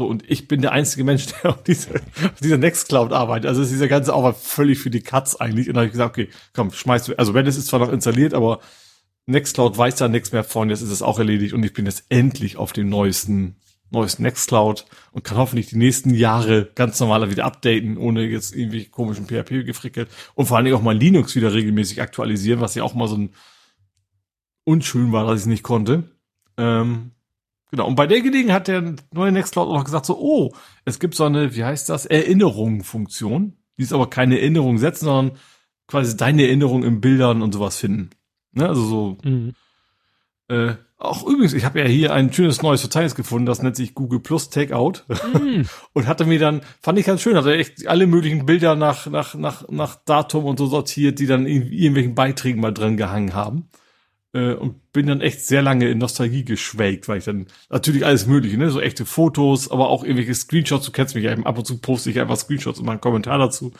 So, 0.00 0.06
und 0.06 0.24
ich 0.30 0.48
bin 0.48 0.62
der 0.62 0.72
einzige 0.72 1.04
Mensch, 1.04 1.26
der 1.42 1.50
auf, 1.50 1.62
diese, 1.62 1.90
auf 1.94 2.40
dieser 2.42 2.56
Nextcloud 2.56 3.12
arbeitet. 3.12 3.50
Also 3.50 3.60
ist 3.60 3.70
dieser 3.70 3.86
ganze 3.86 4.14
Aufwand 4.14 4.38
völlig 4.38 4.78
für 4.78 4.88
die 4.88 5.02
Katz 5.02 5.36
eigentlich. 5.36 5.68
Und 5.68 5.74
da 5.74 5.80
habe 5.80 5.88
ich 5.88 5.92
gesagt, 5.92 6.16
okay, 6.16 6.30
komm, 6.54 6.72
schmeiß 6.72 7.04
du. 7.04 7.18
Also 7.18 7.32
Redis 7.32 7.58
ist 7.58 7.66
zwar 7.66 7.80
noch 7.80 7.92
installiert, 7.92 8.32
aber 8.32 8.60
Nextcloud 9.26 9.76
weiß 9.76 9.96
da 9.96 10.08
nichts 10.08 10.32
mehr 10.32 10.42
von. 10.42 10.70
Jetzt 10.70 10.80
ist 10.80 10.88
es 10.88 11.02
auch 11.02 11.18
erledigt 11.18 11.52
und 11.52 11.62
ich 11.64 11.74
bin 11.74 11.84
jetzt 11.84 12.04
endlich 12.08 12.56
auf 12.56 12.72
dem 12.72 12.88
neuesten, 12.88 13.56
neuesten 13.90 14.22
Nextcloud 14.22 14.86
und 15.12 15.22
kann 15.22 15.36
hoffentlich 15.36 15.66
die 15.66 15.76
nächsten 15.76 16.14
Jahre 16.14 16.70
ganz 16.74 16.98
normal 16.98 17.30
wieder 17.30 17.44
updaten, 17.44 17.98
ohne 17.98 18.24
jetzt 18.24 18.56
irgendwie 18.56 18.86
komischen 18.86 19.26
PHP 19.26 19.66
gefrickelt. 19.66 20.08
Und 20.34 20.46
vor 20.46 20.56
allen 20.56 20.64
Dingen 20.64 20.78
auch 20.78 20.82
mal 20.82 20.96
Linux 20.96 21.36
wieder 21.36 21.52
regelmäßig 21.52 22.00
aktualisieren, 22.00 22.62
was 22.62 22.74
ja 22.74 22.84
auch 22.84 22.94
mal 22.94 23.06
so 23.06 23.18
ein 23.18 23.34
unschön 24.64 25.12
war, 25.12 25.26
dass 25.26 25.40
ich 25.40 25.42
es 25.42 25.46
nicht 25.46 25.62
konnte. 25.62 26.04
Ähm, 26.56 27.10
Genau. 27.70 27.86
Und 27.86 27.94
bei 27.94 28.06
der 28.06 28.20
Gelegenheit 28.20 28.60
hat 28.60 28.68
der 28.68 28.94
neue 29.12 29.32
Nextcloud 29.32 29.68
auch 29.68 29.76
noch 29.78 29.84
gesagt 29.84 30.06
so, 30.06 30.18
oh, 30.18 30.52
es 30.84 30.98
gibt 30.98 31.14
so 31.14 31.24
eine, 31.24 31.54
wie 31.54 31.64
heißt 31.64 31.88
das, 31.88 32.06
Erinnerung-Funktion. 32.06 33.56
Die 33.78 33.82
ist 33.82 33.92
aber 33.92 34.10
keine 34.10 34.40
Erinnerung 34.40 34.78
setzen, 34.78 35.04
sondern 35.04 35.38
quasi 35.86 36.16
deine 36.16 36.44
Erinnerung 36.44 36.82
in 36.82 37.00
Bildern 37.00 37.42
und 37.42 37.52
sowas 37.52 37.76
finden. 37.76 38.10
Ne? 38.52 38.68
Also 38.68 38.84
so. 38.84 39.18
Mhm. 39.22 39.54
Äh, 40.48 40.74
auch 40.98 41.26
übrigens, 41.26 41.54
ich 41.54 41.64
habe 41.64 41.80
ja 41.80 41.86
hier 41.86 42.12
ein 42.12 42.32
schönes 42.32 42.60
neues 42.60 42.82
Verzeichnis 42.82 43.14
gefunden, 43.14 43.46
das 43.46 43.62
nennt 43.62 43.76
sich 43.76 43.94
Google 43.94 44.20
Plus 44.20 44.50
Takeout. 44.50 45.04
Mhm. 45.08 45.66
und 45.92 46.06
hatte 46.08 46.26
mir 46.26 46.38
dann, 46.40 46.62
fand 46.82 46.98
ich 46.98 47.06
ganz 47.06 47.22
schön, 47.22 47.36
hat 47.36 47.46
er 47.46 47.54
echt 47.54 47.86
alle 47.86 48.06
möglichen 48.06 48.46
Bilder 48.46 48.74
nach, 48.74 49.06
nach, 49.06 49.34
nach, 49.34 49.68
nach 49.68 49.94
Datum 50.04 50.44
und 50.44 50.58
so 50.58 50.66
sortiert, 50.66 51.20
die 51.20 51.26
dann 51.26 51.46
in 51.46 51.72
irgendwelchen 51.72 52.14
Beiträgen 52.16 52.60
mal 52.60 52.74
drin 52.74 52.96
gehangen 52.96 53.32
haben 53.32 53.70
äh, 54.32 54.54
und 54.54 54.92
bin 54.92 55.06
dann 55.06 55.20
echt 55.20 55.46
sehr 55.46 55.62
lange 55.62 55.88
in 55.88 55.98
Nostalgie 55.98 56.44
geschwelgt, 56.44 57.08
weil 57.08 57.18
ich 57.18 57.24
dann 57.24 57.46
natürlich 57.68 58.04
alles 58.04 58.26
mögliche, 58.26 58.56
ne, 58.56 58.70
so 58.70 58.80
echte 58.80 59.06
Fotos, 59.06 59.70
aber 59.70 59.88
auch 59.88 60.04
irgendwelche 60.04 60.34
Screenshots, 60.34 60.86
du 60.86 60.92
kennst 60.92 61.14
mich 61.14 61.24
ja, 61.24 61.32
ab 61.32 61.58
und 61.58 61.66
zu 61.66 61.78
poste 61.78 62.10
ich 62.10 62.20
einfach 62.20 62.36
Screenshots 62.36 62.78
und 62.78 62.86
mal 62.86 62.92
einen 62.92 63.00
Kommentar 63.00 63.38
dazu 63.38 63.72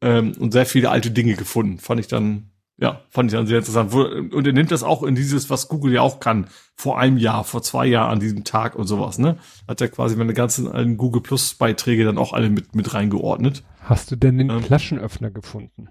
ähm, 0.00 0.32
und 0.38 0.52
sehr 0.52 0.66
viele 0.66 0.90
alte 0.90 1.10
Dinge 1.10 1.34
gefunden. 1.34 1.78
Fand 1.78 2.00
ich 2.00 2.06
dann, 2.06 2.50
ja, 2.78 3.02
fand 3.10 3.30
ich 3.30 3.36
dann 3.36 3.46
sehr 3.46 3.58
interessant. 3.58 3.92
Und 3.92 4.46
er 4.46 4.52
nimmt 4.52 4.70
das 4.70 4.82
auch 4.82 5.02
in 5.02 5.14
dieses, 5.14 5.50
was 5.50 5.68
Google 5.68 5.92
ja 5.92 6.00
auch 6.02 6.20
kann, 6.20 6.48
vor 6.76 6.98
einem 6.98 7.18
Jahr, 7.18 7.44
vor 7.44 7.62
zwei 7.62 7.86
Jahren 7.86 8.12
an 8.12 8.20
diesem 8.20 8.44
Tag 8.44 8.74
und 8.74 8.86
sowas, 8.86 9.18
ne? 9.18 9.36
Hat 9.68 9.80
er 9.80 9.88
quasi 9.88 10.16
meine 10.16 10.32
ganzen 10.32 10.66
alten 10.68 10.96
Google 10.96 11.22
Plus 11.22 11.54
Beiträge 11.54 12.04
dann 12.04 12.18
auch 12.18 12.32
alle 12.32 12.48
mit, 12.48 12.74
mit 12.74 12.94
reingeordnet. 12.94 13.62
Hast 13.82 14.10
du 14.10 14.16
denn 14.16 14.38
den 14.38 14.50
ähm, 14.50 14.62
Flaschenöffner 14.62 15.30
gefunden? 15.30 15.88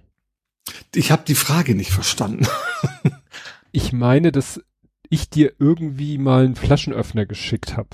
Ich 0.95 1.11
habe 1.11 1.23
die 1.27 1.35
Frage 1.35 1.75
nicht 1.75 1.91
verstanden. 1.91 2.47
ich 3.71 3.93
meine, 3.93 4.31
dass 4.31 4.61
ich 5.09 5.29
dir 5.29 5.53
irgendwie 5.59 6.17
mal 6.17 6.45
einen 6.45 6.55
Flaschenöffner 6.55 7.25
geschickt 7.25 7.77
habe. 7.77 7.89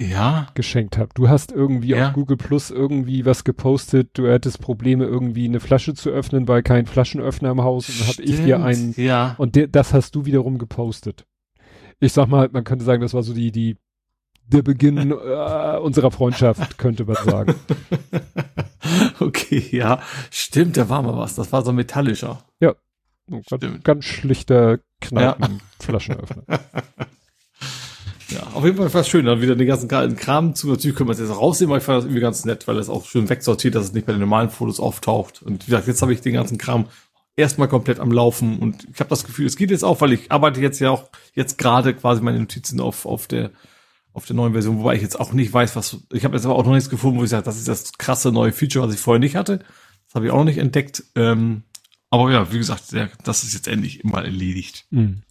Ja. 0.00 0.46
Geschenkt 0.54 0.96
habe. 0.96 1.10
Du 1.14 1.28
hast 1.28 1.52
irgendwie 1.52 1.88
ja. 1.88 2.08
auf 2.08 2.14
Google 2.14 2.38
Plus 2.38 2.70
irgendwie 2.70 3.26
was 3.26 3.44
gepostet, 3.44 4.10
du 4.14 4.26
hättest 4.26 4.60
Probleme 4.60 5.04
irgendwie 5.04 5.44
eine 5.44 5.60
Flasche 5.60 5.92
zu 5.92 6.08
öffnen, 6.08 6.48
weil 6.48 6.62
kein 6.62 6.86
Flaschenöffner 6.86 7.50
im 7.50 7.62
Haus 7.62 7.88
und 7.90 8.00
dann 8.00 8.08
habe 8.08 8.22
ich 8.22 8.42
dir 8.42 8.64
einen 8.64 8.94
ja. 8.96 9.34
und 9.36 9.56
de, 9.56 9.68
das 9.68 9.92
hast 9.92 10.14
du 10.14 10.24
wiederum 10.24 10.56
gepostet. 10.56 11.26
Ich 11.98 12.14
sag 12.14 12.28
mal, 12.28 12.48
man 12.50 12.64
könnte 12.64 12.86
sagen, 12.86 13.02
das 13.02 13.12
war 13.12 13.22
so 13.22 13.34
die 13.34 13.52
die 13.52 13.76
der 14.46 14.62
Beginn 14.62 14.96
äh, 15.10 15.76
unserer 15.76 16.10
Freundschaft, 16.10 16.78
könnte 16.78 17.04
man 17.04 17.16
sagen. 17.16 17.54
okay, 19.20 19.62
ja, 19.70 20.00
stimmt, 20.30 20.78
da 20.78 20.88
war 20.88 21.02
mal 21.02 21.16
was. 21.16 21.34
Das 21.34 21.52
war 21.52 21.62
so 21.62 21.72
metallischer. 21.72 22.42
Ja, 22.58 22.74
Ganz, 23.30 23.82
ganz 23.84 24.04
schlichter 24.04 24.80
Kneipenflaschenöffner. 25.00 26.44
Ja. 26.48 26.60
ja, 28.30 28.42
auf 28.54 28.64
jeden 28.64 28.76
Fall 28.76 28.92
war 28.92 29.00
es 29.00 29.08
schön, 29.08 29.26
dann 29.26 29.40
wieder 29.40 29.56
den 29.56 29.66
ganzen 29.66 29.88
Kram 29.88 30.54
zu. 30.54 30.68
Natürlich 30.68 30.96
können 30.96 31.08
wir 31.08 31.12
es 31.12 31.20
jetzt 31.20 31.30
auch 31.30 31.40
rausnehmen, 31.40 31.72
aber 31.72 31.78
ich 31.78 31.84
fand 31.84 31.98
das 31.98 32.04
irgendwie 32.04 32.20
ganz 32.20 32.44
nett, 32.44 32.66
weil 32.68 32.78
es 32.78 32.88
auch 32.88 33.06
schön 33.06 33.28
wegsortiert, 33.28 33.74
dass 33.74 33.84
es 33.84 33.92
nicht 33.92 34.06
bei 34.06 34.12
den 34.12 34.20
normalen 34.20 34.50
Fotos 34.50 34.80
auftaucht. 34.80 35.42
Und 35.42 35.66
wie 35.66 35.70
gesagt, 35.70 35.86
jetzt 35.86 36.02
habe 36.02 36.12
ich 36.12 36.20
den 36.20 36.34
ganzen 36.34 36.58
Kram 36.58 36.86
erstmal 37.36 37.68
komplett 37.68 38.00
am 38.00 38.12
Laufen 38.12 38.58
und 38.58 38.86
ich 38.92 39.00
habe 39.00 39.10
das 39.10 39.24
Gefühl, 39.24 39.46
es 39.46 39.56
geht 39.56 39.70
jetzt 39.70 39.84
auch, 39.84 40.00
weil 40.00 40.12
ich 40.12 40.30
arbeite 40.30 40.60
jetzt 40.60 40.78
ja 40.78 40.90
auch 40.90 41.08
jetzt 41.34 41.58
gerade 41.58 41.94
quasi 41.94 42.22
meine 42.22 42.38
Notizen 42.38 42.80
auf, 42.80 43.06
auf 43.06 43.26
der 43.26 43.50
auf 44.12 44.26
der 44.26 44.34
neuen 44.34 44.52
Version, 44.52 44.78
wobei 44.80 44.96
ich 44.96 45.02
jetzt 45.02 45.20
auch 45.20 45.32
nicht 45.32 45.52
weiß, 45.52 45.76
was 45.76 45.98
ich 46.12 46.24
habe 46.24 46.34
jetzt 46.34 46.44
aber 46.44 46.56
auch 46.56 46.64
noch 46.64 46.72
nichts 46.72 46.90
gefunden, 46.90 47.20
wo 47.20 47.24
ich 47.24 47.30
sage, 47.30 47.44
das 47.44 47.58
ist 47.58 47.68
das 47.68 47.92
krasse 47.92 48.32
neue 48.32 48.52
Feature, 48.52 48.86
was 48.86 48.94
ich 48.94 49.00
vorher 49.00 49.20
nicht 49.20 49.36
hatte. 49.36 49.58
Das 50.06 50.16
habe 50.16 50.26
ich 50.26 50.32
auch 50.32 50.38
noch 50.38 50.44
nicht 50.44 50.58
entdeckt. 50.58 51.04
Ähm, 51.14 51.62
aber 52.10 52.32
ja, 52.32 52.52
wie 52.52 52.58
gesagt, 52.58 52.92
der, 52.92 53.08
das 53.24 53.44
ist 53.44 53.54
jetzt 53.54 53.68
endlich 53.68 54.04
mal 54.04 54.24
erledigt. 54.24 54.86
Mhm. 54.90 55.22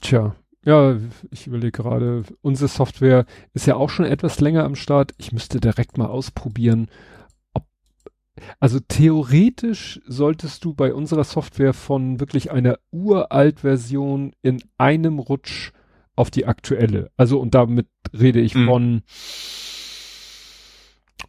Tja, 0.00 0.34
ja, 0.64 0.98
ich 1.30 1.46
überlege 1.46 1.82
gerade, 1.82 2.22
unsere 2.42 2.68
Software 2.68 3.26
ist 3.54 3.66
ja 3.66 3.76
auch 3.76 3.90
schon 3.90 4.04
etwas 4.04 4.40
länger 4.40 4.64
am 4.64 4.76
Start. 4.76 5.14
Ich 5.18 5.32
müsste 5.32 5.58
direkt 5.60 5.98
mal 5.98 6.06
ausprobieren, 6.06 6.88
ob, 7.54 7.64
also 8.58 8.78
theoretisch 8.78 10.00
solltest 10.06 10.64
du 10.64 10.74
bei 10.74 10.92
unserer 10.92 11.24
Software 11.24 11.72
von 11.72 12.20
wirklich 12.20 12.50
einer 12.50 12.78
uralt 12.90 13.60
Version 13.60 14.32
in 14.42 14.62
einem 14.78 15.18
Rutsch 15.18 15.72
auf 16.14 16.30
die 16.30 16.46
aktuelle. 16.46 17.10
Also, 17.16 17.40
und 17.40 17.54
damit 17.54 17.88
rede 18.12 18.40
ich 18.40 18.54
mhm. 18.54 18.66
von 18.66 19.02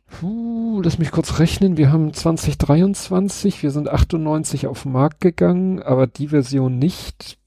Puh, 0.07 0.81
lass 0.83 0.97
mich 0.97 1.11
kurz 1.11 1.39
rechnen. 1.39 1.77
Wir 1.77 1.91
haben 1.91 2.13
2023, 2.13 3.63
wir 3.63 3.71
sind 3.71 3.89
98 3.89 4.67
auf 4.67 4.83
den 4.83 4.91
Markt 4.91 5.21
gegangen, 5.21 5.81
aber 5.81 6.07
die 6.07 6.29
Version 6.29 6.77
nicht. 6.77 7.37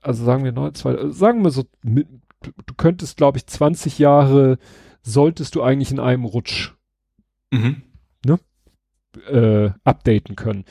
Also 0.00 0.24
sagen 0.24 0.44
wir 0.44 0.52
neu, 0.52 0.70
zwei, 0.70 1.10
sagen 1.10 1.42
wir 1.42 1.50
so, 1.50 1.64
du 1.82 2.74
könntest, 2.76 3.16
glaube 3.16 3.38
ich, 3.38 3.46
20 3.46 3.98
Jahre 3.98 4.58
solltest 5.02 5.54
du 5.54 5.62
eigentlich 5.62 5.90
in 5.90 6.00
einem 6.00 6.24
Rutsch 6.24 6.72
mhm. 7.50 7.82
ne, 8.24 8.38
äh, 9.28 9.70
updaten 9.84 10.36
können. 10.36 10.64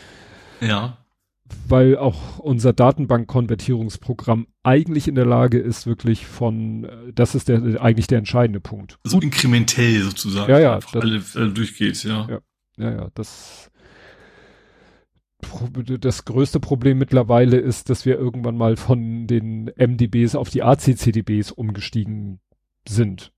Ja 0.61 1.04
weil 1.67 1.97
auch 1.97 2.39
unser 2.39 2.73
Datenbankkonvertierungsprogramm 2.73 4.47
eigentlich 4.63 5.07
in 5.07 5.15
der 5.15 5.25
Lage 5.25 5.59
ist, 5.59 5.85
wirklich 5.85 6.25
von, 6.25 6.85
äh, 6.85 7.13
das 7.13 7.35
ist 7.35 7.49
der 7.49 7.81
eigentlich 7.81 8.07
der 8.07 8.17
entscheidende 8.17 8.59
Punkt. 8.59 8.97
So 9.03 9.19
inkrementell 9.19 10.01
sozusagen. 10.01 10.49
Ja, 10.51 10.59
ja. 10.59 10.79
Das, 10.79 10.95
alle, 10.95 11.23
alle 11.35 11.51
durchgeht, 11.51 12.03
ja. 12.03 12.27
Ja, 12.29 12.39
ja, 12.77 12.91
ja 12.91 13.11
das, 13.13 13.69
das 15.99 16.25
größte 16.25 16.59
Problem 16.59 16.97
mittlerweile 16.97 17.57
ist, 17.57 17.89
dass 17.89 18.05
wir 18.05 18.17
irgendwann 18.17 18.57
mal 18.57 18.75
von 18.75 19.27
den 19.27 19.71
MDBs 19.75 20.35
auf 20.35 20.49
die 20.49 20.63
ACCDBs 20.63 21.51
umgestiegen 21.51 22.39
sind. 22.87 23.31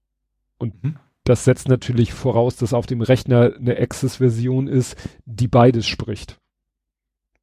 Und 0.58 0.82
mhm. 0.84 0.96
das 1.26 1.44
setzt 1.44 1.68
natürlich 1.68 2.14
voraus, 2.14 2.56
dass 2.56 2.74
auf 2.74 2.86
dem 2.86 3.02
Rechner 3.02 3.54
eine 3.58 3.78
Access-Version 3.78 4.68
ist, 4.68 4.96
die 5.26 5.48
beides 5.48 5.86
spricht. 5.88 6.40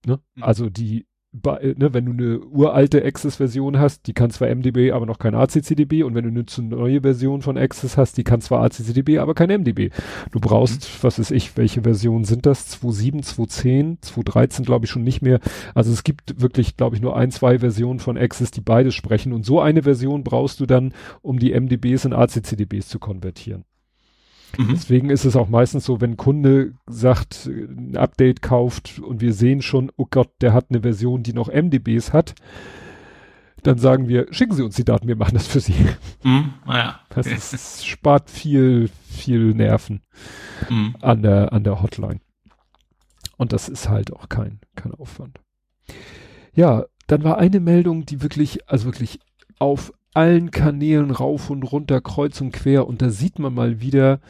Ne? 0.07 0.21
Mhm. 0.35 0.43
Also 0.43 0.71
die, 0.71 1.07
ne, 1.33 1.93
wenn 1.93 2.07
du 2.07 2.13
eine 2.13 2.41
uralte 2.41 3.05
Access-Version 3.05 3.79
hast, 3.79 4.07
die 4.07 4.13
kann 4.13 4.31
zwar 4.31 4.55
MDB, 4.55 4.93
aber 4.93 5.05
noch 5.07 5.19
kein 5.19 5.35
ACCDB 5.35 6.05
und 6.05 6.15
wenn 6.15 6.25
du 6.25 6.31
eine 6.31 6.69
neue 6.69 7.01
Version 7.01 7.43
von 7.43 7.59
Access 7.59 7.97
hast, 7.97 8.17
die 8.17 8.25
kann 8.25 8.41
zwar 8.41 8.63
ACCDB, 8.63 9.19
aber 9.19 9.35
kein 9.35 9.51
MDB. 9.51 9.91
Du 10.31 10.41
brauchst, 10.41 10.83
mhm. 10.83 10.99
was 11.03 11.19
weiß 11.19 11.31
ich, 11.33 11.57
welche 11.57 11.83
Versionen 11.83 12.25
sind 12.25 12.47
das? 12.47 12.81
2.7, 12.81 13.25
2.10, 13.25 14.01
2.13 14.03 14.65
glaube 14.65 14.85
ich 14.85 14.91
schon 14.91 15.03
nicht 15.03 15.23
mehr. 15.23 15.41
Also 15.75 15.93
es 15.93 16.05
gibt 16.05 16.41
wirklich, 16.41 16.77
glaube 16.77 16.97
ich, 16.97 17.03
nur 17.03 17.17
ein, 17.17 17.31
zwei 17.31 17.59
Versionen 17.59 17.99
von 17.99 18.17
Access, 18.17 18.51
die 18.51 18.61
beides 18.61 18.95
sprechen 18.95 19.33
und 19.33 19.45
so 19.45 19.61
eine 19.61 19.83
Version 19.83 20.23
brauchst 20.25 20.61
du 20.61 20.67
dann, 20.67 20.95
um 21.23 21.39
die 21.39 21.59
MDBs 21.59 22.05
in 22.05 22.13
ACCDBs 22.13 22.89
zu 22.89 22.99
konvertieren. 22.99 23.65
Mhm. 24.59 24.69
Deswegen 24.71 25.11
ist 25.11 25.25
es 25.25 25.37
auch 25.37 25.49
meistens 25.49 25.85
so, 25.85 26.01
wenn 26.01 26.13
ein 26.13 26.17
Kunde 26.17 26.75
sagt, 26.87 27.47
ein 27.47 27.97
Update 27.97 28.43
kauft 28.43 28.99
und 28.99 29.21
wir 29.21 29.33
sehen 29.33 29.63
schon, 29.63 29.91
oh 29.97 30.07
Gott, 30.11 30.31
der 30.41 30.53
hat 30.53 30.67
eine 30.71 30.83
Version, 30.83 31.23
die 31.23 31.33
noch 31.33 31.49
MDBs 31.49 32.13
hat, 32.13 32.35
dann 33.63 33.79
sagen 33.79 34.09
wir, 34.09 34.27
schicken 34.31 34.55
Sie 34.55 34.63
uns 34.63 34.77
die 34.77 34.85
Daten, 34.85 35.09
wir 35.09 35.17
machen 35.17 35.35
das 35.35 35.47
für 35.47 35.61
Sie. 35.61 35.75
Mhm, 36.23 36.55
naja. 36.67 37.01
Das 37.11 37.27
ist, 37.27 37.87
spart 37.87 38.31
viel, 38.31 38.91
viel 39.09 39.55
Nerven 39.55 40.03
mhm. 40.69 40.95
an 41.01 41.23
der, 41.23 41.53
an 41.53 41.65
der 41.65 41.83
Hotline. 41.83 42.21
Und 43.37 43.53
das 43.53 43.69
ist 43.69 43.89
halt 43.89 44.13
auch 44.13 44.29
kein, 44.29 44.61
kein 44.77 44.93
Aufwand. 44.93 45.41
Ja, 46.55 46.85
dann 47.07 47.25
war 47.25 47.39
eine 47.39 47.61
Meldung, 47.61 48.07
die 48.07 48.23
wirklich, 48.23 48.69
also 48.69 48.87
wirklich 48.87 49.19
auf 49.59 49.93
allen 50.15 50.51
Kanälen 50.51 51.11
rauf 51.11 51.51
und 51.51 51.63
runter, 51.63 52.01
kreuz 52.01 52.41
und 52.41 52.53
quer. 52.53 52.87
Und 52.87 53.03
da 53.03 53.11
sieht 53.11 53.39
man 53.39 53.55
mal 53.55 53.81
wieder, 53.81 54.21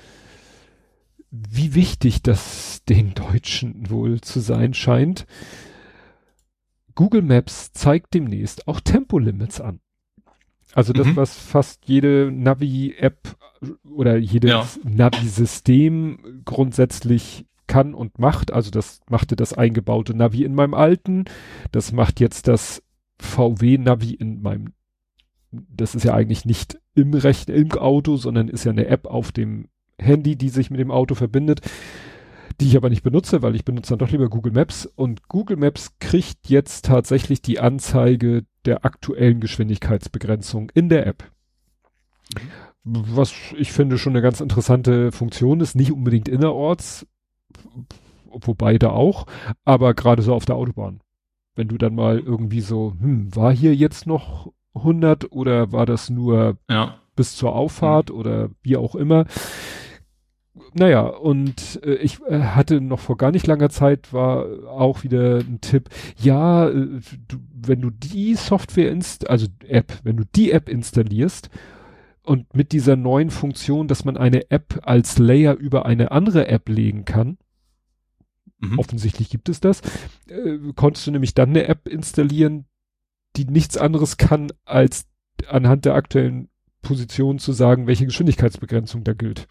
wie 1.31 1.75
wichtig 1.75 2.23
das 2.23 2.83
den 2.89 3.15
Deutschen 3.15 3.91
wohl 3.91 4.21
zu 4.21 4.41
sein 4.41 4.75
scheint. 4.75 5.27
Google 6.95 7.23
Maps 7.23 7.73
zeigt 7.73 8.15
demnächst 8.15 8.69
auch 8.69 8.81
Tempolimits 8.81 9.61
an. 9.61 9.81
Also 10.75 10.93
das, 10.93 11.07
mhm. 11.09 11.17
was 11.17 11.37
fast 11.37 11.87
jede 11.87 12.31
Navi-App 12.33 13.37
oder 13.85 14.17
jedes 14.17 14.51
ja. 14.51 14.67
Navi-System 14.85 16.43
grundsätzlich 16.45 17.47
kann 17.67 17.95
und 17.95 18.19
macht. 18.19 18.53
Also 18.53 18.71
das 18.71 19.01
machte 19.09 19.37
das 19.37 19.53
eingebaute 19.53 20.15
Navi 20.15 20.45
in 20.45 20.55
meinem 20.55 20.75
alten. 20.75 21.25
Das 21.73 21.93
macht 21.93 22.21
jetzt 22.21 22.49
das 22.49 22.83
VW-Navi 23.21 24.15
in 24.15 24.43
meinem. 24.43 24.73
Das 25.68 25.94
ist 25.94 26.05
ja 26.05 26.15
eigentlich 26.15 26.44
nicht 26.44 26.78
im 26.94 27.15
Recht 27.15 27.49
im 27.49 27.73
Auto, 27.73 28.16
sondern 28.16 28.49
ist 28.49 28.65
ja 28.65 28.73
eine 28.73 28.86
App 28.86 29.07
auf 29.07 29.33
dem 29.33 29.68
Handy, 29.99 30.36
die 30.36 30.49
sich 30.49 30.70
mit 30.70 30.81
dem 30.81 30.91
Auto 30.91 31.15
verbindet, 31.15 31.60
die 32.60 32.66
ich 32.66 32.76
aber 32.76 32.91
nicht 32.91 33.02
benutze, 33.02 33.42
weil 33.42 33.55
ich 33.55 33.65
benutze 33.65 33.91
dann 33.91 33.99
doch 33.99 34.10
lieber 34.10 34.28
Google 34.28 34.52
Maps. 34.52 34.86
Und 34.86 35.28
Google 35.28 35.57
Maps 35.57 35.99
kriegt 35.99 36.49
jetzt 36.49 36.84
tatsächlich 36.86 37.42
die 37.42 37.60
Anzeige 37.60 38.44
der 38.65 38.84
aktuellen 38.84 39.41
Geschwindigkeitsbegrenzung 39.41 40.70
in 40.74 40.89
der 40.89 41.07
App. 41.07 41.31
Was 42.84 43.33
ich 43.57 43.73
finde 43.73 43.99
schon 43.99 44.12
eine 44.12 44.23
ganz 44.23 44.41
interessante 44.41 45.10
Funktion 45.10 45.60
ist, 45.60 45.74
nicht 45.74 45.92
unbedingt 45.92 46.28
innerorts, 46.28 47.07
wobei 48.31 48.78
da 48.78 48.91
auch, 48.91 49.26
aber 49.65 49.94
gerade 49.94 50.23
so 50.23 50.34
auf 50.34 50.44
der 50.44 50.57
Autobahn. 50.57 51.00
Wenn 51.57 51.68
du 51.68 51.78
dann 51.78 51.94
mal 51.94 52.18
irgendwie 52.18 52.60
so, 52.60 52.94
hm, 53.00 53.34
war 53.34 53.55
hier 53.55 53.74
jetzt 53.74 54.07
noch 54.07 54.52
100 54.75 55.33
oder 55.33 55.73
war 55.73 55.86
das 55.86 56.11
nur 56.11 56.59
ja. 56.69 56.97
bis 57.17 57.36
zur 57.36 57.55
Auffahrt 57.55 58.11
mhm. 58.11 58.17
oder 58.17 58.51
wie 58.62 58.77
auch 58.77 58.94
immer. 58.94 59.27
Naja, 60.73 61.03
und 61.03 61.81
äh, 61.85 61.94
ich 61.94 62.20
äh, 62.23 62.41
hatte 62.41 62.81
noch 62.81 63.01
vor 63.01 63.17
gar 63.17 63.31
nicht 63.31 63.47
langer 63.47 63.70
Zeit 63.70 64.12
war 64.12 64.47
auch 64.69 65.05
wieder 65.05 65.39
ein 65.39 65.61
Tipp, 65.61 65.89
ja, 66.19 66.69
äh, 66.69 67.01
du, 67.28 67.39
wenn 67.55 67.81
du 67.81 67.91
die 67.91 68.35
Software 68.35 68.91
inst, 68.91 69.28
also 69.31 69.47
App, 69.67 70.01
wenn 70.03 70.17
du 70.17 70.25
die 70.35 70.53
App 70.53 70.69
installierst 70.69 71.49
und 72.23 72.55
mit 72.55 72.73
dieser 72.73 72.97
neuen 72.97 73.31
Funktion, 73.31 73.89
dass 73.89 74.05
man 74.05 74.17
eine 74.17 74.51
App 74.51 74.81
als 74.83 75.19
Layer 75.19 75.55
über 75.55 75.86
eine 75.86 76.11
andere 76.11 76.49
App 76.49 76.69
legen 76.69 77.05
kann, 77.05 77.39
mhm. 78.59 78.78
offensichtlich 78.78 79.31
gibt 79.31 79.49
es 79.49 79.61
das, 79.61 79.81
äh, 80.28 80.59
konntest 80.75 81.07
du 81.07 81.11
nämlich 81.11 81.35
dann 81.35 81.51
eine 81.51 81.69
App 81.69 81.89
installieren, 81.89 82.67
die 83.37 83.45
nichts 83.45 83.77
anderes 83.77 84.17
kann, 84.17 84.53
als 84.65 85.07
anhand 85.49 85.85
der 85.85 85.95
aktuellen 85.95 86.49
Position 86.83 87.39
zu 87.39 87.53
sagen, 87.53 87.87
welche 87.87 88.07
Geschwindigkeitsbegrenzung 88.07 89.05
da 89.05 89.13
gilt. 89.13 89.49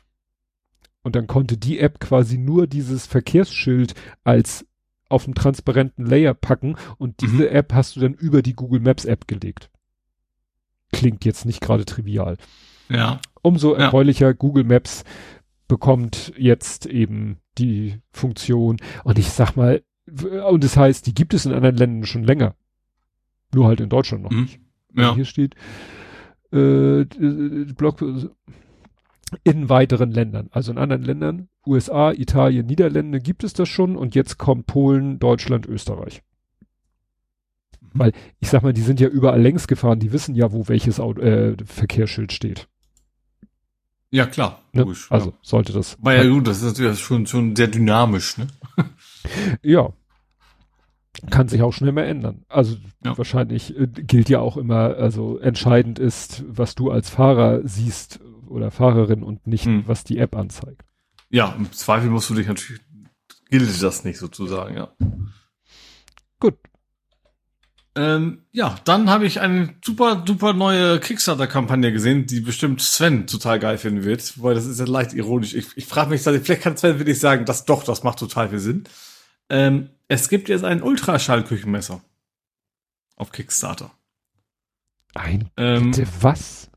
Und 1.02 1.16
dann 1.16 1.28
konnte 1.28 1.58
die 1.58 1.80
App 1.80 2.00
quasi 2.00 2.38
nur 2.38 2.66
dieses 2.68 3.06
Verkehrsschild 3.06 3.94
als 4.24 4.66
auf 5.10 5.26
einen 5.26 5.36
transparenten 5.36 6.06
Layer 6.06 6.34
packen 6.34 6.76
und 6.98 7.22
diese 7.22 7.50
mhm. 7.50 7.56
App 7.56 7.74
hast 7.74 7.96
du 7.96 8.00
dann 8.00 8.14
über 8.14 8.42
die 8.42 8.54
Google 8.54 8.80
Maps 8.80 9.06
App 9.06 9.28
gelegt. 9.28 9.70
Klingt 10.92 11.26
jetzt 11.26 11.46
nicht 11.46 11.62
gerade 11.62 11.86
trivial. 11.86 12.38
Ja. 12.90 13.20
Umso 13.42 13.74
erfreulicher 13.74 14.28
ja. 14.28 14.34
Google 14.34 14.64
Maps 14.64 15.04
bekommt 15.68 16.34
jetzt 16.38 16.86
eben 16.86 17.40
die 17.58 18.00
Funktion. 18.12 18.78
Und 19.04 19.20
ich 19.20 19.30
sag 19.30 19.56
mal, 19.56 19.84
und 20.50 20.64
das 20.64 20.78
heißt, 20.78 21.06
die 21.06 21.14
gibt 21.14 21.34
es 21.34 21.46
in 21.46 21.54
anderen 21.54 21.76
Ländern 21.76 22.06
schon 22.06 22.24
länger. 22.24 22.56
Nur 23.54 23.68
halt 23.68 23.80
in 23.80 23.90
Deutschland 23.90 24.24
noch 24.24 24.32
mhm. 24.32 24.42
nicht. 24.44 24.60
Ja. 24.96 25.16
Hier 25.16 25.26
steht, 25.26 25.56
äh, 26.52 27.06
Blog, 27.06 28.04
in 29.44 29.70
weiteren 29.70 30.12
Ländern. 30.12 30.50
Also 30.52 30.72
in 30.72 30.78
anderen 30.78 31.04
Ländern, 31.04 31.48
USA, 31.66 32.12
Italien, 32.12 32.68
Niederlande 32.68 33.20
gibt 33.20 33.44
es 33.44 33.54
das 33.54 33.70
schon 33.70 33.96
und 33.96 34.16
jetzt 34.16 34.38
kommt 34.38 34.68
Polen, 34.68 35.20
Deutschland, 35.20 35.66
Österreich. 35.66 36.22
Mhm. 37.82 37.88
Weil 37.94 38.12
ich 38.40 38.50
sag 38.50 38.64
mal, 38.64 38.74
die 38.74 38.82
sind 38.82 39.00
ja 39.00 39.08
überall 39.08 39.42
längs 39.42 39.68
gefahren, 39.68 40.00
die 40.00 40.12
wissen 40.12 40.36
ja, 40.36 40.52
wo 40.52 40.68
welches 40.68 41.00
Auto, 41.00 41.22
äh, 41.22 41.56
Verkehrsschild 41.66 42.32
steht. 42.32 42.68
Ja, 44.12 44.28
klar. 44.28 44.62
Ne? 44.74 44.82
Logisch, 44.82 45.12
also 45.12 45.32
ja. 45.32 45.38
sollte 45.42 45.74
das. 45.74 45.98
War 46.00 46.14
ja 46.14 46.30
gut, 46.30 46.46
das 46.46 46.58
ist 46.58 46.78
natürlich 46.78 47.00
schon, 47.00 47.26
schon 47.26 47.56
sehr 47.56 47.68
dynamisch, 47.68 48.38
ne? 48.38 48.48
ja. 49.64 49.92
Kann 51.30 51.48
sich 51.48 51.62
auch 51.62 51.74
schnell 51.74 51.92
mehr 51.92 52.08
ändern. 52.08 52.44
Also 52.50 52.76
ja. 53.04 53.18
wahrscheinlich 53.18 53.78
äh, 53.78 53.88
gilt 53.88 54.30
ja 54.30 54.40
auch 54.40 54.58
immer, 54.58 54.96
also 54.96 55.38
entscheidend 55.38 56.00
ist, 56.00 56.44
was 56.48 56.76
du 56.76 56.90
als 56.90 57.10
Fahrer 57.10 57.62
siehst 57.64 58.20
oder 58.48 58.72
Fahrerin 58.72 59.24
und 59.24 59.46
nicht, 59.48 59.66
hm. 59.66 59.84
was 59.88 60.04
die 60.04 60.18
App 60.18 60.36
anzeigt. 60.36 60.84
Ja, 61.30 61.54
im 61.58 61.72
Zweifel 61.72 62.10
musst 62.10 62.30
du 62.30 62.36
dich 62.36 62.48
natürlich, 62.48 62.82
gilt 63.50 63.84
das 63.84 64.04
nicht 64.04 64.18
sozusagen, 64.18 64.76
ja. 64.76 64.92
Gut. 66.40 66.56
Ähm, 67.96 68.46
ja, 68.52 68.76
dann 68.86 69.10
habe 69.10 69.26
ich 69.26 69.40
eine 69.40 69.76
super, 69.86 70.24
super 70.28 70.54
neue 70.54 71.00
Kickstarter-Kampagne 71.00 71.92
gesehen, 71.92 72.26
die 72.26 72.40
bestimmt 72.40 72.82
Sven 72.82 73.28
total 73.28 73.60
geil 73.60 73.78
finden 73.78 74.04
wird, 74.04 74.42
weil 74.42 74.56
das 74.56 74.66
ist 74.66 74.80
ja 74.80 74.86
leicht 74.86 75.14
ironisch. 75.14 75.54
Ich, 75.54 75.68
ich 75.76 75.86
frage 75.86 76.10
mich, 76.10 76.22
vielleicht 76.22 76.62
kann 76.62 76.76
Sven 76.76 76.98
wirklich 77.00 77.20
sagen, 77.20 77.46
dass 77.46 77.66
doch, 77.66 77.84
das 77.84 78.04
macht 78.04 78.18
total 78.20 78.50
viel 78.50 78.60
Sinn. 78.60 78.84
Ähm, 79.54 79.90
es 80.08 80.30
gibt 80.30 80.50
jetzt 80.50 80.64
ein 80.64 80.82
Ultraschallküchenmesser 80.82 82.02
auf 83.16 83.32
Kickstarter. 83.32 83.92
Ein 85.14 85.52
ähm, 85.58 85.92
bitte 85.92 86.08
was? 86.22 86.72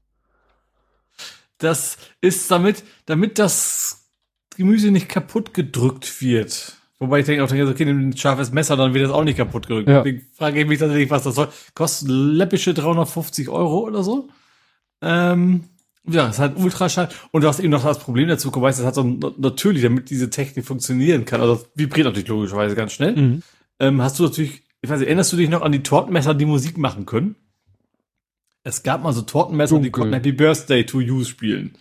Das 1.57 1.97
ist 2.21 2.51
damit, 2.51 2.85
damit 3.07 3.39
das 3.39 4.11
Gemüse 4.57 4.91
nicht 4.91 5.09
kaputt 5.09 5.55
gedrückt 5.55 6.21
wird. 6.21 6.77
Wobei 6.99 7.21
ich 7.21 7.27
denke 7.27 7.45
auch, 7.45 7.51
okay, 7.51 7.85
nimm 7.87 8.11
ein 8.11 8.17
scharfes 8.17 8.53
Messer, 8.53 8.77
dann 8.77 8.93
wird 8.93 9.07
das 9.07 9.13
auch 9.13 9.25
nicht 9.25 9.39
kaputt 9.39 9.69
gedrückt. 9.69 9.89
Ja. 9.89 10.03
Deswegen 10.03 10.27
frage 10.35 10.61
ich 10.61 10.67
mich 10.67 10.79
tatsächlich, 10.79 11.11
was 11.11 11.23
das 11.23 11.35
soll. 11.35 11.49
Kostet 11.75 12.09
läppische 12.11 12.75
350 12.75 13.49
Euro 13.49 13.87
oder 13.87 14.03
so. 14.03 14.29
Ähm, 15.01 15.65
ja, 16.09 16.29
es 16.29 16.39
hat 16.39 16.57
Ultraschall. 16.57 17.09
Und 17.33 17.43
du 17.43 17.49
hast 17.49 17.61
eben 17.61 17.71
noch 17.71 17.85
das 17.85 17.99
Problem 17.99 18.29
dazu, 18.29 18.51
du 18.51 18.61
weißt, 18.61 18.81
es 18.81 18.87
hat 18.87 18.95
so 18.95 19.03
natürlich, 19.39 19.83
damit 19.83 20.11
diese 20.11 20.31
Technik 20.31 20.65
funktionieren 20.65 21.25
kann, 21.25 21.41
also 21.41 21.65
vibriert 21.75 22.07
natürlich 22.07 22.29
logischerweise 22.29 22.75
ganz 22.75 22.93
schnell, 22.93 23.17
mhm. 23.17 23.43
ähm, 23.81 24.03
hast 24.03 24.19
du 24.19 24.25
natürlich, 24.25 24.63
ich 24.83 24.91
weiß 24.91 25.01
nicht, 25.01 25.09
erinnerst 25.09 25.33
du 25.33 25.37
dich 25.37 25.49
noch 25.49 25.63
an 25.63 25.73
die 25.73 25.83
Tortenmesser, 25.83 26.35
die 26.35 26.47
Musik 26.47 26.79
machen 26.79 27.07
können? 27.07 27.37
Es 28.63 28.83
gab 28.83 29.03
mal 29.03 29.13
so 29.13 29.23
Tortenmesser, 29.23 29.77
Dunkel. 29.77 29.85
die 29.85 29.93
konnten 29.93 30.15
Happy 30.15 30.33
Birthday 30.33 30.85
to 30.85 31.01
You 31.01 31.25
spielen. 31.25 31.77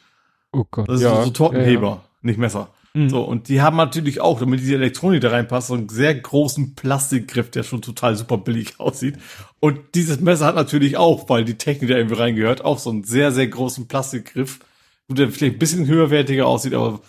Oh 0.51 0.65
Gott. 0.69 0.87
Das 0.87 0.97
ist 0.97 1.03
ja, 1.03 1.15
so, 1.17 1.23
so 1.23 1.29
Tortenheber, 1.31 1.87
ja, 1.87 1.93
ja. 1.95 2.03
nicht 2.21 2.37
Messer. 2.37 2.69
Mhm. 2.95 3.09
So, 3.09 3.23
und 3.23 3.49
die 3.49 3.61
haben 3.61 3.75
natürlich 3.75 4.21
auch, 4.21 4.39
damit 4.39 4.61
diese 4.61 4.75
Elektronik 4.75 5.19
da 5.19 5.29
reinpasst, 5.29 5.67
so 5.67 5.73
einen 5.73 5.89
sehr 5.89 6.15
großen 6.15 6.75
Plastikgriff, 6.75 7.51
der 7.51 7.63
schon 7.63 7.81
total 7.81 8.15
super 8.15 8.37
billig 8.37 8.79
aussieht. 8.79 9.17
Und 9.59 9.79
dieses 9.95 10.21
Messer 10.21 10.45
hat 10.45 10.55
natürlich 10.55 10.95
auch, 10.95 11.27
weil 11.27 11.43
die 11.43 11.57
Technik 11.57 11.89
da 11.89 11.97
irgendwie 11.97 12.15
reingehört, 12.15 12.63
auch 12.63 12.79
so 12.79 12.89
einen 12.89 13.03
sehr, 13.03 13.33
sehr 13.33 13.47
großen 13.47 13.89
Plastikgriff, 13.89 14.59
wo 15.09 15.13
der 15.13 15.29
vielleicht 15.29 15.57
ein 15.57 15.59
bisschen 15.59 15.87
höherwertiger 15.87 16.47
aussieht, 16.47 16.73
aber 16.73 17.01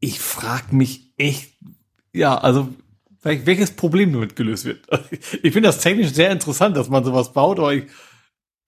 ich 0.00 0.20
frag 0.20 0.72
mich 0.72 1.12
echt, 1.16 1.54
ja, 2.12 2.36
also 2.36 2.68
welches 3.22 3.72
Problem 3.72 4.12
damit 4.12 4.36
gelöst 4.36 4.66
wird. 4.66 4.86
Ich 5.42 5.52
finde 5.52 5.68
das 5.70 5.80
technisch 5.80 6.12
sehr 6.12 6.30
interessant, 6.30 6.76
dass 6.76 6.88
man 6.88 7.04
sowas 7.04 7.32
baut, 7.32 7.58
aber 7.58 7.72
ich 7.72 7.84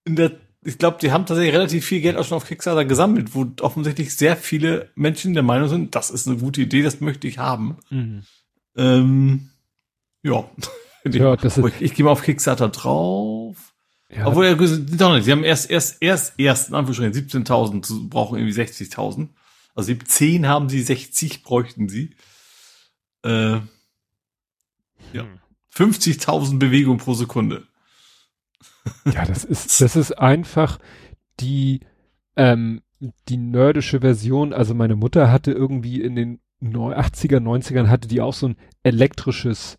in 0.05 0.17
der, 0.17 0.33
ich 0.63 0.79
glaube, 0.79 0.99
die 1.01 1.11
haben 1.11 1.25
tatsächlich 1.27 1.55
relativ 1.55 1.87
viel 1.87 2.01
Geld 2.01 2.17
auch 2.17 2.25
schon 2.25 2.37
auf 2.37 2.47
Kickstarter 2.47 2.85
gesammelt, 2.85 3.35
wo 3.35 3.47
offensichtlich 3.61 4.15
sehr 4.15 4.37
viele 4.37 4.91
Menschen 4.95 5.33
der 5.33 5.43
Meinung 5.43 5.69
sind, 5.69 5.95
das 5.95 6.11
ist 6.11 6.29
eine 6.29 6.37
gute 6.37 6.61
Idee, 6.61 6.83
das 6.83 7.01
möchte 7.01 7.27
ich 7.29 7.39
haben. 7.39 7.79
Mhm. 7.89 8.23
Ähm, 8.77 9.51
ja. 10.23 10.45
ja 11.05 11.37
das 11.37 11.57
ist 11.57 11.65
ich, 11.67 11.81
ich 11.81 11.95
gehe 11.95 12.05
mal 12.05 12.13
auf 12.13 12.23
Kickstarter 12.23 12.69
drauf. 12.69 13.57
Ja. 14.15 14.27
Obwohl, 14.27 14.47
ja, 14.47 14.55
doch 14.55 15.15
nicht. 15.15 15.25
Sie 15.25 15.33
haben 15.33 15.45
erst, 15.45 15.71
erst, 15.71 16.03
erst, 16.03 16.35
erst, 16.37 16.69
in 16.71 16.75
Anführungsstrichen, 16.75 17.45
17.000, 17.45 18.09
brauchen 18.09 18.39
irgendwie 18.39 18.61
60.000. 18.61 19.29
Also 19.75 19.87
17 19.87 20.47
haben 20.47 20.69
sie, 20.69 20.83
60 20.83 21.43
bräuchten 21.43 21.89
sie. 21.89 22.17
Äh, 23.25 23.61
ja. 25.13 25.27
50.000 25.75 26.51
hm. 26.51 26.59
Bewegungen 26.59 26.99
pro 26.99 27.15
Sekunde. 27.15 27.67
Ja, 29.05 29.25
das 29.25 29.45
ist, 29.45 29.81
das 29.81 29.97
ist 29.97 30.19
einfach 30.19 30.79
die, 31.39 31.81
ähm, 32.37 32.83
die 33.29 33.37
nerdische 33.37 34.01
Version. 34.01 34.53
Also 34.53 34.75
meine 34.75 34.97
Mutter 34.97 35.31
hatte 35.31 35.53
irgendwie 35.53 36.01
in 36.01 36.15
den 36.15 36.41
80er, 36.63 37.39
90ern 37.39 37.89
hatte 37.89 38.09
die 38.09 38.21
auch 38.21 38.35
so 38.35 38.49
ein 38.49 38.57
elektrisches 38.83 39.79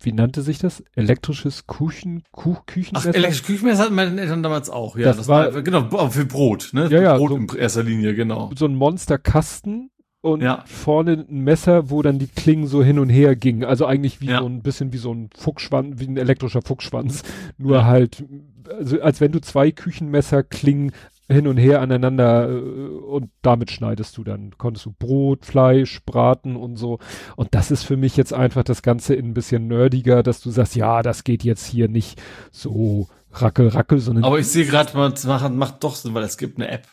wie 0.00 0.12
nannte 0.12 0.42
sich 0.42 0.58
das? 0.58 0.84
Elektrisches 0.94 1.66
Kuchen, 1.66 2.22
Kuch, 2.30 2.66
Küchenmesser? 2.66 3.10
Ach, 3.10 3.14
elektrisches 3.14 3.46
Küchenmesser 3.46 3.82
hatten 3.84 3.94
meine 3.96 4.20
Eltern 4.20 4.44
damals 4.44 4.70
auch, 4.70 4.96
ja. 4.96 5.06
Das, 5.06 5.16
das 5.16 5.28
war, 5.28 5.52
war, 5.52 5.62
genau, 5.62 6.08
für 6.10 6.24
Brot, 6.24 6.70
ne? 6.72 6.88
Ja, 6.88 7.02
ja, 7.02 7.16
Brot 7.16 7.30
so, 7.30 7.36
in 7.36 7.48
erster 7.48 7.82
Linie, 7.82 8.14
genau. 8.14 8.50
So 8.56 8.66
ein 8.66 8.76
Monsterkasten 8.76 9.90
und 10.20 10.42
Ja. 10.42 10.64
vorne 10.66 11.26
ein 11.28 11.44
Messer, 11.44 11.90
wo 11.90 12.02
dann 12.02 12.18
die 12.18 12.26
Klingen 12.26 12.66
so 12.66 12.82
hin 12.82 12.98
und 12.98 13.08
her 13.08 13.36
gingen. 13.36 13.64
Also 13.64 13.86
eigentlich 13.86 14.20
wie 14.20 14.26
Ja. 14.26 14.40
so 14.40 14.46
ein 14.46 14.62
bisschen 14.62 14.92
wie 14.92 14.98
so 14.98 15.12
ein 15.12 15.30
Fuchsschwanz, 15.36 16.00
wie 16.00 16.06
ein 16.06 16.16
elektrischer 16.16 16.62
Fuchsschwanz. 16.62 17.22
Nur 17.58 17.84
halt, 17.86 18.24
also 18.68 19.00
als 19.00 19.20
wenn 19.20 19.32
du 19.32 19.40
zwei 19.40 19.70
Küchenmesser 19.70 20.42
klingen 20.42 20.92
hin 21.30 21.46
und 21.46 21.58
her 21.58 21.82
aneinander 21.82 22.48
äh, 22.48 22.54
und 22.58 23.30
damit 23.42 23.70
schneidest 23.70 24.16
du 24.16 24.24
dann, 24.24 24.52
konntest 24.56 24.86
du 24.86 24.94
Brot, 24.98 25.44
Fleisch, 25.44 26.00
Braten 26.06 26.56
und 26.56 26.76
so. 26.76 26.98
Und 27.36 27.54
das 27.54 27.70
ist 27.70 27.84
für 27.84 27.96
mich 27.98 28.16
jetzt 28.16 28.32
einfach 28.32 28.64
das 28.64 28.82
Ganze 28.82 29.14
in 29.14 29.26
ein 29.26 29.34
bisschen 29.34 29.68
nerdiger, 29.68 30.22
dass 30.22 30.40
du 30.40 30.50
sagst, 30.50 30.74
ja, 30.74 31.02
das 31.02 31.24
geht 31.24 31.44
jetzt 31.44 31.66
hier 31.66 31.88
nicht 31.88 32.20
so 32.50 33.08
rackel, 33.30 33.68
rackel, 33.68 33.98
sondern 33.98 34.24
Aber 34.24 34.38
ich 34.38 34.48
sehe 34.48 34.64
gerade, 34.64 34.96
man 34.96 35.12
macht, 35.26 35.52
macht 35.52 35.84
doch 35.84 35.94
Sinn, 35.96 36.14
weil 36.14 36.24
es 36.24 36.38
gibt 36.38 36.56
eine 36.58 36.70
App. 36.70 36.86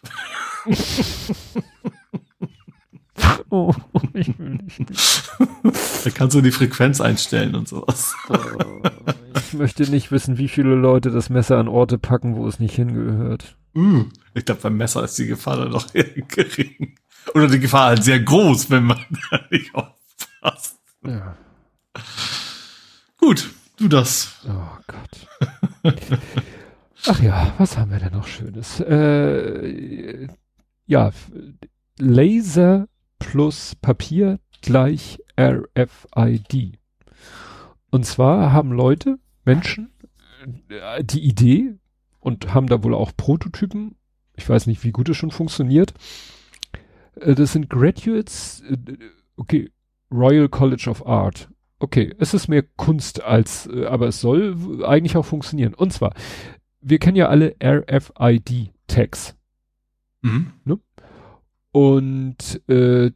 oh, 3.49 3.73
ich 4.13 4.37
will 4.39 4.59
nicht. 4.63 4.81
Da 6.03 6.09
kannst 6.09 6.35
du 6.35 6.41
die 6.41 6.51
Frequenz 6.51 7.01
einstellen 7.01 7.55
und 7.55 7.67
sowas. 7.67 8.15
Ich 9.37 9.53
möchte 9.53 9.89
nicht 9.89 10.11
wissen, 10.11 10.37
wie 10.37 10.47
viele 10.47 10.75
Leute 10.75 11.11
das 11.11 11.29
Messer 11.29 11.57
an 11.57 11.67
Orte 11.67 11.97
packen, 11.97 12.35
wo 12.35 12.47
es 12.47 12.59
nicht 12.59 12.75
hingehört. 12.75 13.55
Mm. 13.73 14.03
Ich 14.33 14.45
glaube, 14.45 14.61
beim 14.61 14.77
Messer 14.77 15.03
ist 15.03 15.17
die 15.17 15.27
Gefahr 15.27 15.57
dann 15.57 15.71
doch 15.71 15.87
eher 15.93 16.03
gering. 16.03 16.95
Oder 17.33 17.47
die 17.47 17.59
Gefahr 17.59 17.87
halt 17.87 18.03
sehr 18.03 18.19
groß, 18.19 18.69
wenn 18.69 18.83
man 18.85 18.99
da 19.31 19.39
nicht 19.49 19.73
aufpasst. 19.73 20.79
Ja. 21.05 21.35
Gut, 23.17 23.49
du 23.77 23.87
das. 23.87 24.35
Oh 24.47 24.77
Gott. 24.87 25.95
Ach 27.07 27.21
ja, 27.21 27.53
was 27.57 27.77
haben 27.77 27.91
wir 27.91 27.99
denn 27.99 28.13
noch 28.13 28.27
Schönes? 28.27 28.79
Äh, 28.79 30.27
ja, 30.87 31.11
Laser 31.97 32.87
plus 33.19 33.75
Papier 33.75 34.39
gleich 34.61 35.19
RFID. 35.39 36.79
Und 37.91 38.05
zwar 38.05 38.51
haben 38.51 38.71
Leute, 38.71 39.19
Menschen, 39.45 39.91
äh, 40.69 41.03
die 41.03 41.21
Idee 41.21 41.75
und 42.19 42.53
haben 42.53 42.67
da 42.67 42.83
wohl 42.83 42.93
auch 42.93 43.11
Prototypen. 43.15 43.95
Ich 44.35 44.49
weiß 44.49 44.67
nicht, 44.67 44.83
wie 44.83 44.91
gut 44.91 45.07
es 45.09 45.17
schon 45.17 45.31
funktioniert. 45.31 45.93
Äh, 47.19 47.35
Das 47.35 47.53
sind 47.53 47.69
Graduates, 47.69 48.63
äh, 48.69 48.77
okay, 49.37 49.71
Royal 50.11 50.49
College 50.49 50.89
of 50.89 51.05
Art. 51.05 51.49
Okay, 51.79 52.13
es 52.19 52.33
ist 52.33 52.47
mehr 52.47 52.63
Kunst 52.63 53.21
als, 53.21 53.69
aber 53.69 54.07
es 54.07 54.21
soll 54.21 54.83
eigentlich 54.85 55.17
auch 55.17 55.25
funktionieren. 55.25 55.73
Und 55.73 55.91
zwar, 55.91 56.13
wir 56.79 56.99
kennen 56.99 57.17
ja 57.17 57.27
alle 57.27 57.55
RFID-Tags. 57.61 59.35
Mhm. 60.21 60.53
Und 61.75 62.61
äh, 62.69 63.11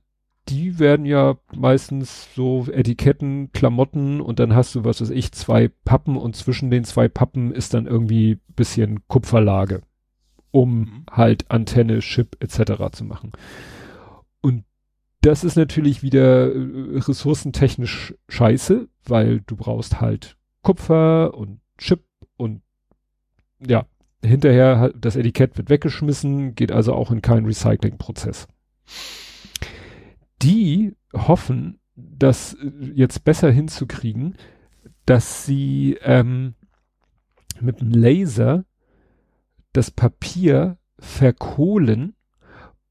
die 0.49 0.79
werden 0.79 1.05
ja 1.05 1.37
meistens 1.55 2.27
so 2.35 2.67
Etiketten, 2.69 3.53
Klamotten 3.53 4.19
und 4.19 4.37
dann 4.39 4.53
hast 4.53 4.75
du, 4.75 4.83
was 4.83 4.99
weiß 4.99 5.11
ich, 5.11 5.31
zwei 5.31 5.69
Pappen 5.85 6.17
und 6.17 6.35
zwischen 6.35 6.69
den 6.69 6.83
zwei 6.83 7.07
Pappen 7.07 7.53
ist 7.53 7.73
dann 7.73 7.87
irgendwie 7.87 8.37
bisschen 8.57 9.07
Kupferlage, 9.07 9.83
um 10.51 10.79
Mhm. 10.79 11.05
halt 11.09 11.49
Antenne, 11.49 11.99
Chip 11.99 12.35
etc. 12.41 12.91
zu 12.91 13.05
machen. 13.05 13.31
Und 14.41 14.65
das 15.21 15.45
ist 15.45 15.55
natürlich 15.55 16.03
wieder 16.03 16.53
äh, 16.53 16.99
ressourcentechnisch 16.99 18.13
scheiße, 18.27 18.89
weil 19.05 19.39
du 19.39 19.55
brauchst 19.55 20.01
halt 20.01 20.35
Kupfer 20.63 21.33
und 21.33 21.61
Chip 21.77 22.03
und 22.35 22.61
ja, 23.65 23.85
hinterher 24.23 24.79
halt 24.79 24.95
das 24.99 25.15
Etikett 25.15 25.57
wird 25.57 25.69
weggeschmissen, 25.69 26.55
geht 26.55 26.71
also 26.71 26.93
auch 26.93 27.11
in 27.11 27.21
keinen 27.21 27.45
Recyclingprozess. 27.45 28.47
Die 30.41 30.95
hoffen, 31.13 31.79
das 31.95 32.53
äh, 32.53 32.91
jetzt 32.93 33.23
besser 33.23 33.51
hinzukriegen, 33.51 34.35
dass 35.05 35.45
sie 35.45 35.97
ähm, 36.01 36.55
mit 37.59 37.81
dem 37.81 37.91
Laser 37.91 38.65
das 39.73 39.91
Papier 39.91 40.77
verkohlen 40.97 42.15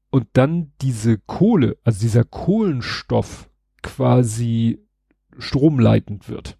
und 0.09 0.27
dann 0.33 0.73
diese 0.81 1.17
Kohle, 1.17 1.77
also 1.83 1.99
dieser 2.01 2.23
Kohlenstoff 2.23 3.49
quasi 3.81 4.85
stromleitend 5.37 6.29
wird. 6.29 6.58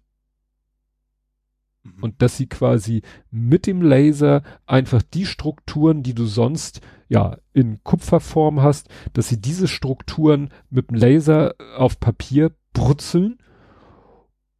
Mhm. 1.82 2.02
Und 2.02 2.22
dass 2.22 2.36
sie 2.36 2.46
quasi 2.46 3.02
mit 3.30 3.66
dem 3.66 3.82
Laser 3.82 4.42
einfach 4.66 5.02
die 5.02 5.26
Strukturen, 5.26 6.02
die 6.02 6.14
du 6.14 6.26
sonst 6.26 6.80
ja 7.08 7.38
in 7.52 7.82
Kupferform 7.82 8.62
hast, 8.62 8.88
dass 9.12 9.28
sie 9.28 9.40
diese 9.40 9.68
Strukturen 9.68 10.50
mit 10.68 10.90
dem 10.90 10.96
Laser 10.96 11.54
auf 11.76 11.98
Papier 11.98 12.52
brutzeln 12.72 13.38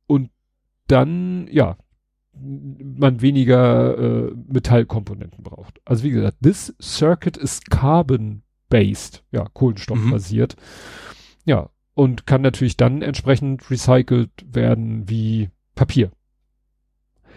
und 0.06 0.30
dann 0.86 1.46
ja 1.50 1.76
man 2.42 3.20
weniger 3.20 3.98
äh, 3.98 4.34
Metallkomponenten 4.48 5.44
braucht. 5.44 5.80
Also 5.84 6.04
wie 6.04 6.10
gesagt, 6.10 6.38
this 6.42 6.74
circuit 6.80 7.36
is 7.36 7.60
carbon 7.68 8.42
based, 8.70 9.24
ja 9.30 9.44
Kohlenstoffbasiert, 9.52 10.56
ja 11.44 11.68
und 11.94 12.26
kann 12.26 12.40
natürlich 12.40 12.78
dann 12.78 13.02
entsprechend 13.02 13.70
recycelt 13.70 14.30
werden 14.50 15.08
wie 15.08 15.50
Papier. 15.74 16.10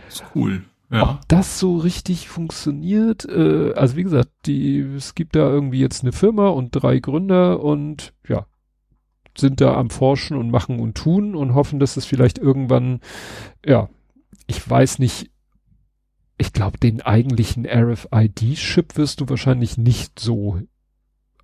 Ist 0.07 0.23
cool. 0.35 0.63
Ja. 0.89 1.09
Ob 1.09 1.27
das 1.27 1.59
so 1.59 1.77
richtig 1.77 2.29
funktioniert, 2.29 3.25
äh, 3.25 3.73
also 3.73 3.95
wie 3.95 4.03
gesagt, 4.03 4.29
die, 4.45 4.79
es 4.79 5.15
gibt 5.15 5.35
da 5.35 5.49
irgendwie 5.49 5.79
jetzt 5.79 6.03
eine 6.03 6.11
Firma 6.11 6.49
und 6.49 6.69
drei 6.71 6.99
Gründer 6.99 7.61
und 7.61 8.13
ja, 8.27 8.45
sind 9.35 9.59
da 9.59 9.73
am 9.75 9.89
Forschen 9.89 10.37
und 10.37 10.51
machen 10.51 10.79
und 10.79 10.95
tun 10.95 11.35
und 11.35 11.55
hoffen, 11.55 11.79
dass 11.79 11.97
es 11.97 12.05
vielleicht 12.05 12.37
irgendwann, 12.37 12.99
ja, 13.65 13.89
ich 14.45 14.69
weiß 14.69 14.99
nicht, 14.99 15.31
ich 16.37 16.53
glaube, 16.53 16.77
den 16.77 17.01
eigentlichen 17.01 17.65
RFID-Chip 17.65 18.95
wirst 18.97 19.21
du 19.21 19.29
wahrscheinlich 19.29 19.77
nicht 19.77 20.19
so 20.19 20.61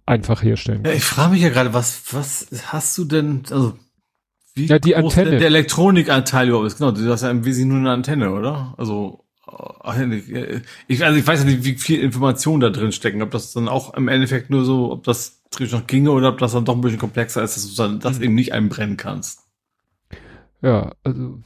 einfach 0.05 0.43
herstellen. 0.43 0.83
ja 0.85 0.91
ich 0.91 1.03
frage 1.03 1.33
mich 1.33 1.41
ja 1.41 1.49
gerade, 1.49 1.73
was, 1.73 2.13
was 2.13 2.47
hast 2.67 2.97
du 2.97 3.05
denn, 3.05 3.43
also, 3.49 3.77
wie 4.59 4.65
Ja, 4.67 4.77
die 4.79 4.91
groß 4.91 5.13
Antenne. 5.13 5.31
Der, 5.31 5.39
der 5.39 5.47
Elektronikanteil 5.47 6.49
überhaupt 6.49 6.67
ist. 6.67 6.77
Genau, 6.77 6.91
du 6.91 7.09
hast 7.09 7.23
ja 7.23 7.31
im 7.31 7.45
Wesentlichen 7.45 7.69
nur 7.69 7.79
eine 7.79 7.91
Antenne, 7.91 8.31
oder? 8.31 8.75
Also, 8.77 9.25
äh, 9.83 10.61
ich, 10.87 11.03
also 11.03 11.17
ich 11.17 11.25
weiß 11.25 11.39
ja 11.39 11.45
nicht, 11.45 11.63
wie 11.63 11.75
viel 11.75 11.99
Informationen 12.01 12.59
da 12.61 12.69
drin 12.69 12.91
stecken. 12.91 13.21
Ob 13.23 13.31
das 13.31 13.51
dann 13.53 13.67
auch 13.67 13.93
im 13.95 14.07
Endeffekt 14.07 14.49
nur 14.51 14.63
so, 14.65 14.91
ob 14.91 15.03
das 15.03 15.41
theoretisch 15.51 15.79
noch 15.79 15.87
ginge 15.87 16.11
oder 16.11 16.29
ob 16.29 16.37
das 16.37 16.51
dann 16.51 16.65
doch 16.65 16.75
ein 16.75 16.81
bisschen 16.81 16.99
komplexer 16.99 17.41
ist, 17.41 17.55
dass 17.55 17.67
du 17.73 17.75
dann 17.81 17.99
das 17.99 18.19
Mhm. 18.19 18.23
eben 18.25 18.35
nicht 18.35 18.53
einbrennen 18.53 18.97
kannst. 18.97 19.41
Ja, 20.61 20.91
also 21.03 21.39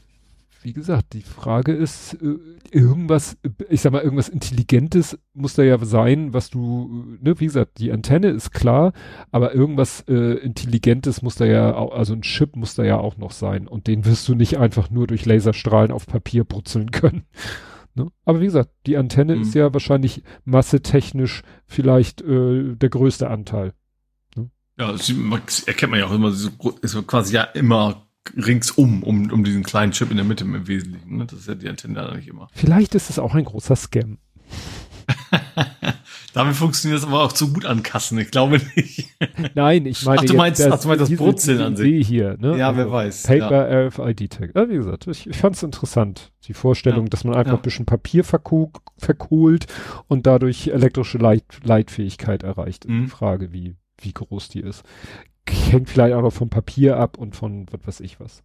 wie 0.63 0.73
gesagt, 0.73 1.13
die 1.13 1.21
Frage 1.21 1.73
ist, 1.73 2.13
äh, 2.15 2.37
irgendwas, 2.71 3.37
ich 3.69 3.81
sag 3.81 3.91
mal, 3.91 4.01
irgendwas 4.01 4.29
Intelligentes 4.29 5.19
muss 5.33 5.53
da 5.53 5.63
ja 5.63 5.77
sein, 5.83 6.33
was 6.33 6.49
du, 6.49 7.05
ne, 7.21 7.39
wie 7.39 7.45
gesagt, 7.45 7.79
die 7.79 7.91
Antenne 7.91 8.29
ist 8.29 8.51
klar, 8.51 8.93
aber 9.31 9.53
irgendwas 9.53 10.01
äh, 10.07 10.33
Intelligentes 10.35 11.21
muss 11.21 11.35
da 11.35 11.45
ja 11.45 11.75
auch, 11.75 11.93
also 11.93 12.13
ein 12.13 12.21
Chip 12.21 12.55
muss 12.55 12.75
da 12.75 12.83
ja 12.83 12.97
auch 12.97 13.17
noch 13.17 13.31
sein 13.31 13.67
und 13.67 13.87
den 13.87 14.05
wirst 14.05 14.27
du 14.27 14.35
nicht 14.35 14.57
einfach 14.57 14.89
nur 14.89 15.07
durch 15.07 15.25
Laserstrahlen 15.25 15.91
auf 15.91 16.07
Papier 16.07 16.43
brutzeln 16.43 16.91
können. 16.91 17.23
Ne? 17.95 18.07
Aber 18.25 18.41
wie 18.41 18.45
gesagt, 18.45 18.71
die 18.87 18.97
Antenne 18.97 19.35
Mhm. 19.35 19.43
ist 19.43 19.53
ja 19.53 19.71
wahrscheinlich 19.71 20.23
massetechnisch 20.45 21.43
vielleicht 21.67 22.21
äh, 22.23 22.75
der 22.75 22.89
größte 22.89 23.29
Anteil. 23.29 23.73
Ja, 24.79 24.91
das 24.91 25.09
erkennt 25.67 25.91
man 25.91 25.99
ja 25.99 26.07
auch 26.07 26.13
immer, 26.13 26.31
so, 26.31 26.49
ist 26.81 27.07
quasi 27.07 27.35
ja 27.35 27.43
immer 27.43 28.02
ringsum, 28.35 29.03
um, 29.03 29.31
um 29.31 29.43
diesen 29.43 29.63
kleinen 29.63 29.91
Chip 29.91 30.09
in 30.11 30.17
der 30.17 30.25
Mitte 30.25 30.43
im 30.43 30.67
Wesentlichen. 30.67 31.17
Ne? 31.17 31.25
Das 31.25 31.39
ist 31.39 31.47
ja 31.47 31.55
die 31.55 31.67
Antenne 31.69 31.95
da 31.95 32.13
nicht 32.15 32.27
immer. 32.27 32.47
Vielleicht 32.53 32.95
ist 32.95 33.09
es 33.09 33.19
auch 33.19 33.35
ein 33.35 33.43
großer 33.45 33.75
Scam. 33.75 34.17
Damit 36.33 36.55
funktioniert 36.55 36.99
das 37.01 37.07
aber 37.07 37.21
auch 37.21 37.31
zu 37.31 37.53
gut 37.53 37.65
an 37.65 37.83
Kassen. 37.83 38.17
Ich 38.17 38.31
glaube 38.31 38.59
nicht. 38.75 39.07
Nein, 39.55 39.85
ich 39.85 40.03
meine 40.03 40.21
Ach, 40.21 40.25
du 40.25 40.33
meinst- 40.33 40.61
ach, 40.65 40.79
du 40.79 40.87
meinst 40.87 41.01
das 41.01 41.15
Brutzeln 41.15 41.61
an 41.61 41.75
sich. 41.75 42.07
Hier, 42.07 42.37
ne? 42.39 42.57
Ja, 42.57 42.75
wer 42.75 42.91
weiß, 42.91 43.23
Paper 43.23 43.87
RFID 43.87 44.31
Tag. 44.31 44.51
Ja, 44.55 44.67
wie 44.67 44.75
gesagt, 44.75 45.05
ich, 45.07 45.27
ich 45.29 45.37
fand 45.37 45.55
es 45.55 45.61
interessant. 45.63 46.31
Die 46.47 46.53
Vorstellung, 46.53 47.05
Ja. 47.05 47.09
dass 47.09 47.23
man 47.23 47.35
einfach 47.35 47.53
Ja. 47.53 47.57
ein 47.59 47.61
bisschen 47.61 47.85
Papier 47.85 48.23
verko 48.23 48.71
verkohlt 48.97 49.67
und 50.07 50.25
dadurch 50.25 50.69
elektrische 50.69 51.19
Leit 51.19 51.43
Leitfähigkeit 51.63 52.41
erreicht. 52.43 52.87
Mhm. 52.87 53.09
Frage, 53.09 53.53
wie, 53.53 53.75
wie 54.01 54.13
groß 54.13 54.49
die 54.49 54.61
ist. 54.61 54.83
Hängt 55.49 55.89
vielleicht 55.89 56.13
auch 56.15 56.21
noch 56.21 56.33
vom 56.33 56.49
Papier 56.49 56.97
ab 56.97 57.17
und 57.17 57.35
von 57.35 57.65
was 57.71 57.85
weiß 57.87 57.99
ich 58.01 58.19
was. 58.19 58.43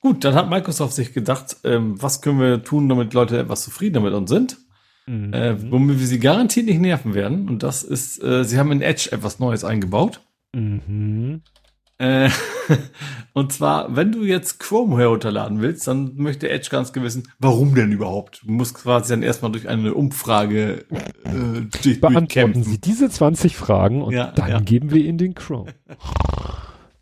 Gut, 0.00 0.22
dann 0.22 0.34
hat 0.34 0.50
Microsoft 0.50 0.92
sich 0.92 1.14
gedacht, 1.14 1.56
ähm, 1.64 2.00
was 2.02 2.20
können 2.20 2.38
wir 2.38 2.62
tun, 2.62 2.90
damit 2.90 3.14
Leute 3.14 3.38
etwas 3.38 3.64
zufriedener 3.64 4.04
mit 4.04 4.12
uns 4.12 4.28
sind, 4.28 4.58
Mhm. 5.06 5.32
äh, 5.32 5.70
womit 5.72 5.98
wir 5.98 6.06
sie 6.06 6.18
garantiert 6.18 6.66
nicht 6.66 6.78
nerven 6.80 7.14
werden. 7.14 7.48
Und 7.48 7.62
das 7.62 7.82
ist, 7.82 8.22
äh, 8.22 8.44
sie 8.44 8.58
haben 8.58 8.70
in 8.70 8.82
Edge 8.82 9.08
etwas 9.12 9.38
Neues 9.38 9.64
eingebaut. 9.64 10.20
Mhm. 10.54 11.40
Äh, 11.98 12.28
und 13.34 13.52
zwar, 13.52 13.94
wenn 13.94 14.10
du 14.10 14.24
jetzt 14.24 14.58
Chrome 14.58 14.98
herunterladen 14.98 15.60
willst, 15.60 15.86
dann 15.86 16.16
möchte 16.16 16.50
Edge 16.50 16.68
ganz 16.70 16.92
gewissen, 16.92 17.28
warum 17.38 17.74
denn 17.74 17.92
überhaupt? 17.92 18.42
Du 18.44 18.50
musst 18.50 18.74
quasi 18.74 19.12
dann 19.12 19.22
erstmal 19.22 19.52
durch 19.52 19.68
eine 19.68 19.94
Umfrage 19.94 20.86
äh, 21.24 21.60
dich 21.84 22.00
Beantworten 22.00 22.64
Sie 22.64 22.80
diese 22.80 23.08
20 23.08 23.56
Fragen 23.56 24.02
und 24.02 24.12
ja, 24.12 24.32
dann 24.32 24.48
ja. 24.48 24.60
geben 24.60 24.90
wir 24.90 25.04
Ihnen 25.04 25.18
den 25.18 25.34
Chrome. 25.34 25.72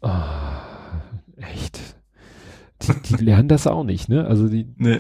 oh, 0.03 0.11
echt. 1.37 1.81
Die, 2.83 3.17
die, 3.17 3.17
lernen 3.25 3.49
das 3.49 3.67
auch 3.67 3.85
nicht, 3.85 4.11
ne? 4.11 4.27
Also 4.27 4.49
die 4.49 4.67
nee. 4.77 4.99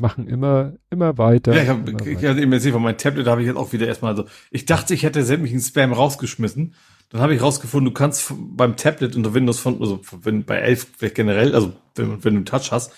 machen 0.00 0.26
immer, 0.26 0.72
immer 0.90 1.16
weiter. 1.16 1.54
Ja, 1.54 1.62
ich 1.62 1.68
habe 1.68 1.92
hab 1.92 2.38
eben 2.38 2.52
erzählt, 2.52 2.72
von 2.74 2.82
meinem 2.82 2.98
Tablet 2.98 3.28
habe 3.28 3.42
ich 3.42 3.46
jetzt 3.46 3.56
auch 3.56 3.72
wieder 3.72 3.86
erstmal 3.86 4.16
so, 4.16 4.24
ich 4.50 4.64
dachte, 4.64 4.94
ich 4.94 5.04
hätte 5.04 5.22
sämtlichen 5.22 5.60
Spam 5.60 5.92
rausgeschmissen 5.92 6.74
dann 7.12 7.20
habe 7.20 7.34
ich 7.34 7.42
rausgefunden, 7.42 7.92
du 7.92 7.98
kannst 7.98 8.32
beim 8.38 8.76
Tablet 8.76 9.14
unter 9.16 9.34
Windows 9.34 9.60
von, 9.60 9.80
also 9.80 10.00
wenn 10.22 10.44
bei 10.44 10.56
11 10.56 10.86
vielleicht 10.96 11.14
generell, 11.14 11.54
also 11.54 11.72
wenn, 11.94 12.24
wenn 12.24 12.34
du 12.36 12.44
Touch 12.44 12.72
hast, 12.72 12.92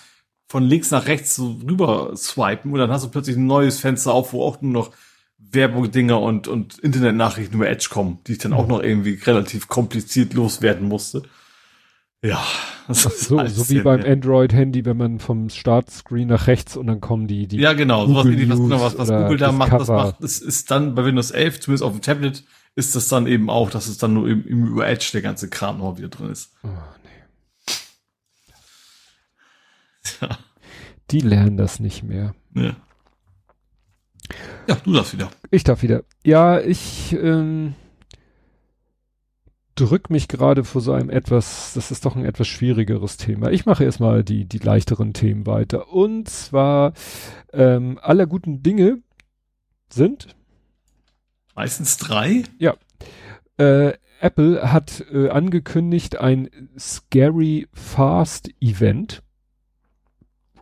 von 0.46 0.62
links 0.62 0.92
nach 0.92 1.06
rechts 1.06 1.34
so 1.34 1.58
rüber 1.68 2.12
swipen 2.16 2.72
und 2.72 2.78
dann 2.78 2.90
hast 2.90 3.04
du 3.04 3.08
plötzlich 3.08 3.36
ein 3.36 3.46
neues 3.46 3.80
Fenster 3.80 4.14
auf, 4.14 4.32
wo 4.32 4.44
auch 4.44 4.62
nur 4.62 4.72
noch 4.72 4.90
Werbung-Dinger 5.38 6.20
und, 6.20 6.46
und 6.46 6.78
Internetnachrichten 6.78 7.56
über 7.56 7.68
Edge 7.68 7.88
kommen, 7.90 8.18
die 8.26 8.32
ich 8.32 8.38
dann 8.38 8.52
auch 8.52 8.68
noch 8.68 8.82
irgendwie 8.82 9.14
relativ 9.14 9.66
kompliziert 9.66 10.32
loswerden 10.32 10.86
musste. 10.86 11.22
Ja, 12.22 12.40
das 12.88 13.04
ist 13.04 13.20
so, 13.22 13.44
so 13.46 13.68
wie 13.68 13.80
beim 13.80 14.02
Android-Handy, 14.02 14.84
wenn 14.84 14.96
man 14.96 15.18
vom 15.18 15.48
Startscreen 15.48 16.28
nach 16.28 16.46
rechts 16.46 16.76
und 16.76 16.86
dann 16.86 17.00
kommen 17.00 17.26
die, 17.26 17.48
die 17.48 17.56
Ja, 17.56 17.72
genau, 17.72 18.06
sowas 18.06 18.26
wie 18.26 18.48
was, 18.48 18.58
was, 18.58 18.98
was 18.98 19.08
Google 19.08 19.38
da 19.38 19.50
macht, 19.50 19.72
das 19.72 19.88
macht, 19.88 20.22
das 20.22 20.38
ist 20.38 20.70
dann 20.70 20.94
bei 20.94 21.04
Windows 21.04 21.32
11, 21.32 21.60
zumindest 21.60 21.82
auf 21.82 21.92
dem 21.92 22.00
Tablet, 22.00 22.44
ist 22.76 22.96
das 22.96 23.08
dann 23.08 23.26
eben 23.26 23.50
auch, 23.50 23.70
dass 23.70 23.86
es 23.86 23.98
dann 23.98 24.14
nur 24.14 24.28
im, 24.28 24.46
im 24.46 24.66
über 24.66 24.86
Edge 24.86 25.10
der 25.12 25.22
ganze 25.22 25.48
Kram 25.48 25.78
noch 25.78 25.96
wieder 25.98 26.08
drin 26.08 26.30
ist. 26.30 26.52
Oh, 26.62 26.68
nee. 27.02 27.10
Ja. 30.20 30.38
Die 31.10 31.20
lernen 31.20 31.56
das 31.56 31.80
nicht 31.80 32.02
mehr. 32.02 32.34
Ja. 32.54 32.76
Ja, 34.66 34.76
du 34.76 34.92
darfst 34.92 35.12
wieder. 35.12 35.30
Ich 35.50 35.64
darf 35.64 35.82
wieder. 35.82 36.02
Ja, 36.24 36.58
ich 36.58 37.12
ähm, 37.12 37.74
drück 39.74 40.08
mich 40.10 40.28
gerade 40.28 40.64
vor 40.64 40.80
so 40.80 40.92
einem 40.92 41.10
etwas, 41.10 41.72
das 41.74 41.90
ist 41.90 42.06
doch 42.06 42.16
ein 42.16 42.24
etwas 42.24 42.48
schwierigeres 42.48 43.16
Thema. 43.16 43.50
Ich 43.50 43.66
mache 43.66 43.84
erstmal 43.84 44.24
die, 44.24 44.46
die 44.46 44.58
leichteren 44.58 45.12
Themen 45.12 45.46
weiter. 45.46 45.92
Und 45.92 46.28
zwar 46.28 46.94
ähm, 47.52 47.98
aller 48.00 48.26
guten 48.26 48.62
Dinge 48.62 49.02
sind 49.90 50.34
Meistens 51.54 51.96
drei? 51.96 52.42
Ja. 52.58 52.74
Äh, 53.56 53.94
Apple 54.20 54.72
hat 54.72 55.04
äh, 55.12 55.28
angekündigt 55.28 56.18
ein 56.18 56.48
Scary 56.78 57.68
Fast 57.72 58.50
Event. 58.60 59.22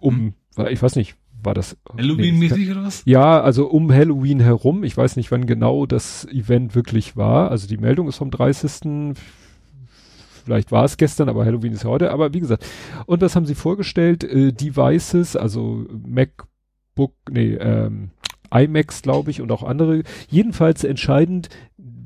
Um, 0.00 0.34
hm. 0.56 0.66
ich 0.68 0.82
weiß 0.82 0.96
nicht, 0.96 1.14
war 1.42 1.54
das 1.54 1.76
Halloween-mäßig 1.96 2.66
nee, 2.66 2.72
oder 2.72 2.84
was? 2.84 3.02
Ja, 3.04 3.40
also 3.40 3.66
um 3.66 3.92
Halloween 3.92 4.40
herum. 4.40 4.84
Ich 4.84 4.96
weiß 4.96 5.16
nicht, 5.16 5.30
wann 5.30 5.46
genau 5.46 5.86
das 5.86 6.24
Event 6.26 6.74
wirklich 6.74 7.16
war. 7.16 7.50
Also 7.50 7.66
die 7.66 7.78
Meldung 7.78 8.08
ist 8.08 8.16
vom 8.16 8.30
30. 8.30 9.14
Vielleicht 10.44 10.72
war 10.72 10.84
es 10.84 10.96
gestern, 10.96 11.28
aber 11.28 11.44
Halloween 11.44 11.72
ist 11.72 11.84
heute. 11.84 12.10
Aber 12.10 12.34
wie 12.34 12.40
gesagt, 12.40 12.66
und 13.06 13.20
was 13.20 13.36
haben 13.36 13.46
sie 13.46 13.54
vorgestellt? 13.54 14.24
Äh, 14.24 14.52
Devices, 14.52 15.36
also 15.36 15.86
MacBook, 16.04 17.14
nee, 17.30 17.54
ähm, 17.54 18.10
iMacs, 18.52 19.02
glaube 19.02 19.30
ich, 19.30 19.40
und 19.40 19.50
auch 19.52 19.62
andere. 19.62 20.02
Jedenfalls 20.28 20.84
entscheidend 20.84 21.48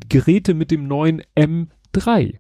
Geräte 0.09 0.55
mit 0.55 0.71
dem 0.71 0.87
neuen 0.87 1.23
M3. 1.37 2.39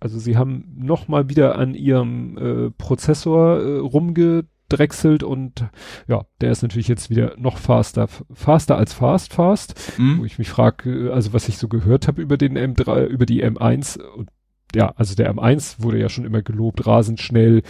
Also 0.00 0.18
sie 0.18 0.36
haben 0.36 0.64
noch 0.76 1.08
mal 1.08 1.28
wieder 1.28 1.58
an 1.58 1.74
ihrem 1.74 2.38
äh, 2.38 2.70
Prozessor 2.70 3.60
äh, 3.60 3.78
rumgedrechselt 3.78 5.22
und 5.22 5.66
ja, 6.08 6.24
der 6.40 6.52
ist 6.52 6.62
natürlich 6.62 6.88
jetzt 6.88 7.10
wieder 7.10 7.34
noch 7.36 7.58
faster, 7.58 8.08
faster 8.32 8.78
als 8.78 8.94
fast 8.94 9.34
fast. 9.34 9.98
Mhm. 9.98 10.20
Wo 10.20 10.24
ich 10.24 10.38
mich 10.38 10.48
frage, 10.48 11.08
äh, 11.08 11.10
also 11.10 11.34
was 11.34 11.48
ich 11.48 11.58
so 11.58 11.68
gehört 11.68 12.08
habe 12.08 12.22
über 12.22 12.38
den 12.38 12.56
M3, 12.56 13.04
über 13.06 13.26
die 13.26 13.44
M1 13.44 14.00
und 14.00 14.30
ja, 14.74 14.94
also 14.96 15.14
der 15.16 15.34
M1 15.34 15.82
wurde 15.82 15.98
ja 15.98 16.08
schon 16.08 16.24
immer 16.24 16.42
gelobt, 16.42 16.86
rasend 16.86 17.20
schnell, 17.20 17.62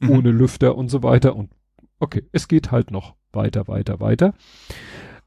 mhm. 0.00 0.10
ohne 0.10 0.30
Lüfter 0.30 0.76
und 0.76 0.88
so 0.88 1.02
weiter 1.02 1.36
und 1.36 1.50
okay, 2.00 2.24
es 2.32 2.48
geht 2.48 2.70
halt 2.70 2.90
noch 2.90 3.14
weiter, 3.32 3.66
weiter, 3.66 4.00
weiter. 4.00 4.34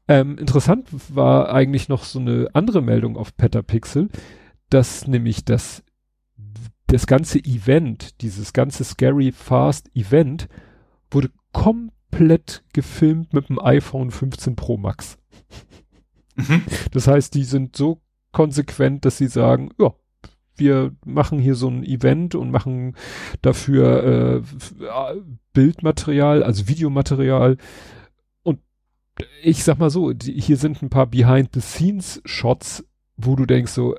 Ähm, 0.08 0.36
interessant 0.38 0.88
war 1.14 1.52
eigentlich 1.52 1.88
noch 1.88 2.04
so 2.04 2.18
eine 2.18 2.48
andere 2.54 2.82
Meldung 2.82 3.16
auf 3.16 3.36
Petapixel, 3.36 4.08
dass 4.68 5.06
nämlich 5.06 5.44
das, 5.44 5.82
das 6.86 7.06
ganze 7.06 7.38
Event, 7.38 8.20
dieses 8.20 8.52
ganze 8.52 8.84
Scary 8.84 9.32
Fast 9.32 9.94
Event, 9.94 10.48
wurde 11.10 11.30
komplett 11.52 12.64
gefilmt 12.72 13.32
mit 13.32 13.48
dem 13.48 13.60
iPhone 13.60 14.10
15 14.10 14.56
Pro 14.56 14.76
Max. 14.76 15.18
Mhm. 16.36 16.62
Das 16.90 17.06
heißt, 17.06 17.34
die 17.34 17.44
sind 17.44 17.76
so 17.76 18.00
konsequent, 18.32 19.04
dass 19.04 19.18
sie 19.18 19.28
sagen, 19.28 19.70
ja, 19.78 19.92
wir 20.56 20.92
machen 21.04 21.38
hier 21.38 21.54
so 21.54 21.68
ein 21.68 21.84
Event 21.84 22.34
und 22.34 22.50
machen 22.50 22.96
dafür 23.40 24.04
äh, 24.04 24.42
Bildmaterial, 25.52 26.42
also 26.42 26.68
Videomaterial 26.68 27.56
ich 29.42 29.64
sag 29.64 29.78
mal 29.78 29.90
so, 29.90 30.12
die, 30.12 30.40
hier 30.40 30.56
sind 30.56 30.82
ein 30.82 30.90
paar 30.90 31.06
Behind-the-Scenes-Shots, 31.06 32.84
wo 33.16 33.36
du 33.36 33.46
denkst 33.46 33.72
so, 33.72 33.96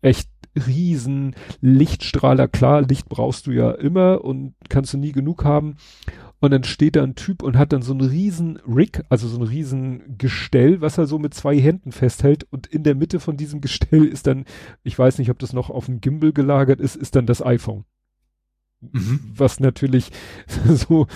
echt 0.00 0.28
riesen 0.66 1.34
Lichtstrahler, 1.60 2.48
klar, 2.48 2.82
Licht 2.82 3.08
brauchst 3.08 3.46
du 3.46 3.52
ja 3.52 3.70
immer 3.72 4.22
und 4.24 4.54
kannst 4.68 4.92
du 4.92 4.98
nie 4.98 5.12
genug 5.12 5.44
haben. 5.44 5.76
Und 6.40 6.50
dann 6.50 6.64
steht 6.64 6.96
da 6.96 7.04
ein 7.04 7.14
Typ 7.14 7.42
und 7.42 7.56
hat 7.56 7.72
dann 7.72 7.82
so 7.82 7.92
einen 7.92 8.00
riesen 8.00 8.58
Rig, 8.66 9.04
also 9.08 9.28
so 9.28 9.38
ein 9.38 9.44
riesen 9.44 10.18
Gestell, 10.18 10.80
was 10.80 10.98
er 10.98 11.06
so 11.06 11.20
mit 11.20 11.34
zwei 11.34 11.58
Händen 11.58 11.92
festhält. 11.92 12.46
Und 12.50 12.66
in 12.66 12.82
der 12.82 12.96
Mitte 12.96 13.20
von 13.20 13.36
diesem 13.36 13.60
Gestell 13.60 14.04
ist 14.04 14.26
dann, 14.26 14.44
ich 14.82 14.98
weiß 14.98 15.18
nicht, 15.18 15.30
ob 15.30 15.38
das 15.38 15.52
noch 15.52 15.70
auf 15.70 15.86
dem 15.86 16.00
Gimbal 16.00 16.32
gelagert 16.32 16.80
ist, 16.80 16.96
ist 16.96 17.14
dann 17.14 17.26
das 17.26 17.46
iPhone. 17.46 17.84
Mhm. 18.80 19.20
Was 19.36 19.60
natürlich 19.60 20.10
so 20.68 21.06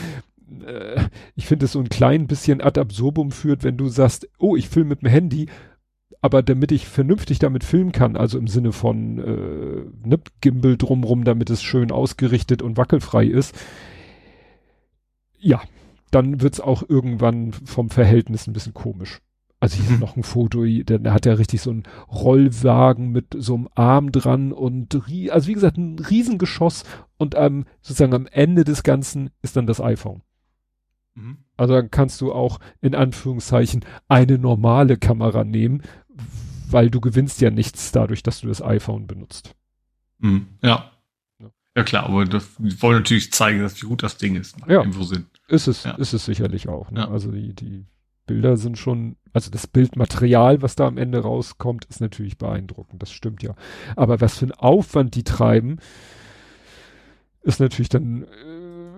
äh, 0.66 1.08
ich 1.34 1.46
finde 1.46 1.66
es 1.66 1.72
so 1.72 1.80
ein 1.80 1.88
klein 1.88 2.26
bisschen 2.26 2.60
ad 2.60 2.80
absurdum 2.80 3.30
führt, 3.30 3.64
wenn 3.64 3.76
du 3.76 3.88
sagst, 3.88 4.28
oh, 4.38 4.56
ich 4.56 4.68
filme 4.68 4.90
mit 4.90 5.02
dem 5.02 5.08
Handy, 5.08 5.46
aber 6.20 6.42
damit 6.42 6.72
ich 6.72 6.88
vernünftig 6.88 7.38
damit 7.38 7.64
filmen 7.64 7.92
kann, 7.92 8.16
also 8.16 8.38
im 8.38 8.48
Sinne 8.48 8.72
von 8.72 9.18
äh, 9.18 10.08
ne, 10.08 10.18
Gimbal 10.40 10.76
drumrum, 10.76 11.24
damit 11.24 11.50
es 11.50 11.62
schön 11.62 11.90
ausgerichtet 11.92 12.62
und 12.62 12.76
wackelfrei 12.76 13.26
ist, 13.26 13.54
ja, 15.38 15.60
dann 16.10 16.40
wird's 16.40 16.60
auch 16.60 16.88
irgendwann 16.88 17.52
vom 17.52 17.90
Verhältnis 17.90 18.46
ein 18.46 18.52
bisschen 18.52 18.74
komisch. 18.74 19.20
Also 19.58 19.76
hier 19.76 19.86
mhm. 19.86 19.94
ist 19.94 20.00
noch 20.00 20.16
ein 20.16 20.22
Foto, 20.22 20.64
der 20.64 21.12
hat 21.12 21.26
ja 21.26 21.34
richtig 21.34 21.62
so 21.62 21.70
ein 21.70 21.84
Rollwagen 22.10 23.10
mit 23.10 23.34
so 23.38 23.54
einem 23.54 23.68
Arm 23.74 24.12
dran 24.12 24.52
und 24.52 25.00
also 25.30 25.48
wie 25.48 25.54
gesagt 25.54 25.78
ein 25.78 25.98
Riesengeschoss 25.98 26.84
und 27.16 27.34
ähm, 27.36 27.64
sozusagen 27.80 28.14
am 28.14 28.26
Ende 28.26 28.64
des 28.64 28.82
Ganzen 28.82 29.30
ist 29.42 29.56
dann 29.56 29.66
das 29.66 29.80
iPhone. 29.80 30.22
Mhm. 31.16 31.38
Also 31.56 31.74
dann 31.74 31.90
kannst 31.90 32.20
du 32.20 32.32
auch 32.32 32.60
in 32.80 32.94
Anführungszeichen 32.94 33.84
eine 34.08 34.38
normale 34.38 34.96
Kamera 34.96 35.44
nehmen, 35.44 35.82
weil 36.70 36.90
du 36.90 37.00
gewinnst 37.00 37.40
ja 37.40 37.50
nichts 37.50 37.90
dadurch, 37.92 38.22
dass 38.22 38.40
du 38.40 38.48
das 38.48 38.62
iPhone 38.62 39.06
benutzt. 39.06 39.54
Mhm. 40.18 40.46
Ja. 40.62 40.92
Ja 41.74 41.82
klar, 41.82 42.06
aber 42.06 42.24
das 42.24 42.56
wollen 42.58 42.98
natürlich 42.98 43.32
zeigen, 43.32 43.60
dass 43.60 43.82
wie 43.82 43.86
gut 43.86 44.02
das 44.02 44.16
Ding 44.16 44.36
ist. 44.36 44.56
Ja, 44.66 44.82
ist 45.48 45.66
es, 45.66 45.84
ja. 45.84 45.90
ist 45.92 46.14
es 46.14 46.24
sicherlich 46.24 46.68
auch. 46.68 46.90
Ne? 46.90 47.00
Ja. 47.00 47.10
Also 47.10 47.30
die, 47.30 47.54
die 47.54 47.84
Bilder 48.26 48.56
sind 48.56 48.78
schon, 48.78 49.16
also 49.34 49.50
das 49.50 49.66
Bildmaterial, 49.66 50.62
was 50.62 50.74
da 50.74 50.86
am 50.86 50.96
Ende 50.96 51.20
rauskommt, 51.20 51.84
ist 51.84 52.00
natürlich 52.00 52.38
beeindruckend. 52.38 53.02
Das 53.02 53.12
stimmt 53.12 53.42
ja. 53.42 53.54
Aber 53.94 54.22
was 54.22 54.38
für 54.38 54.46
ein 54.46 54.52
Aufwand 54.52 55.14
die 55.14 55.24
treiben, 55.24 55.78
ist 57.42 57.60
natürlich 57.60 57.90
dann 57.90 58.24
äh, 58.24 58.26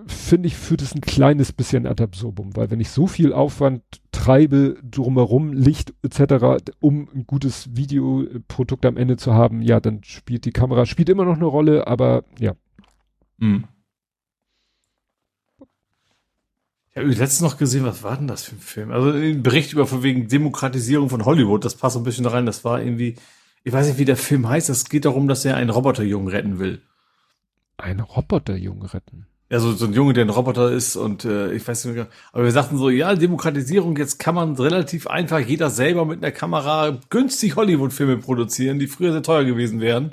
finde 0.08 0.48
ich, 0.48 0.56
führt 0.56 0.82
es 0.82 0.94
ein 0.94 1.00
kleines 1.00 1.52
bisschen 1.52 1.86
ad 1.86 2.02
absurdum, 2.02 2.56
weil 2.56 2.70
wenn 2.70 2.80
ich 2.80 2.90
so 2.90 3.06
viel 3.06 3.32
Aufwand 3.32 3.82
treibe, 4.12 4.76
drumherum, 4.82 5.52
Licht 5.52 5.94
etc., 6.02 6.62
um 6.80 7.08
ein 7.14 7.26
gutes 7.26 7.76
Videoprodukt 7.76 8.84
am 8.84 8.96
Ende 8.96 9.16
zu 9.16 9.34
haben, 9.34 9.62
ja, 9.62 9.80
dann 9.80 10.02
spielt 10.04 10.44
die 10.44 10.52
Kamera, 10.52 10.86
spielt 10.86 11.08
immer 11.08 11.24
noch 11.24 11.36
eine 11.36 11.46
Rolle, 11.46 11.86
aber 11.86 12.24
ja. 12.38 12.54
Mhm. 13.38 13.64
Ich 16.90 16.96
habe 16.96 17.06
letztens 17.08 17.42
noch 17.42 17.58
gesehen, 17.58 17.84
was 17.84 18.02
war 18.02 18.16
denn 18.16 18.26
das 18.26 18.42
für 18.42 18.56
ein 18.56 18.60
Film? 18.60 18.90
Also 18.90 19.10
ein 19.10 19.42
Bericht 19.42 19.72
über 19.72 19.86
von 19.86 20.02
wegen 20.02 20.26
Demokratisierung 20.26 21.08
von 21.08 21.24
Hollywood, 21.24 21.64
das 21.64 21.76
passt 21.76 21.96
ein 21.96 22.02
bisschen 22.02 22.24
da 22.24 22.30
rein, 22.30 22.46
das 22.46 22.64
war 22.64 22.82
irgendwie, 22.82 23.14
ich 23.62 23.72
weiß 23.72 23.86
nicht, 23.86 23.98
wie 23.98 24.04
der 24.04 24.16
Film 24.16 24.48
heißt, 24.48 24.68
es 24.68 24.88
geht 24.88 25.04
darum, 25.04 25.28
dass 25.28 25.44
er 25.44 25.56
einen 25.56 25.70
Roboterjungen 25.70 26.28
retten 26.28 26.58
will. 26.58 26.82
Einen 27.76 28.00
Roboterjungen 28.00 28.82
retten? 28.82 29.27
Ja, 29.50 29.60
so, 29.60 29.72
so 29.72 29.86
ein 29.86 29.94
Junge, 29.94 30.12
der 30.12 30.26
ein 30.26 30.30
Roboter 30.30 30.70
ist 30.70 30.96
und 30.96 31.24
äh, 31.24 31.52
ich 31.54 31.66
weiß 31.66 31.86
nicht 31.86 31.94
mehr, 31.94 32.08
aber 32.32 32.44
wir 32.44 32.52
sagten 32.52 32.76
so, 32.76 32.90
ja, 32.90 33.14
Demokratisierung, 33.14 33.96
jetzt 33.96 34.18
kann 34.18 34.34
man 34.34 34.56
relativ 34.56 35.06
einfach 35.06 35.38
jeder 35.38 35.70
selber 35.70 36.04
mit 36.04 36.22
einer 36.22 36.32
Kamera 36.32 36.98
günstig 37.08 37.56
Hollywood-Filme 37.56 38.18
produzieren, 38.18 38.78
die 38.78 38.88
früher 38.88 39.12
sehr 39.12 39.22
teuer 39.22 39.44
gewesen 39.44 39.80
wären. 39.80 40.12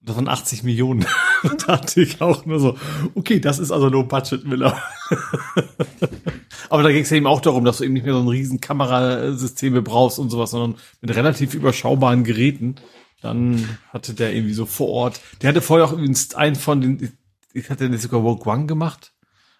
Das 0.00 0.16
waren 0.16 0.28
80 0.28 0.62
Millionen. 0.62 1.04
da 1.42 1.76
dachte 1.76 2.00
ich 2.00 2.22
auch 2.22 2.46
nur 2.46 2.58
so, 2.58 2.78
okay, 3.14 3.40
das 3.40 3.58
ist 3.58 3.72
also 3.72 3.90
nur 3.90 4.08
Budget 4.08 4.46
Miller. 4.46 4.80
Aber 6.70 6.82
da 6.82 6.90
ging 6.90 7.02
es 7.02 7.10
ja 7.10 7.18
eben 7.18 7.26
auch 7.26 7.40
darum, 7.40 7.64
dass 7.64 7.78
du 7.78 7.84
eben 7.84 7.92
nicht 7.92 8.06
mehr 8.06 8.14
so 8.14 8.20
ein 8.20 8.28
riesen 8.28 8.60
Kamerasysteme 8.60 9.82
brauchst 9.82 10.18
und 10.18 10.30
sowas, 10.30 10.52
sondern 10.52 10.80
mit 11.02 11.14
relativ 11.14 11.54
überschaubaren 11.54 12.24
Geräten. 12.24 12.76
Dann 13.20 13.78
hatte 13.92 14.14
der 14.14 14.34
irgendwie 14.34 14.54
so 14.54 14.64
vor 14.64 14.88
Ort, 14.88 15.20
der 15.42 15.50
hatte 15.50 15.60
vorher 15.60 15.86
auch 15.86 15.92
übrigens 15.92 16.34
einen 16.34 16.56
von 16.56 16.80
den, 16.80 17.12
ich 17.56 17.70
hatte 17.70 17.88
den 17.88 17.98
sogar 17.98 18.20
Rogue 18.20 18.52
One 18.52 18.66
gemacht. 18.66 19.12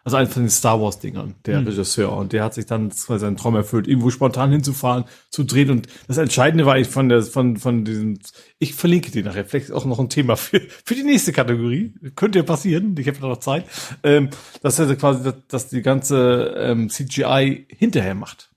Also 0.04 0.18
eins 0.18 0.32
von 0.32 0.44
den 0.44 0.50
Star 0.50 0.80
Wars 0.80 1.00
Dingern, 1.00 1.34
der 1.46 1.60
mhm. 1.60 1.66
Regisseur. 1.66 2.12
Und 2.12 2.32
der 2.32 2.44
hat 2.44 2.54
sich 2.54 2.64
dann 2.64 2.92
seinen 2.92 3.36
Traum 3.36 3.56
erfüllt, 3.56 3.88
irgendwo 3.88 4.10
spontan 4.10 4.52
hinzufahren, 4.52 5.04
zu 5.30 5.42
drehen. 5.42 5.68
Und 5.68 5.88
das 6.06 6.18
Entscheidende 6.18 6.64
war 6.64 6.74
eigentlich 6.74 6.90
von 6.90 7.08
der, 7.08 7.22
von, 7.22 7.56
von 7.56 7.84
diesem, 7.84 8.20
ich 8.60 8.76
verlinke 8.76 9.10
die 9.10 9.24
nachher. 9.24 9.44
Vielleicht 9.44 9.72
auch 9.72 9.84
noch 9.84 9.98
ein 9.98 10.08
Thema 10.08 10.36
für, 10.36 10.60
für 10.60 10.94
die 10.94 11.02
nächste 11.02 11.32
Kategorie. 11.32 11.92
Könnte 12.14 12.38
ja 12.38 12.44
passieren. 12.44 12.94
Ich 12.96 13.08
habe 13.08 13.18
noch 13.18 13.38
Zeit. 13.38 13.64
Ähm, 14.04 14.28
dass 14.62 14.78
er 14.78 14.94
quasi, 14.94 15.24
dass, 15.24 15.34
dass 15.48 15.68
die 15.70 15.82
ganze 15.82 16.54
ähm, 16.56 16.88
CGI 16.88 17.66
hinterher 17.68 18.14
macht. 18.14 18.50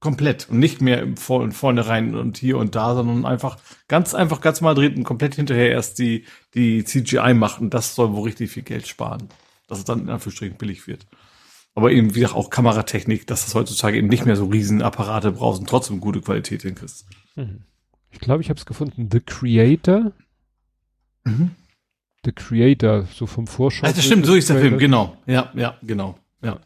Komplett. 0.00 0.48
Und 0.50 0.58
nicht 0.58 0.80
mehr 0.80 1.00
im 1.00 1.16
Vor 1.16 1.50
vornherein 1.52 2.14
und 2.14 2.36
hier 2.36 2.58
und 2.58 2.74
da, 2.74 2.94
sondern 2.94 3.24
einfach 3.24 3.58
ganz 3.88 4.14
einfach 4.14 4.40
ganz 4.40 4.60
mal 4.60 4.74
dreht 4.74 4.96
und 4.96 5.04
komplett 5.04 5.34
hinterher 5.34 5.70
erst 5.70 5.98
die, 5.98 6.24
die 6.54 6.84
CGI 6.84 7.34
macht. 7.34 7.60
Und 7.60 7.74
das 7.74 7.94
soll 7.94 8.12
wohl 8.12 8.24
richtig 8.24 8.50
viel 8.50 8.62
Geld 8.62 8.86
sparen 8.86 9.28
dass 9.66 9.78
es 9.78 9.84
dann 9.84 10.00
in 10.00 10.08
Anführungsstrichen 10.08 10.58
billig 10.58 10.86
wird. 10.86 11.06
Aber 11.74 11.92
eben, 11.92 12.14
wie 12.14 12.20
gesagt, 12.20 12.36
auch 12.36 12.50
Kameratechnik, 12.50 13.26
dass 13.26 13.44
das 13.44 13.54
heutzutage 13.54 13.98
eben 13.98 14.08
nicht 14.08 14.24
mehr 14.24 14.36
so 14.36 14.46
riesen 14.46 14.80
Apparate 14.80 15.32
brauchst 15.32 15.60
und 15.60 15.68
trotzdem 15.68 16.00
gute 16.00 16.20
Qualität 16.20 16.62
hinkriegst. 16.62 17.06
Mhm. 17.34 17.64
Ich 18.10 18.20
glaube, 18.20 18.42
ich 18.42 18.48
habe 18.48 18.58
es 18.58 18.64
gefunden. 18.64 19.08
The 19.12 19.20
Creator. 19.20 20.12
Mhm. 21.24 21.50
The 22.24 22.32
Creator, 22.32 23.06
so 23.12 23.26
vom 23.26 23.46
Vorschau. 23.46 23.84
Also 23.84 23.96
das 23.96 24.06
stimmt, 24.06 24.24
so 24.24 24.34
ist 24.34 24.48
der 24.48 24.58
Film, 24.58 24.78
genau. 24.78 25.16
Ja, 25.26 25.52
ja, 25.54 25.76
genau. 25.82 26.18
Ja. 26.42 26.60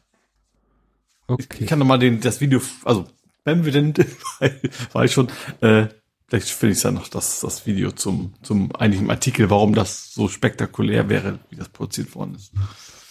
Okay. 1.27 1.47
Ich, 1.55 1.61
ich 1.63 1.67
kann 1.67 1.81
noch 1.81 1.87
mal 1.87 1.99
den, 1.99 2.21
das 2.21 2.41
Video, 2.41 2.61
also, 2.85 3.07
wenn 3.45 3.65
wir 3.65 3.73
denn, 3.73 3.95
war 4.93 5.05
ich 5.05 5.13
schon, 5.13 5.29
äh, 5.61 5.87
vielleicht 6.29 6.49
finde 6.51 6.75
ich 6.75 6.83
ja 6.83 6.91
noch 6.91 7.09
das, 7.09 7.41
das 7.41 7.67
Video 7.67 7.93
zum, 7.93 8.35
zum 8.43 8.75
eigentlichen 8.75 9.11
Artikel, 9.11 9.51
warum 9.51 9.75
das 9.75 10.13
so 10.13 10.29
spektakulär 10.29 11.09
wäre, 11.09 11.39
wie 11.51 11.57
das 11.57 11.69
produziert 11.69 12.15
worden 12.15 12.35
ist. 12.37 12.53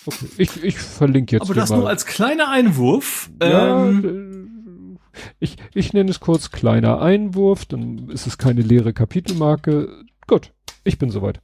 Okay. 0.05 0.27
Ich, 0.37 0.63
ich 0.63 0.79
verlinke 0.79 1.35
jetzt. 1.35 1.43
Aber 1.43 1.53
das 1.53 1.69
mal. 1.69 1.77
nur 1.77 1.89
als 1.89 2.05
kleiner 2.05 2.49
Einwurf. 2.49 3.29
Ja, 3.41 3.85
ähm, 3.85 4.97
äh, 5.13 5.29
ich, 5.39 5.57
ich 5.73 5.93
nenne 5.93 6.09
es 6.09 6.19
kurz 6.19 6.51
kleiner 6.51 7.01
Einwurf, 7.01 7.65
dann 7.65 8.09
ist 8.09 8.25
es 8.25 8.37
keine 8.37 8.61
leere 8.61 8.93
Kapitelmarke. 8.93 10.05
Gut, 10.27 10.53
ich 10.83 10.97
bin 10.97 11.11
soweit. 11.11 11.41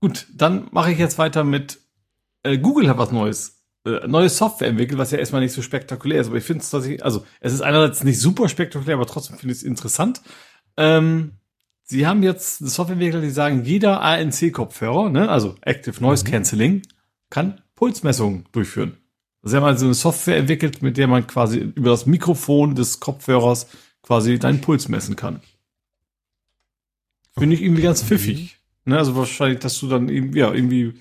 Gut, 0.00 0.26
dann 0.34 0.68
mache 0.70 0.92
ich 0.92 0.98
jetzt 0.98 1.18
weiter 1.18 1.44
mit 1.44 1.80
äh, 2.42 2.58
Google 2.58 2.88
hat 2.88 2.98
was 2.98 3.12
Neues. 3.12 3.61
Äh, 3.84 4.06
neue 4.06 4.28
Software 4.28 4.68
entwickelt, 4.68 4.98
was 4.98 5.10
ja 5.10 5.18
erstmal 5.18 5.40
nicht 5.40 5.52
so 5.52 5.60
spektakulär 5.60 6.20
ist, 6.20 6.28
aber 6.28 6.36
ich 6.36 6.44
finde 6.44 6.62
es 6.62 6.70
tatsächlich, 6.70 7.04
also 7.04 7.24
es 7.40 7.52
ist 7.52 7.62
einerseits 7.62 8.04
nicht 8.04 8.20
super 8.20 8.48
spektakulär, 8.48 8.94
aber 8.94 9.06
trotzdem 9.06 9.38
finde 9.38 9.52
ich 9.52 9.58
es 9.58 9.64
interessant. 9.64 10.22
Ähm, 10.76 11.32
sie 11.82 12.06
haben 12.06 12.22
jetzt 12.22 12.58
Softwareentwickler, 12.58 13.20
die 13.20 13.30
sagen, 13.30 13.64
jeder 13.64 14.00
ANC-Kopfhörer, 14.00 15.10
ne, 15.10 15.28
also 15.28 15.56
Active 15.62 16.00
Noise 16.00 16.24
mhm. 16.24 16.30
Cancelling, 16.30 16.82
kann 17.28 17.60
Pulsmessungen 17.74 18.46
durchführen. 18.52 18.98
Sie 19.42 19.56
haben 19.56 19.64
also 19.64 19.86
eine 19.86 19.94
Software 19.94 20.36
entwickelt, 20.36 20.82
mit 20.82 20.96
der 20.96 21.08
man 21.08 21.26
quasi 21.26 21.58
über 21.58 21.90
das 21.90 22.06
Mikrofon 22.06 22.76
des 22.76 23.00
Kopfhörers 23.00 23.66
quasi 24.02 24.38
deinen 24.38 24.60
Puls 24.60 24.88
messen 24.88 25.16
kann. 25.16 25.40
Finde 27.36 27.56
ich 27.56 27.62
irgendwie 27.62 27.82
ganz 27.82 28.02
pfiffig. 28.04 28.58
Ne, 28.84 28.96
also 28.96 29.16
wahrscheinlich, 29.16 29.58
dass 29.58 29.78
du 29.80 29.88
dann 29.88 30.08
eben, 30.08 30.36
ja, 30.36 30.52
irgendwie 30.52 30.94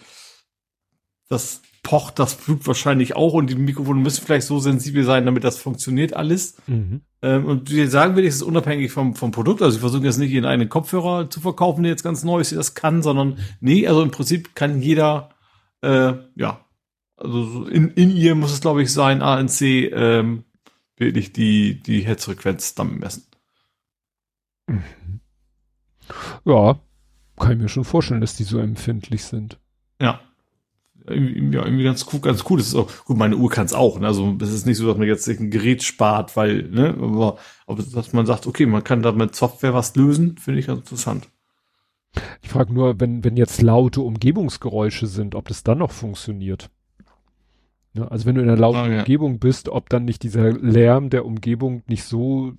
das 1.29 1.61
pocht 1.83 2.19
das 2.19 2.35
Blut 2.35 2.67
wahrscheinlich 2.67 3.15
auch 3.15 3.33
und 3.33 3.49
die 3.49 3.55
Mikrofone 3.55 3.99
müssen 3.99 4.23
vielleicht 4.23 4.45
so 4.45 4.59
sensibel 4.59 5.03
sein, 5.03 5.25
damit 5.25 5.43
das 5.43 5.57
funktioniert 5.57 6.13
alles. 6.13 6.57
Mhm. 6.67 7.01
Ähm, 7.21 7.45
und 7.45 7.71
wir 7.71 7.89
sagen 7.89 8.15
will, 8.15 8.25
es 8.25 8.35
ist 8.35 8.43
unabhängig 8.43 8.91
vom, 8.91 9.15
vom 9.15 9.31
Produkt. 9.31 9.61
Also 9.61 9.77
ich 9.77 9.81
versuche 9.81 10.03
jetzt 10.03 10.19
nicht 10.19 10.33
in 10.33 10.45
einen 10.45 10.69
Kopfhörer 10.69 11.29
zu 11.29 11.39
verkaufen, 11.41 11.83
der 11.83 11.91
jetzt 11.91 12.03
ganz 12.03 12.23
neu 12.23 12.39
ist, 12.39 12.51
der 12.51 12.57
das 12.57 12.75
kann, 12.75 13.01
sondern 13.01 13.39
nee, 13.61 13.87
also 13.87 14.03
im 14.03 14.11
Prinzip 14.11 14.55
kann 14.55 14.81
jeder, 14.81 15.29
äh, 15.81 16.13
ja, 16.35 16.63
also 17.17 17.65
in, 17.65 17.89
in 17.91 18.11
ihr 18.11 18.35
muss 18.35 18.53
es 18.53 18.61
glaube 18.61 18.83
ich 18.83 18.93
sein, 18.93 19.21
ANC, 19.21 19.61
ähm, 19.61 20.43
wirklich 20.97 21.33
die, 21.33 21.81
die 21.81 22.01
Herzfrequenz 22.01 22.75
damit 22.75 22.99
messen. 22.99 23.25
Mhm. 24.67 24.83
Ja, 26.45 26.79
kann 27.37 27.53
ich 27.53 27.57
mir 27.57 27.69
schon 27.69 27.85
vorstellen, 27.85 28.21
dass 28.21 28.35
die 28.35 28.43
so 28.43 28.59
empfindlich 28.59 29.23
sind. 29.23 29.59
Ja 29.99 30.19
irgendwie, 31.07 31.55
ja, 31.55 31.65
irgendwie 31.65 31.83
ganz 31.83 32.05
cool, 32.11 32.19
ganz 32.19 32.43
cool. 32.49 32.59
Das 32.59 32.67
ist 32.67 32.75
auch, 32.75 32.89
gut, 33.05 33.17
meine 33.17 33.35
Uhr 33.37 33.49
kann 33.49 33.65
es 33.65 33.73
auch, 33.73 33.99
ne? 33.99 34.07
Also 34.07 34.35
es 34.41 34.53
ist 34.53 34.65
nicht 34.65 34.77
so, 34.77 34.87
dass 34.87 34.97
man 34.97 35.07
jetzt 35.07 35.27
ein 35.27 35.49
Gerät 35.49 35.83
spart, 35.83 36.35
weil, 36.35 36.63
ne, 36.63 36.95
aber, 36.99 37.37
aber 37.67 37.83
dass 37.83 38.13
man 38.13 38.25
sagt, 38.25 38.47
okay, 38.47 38.65
man 38.65 38.83
kann 38.83 39.01
da 39.01 39.11
mit 39.11 39.35
Software 39.35 39.73
was 39.73 39.95
lösen, 39.95 40.37
finde 40.37 40.59
ich 40.59 40.67
ganz 40.67 40.79
interessant. 40.79 41.29
Ich 42.41 42.49
frage 42.49 42.73
nur, 42.73 42.99
wenn, 42.99 43.23
wenn 43.23 43.37
jetzt 43.37 43.61
laute 43.61 44.01
Umgebungsgeräusche 44.01 45.07
sind, 45.07 45.35
ob 45.35 45.47
das 45.47 45.63
dann 45.63 45.77
noch 45.77 45.91
funktioniert. 45.91 46.69
Ja, 47.93 48.07
also 48.07 48.25
wenn 48.25 48.35
du 48.35 48.41
in 48.41 48.49
einer 48.49 48.57
lauten 48.57 48.79
ah, 48.79 48.89
ja. 48.89 48.99
Umgebung 48.99 49.39
bist, 49.39 49.69
ob 49.69 49.89
dann 49.89 50.05
nicht 50.05 50.23
dieser 50.23 50.51
Lärm 50.51 51.09
der 51.09 51.25
Umgebung 51.25 51.83
nicht 51.87 52.03
so 52.03 52.53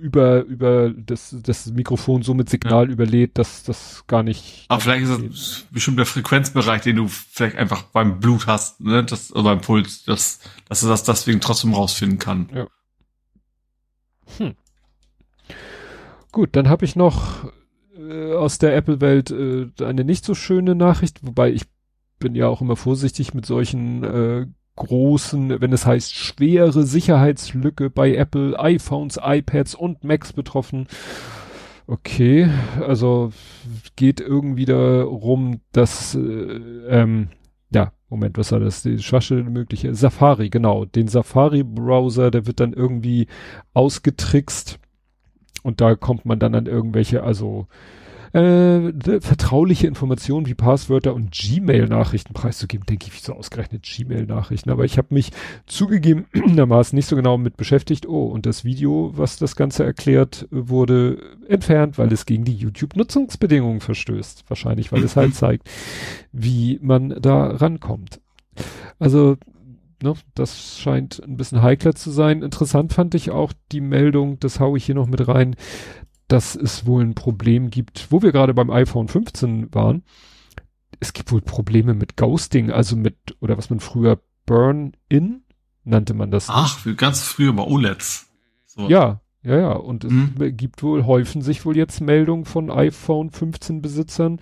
über, 0.00 0.42
über 0.44 0.90
das, 0.90 1.36
das 1.42 1.66
Mikrofon 1.66 2.22
so 2.22 2.34
mit 2.34 2.48
Signal 2.48 2.86
ja. 2.86 2.92
überlädt, 2.92 3.38
dass 3.38 3.62
das 3.62 4.04
gar 4.06 4.22
nicht. 4.22 4.66
Aber 4.68 4.80
vielleicht 4.80 5.04
ist 5.04 5.10
es 5.10 5.66
bestimmt 5.70 5.98
der 5.98 6.06
Frequenzbereich, 6.06 6.82
den 6.82 6.96
du 6.96 7.08
vielleicht 7.08 7.56
einfach 7.56 7.82
beim 7.84 8.20
Blut 8.20 8.46
hast, 8.46 8.80
ne, 8.80 9.04
das, 9.04 9.32
oder 9.32 9.44
beim 9.44 9.60
Puls, 9.60 10.04
dass, 10.04 10.40
dass 10.68 10.80
du 10.80 10.88
das 10.88 11.04
deswegen 11.04 11.40
trotzdem 11.40 11.74
rausfinden 11.74 12.18
kann. 12.18 12.48
Ja. 12.54 12.66
Hm. 14.38 14.54
Gut, 16.30 16.50
dann 16.56 16.68
habe 16.68 16.84
ich 16.84 16.96
noch 16.96 17.50
äh, 17.96 18.32
aus 18.32 18.58
der 18.58 18.74
Apple-Welt 18.74 19.30
äh, 19.30 19.68
eine 19.84 20.04
nicht 20.04 20.24
so 20.24 20.34
schöne 20.34 20.74
Nachricht, 20.74 21.18
wobei 21.22 21.52
ich 21.52 21.64
bin 22.18 22.34
ja 22.34 22.48
auch 22.48 22.60
immer 22.60 22.76
vorsichtig 22.76 23.34
mit 23.34 23.44
solchen 23.44 24.04
äh, 24.04 24.46
großen, 24.82 25.60
wenn 25.60 25.72
es 25.72 25.86
heißt 25.86 26.14
schwere 26.14 26.82
Sicherheitslücke 26.82 27.88
bei 27.88 28.14
Apple, 28.14 28.58
iPhones, 28.58 29.18
iPads 29.22 29.74
und 29.74 30.02
Macs 30.04 30.32
betroffen. 30.32 30.86
Okay, 31.86 32.48
also 32.80 33.32
geht 33.96 34.20
irgendwie 34.20 34.64
darum, 34.64 35.60
dass, 35.72 36.14
äh, 36.14 36.18
ähm, 36.20 37.28
ja, 37.72 37.92
Moment, 38.08 38.38
was 38.38 38.52
war 38.52 38.60
das? 38.60 38.82
Die 38.82 38.98
Schwachstelle 38.98 39.44
mögliche 39.44 39.94
Safari, 39.94 40.50
genau. 40.50 40.84
Den 40.84 41.08
Safari-Browser, 41.08 42.30
der 42.30 42.46
wird 42.46 42.60
dann 42.60 42.72
irgendwie 42.72 43.28
ausgetrickst 43.74 44.78
und 45.62 45.80
da 45.80 45.94
kommt 45.94 46.24
man 46.24 46.38
dann 46.38 46.54
an 46.54 46.66
irgendwelche, 46.66 47.22
also 47.22 47.66
äh, 48.32 49.20
vertrauliche 49.20 49.86
Informationen 49.86 50.46
wie 50.46 50.54
Passwörter 50.54 51.14
und 51.14 51.32
Gmail-Nachrichten 51.32 52.32
preiszugeben, 52.32 52.86
denke 52.86 53.08
ich, 53.08 53.22
so 53.22 53.34
ausgerechnet 53.34 53.82
Gmail-Nachrichten. 53.82 54.70
Aber 54.70 54.84
ich 54.84 54.98
habe 54.98 55.08
mich 55.10 55.30
zugegebenermaßen 55.66 56.96
nicht 56.96 57.06
so 57.06 57.16
genau 57.16 57.36
mit 57.38 57.56
beschäftigt. 57.56 58.06
Oh, 58.06 58.26
und 58.26 58.46
das 58.46 58.64
Video, 58.64 59.12
was 59.14 59.36
das 59.36 59.56
Ganze 59.56 59.84
erklärt, 59.84 60.48
wurde 60.50 61.18
entfernt, 61.48 61.98
weil 61.98 62.12
es 62.12 62.26
gegen 62.26 62.44
die 62.44 62.56
YouTube-Nutzungsbedingungen 62.56 63.80
verstößt. 63.80 64.44
Wahrscheinlich, 64.48 64.92
weil 64.92 65.04
es 65.04 65.16
halt 65.16 65.34
zeigt, 65.34 65.68
wie 66.32 66.78
man 66.82 67.10
da 67.20 67.48
rankommt. 67.48 68.20
Also 68.98 69.36
Ne, 70.02 70.14
das 70.34 70.78
scheint 70.80 71.22
ein 71.24 71.36
bisschen 71.36 71.62
heikler 71.62 71.94
zu 71.94 72.10
sein. 72.10 72.42
Interessant 72.42 72.92
fand 72.92 73.14
ich 73.14 73.30
auch 73.30 73.52
die 73.70 73.80
Meldung, 73.80 74.40
das 74.40 74.58
haue 74.58 74.76
ich 74.76 74.84
hier 74.84 74.96
noch 74.96 75.06
mit 75.06 75.28
rein, 75.28 75.54
dass 76.32 76.56
es 76.56 76.86
wohl 76.86 77.04
ein 77.04 77.14
Problem 77.14 77.70
gibt, 77.70 78.06
wo 78.10 78.22
wir 78.22 78.32
gerade 78.32 78.54
beim 78.54 78.70
iPhone 78.70 79.08
15 79.08 79.74
waren. 79.74 80.02
Es 80.98 81.12
gibt 81.12 81.30
wohl 81.30 81.42
Probleme 81.42 81.94
mit 81.94 82.16
Ghosting, 82.16 82.70
also 82.70 82.96
mit, 82.96 83.16
oder 83.40 83.58
was 83.58 83.70
man 83.70 83.80
früher 83.80 84.20
Burn-In 84.46 85.42
nannte 85.84 86.14
man 86.14 86.30
das. 86.30 86.46
Ach, 86.48 86.78
ganz 86.96 87.22
früher 87.22 87.52
bei 87.52 87.64
OLEDs. 87.64 88.30
So. 88.66 88.88
Ja, 88.88 89.20
ja, 89.42 89.58
ja. 89.58 89.72
Und 89.72 90.04
mhm. 90.04 90.34
es 90.40 90.56
gibt 90.56 90.82
wohl, 90.82 91.04
häufen 91.04 91.42
sich 91.42 91.66
wohl 91.66 91.76
jetzt 91.76 92.00
Meldungen 92.00 92.44
von 92.44 92.70
iPhone 92.70 93.30
15 93.30 93.82
Besitzern, 93.82 94.40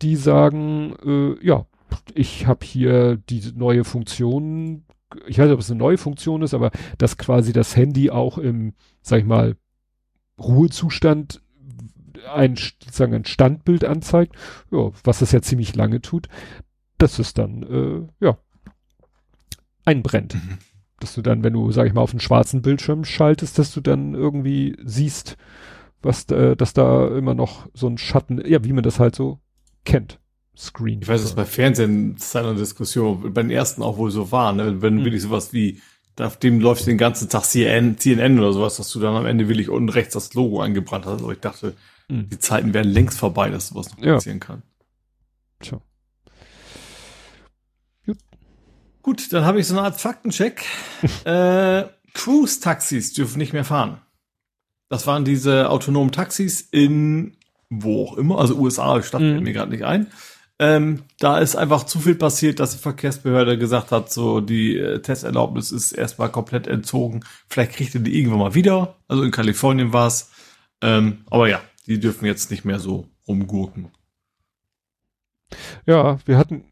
die 0.00 0.16
sagen, 0.16 0.94
äh, 1.04 1.44
ja, 1.44 1.66
ich 2.14 2.46
habe 2.46 2.64
hier 2.64 3.16
diese 3.16 3.58
neue 3.58 3.84
Funktion, 3.84 4.84
ich 5.26 5.38
weiß 5.38 5.46
nicht, 5.46 5.54
ob 5.54 5.60
es 5.60 5.70
eine 5.70 5.78
neue 5.78 5.98
Funktion 5.98 6.42
ist, 6.42 6.54
aber 6.54 6.70
dass 6.98 7.18
quasi 7.18 7.52
das 7.52 7.76
Handy 7.76 8.10
auch 8.10 8.38
im, 8.38 8.74
sag 9.02 9.20
ich 9.20 9.26
mal, 9.26 9.56
Ruhezustand 10.38 11.42
ein, 12.32 12.56
sozusagen 12.56 13.14
ein 13.14 13.24
Standbild 13.24 13.84
anzeigt, 13.84 14.34
ja, 14.70 14.90
was 15.04 15.20
das 15.20 15.32
ja 15.32 15.42
ziemlich 15.42 15.74
lange 15.76 16.00
tut, 16.00 16.28
dass 16.98 17.18
es 17.18 17.34
dann, 17.34 17.62
äh, 17.62 18.24
ja, 18.24 18.38
einbrennt. 19.84 20.34
Mhm. 20.34 20.58
Dass 20.98 21.14
du 21.14 21.22
dann, 21.22 21.44
wenn 21.44 21.52
du, 21.52 21.70
sag 21.72 21.86
ich 21.86 21.92
mal, 21.92 22.00
auf 22.00 22.12
einen 22.12 22.20
schwarzen 22.20 22.62
Bildschirm 22.62 23.04
schaltest, 23.04 23.58
dass 23.58 23.72
du 23.72 23.80
dann 23.80 24.14
irgendwie 24.14 24.76
siehst, 24.82 25.36
was, 26.02 26.24
äh, 26.30 26.56
dass 26.56 26.72
da 26.72 27.08
immer 27.08 27.34
noch 27.34 27.68
so 27.74 27.86
ein 27.86 27.98
Schatten, 27.98 28.42
ja, 28.46 28.64
wie 28.64 28.72
man 28.72 28.82
das 28.82 28.98
halt 28.98 29.14
so 29.14 29.38
kennt. 29.84 30.18
Screen. 30.56 31.02
Ich 31.02 31.08
weiß, 31.08 31.22
dass 31.22 31.34
bei 31.34 31.44
Fernsehen 31.44 32.16
ist 32.16 32.34
eine 32.34 32.54
Diskussion, 32.54 33.34
bei 33.34 33.42
den 33.42 33.50
ersten 33.50 33.82
auch 33.82 33.98
wohl 33.98 34.10
so 34.10 34.32
war, 34.32 34.54
ne? 34.54 34.80
wenn 34.80 34.96
mhm. 34.96 35.04
wirklich 35.04 35.22
sowas 35.22 35.52
wie, 35.52 35.82
auf 36.18 36.38
dem 36.38 36.60
läuft 36.60 36.86
den 36.86 36.98
ganzen 36.98 37.28
Tag 37.28 37.44
CNN, 37.44 37.98
CNN 37.98 38.38
oder 38.38 38.52
sowas, 38.52 38.76
dass 38.76 38.90
du 38.90 39.00
dann 39.00 39.16
am 39.16 39.26
Ende 39.26 39.48
wirklich 39.48 39.68
unten 39.68 39.88
rechts 39.88 40.14
das 40.14 40.34
Logo 40.34 40.60
eingebrannt 40.60 41.06
hast. 41.06 41.22
Aber 41.22 41.32
ich 41.32 41.40
dachte, 41.40 41.74
mhm. 42.08 42.28
die 42.28 42.38
Zeiten 42.38 42.74
wären 42.74 42.88
längst 42.88 43.18
vorbei, 43.18 43.50
dass 43.50 43.68
sowas 43.68 43.90
noch 43.90 44.00
passieren 44.00 44.40
ja. 44.40 44.46
kann. 44.46 44.62
Tja. 45.60 45.80
Gut. 48.06 48.18
Gut, 49.02 49.32
dann 49.32 49.44
habe 49.44 49.60
ich 49.60 49.66
so 49.66 49.74
eine 49.74 49.82
Art 49.86 50.00
Faktencheck. 50.00 50.64
äh, 51.24 51.84
Cruise-Taxis 52.14 53.12
dürfen 53.12 53.38
nicht 53.38 53.52
mehr 53.52 53.64
fahren. 53.64 54.00
Das 54.88 55.06
waren 55.06 55.24
diese 55.24 55.68
autonomen 55.68 56.12
Taxis 56.12 56.60
in 56.60 57.36
wo 57.68 58.04
auch 58.04 58.16
immer, 58.16 58.38
also 58.38 58.56
USA, 58.56 59.02
Stadt 59.02 59.20
mhm. 59.20 59.42
mir 59.42 59.52
gerade 59.52 59.70
nicht 59.70 59.84
ein. 59.84 60.08
Ähm, 60.58 61.02
da 61.18 61.38
ist 61.38 61.54
einfach 61.54 61.84
zu 61.84 62.00
viel 62.00 62.14
passiert, 62.14 62.60
dass 62.60 62.72
die 62.72 62.78
Verkehrsbehörde 62.78 63.58
gesagt 63.58 63.92
hat, 63.92 64.10
so 64.10 64.40
die 64.40 64.78
äh, 64.78 65.00
Testerlaubnis 65.02 65.70
ist 65.70 65.92
erstmal 65.92 66.30
komplett 66.30 66.66
entzogen. 66.66 67.24
Vielleicht 67.48 67.72
kriegt 67.72 67.94
ihr 67.94 68.00
die 68.00 68.18
irgendwann 68.18 68.38
mal 68.38 68.54
wieder. 68.54 68.96
Also 69.06 69.22
in 69.22 69.30
Kalifornien 69.30 69.92
war's. 69.92 70.30
Ähm, 70.80 71.24
aber 71.30 71.48
ja, 71.48 71.60
die 71.86 72.00
dürfen 72.00 72.24
jetzt 72.24 72.50
nicht 72.50 72.64
mehr 72.64 72.78
so 72.78 73.06
rumgurken. 73.28 73.90
Ja, 75.84 76.18
wir 76.24 76.38
hatten, 76.38 76.64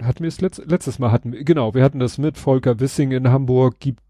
hatten 0.00 0.22
wir 0.22 0.28
es 0.28 0.40
letzt, 0.40 0.62
letztes 0.64 0.98
Mal 0.98 1.10
hatten 1.10 1.32
genau, 1.44 1.74
wir 1.74 1.82
hatten 1.82 1.98
das 1.98 2.18
mit 2.18 2.38
Volker 2.38 2.78
Wissing 2.80 3.10
in 3.10 3.28
Hamburg, 3.28 3.80
gibt 3.80 4.02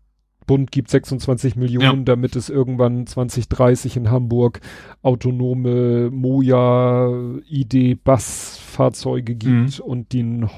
Bund 0.46 0.70
gibt 0.70 0.90
26 0.90 1.56
Millionen, 1.56 1.98
ja. 1.98 2.04
damit 2.04 2.36
es 2.36 2.48
irgendwann 2.48 3.06
2030 3.06 3.96
in 3.96 4.10
Hamburg 4.10 4.60
autonome 5.02 6.10
Moja 6.10 7.10
ID 7.48 8.02
Bus 8.02 8.58
Fahrzeuge 8.58 9.34
gibt 9.34 9.78
mhm. 9.78 9.84
und 9.84 10.12
den 10.12 10.48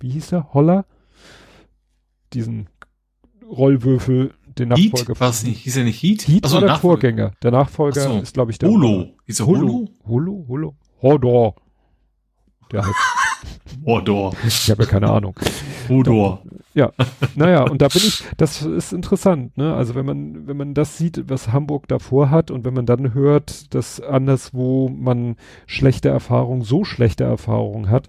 wie 0.00 0.10
hieß 0.10 0.28
der 0.28 0.52
Holler 0.54 0.86
diesen 2.32 2.68
Rollwürfel 3.48 4.34
den 4.58 4.68
Nachfolger 4.68 5.08
Heat? 5.08 5.20
Was 5.20 5.44
nicht? 5.44 5.62
Hieß 5.62 5.76
er 5.76 5.84
nicht 5.84 6.02
Heat? 6.02 6.26
Heat 6.26 6.44
Achso, 6.44 6.60
war 6.60 6.66
der 6.66 6.76
Vorgänger. 6.76 7.32
Der 7.42 7.50
Nachfolger 7.50 8.00
so. 8.00 8.18
ist 8.18 8.34
glaube 8.34 8.52
ich 8.52 8.58
der 8.58 8.68
Holo. 8.68 9.14
Hieß 9.26 9.40
er 9.40 9.46
Holo? 9.46 9.88
Holo? 10.06 10.44
Holo? 10.48 10.76
Hodor. 11.02 11.54
Der 12.72 12.86
heißt 12.86 12.94
Hodor. 13.86 14.34
Ich 14.46 14.70
habe 14.70 14.84
ja 14.84 14.88
keine 14.88 15.10
Ahnung. 15.10 15.34
Hodor. 15.88 16.42
Ja, 16.74 16.92
naja, 17.36 17.62
und 17.62 17.80
da 17.80 17.88
bin 17.88 18.02
ich, 18.04 18.24
das 18.36 18.62
ist 18.62 18.92
interessant, 18.92 19.56
ne? 19.56 19.74
Also 19.74 19.94
wenn 19.94 20.04
man, 20.04 20.46
wenn 20.46 20.56
man 20.56 20.74
das 20.74 20.98
sieht, 20.98 21.28
was 21.28 21.52
Hamburg 21.52 21.86
davor 21.88 22.30
hat 22.30 22.50
und 22.50 22.64
wenn 22.64 22.74
man 22.74 22.84
dann 22.84 23.14
hört, 23.14 23.74
dass 23.74 24.00
anderswo 24.00 24.88
man 24.88 25.36
schlechte 25.66 26.08
Erfahrungen, 26.08 26.62
so 26.62 26.84
schlechte 26.84 27.24
Erfahrungen 27.24 27.90
hat, 27.90 28.08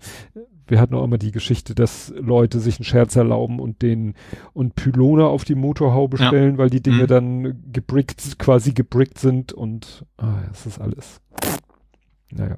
wir 0.67 0.79
hatten 0.79 0.95
auch 0.95 1.03
immer 1.03 1.19
die 1.19 1.31
Geschichte, 1.31 1.75
dass 1.75 2.11
Leute 2.17 2.59
sich 2.59 2.79
einen 2.79 2.85
Scherz 2.85 3.15
erlauben 3.15 3.59
und 3.59 3.83
den 3.83 4.15
und 4.53 4.75
Pylone 4.75 5.25
auf 5.25 5.45
die 5.45 5.55
Motorhaube 5.55 6.17
stellen, 6.17 6.53
ja. 6.53 6.57
weil 6.57 6.69
die 6.71 6.81
Dinge 6.81 7.03
mhm. 7.03 7.07
dann 7.07 7.63
gebrickt, 7.71 8.39
quasi 8.39 8.73
gebrickt 8.73 9.19
sind 9.19 9.53
und 9.53 10.05
ah, 10.17 10.41
das 10.49 10.65
ist 10.65 10.81
alles. 10.81 11.21
Naja. 12.31 12.57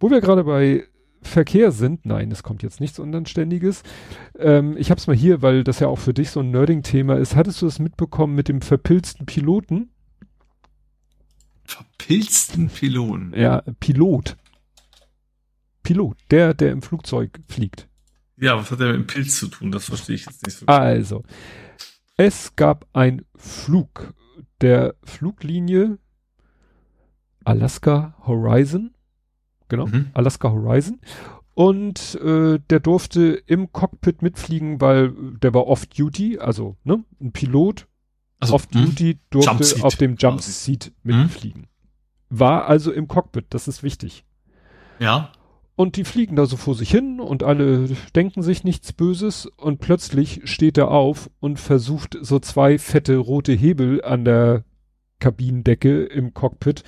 Wo 0.00 0.10
wir 0.10 0.20
gerade 0.20 0.44
bei 0.44 0.84
Verkehr 1.20 1.72
sind. 1.72 2.06
Nein, 2.06 2.30
es 2.30 2.42
kommt 2.42 2.62
jetzt 2.62 2.80
nichts 2.80 2.98
Unanständiges. 2.98 3.82
Ähm, 4.38 4.76
ich 4.76 4.90
habe 4.90 4.98
es 4.98 5.06
mal 5.06 5.16
hier, 5.16 5.42
weil 5.42 5.64
das 5.64 5.80
ja 5.80 5.88
auch 5.88 5.98
für 5.98 6.14
dich 6.14 6.30
so 6.30 6.40
ein 6.40 6.50
Nerding-Thema 6.50 7.16
ist. 7.16 7.36
Hattest 7.36 7.60
du 7.62 7.66
das 7.66 7.78
mitbekommen 7.78 8.34
mit 8.34 8.48
dem 8.48 8.60
verpilzten 8.60 9.26
Piloten? 9.26 9.90
Verpilzten 11.64 12.68
Piloten? 12.68 13.32
Ja, 13.36 13.62
Pilot. 13.80 14.36
Pilot, 15.82 16.16
der, 16.30 16.54
der 16.54 16.72
im 16.72 16.82
Flugzeug 16.82 17.40
fliegt. 17.48 17.88
Ja, 18.36 18.56
was 18.56 18.70
hat 18.70 18.80
der 18.80 18.88
mit 18.88 18.96
dem 18.96 19.06
Pilz 19.06 19.38
zu 19.38 19.48
tun? 19.48 19.72
Das 19.72 19.86
verstehe 19.86 20.14
ich 20.14 20.26
jetzt 20.26 20.46
nicht 20.46 20.58
so. 20.58 20.66
Also, 20.66 21.24
es 22.16 22.54
gab 22.56 22.86
ein 22.92 23.22
Flug 23.34 24.14
der 24.60 24.94
Fluglinie 25.04 25.98
Alaska 27.44 28.14
Horizon 28.26 28.94
genau, 29.68 29.86
mhm. 29.86 30.10
Alaska 30.14 30.50
Horizon. 30.50 31.00
Und 31.54 32.14
äh, 32.22 32.60
der 32.70 32.80
durfte 32.80 33.42
im 33.46 33.72
Cockpit 33.72 34.22
mitfliegen, 34.22 34.80
weil 34.80 35.12
der 35.42 35.54
war 35.54 35.66
off-duty, 35.66 36.38
also 36.38 36.76
ne, 36.84 37.02
ein 37.20 37.32
Pilot 37.32 37.88
also, 38.40 38.54
off-duty 38.54 39.14
hm? 39.14 39.20
durfte 39.30 39.84
auf 39.84 39.96
dem 39.96 40.16
Jumpseat 40.16 40.92
mitfliegen. 41.02 41.62
Hm? 41.62 41.68
War 42.30 42.66
also 42.66 42.92
im 42.92 43.08
Cockpit, 43.08 43.46
das 43.50 43.66
ist 43.66 43.82
wichtig. 43.82 44.24
Ja. 45.00 45.32
Und 45.74 45.96
die 45.96 46.04
fliegen 46.04 46.36
da 46.36 46.46
so 46.46 46.56
vor 46.56 46.74
sich 46.74 46.90
hin 46.90 47.20
und 47.20 47.42
alle 47.42 47.88
denken 48.14 48.42
sich 48.42 48.64
nichts 48.64 48.92
Böses 48.92 49.46
und 49.46 49.78
plötzlich 49.78 50.42
steht 50.44 50.76
er 50.76 50.90
auf 50.90 51.30
und 51.40 51.60
versucht 51.60 52.18
so 52.20 52.38
zwei 52.40 52.78
fette 52.78 53.16
rote 53.16 53.52
Hebel 53.52 54.02
an 54.04 54.24
der 54.24 54.64
Kabinendecke 55.20 56.04
im 56.04 56.34
Cockpit 56.34 56.82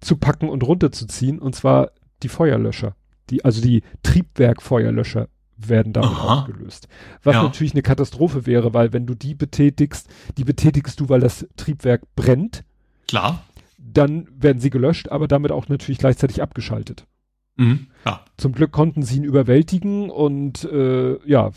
zu 0.00 0.16
packen 0.16 0.48
und 0.48 0.62
runterzuziehen 0.62 1.38
und 1.38 1.54
zwar 1.54 1.92
die 2.22 2.28
Feuerlöscher. 2.28 2.94
Die, 3.30 3.44
also 3.44 3.62
die 3.62 3.82
Triebwerkfeuerlöscher 4.02 5.28
werden 5.56 5.92
damit 5.92 6.10
Aha. 6.10 6.40
ausgelöst. 6.40 6.88
Was 7.22 7.36
ja. 7.36 7.42
natürlich 7.42 7.72
eine 7.72 7.82
Katastrophe 7.82 8.46
wäre, 8.46 8.74
weil 8.74 8.92
wenn 8.92 9.06
du 9.06 9.14
die 9.14 9.34
betätigst, 9.34 10.08
die 10.36 10.44
betätigst 10.44 10.98
du, 11.00 11.08
weil 11.08 11.20
das 11.20 11.46
Triebwerk 11.56 12.02
brennt. 12.16 12.64
Klar. 13.08 13.44
Dann 13.78 14.28
werden 14.36 14.60
sie 14.60 14.70
gelöscht, 14.70 15.08
aber 15.10 15.28
damit 15.28 15.52
auch 15.52 15.68
natürlich 15.68 15.98
gleichzeitig 15.98 16.42
abgeschaltet. 16.42 17.06
Mhm. 17.56 17.88
Ja. 18.06 18.24
Zum 18.36 18.52
Glück 18.52 18.72
konnten 18.72 19.02
sie 19.02 19.18
ihn 19.18 19.24
überwältigen 19.24 20.10
und 20.10 20.64
äh, 20.64 21.18
ja, 21.28 21.50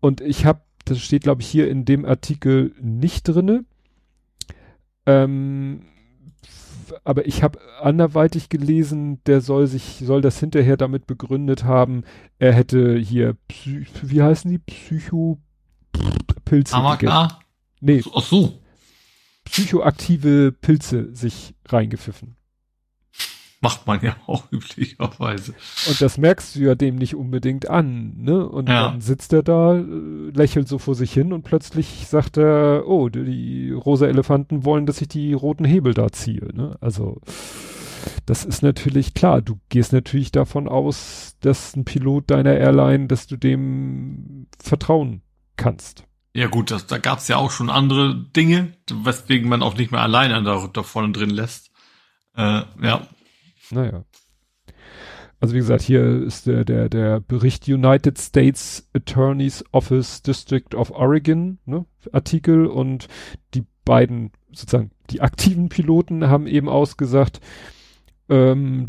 und 0.00 0.20
ich 0.20 0.44
habe, 0.44 0.60
das 0.84 1.00
steht 1.00 1.22
glaube 1.22 1.42
ich 1.42 1.48
hier 1.48 1.70
in 1.70 1.84
dem 1.84 2.04
Artikel 2.04 2.74
nicht 2.80 3.24
drinne. 3.24 3.64
Ähm, 5.06 5.82
aber 7.04 7.26
ich 7.26 7.42
habe 7.42 7.58
anderweitig 7.80 8.48
gelesen, 8.48 9.22
der 9.24 9.40
soll 9.40 9.66
sich, 9.66 10.02
soll 10.04 10.20
das 10.20 10.40
hinterher 10.40 10.76
damit 10.76 11.06
begründet 11.06 11.64
haben, 11.64 12.04
er 12.38 12.52
hätte 12.52 12.96
hier, 12.96 13.36
Psy 13.48 13.86
wie 14.02 14.22
heißen 14.22 14.50
die? 14.50 14.58
Psychopilze. 14.58 16.74
Amaka? 16.74 17.38
Nee. 17.80 18.02
Ach 18.14 18.22
so. 18.22 18.58
Psychoaktive 19.44 20.52
Pilze 20.52 21.14
sich 21.14 21.54
reingepfiffen. 21.66 22.37
Macht 23.60 23.86
man 23.86 24.00
ja 24.02 24.16
auch 24.26 24.44
üblicherweise. 24.52 25.54
Und 25.88 26.00
das 26.00 26.18
merkst 26.18 26.54
du 26.54 26.60
ja 26.60 26.74
dem 26.74 26.96
nicht 26.96 27.14
unbedingt 27.14 27.68
an, 27.68 28.14
ne? 28.18 28.48
Und 28.48 28.68
ja. 28.68 28.90
dann 28.90 29.00
sitzt 29.00 29.32
er 29.32 29.42
da, 29.42 29.74
äh, 29.76 29.82
lächelt 30.32 30.68
so 30.68 30.78
vor 30.78 30.94
sich 30.94 31.12
hin 31.12 31.32
und 31.32 31.42
plötzlich 31.42 32.06
sagt 32.06 32.36
er, 32.36 32.84
oh, 32.86 33.08
die 33.08 33.72
rosa 33.72 34.06
Elefanten 34.06 34.64
wollen, 34.64 34.86
dass 34.86 35.00
ich 35.00 35.08
die 35.08 35.32
roten 35.32 35.64
Hebel 35.64 35.94
da 35.94 36.10
ziehe, 36.12 36.54
ne? 36.54 36.76
Also, 36.80 37.20
das 38.26 38.44
ist 38.44 38.62
natürlich 38.62 39.14
klar. 39.14 39.42
Du 39.42 39.58
gehst 39.68 39.92
natürlich 39.92 40.30
davon 40.30 40.68
aus, 40.68 41.36
dass 41.40 41.74
ein 41.74 41.84
Pilot 41.84 42.30
deiner 42.30 42.54
Airline, 42.54 43.06
dass 43.06 43.26
du 43.26 43.36
dem 43.36 44.46
vertrauen 44.60 45.22
kannst. 45.56 46.04
Ja 46.34 46.46
gut, 46.46 46.70
das, 46.70 46.86
da 46.86 46.98
gab 46.98 47.18
es 47.18 47.28
ja 47.28 47.36
auch 47.36 47.50
schon 47.50 47.70
andere 47.70 48.14
Dinge, 48.14 48.72
weswegen 48.90 49.48
man 49.48 49.62
auch 49.62 49.76
nicht 49.76 49.90
mehr 49.90 50.02
alleine 50.02 50.42
da, 50.42 50.68
da 50.72 50.82
vorne 50.82 51.12
drin 51.12 51.30
lässt. 51.30 51.70
Äh, 52.36 52.62
ja, 52.82 53.08
naja. 53.70 54.04
Also 55.40 55.54
wie 55.54 55.58
gesagt, 55.58 55.82
hier 55.82 56.22
ist 56.22 56.46
der, 56.46 56.64
der, 56.64 56.88
der 56.88 57.20
Bericht 57.20 57.68
United 57.68 58.18
States 58.18 58.88
Attorney's 58.92 59.64
Office 59.70 60.22
District 60.22 60.74
of 60.74 60.90
Oregon, 60.90 61.58
ne, 61.64 61.84
Artikel 62.12 62.66
und 62.66 63.06
die 63.54 63.64
beiden, 63.84 64.32
sozusagen, 64.52 64.90
die 65.10 65.20
aktiven 65.20 65.68
Piloten 65.68 66.28
haben 66.28 66.46
eben 66.48 66.68
ausgesagt, 66.68 67.40
ähm, 68.28 68.84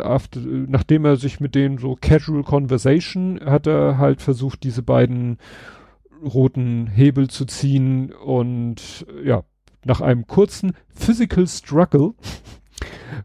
after, 0.00 0.40
nachdem 0.40 1.04
er 1.06 1.16
sich 1.16 1.40
mit 1.40 1.54
denen 1.54 1.78
so 1.78 1.96
casual 2.00 2.44
conversation 2.44 3.40
hat 3.44 3.66
er 3.66 3.98
halt 3.98 4.22
versucht, 4.22 4.62
diese 4.62 4.82
beiden 4.82 5.38
roten 6.22 6.86
Hebel 6.86 7.28
zu 7.28 7.46
ziehen 7.46 8.12
und 8.12 9.06
ja, 9.24 9.44
nach 9.84 10.00
einem 10.00 10.26
kurzen 10.26 10.72
Physical 10.88 11.46
Struggle 11.46 12.14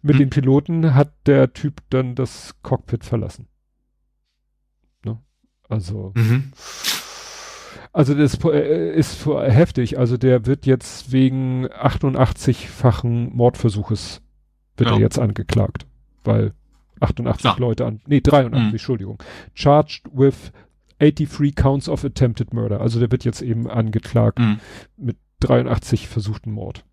mit 0.01 0.15
hm. 0.15 0.19
den 0.19 0.29
Piloten 0.29 0.93
hat 0.93 1.13
der 1.25 1.53
Typ 1.53 1.81
dann 1.89 2.15
das 2.15 2.55
Cockpit 2.61 3.03
verlassen. 3.03 3.47
Ne? 5.05 5.19
Also, 5.69 6.13
mhm. 6.15 6.51
also 7.93 8.13
das 8.13 8.43
äh, 8.45 8.93
ist 8.93 9.25
heftig. 9.25 9.99
Also 9.99 10.17
der 10.17 10.45
wird 10.45 10.65
jetzt 10.65 11.11
wegen 11.11 11.67
88-fachen 11.67 13.33
Mordversuches 13.33 14.21
wird 14.77 14.89
ja. 14.89 14.95
er 14.95 15.01
jetzt 15.01 15.19
angeklagt, 15.19 15.85
weil 16.23 16.53
88 16.99 17.41
Klar. 17.41 17.59
Leute 17.59 17.85
an, 17.85 18.01
nee 18.05 18.21
83, 18.21 18.63
mhm. 18.63 18.71
Entschuldigung, 18.71 19.23
charged 19.53 20.03
with 20.13 20.51
83 20.99 21.55
counts 21.55 21.89
of 21.89 22.05
attempted 22.05 22.53
murder. 22.53 22.79
Also 22.79 22.99
der 22.99 23.11
wird 23.11 23.25
jetzt 23.25 23.41
eben 23.41 23.69
angeklagt 23.69 24.39
mhm. 24.39 24.59
mit 24.97 25.17
83 25.39 26.07
versuchten 26.07 26.51
Mord 26.51 26.85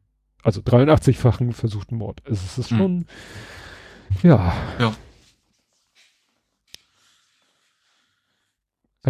also 0.42 0.60
83-fachen 0.60 1.52
versuchten 1.52 1.96
Mord. 1.96 2.20
Also 2.24 2.40
es 2.44 2.58
ist 2.58 2.70
hm. 2.70 2.78
schon, 2.78 2.92
hm. 2.96 4.30
ja. 4.30 4.54
Ja. 4.78 4.94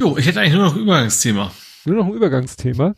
Jo, 0.01 0.17
ich 0.17 0.27
hätte 0.27 0.41
eigentlich 0.41 0.55
nur 0.55 0.65
noch 0.65 0.75
ein 0.77 0.83
Übergangsthema. 0.83 1.51
Nur 1.85 1.97
noch 1.97 2.07
ein 2.07 2.13
Übergangsthema. 2.13 2.95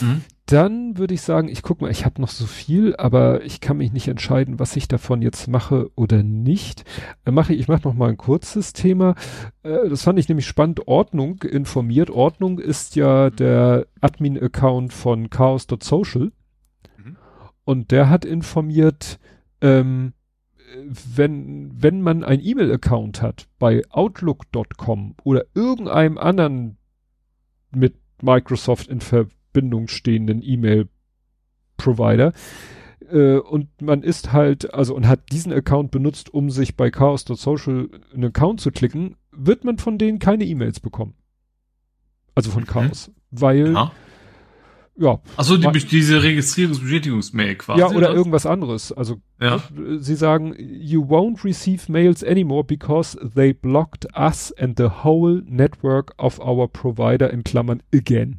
Mhm. 0.00 0.22
Dann 0.46 0.98
würde 0.98 1.14
ich 1.14 1.22
sagen, 1.22 1.48
ich 1.48 1.62
guck 1.62 1.80
mal, 1.80 1.90
ich 1.90 2.04
habe 2.04 2.20
noch 2.20 2.28
so 2.28 2.44
viel, 2.44 2.94
aber 2.96 3.42
ich 3.44 3.60
kann 3.60 3.78
mich 3.78 3.92
nicht 3.92 4.08
entscheiden, 4.08 4.58
was 4.58 4.76
ich 4.76 4.88
davon 4.88 5.22
jetzt 5.22 5.48
mache 5.48 5.90
oder 5.94 6.22
nicht. 6.22 6.84
Äh, 7.24 7.30
mache 7.30 7.54
ich, 7.54 7.60
ich 7.60 7.68
mache 7.68 7.88
noch 7.88 7.94
mal 7.94 8.10
ein 8.10 8.18
kurzes 8.18 8.74
Thema. 8.74 9.14
Äh, 9.62 9.88
das 9.88 10.02
fand 10.02 10.18
ich 10.18 10.28
nämlich 10.28 10.46
spannend. 10.46 10.86
Ordnung 10.86 11.42
informiert. 11.42 12.10
Ordnung 12.10 12.58
ist 12.58 12.94
ja 12.94 13.30
mhm. 13.30 13.36
der 13.36 13.86
Admin-Account 14.02 14.92
von 14.92 15.30
chaos.social. 15.30 16.30
Mhm. 17.66 17.70
Und 17.70 17.90
der 17.90 18.10
hat 18.10 18.24
informiert, 18.24 19.18
ähm, 19.60 20.12
wenn, 21.14 21.70
wenn 21.74 22.00
man 22.00 22.24
ein 22.24 22.40
E-Mail-Account 22.42 23.22
hat 23.22 23.48
bei 23.58 23.82
Outlook.com 23.90 25.14
oder 25.22 25.44
irgendeinem 25.54 26.18
anderen 26.18 26.78
mit 27.70 27.96
Microsoft 28.22 28.88
in 28.88 29.00
Verbindung 29.00 29.88
stehenden 29.88 30.42
E-Mail-Provider, 30.42 32.32
äh, 33.10 33.36
und 33.36 33.80
man 33.80 34.02
ist 34.02 34.32
halt, 34.32 34.72
also 34.74 34.94
und 34.94 35.06
hat 35.06 35.30
diesen 35.32 35.52
Account 35.52 35.90
benutzt, 35.90 36.32
um 36.32 36.50
sich 36.50 36.76
bei 36.76 36.90
Chaos.social 36.90 37.88
einen 38.12 38.24
Account 38.24 38.60
zu 38.60 38.70
klicken, 38.70 39.16
wird 39.30 39.64
man 39.64 39.78
von 39.78 39.98
denen 39.98 40.18
keine 40.18 40.44
E-Mails 40.44 40.80
bekommen. 40.80 41.14
Also 42.34 42.50
von 42.50 42.62
mhm. 42.62 42.68
Chaos. 42.68 43.10
Weil 43.30 43.72
ja. 43.72 43.92
Ja. 44.96 45.20
Achso, 45.36 45.56
die, 45.56 45.68
diese 45.72 46.22
Registrierungsbestätigungsmail 46.22 47.56
quasi. 47.56 47.80
Ja, 47.80 47.88
oder, 47.88 47.96
oder 47.96 48.14
irgendwas 48.14 48.46
anderes. 48.46 48.92
Also, 48.92 49.20
ja. 49.40 49.60
sie 49.98 50.14
sagen, 50.14 50.54
you 50.58 51.02
won't 51.02 51.44
receive 51.44 51.90
mails 51.90 52.22
anymore 52.22 52.62
because 52.62 53.18
they 53.34 53.52
blocked 53.52 54.06
us 54.16 54.52
and 54.52 54.76
the 54.76 55.02
whole 55.02 55.42
network 55.46 56.14
of 56.18 56.38
our 56.38 56.68
provider 56.68 57.28
in 57.28 57.42
Klammern 57.42 57.80
again. 57.92 58.38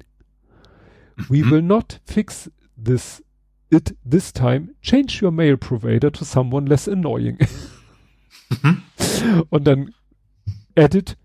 We 1.30 1.44
mhm. 1.44 1.52
will 1.52 1.62
not 1.62 2.00
fix 2.06 2.50
this 2.78 3.22
it 3.70 3.96
this 4.06 4.32
time. 4.32 4.76
Change 4.82 5.22
your 5.22 5.32
mail 5.32 5.58
provider 5.58 6.12
to 6.12 6.24
someone 6.24 6.68
less 6.68 6.88
annoying. 6.88 7.38
Mhm. 8.50 8.82
Und 9.50 9.66
dann 9.66 9.94
edit, 10.76 11.18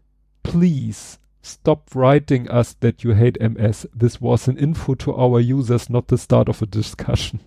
please. 0.42 1.19
Stop 1.42 1.94
writing 1.94 2.48
us 2.50 2.76
that 2.80 3.02
you 3.02 3.14
hate 3.14 3.40
MS. 3.40 3.88
This 3.98 4.20
was 4.20 4.48
an 4.48 4.56
info 4.56 4.94
to 4.96 5.14
our 5.14 5.40
users, 5.40 5.88
not 5.88 6.08
the 6.08 6.18
start 6.18 6.48
of 6.48 6.60
a 6.62 6.66
discussion. 6.66 7.40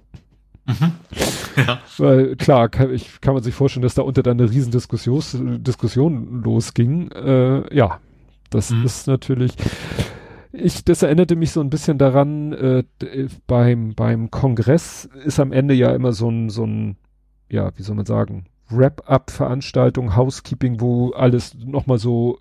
Mhm. 0.65 0.91
Ja. 1.55 1.80
Weil 1.99 2.35
klar, 2.35 2.67
kann, 2.67 2.91
ich, 2.91 3.22
kann 3.22 3.35
man 3.35 3.43
sich 3.43 3.53
vorstellen, 3.53 3.83
dass 3.83 3.93
da 3.93 4.01
unter 4.01 4.23
dann 4.23 4.39
eine 4.39 4.49
riesen 4.49 4.72
Diskussion, 4.72 6.41
losging. 6.43 7.11
Äh, 7.11 7.75
ja, 7.75 7.99
das 8.49 8.72
mhm. 8.72 8.85
ist 8.85 9.05
natürlich. 9.05 9.51
Ich, 10.51 10.83
das 10.83 11.03
erinnerte 11.03 11.35
mich 11.35 11.51
so 11.51 11.61
ein 11.61 11.69
bisschen 11.69 11.99
daran, 11.99 12.53
äh, 12.53 12.83
beim, 13.45 13.93
beim 13.93 14.31
Kongress 14.31 15.07
ist 15.25 15.39
am 15.39 15.51
Ende 15.51 15.75
ja 15.75 15.93
immer 15.93 16.11
so 16.11 16.30
ein, 16.30 16.49
so 16.49 16.65
ein, 16.65 16.97
ja, 17.49 17.72
wie 17.75 17.83
soll 17.83 17.95
man 17.95 18.05
sagen, 18.05 18.45
Wrap-up-Veranstaltung, 18.69 20.15
Housekeeping, 20.15 20.80
wo 20.80 21.11
alles 21.11 21.53
nochmal 21.55 21.99
so 21.99 22.39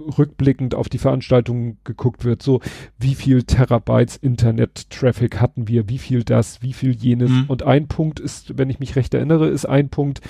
rückblickend 0.00 0.74
auf 0.74 0.88
die 0.88 0.98
Veranstaltung 0.98 1.78
geguckt 1.84 2.24
wird, 2.24 2.42
so 2.42 2.60
wie 2.98 3.14
viel 3.14 3.42
Terabytes 3.42 4.16
Internet-Traffic 4.16 5.40
hatten 5.40 5.68
wir, 5.68 5.88
wie 5.88 5.98
viel 5.98 6.24
das, 6.24 6.62
wie 6.62 6.72
viel 6.72 6.94
jenes. 6.94 7.30
Mhm. 7.30 7.44
Und 7.48 7.62
ein 7.62 7.88
Punkt 7.88 8.20
ist, 8.20 8.58
wenn 8.58 8.70
ich 8.70 8.80
mich 8.80 8.96
recht 8.96 9.14
erinnere, 9.14 9.48
ist 9.48 9.66
ein 9.66 9.88
Punkt, 9.88 10.20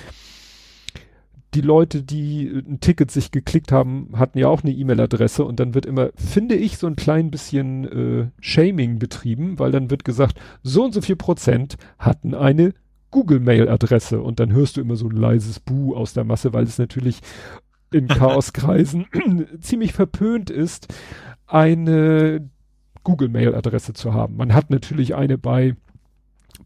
die 1.55 1.60
Leute, 1.62 2.02
die 2.02 2.47
ein 2.47 2.80
Ticket 2.80 3.10
sich 3.10 3.30
geklickt 3.30 3.72
haben, 3.72 4.10
hatten 4.14 4.38
ja 4.38 4.48
auch 4.48 4.62
eine 4.62 4.72
E-Mail-Adresse 4.72 5.44
und 5.44 5.58
dann 5.60 5.74
wird 5.74 5.86
immer, 5.86 6.10
finde 6.14 6.55
ich, 6.55 6.76
so 6.76 6.86
ein 6.86 6.97
klein 6.97 7.30
bisschen 7.30 7.84
äh, 7.84 8.26
Shaming 8.40 8.98
betrieben, 8.98 9.58
weil 9.58 9.72
dann 9.72 9.90
wird 9.90 10.05
gesagt, 10.05 10.38
so 10.62 10.84
und 10.84 10.92
so 10.92 11.00
viel 11.00 11.16
Prozent 11.16 11.76
hatten 11.98 12.34
eine 12.34 12.74
Google-Mail-Adresse 13.10 14.20
und 14.20 14.40
dann 14.40 14.52
hörst 14.52 14.76
du 14.76 14.82
immer 14.82 14.97
so 14.97 15.08
ein 15.08 15.16
leises 15.16 15.60
Buh 15.60 15.97
aus 15.97 16.12
der 16.12 16.24
Masse, 16.24 16.52
weil 16.52 16.64
es 16.64 16.78
natürlich 16.78 17.20
in 17.91 18.08
Chaoskreisen 18.08 19.07
ziemlich 19.60 19.92
verpönt 19.92 20.50
ist, 20.50 20.92
eine 21.47 22.49
Google-Mail-Adresse 23.05 23.94
zu 23.94 24.12
haben. 24.12 24.36
Man 24.36 24.52
hat 24.55 24.70
natürlich 24.70 25.15
eine 25.15 25.39
bei 25.39 25.75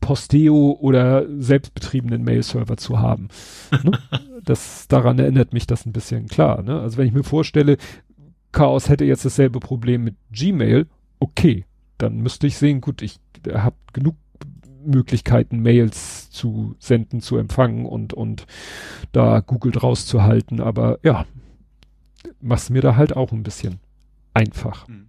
Posteo 0.00 0.76
oder 0.80 1.26
selbstbetriebenen 1.38 2.24
Mail-Server 2.24 2.76
zu 2.76 2.98
haben. 2.98 3.28
Ne? 3.82 3.92
das, 4.44 4.88
daran 4.88 5.18
erinnert 5.18 5.52
mich 5.52 5.66
das 5.66 5.86
ein 5.86 5.92
bisschen 5.92 6.26
klar. 6.26 6.62
Ne? 6.62 6.80
Also 6.80 6.98
wenn 6.98 7.06
ich 7.06 7.12
mir 7.12 7.24
vorstelle, 7.24 7.76
Chaos 8.50 8.88
hätte 8.88 9.04
jetzt 9.04 9.24
dasselbe 9.24 9.60
Problem 9.60 10.04
mit 10.04 10.16
Gmail, 10.32 10.86
okay, 11.20 11.64
dann 11.98 12.16
müsste 12.18 12.46
ich 12.46 12.58
sehen, 12.58 12.80
gut, 12.80 13.00
ich 13.02 13.20
habe 13.48 13.76
genug 13.92 14.16
Möglichkeiten, 14.84 15.60
Mails 15.60 16.30
zu 16.30 16.74
senden, 16.78 17.20
zu 17.20 17.36
empfangen 17.36 17.86
und, 17.86 18.12
und 18.14 18.46
da 19.12 19.40
Google 19.40 19.72
draus 19.72 20.06
zu 20.06 20.22
halten. 20.22 20.60
Aber 20.60 20.98
ja, 21.02 21.26
mach's 22.40 22.70
mir 22.70 22.82
da 22.82 22.96
halt 22.96 23.16
auch 23.16 23.32
ein 23.32 23.42
bisschen 23.42 23.80
einfach. 24.34 24.88
Mhm. 24.88 25.08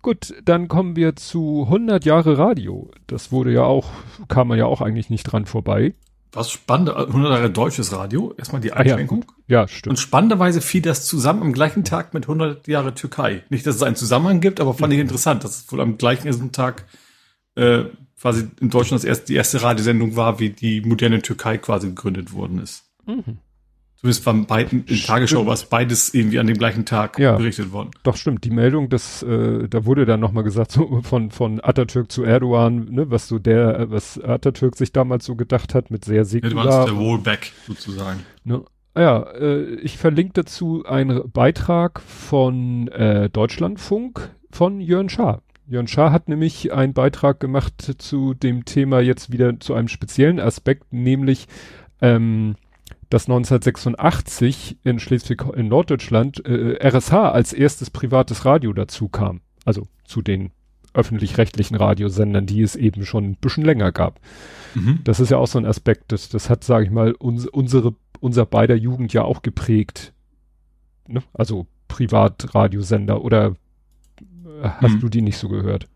Gut, 0.00 0.32
dann 0.44 0.68
kommen 0.68 0.94
wir 0.96 1.16
zu 1.16 1.64
100 1.64 2.04
Jahre 2.04 2.38
Radio. 2.38 2.90
Das 3.08 3.32
wurde 3.32 3.52
ja 3.52 3.64
auch, 3.64 3.90
kam 4.28 4.48
man 4.48 4.58
ja 4.58 4.66
auch 4.66 4.80
eigentlich 4.80 5.10
nicht 5.10 5.24
dran 5.24 5.44
vorbei. 5.44 5.94
Was 6.32 6.50
spannend, 6.50 6.90
100 6.90 7.30
Jahre 7.32 7.50
deutsches 7.50 7.92
Radio, 7.92 8.34
erstmal 8.36 8.60
die 8.60 8.72
Einschränkung. 8.72 9.24
Ah, 9.26 9.32
ja, 9.46 9.60
ja, 9.60 9.68
stimmt. 9.68 9.90
Und 9.90 9.96
spannenderweise 9.96 10.60
fiel 10.60 10.82
das 10.82 11.06
zusammen 11.06 11.42
am 11.42 11.52
gleichen 11.52 11.84
Tag 11.84 12.14
mit 12.14 12.24
100 12.24 12.68
Jahre 12.68 12.94
Türkei. 12.94 13.42
Nicht, 13.48 13.66
dass 13.66 13.76
es 13.76 13.82
einen 13.82 13.96
Zusammenhang 13.96 14.40
gibt, 14.40 14.60
aber 14.60 14.74
fand 14.74 14.92
ich 14.92 15.00
interessant, 15.00 15.42
dass 15.42 15.62
es 15.62 15.72
wohl 15.72 15.80
am 15.80 15.96
gleichen 15.98 16.52
Tag 16.52 16.84
äh, 17.56 17.84
quasi 18.20 18.48
in 18.60 18.70
Deutschland 18.70 19.02
das 19.02 19.08
erste, 19.08 19.26
die 19.26 19.34
erste 19.34 19.62
Radiosendung 19.62 20.16
war, 20.16 20.40
wie 20.40 20.50
die 20.50 20.80
moderne 20.80 21.22
Türkei 21.22 21.58
quasi 21.58 21.88
gegründet 21.88 22.32
worden 22.32 22.58
ist. 22.58 22.84
Mhm. 23.06 23.38
Zumindest 24.00 24.22
von 24.22 24.46
beiden, 24.46 24.84
in 24.84 25.02
Tagesschau 25.02 25.44
war 25.44 25.54
es 25.54 25.64
beides 25.64 26.14
irgendwie 26.14 26.38
an 26.38 26.46
dem 26.46 26.56
gleichen 26.56 26.84
Tag 26.84 27.18
ja, 27.18 27.36
berichtet 27.36 27.72
worden. 27.72 27.90
Doch 28.04 28.16
stimmt, 28.16 28.44
die 28.44 28.50
Meldung, 28.50 28.88
das, 28.88 29.24
äh, 29.24 29.66
da 29.68 29.86
wurde 29.86 30.06
dann 30.06 30.20
nochmal 30.20 30.44
gesagt, 30.44 30.70
so 30.70 31.00
von, 31.02 31.32
von 31.32 31.60
Atatürk 31.60 32.12
zu 32.12 32.22
Erdogan, 32.22 32.84
ne, 32.90 33.10
was 33.10 33.26
so 33.26 33.40
der, 33.40 33.90
was 33.90 34.20
Atatürk 34.20 34.76
sich 34.76 34.92
damals 34.92 35.24
so 35.24 35.34
gedacht 35.34 35.74
hat, 35.74 35.90
mit 35.90 36.04
sehr 36.04 36.24
säkular. 36.24 36.64
Ja, 36.64 36.84
der 36.84 36.94
Rollback 36.94 37.50
sozusagen. 37.66 38.20
Ne? 38.44 38.62
Ah 38.94 39.00
ja, 39.00 39.22
äh, 39.32 39.74
ich 39.80 39.98
verlinke 39.98 40.34
dazu 40.34 40.84
einen 40.86 41.28
Beitrag 41.32 42.00
von 42.00 42.86
äh, 42.88 43.28
Deutschlandfunk 43.30 44.30
von 44.50 44.80
Jörn 44.80 45.08
Schaar. 45.08 45.42
Jörn 45.68 45.86
Schaar 45.86 46.12
hat 46.12 46.28
nämlich 46.28 46.72
einen 46.72 46.94
Beitrag 46.94 47.40
gemacht 47.40 47.96
zu 47.98 48.32
dem 48.32 48.64
Thema 48.64 49.00
jetzt 49.00 49.30
wieder 49.30 49.60
zu 49.60 49.74
einem 49.74 49.88
speziellen 49.88 50.40
Aspekt, 50.40 50.92
nämlich 50.92 51.46
ähm, 52.00 52.56
dass 53.10 53.24
1986 53.24 54.78
in 54.82 54.98
Schleswig 54.98 55.44
in 55.54 55.68
Norddeutschland 55.68 56.44
äh, 56.46 56.78
RSH 56.82 57.12
als 57.12 57.52
erstes 57.52 57.90
privates 57.90 58.46
Radio 58.46 58.72
dazu 58.72 59.08
kam. 59.08 59.42
Also 59.64 59.86
zu 60.04 60.22
den 60.22 60.52
öffentlich-rechtlichen 60.94 61.76
Radiosendern, 61.76 62.46
die 62.46 62.62
es 62.62 62.74
eben 62.74 63.04
schon 63.04 63.24
ein 63.24 63.36
bisschen 63.36 63.64
länger 63.64 63.92
gab. 63.92 64.20
Mhm. 64.74 65.00
Das 65.04 65.20
ist 65.20 65.30
ja 65.30 65.36
auch 65.36 65.46
so 65.46 65.58
ein 65.58 65.66
Aspekt, 65.66 66.12
das, 66.12 66.30
das 66.30 66.48
hat, 66.48 66.64
sage 66.64 66.86
ich 66.86 66.90
mal, 66.90 67.12
uns, 67.12 67.46
unsere, 67.46 67.94
unser 68.20 68.46
beider 68.46 68.74
Jugend 68.74 69.12
ja 69.12 69.22
auch 69.22 69.42
geprägt. 69.42 70.14
Ne? 71.06 71.22
Also 71.34 71.66
Privatradiosender 71.88 73.22
oder 73.22 73.54
hast 74.62 74.94
mhm. 74.94 75.00
du 75.00 75.08
die 75.08 75.22
nicht 75.22 75.38
so 75.38 75.48
gehört? 75.48 75.86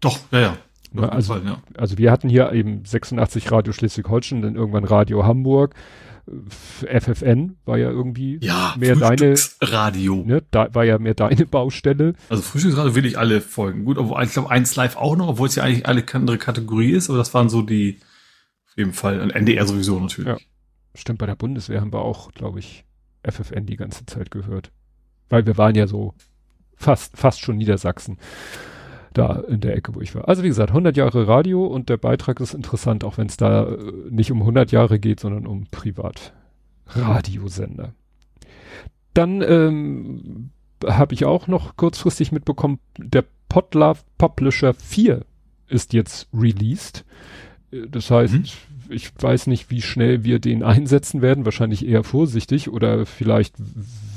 Doch, 0.00 0.18
ja, 0.30 0.40
ja. 0.40 0.56
Na, 0.92 1.08
also, 1.08 1.34
Fall, 1.34 1.44
ja. 1.44 1.62
also 1.76 1.98
wir 1.98 2.10
hatten 2.10 2.28
hier 2.28 2.52
eben 2.52 2.84
86 2.84 3.50
Radio 3.50 3.72
Schleswig-Holstein, 3.72 4.42
dann 4.42 4.56
irgendwann 4.56 4.84
Radio 4.84 5.24
Hamburg. 5.24 5.74
FFN 6.84 7.56
war 7.64 7.78
ja 7.78 7.88
irgendwie 7.88 8.38
ja, 8.42 8.74
mehr 8.76 8.96
deine 8.96 9.34
Radio. 9.60 10.24
Ne, 10.26 10.42
da 10.50 10.74
war 10.74 10.84
ja 10.84 10.98
mehr 10.98 11.14
deine 11.14 11.46
Baustelle. 11.46 12.14
Also 12.28 12.42
Frühstücksradio 12.42 12.96
will 12.96 13.06
ich 13.06 13.16
alle 13.16 13.40
folgen. 13.40 13.84
Gut, 13.84 13.96
obwohl 13.96 14.22
ich 14.24 14.32
glaube 14.32 14.50
eins 14.50 14.74
live 14.74 14.96
auch 14.96 15.16
noch, 15.16 15.28
obwohl 15.28 15.46
es 15.46 15.54
ja 15.54 15.62
eigentlich 15.62 15.86
eine 15.86 16.04
andere 16.14 16.38
Kategorie 16.38 16.90
ist, 16.90 17.10
aber 17.10 17.18
das 17.18 17.32
waren 17.32 17.48
so 17.48 17.62
die 17.62 18.00
auf 18.68 18.76
jeden 18.76 18.92
Fall 18.92 19.20
ein 19.20 19.30
NDR 19.30 19.66
sowieso 19.66 20.00
natürlich. 20.00 20.28
Ja. 20.28 20.36
Stimmt, 20.96 21.18
bei 21.18 21.26
der 21.26 21.36
Bundeswehr 21.36 21.80
haben 21.80 21.92
wir 21.92 22.00
auch, 22.00 22.32
glaube 22.32 22.58
ich, 22.58 22.84
FFN 23.22 23.66
die 23.66 23.76
ganze 23.76 24.04
Zeit 24.06 24.30
gehört. 24.30 24.72
Weil 25.28 25.46
wir 25.46 25.56
waren 25.58 25.74
ja 25.74 25.86
so 25.86 26.14
fast, 26.76 27.16
fast 27.16 27.40
schon 27.40 27.56
Niedersachsen. 27.56 28.18
Da 29.12 29.42
in 29.48 29.60
der 29.60 29.74
Ecke, 29.74 29.94
wo 29.94 30.00
ich 30.02 30.14
war. 30.14 30.28
Also 30.28 30.42
wie 30.42 30.48
gesagt, 30.48 30.70
100 30.70 30.96
Jahre 30.96 31.26
Radio 31.26 31.66
und 31.66 31.88
der 31.88 31.96
Beitrag 31.96 32.38
ist 32.40 32.52
interessant, 32.52 33.02
auch 33.02 33.16
wenn 33.16 33.28
es 33.28 33.38
da 33.38 33.64
äh, 33.64 33.92
nicht 34.10 34.30
um 34.30 34.40
100 34.40 34.72
Jahre 34.72 34.98
geht, 34.98 35.20
sondern 35.20 35.46
um 35.46 35.66
Privatradiosender. 35.70 37.94
Dann 39.14 39.40
ähm, 39.40 40.50
habe 40.84 41.14
ich 41.14 41.24
auch 41.24 41.46
noch 41.46 41.76
kurzfristig 41.76 42.32
mitbekommen, 42.32 42.78
der 42.98 43.24
Podlove 43.48 44.00
Publisher 44.18 44.74
4 44.74 45.24
ist 45.68 45.92
jetzt 45.92 46.28
released. 46.34 47.04
Das 47.70 48.10
heißt, 48.10 48.34
mhm. 48.34 48.44
ich 48.90 49.12
weiß 49.18 49.46
nicht, 49.46 49.70
wie 49.70 49.82
schnell 49.82 50.24
wir 50.24 50.38
den 50.38 50.62
einsetzen 50.62 51.22
werden. 51.22 51.44
Wahrscheinlich 51.44 51.86
eher 51.86 52.04
vorsichtig 52.04 52.68
oder 52.68 53.06
vielleicht 53.06 53.54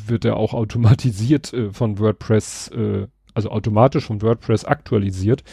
wird 0.10 0.26
er 0.26 0.38
auch 0.38 0.54
automatisiert 0.54 1.54
äh, 1.54 1.72
von 1.72 2.00
WordPress, 2.00 2.70
äh, 2.70 3.08
also 3.34 3.50
automatisch 3.52 4.06
von 4.06 4.22
WordPress 4.22 4.66
aktualisiert. 4.66 5.44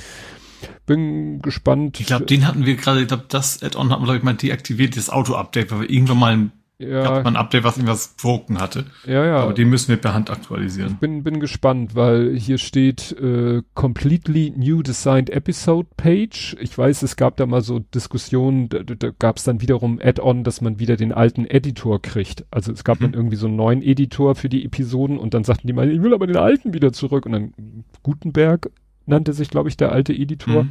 Bin 0.87 1.43
gespannt. 1.43 2.01
Ich 2.01 2.07
glaube, 2.07 2.25
den 2.25 2.47
hatten 2.47 2.65
wir 2.65 2.77
gerade, 2.77 3.03
ich 3.03 3.09
glaube, 3.09 3.25
das 3.29 3.63
Add-on 3.63 3.91
hatten 3.91 4.03
wir, 4.03 4.07
glaube 4.07 4.19
ich, 4.19 4.25
mal 4.25 4.35
deaktiviert, 4.35 4.97
das 4.97 5.11
Auto-Update, 5.11 5.71
weil 5.71 5.81
wir 5.83 5.91
irgendwann 5.91 6.19
mal 6.19 6.33
ein 6.33 6.53
ja. 6.79 7.03
Gab 7.03 7.25
mal 7.25 7.31
ein 7.31 7.37
Update, 7.37 7.65
was 7.65 7.77
irgendwas 7.79 8.15
broken 8.21 8.61
hatte. 8.61 8.85
Ja, 9.07 9.25
ja. 9.25 9.37
Aber 9.39 9.55
den 9.55 9.71
müssen 9.71 9.89
wir 9.89 9.97
per 9.97 10.13
Hand 10.13 10.29
aktualisieren. 10.29 10.93
Ich 10.93 10.99
bin, 10.99 11.23
bin 11.23 11.41
gespannt, 11.41 11.95
weil 11.95 12.37
hier 12.37 12.59
steht 12.59 13.13
äh, 13.13 13.63
Completely 13.73 14.53
New 14.55 14.83
Designed 14.83 15.31
Episode 15.31 15.89
Page. 15.97 16.55
Ich 16.61 16.77
weiß, 16.77 17.03
es 17.03 17.17
gab 17.17 17.39
da 17.39 17.47
mal 17.47 17.63
so 17.63 17.79
Diskussionen, 17.79 18.69
da, 18.69 18.83
da 18.83 19.11
gab 19.19 19.39
es 19.39 19.45
dann 19.45 19.63
wiederum 19.63 19.99
Add-on, 20.03 20.45
dass 20.45 20.61
man 20.61 20.79
wieder 20.79 20.97
den 20.97 21.13
alten 21.13 21.47
Editor 21.47 22.03
kriegt. 22.03 22.45
Also 22.51 22.73
es 22.73 22.85
gab 22.85 23.01
mhm. 23.01 23.05
dann 23.05 23.15
irgendwie 23.15 23.37
so 23.37 23.47
einen 23.47 23.57
neuen 23.57 23.81
Editor 23.81 24.35
für 24.35 24.51
die 24.51 24.65
Episoden 24.67 25.19
und 25.19 25.33
dann 25.33 25.45
sagten 25.45 25.67
die 25.67 25.73
mal, 25.73 25.91
ich 25.91 26.03
will 26.03 26.13
aber 26.13 26.27
den 26.27 26.37
alten 26.37 26.75
wieder 26.75 26.93
zurück. 26.93 27.25
Und 27.25 27.33
dann 27.33 27.55
Gutenberg 28.03 28.71
nannte 29.07 29.33
sich, 29.33 29.49
glaube 29.49 29.71
ich, 29.71 29.79
der 29.79 29.93
alte 29.93 30.13
Editor. 30.13 30.65
Mhm. 30.65 30.71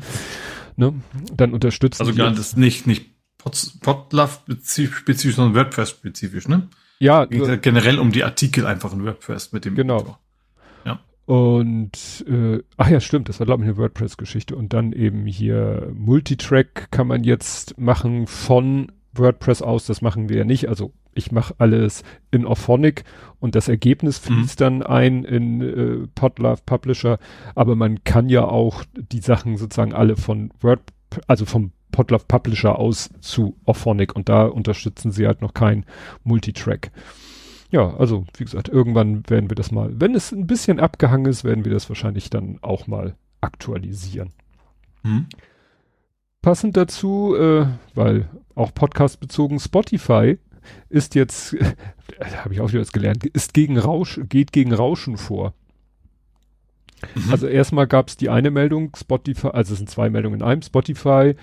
Ne? 0.76 0.94
Dann 1.36 1.54
unterstützt. 1.54 2.00
Also 2.00 2.14
gar 2.14 2.32
das 2.32 2.56
nicht, 2.56 2.86
nicht 2.86 3.15
Podlove 3.82 4.40
spezifisch, 4.64 5.36
sondern 5.36 5.56
WordPress 5.56 5.92
spezifisch, 5.92 6.48
ne? 6.48 6.68
Ja. 7.00 7.26
Geht 7.26 7.62
generell 7.62 8.00
um 8.00 8.12
die 8.12 8.24
Artikel 8.24 8.66
einfach 8.66 8.94
in 8.94 9.04
WordPress 9.04 9.52
mit 9.52 9.66
dem 9.66 9.76
Genau. 9.76 9.98
Editor. 9.98 10.20
Ja. 10.86 11.00
Und 11.26 12.26
äh, 12.28 12.60
ach 12.78 12.90
ja, 12.90 13.00
stimmt, 13.00 13.30
das 13.30 13.40
war 13.40 13.46
glaube 13.46 13.64
ich 13.64 13.70
eine 13.70 13.78
WordPress-Geschichte. 13.78 14.56
Und 14.56 14.74
dann 14.74 14.94
eben 14.94 15.26
hier 15.26 15.92
Multitrack 15.94 16.92
kann 16.92 17.08
man 17.08 17.24
jetzt 17.24 17.78
machen 17.78 18.28
von 18.28 18.92
WordPress 19.14 19.62
aus. 19.62 19.86
Das 19.86 20.02
machen 20.02 20.30
wir 20.30 20.38
ja 20.38 20.46
nicht. 20.46 20.70
Also 20.70 20.94
ich 21.14 21.32
mache 21.32 21.56
alles 21.58 22.04
in 22.32 22.46
Orphonic 22.46 23.04
und 23.40 23.56
das 23.56 23.68
Ergebnis 23.68 24.18
fließt 24.18 24.60
mhm. 24.60 24.64
dann 24.64 24.84
ein 24.84 25.24
in 25.24 25.62
äh, 25.62 26.08
Podlove 26.14 26.62
Publisher. 26.66 27.20
Aber 27.56 27.76
man 27.76 28.04
kann 28.04 28.30
ja 28.30 28.44
auch 28.46 28.84
die 28.96 29.22
Sachen 29.22 29.58
sozusagen 29.58 29.94
alle 29.94 30.18
von 30.18 30.52
Word, 30.62 30.82
also 31.28 31.46
vom 31.46 31.72
Podlove 31.92 32.26
Publisher 32.28 32.78
aus 32.78 33.10
zu 33.22 33.56
Auphonic 33.66 34.16
und 34.16 34.30
da 34.30 34.46
unterstützen 34.46 35.12
sie 35.12 35.28
halt 35.28 35.42
noch 35.42 35.54
kein 35.54 35.86
Multitrack. 36.24 36.92
Ja, 37.72 37.96
also 37.98 38.26
wie 38.38 38.46
gesagt, 38.46 38.70
irgendwann 38.70 39.28
werden 39.30 39.50
wir 39.50 39.56
das 39.56 39.72
mal, 39.72 40.00
wenn 40.00 40.16
es 40.16 40.32
ein 40.32 40.48
bisschen 40.48 40.80
abgehangen 40.80 41.26
ist, 41.26 41.44
werden 41.44 41.66
wir 41.66 41.72
das 41.72 41.90
wahrscheinlich 41.90 42.30
dann 42.30 42.60
auch 42.62 42.88
mal 42.88 43.16
aktualisieren. 43.42 44.32
Hm. 45.04 45.28
Passend 46.42 46.78
dazu, 46.78 47.36
äh, 47.36 47.66
weil 47.96 48.30
auch 48.54 48.74
Podcast 48.74 49.20
bezogen 49.20 49.60
Spotify 49.60 50.38
ist 50.90 51.16
jetzt, 51.16 51.54
äh, 51.54 51.66
habe 52.44 52.54
ich 52.54 52.62
auch 52.62 52.70
wieder 52.70 52.82
was 52.82 52.92
gelernt, 52.92 53.26
ist 53.26 53.54
gegen 53.54 53.78
Rausch, 53.78 54.20
geht 54.30 54.52
gegen 54.52 54.74
Rauschen 54.74 55.18
vor. 55.18 55.54
Mhm. 57.14 57.32
Also 57.32 57.48
erstmal 57.48 57.88
gab 57.88 58.08
es 58.10 58.18
die 58.18 58.30
eine 58.30 58.52
Meldung, 58.52 58.96
Spotify, 58.96 59.48
also 59.48 59.74
es 59.74 59.80
sind 59.80 59.90
zwei 59.90 60.10
Meldungen 60.10 60.40
in 60.40 60.46
einem, 60.46 60.62
Spotify 60.62 61.36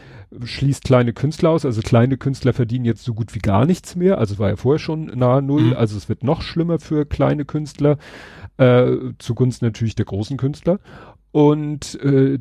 schließt 0.42 0.84
kleine 0.84 1.12
Künstler 1.12 1.50
aus, 1.50 1.65
also 1.65 1.81
kleine 1.82 2.16
Künstler 2.16 2.52
verdienen 2.52 2.84
jetzt 2.84 3.05
so 3.05 3.15
gut 3.15 3.34
wie 3.34 3.41
gar 3.41 3.66
nichts 3.66 3.97
mehr, 3.97 4.18
also 4.18 4.39
war 4.39 4.49
ja 4.49 4.57
vorher 4.57 4.78
schon 4.78 5.07
nahe 5.07 5.42
Null, 5.42 5.62
mhm. 5.62 5.73
also 5.74 5.97
es 5.97 6.08
wird 6.08 6.24
noch 6.24 6.42
schlimmer 6.42 6.78
für 6.78 7.07
kleine 7.07 7.44
Künstler, 7.44 7.99
äh, 8.57 8.97
zugunsten 9.18 9.66
natürlich 9.66 9.94
der 9.94 10.07
großen 10.07 10.36
Künstler. 10.36 10.81
Und 11.31 11.99
äh, 12.02 12.39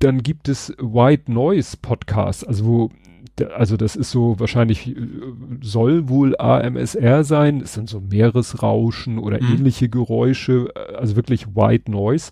dann 0.00 0.22
gibt 0.22 0.48
es 0.48 0.74
White 0.78 1.32
Noise 1.32 1.76
Podcasts, 1.80 2.44
also 2.44 2.66
wo 2.66 2.90
also 3.42 3.76
das 3.76 3.96
ist 3.96 4.10
so 4.10 4.38
wahrscheinlich 4.38 4.88
äh, 4.88 4.94
soll 5.60 6.08
wohl 6.08 6.36
AMSR 6.38 7.24
sein. 7.24 7.60
Es 7.60 7.74
sind 7.74 7.88
so 7.88 8.00
Meeresrauschen 8.00 9.18
oder 9.18 9.42
mhm. 9.42 9.54
ähnliche 9.54 9.88
Geräusche, 9.88 10.68
äh, 10.74 10.94
also 10.94 11.16
wirklich 11.16 11.54
White 11.54 11.90
Noise. 11.90 12.30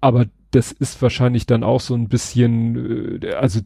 Aber 0.00 0.26
das 0.50 0.72
ist 0.72 1.00
wahrscheinlich 1.00 1.46
dann 1.46 1.62
auch 1.62 1.80
so 1.80 1.94
ein 1.94 2.08
bisschen, 2.08 3.22
äh, 3.22 3.34
also 3.34 3.60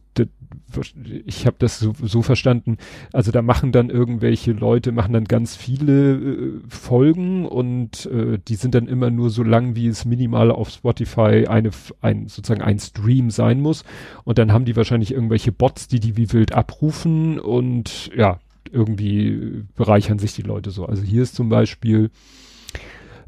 ich 1.25 1.45
habe 1.45 1.55
das 1.59 1.79
so, 1.79 1.93
so, 2.01 2.21
verstanden, 2.21 2.77
also 3.11 3.31
da 3.31 3.41
machen 3.41 3.71
dann 3.71 3.89
irgendwelche 3.89 4.51
Leute, 4.51 4.91
machen 4.91 5.13
dann 5.13 5.25
ganz 5.25 5.55
viele 5.55 6.15
äh, 6.15 6.59
Folgen 6.67 7.45
und 7.45 8.05
äh, 8.07 8.39
die 8.47 8.55
sind 8.55 8.75
dann 8.75 8.87
immer 8.87 9.09
nur 9.09 9.29
so 9.29 9.43
lang, 9.43 9.75
wie 9.75 9.87
es 9.87 10.05
minimal 10.05 10.51
auf 10.51 10.69
Spotify 10.69 11.47
eine, 11.47 11.71
ein, 12.01 12.27
sozusagen 12.27 12.61
ein 12.61 12.79
Stream 12.79 13.31
sein 13.31 13.61
muss 13.61 13.83
und 14.23 14.37
dann 14.37 14.51
haben 14.51 14.65
die 14.65 14.75
wahrscheinlich 14.75 15.11
irgendwelche 15.11 15.51
Bots, 15.51 15.87
die 15.87 15.99
die 15.99 16.17
wie 16.17 16.31
wild 16.33 16.53
abrufen 16.53 17.39
und 17.39 18.11
ja, 18.15 18.39
irgendwie 18.71 19.63
bereichern 19.75 20.19
sich 20.19 20.33
die 20.33 20.41
Leute 20.41 20.71
so. 20.71 20.85
Also 20.85 21.03
hier 21.03 21.23
ist 21.23 21.35
zum 21.35 21.49
Beispiel 21.49 22.11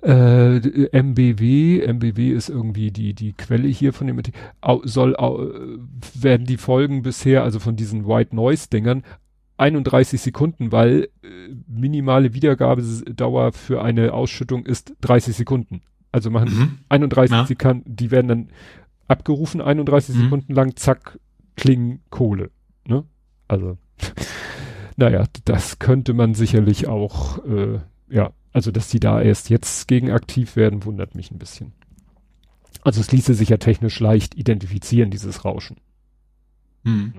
äh, 0.01 0.59
MBW, 0.91 1.81
MBW 1.81 2.29
ist 2.31 2.49
irgendwie 2.49 2.91
die, 2.91 3.13
die 3.13 3.33
Quelle 3.33 3.67
hier 3.67 3.93
von 3.93 4.07
dem, 4.07 4.21
soll, 4.83 5.15
werden 6.13 6.45
die 6.45 6.57
Folgen 6.57 7.01
bisher, 7.01 7.43
also 7.43 7.59
von 7.59 7.75
diesen 7.75 8.07
White 8.07 8.35
Noise 8.35 8.69
Dingern, 8.69 9.03
31 9.57 10.21
Sekunden, 10.21 10.71
weil 10.71 11.09
äh, 11.23 11.27
minimale 11.67 12.33
Wiedergabedauer 12.33 13.53
für 13.53 13.81
eine 13.81 14.13
Ausschüttung 14.13 14.65
ist 14.65 14.93
30 15.01 15.35
Sekunden. 15.35 15.81
Also 16.11 16.29
machen 16.29 16.49
mhm. 16.49 16.77
31 16.89 17.31
ja. 17.31 17.45
Sekunden, 17.45 17.95
die 17.95 18.11
werden 18.11 18.27
dann 18.27 18.49
abgerufen, 19.07 19.61
31 19.61 20.15
mhm. 20.15 20.21
Sekunden 20.21 20.53
lang, 20.53 20.75
zack, 20.75 21.19
klingen 21.55 22.01
Kohle. 22.09 22.51
Ne? 22.85 23.03
Also, 23.47 23.77
naja, 24.95 25.25
das 25.45 25.79
könnte 25.79 26.13
man 26.13 26.33
sicherlich 26.35 26.87
auch, 26.87 27.43
äh, 27.45 27.79
ja, 28.09 28.31
also, 28.57 28.71
dass 28.71 28.89
die 28.89 28.99
da 28.99 29.21
erst 29.21 29.51
jetzt 29.51 29.87
gegen 29.87 30.09
aktiv 30.09 30.55
werden, 30.55 30.83
wundert 30.83 31.13
mich 31.13 31.29
ein 31.29 31.37
bisschen. 31.37 31.73
Also, 32.81 33.01
es 33.01 33.11
ließe 33.11 33.35
sich 33.35 33.49
ja 33.49 33.57
technisch 33.57 33.99
leicht 33.99 34.33
identifizieren, 34.33 35.11
dieses 35.11 35.45
Rauschen. 35.45 35.77
Hm. 36.83 37.13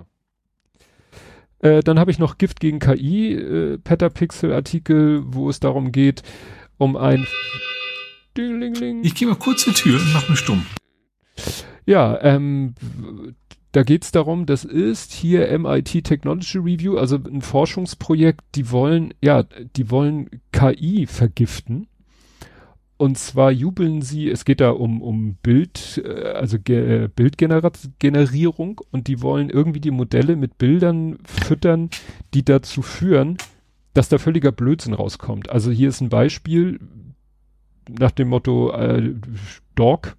Äh, 1.61 1.85
dann 1.85 2.01
habe 2.01 2.11
ich 2.11 2.19
noch 2.19 2.39
Gift 2.39 2.59
gegen 2.59 2.81
KI, 2.81 3.35
äh, 3.35 3.79
Petapixel-Artikel, 3.79 5.23
wo 5.27 5.49
es 5.49 5.61
darum 5.61 5.93
geht, 5.93 6.25
um 6.77 6.97
ein 6.97 7.25
Ich 8.37 9.15
gehe 9.15 9.29
mal 9.29 9.37
kurz 9.37 9.63
zur 9.63 9.75
Tür 9.75 10.01
und 10.01 10.13
mach 10.13 10.29
mich 10.29 10.41
stumm. 10.41 10.67
Ja, 11.87 12.21
ähm, 12.21 12.75
da 13.73 13.83
geht 13.83 14.05
es 14.05 14.13
darum, 14.13 14.47
das 14.47 14.65
ist 14.65 15.13
hier 15.13 15.57
MIT 15.59 16.05
Technology 16.05 16.59
Review, 16.59 16.97
also 16.97 17.17
ein 17.17 17.43
Forschungsprojekt, 17.43 18.43
die 18.55 18.71
wollen, 18.71 19.13
ja, 19.21 19.43
die 19.77 19.91
wollen 19.91 20.31
KI 20.53 21.07
vergiften. 21.07 21.87
Und 22.97 23.17
zwar 23.17 23.53
jubeln 23.53 24.03
sie, 24.03 24.29
es 24.29 24.45
geht 24.45 24.61
da 24.61 24.71
um, 24.71 25.03
um 25.03 25.35
Bild, 25.35 26.03
äh, 26.05 26.33
also 26.33 26.57
äh, 26.57 27.09
Bildgenerierung 27.15 28.81
und 28.91 29.07
die 29.07 29.23
wollen 29.23 29.51
irgendwie 29.51 29.81
die 29.81 29.93
Modelle 29.93 30.35
mit 30.35 30.59
Bildern 30.59 31.19
füttern, 31.25 31.91
die 32.35 32.45
dazu 32.45 32.83
führen, 32.83 33.37
dass 33.95 34.09
da 34.09 34.19
völliger 34.19 34.51
Blödsinn 34.51 34.95
rauskommt. 34.95 35.49
Also 35.49 35.71
hier 35.71 35.91
ist 35.91 36.01
ein 36.01 36.09
Beispiel 36.09 36.81
nach 37.89 38.11
dem 38.11 38.29
Motto 38.29 38.73
äh, 38.73 39.15
Dog 39.77 40.17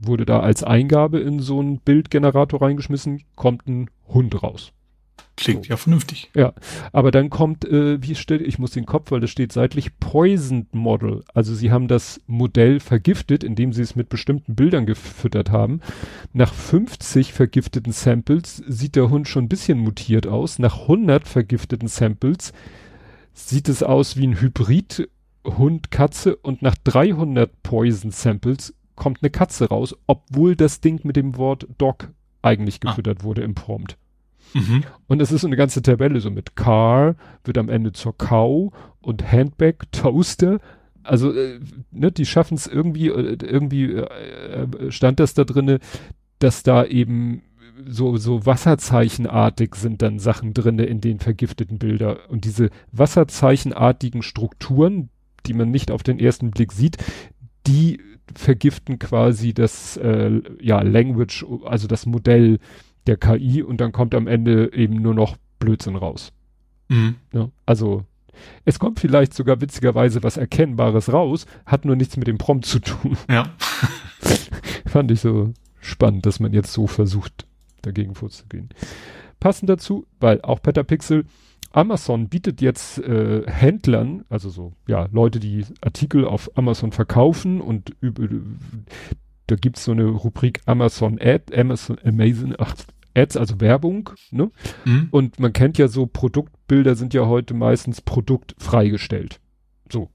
wurde 0.00 0.26
da 0.26 0.40
als 0.40 0.64
Eingabe 0.64 1.20
in 1.20 1.40
so 1.40 1.60
einen 1.60 1.78
Bildgenerator 1.78 2.62
reingeschmissen, 2.62 3.22
kommt 3.36 3.66
ein 3.68 3.90
Hund 4.08 4.42
raus. 4.42 4.72
Klingt 5.36 5.66
so. 5.66 5.70
ja 5.70 5.76
vernünftig. 5.76 6.30
Ja, 6.34 6.52
aber 6.92 7.10
dann 7.10 7.30
kommt, 7.30 7.64
äh, 7.64 8.02
wie 8.02 8.14
steht, 8.14 8.42
ich 8.42 8.58
muss 8.58 8.72
den 8.72 8.84
Kopf, 8.84 9.10
weil 9.10 9.20
das 9.20 9.30
steht 9.30 9.52
seitlich 9.52 9.98
Poisoned 9.98 10.74
Model. 10.74 11.24
Also 11.32 11.54
sie 11.54 11.70
haben 11.70 11.88
das 11.88 12.20
Modell 12.26 12.78
vergiftet, 12.78 13.42
indem 13.42 13.72
sie 13.72 13.82
es 13.82 13.96
mit 13.96 14.10
bestimmten 14.10 14.54
Bildern 14.54 14.84
gefüttert 14.84 15.50
haben. 15.50 15.80
Nach 16.32 16.52
50 16.52 17.32
vergifteten 17.32 17.92
Samples 17.92 18.62
sieht 18.66 18.96
der 18.96 19.08
Hund 19.08 19.28
schon 19.28 19.44
ein 19.44 19.48
bisschen 19.48 19.78
mutiert 19.78 20.26
aus. 20.26 20.58
Nach 20.58 20.82
100 20.82 21.26
vergifteten 21.26 21.88
Samples 21.88 22.52
sieht 23.32 23.68
es 23.68 23.82
aus 23.82 24.16
wie 24.16 24.26
ein 24.26 24.40
Hybrid 24.40 25.08
Hund, 25.44 25.90
Katze 25.90 26.36
und 26.36 26.60
nach 26.60 26.74
300 26.84 27.62
Poison 27.62 28.10
Samples 28.10 28.74
kommt 29.00 29.22
eine 29.22 29.30
Katze 29.30 29.70
raus, 29.70 29.96
obwohl 30.06 30.54
das 30.54 30.82
Ding 30.82 31.00
mit 31.04 31.16
dem 31.16 31.38
Wort 31.38 31.66
Dog 31.78 32.10
eigentlich 32.42 32.80
ah. 32.84 32.90
gefüttert 32.90 33.20
ah. 33.20 33.24
wurde 33.24 33.42
im 33.42 33.54
Prompt. 33.54 33.96
Mhm. 34.52 34.84
Und 35.08 35.22
es 35.22 35.32
ist 35.32 35.40
so 35.40 35.46
eine 35.46 35.56
ganze 35.56 35.80
Tabelle, 35.80 36.20
so 36.20 36.30
mit 36.30 36.54
Car 36.54 37.16
wird 37.42 37.56
am 37.56 37.70
Ende 37.70 37.92
zur 37.92 38.16
Cow 38.16 38.72
und 39.00 39.32
Handbag, 39.32 39.90
Toaster. 39.90 40.60
Also, 41.02 41.32
äh, 41.32 41.60
ne, 41.90 42.12
die 42.12 42.26
schaffen 42.26 42.56
es 42.56 42.66
irgendwie, 42.66 43.08
äh, 43.08 43.38
irgendwie 43.42 43.84
äh, 43.84 44.66
äh, 44.66 44.92
stand 44.92 45.18
das 45.18 45.32
da 45.32 45.44
drinne, 45.44 45.78
dass 46.38 46.62
da 46.62 46.84
eben 46.84 47.42
so, 47.86 48.18
so 48.18 48.44
Wasserzeichenartig 48.44 49.76
sind 49.76 50.02
dann 50.02 50.18
Sachen 50.18 50.52
drinne 50.52 50.84
in 50.84 51.00
den 51.00 51.20
vergifteten 51.20 51.78
Bilder. 51.78 52.28
Und 52.28 52.44
diese 52.44 52.68
Wasserzeichenartigen 52.92 54.22
Strukturen, 54.22 55.08
die 55.46 55.54
man 55.54 55.70
nicht 55.70 55.90
auf 55.90 56.02
den 56.02 56.18
ersten 56.18 56.50
Blick 56.50 56.72
sieht, 56.72 56.98
die 57.66 57.98
vergiften 58.34 58.98
quasi 58.98 59.54
das 59.54 59.96
äh, 59.96 60.40
ja 60.60 60.82
Language, 60.82 61.44
also 61.64 61.86
das 61.86 62.06
Modell 62.06 62.58
der 63.06 63.16
KI 63.16 63.62
und 63.62 63.80
dann 63.80 63.92
kommt 63.92 64.14
am 64.14 64.26
Ende 64.26 64.72
eben 64.72 64.96
nur 64.96 65.14
noch 65.14 65.36
Blödsinn 65.58 65.96
raus. 65.96 66.32
Mhm. 66.88 67.16
Ja, 67.32 67.50
also 67.66 68.04
es 68.64 68.78
kommt 68.78 69.00
vielleicht 69.00 69.34
sogar 69.34 69.60
witzigerweise 69.60 70.22
was 70.22 70.36
Erkennbares 70.36 71.12
raus, 71.12 71.46
hat 71.66 71.84
nur 71.84 71.96
nichts 71.96 72.16
mit 72.16 72.26
dem 72.26 72.38
Prompt 72.38 72.66
zu 72.66 72.80
tun. 72.80 73.16
Ja. 73.28 73.50
Fand 74.86 75.10
ich 75.10 75.20
so 75.20 75.52
spannend, 75.80 76.26
dass 76.26 76.40
man 76.40 76.52
jetzt 76.52 76.72
so 76.72 76.86
versucht, 76.86 77.46
dagegen 77.82 78.14
vorzugehen. 78.14 78.68
Passend 79.38 79.70
dazu, 79.70 80.06
weil 80.20 80.42
auch 80.42 80.60
Petapixel, 80.60 81.24
Amazon 81.72 82.28
bietet 82.28 82.60
jetzt 82.60 82.98
äh, 82.98 83.42
Händlern, 83.46 84.24
also 84.28 84.50
so, 84.50 84.72
ja, 84.88 85.08
Leute, 85.12 85.38
die 85.40 85.64
Artikel 85.80 86.24
auf 86.24 86.50
Amazon 86.56 86.92
verkaufen 86.92 87.60
und 87.60 87.94
über, 88.00 88.28
da 89.46 89.56
gibt's 89.56 89.84
so 89.84 89.92
eine 89.92 90.04
Rubrik 90.06 90.60
Amazon 90.66 91.18
Ad, 91.20 91.56
Amazon 91.58 91.96
Amazon, 92.04 92.54
ach, 92.58 92.74
Ads, 93.14 93.36
also 93.36 93.60
Werbung, 93.60 94.10
ne? 94.30 94.50
Mhm. 94.84 95.08
Und 95.10 95.40
man 95.40 95.52
kennt 95.52 95.78
ja 95.78 95.88
so, 95.88 96.06
Produktbilder 96.06 96.94
sind 96.94 97.12
ja 97.14 97.26
heute 97.26 97.54
meistens 97.54 98.00
produktfreigestellt. 98.00 99.40
So, 99.90 100.10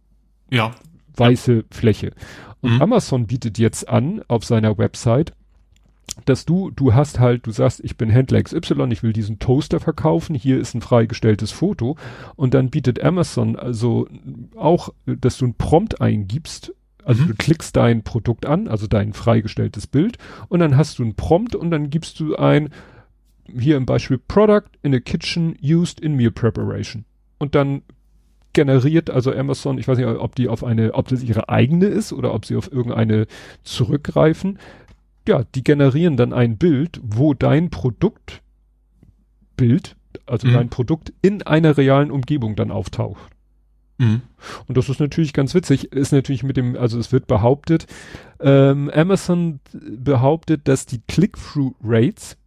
Ja. 0.49 0.71
weiße 1.17 1.65
Fläche. 1.71 2.11
Und 2.61 2.75
Mhm. 2.75 2.81
Amazon 2.81 3.27
bietet 3.27 3.57
jetzt 3.59 3.87
an 3.89 4.21
auf 4.27 4.45
seiner 4.45 4.77
Website, 4.77 5.33
dass 6.25 6.45
du, 6.45 6.71
du 6.71 6.93
hast 6.93 7.19
halt, 7.19 7.45
du 7.45 7.51
sagst, 7.51 7.81
ich 7.83 7.97
bin 7.97 8.09
Händler 8.09 8.41
XY, 8.41 8.87
ich 8.91 9.03
will 9.03 9.13
diesen 9.13 9.39
Toaster 9.39 9.79
verkaufen, 9.79 10.35
hier 10.35 10.59
ist 10.59 10.73
ein 10.73 10.81
freigestelltes 10.81 11.51
Foto 11.51 11.97
und 12.35 12.53
dann 12.53 12.69
bietet 12.69 13.03
Amazon 13.03 13.55
also 13.55 14.07
auch, 14.55 14.89
dass 15.05 15.37
du 15.37 15.47
ein 15.47 15.55
Prompt 15.55 16.01
eingibst, 16.01 16.73
also 17.03 17.23
Mhm. 17.23 17.27
du 17.27 17.33
klickst 17.35 17.75
dein 17.75 18.03
Produkt 18.03 18.45
an, 18.45 18.67
also 18.67 18.87
dein 18.87 19.13
freigestelltes 19.13 19.87
Bild 19.87 20.17
und 20.47 20.59
dann 20.59 20.77
hast 20.77 20.99
du 20.99 21.03
ein 21.03 21.15
Prompt 21.15 21.55
und 21.55 21.69
dann 21.69 21.89
gibst 21.89 22.19
du 22.19 22.35
ein, 22.35 22.69
hier 23.47 23.77
im 23.77 23.85
Beispiel 23.85 24.17
Product 24.17 24.69
in 24.81 24.95
a 24.95 24.99
Kitchen 24.99 25.55
used 25.61 25.99
in 25.99 26.15
Meal 26.15 26.31
Preparation. 26.31 27.05
Und 27.37 27.53
dann 27.53 27.83
generiert 28.53 29.09
also 29.09 29.31
Amazon, 29.33 29.77
ich 29.77 29.87
weiß 29.87 29.97
nicht, 29.97 30.07
ob 30.07 30.33
die 30.33 30.47
auf 30.47 30.63
eine, 30.63 30.93
ob 30.93 31.09
das 31.09 31.21
ihre 31.21 31.49
eigene 31.49 31.85
ist 31.87 32.13
oder 32.13 32.33
ob 32.33 32.45
sie 32.45 32.55
auf 32.55 32.71
irgendeine 32.71 33.27
zurückgreifen. 33.63 34.57
Ja, 35.27 35.43
die 35.55 35.63
generieren 35.63 36.17
dann 36.17 36.33
ein 36.33 36.57
Bild, 36.57 36.99
wo 37.03 37.33
dein 37.33 37.69
Produktbild, 37.69 38.41
also 40.25 40.47
Mhm. 40.47 40.53
dein 40.53 40.69
Produkt 40.69 41.13
in 41.21 41.41
einer 41.43 41.77
realen 41.77 42.11
Umgebung 42.11 42.55
dann 42.55 42.71
auftaucht. 42.71 43.31
Mhm. 43.97 44.21
Und 44.67 44.77
das 44.77 44.89
ist 44.89 44.99
natürlich 44.99 45.33
ganz 45.33 45.53
witzig, 45.55 45.91
ist 45.93 46.11
natürlich 46.11 46.43
mit 46.43 46.57
dem, 46.57 46.75
also 46.75 46.99
es 46.99 47.11
wird 47.11 47.27
behauptet, 47.27 47.87
ähm, 48.39 48.91
Amazon 48.93 49.59
behauptet, 49.71 50.67
dass 50.67 50.85
die 50.85 51.01
Click-Through-Rates 51.07 52.37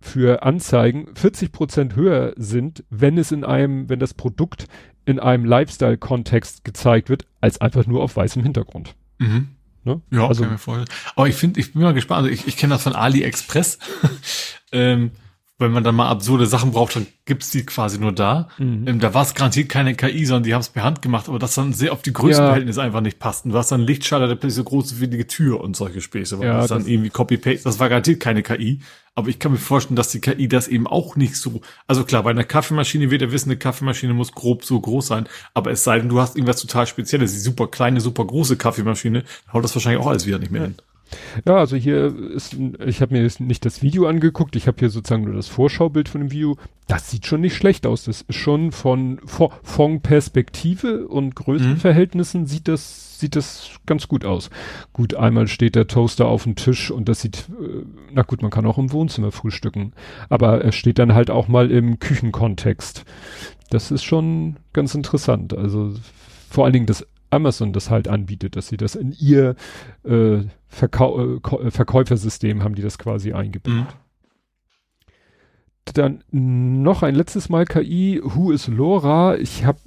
für 0.00 0.42
Anzeigen 0.42 1.14
40 1.14 1.52
Prozent 1.52 1.96
höher 1.96 2.32
sind, 2.36 2.84
wenn 2.90 3.18
es 3.18 3.32
in 3.32 3.44
einem, 3.44 3.88
wenn 3.88 3.98
das 4.00 4.14
Produkt 4.14 4.66
in 5.04 5.18
einem 5.18 5.44
Lifestyle-Kontext 5.44 6.64
gezeigt 6.64 7.08
wird, 7.08 7.24
als 7.40 7.60
einfach 7.60 7.86
nur 7.86 8.02
auf 8.02 8.16
weißem 8.16 8.42
Hintergrund. 8.42 8.94
Mhm. 9.18 9.48
Ne? 9.88 10.00
Ja, 10.10 10.28
Also- 10.28 10.42
kann 10.42 10.50
ich 10.50 10.52
mir 10.52 10.58
vorstellen. 10.58 10.88
Aber 11.16 11.28
ich 11.28 11.34
finde, 11.34 11.60
ich 11.60 11.72
bin 11.72 11.82
mal 11.82 11.94
gespannt. 11.94 12.18
Also 12.18 12.30
ich, 12.30 12.46
ich 12.46 12.56
kenne 12.56 12.74
das 12.74 12.82
von 12.82 12.94
AliExpress. 12.94 13.78
ähm, 14.72 15.12
wenn 15.60 15.72
man 15.72 15.82
dann 15.82 15.96
mal 15.96 16.08
absurde 16.08 16.46
Sachen 16.46 16.70
braucht, 16.70 16.94
dann 16.94 17.06
gibt's 17.24 17.50
die 17.50 17.66
quasi 17.66 17.98
nur 17.98 18.12
da. 18.12 18.48
Mhm. 18.58 18.86
Ähm, 18.86 19.00
da 19.00 19.12
war 19.12 19.22
es 19.22 19.34
garantiert 19.34 19.68
keine 19.68 19.94
KI, 19.96 20.24
sondern 20.24 20.44
die 20.44 20.54
haben 20.54 20.60
es 20.60 20.68
per 20.68 20.84
Hand 20.84 21.02
gemacht, 21.02 21.28
aber 21.28 21.40
das 21.40 21.54
dann 21.56 21.72
sehr 21.72 21.92
auf 21.92 22.02
die 22.02 22.12
Größenverhältnisse 22.12 22.80
einfach 22.80 23.00
nicht 23.00 23.18
passten. 23.18 23.50
Du 23.50 23.58
hast 23.58 23.72
dann 23.72 23.80
Lichtschalter, 23.80 24.28
der 24.28 24.36
plötzlich 24.36 24.54
so 24.54 24.64
groß 24.64 25.00
wie 25.00 25.08
die 25.08 25.24
Tür 25.24 25.60
und 25.60 25.76
solche 25.76 26.00
Späße. 26.00 26.38
Weil 26.38 26.46
Ja, 26.46 26.58
das 26.58 26.68
dann 26.68 26.86
irgendwie 26.86 27.10
Copy-Paste, 27.10 27.64
das 27.64 27.80
war 27.80 27.88
garantiert 27.88 28.20
keine 28.20 28.42
KI. 28.44 28.80
Aber 29.16 29.28
ich 29.28 29.40
kann 29.40 29.50
mir 29.50 29.58
vorstellen, 29.58 29.96
dass 29.96 30.12
die 30.12 30.20
KI 30.20 30.46
das 30.46 30.68
eben 30.68 30.86
auch 30.86 31.16
nicht 31.16 31.34
so, 31.34 31.60
also 31.88 32.04
klar, 32.04 32.22
bei 32.22 32.30
einer 32.30 32.44
Kaffeemaschine 32.44 33.10
wird 33.10 33.22
er 33.22 33.32
wissen, 33.32 33.50
eine 33.50 33.58
Kaffeemaschine 33.58 34.14
muss 34.14 34.30
grob 34.30 34.64
so 34.64 34.78
groß 34.78 35.08
sein. 35.08 35.28
Aber 35.54 35.72
es 35.72 35.82
sei 35.82 35.98
denn, 35.98 36.08
du 36.08 36.20
hast 36.20 36.36
irgendwas 36.36 36.60
total 36.60 36.86
Spezielles, 36.86 37.32
die 37.32 37.40
super 37.40 37.66
kleine, 37.66 38.00
super 38.00 38.24
große 38.24 38.56
Kaffeemaschine, 38.56 39.22
dann 39.22 39.52
haut 39.52 39.64
das 39.64 39.74
wahrscheinlich 39.74 40.00
auch 40.00 40.06
alles 40.06 40.24
wieder 40.24 40.38
nicht 40.38 40.52
mehr 40.52 40.62
hin. 40.62 40.74
Ja, 40.78 40.84
also 41.56 41.76
hier 41.76 42.14
ist, 42.16 42.56
ich 42.84 43.00
habe 43.00 43.14
mir 43.14 43.22
jetzt 43.22 43.40
nicht 43.40 43.64
das 43.64 43.82
Video 43.82 44.06
angeguckt, 44.06 44.56
ich 44.56 44.66
habe 44.66 44.78
hier 44.78 44.90
sozusagen 44.90 45.24
nur 45.24 45.34
das 45.34 45.48
Vorschaubild 45.48 46.08
von 46.08 46.20
dem 46.20 46.30
Video. 46.30 46.56
Das 46.86 47.10
sieht 47.10 47.26
schon 47.26 47.42
nicht 47.42 47.54
schlecht 47.54 47.86
aus. 47.86 48.04
Das 48.04 48.22
ist 48.22 48.34
schon 48.34 48.72
von, 48.72 49.20
von, 49.26 50.00
Perspektive 50.00 51.06
und 51.06 51.34
Größenverhältnissen 51.34 52.46
sieht 52.46 52.66
das, 52.66 53.18
sieht 53.18 53.36
das 53.36 53.70
ganz 53.84 54.08
gut 54.08 54.24
aus. 54.24 54.48
Gut, 54.94 55.14
einmal 55.14 55.48
steht 55.48 55.74
der 55.74 55.86
Toaster 55.86 56.26
auf 56.26 56.44
dem 56.44 56.54
Tisch 56.54 56.90
und 56.90 57.08
das 57.08 57.20
sieht, 57.20 57.48
äh, 57.60 57.84
na 58.12 58.22
gut, 58.22 58.40
man 58.40 58.50
kann 58.50 58.66
auch 58.66 58.78
im 58.78 58.92
Wohnzimmer 58.92 59.32
frühstücken. 59.32 59.92
Aber 60.30 60.62
er 60.62 60.72
steht 60.72 60.98
dann 60.98 61.14
halt 61.14 61.30
auch 61.30 61.48
mal 61.48 61.70
im 61.70 61.98
Küchenkontext. 61.98 63.04
Das 63.70 63.90
ist 63.90 64.04
schon 64.04 64.56
ganz 64.72 64.94
interessant. 64.94 65.54
Also 65.54 65.92
vor 66.48 66.64
allen 66.64 66.72
Dingen, 66.72 66.86
dass 66.86 67.06
Amazon 67.30 67.72
das 67.72 67.90
halt 67.90 68.08
anbietet, 68.08 68.56
dass 68.56 68.68
sie 68.68 68.76
das 68.76 68.94
in 68.94 69.12
ihr 69.12 69.54
äh, 70.04 70.38
Verkau 70.68 71.36
äh, 71.36 71.66
äh, 71.66 71.70
Verkäufersystem 71.70 72.62
haben 72.62 72.74
die 72.74 72.82
das 72.82 72.98
quasi 72.98 73.32
eingebaut. 73.32 73.74
Mhm. 73.74 73.86
Dann 75.94 76.22
noch 76.30 77.02
ein 77.02 77.14
letztes 77.14 77.48
Mal 77.48 77.64
KI. 77.64 78.20
Who 78.22 78.52
is 78.52 78.68
Laura? 78.68 79.36
Ich 79.36 79.64
habe 79.64 79.78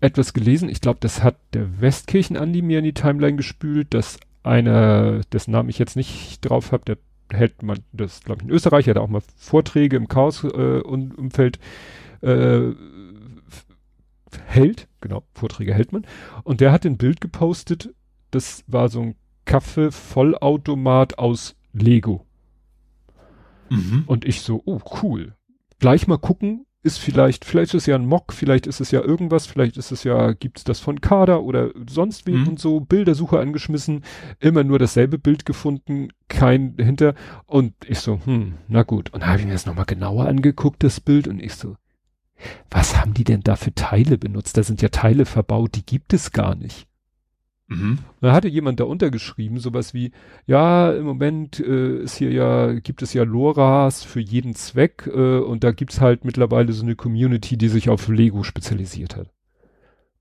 etwas 0.00 0.32
gelesen. 0.32 0.68
Ich 0.68 0.80
glaube, 0.80 0.98
das 1.00 1.24
hat 1.24 1.36
der 1.54 1.80
Westkirchen-Andi 1.80 2.62
mir 2.62 2.78
in 2.78 2.84
die 2.84 2.94
Timeline 2.94 3.36
gespült, 3.36 3.94
dass 3.94 4.20
einer, 4.44 5.22
dessen 5.32 5.50
Namen 5.50 5.70
ich 5.70 5.78
jetzt 5.78 5.96
nicht 5.96 6.38
drauf 6.42 6.70
habe, 6.70 6.84
der 6.84 6.98
hält 7.32 7.62
man, 7.62 7.78
das 7.92 8.22
glaube 8.22 8.42
ich 8.42 8.48
in 8.48 8.54
Österreich, 8.54 8.88
hat 8.88 8.98
auch 8.98 9.08
mal 9.08 9.22
Vorträge 9.36 9.96
im 9.96 10.08
Chaos-Umfeld 10.08 11.58
äh, 12.20 12.70
hält, 14.46 14.88
genau, 15.00 15.24
Vorträge 15.32 15.74
hält 15.74 15.92
man. 15.92 16.06
Und 16.42 16.60
der 16.60 16.72
hat 16.72 16.84
ein 16.84 16.96
Bild 16.96 17.20
gepostet, 17.20 17.94
das 18.30 18.64
war 18.66 18.88
so 18.88 19.00
ein 19.00 19.14
Kaffee-Vollautomat 19.44 21.18
aus 21.18 21.56
Lego. 21.72 22.26
Mhm. 23.70 24.04
Und 24.06 24.24
ich 24.24 24.40
so, 24.40 24.62
oh, 24.64 24.80
cool. 25.02 25.34
Gleich 25.78 26.06
mal 26.06 26.18
gucken, 26.18 26.66
ist 26.82 26.98
vielleicht, 26.98 27.46
vielleicht 27.46 27.72
ist 27.72 27.82
es 27.82 27.86
ja 27.86 27.94
ein 27.96 28.04
Mock, 28.06 28.34
vielleicht 28.34 28.66
ist 28.66 28.80
es 28.80 28.90
ja 28.90 29.00
irgendwas, 29.00 29.46
vielleicht 29.46 29.78
ist 29.78 29.90
es 29.90 30.04
ja, 30.04 30.32
gibt's 30.32 30.64
das 30.64 30.80
von 30.80 31.00
Kader 31.00 31.42
oder 31.42 31.70
sonst 31.88 32.26
wie 32.26 32.34
Mhm. 32.34 32.48
und 32.48 32.60
so, 32.60 32.80
Bildersuche 32.80 33.38
angeschmissen, 33.40 34.04
immer 34.38 34.64
nur 34.64 34.78
dasselbe 34.78 35.18
Bild 35.18 35.46
gefunden, 35.46 36.08
kein 36.28 36.74
hinter. 36.78 37.14
Und 37.46 37.72
ich 37.86 38.00
so, 38.00 38.20
hm, 38.24 38.54
na 38.68 38.82
gut. 38.82 39.12
Und 39.14 39.26
habe 39.26 39.40
ich 39.40 39.46
mir 39.46 39.52
das 39.52 39.64
nochmal 39.64 39.86
genauer 39.86 40.26
angeguckt, 40.26 40.82
das 40.82 41.00
Bild, 41.00 41.26
und 41.26 41.42
ich 41.42 41.54
so, 41.54 41.76
was 42.70 42.96
haben 42.96 43.14
die 43.14 43.24
denn 43.24 43.40
da 43.42 43.56
für 43.56 43.74
Teile 43.74 44.18
benutzt? 44.18 44.56
Da 44.56 44.62
sind 44.62 44.82
ja 44.82 44.88
Teile 44.88 45.26
verbaut, 45.26 45.74
die 45.74 45.86
gibt 45.86 46.12
es 46.12 46.32
gar 46.32 46.54
nicht. 46.54 46.86
Mhm. 47.66 47.98
Da 48.20 48.32
hatte 48.32 48.48
jemand 48.48 48.80
da 48.80 48.84
untergeschrieben, 48.84 49.58
sowas 49.58 49.94
wie, 49.94 50.12
ja, 50.46 50.92
im 50.92 51.04
Moment 51.04 51.60
äh, 51.60 52.02
ist 52.02 52.16
hier 52.16 52.30
ja, 52.30 52.72
gibt 52.72 53.02
es 53.02 53.14
ja 53.14 53.22
LoRa's 53.22 54.02
für 54.02 54.20
jeden 54.20 54.54
Zweck 54.54 55.10
äh, 55.12 55.38
und 55.38 55.64
da 55.64 55.72
gibt's 55.72 56.00
halt 56.00 56.24
mittlerweile 56.24 56.72
so 56.72 56.82
eine 56.82 56.94
Community, 56.94 57.56
die 57.56 57.68
sich 57.68 57.88
auf 57.88 58.08
Lego 58.08 58.42
spezialisiert 58.42 59.16
hat. 59.16 59.30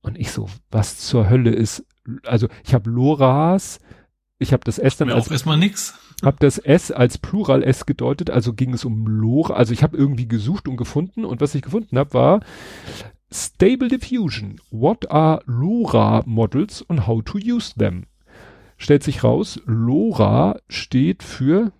Und 0.02 0.18
ich 0.18 0.32
so, 0.32 0.48
was 0.72 0.98
zur 1.00 1.30
Hölle 1.30 1.52
ist, 1.52 1.86
also 2.26 2.48
ich 2.64 2.74
habe 2.74 2.90
LoRa's, 2.90 3.80
ich 4.44 4.54
habe 4.54 4.64
das 4.64 4.78
S 4.78 4.98
dann 4.98 5.10
als 5.10 5.32
erstmal 5.32 5.58
nix. 5.58 5.96
hab 6.22 6.40
das 6.40 6.58
S 6.58 6.92
als 6.92 7.18
Plural 7.18 7.64
S 7.64 7.86
gedeutet, 7.86 8.30
also 8.30 8.54
ging 8.54 8.74
es 8.74 8.86
um 8.86 9.08
Lora, 9.08 9.56
also 9.56 9.74
ich 9.74 9.84
habe 9.84 9.98
irgendwie 9.98 10.28
gesucht 10.28 10.68
und 10.68 10.78
gefunden 10.78 11.26
und 11.26 11.42
was 11.42 11.56
ich 11.56 11.62
gefunden 11.62 11.98
habe 11.98 12.14
war 12.14 12.40
Stable 13.32 13.88
Diffusion. 13.88 14.62
What 14.70 15.10
are 15.10 15.42
LoRa 15.48 16.22
Models 16.28 16.86
and 16.88 17.08
how 17.08 17.24
to 17.24 17.40
use 17.40 17.74
them? 17.74 18.06
Stellt 18.78 19.02
sich 19.02 19.24
raus, 19.24 19.60
LoRa 19.66 20.60
steht 20.68 21.24
für 21.24 21.72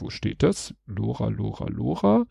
wo 0.00 0.10
steht 0.10 0.42
das? 0.42 0.74
LoRa, 0.86 1.28
LoRa, 1.28 1.68
LoRa. 1.68 2.26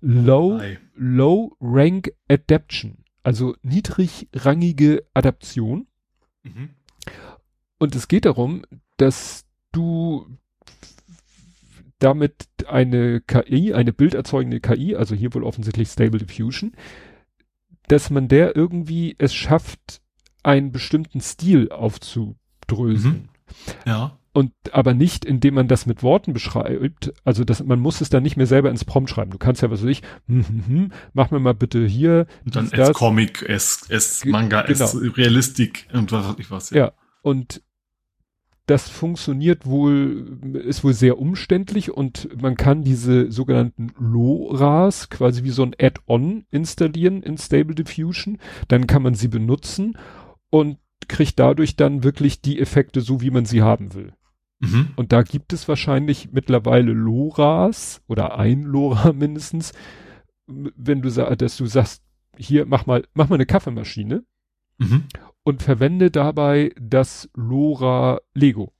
Low. 0.00 0.60
Low 0.94 1.56
Rank 1.60 2.12
Adaption. 2.28 3.04
Also 3.22 3.56
niedrigrangige 3.62 5.04
Adaption. 5.14 5.86
Mhm. 6.42 6.70
Und 7.78 7.94
es 7.94 8.08
geht 8.08 8.24
darum, 8.24 8.64
dass 8.96 9.44
du 9.72 10.26
damit 11.98 12.48
eine 12.66 13.20
KI, 13.20 13.72
eine 13.72 13.92
bilderzeugende 13.92 14.60
KI, 14.60 14.94
also 14.94 15.14
hier 15.14 15.32
wohl 15.34 15.44
offensichtlich 15.44 15.88
Stable 15.88 16.18
Diffusion, 16.18 16.72
dass 17.88 18.10
man 18.10 18.28
der 18.28 18.56
irgendwie 18.56 19.14
es 19.18 19.34
schafft, 19.34 20.00
einen 20.42 20.72
bestimmten 20.72 21.20
Stil 21.20 21.70
aufzudröseln. 21.70 23.28
Ja. 23.86 24.18
Und 24.32 24.52
aber 24.72 24.94
nicht, 24.94 25.24
indem 25.24 25.54
man 25.54 25.68
das 25.68 25.86
mit 25.86 26.02
Worten 26.02 26.32
beschreibt. 26.32 27.14
Also 27.24 27.44
das, 27.44 27.62
man 27.62 27.78
muss 27.78 28.00
es 28.00 28.10
dann 28.10 28.24
nicht 28.24 28.36
mehr 28.36 28.48
selber 28.48 28.68
ins 28.68 28.84
Prompt 28.84 29.08
schreiben. 29.08 29.30
Du 29.30 29.38
kannst 29.38 29.62
ja 29.62 29.70
was 29.70 29.82
weiß 29.82 29.88
ich, 29.88 30.02
hm, 30.26 30.46
hm, 30.46 30.66
hm, 30.66 30.92
mach 31.12 31.30
mir 31.30 31.38
mal 31.38 31.54
bitte 31.54 31.86
hier. 31.86 32.26
Und 32.44 32.56
dann 32.56 32.68
es. 32.72 32.92
Comic, 32.94 33.42
es, 33.48 34.24
Manga, 34.24 34.64
es 34.64 34.92
genau. 34.92 35.12
Realistik 35.14 35.86
und 35.92 36.10
was 36.10 36.26
weiß 36.26 36.34
ich 36.38 36.50
was. 36.50 36.70
Ja. 36.70 36.92
Und 37.22 37.62
das 38.66 38.88
funktioniert 38.88 39.66
wohl, 39.66 40.38
ist 40.64 40.84
wohl 40.84 40.94
sehr 40.94 41.18
umständlich 41.18 41.90
und 41.90 42.40
man 42.40 42.56
kann 42.56 42.82
diese 42.82 43.30
sogenannten 43.30 43.92
LoRa's 43.98 45.10
quasi 45.10 45.44
wie 45.44 45.50
so 45.50 45.62
ein 45.62 45.74
Add-on 45.78 46.46
installieren 46.50 47.22
in 47.22 47.36
Stable 47.36 47.74
Diffusion. 47.74 48.38
Dann 48.68 48.86
kann 48.86 49.02
man 49.02 49.14
sie 49.14 49.28
benutzen 49.28 49.98
und 50.48 50.78
kriegt 51.08 51.38
dadurch 51.38 51.76
dann 51.76 52.04
wirklich 52.04 52.40
die 52.40 52.58
Effekte 52.58 53.02
so, 53.02 53.20
wie 53.20 53.30
man 53.30 53.44
sie 53.44 53.60
haben 53.60 53.92
will. 53.92 54.14
Mhm. 54.60 54.88
Und 54.96 55.12
da 55.12 55.22
gibt 55.22 55.52
es 55.52 55.68
wahrscheinlich 55.68 56.32
mittlerweile 56.32 56.92
LoRa's 56.92 58.02
oder 58.06 58.38
ein 58.38 58.62
LoRa 58.62 59.12
mindestens, 59.12 59.72
wenn 60.46 61.02
du 61.02 61.10
sagst, 61.10 61.42
dass 61.42 61.56
du 61.58 61.66
sagst, 61.66 62.02
hier 62.36 62.64
mach 62.66 62.86
mal, 62.86 63.04
mach 63.14 63.28
mal 63.28 63.36
eine 63.36 63.46
Kaffeemaschine 63.46 64.24
mhm. 64.78 65.04
Und 65.44 65.62
verwende 65.62 66.10
dabei 66.10 66.72
das 66.80 67.28
LoRa 67.34 68.20
Lego. 68.34 68.72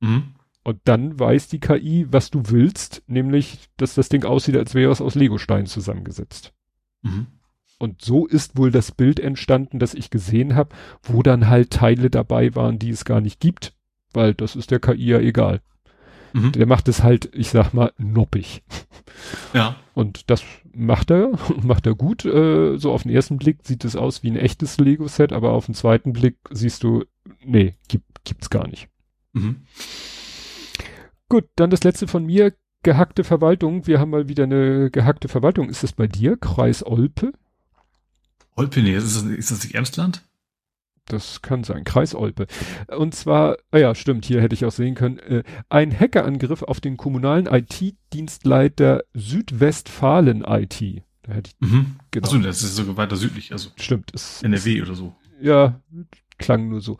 Mhm. 0.00 0.34
Und 0.62 0.80
dann 0.84 1.18
weiß 1.18 1.48
die 1.48 1.60
KI, 1.60 2.06
was 2.10 2.30
du 2.30 2.42
willst, 2.48 3.02
nämlich, 3.06 3.70
dass 3.78 3.94
das 3.94 4.10
Ding 4.10 4.24
aussieht, 4.24 4.56
als 4.56 4.74
wäre 4.74 4.92
es 4.92 5.00
aus 5.00 5.14
Lego-Steinen 5.14 5.66
zusammengesetzt. 5.66 6.52
Mhm. 7.02 7.28
Und 7.78 8.02
so 8.02 8.26
ist 8.26 8.58
wohl 8.58 8.70
das 8.70 8.92
Bild 8.92 9.18
entstanden, 9.20 9.78
das 9.78 9.94
ich 9.94 10.10
gesehen 10.10 10.54
habe, 10.54 10.76
wo 11.02 11.22
dann 11.22 11.48
halt 11.48 11.70
Teile 11.70 12.10
dabei 12.10 12.54
waren, 12.54 12.78
die 12.78 12.90
es 12.90 13.06
gar 13.06 13.22
nicht 13.22 13.40
gibt, 13.40 13.74
weil 14.12 14.34
das 14.34 14.54
ist 14.54 14.70
der 14.70 14.80
KI 14.80 15.06
ja 15.06 15.18
egal. 15.18 15.62
Mhm. 16.32 16.52
Der 16.52 16.66
macht 16.66 16.88
es 16.88 17.02
halt, 17.02 17.30
ich 17.34 17.50
sag 17.50 17.72
mal, 17.72 17.92
noppig. 17.98 18.62
Ja. 19.52 19.76
Und 19.92 20.30
das 20.30 20.42
macht 20.72 21.10
er, 21.10 21.32
macht 21.62 21.86
er 21.86 21.94
gut. 21.94 22.24
Äh, 22.24 22.78
so 22.78 22.92
auf 22.92 23.02
den 23.02 23.12
ersten 23.12 23.36
Blick 23.36 23.58
sieht 23.64 23.84
es 23.84 23.96
aus 23.96 24.22
wie 24.22 24.30
ein 24.30 24.36
echtes 24.36 24.78
Lego-Set, 24.78 25.32
aber 25.32 25.52
auf 25.52 25.66
den 25.66 25.74
zweiten 25.74 26.12
Blick 26.12 26.38
siehst 26.50 26.84
du, 26.84 27.04
nee, 27.44 27.74
gibt, 27.88 28.24
gibt's 28.24 28.48
gar 28.48 28.66
nicht. 28.66 28.88
Mhm. 29.32 29.62
Gut, 31.28 31.44
dann 31.56 31.70
das 31.70 31.84
letzte 31.84 32.08
von 32.08 32.24
mir, 32.24 32.54
gehackte 32.82 33.24
Verwaltung. 33.24 33.86
Wir 33.86 34.00
haben 34.00 34.10
mal 34.10 34.28
wieder 34.28 34.44
eine 34.44 34.90
gehackte 34.90 35.28
Verwaltung. 35.28 35.68
Ist 35.68 35.82
das 35.82 35.92
bei 35.92 36.06
dir? 36.06 36.36
Kreis 36.36 36.84
Olpe? 36.86 37.32
Olpe, 38.56 38.82
nee, 38.82 38.94
ist 38.94 39.04
das, 39.16 39.22
ist 39.24 39.50
das 39.50 39.64
nicht 39.64 39.74
Emsland? 39.74 40.22
Das 41.06 41.42
kann 41.42 41.64
sein. 41.64 41.84
Kreis 41.84 42.14
Olpe. 42.14 42.46
Und 42.96 43.14
zwar, 43.14 43.56
ah 43.72 43.78
ja, 43.78 43.94
stimmt, 43.94 44.24
hier 44.24 44.40
hätte 44.40 44.54
ich 44.54 44.64
auch 44.64 44.72
sehen 44.72 44.94
können, 44.94 45.18
äh, 45.18 45.42
ein 45.68 45.98
Hackerangriff 45.98 46.62
auf 46.62 46.80
den 46.80 46.96
kommunalen 46.96 47.46
IT-Dienstleiter 47.46 49.02
Südwestfalen 49.14 50.44
IT. 50.46 51.02
Da 51.22 51.32
hätte 51.32 51.50
ich, 51.50 51.68
mhm. 51.68 51.96
genau. 52.10 52.26
Achso, 52.26 52.38
das 52.38 52.62
ist 52.62 52.76
sogar 52.76 52.96
weiter 52.96 53.16
südlich, 53.16 53.52
also. 53.52 53.70
Stimmt. 53.76 54.12
Es, 54.14 54.42
NRW 54.42 54.74
ist, 54.74 54.82
oder 54.82 54.94
so. 54.94 55.14
Ja, 55.40 55.80
klang 56.38 56.68
nur 56.68 56.80
so. 56.80 56.98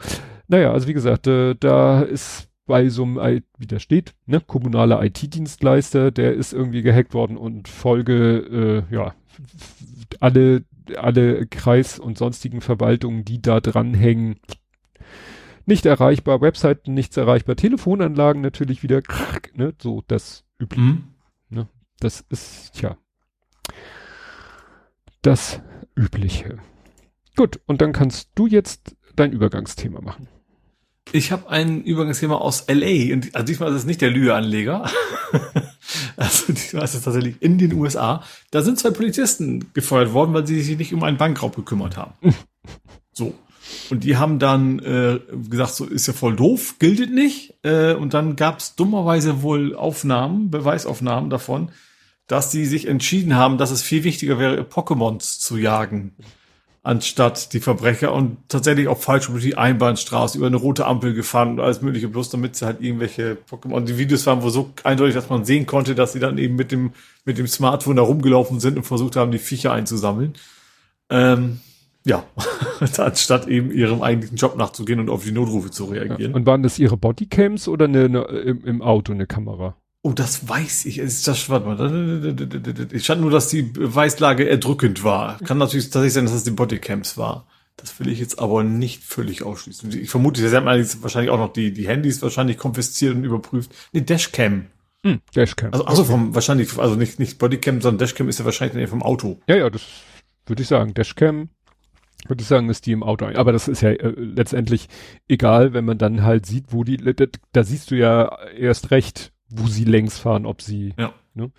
Naja, 0.49 0.73
also 0.73 0.89
wie 0.89 0.95
gesagt, 0.95 1.27
äh, 1.27 1.55
da 1.55 2.03
ist 2.03 2.49
bei 2.67 2.89
so 2.89 3.03
einem, 3.03 3.43
wie 3.59 3.67
da 3.67 3.81
steht, 3.81 4.15
ne, 4.27 4.41
kommunaler 4.41 5.03
IT-Dienstleister, 5.05 6.11
der 6.11 6.35
ist 6.35 6.53
irgendwie 6.53 6.83
gehackt 6.83 7.15
worden 7.15 7.37
und 7.37 7.69
Folge, 7.69 8.87
äh, 8.91 8.95
ja, 8.95 9.15
alle 10.21 10.63
alle 10.97 11.47
Kreis- 11.47 11.99
und 11.99 12.19
sonstigen 12.19 12.61
Verwaltungen, 12.61 13.25
die 13.25 13.41
da 13.41 13.61
dranhängen, 13.61 14.41
nicht 15.67 15.87
erreichbar, 15.87 16.41
Webseiten 16.41 16.95
nichts 16.95 17.17
erreichbar, 17.17 17.57
Telefonanlagen 17.57 18.43
natürlich 18.43 18.83
wieder, 18.83 19.03
ne, 19.55 19.75
so 19.81 20.03
das 20.07 20.45
übliche. 20.59 20.83
Mhm. 20.83 21.05
Ne, 21.49 21.69
das 22.01 22.25
ist, 22.29 22.73
tja, 22.75 22.97
das 25.23 25.61
Übliche. 25.95 26.59
Gut, 27.37 27.61
und 27.67 27.81
dann 27.81 27.93
kannst 27.93 28.31
du 28.35 28.47
jetzt 28.47 28.97
dein 29.17 29.33
Übergangsthema 29.33 30.01
machen. 30.01 30.29
Ich 31.13 31.33
habe 31.33 31.51
ein 31.51 31.83
Übergangsthema 31.83 32.37
aus 32.37 32.67
LA. 32.69 33.13
Und, 33.13 33.35
also 33.35 33.47
diesmal 33.47 33.71
ist 33.71 33.77
es 33.77 33.85
nicht 33.85 34.01
der 34.01 34.11
Lühe-Anleger. 34.11 34.89
also 36.17 36.53
diesmal 36.53 36.85
ist 36.85 36.95
es 36.95 37.03
tatsächlich 37.03 37.37
in 37.41 37.59
den 37.59 37.73
USA. 37.75 38.23
Da 38.51 38.63
sind 38.63 38.79
zwei 38.79 38.91
Polizisten 38.91 39.73
gefeuert 39.73 40.13
worden, 40.13 40.33
weil 40.35 40.47
sie 40.47 40.61
sich 40.61 40.79
nicht 40.79 40.95
um 40.95 41.03
einen 41.03 41.17
Bankraub 41.17 41.57
gekümmert 41.57 41.97
haben. 41.97 42.15
so. 43.13 43.35
Und 43.89 44.05
die 44.05 44.17
haben 44.17 44.39
dann 44.39 44.79
äh, 44.81 45.21
gesagt, 45.49 45.75
so 45.75 45.85
ist 45.85 46.07
ja 46.07 46.13
voll 46.13 46.37
doof, 46.37 46.77
gilt 46.79 47.13
nicht. 47.13 47.55
Äh, 47.63 47.95
und 47.95 48.15
dann 48.15 48.37
gab 48.37 48.59
es 48.59 48.75
dummerweise 48.75 49.43
wohl 49.43 49.75
Aufnahmen, 49.75 50.51
Beweisaufnahmen 50.51 51.31
davon, 51.31 51.71
dass 52.27 52.53
sie 52.53 52.67
sich 52.67 52.87
entschieden 52.87 53.35
haben, 53.35 53.59
dass 53.59 53.71
es 53.71 53.83
viel 53.83 54.05
wichtiger 54.05 54.39
wäre, 54.39 54.63
Pokémons 54.63 55.41
zu 55.41 55.57
jagen 55.57 56.15
anstatt 56.83 57.53
die 57.53 57.61
Verbrecher 57.61 58.13
und 58.15 58.39
tatsächlich 58.49 58.89
auch 58.89 58.99
falsch 58.99 59.29
über 59.29 59.39
die 59.39 59.57
Einbahnstraße, 59.57 60.39
über 60.39 60.47
eine 60.47 60.57
rote 60.57 60.87
Ampel 60.87 61.13
gefahren 61.13 61.51
und 61.51 61.61
alles 61.61 61.83
mögliche, 61.83 62.09
bloß 62.09 62.31
damit 62.31 62.57
sie 62.57 62.65
halt 62.65 62.81
irgendwelche 62.81 63.37
Pokémon, 63.51 63.75
und 63.75 63.89
die 63.89 63.99
Videos 63.99 64.27
waren 64.27 64.43
wohl 64.43 64.51
so 64.51 64.71
eindeutig, 64.83 65.15
dass 65.15 65.29
man 65.29 65.45
sehen 65.45 65.67
konnte, 65.67 65.95
dass 65.95 66.15
sie 66.15 66.21
dann 66.21 66.39
eben 66.39 66.57
mit 66.57 66.73
dem, 66.73 66.93
mit 67.25 67.37
dem 67.37 67.47
Smartphone 67.47 67.97
da 67.97 68.03
rumgelaufen 68.03 68.61
sind 68.61 68.79
und 68.79 68.85
versucht 68.85 69.17
haben, 69.17 69.31
die 69.31 69.39
Viecher 69.39 69.73
einzusammeln. 69.73 70.35
Ähm, 71.11 71.61
ja, 72.07 72.25
anstatt 72.97 73.47
eben 73.47 73.71
ihrem 73.71 74.01
eigentlichen 74.01 74.39
Job 74.39 74.57
nachzugehen 74.57 75.01
und 75.01 75.11
auf 75.11 75.25
die 75.25 75.33
Notrufe 75.33 75.71
zu 75.71 75.85
reagieren. 75.85 76.33
Ja, 76.33 76.37
und 76.37 76.47
waren 76.47 76.63
das 76.63 76.79
ihre 76.79 76.97
Bodycams 76.97 77.69
oder 77.69 77.85
eine, 77.85 78.05
eine, 78.05 78.21
im, 78.23 78.65
im 78.65 78.81
Auto 78.81 79.13
eine 79.13 79.27
Kamera? 79.27 79.77
Oh, 80.03 80.13
das 80.13 80.49
weiß 80.49 80.87
ich. 80.87 80.99
Ist 80.99 81.29
das, 81.29 81.51
warte 81.51 81.67
mal. 81.67 82.87
Ich 82.93 83.05
stand 83.05 83.21
nur, 83.21 83.31
dass 83.31 83.49
die 83.49 83.63
Beweislage 83.63 84.49
erdrückend 84.49 85.05
war. 85.05 85.39
Kann 85.39 85.59
natürlich 85.59 85.87
tatsächlich 85.87 86.15
sein, 86.15 86.25
dass 86.25 86.33
das 86.33 86.45
die 86.45 86.53
Bodycams 86.53 87.19
war. 87.19 87.47
Das 87.77 87.99
will 87.99 88.09
ich 88.09 88.19
jetzt 88.19 88.39
aber 88.39 88.63
nicht 88.63 89.03
völlig 89.05 89.43
ausschließen. 89.43 89.91
Ich 89.99 90.11
vermute, 90.11 90.47
sie 90.47 90.55
haben 90.55 90.67
wahrscheinlich 90.67 91.31
auch 91.31 91.39
noch 91.39 91.53
die, 91.53 91.73
die 91.73 91.89
Handys 91.89 92.23
wahrscheinlich 92.23 92.59
konfisziert 92.59 93.15
und 93.15 93.25
überprüft. 93.25 93.71
Nee, 93.93 94.03
Dashcam. 94.03 94.67
Hm, 95.03 95.21
Dashcam. 95.35 95.73
Also, 95.73 95.85
also 95.87 96.05
vom, 96.05 96.35
wahrscheinlich, 96.35 96.79
also 96.79 96.95
nicht, 96.95 97.19
nicht 97.19 97.39
Bodycam, 97.39 97.81
sondern 97.81 97.99
Dashcam 97.99 98.29
ist 98.29 98.39
ja 98.39 98.45
wahrscheinlich 98.45 98.89
vom 98.89 99.03
Auto. 99.03 99.41
Ja, 99.47 99.57
ja, 99.57 99.71
das 99.71 99.83
würde 100.47 100.63
ich 100.63 100.69
sagen. 100.69 100.93
Dashcam, 100.93 101.49
würde 102.27 102.43
ich 102.43 102.49
sagen, 102.49 102.69
ist 102.69 102.85
die 102.87 102.93
im 102.93 103.03
Auto. 103.03 103.27
Aber 103.27 103.53
das 103.53 103.67
ist 103.69 103.81
ja 103.81 103.91
äh, 103.91 104.13
letztendlich 104.17 104.89
egal, 105.29 105.73
wenn 105.73 105.87
man 105.87 105.97
dann 105.97 106.23
halt 106.23 106.45
sieht, 106.45 106.67
wo 106.71 106.85
die, 106.85 106.99
da, 106.99 107.27
da 107.53 107.65
siehst 107.65 107.91
du 107.91 107.97
ja 107.97 108.37
erst 108.51 108.91
recht, 108.91 109.33
wo 109.51 109.67
sie 109.67 109.85
längs 109.85 110.19
fahren, 110.19 110.47
ob 110.47 110.63
sie. 110.63 110.95
Ja. 110.99 111.13
Ne? 111.35 111.51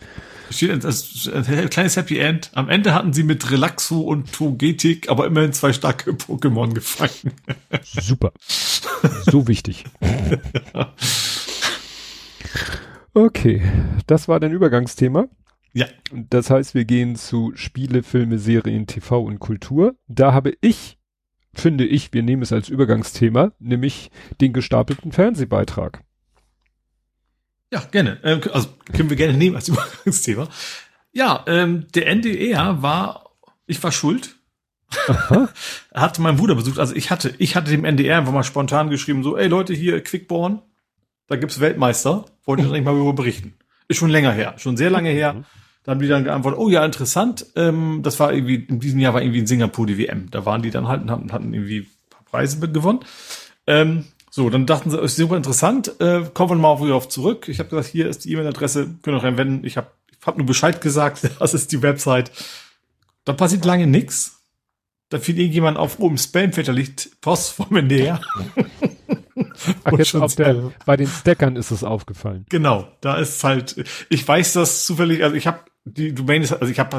Steht 0.50 0.72
ein 0.72 1.70
kleines 1.70 1.96
Happy 1.96 2.18
End. 2.18 2.52
Am 2.54 2.68
Ende 2.68 2.94
hatten 2.94 3.14
sie 3.14 3.24
mit 3.24 3.52
Relaxo 3.52 4.02
und 4.02 4.32
Togetic 4.34 5.10
aber 5.10 5.26
immerhin 5.26 5.54
zwei 5.54 5.72
starke 5.72 6.12
Pokémon 6.12 6.74
gefangen. 6.74 7.34
Super. 7.84 8.34
So 9.32 9.48
wichtig. 9.48 9.86
Okay, 13.14 13.62
das 14.08 14.28
war 14.28 14.40
dein 14.40 14.52
Übergangsthema. 14.52 15.28
Ja. 15.74 15.86
Das 16.12 16.50
heißt, 16.50 16.76
wir 16.76 16.86
gehen 16.86 17.16
zu 17.16 17.54
Spiele, 17.56 18.04
Filme, 18.04 18.40
Serien, 18.40 18.88
TV 18.88 19.22
und 19.22 19.40
Kultur. 19.40 19.96
Da 20.08 20.34
habe 20.34 20.54
ich, 20.62 20.98
finde 21.54 21.86
ich, 21.86 22.14
wir 22.14 22.24
nehmen 22.24 22.42
es 22.42 22.52
als 22.52 22.70
Übergangsthema, 22.70 23.52
nämlich 23.60 24.12
den 24.42 24.54
gestapelten 24.54 25.12
Fernsehbeitrag. 25.12 26.04
Ja, 27.72 27.82
gerne. 27.92 28.20
Ähm, 28.24 28.42
also 28.54 28.70
können 28.94 29.10
wir 29.10 29.18
gerne 29.18 29.38
nehmen 29.38 29.56
als 29.56 29.68
Übergangsthema. 29.70 30.48
Ja, 31.14 31.44
ähm, 31.48 31.88
der 31.94 32.08
NDR 32.08 32.82
war, 32.82 33.32
ich 33.66 33.82
war 33.84 33.92
schuld. 33.92 34.36
Hatte 35.94 36.22
meinen 36.22 36.38
Bruder 36.38 36.56
besucht. 36.56 36.78
Also 36.78 36.94
ich 36.96 37.12
hatte, 37.12 37.34
ich 37.38 37.56
hatte 37.56 37.72
dem 37.72 37.86
NDR 37.86 38.18
einfach 38.18 38.34
mal 38.34 38.44
spontan 38.44 38.90
geschrieben, 38.90 39.24
so, 39.24 39.38
ey 39.38 39.48
Leute, 39.48 39.74
hier 39.74 40.04
Quickborn, 40.04 40.62
da 41.28 41.38
gibt's 41.38 41.62
Weltmeister, 41.62 42.26
wollte 42.44 42.64
ich 42.64 42.70
nicht 42.70 42.84
mal 42.84 42.94
darüber 42.94 43.14
berichten. 43.14 43.54
Ist 43.88 43.98
schon 43.98 44.10
länger 44.10 44.34
her, 44.34 44.56
schon 44.58 44.76
sehr 44.76 44.90
lange 44.90 45.10
her. 45.10 45.34
Mhm. 45.34 45.46
Dann 45.84 45.96
haben 45.96 46.02
die 46.02 46.10
dann 46.10 46.26
geantwortet, 46.26 46.60
oh 46.60 46.70
ja, 46.70 46.86
interessant. 46.86 47.46
Ähm, 47.56 48.02
das 48.04 48.20
war 48.20 48.34
irgendwie, 48.34 48.56
in 48.56 48.80
diesem 48.82 49.00
Jahr 49.00 49.14
war 49.14 49.22
irgendwie 49.22 49.40
in 49.40 49.48
Singapur 49.48 49.88
die 49.88 49.98
WM. 49.98 50.30
Da 50.30 50.46
waren 50.46 50.62
die 50.62 50.72
dann 50.72 50.88
halt 50.88 51.02
und 51.02 51.10
hatten, 51.10 51.32
hatten 51.32 51.54
irgendwie 51.54 51.80
ein 51.80 52.10
paar 52.10 52.24
Preise 52.26 52.60
gewonnen. 52.60 53.00
Ähm, 53.66 54.06
so, 54.34 54.50
dann 54.50 54.66
dachten 54.66 54.90
sie, 54.90 54.98
ist 54.98 55.18
super 55.18 55.36
interessant, 55.36 56.00
äh, 56.00 56.24
kommen 56.34 56.52
wir 56.52 56.78
mal 56.78 56.92
auf 56.94 57.10
zurück. 57.10 57.50
Ich 57.50 57.60
habe 57.60 57.68
gesagt, 57.68 57.88
hier 57.88 58.08
ist 58.08 58.24
die 58.24 58.32
E-Mail-Adresse, 58.32 58.96
können 59.02 59.18
auch 59.18 59.24
reinwenden. 59.24 59.66
Ich 59.66 59.76
habe 59.76 59.92
ich 60.10 60.26
hab 60.26 60.38
nur 60.38 60.46
Bescheid 60.46 60.80
gesagt, 60.80 61.30
das 61.40 61.54
ist 61.54 61.74
die 61.74 61.82
Website. 61.82 62.32
Da 63.26 63.34
passiert 63.34 63.66
lange 63.66 63.88
nix. 63.88 64.42
Da 65.10 65.20
fiel 65.20 65.38
irgendjemand 65.38 65.78
auf, 65.78 66.00
oben 66.00 66.16
oh, 66.16 66.18
Spamfilter 66.18 66.72
liegt 66.72 67.20
Post 67.20 67.52
vom 67.52 67.76
NDR. 67.76 68.22
Ach, 69.84 69.92
jetzt 69.98 70.16
auf 70.16 70.36
der, 70.36 70.72
bei 70.86 70.96
den 70.96 71.08
Stackern 71.08 71.58
ist 71.58 71.72
es 71.72 71.84
aufgefallen. 71.84 72.46
Genau, 72.48 72.88
da 73.02 73.18
ist 73.18 73.44
halt, 73.44 73.84
ich 74.08 74.26
weiß 74.26 74.54
das 74.54 74.86
zufällig, 74.86 75.26
also 75.26 75.36
ich 75.36 75.46
habe 75.46 75.60
die 75.84 76.16
Domain 76.16 76.42
ist, 76.42 76.54
also 76.54 76.72
ich 76.72 76.80
habe 76.80 76.90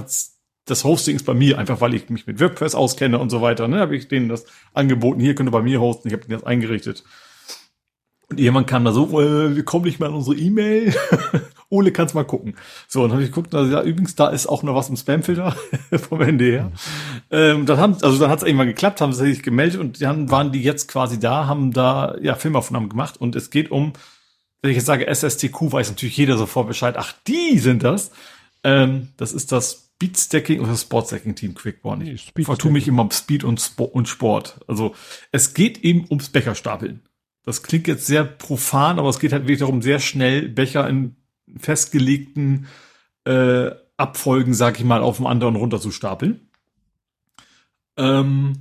das 0.67 0.85
Hosting 0.85 1.17
ist 1.17 1.25
bei 1.25 1.35
mir, 1.35 1.59
einfach 1.59 1.81
weil 1.81 1.94
ich 1.94 2.11
mich 2.11 2.27
mit 2.27 2.41
WordPress 2.41 2.75
auskenne 2.75 3.19
und 3.19 3.31
so 3.31 3.41
weiter. 3.41 3.69
Ne, 3.69 3.78
habe 3.78 3.97
ich 3.97 4.09
denen 4.09 4.28
das 4.28 4.44
angeboten, 4.75 5.20
hier 5.20 5.35
könnt 5.35 5.49
ihr 5.49 5.52
bei 5.52 5.62
mir 5.62 5.81
hosten, 5.81 6.09
ich 6.09 6.15
habe 6.15 6.25
denen 6.25 6.39
das 6.39 6.47
eingerichtet. 6.47 7.05
Und 8.33 8.41
jemand 8.41 8.67
kam 8.67 8.83
da 8.86 8.93
so, 8.93 9.20
äh, 9.20 9.55
wir 9.55 9.62
kommen 9.62 9.85
nicht 9.85 10.01
mal 10.01 10.07
an 10.07 10.15
unsere 10.15 10.35
E-Mail. 10.36 10.94
Ole, 11.69 11.93
kannst 11.93 12.15
mal 12.15 12.25
gucken. 12.25 12.55
So, 12.89 13.02
und 13.02 13.11
dann 13.11 13.17
habe 13.17 13.25
ich 13.25 13.28
geguckt, 13.28 13.55
also, 13.55 13.70
ja, 13.70 13.83
übrigens, 13.83 14.15
da 14.15 14.28
ist 14.28 14.47
auch 14.47 14.62
noch 14.62 14.75
was 14.75 14.89
im 14.89 14.97
Spamfilter 14.97 15.55
vom 16.09 16.23
Ende 16.23 16.44
her. 16.47 16.73
Ähm, 17.31 17.67
dann 17.67 17.77
haben, 17.77 17.99
also 18.01 18.19
dann 18.19 18.31
hat 18.31 18.39
es 18.39 18.47
irgendwann 18.47 18.69
geklappt, 18.69 19.02
haben 19.02 19.12
sie 19.12 19.27
sich 19.27 19.43
gemeldet 19.43 19.78
und 19.78 20.01
dann 20.01 20.31
waren 20.31 20.51
die 20.51 20.62
jetzt 20.62 20.89
quasi 20.89 21.20
da, 21.20 21.47
haben 21.47 21.73
da 21.73 22.17
ja 22.23 22.35
Filmaufnahmen 22.35 22.89
gemacht 22.89 23.20
und 23.20 23.36
es 23.36 23.51
geht 23.51 23.70
um, 23.70 23.93
wenn 24.62 24.70
ich 24.70 24.78
jetzt 24.78 24.86
sage 24.86 25.07
SSTQ, 25.07 25.73
weiß 25.73 25.91
natürlich 25.91 26.17
jeder 26.17 26.39
sofort 26.39 26.69
Bescheid. 26.69 26.94
Ach, 26.97 27.12
die 27.27 27.59
sind 27.59 27.85
das. 27.85 28.12
Ähm, 28.65 29.09
das 29.19 29.35
ist 29.35 29.52
das 29.52 29.91
Speedstacking 29.97 30.61
oder 30.61 30.75
Sportstacking 30.75 31.35
Team 31.35 31.55
Quickborn. 31.55 32.01
Ich 32.01 32.33
vertue 32.44 32.73
mich 32.73 32.89
immer 32.89 33.02
um 33.02 33.11
Speed 33.11 33.44
und, 33.44 33.61
Sp 33.61 33.85
und 33.93 34.09
Sport. 34.09 34.59
Also 34.67 34.94
es 35.33 35.52
geht 35.52 35.85
eben 35.85 36.07
ums 36.09 36.31
Becherstapeln. 36.31 37.02
Das 37.45 37.62
klingt 37.62 37.89
jetzt 37.89 38.07
sehr 38.07 38.25
profan, 38.25 38.99
aber 38.99 39.09
es 39.09 39.19
geht 39.19 39.33
halt 39.33 39.43
wirklich 39.43 39.59
darum, 39.59 39.83
sehr 39.83 39.99
schnell 39.99 40.49
Becher 40.49 40.89
in 40.89 41.17
festgelegten 41.59 42.67
äh, 43.25 43.71
Abfolgen, 43.97 44.55
sag 44.55 44.79
ich 44.79 44.85
mal, 44.85 45.01
auf 45.01 45.17
dem 45.17 45.27
anderen 45.27 45.57
runter 45.57 45.81
zu. 45.81 45.91
Ähm, 47.97 48.53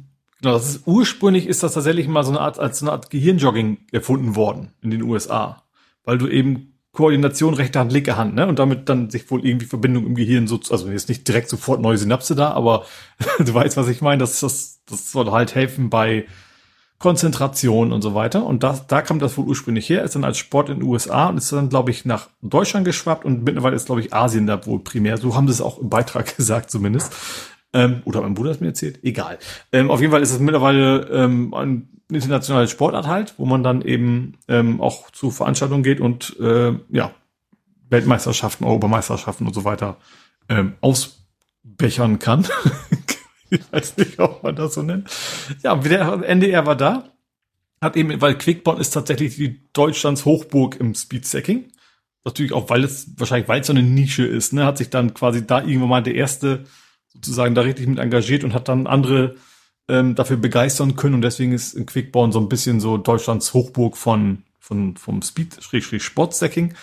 genau, 0.42 0.54
das 0.54 0.70
ist 0.70 0.88
ursprünglich 0.88 1.48
ist 1.48 1.64
das 1.64 1.74
tatsächlich 1.74 2.08
mal 2.08 2.24
so 2.24 2.32
eine 2.32 2.42
Art 2.42 2.60
als 2.60 2.82
eine 2.82 2.92
Art 2.92 3.10
Gehirnjogging 3.10 3.86
erfunden 3.92 4.36
worden 4.36 4.74
in 4.82 4.92
den 4.92 5.04
USA, 5.04 5.64
weil 6.04 6.18
du 6.18 6.28
eben 6.28 6.72
Koordination 6.92 7.54
rechte 7.54 7.80
Hand, 7.80 7.94
linke 7.94 8.18
Hand, 8.18 8.36
ne? 8.36 8.46
Und 8.48 8.60
damit 8.60 8.90
dann 8.90 9.10
sich 9.10 9.32
wohl 9.32 9.46
irgendwie 9.46 9.66
Verbindung 9.66 10.06
im 10.06 10.16
Gehirn 10.16 10.48
so, 10.48 10.60
also 10.70 10.90
jetzt 10.90 11.08
nicht 11.08 11.26
direkt 11.26 11.48
sofort 11.48 11.80
neue 11.82 11.98
Synapse 11.98 12.36
da, 12.36 12.52
aber 12.52 12.86
du 13.40 13.54
weißt, 13.54 13.78
was 13.78 13.88
ich 13.88 14.02
meine. 14.02 14.20
Das, 14.20 14.42
das, 14.42 14.82
das 14.86 15.12
soll 15.12 15.32
halt 15.32 15.56
helfen 15.56 15.90
bei 15.90 16.26
Konzentration 17.02 17.92
und 17.92 18.02
so 18.02 18.14
weiter. 18.14 18.46
Und 18.46 18.64
das, 18.64 18.86
da 18.86 19.02
kam 19.02 19.20
das 19.20 19.38
wohl 19.38 19.46
ursprünglich 19.46 19.90
her, 19.90 20.04
ist 20.04 20.16
dann 20.16 20.24
als 20.24 20.38
Sport 20.38 20.70
in 20.70 20.80
den 20.80 20.84
USA 20.88 21.28
und 21.28 21.38
ist 21.38 21.52
dann, 21.52 21.70
glaube 21.70 21.90
ich, 21.90 22.06
nach 22.06 22.30
Deutschland 22.42 22.86
geschwappt 22.86 23.26
und 23.26 23.44
mittlerweile 23.44 23.76
ist, 23.76 23.88
glaube 23.88 24.02
ich, 24.02 24.14
Asien 24.14 24.46
da 24.46 24.66
wohl 24.68 24.80
primär. 24.80 25.18
So 25.18 25.36
haben 25.36 25.48
sie 25.48 25.54
es 25.54 25.62
auch 25.62 25.80
im 25.80 25.90
Beitrag 25.90 26.36
gesagt, 26.38 26.70
zumindest. 26.70 27.14
Ähm, 27.74 28.02
oder 28.06 28.22
mein 28.22 28.36
Bruder 28.36 28.52
hat 28.52 28.62
mir 28.62 28.68
erzählt, 28.68 29.00
egal. 29.04 29.40
Ähm, 29.72 29.90
auf 29.90 30.00
jeden 30.00 30.12
Fall 30.12 30.22
ist 30.22 30.32
es 30.32 30.40
mittlerweile 30.40 31.08
ähm, 31.08 31.54
ein 31.54 31.90
internationale 32.10 32.68
Sportart 32.68 33.08
halt, 33.08 33.34
wo 33.38 33.46
man 33.46 33.64
dann 33.64 33.82
eben 33.82 34.38
ähm, 34.48 34.80
auch 34.80 35.10
zu 35.12 35.32
Veranstaltungen 35.32 35.82
geht 35.82 36.02
und 36.02 36.38
äh, 36.40 36.74
ja, 36.90 37.12
Weltmeisterschaften, 37.90 38.66
Europameisterschaften 38.66 39.48
und 39.48 39.54
so 39.54 39.64
weiter 39.64 39.98
ähm, 40.50 40.74
ausbechern 40.82 42.20
kann. 42.20 42.46
ich 43.52 43.72
weiß 43.72 43.98
nicht, 43.98 44.20
ob 44.20 44.44
man 44.44 44.56
das 44.56 44.74
so 44.74 44.82
nennt. 44.82 45.10
Ja, 45.64 45.76
der 45.76 46.24
NDR 46.24 46.66
war 46.66 46.76
da. 46.76 47.12
Hat 47.82 47.98
eben, 47.98 48.22
weil 48.22 48.38
Quickborn 48.38 48.80
ist 48.80 48.92
tatsächlich 48.92 49.36
die 49.36 49.62
Deutschlands 49.74 50.26
Hochburg 50.26 50.80
im 50.80 50.94
Speedstacking. 50.94 51.72
Natürlich 52.24 52.54
auch, 52.54 52.70
weil 52.70 52.84
es, 52.84 53.08
wahrscheinlich, 53.18 53.48
weil 53.48 53.62
es 53.62 53.68
so 53.68 53.74
eine 53.74 53.82
Nische 53.82 54.26
ist, 54.26 54.54
ne, 54.54 54.66
hat 54.66 54.78
sich 54.78 54.92
dann 54.92 55.16
quasi 55.16 55.46
da 55.46 55.62
irgendwann 55.62 55.90
mal 55.90 56.04
der 56.04 56.16
erste 56.16 56.66
sozusagen 57.08 57.56
da 57.56 57.62
richtig 57.62 57.88
mit 57.88 58.00
engagiert 58.00 58.44
und 58.44 58.54
hat 58.54 58.70
dann 58.70 58.86
andere 58.88 59.36
ähm, 59.90 60.16
dafür 60.16 60.38
begeistern 60.38 60.96
können 60.96 61.16
und 61.16 61.22
deswegen 61.22 61.52
ist 61.52 61.74
in 61.74 61.88
Quickborn 61.88 62.32
so 62.32 62.40
ein 62.40 62.48
bisschen 62.48 62.80
so 62.80 62.98
Deutschlands 62.98 63.54
Hochburg 63.54 63.98
von, 63.98 64.44
von 64.60 64.96
vom 64.96 65.22
Speed-Sportstacking. 65.24 66.76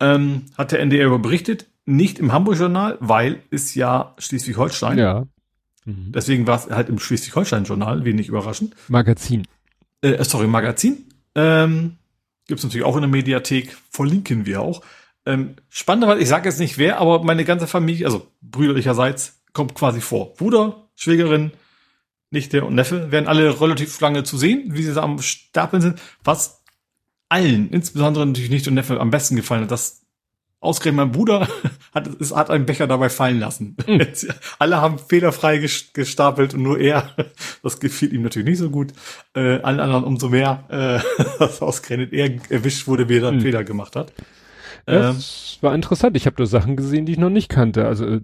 Ähm, 0.00 0.46
hat 0.58 0.72
der 0.72 0.80
NDR 0.80 1.06
über 1.06 1.18
berichtet, 1.18 1.66
nicht 1.86 2.18
im 2.18 2.32
Hamburg-Journal, 2.32 2.98
weil 3.00 3.42
es 3.50 3.74
ja 3.74 4.14
Schleswig-Holstein. 4.18 4.98
Ja. 4.98 5.24
Mhm. 5.84 6.12
Deswegen 6.12 6.46
war 6.46 6.58
es 6.58 6.70
halt 6.70 6.88
im 6.88 6.98
Schleswig-Holstein-Journal, 6.98 8.04
wenig 8.04 8.28
überraschend. 8.28 8.74
Magazin. 8.88 9.46
Äh, 10.00 10.22
sorry, 10.24 10.46
Magazin. 10.46 11.04
Ähm, 11.34 11.96
Gibt 12.46 12.58
es 12.58 12.64
natürlich 12.64 12.84
auch 12.84 12.96
in 12.96 13.02
der 13.02 13.10
Mediathek, 13.10 13.76
verlinken 13.90 14.46
wir 14.46 14.60
auch. 14.60 14.82
Ähm, 15.26 15.56
spannenderweise, 15.70 16.20
ich 16.20 16.28
sage 16.28 16.48
jetzt 16.48 16.58
nicht 16.58 16.76
wer, 16.76 16.98
aber 16.98 17.24
meine 17.24 17.44
ganze 17.44 17.66
Familie, 17.66 18.06
also 18.06 18.26
brüderlicherseits, 18.42 19.40
kommt 19.54 19.74
quasi 19.74 20.00
vor. 20.00 20.34
Bruder, 20.34 20.88
Schwägerin, 20.94 21.52
Nichte 22.30 22.64
und 22.64 22.74
Neffe 22.74 23.10
werden 23.10 23.28
alle 23.28 23.60
relativ 23.60 23.98
lange 24.00 24.24
zu 24.24 24.36
sehen, 24.36 24.74
wie 24.74 24.82
sie 24.82 24.92
da 24.92 25.02
am 25.02 25.22
Stapeln 25.22 25.80
sind. 25.80 26.00
Was 26.22 26.62
allen, 27.28 27.70
insbesondere 27.70 28.26
natürlich 28.26 28.50
Nichte 28.50 28.70
und 28.70 28.74
Neffe, 28.74 29.00
am 29.00 29.10
besten 29.10 29.36
gefallen 29.36 29.62
hat, 29.62 29.70
dass 29.70 30.03
ausgerechnet 30.64 31.06
mein 31.06 31.12
Bruder 31.12 31.48
hat, 31.94 32.08
es 32.20 32.34
hat 32.34 32.50
einen 32.50 32.66
Becher 32.66 32.86
dabei 32.86 33.08
fallen 33.08 33.40
lassen. 33.40 33.76
Mhm. 33.86 34.06
alle 34.58 34.80
haben 34.80 34.98
fehlerfrei 34.98 35.58
gestapelt 35.58 36.54
und 36.54 36.62
nur 36.62 36.78
er, 36.78 37.10
das 37.62 37.80
gefiel 37.80 38.12
ihm 38.12 38.22
natürlich 38.22 38.48
nicht 38.48 38.58
so 38.58 38.70
gut. 38.70 38.92
Äh, 39.34 39.60
allen 39.60 39.80
anderen 39.80 40.04
umso 40.04 40.28
mehr, 40.28 40.64
äh, 40.68 41.24
dass 41.38 41.62
ausgerechnet 41.62 42.12
er 42.12 42.30
erwischt 42.50 42.86
wurde, 42.86 43.08
wie 43.08 43.18
er 43.18 43.28
einen 43.28 43.38
mhm. 43.38 43.42
Fehler 43.42 43.64
gemacht 43.64 43.96
hat. 43.96 44.12
Das 44.86 45.56
ähm, 45.56 45.66
war 45.66 45.74
interessant. 45.74 46.16
Ich 46.16 46.26
habe 46.26 46.36
da 46.36 46.46
Sachen 46.46 46.76
gesehen, 46.76 47.06
die 47.06 47.12
ich 47.12 47.18
noch 47.18 47.30
nicht 47.30 47.48
kannte. 47.48 47.86
Also 47.86 48.06
äh, 48.06 48.20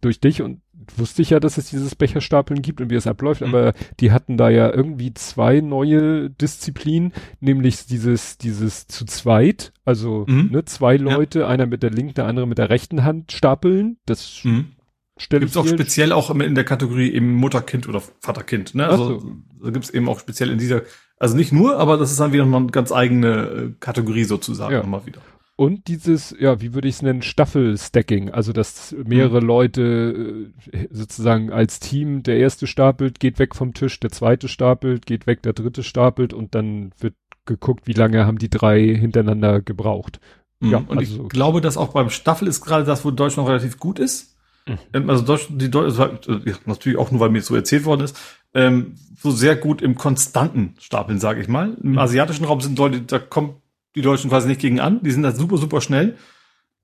durch 0.00 0.20
dich 0.20 0.42
und 0.42 0.60
wusste 0.96 1.22
ich 1.22 1.30
ja, 1.30 1.40
dass 1.40 1.58
es 1.58 1.70
dieses 1.70 1.94
Becherstapeln 1.94 2.62
gibt 2.62 2.80
und 2.80 2.90
wie 2.90 2.94
es 2.94 3.06
abläuft, 3.06 3.42
mhm. 3.42 3.48
aber 3.48 3.72
die 4.00 4.12
hatten 4.12 4.36
da 4.36 4.48
ja 4.48 4.72
irgendwie 4.72 5.14
zwei 5.14 5.60
neue 5.60 6.30
Disziplinen, 6.30 7.12
nämlich 7.40 7.86
dieses, 7.86 8.38
dieses 8.38 8.86
zu 8.86 9.04
zweit, 9.04 9.72
also 9.84 10.24
mhm. 10.28 10.50
ne, 10.50 10.64
zwei 10.64 10.96
Leute, 10.96 11.40
ja. 11.40 11.48
einer 11.48 11.66
mit 11.66 11.82
der 11.82 11.90
linken, 11.90 12.14
der 12.14 12.26
andere 12.26 12.46
mit 12.46 12.58
der 12.58 12.70
rechten 12.70 13.04
Hand 13.04 13.32
stapeln. 13.32 13.98
Das 14.06 14.40
mhm. 14.44 14.72
stelle 15.16 15.40
Gibt's 15.40 15.56
auch 15.56 15.66
speziell 15.66 16.12
auch 16.12 16.30
in 16.30 16.54
der 16.54 16.64
Kategorie 16.64 17.10
eben 17.10 17.34
Mutter-Kind 17.34 17.88
oder 17.88 18.02
Vater-Kind, 18.20 18.74
ne? 18.74 18.88
Also 18.88 19.20
so. 19.20 19.32
da 19.62 19.70
gibt's 19.70 19.90
eben 19.90 20.08
auch 20.08 20.18
speziell 20.18 20.50
in 20.50 20.58
dieser, 20.58 20.82
also 21.18 21.36
nicht 21.36 21.52
nur, 21.52 21.76
aber 21.78 21.98
das 21.98 22.10
ist 22.10 22.20
dann 22.20 22.32
wieder 22.32 22.46
noch 22.46 22.58
eine 22.58 22.68
ganz 22.68 22.90
eigene 22.90 23.28
äh, 23.28 23.72
Kategorie 23.80 24.24
sozusagen 24.24 24.72
ja. 24.72 24.80
immer 24.80 25.06
wieder. 25.06 25.20
Und 25.60 25.88
dieses, 25.88 26.34
ja, 26.40 26.62
wie 26.62 26.72
würde 26.72 26.88
ich 26.88 26.94
es 26.94 27.02
nennen, 27.02 27.20
Staffelstacking, 27.20 28.30
also 28.30 28.54
dass 28.54 28.96
mehrere 29.04 29.42
mhm. 29.42 29.46
Leute 29.46 30.50
äh, 30.72 30.88
sozusagen 30.90 31.52
als 31.52 31.80
Team, 31.80 32.22
der 32.22 32.38
erste 32.38 32.66
stapelt, 32.66 33.20
geht 33.20 33.38
weg 33.38 33.54
vom 33.54 33.74
Tisch, 33.74 34.00
der 34.00 34.08
zweite 34.08 34.48
stapelt, 34.48 35.04
geht 35.04 35.26
weg, 35.26 35.42
der 35.42 35.52
dritte 35.52 35.82
stapelt 35.82 36.32
und 36.32 36.54
dann 36.54 36.92
wird 36.98 37.12
geguckt, 37.44 37.86
wie 37.86 37.92
lange 37.92 38.24
haben 38.24 38.38
die 38.38 38.48
drei 38.48 38.80
hintereinander 38.80 39.60
gebraucht. 39.60 40.18
Mhm. 40.60 40.70
Ja, 40.70 40.78
und 40.78 40.96
also, 40.96 41.24
ich 41.24 41.28
glaube, 41.28 41.60
dass 41.60 41.76
auch 41.76 41.92
beim 41.92 42.08
Staffel 42.08 42.48
ist 42.48 42.62
gerade 42.62 42.84
das, 42.84 43.04
wo 43.04 43.10
Deutschland 43.10 43.46
relativ 43.46 43.78
gut 43.78 43.98
ist. 43.98 44.38
Mhm. 44.66 44.78
Ähm, 44.94 45.10
also 45.10 45.24
Deutschland, 45.24 45.60
die 45.60 45.70
Deutschland, 45.70 46.26
also, 46.26 46.40
ja, 46.48 46.54
natürlich 46.64 46.98
auch 46.98 47.10
nur, 47.10 47.20
weil 47.20 47.28
mir 47.28 47.42
so 47.42 47.54
erzählt 47.54 47.84
worden 47.84 48.00
ist, 48.00 48.18
ähm, 48.54 48.94
so 49.14 49.30
sehr 49.30 49.56
gut 49.56 49.82
im 49.82 49.94
konstanten 49.94 50.74
Stapeln, 50.78 51.20
sage 51.20 51.42
ich 51.42 51.48
mal. 51.48 51.76
Im 51.82 51.90
mhm. 51.90 51.98
asiatischen 51.98 52.46
Raum 52.46 52.62
sind 52.62 52.78
Leute, 52.78 53.02
da 53.02 53.18
kommt 53.18 53.56
die 53.94 54.02
Deutschen 54.02 54.30
quasi 54.30 54.48
nicht 54.48 54.60
gegen 54.60 54.80
an. 54.80 55.02
Die 55.02 55.10
sind 55.10 55.22
da 55.22 55.32
super, 55.32 55.56
super 55.56 55.80
schnell. 55.80 56.16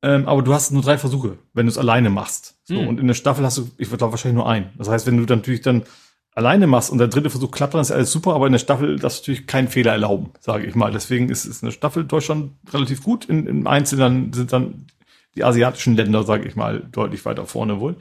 Ähm, 0.03 0.29
aber 0.29 0.43
du 0.43 0.53
hast 0.53 0.73
nur 0.73 0.83
drei 0.83 0.99
Versuche, 0.99 1.39
wenn 1.55 1.67
du 1.67 1.71
es 1.71 1.79
alleine 1.79 2.11
machst. 2.11 2.59
So, 2.65 2.75
mhm. 2.75 2.89
Und 2.89 3.01
in 3.01 3.07
der 3.07 3.15
Staffel 3.15 3.45
hast 3.45 3.59
du, 3.59 3.71
ich 3.79 3.89
glaube 3.89 4.13
wahrscheinlich 4.13 4.37
nur 4.37 4.49
einen. 4.49 4.71
Das 4.77 4.89
heißt, 4.89 5.07
wenn 5.07 5.17
du 5.17 5.25
dann 5.25 5.39
natürlich 5.39 5.63
dann 5.63 5.85
alleine 6.33 6.67
machst 6.67 6.91
und 6.91 6.99
der 6.99 7.09
dritte 7.09 7.31
Versuch 7.31 7.51
klappt, 7.51 7.75
dann 7.75 7.81
ist 7.81 7.91
alles 7.91 8.13
super, 8.13 8.35
aber 8.35 8.47
in 8.47 8.53
der 8.53 8.59
Staffel 8.59 8.99
darfst 8.99 9.27
du 9.27 9.31
natürlich 9.31 9.47
keinen 9.47 9.69
Fehler 9.69 9.93
erlauben, 9.93 10.31
sage 10.39 10.67
ich 10.67 10.75
mal. 10.75 10.93
Deswegen 10.93 11.31
ist, 11.31 11.47
ist 11.47 11.63
eine 11.63 11.73
Staffel 11.73 12.05
Deutschland 12.05 12.53
relativ 12.73 13.03
gut. 13.03 13.25
In, 13.25 13.47
Im 13.47 13.67
Einzelnen 13.67 14.33
sind 14.35 14.53
dann 14.53 14.87
die 15.35 15.45
asiatischen 15.45 15.97
Länder, 15.97 16.25
sage 16.25 16.47
ich 16.47 16.55
mal, 16.55 16.83
deutlich 16.93 17.25
weiter 17.25 17.47
vorne 17.47 17.81
wohl. 17.81 17.97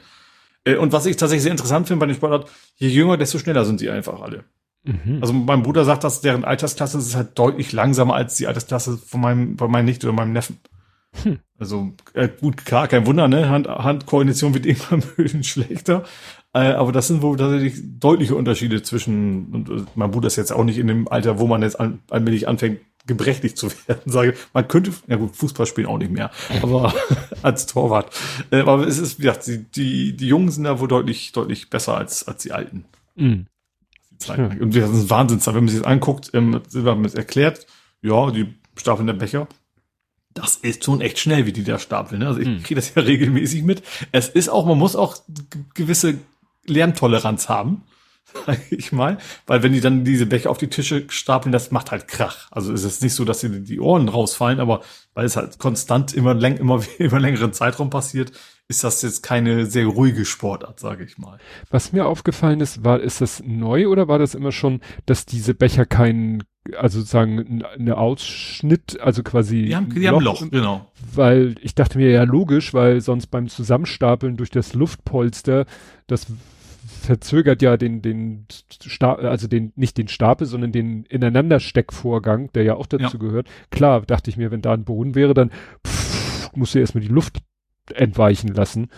Äh, 0.65 0.75
und 0.75 0.91
was 0.91 1.05
ich 1.05 1.15
tatsächlich 1.15 1.43
sehr 1.43 1.51
interessant 1.51 1.87
finde 1.87 2.01
bei 2.01 2.07
den 2.07 2.15
Sportarten, 2.15 2.49
je 2.75 2.89
jünger, 2.89 3.17
desto 3.17 3.39
schneller 3.39 3.63
sind 3.63 3.79
sie 3.79 3.89
einfach 3.89 4.21
alle. 4.21 4.43
Mhm. 4.85 5.17
Also 5.21 5.33
mein 5.33 5.63
Bruder 5.63 5.83
sagt, 5.83 6.03
dass 6.03 6.21
deren 6.21 6.45
Altersklasse 6.45 6.97
ist 6.97 7.15
halt 7.15 7.37
deutlich 7.37 7.71
langsamer 7.71 8.15
als 8.15 8.35
die 8.35 8.47
Altersklasse 8.47 8.97
von 8.97 9.21
meinem, 9.21 9.57
von 9.57 9.71
meinem 9.71 9.85
Nicht 9.85 10.03
oder 10.03 10.13
meinem 10.13 10.33
Neffen. 10.33 10.59
Hm. 11.23 11.39
Also 11.57 11.93
äh, 12.13 12.27
gut, 12.27 12.65
klar, 12.65 12.87
kein 12.87 13.05
Wunder, 13.05 13.27
ne? 13.27 13.49
Hand, 13.49 13.67
Handkoordination 13.67 14.53
wird 14.53 14.65
irgendwann 14.65 15.01
ein 15.01 15.23
bisschen 15.23 15.43
schlechter. 15.43 16.03
Äh, 16.53 16.73
aber 16.73 16.91
das 16.91 17.07
sind 17.07 17.21
wohl 17.21 17.37
tatsächlich 17.37 17.81
deutliche 17.99 18.35
Unterschiede 18.35 18.81
zwischen, 18.81 19.47
und 19.53 19.69
äh, 19.69 19.83
mein 19.95 20.11
Bruder 20.11 20.27
ist 20.27 20.35
jetzt 20.35 20.53
auch 20.53 20.63
nicht 20.63 20.77
in 20.77 20.87
dem 20.87 21.07
Alter, 21.07 21.39
wo 21.39 21.47
man 21.47 21.61
jetzt 21.61 21.79
an, 21.79 21.99
allmählich 22.09 22.47
anfängt, 22.47 22.79
gebrechlich 23.07 23.55
zu 23.55 23.69
werden, 23.87 24.01
sage 24.05 24.33
man 24.53 24.67
könnte, 24.67 24.91
ja 25.07 25.17
gut, 25.17 25.35
Fußball 25.35 25.65
spielen 25.65 25.87
auch 25.87 25.97
nicht 25.97 26.11
mehr, 26.11 26.31
aber 26.61 26.93
als 27.43 27.65
Torwart. 27.65 28.09
Äh, 28.51 28.61
aber 28.61 28.87
es 28.87 28.97
ist, 28.97 29.19
ja, 29.19 29.33
die, 29.33 29.63
die, 29.63 30.15
die 30.15 30.27
Jungen 30.27 30.49
sind 30.49 30.63
da 30.63 30.79
wohl 30.79 30.87
deutlich, 30.87 31.31
deutlich 31.31 31.69
besser 31.69 31.97
als, 31.97 32.27
als 32.27 32.43
die 32.43 32.51
Alten. 32.51 32.85
Mhm. 33.15 33.47
Zeit. 34.17 34.59
Und 34.59 34.75
das 34.75 34.89
ist 34.89 35.03
ein 35.03 35.09
Wahnsinnszeit. 35.09 35.55
Wenn 35.55 35.65
man 35.65 35.71
sich 35.71 35.81
das 35.81 35.87
anguckt, 35.87 36.31
ähm, 36.33 36.61
Silber 36.67 36.97
hat 36.97 37.05
es 37.05 37.13
erklärt, 37.13 37.65
ja, 38.01 38.31
die 38.31 38.53
stapeln 38.75 39.07
der 39.07 39.13
Becher. 39.13 39.47
Das 40.33 40.57
ist 40.57 40.83
schon 40.83 40.99
echt 41.01 41.19
schnell, 41.19 41.45
wie 41.45 41.53
die 41.53 41.63
da 41.63 41.79
stapeln. 41.79 42.19
Ne? 42.19 42.27
Also 42.27 42.41
ich 42.41 42.47
hm. 42.47 42.63
kriege 42.63 42.75
das 42.75 42.93
ja 42.93 43.01
regelmäßig 43.01 43.63
mit. 43.63 43.83
Es 44.11 44.27
ist 44.27 44.49
auch, 44.49 44.65
man 44.65 44.77
muss 44.77 44.95
auch 44.95 45.17
gewisse 45.73 46.19
Lerntoleranz 46.65 47.47
haben. 47.47 47.83
Sag 48.25 48.71
ich 48.71 48.91
mal. 48.91 49.17
Weil 49.45 49.63
wenn 49.63 49.73
die 49.73 49.81
dann 49.81 50.03
diese 50.03 50.25
Becher 50.25 50.49
auf 50.49 50.57
die 50.57 50.69
Tische 50.69 51.05
stapeln, 51.09 51.51
das 51.51 51.71
macht 51.71 51.91
halt 51.91 52.07
Krach. 52.07 52.47
Also 52.51 52.73
ist 52.73 52.83
es 52.83 53.01
nicht 53.01 53.13
so, 53.13 53.25
dass 53.25 53.39
dir 53.39 53.49
die 53.49 53.79
Ohren 53.79 54.09
rausfallen, 54.09 54.59
aber 54.59 54.81
weil 55.13 55.25
es 55.25 55.35
halt 55.35 55.59
konstant 55.59 56.13
immer, 56.13 56.33
läng 56.33 56.57
immer 56.57 56.81
über 56.99 57.19
längeren 57.19 57.53
Zeitraum 57.53 57.89
passiert, 57.89 58.31
ist 58.67 58.83
das 58.83 59.01
jetzt 59.03 59.21
keine 59.21 59.67
sehr 59.67 59.85
ruhige 59.85 60.25
Sportart, 60.25 60.79
sage 60.79 61.03
ich 61.03 61.19
mal. 61.19 61.37
Was 61.69 61.93
mir 61.93 62.07
aufgefallen 62.07 62.61
ist, 62.61 62.83
war, 62.83 62.99
ist 62.99 63.21
das 63.21 63.43
neu 63.45 63.87
oder 63.87 64.07
war 64.07 64.17
das 64.17 64.33
immer 64.33 64.51
schon, 64.51 64.81
dass 65.05 65.27
diese 65.27 65.53
Becher 65.53 65.85
keinen, 65.85 66.43
also 66.75 66.99
sozusagen 66.99 67.63
eine 67.63 67.97
Ausschnitt, 67.97 68.99
also 68.99 69.21
quasi. 69.21 69.65
Die 69.65 69.75
haben, 69.75 69.93
die 69.93 70.07
haben 70.07 70.19
Loch, 70.19 70.49
genau. 70.49 70.91
Weil 71.13 71.55
ich 71.61 71.75
dachte 71.75 71.99
mir 71.99 72.09
ja 72.09 72.23
logisch, 72.23 72.73
weil 72.73 73.01
sonst 73.01 73.27
beim 73.27 73.49
Zusammenstapeln 73.49 74.35
durch 74.35 74.49
das 74.49 74.73
Luftpolster, 74.73 75.67
das 76.07 76.25
verzögert 77.05 77.61
ja 77.61 77.77
den, 77.77 78.01
den 78.01 78.47
Stapel, 78.85 79.27
also 79.27 79.47
den, 79.47 79.71
nicht 79.75 79.97
den 79.97 80.07
Stapel, 80.07 80.47
sondern 80.47 80.71
den 80.71 81.05
Ineinandersteckvorgang, 81.05 82.51
der 82.53 82.63
ja 82.63 82.75
auch 82.75 82.87
dazu 82.87 83.17
ja. 83.17 83.19
gehört. 83.19 83.47
Klar, 83.69 84.01
dachte 84.01 84.29
ich 84.29 84.37
mir, 84.37 84.51
wenn 84.51 84.61
da 84.61 84.73
ein 84.73 84.83
Boden 84.83 85.15
wäre, 85.15 85.33
dann 85.33 85.51
pff, 85.85 86.51
musst 86.55 86.75
du 86.75 86.79
erstmal 86.79 87.03
die 87.03 87.09
Luft 87.09 87.37
entweichen 87.93 88.49
lassen. 88.49 88.89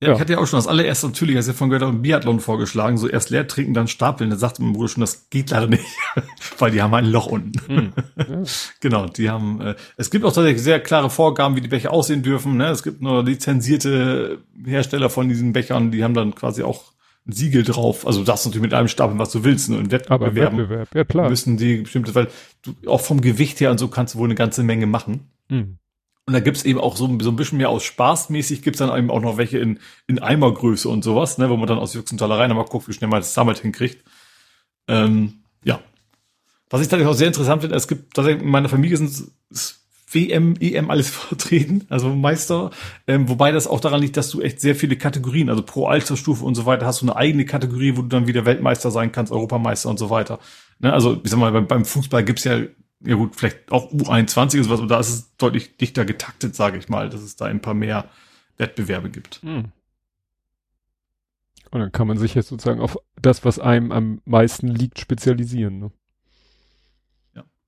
Ja, 0.00 0.08
ja, 0.08 0.14
ich 0.14 0.20
hatte 0.20 0.32
ja 0.34 0.38
auch 0.38 0.46
schon 0.46 0.58
das 0.58 0.68
allererste 0.68 1.08
natürlich, 1.08 1.34
als 1.34 1.48
ich 1.48 1.56
von 1.56 1.70
gehört 1.70 1.82
habe, 1.82 1.98
Biathlon 1.98 2.38
vorgeschlagen, 2.38 2.98
so 2.98 3.08
erst 3.08 3.30
leer 3.30 3.48
trinken, 3.48 3.74
dann 3.74 3.88
stapeln. 3.88 4.30
Da 4.30 4.36
sagte 4.36 4.62
mein 4.62 4.72
Bruder 4.72 4.88
schon, 4.88 5.00
das 5.00 5.28
geht 5.28 5.50
leider 5.50 5.66
nicht, 5.66 5.84
weil 6.58 6.70
die 6.70 6.80
haben 6.82 6.94
ein 6.94 7.06
Loch 7.06 7.26
unten. 7.26 7.60
Hm. 7.66 7.92
Ja. 8.16 8.42
genau, 8.80 9.06
die 9.06 9.28
haben, 9.28 9.60
äh, 9.60 9.74
es 9.96 10.10
gibt 10.10 10.24
auch 10.24 10.32
tatsächlich 10.32 10.62
sehr 10.62 10.78
klare 10.78 11.10
Vorgaben, 11.10 11.56
wie 11.56 11.62
die 11.62 11.68
Becher 11.68 11.92
aussehen 11.92 12.22
dürfen. 12.22 12.56
Ne? 12.56 12.68
Es 12.68 12.84
gibt 12.84 13.02
nur 13.02 13.24
lizenzierte 13.24 14.38
Hersteller 14.64 15.10
von 15.10 15.28
diesen 15.28 15.52
Bechern, 15.52 15.90
die 15.90 16.04
haben 16.04 16.14
dann 16.14 16.32
quasi 16.32 16.62
auch 16.62 16.92
ein 17.28 17.32
Siegel 17.32 17.62
drauf. 17.62 18.06
Also 18.06 18.20
du 18.20 18.24
darfst 18.24 18.46
natürlich 18.46 18.62
mit 18.62 18.74
allem 18.74 18.88
stapeln, 18.88 19.18
was 19.18 19.30
du 19.30 19.44
willst. 19.44 19.68
Ne? 19.68 19.76
Und 19.76 19.90
Wettbewerben 19.90 20.58
Wettbewerb, 20.58 20.94
ja 20.94 21.04
klar. 21.04 21.28
müssen 21.28 21.56
die 21.56 21.82
bestimmte, 21.82 22.14
weil 22.14 22.28
du 22.62 22.74
auch 22.86 23.00
vom 23.00 23.20
Gewicht 23.20 23.60
her 23.60 23.70
und 23.70 23.78
so 23.78 23.88
kannst 23.88 24.14
du 24.14 24.18
wohl 24.18 24.26
eine 24.26 24.34
ganze 24.34 24.62
Menge 24.62 24.86
machen. 24.86 25.30
Hm. 25.48 25.78
Und 26.26 26.34
da 26.34 26.40
gibt's 26.40 26.64
eben 26.64 26.78
auch 26.78 26.96
so, 26.96 27.06
so 27.20 27.30
ein 27.30 27.36
bisschen 27.36 27.58
mehr 27.58 27.70
aus 27.70 27.84
Spaßmäßig, 27.84 28.62
gibt's 28.62 28.80
dann 28.80 28.96
eben 28.96 29.10
auch 29.10 29.22
noch 29.22 29.38
welche 29.38 29.58
in, 29.58 29.78
in 30.06 30.18
Eimergröße 30.18 30.88
und 30.88 31.02
sowas, 31.02 31.38
ne, 31.38 31.48
wo 31.48 31.56
man 31.56 31.66
dann 31.66 31.78
aus 31.78 31.94
Jux 31.94 32.12
und 32.12 32.20
nochmal 32.20 32.64
guckt, 32.66 32.86
wie 32.86 32.92
schnell 32.92 33.08
man 33.08 33.20
das 33.20 33.32
damit 33.32 33.58
hinkriegt. 33.58 34.04
Ähm, 34.88 35.40
ja. 35.64 35.80
Was 36.68 36.82
ich 36.82 36.88
tatsächlich 36.88 37.08
auch 37.08 37.16
sehr 37.16 37.28
interessant 37.28 37.62
finde, 37.62 37.76
es 37.76 37.88
gibt 37.88 38.12
tatsächlich 38.12 38.42
in 38.42 38.50
meiner 38.50 38.68
Familie 38.68 38.98
sind 38.98 39.30
WM, 40.12 40.54
EM 40.60 40.90
alles 40.90 41.10
vertreten, 41.10 41.86
also 41.88 42.14
Meister, 42.14 42.70
ähm, 43.06 43.28
wobei 43.28 43.52
das 43.52 43.66
auch 43.66 43.80
daran 43.80 44.00
liegt, 44.00 44.16
dass 44.16 44.30
du 44.30 44.40
echt 44.40 44.60
sehr 44.60 44.74
viele 44.74 44.96
Kategorien, 44.96 45.50
also 45.50 45.62
pro 45.62 45.86
Altersstufe 45.86 46.44
und 46.44 46.54
so 46.54 46.66
weiter, 46.66 46.86
hast 46.86 47.02
du 47.02 47.06
eine 47.06 47.16
eigene 47.16 47.44
Kategorie, 47.44 47.96
wo 47.96 48.02
du 48.02 48.08
dann 48.08 48.26
wieder 48.26 48.44
Weltmeister 48.44 48.90
sein 48.90 49.12
kannst, 49.12 49.32
Europameister 49.32 49.88
und 49.88 49.98
so 49.98 50.10
weiter. 50.10 50.38
Ne, 50.78 50.92
also 50.92 51.20
ich 51.22 51.30
sag 51.30 51.38
mal, 51.38 51.52
beim, 51.52 51.66
beim 51.66 51.84
Fußball 51.84 52.24
gibt's 52.24 52.44
ja 52.44 52.60
ja 53.00 53.14
gut, 53.14 53.36
vielleicht 53.36 53.70
auch 53.70 53.92
U21 53.92 54.58
ist 54.58 54.70
was, 54.70 54.80
aber 54.80 54.88
da 54.88 54.98
ist 54.98 55.08
es 55.08 55.36
deutlich 55.36 55.76
dichter 55.76 56.04
getaktet, 56.04 56.54
sage 56.56 56.78
ich 56.78 56.88
mal, 56.88 57.08
dass 57.08 57.22
es 57.22 57.36
da 57.36 57.44
ein 57.44 57.60
paar 57.60 57.74
mehr 57.74 58.08
Wettbewerbe 58.56 59.10
gibt. 59.10 59.40
Hm. 59.42 59.66
Und 61.70 61.80
dann 61.80 61.92
kann 61.92 62.08
man 62.08 62.18
sich 62.18 62.34
jetzt 62.34 62.48
sozusagen 62.48 62.80
auf 62.80 62.96
das, 63.20 63.44
was 63.44 63.58
einem 63.58 63.92
am 63.92 64.20
meisten 64.24 64.68
liegt, 64.68 64.98
spezialisieren. 64.98 65.78
Ne? 65.78 65.90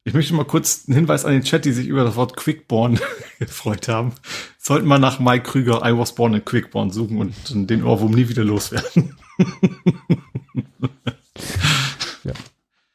Ja. 0.05 0.11
Ich 0.11 0.15
möchte 0.15 0.35
mal 0.35 0.45
kurz 0.45 0.85
einen 0.87 0.97
Hinweis 0.97 1.27
an 1.27 1.33
den 1.33 1.43
Chat, 1.43 1.67
die 1.67 1.73
sich 1.73 1.87
über 1.87 2.05
das 2.05 2.17
Wort 2.17 2.35
Quickborn 2.37 2.99
gefreut 3.39 3.87
haben. 3.89 4.13
Sollten 4.59 4.89
wir 4.89 4.99
nach 4.99 5.21
Mike 5.21 5.51
Krüger 5.51 5.83
I 5.85 5.97
was 5.97 6.15
born 6.15 6.33
in 6.35 6.45
Quickborn 6.45 6.91
suchen 6.91 7.19
und 7.19 7.71
den 7.71 7.85
Ohrwurm 7.85 8.13
nie 8.13 8.29
wieder 8.29 8.45
loswerden. 8.45 9.17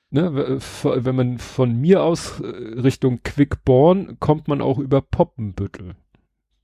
ne, 0.10 0.60
wenn 0.84 1.16
man 1.16 1.38
von 1.38 1.80
mir 1.80 2.02
aus 2.04 2.40
äh, 2.40 2.46
Richtung 2.46 3.22
Quickborn 3.22 4.20
kommt 4.20 4.48
man 4.48 4.62
auch 4.62 4.80
über 4.80 5.02
Poppenbüttel. 5.02 5.96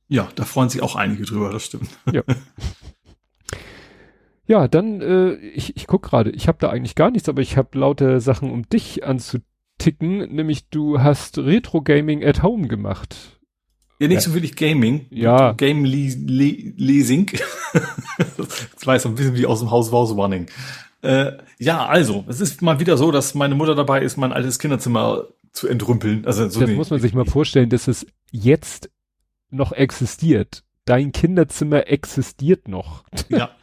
Ja, 0.08 0.28
da 0.36 0.44
freuen 0.44 0.70
sich 0.70 0.82
auch 0.82 0.96
einige 0.96 1.24
drüber, 1.24 1.52
das 1.52 1.66
stimmt. 1.66 1.90
Ja. 2.12 2.24
Ja, 4.48 4.68
dann, 4.68 5.00
äh, 5.00 5.36
ich, 5.36 5.78
ich 5.78 5.88
guck 5.88 6.04
gerade, 6.04 6.32
ich 6.32 6.50
habe 6.50 6.58
da 6.60 6.70
eigentlich 6.70 6.96
gar 6.96 7.10
nichts, 7.10 7.30
aber 7.30 7.42
ich 7.42 7.56
habe 7.56 7.80
lauter 7.80 8.20
Sachen, 8.20 8.52
um 8.52 8.68
dich 8.68 9.02
anzuticken, 9.82 10.34
nämlich 10.34 10.70
du 10.70 11.02
hast 11.02 11.38
Retro 11.38 11.82
Gaming 11.82 12.24
at 12.24 12.44
Home 12.44 12.68
gemacht. 12.68 13.40
Ja, 14.00 14.08
nicht 14.08 14.16
ja. 14.16 14.22
so 14.22 14.34
wirklich 14.34 14.56
Gaming. 14.56 15.06
Ja. 15.12 15.54
Game 15.54 15.86
Leasing. 15.86 17.28
das 18.38 18.86
war 18.86 18.96
jetzt 18.96 19.06
ein 19.06 19.16
bisschen 19.16 19.36
wie 19.36 19.46
aus 19.46 19.60
dem 19.60 19.70
Haus 19.70 19.92
Wause 19.92 20.16
Running. 20.16 20.48
Äh, 21.04 21.34
ja, 21.60 21.86
also, 21.86 22.26
es 22.28 22.42
ist 22.42 22.62
mal 22.62 22.80
wieder 22.80 22.98
so, 22.98 23.12
dass 23.12 23.36
meine 23.36 23.56
Mutter 23.56 23.76
dabei 23.76 24.02
ist, 24.02 24.18
mein 24.18 24.34
altes 24.34 24.60
Kinderzimmer 24.60 25.28
zu 25.52 25.68
entrümpeln. 25.68 26.26
Also 26.26 26.48
so 26.50 26.62
das 26.62 26.70
nee, 26.70 26.76
muss 26.76 26.90
man 26.90 27.00
sich 27.00 27.14
mal 27.14 27.26
vorstellen, 27.26 27.70
dass 27.70 27.88
es 27.88 28.06
jetzt 28.32 28.90
noch 29.50 29.72
existiert. 29.72 30.64
Dein 30.86 31.12
Kinderzimmer 31.12 31.88
existiert 31.88 32.68
noch. 32.68 33.04
Ja. 33.30 33.52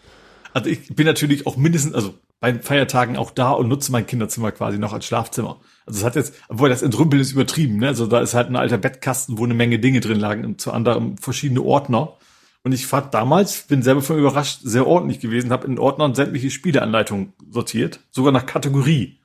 Also 0.55 0.71
ich 0.71 0.89
bin 0.97 1.05
natürlich 1.05 1.47
auch 1.47 1.57
mindestens, 1.57 1.95
also 1.95 2.15
bei 2.41 2.55
Feiertagen 2.55 3.17
auch 3.17 3.31
da 3.31 3.51
und 3.51 3.69
nutze 3.69 3.91
mein 3.91 4.07
Kinderzimmer 4.07 4.53
quasi 4.53 4.79
noch 4.79 4.93
als 4.93 5.07
Schlafzimmer. 5.07 5.61
Also 5.87 6.01
es 6.01 6.05
hat 6.05 6.17
jetzt, 6.17 6.35
obwohl 6.49 6.69
das 6.69 6.83
Entrümpeln 6.83 7.21
ist 7.21 7.33
übertrieben, 7.33 7.79
ne? 7.79 7.89
Also 7.89 8.07
da 8.07 8.21
ist 8.21 8.35
halt 8.35 8.49
ein 8.49 8.57
alter 8.57 8.79
Bettkasten, 8.79 9.39
wo 9.39 9.45
eine 9.45 9.55
Menge 9.55 9.79
Dinge 9.79 10.01
drin 10.01 10.21
lagen 10.21 10.45
und 10.45 10.61
zu 10.61 10.73
anderem 10.73 11.19
verschiedene 11.19 11.63
Ordner. 11.63 12.17
Und 12.63 12.73
ich 12.73 12.87
fand 12.87 13.15
damals, 13.15 13.63
bin 13.63 13.83
selber 13.83 14.03
von 14.03 14.19
überrascht, 14.19 14.61
sehr 14.63 14.87
ordentlich 14.87 15.21
gewesen, 15.21 15.51
habe 15.51 15.67
in 15.67 15.79
Ordnern 15.79 16.15
sämtliche 16.15 16.51
Spieleanleitungen 16.51 17.33
sortiert, 17.51 18.01
sogar 18.11 18.33
nach 18.33 18.47
Kategorie. 18.47 19.19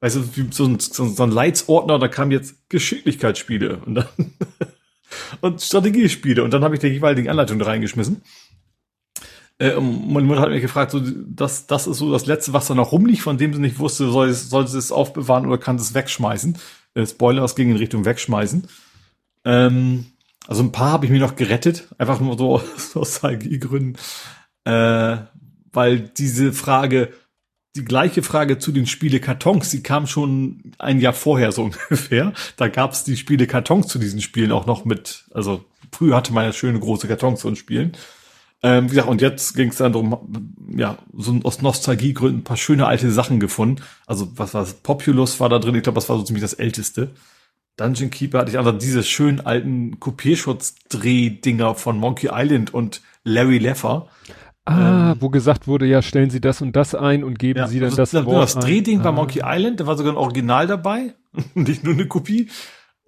Weißt 0.00 0.16
du, 0.16 0.24
so 0.50 0.66
ein, 0.66 0.78
so 0.78 1.22
ein 1.22 1.30
Leitsordner, 1.30 1.98
da 1.98 2.06
kam 2.06 2.30
jetzt 2.30 2.68
Geschicklichkeitsspiele 2.68 3.78
und 3.84 3.96
dann 3.96 4.06
und 5.40 5.60
Strategiespiele 5.60 6.42
und 6.42 6.52
dann 6.52 6.62
habe 6.62 6.74
ich 6.74 6.80
die 6.80 6.88
jeweiligen 6.88 7.28
Anleitungen 7.28 7.62
reingeschmissen. 7.62 8.22
Äh, 9.58 9.80
meine 9.80 10.26
Mutter 10.26 10.40
hat 10.40 10.50
mich 10.50 10.62
gefragt, 10.62 10.92
so, 10.92 11.00
das, 11.00 11.66
das 11.66 11.86
ist 11.86 11.98
so 11.98 12.12
das 12.12 12.26
letzte, 12.26 12.52
was 12.52 12.68
da 12.68 12.74
noch 12.74 12.92
rumliegt, 12.92 13.22
von 13.22 13.38
dem 13.38 13.52
sie 13.52 13.60
nicht 13.60 13.78
wusste, 13.78 14.10
soll, 14.10 14.28
es, 14.28 14.50
soll 14.50 14.68
sie 14.68 14.78
es 14.78 14.92
aufbewahren 14.92 15.46
oder 15.46 15.58
kann 15.58 15.76
es 15.76 15.94
wegschmeißen. 15.94 16.56
Äh, 16.94 17.06
Spoiler, 17.06 17.44
es 17.44 17.56
ging 17.56 17.70
in 17.70 17.76
Richtung 17.76 18.04
wegschmeißen. 18.04 18.68
Ähm, 19.44 20.06
also 20.46 20.62
ein 20.62 20.72
paar 20.72 20.92
habe 20.92 21.06
ich 21.06 21.10
mir 21.10 21.20
noch 21.20 21.36
gerettet, 21.36 21.88
einfach 21.98 22.20
nur 22.20 22.38
so 22.38 22.54
aus 22.54 22.94
Nostalgiegründen, 22.94 23.96
äh, 24.64 25.16
weil 25.72 26.00
diese 26.00 26.52
Frage, 26.52 27.12
die 27.76 27.84
gleiche 27.84 28.22
Frage 28.22 28.58
zu 28.58 28.72
den 28.72 28.86
Spiele-Kartons, 28.86 29.70
die 29.70 29.82
kam 29.82 30.06
schon 30.06 30.72
ein 30.78 31.00
Jahr 31.00 31.12
vorher 31.12 31.50
so 31.50 31.64
ungefähr. 31.90 32.32
Da 32.56 32.68
gab 32.68 32.92
es 32.92 33.02
die 33.02 33.16
Spiele-Kartons 33.16 33.88
zu 33.88 33.98
diesen 33.98 34.20
Spielen 34.20 34.52
auch 34.52 34.66
noch 34.66 34.84
mit, 34.84 35.24
also 35.32 35.64
früher 35.92 36.16
hatte 36.16 36.32
man 36.32 36.44
ja 36.44 36.52
schöne 36.52 36.78
große 36.78 37.08
Kartons 37.08 37.40
zu 37.40 37.48
uns 37.48 37.58
Spielen. 37.58 37.92
Ähm, 38.62 38.86
wie 38.86 38.90
gesagt, 38.90 39.08
und 39.08 39.20
jetzt 39.20 39.54
ging 39.54 39.68
es 39.68 39.76
dann 39.76 39.92
darum, 39.92 40.52
ja, 40.76 40.98
so 41.16 41.38
aus 41.44 41.62
Nostalgiegründen 41.62 42.40
ein 42.40 42.44
paar 42.44 42.56
schöne 42.56 42.86
alte 42.86 43.10
Sachen 43.10 43.38
gefunden. 43.38 43.82
Also 44.06 44.28
was 44.36 44.52
war 44.52 44.66
Populus 44.82 45.38
war 45.38 45.48
da 45.48 45.58
drin, 45.58 45.76
ich 45.76 45.84
glaube, 45.84 45.94
das 45.94 46.08
war 46.08 46.16
so 46.16 46.24
ziemlich 46.24 46.42
das 46.42 46.54
älteste. 46.54 47.10
Dungeon 47.76 48.10
Keeper 48.10 48.40
hatte 48.40 48.50
ich 48.50 48.58
einfach 48.58 48.76
diese 48.76 49.04
schönen 49.04 49.40
alten 49.40 50.00
Kopierschutz-Dreh-Dinger 50.00 51.76
von 51.76 51.98
Monkey 51.98 52.30
Island 52.32 52.74
und 52.74 53.02
Larry 53.22 53.58
Leffer. 53.58 54.08
Ah, 54.64 55.12
ähm, 55.12 55.16
wo 55.20 55.30
gesagt 55.30 55.68
wurde, 55.68 55.86
ja, 55.86 56.02
stellen 56.02 56.28
Sie 56.28 56.40
das 56.40 56.60
und 56.60 56.74
das 56.74 56.96
ein 56.96 57.22
und 57.22 57.38
geben 57.38 57.60
ja, 57.60 57.68
Sie 57.68 57.78
dann 57.78 57.86
also 57.86 57.96
das, 57.96 58.10
das 58.10 58.26
Wort 58.26 58.42
Das 58.42 58.54
Drehding 58.56 59.00
ah. 59.00 59.04
bei 59.04 59.12
Monkey 59.12 59.42
Island, 59.44 59.80
da 59.80 59.86
war 59.86 59.96
sogar 59.96 60.12
ein 60.12 60.18
Original 60.18 60.66
dabei, 60.66 61.14
nicht 61.54 61.84
nur 61.84 61.94
eine 61.94 62.06
Kopie. 62.06 62.48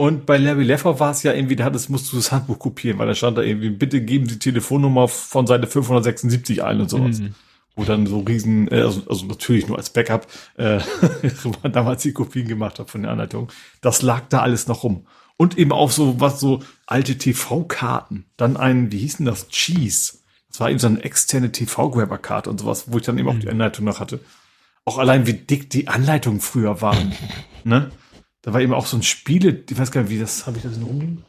Und 0.01 0.25
bei 0.25 0.39
Larry 0.39 0.65
Leffer 0.65 0.99
war 0.99 1.11
es 1.11 1.23
ja 1.25 1.35
irgendwie, 1.35 1.57
da 1.57 1.65
hattest, 1.65 1.91
musst 1.91 2.11
du 2.11 2.17
das 2.17 2.33
Handbuch 2.33 2.59
kopieren, 2.59 2.99
weil 2.99 3.07
da 3.07 3.15
stand 3.15 3.37
da 3.37 3.43
irgendwie, 3.43 3.69
bitte 3.69 4.01
geben 4.01 4.27
Sie 4.27 4.39
Telefonnummer 4.39 5.09
von 5.09 5.47
Seite 5.47 5.67
576 5.67 6.65
ein 6.65 6.81
und 6.81 6.89
sowas. 6.89 7.19
Mhm 7.19 7.35
wo 7.77 7.85
dann 7.85 8.07
so 8.07 8.19
riesen, 8.21 8.71
äh, 8.73 8.81
also, 8.81 9.03
also 9.09 9.27
natürlich 9.27 9.69
nur 9.69 9.79
als 9.79 9.91
Backup, 9.91 10.27
äh, 10.57 10.81
wo 11.45 11.53
man 11.63 11.73
damals 11.73 12.03
die 12.03 12.13
Kopien 12.13 12.49
gemacht 12.49 12.79
hat 12.79 12.91
von 12.91 13.03
der 13.03 13.13
Anleitung. 13.13 13.49
Das 13.81 14.03
lag 14.03 14.23
da 14.29 14.41
alles 14.41 14.67
noch 14.67 14.83
rum. 14.83 15.07
Und 15.37 15.57
eben 15.57 15.71
auch 15.71 15.91
so 15.91 16.21
was, 16.21 16.41
so 16.41 16.63
alte 16.87 17.17
TV-Karten. 17.17 18.25
Dann 18.37 18.57
ein, 18.57 18.91
wie 18.91 18.99
hieß 18.99 19.19
denn 19.19 19.27
das? 19.27 19.49
Cheese. 19.49 20.19
Das 20.49 20.61
war 20.61 20.69
eben 20.69 20.81
so 20.81 20.89
eine 20.89 21.03
externe 21.05 21.53
TV-Grabber-Karte 21.53 22.51
und 22.51 22.59
sowas, 22.59 22.87
wo 22.89 22.99
ich 22.99 23.05
dann 23.05 23.19
eben 23.19 23.29
auch 23.29 23.39
die 23.39 23.47
mhm. 23.47 23.53
Anleitung 23.53 23.85
noch 23.85 24.01
hatte. 24.01 24.19
Auch 24.85 24.99
allein 24.99 25.27
wie 25.27 25.35
dick 25.35 25.71
die 25.71 25.89
Anleitungen 25.89 26.41
früher 26.41 26.83
waren. 26.83 27.13
ne? 27.65 27.91
Da 28.43 28.53
war 28.53 28.61
eben 28.61 28.75
auch 28.75 28.87
so 28.87 28.97
ein 28.97 29.03
Spiele, 29.03 29.65
ich 29.69 29.79
weiß 29.79 29.91
gar 29.91 30.03
nicht, 30.03 30.11
wie 30.11 30.19
das, 30.19 30.47
habe 30.47 30.57
ich 30.57 30.63
das 30.63 30.77
in 30.77 30.83
rumliegen? 30.83 31.25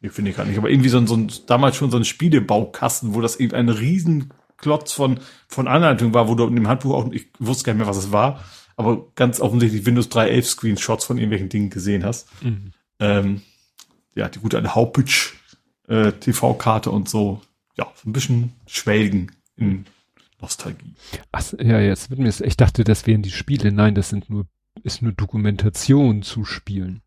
Ich 0.00 0.12
finde 0.12 0.30
ich 0.30 0.36
gar 0.36 0.44
nicht, 0.44 0.58
aber 0.58 0.70
irgendwie 0.70 0.88
so 0.88 0.98
ein, 0.98 1.06
so 1.06 1.16
ein, 1.16 1.30
damals 1.46 1.76
schon 1.76 1.90
so 1.90 1.96
ein 1.96 2.04
Spielebaukasten, 2.04 3.14
wo 3.14 3.20
das 3.20 3.36
eben 3.36 3.54
ein 3.54 3.68
riesen 3.68 4.32
Klotz 4.56 4.92
von, 4.92 5.20
von 5.48 5.68
Anleitung 5.68 6.14
war, 6.14 6.28
wo 6.28 6.34
du 6.34 6.46
in 6.46 6.54
dem 6.54 6.68
Handbuch 6.68 6.94
auch, 6.94 7.12
ich 7.12 7.28
wusste 7.38 7.64
gar 7.64 7.72
nicht 7.72 7.80
mehr, 7.80 7.88
was 7.88 7.96
es 7.96 8.12
war, 8.12 8.44
aber 8.76 9.06
ganz 9.16 9.40
offensichtlich 9.40 9.86
Windows 9.86 10.08
3.11 10.10 10.42
Screenshots 10.42 11.04
von 11.04 11.18
irgendwelchen 11.18 11.48
Dingen 11.48 11.70
gesehen 11.70 12.04
hast. 12.04 12.28
Mhm. 12.42 12.72
Ähm, 13.00 13.42
ja, 14.14 14.28
die 14.28 14.38
gute 14.38 14.58
eine 14.58 14.74
Haupitsch 14.74 15.34
äh, 15.88 16.12
TV-Karte 16.12 16.90
und 16.90 17.08
so. 17.08 17.40
Ja, 17.76 17.86
so 17.94 18.08
ein 18.08 18.12
bisschen 18.12 18.52
schwelgen 18.66 19.32
in 19.56 19.86
Nostalgie. 20.40 20.94
Ach, 21.32 21.44
ja, 21.60 21.80
jetzt 21.80 22.10
wird 22.10 22.20
mir, 22.20 22.28
ich 22.28 22.56
dachte, 22.56 22.84
das 22.84 23.06
wären 23.06 23.22
die 23.22 23.30
Spiele. 23.30 23.72
Nein, 23.72 23.94
das 23.94 24.08
sind 24.08 24.30
nur, 24.30 24.46
ist 24.82 25.02
nur 25.02 25.12
Dokumentation 25.12 26.22
zu 26.22 26.44
spielen. 26.44 27.02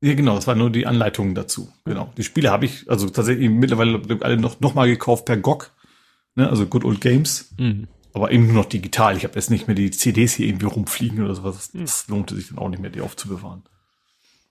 Ja, 0.00 0.14
genau, 0.14 0.34
das 0.34 0.46
war 0.46 0.54
nur 0.54 0.70
die 0.70 0.86
Anleitungen 0.86 1.34
dazu. 1.34 1.72
Genau. 1.84 2.12
Die 2.16 2.22
Spiele 2.22 2.50
habe 2.50 2.66
ich 2.66 2.88
also 2.90 3.08
tatsächlich 3.08 3.48
mittlerweile 3.48 4.00
alle 4.20 4.36
noch, 4.36 4.60
noch 4.60 4.74
mal 4.74 4.86
gekauft 4.86 5.24
per 5.24 5.36
GOG. 5.36 5.72
Ne, 6.34 6.48
also 6.48 6.66
Good 6.66 6.84
Old 6.84 7.00
Games. 7.00 7.54
Mhm. 7.58 7.88
Aber 8.12 8.30
eben 8.30 8.46
nur 8.46 8.54
noch 8.54 8.66
digital. 8.66 9.16
Ich 9.16 9.24
habe 9.24 9.34
jetzt 9.34 9.50
nicht 9.50 9.66
mehr 9.66 9.74
die 9.74 9.90
CDs 9.90 10.34
hier 10.34 10.46
irgendwie 10.46 10.66
rumfliegen 10.66 11.24
oder 11.24 11.34
sowas. 11.34 11.70
Das, 11.72 12.08
mhm. 12.08 12.14
lohnte 12.14 12.34
sich 12.34 12.48
dann 12.48 12.58
auch 12.58 12.68
nicht 12.68 12.80
mehr, 12.80 12.90
die 12.90 13.00
aufzubewahren. 13.00 13.62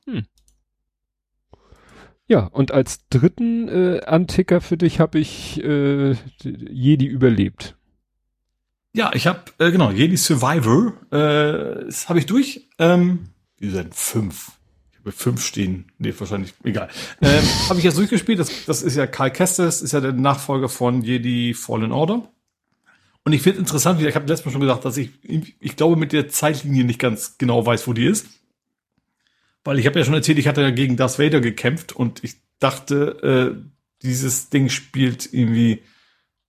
Mhm. 0.06 0.26
Ja, 2.28 2.48
und 2.48 2.72
als 2.72 3.08
dritten 3.10 3.68
äh, 3.68 4.02
Anticker 4.06 4.60
für 4.60 4.78
dich 4.78 5.00
habe 5.00 5.20
ich 5.20 5.64
äh, 5.64 6.16
Jedi 6.44 7.06
überlebt. 7.06 7.78
Ja, 8.96 9.12
ich 9.14 9.28
habe, 9.28 9.42
äh, 9.58 9.72
genau, 9.72 9.92
Jedi 9.92 10.16
Survivor, 10.16 10.94
äh, 11.12 11.84
das 11.86 12.08
habe 12.08 12.18
ich 12.20 12.28
durch. 12.28 12.70
Ähm, 12.80 13.28
wie 13.58 13.70
sind 13.70 13.94
fünf? 13.94 14.54
Ich 14.94 15.00
habe 15.00 15.12
fünf 15.12 15.44
stehen. 15.44 15.92
Nee, 15.98 16.14
wahrscheinlich, 16.18 16.54
egal. 16.64 16.88
Ähm, 17.22 17.44
habe 17.70 17.78
ich 17.78 17.84
jetzt 17.84 17.98
durchgespielt. 17.98 18.40
Das, 18.40 18.50
das 18.66 18.84
ist 18.84 18.96
ja 18.96 19.06
Karl 19.06 19.32
Kestis, 19.32 19.82
ist 19.82 19.92
ja 19.92 20.00
der 20.00 20.14
Nachfolger 20.14 20.70
von 20.70 21.02
Jedi 21.02 21.54
Fallen 21.54 21.92
Order. 21.92 22.32
Und 23.26 23.34
ich 23.34 23.42
finde 23.42 23.60
interessant, 23.60 24.02
ich 24.02 24.16
habe 24.16 24.28
letztes 24.28 24.46
Mal 24.46 24.54
schon 24.54 24.62
gesagt, 24.62 24.86
dass 24.86 24.96
ich, 24.96 25.10
ich 25.24 25.76
glaube, 25.76 25.98
mit 25.98 26.14
der 26.14 26.30
Zeitlinie 26.30 26.86
nicht 26.86 27.00
ganz 27.00 27.38
genau 27.38 27.66
weiß, 27.66 27.88
wo 27.90 27.94
die 27.94 28.06
ist. 28.06 28.28
Weil 29.66 29.78
ich 29.78 29.88
habe 29.88 30.00
ja 30.00 30.06
schon 30.06 30.14
erzählt, 30.14 30.38
ich 30.38 30.48
hatte 30.48 30.62
ja 30.62 30.72
gegen 30.72 30.96
Darth 30.96 31.20
Vader 31.20 31.42
gekämpft 31.42 31.92
und 31.92 32.24
ich 32.24 32.36
dachte, 32.60 33.58
äh, 33.58 33.62
dieses 34.04 34.50
Ding 34.50 34.70
spielt 34.70 35.34
irgendwie 35.34 35.82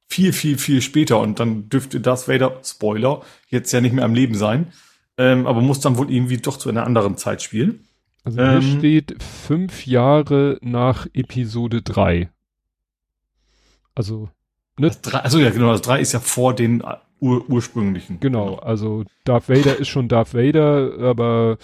viel, 0.08 0.32
viel, 0.32 0.58
viel 0.58 0.82
später 0.82 1.20
und 1.20 1.40
dann 1.40 1.68
dürfte 1.68 2.00
Darth 2.00 2.28
Vader, 2.28 2.60
Spoiler, 2.64 3.22
jetzt 3.48 3.72
ja 3.72 3.80
nicht 3.80 3.92
mehr 3.92 4.04
am 4.04 4.14
Leben 4.14 4.34
sein, 4.34 4.72
ähm, 5.18 5.46
aber 5.46 5.60
muss 5.60 5.80
dann 5.80 5.98
wohl 5.98 6.10
irgendwie 6.10 6.38
doch 6.38 6.56
zu 6.58 6.68
einer 6.68 6.84
anderen 6.84 7.16
Zeit 7.16 7.42
spielen. 7.42 7.86
Also 8.24 8.40
hier 8.40 8.52
ähm, 8.52 8.78
steht 8.78 9.22
fünf 9.22 9.86
Jahre 9.86 10.58
nach 10.60 11.06
Episode 11.14 11.82
drei. 11.82 12.30
Also, 13.94 14.28
ne? 14.78 14.90
Drei, 15.02 15.20
also 15.20 15.38
ja, 15.38 15.50
genau, 15.50 15.72
das 15.72 15.82
drei 15.82 16.00
ist 16.00 16.12
ja 16.12 16.20
vor 16.20 16.54
den 16.54 16.82
ur 17.20 17.48
ursprünglichen. 17.48 18.20
Genau, 18.20 18.56
also 18.56 19.04
Darth 19.24 19.48
Vader 19.48 19.76
ist 19.76 19.88
schon 19.88 20.08
Darth 20.08 20.34
Vader, 20.34 20.98
aber 21.00 21.58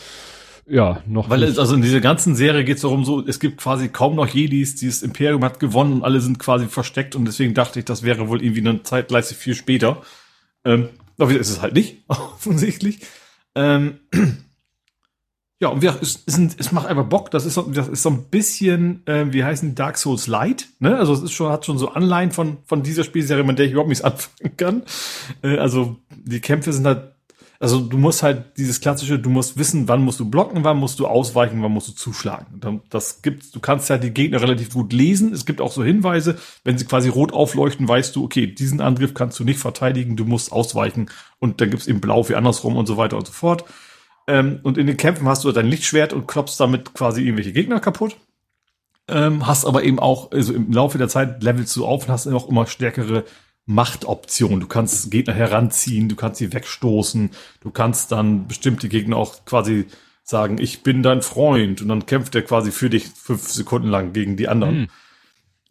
ja, 0.73 1.02
noch. 1.07 1.28
Weil 1.28 1.42
es, 1.42 1.59
also 1.59 1.75
in 1.75 1.83
dieser 1.83 2.01
ganzen 2.01 2.34
Serie 2.34 2.65
geht 2.65 2.76
es 2.76 2.83
darum, 2.83 3.05
so, 3.05 3.23
es 3.26 3.41
gibt 3.41 3.59
quasi 3.60 3.91
kaum 3.91 4.17
noch 4.17 4.26
Jedis, 4.26 4.75
dieses 4.75 5.02
Imperium 5.02 5.44
hat 5.44 5.60
gewonnen 5.60 5.92
und 5.92 6.02
alle 6.02 6.23
sind 6.23 6.39
quasi 6.39 6.67
versteckt 6.67 7.15
und 7.15 7.26
deswegen 7.26 7.52
dachte 7.52 7.78
ich, 7.78 7.84
das 7.84 8.05
wäre 8.05 8.28
wohl 8.28 8.42
irgendwie 8.42 8.67
eine 8.67 8.83
Zeitleiste 8.83 9.34
viel 9.34 9.55
später. 9.55 10.01
Ähm, 10.65 10.89
aber 11.18 11.33
ist 11.33 11.51
es 11.51 11.60
halt 11.60 11.75
nicht, 11.75 11.99
offensichtlich. 12.09 13.01
Ähm, 13.55 13.99
ja, 15.60 15.68
und 15.68 15.83
wir, 15.83 15.99
es, 16.01 16.23
es, 16.25 16.39
es 16.57 16.73
macht 16.73 16.86
einfach 16.86 17.05
Bock. 17.05 17.31
Das 17.31 17.44
ist 17.44 17.52
so, 17.52 17.70
das 17.70 17.89
ist 17.89 18.02
so 18.02 18.09
ein 18.09 18.31
bisschen, 18.31 19.07
äh, 19.07 19.31
wie 19.31 19.44
heißen 19.44 19.75
Dark 19.75 19.99
Souls 19.99 20.26
Light, 20.26 20.68
ne? 20.78 20.97
Also 20.97 21.12
es 21.12 21.20
ist 21.20 21.33
schon, 21.33 21.52
hat 21.52 21.67
schon 21.67 21.76
so 21.76 21.91
Anleihen 21.91 22.31
von, 22.31 22.57
von 22.65 22.83
dieser 22.83 23.05
Spielserie, 23.05 23.44
mit 23.44 23.59
der 23.59 23.67
ich 23.67 23.73
überhaupt 23.73 23.91
nichts 23.91 24.05
anfangen 24.05 24.57
kann. 24.57 24.83
Äh, 25.42 25.59
also 25.59 25.99
die 26.25 26.41
Kämpfe 26.41 26.73
sind 26.73 26.86
halt 26.86 27.11
also 27.62 27.78
du 27.78 27.97
musst 27.97 28.24
halt 28.24 28.57
dieses 28.57 28.81
klassische, 28.81 29.20
du 29.20 29.31
musst 29.31 29.57
wissen, 29.57 29.86
wann 29.86 30.02
musst 30.02 30.18
du 30.18 30.28
blocken, 30.28 30.65
wann 30.65 30.78
musst 30.78 30.99
du 30.99 31.07
ausweichen, 31.07 31.62
wann 31.62 31.70
musst 31.70 31.86
du 31.86 31.92
zuschlagen. 31.92 32.82
Das 32.91 33.23
gibt, 33.23 33.55
du 33.55 33.60
kannst 33.60 33.89
ja 33.89 33.99
die 33.99 34.10
Gegner 34.10 34.41
relativ 34.41 34.74
gut 34.74 34.92
lesen. 34.92 35.32
Es 35.32 35.47
gibt 35.47 35.60
auch 35.60 35.70
so 35.70 35.84
Hinweise, 35.84 36.39
wenn 36.65 36.76
sie 36.76 36.86
quasi 36.86 37.08
rot 37.08 37.32
aufleuchten, 37.32 37.86
weißt 37.86 38.16
du, 38.16 38.24
okay, 38.24 38.49
diesen 38.49 38.81
Angriff 38.81 39.15
kannst 39.15 39.39
du 39.39 39.44
nicht 39.44 39.60
verteidigen, 39.60 40.16
du 40.16 40.24
musst 40.24 40.50
ausweichen 40.50 41.08
und 41.39 41.60
dann 41.60 41.70
gibt's 41.70 41.86
eben 41.86 42.00
blau 42.00 42.28
wie 42.28 42.34
andersrum 42.34 42.74
und 42.74 42.86
so 42.86 42.97
weiter 42.97 43.16
und 43.16 43.28
so 43.28 43.32
fort. 43.32 43.65
Ähm, 44.26 44.58
und 44.65 44.76
in 44.76 44.89
den 44.89 44.97
Kämpfen 44.97 45.28
hast 45.28 45.44
du 45.44 45.52
dein 45.52 45.68
Lichtschwert 45.68 46.12
und 46.12 46.26
klopfst 46.26 46.58
damit 46.58 46.94
quasi 46.94 47.23
irgendwelche 47.23 47.52
Gegner 47.52 47.78
kaputt. 47.78 48.16
Ähm, 49.07 49.47
hast 49.47 49.66
aber 49.66 49.84
eben 49.84 50.00
auch, 50.00 50.32
also 50.32 50.52
im 50.52 50.73
Laufe 50.73 50.99
der 50.99 51.08
Zeit 51.08 51.44
levelst 51.44 51.76
du 51.76 51.86
auf 51.86 52.07
und 52.07 52.12
hast 52.12 52.26
auch 52.26 52.49
immer 52.49 52.66
stärkere 52.66 53.23
Machtoption. 53.66 54.60
Du 54.60 54.66
kannst 54.66 55.10
Gegner 55.10 55.34
heranziehen, 55.34 56.08
du 56.08 56.16
kannst 56.16 56.39
sie 56.39 56.52
wegstoßen, 56.52 57.31
du 57.60 57.70
kannst 57.70 58.12
dann 58.12 58.49
bestimmte 58.49 58.89
Gegner 58.89 59.16
auch 59.16 59.44
quasi 59.44 59.86
sagen, 60.24 60.58
ich 60.58 60.82
bin 60.82 61.02
dein 61.02 61.23
Freund 61.23 61.82
und 61.82 61.89
dann 61.89 62.07
kämpft 62.07 62.34
er 62.34 62.42
quasi 62.42 62.70
für 62.70 62.91
dich 62.91 63.07
fünf 63.08 63.49
Sekunden 63.49 63.89
lang 63.89 64.12
gegen 64.12 64.36
die 64.36 64.49
anderen. 64.49 64.81
Mhm. 64.81 64.89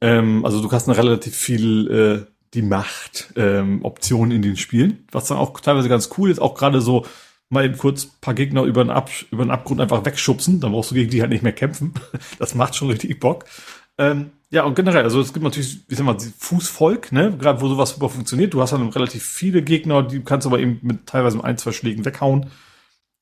Ähm, 0.01 0.45
also 0.45 0.61
du 0.61 0.71
hast 0.71 0.87
eine 0.87 0.97
relativ 0.97 1.35
viel 1.35 2.25
äh, 2.27 2.31
die 2.53 2.61
Macht 2.61 3.33
ähm, 3.37 3.83
Optionen 3.83 4.31
in 4.31 4.41
den 4.41 4.57
Spielen, 4.57 5.07
was 5.11 5.27
dann 5.27 5.37
auch 5.37 5.59
teilweise 5.59 5.89
ganz 5.89 6.09
cool 6.17 6.29
ist, 6.29 6.39
auch 6.39 6.55
gerade 6.55 6.81
so 6.81 7.05
mal 7.49 7.65
eben 7.65 7.77
kurz 7.77 8.05
paar 8.05 8.33
Gegner 8.33 8.63
über 8.63 8.83
den, 8.83 8.91
Ab 8.91 9.09
über 9.29 9.43
den 9.45 9.51
Abgrund 9.51 9.81
einfach 9.81 10.05
wegschubsen, 10.05 10.59
dann 10.59 10.71
brauchst 10.71 10.91
du 10.91 10.95
gegen 10.95 11.11
die 11.11 11.21
halt 11.21 11.31
nicht 11.31 11.43
mehr 11.43 11.53
kämpfen. 11.53 11.93
Das 12.39 12.55
macht 12.55 12.75
schon 12.75 12.89
richtig 12.89 13.19
Bock. 13.19 13.45
Ähm, 14.01 14.31
ja, 14.49 14.63
und 14.63 14.75
generell, 14.75 15.03
also 15.03 15.21
es 15.21 15.31
gibt 15.31 15.43
natürlich, 15.43 15.79
wie 15.87 15.95
sag 15.95 16.05
mal, 16.05 16.17
Fußvolk, 16.19 17.11
ne, 17.11 17.37
gerade 17.37 17.61
wo 17.61 17.67
sowas 17.67 17.91
super 17.91 18.09
funktioniert. 18.09 18.53
Du 18.53 18.61
hast 18.61 18.73
dann 18.73 18.89
relativ 18.89 19.23
viele 19.23 19.61
Gegner, 19.61 20.01
die 20.01 20.21
kannst 20.21 20.47
aber 20.47 20.59
eben 20.59 20.79
mit 20.81 21.05
teilweise 21.05 21.41
ein, 21.43 21.57
zwei 21.57 21.71
Schlägen 21.71 22.03
weghauen. 22.03 22.47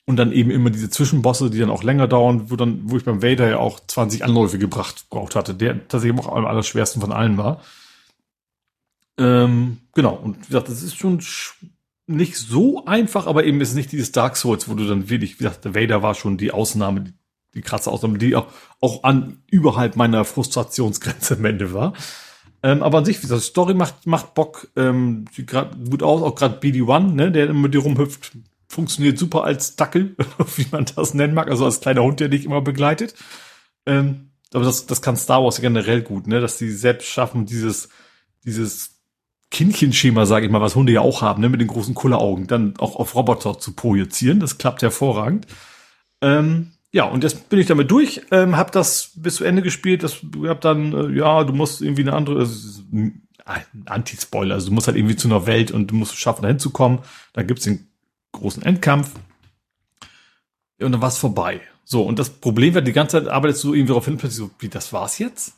Und 0.06 0.16
dann 0.16 0.32
eben 0.32 0.50
immer 0.50 0.72
diese 0.72 0.90
Zwischenbosse, 0.90 1.52
die 1.52 1.60
dann 1.60 1.70
auch 1.70 1.84
länger 1.84 2.08
dauern, 2.08 2.50
wo 2.50 2.56
dann, 2.56 2.82
wo 2.86 2.98
ich 2.98 3.04
beim 3.04 3.22
Vader 3.22 3.48
ja 3.48 3.58
auch 3.58 3.80
20 3.80 4.24
Anläufe 4.24 4.58
gebracht, 4.58 5.06
braucht 5.10 5.36
hatte, 5.36 5.54
der 5.54 5.88
tatsächlich 5.88 6.20
auch 6.20 6.36
am 6.36 6.48
allerschwersten 6.48 7.02
von 7.02 7.12
allen 7.12 7.38
war. 7.38 7.62
Ähm, 9.20 9.78
genau, 9.94 10.16
und 10.16 10.38
wie 10.38 10.48
gesagt, 10.48 10.70
das 10.70 10.82
ist 10.82 10.98
schon 10.98 11.22
nicht 12.08 12.38
so 12.38 12.86
einfach, 12.86 13.28
aber 13.28 13.44
eben 13.44 13.62
ist 13.62 13.76
nicht 13.76 13.92
dieses 13.92 14.12
Dark 14.12 14.36
Souls, 14.36 14.68
wo 14.68 14.74
du 14.74 14.88
dann 14.88 15.10
wirklich, 15.10 15.36
wie 15.40 15.44
gesagt, 15.44 15.66
der 15.66 15.76
Vader 15.76 16.02
war 16.02 16.16
schon 16.16 16.38
die 16.38 16.52
Ausnahme, 16.52 17.02
die 17.02 17.14
die 17.54 17.62
krasse 17.62 17.92
Ausnahme, 17.92 18.18
die 18.18 18.36
auch, 18.36 18.48
auch 18.80 19.04
an 19.04 19.42
überhalb 19.50 19.96
meiner 19.96 20.26
Frustrationsgrenze 20.26 21.36
am 21.36 21.46
Ende 21.46 21.74
war. 21.74 21.94
Ähm, 22.62 22.84
aber 22.84 23.00
an 23.00 23.06
sich, 23.06 23.18
wie 23.18 23.22
gesagt, 23.22 23.42
Story 23.42 23.74
macht, 23.74 24.06
macht 24.06 24.34
Bock, 24.34 24.68
ähm, 24.76 25.26
sieht 25.32 25.48
grad 25.48 25.90
gut 25.90 26.04
aus, 26.04 26.22
auch 26.22 26.36
gerade 26.36 26.60
BD-1, 26.60 27.14
ne, 27.14 27.32
der 27.32 27.50
immer 27.50 27.70
dir 27.70 27.82
rumhüpft, 27.82 28.34
funktioniert 28.68 29.18
super 29.18 29.46
als 29.46 29.76
Dackel, 29.76 30.16
wie 30.58 30.68
man 30.72 30.86
das 30.96 31.14
nennen 31.14 31.34
mag, 31.34 31.50
also 31.50 31.66
als 31.66 31.80
kleiner 31.80 32.04
Hund, 32.04 32.20
der 32.20 32.28
dich 32.28 32.46
immer 32.46 32.62
begleitet. 32.62 33.16
Ähm, 33.86 34.32
aber 34.54 34.66
das, 34.66 34.88
das 34.88 35.02
kann 35.02 35.16
Star 35.16 35.44
Wars 35.44 35.62
generell 35.62 36.02
gut, 36.02 36.28
ne, 36.28 36.42
dass 36.42 36.58
die 36.58 36.72
selbst 36.72 37.08
schaffen, 37.08 37.46
dieses, 37.46 37.90
dieses 38.44 39.00
Kindchenschema, 39.52 40.26
sage 40.26 40.46
ich 40.46 40.52
mal, 40.52 40.62
was 40.62 40.76
Hunde 40.76 40.92
ja 40.92 41.02
auch 41.02 41.22
haben, 41.22 41.42
ne, 41.42 41.50
mit 41.50 41.62
den 41.62 41.68
großen 41.68 41.96
Kulleraugen, 41.96 42.48
dann 42.48 42.78
auch 42.78 42.96
auf 42.96 43.16
Roboter 43.16 43.58
zu 43.58 43.74
projizieren. 43.74 44.40
Das 44.40 44.58
klappt 44.58 44.82
hervorragend. 44.82 45.48
Ähm, 46.22 46.72
ja, 46.92 47.04
und 47.06 47.24
jetzt 47.24 47.50
bin 47.50 47.60
ich 47.60 47.68
damit 47.68 47.92
durch, 47.92 48.22
ähm, 48.32 48.58
habe 48.58 48.72
das 48.72 49.12
bis 49.16 49.36
zu 49.36 49.44
Ende 49.44 49.62
gespielt. 49.62 50.02
Das, 50.02 50.18
hab 50.48 50.62
dann, 50.62 50.94
äh, 50.94 51.18
ja, 51.18 51.44
du 51.44 51.54
musst 51.54 51.82
irgendwie 51.82 52.02
eine 52.02 52.14
andere, 52.14 52.50
ein 52.92 53.22
Anti-Spoiler, 53.86 54.56
also 54.56 54.70
du 54.70 54.74
musst 54.74 54.88
halt 54.88 54.98
irgendwie 54.98 55.16
zu 55.16 55.28
einer 55.28 55.46
Welt 55.46 55.72
und 55.72 55.92
du 55.92 55.96
musst 55.96 56.14
es 56.14 56.20
schaffen, 56.20 56.42
da 56.42 56.48
hinzukommen. 56.48 57.00
Dann 57.34 57.46
gibt's 57.46 57.66
den 57.66 57.88
großen 58.32 58.64
Endkampf. 58.64 59.12
Und 60.82 60.92
dann 60.92 61.02
war's 61.02 61.18
vorbei. 61.18 61.62
So, 61.84 62.04
und 62.04 62.20
das 62.20 62.30
Problem 62.30 62.74
war, 62.74 62.82
die 62.82 62.94
ganze 62.94 63.20
Zeit 63.20 63.28
arbeitest 63.28 63.64
du 63.64 63.74
irgendwie 63.74 63.90
darauf 63.90 64.06
hin, 64.06 64.18
plötzlich 64.18 64.38
so, 64.38 64.52
wie, 64.60 64.70
das 64.70 64.94
war's 64.94 65.20
jetzt? 65.20 65.54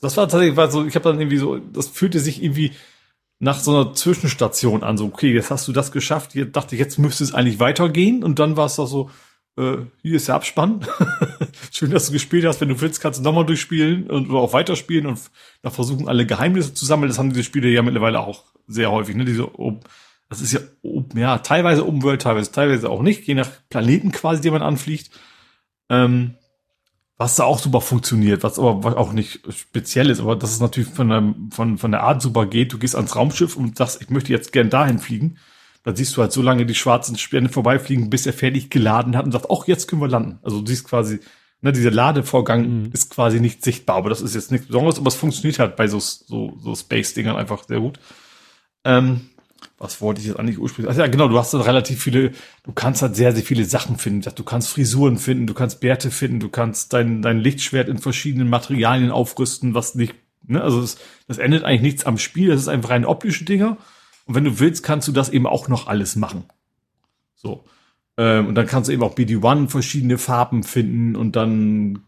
Das 0.00 0.16
war 0.16 0.28
tatsächlich, 0.28 0.56
war 0.56 0.70
so, 0.70 0.84
ich 0.84 0.94
habe 0.94 1.04
dann 1.04 1.20
irgendwie 1.20 1.38
so, 1.38 1.58
das 1.58 1.88
fühlte 1.88 2.18
sich 2.20 2.42
irgendwie 2.42 2.72
nach 3.38 3.58
so 3.58 3.72
einer 3.72 3.92
Zwischenstation 3.94 4.82
an, 4.82 4.96
so, 4.96 5.06
okay, 5.06 5.32
jetzt 5.32 5.50
hast 5.50 5.66
du 5.66 5.72
das 5.72 5.92
geschafft, 5.92 6.34
jetzt 6.34 6.54
dachte 6.56 6.74
ich, 6.74 6.80
jetzt 6.80 6.98
müsste 6.98 7.24
es 7.24 7.34
eigentlich 7.34 7.58
weitergehen, 7.58 8.22
und 8.22 8.38
dann 8.38 8.56
war 8.56 8.66
es 8.66 8.76
doch 8.76 8.86
so, 8.86 9.10
äh, 9.56 9.78
hier 10.02 10.16
ist 10.16 10.28
der 10.28 10.34
Abspann. 10.34 10.86
Schön, 11.70 11.90
dass 11.90 12.06
du 12.06 12.12
gespielt 12.12 12.44
hast. 12.44 12.60
Wenn 12.60 12.68
du 12.68 12.80
willst, 12.80 13.00
kannst 13.00 13.20
du 13.20 13.24
nochmal 13.24 13.46
durchspielen 13.46 14.10
und 14.10 14.30
oder 14.30 14.40
auch 14.40 14.52
weiterspielen 14.52 15.06
und 15.06 15.20
noch 15.62 15.72
versuchen, 15.72 16.08
alle 16.08 16.26
Geheimnisse 16.26 16.74
zu 16.74 16.86
sammeln. 16.86 17.08
Das 17.08 17.18
haben 17.18 17.30
diese 17.30 17.44
Spiele 17.44 17.68
ja 17.68 17.82
mittlerweile 17.82 18.20
auch 18.20 18.44
sehr 18.66 18.90
häufig. 18.90 19.14
Ne? 19.16 19.24
Diese, 19.24 19.48
das 20.28 20.40
ist 20.40 20.52
ja, 20.52 20.60
ja 21.14 21.38
teilweise 21.38 21.84
World, 21.86 22.22
teilweise, 22.22 22.52
teilweise 22.52 22.88
auch 22.88 23.02
nicht, 23.02 23.26
je 23.26 23.34
nach 23.34 23.50
Planeten 23.68 24.12
quasi, 24.12 24.40
den 24.40 24.52
man 24.52 24.62
anfliegt. 24.62 25.10
Ähm, 25.90 26.34
was 27.18 27.36
da 27.36 27.44
auch 27.44 27.58
super 27.58 27.80
funktioniert, 27.80 28.42
was 28.42 28.58
aber 28.58 28.82
was 28.82 28.96
auch 28.96 29.12
nicht 29.12 29.42
speziell 29.52 30.10
ist, 30.10 30.18
aber 30.18 30.34
das 30.34 30.50
ist 30.50 30.60
natürlich 30.60 30.88
von 30.88 31.08
der, 31.08 31.34
von, 31.50 31.78
von 31.78 31.92
der 31.92 32.02
Art 32.02 32.20
super 32.20 32.46
geht. 32.46 32.72
Du 32.72 32.78
gehst 32.78 32.96
ans 32.96 33.14
Raumschiff 33.14 33.56
und 33.56 33.76
sagst, 33.76 34.02
ich 34.02 34.10
möchte 34.10 34.32
jetzt 34.32 34.52
gern 34.52 34.70
dahin 34.70 34.98
fliegen 34.98 35.36
dann 35.84 35.96
siehst 35.96 36.16
du 36.16 36.22
halt 36.22 36.32
so 36.32 36.42
lange 36.42 36.66
die 36.66 36.74
schwarzen 36.74 37.16
Sterne 37.16 37.48
vorbeifliegen, 37.48 38.10
bis 38.10 38.26
er 38.26 38.32
fertig 38.32 38.70
geladen 38.70 39.16
hat 39.16 39.24
und 39.24 39.32
sagt, 39.32 39.46
ach, 39.50 39.66
jetzt 39.66 39.88
können 39.88 40.02
wir 40.02 40.08
landen. 40.08 40.38
Also 40.42 40.60
du 40.60 40.66
siehst 40.66 40.84
quasi, 40.84 41.20
ne, 41.60 41.72
dieser 41.72 41.90
Ladevorgang 41.90 42.82
mhm. 42.82 42.90
ist 42.92 43.10
quasi 43.10 43.40
nicht 43.40 43.64
sichtbar, 43.64 43.96
aber 43.96 44.10
das 44.10 44.20
ist 44.20 44.34
jetzt 44.34 44.52
nichts 44.52 44.66
Besonderes, 44.66 44.98
aber 44.98 45.08
es 45.08 45.14
funktioniert 45.14 45.58
halt 45.58 45.76
bei 45.76 45.88
so, 45.88 45.98
so, 45.98 46.56
so 46.60 46.74
Space-Dingern 46.74 47.36
einfach 47.36 47.64
sehr 47.66 47.80
gut. 47.80 47.98
Ähm, 48.84 49.28
was 49.78 50.00
wollte 50.00 50.20
ich 50.20 50.26
jetzt 50.28 50.38
eigentlich 50.38 50.58
ursprünglich? 50.58 50.88
Also 50.88 51.02
ja, 51.02 51.08
genau, 51.08 51.28
du 51.28 51.38
hast 51.38 51.54
dann 51.54 51.60
relativ 51.60 52.02
viele, 52.02 52.32
du 52.64 52.72
kannst 52.72 53.02
halt 53.02 53.16
sehr, 53.16 53.32
sehr 53.32 53.42
viele 53.44 53.64
Sachen 53.64 53.96
finden. 53.96 54.28
Du 54.34 54.44
kannst 54.44 54.68
Frisuren 54.68 55.18
finden, 55.18 55.46
du 55.46 55.54
kannst 55.54 55.80
Bärte 55.80 56.10
finden, 56.10 56.40
du 56.40 56.48
kannst 56.48 56.92
dein, 56.92 57.22
dein 57.22 57.40
Lichtschwert 57.40 57.88
in 57.88 57.98
verschiedenen 57.98 58.48
Materialien 58.48 59.10
aufrüsten, 59.10 59.74
was 59.74 59.94
nicht 59.94 60.14
Ne? 60.46 60.62
Also 60.62 60.80
das, 60.80 60.98
das 61.28 61.38
ändert 61.38 61.64
eigentlich 61.64 61.82
nichts 61.82 62.06
am 62.06 62.18
Spiel, 62.18 62.48
das 62.48 62.60
ist 62.60 62.68
einfach 62.68 62.90
rein 62.90 63.04
optische 63.04 63.44
Dinger. 63.44 63.76
Und 64.26 64.34
wenn 64.34 64.44
du 64.44 64.60
willst, 64.60 64.82
kannst 64.82 65.08
du 65.08 65.12
das 65.12 65.28
eben 65.28 65.46
auch 65.46 65.68
noch 65.68 65.86
alles 65.86 66.16
machen. 66.16 66.44
So. 67.34 67.64
Ähm, 68.16 68.48
und 68.48 68.54
dann 68.54 68.66
kannst 68.66 68.88
du 68.88 68.92
eben 68.92 69.02
auch 69.02 69.14
BD1 69.14 69.68
verschiedene 69.68 70.18
Farben 70.18 70.62
finden 70.62 71.16
und 71.16 71.36
dann 71.36 72.02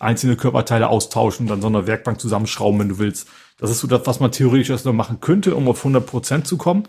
einzelne 0.00 0.36
Körperteile 0.36 0.88
austauschen, 0.88 1.46
dann 1.46 1.60
so 1.60 1.66
eine 1.66 1.86
Werkbank 1.86 2.20
zusammenschrauben, 2.20 2.80
wenn 2.80 2.88
du 2.88 2.98
willst. 2.98 3.28
Das 3.58 3.70
ist 3.70 3.80
so 3.80 3.86
das, 3.86 4.06
was 4.06 4.20
man 4.20 4.32
theoretisch 4.32 4.70
erst 4.70 4.86
noch 4.86 4.92
machen 4.92 5.20
könnte, 5.20 5.54
um 5.54 5.68
auf 5.68 5.84
100% 5.84 6.44
zu 6.44 6.56
kommen. 6.56 6.88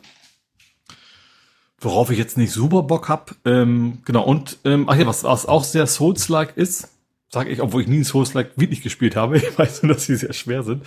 Worauf 1.79 2.11
ich 2.11 2.17
jetzt 2.17 2.37
nicht 2.37 2.53
super 2.53 2.83
Bock 2.83 3.09
hab. 3.09 3.35
Ähm, 3.45 3.99
genau, 4.05 4.23
und 4.23 4.57
ähm, 4.63 4.85
ach 4.87 4.95
ja, 4.95 5.05
was, 5.05 5.23
was 5.23 5.45
auch 5.45 5.65
sehr 5.65 5.85
Souls-like 5.85 6.55
ist, 6.55 6.89
sage 7.29 7.49
ich, 7.49 7.61
obwohl 7.61 7.81
ich 7.81 7.87
nie 7.87 8.03
Souls-like 8.03 8.51
wirklich 8.55 8.81
gespielt 8.81 9.15
habe, 9.15 9.37
ich 9.37 9.57
weiß 9.57 9.83
nur, 9.83 9.93
dass 9.93 10.05
sie 10.05 10.15
sehr 10.15 10.33
schwer 10.33 10.63
sind. 10.63 10.83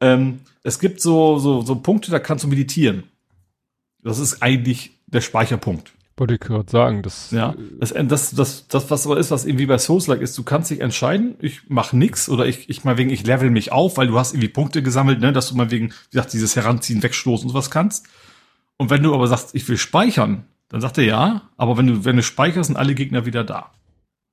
Ähm, 0.00 0.40
es 0.62 0.78
gibt 0.78 1.00
so, 1.00 1.38
so, 1.38 1.62
so 1.62 1.76
Punkte, 1.76 2.10
da 2.10 2.18
kannst 2.18 2.44
du 2.44 2.48
meditieren. 2.48 3.04
Das 4.02 4.18
ist 4.18 4.42
eigentlich 4.42 4.92
der 5.06 5.20
Speicherpunkt. 5.20 5.92
Wollte 6.18 6.34
ich 6.34 6.40
gerade 6.40 6.70
sagen, 6.70 7.02
das. 7.02 7.30
Ja, 7.30 7.54
das, 7.78 7.92
das, 7.92 8.30
das, 8.30 8.68
das, 8.68 8.90
was 8.90 9.06
aber 9.06 9.18
ist, 9.18 9.30
was 9.30 9.44
irgendwie 9.44 9.66
bei 9.66 9.76
Souls-like 9.76 10.22
ist, 10.22 10.38
du 10.38 10.44
kannst 10.44 10.70
dich 10.70 10.80
entscheiden, 10.80 11.34
ich 11.40 11.62
mach 11.68 11.92
nix 11.92 12.30
oder 12.30 12.46
ich, 12.46 12.70
ich 12.70 12.84
mal 12.84 12.96
wegen, 12.96 13.10
ich 13.10 13.26
level 13.26 13.50
mich 13.50 13.70
auf, 13.70 13.98
weil 13.98 14.06
du 14.06 14.18
hast 14.18 14.32
irgendwie 14.32 14.48
Punkte 14.48 14.82
gesammelt, 14.82 15.20
ne, 15.20 15.34
dass 15.34 15.50
du 15.50 15.56
mal 15.56 15.70
wegen, 15.70 15.90
wie 15.90 16.12
gesagt, 16.12 16.32
dieses 16.32 16.56
Heranziehen, 16.56 17.02
Wegstoßen 17.02 17.46
und 17.46 17.52
sowas 17.52 17.70
kannst. 17.70 18.06
Und 18.78 18.88
wenn 18.88 19.02
du 19.02 19.14
aber 19.14 19.26
sagst, 19.26 19.54
ich 19.54 19.68
will 19.68 19.76
speichern, 19.76 20.44
dann 20.70 20.80
sagt 20.80 20.96
er 20.96 21.04
ja, 21.04 21.42
aber 21.58 21.76
wenn 21.76 21.86
du, 21.86 22.04
wenn 22.06 22.16
du 22.16 22.22
speicherst, 22.22 22.68
sind 22.68 22.76
alle 22.76 22.94
Gegner 22.94 23.26
wieder 23.26 23.44
da. 23.44 23.70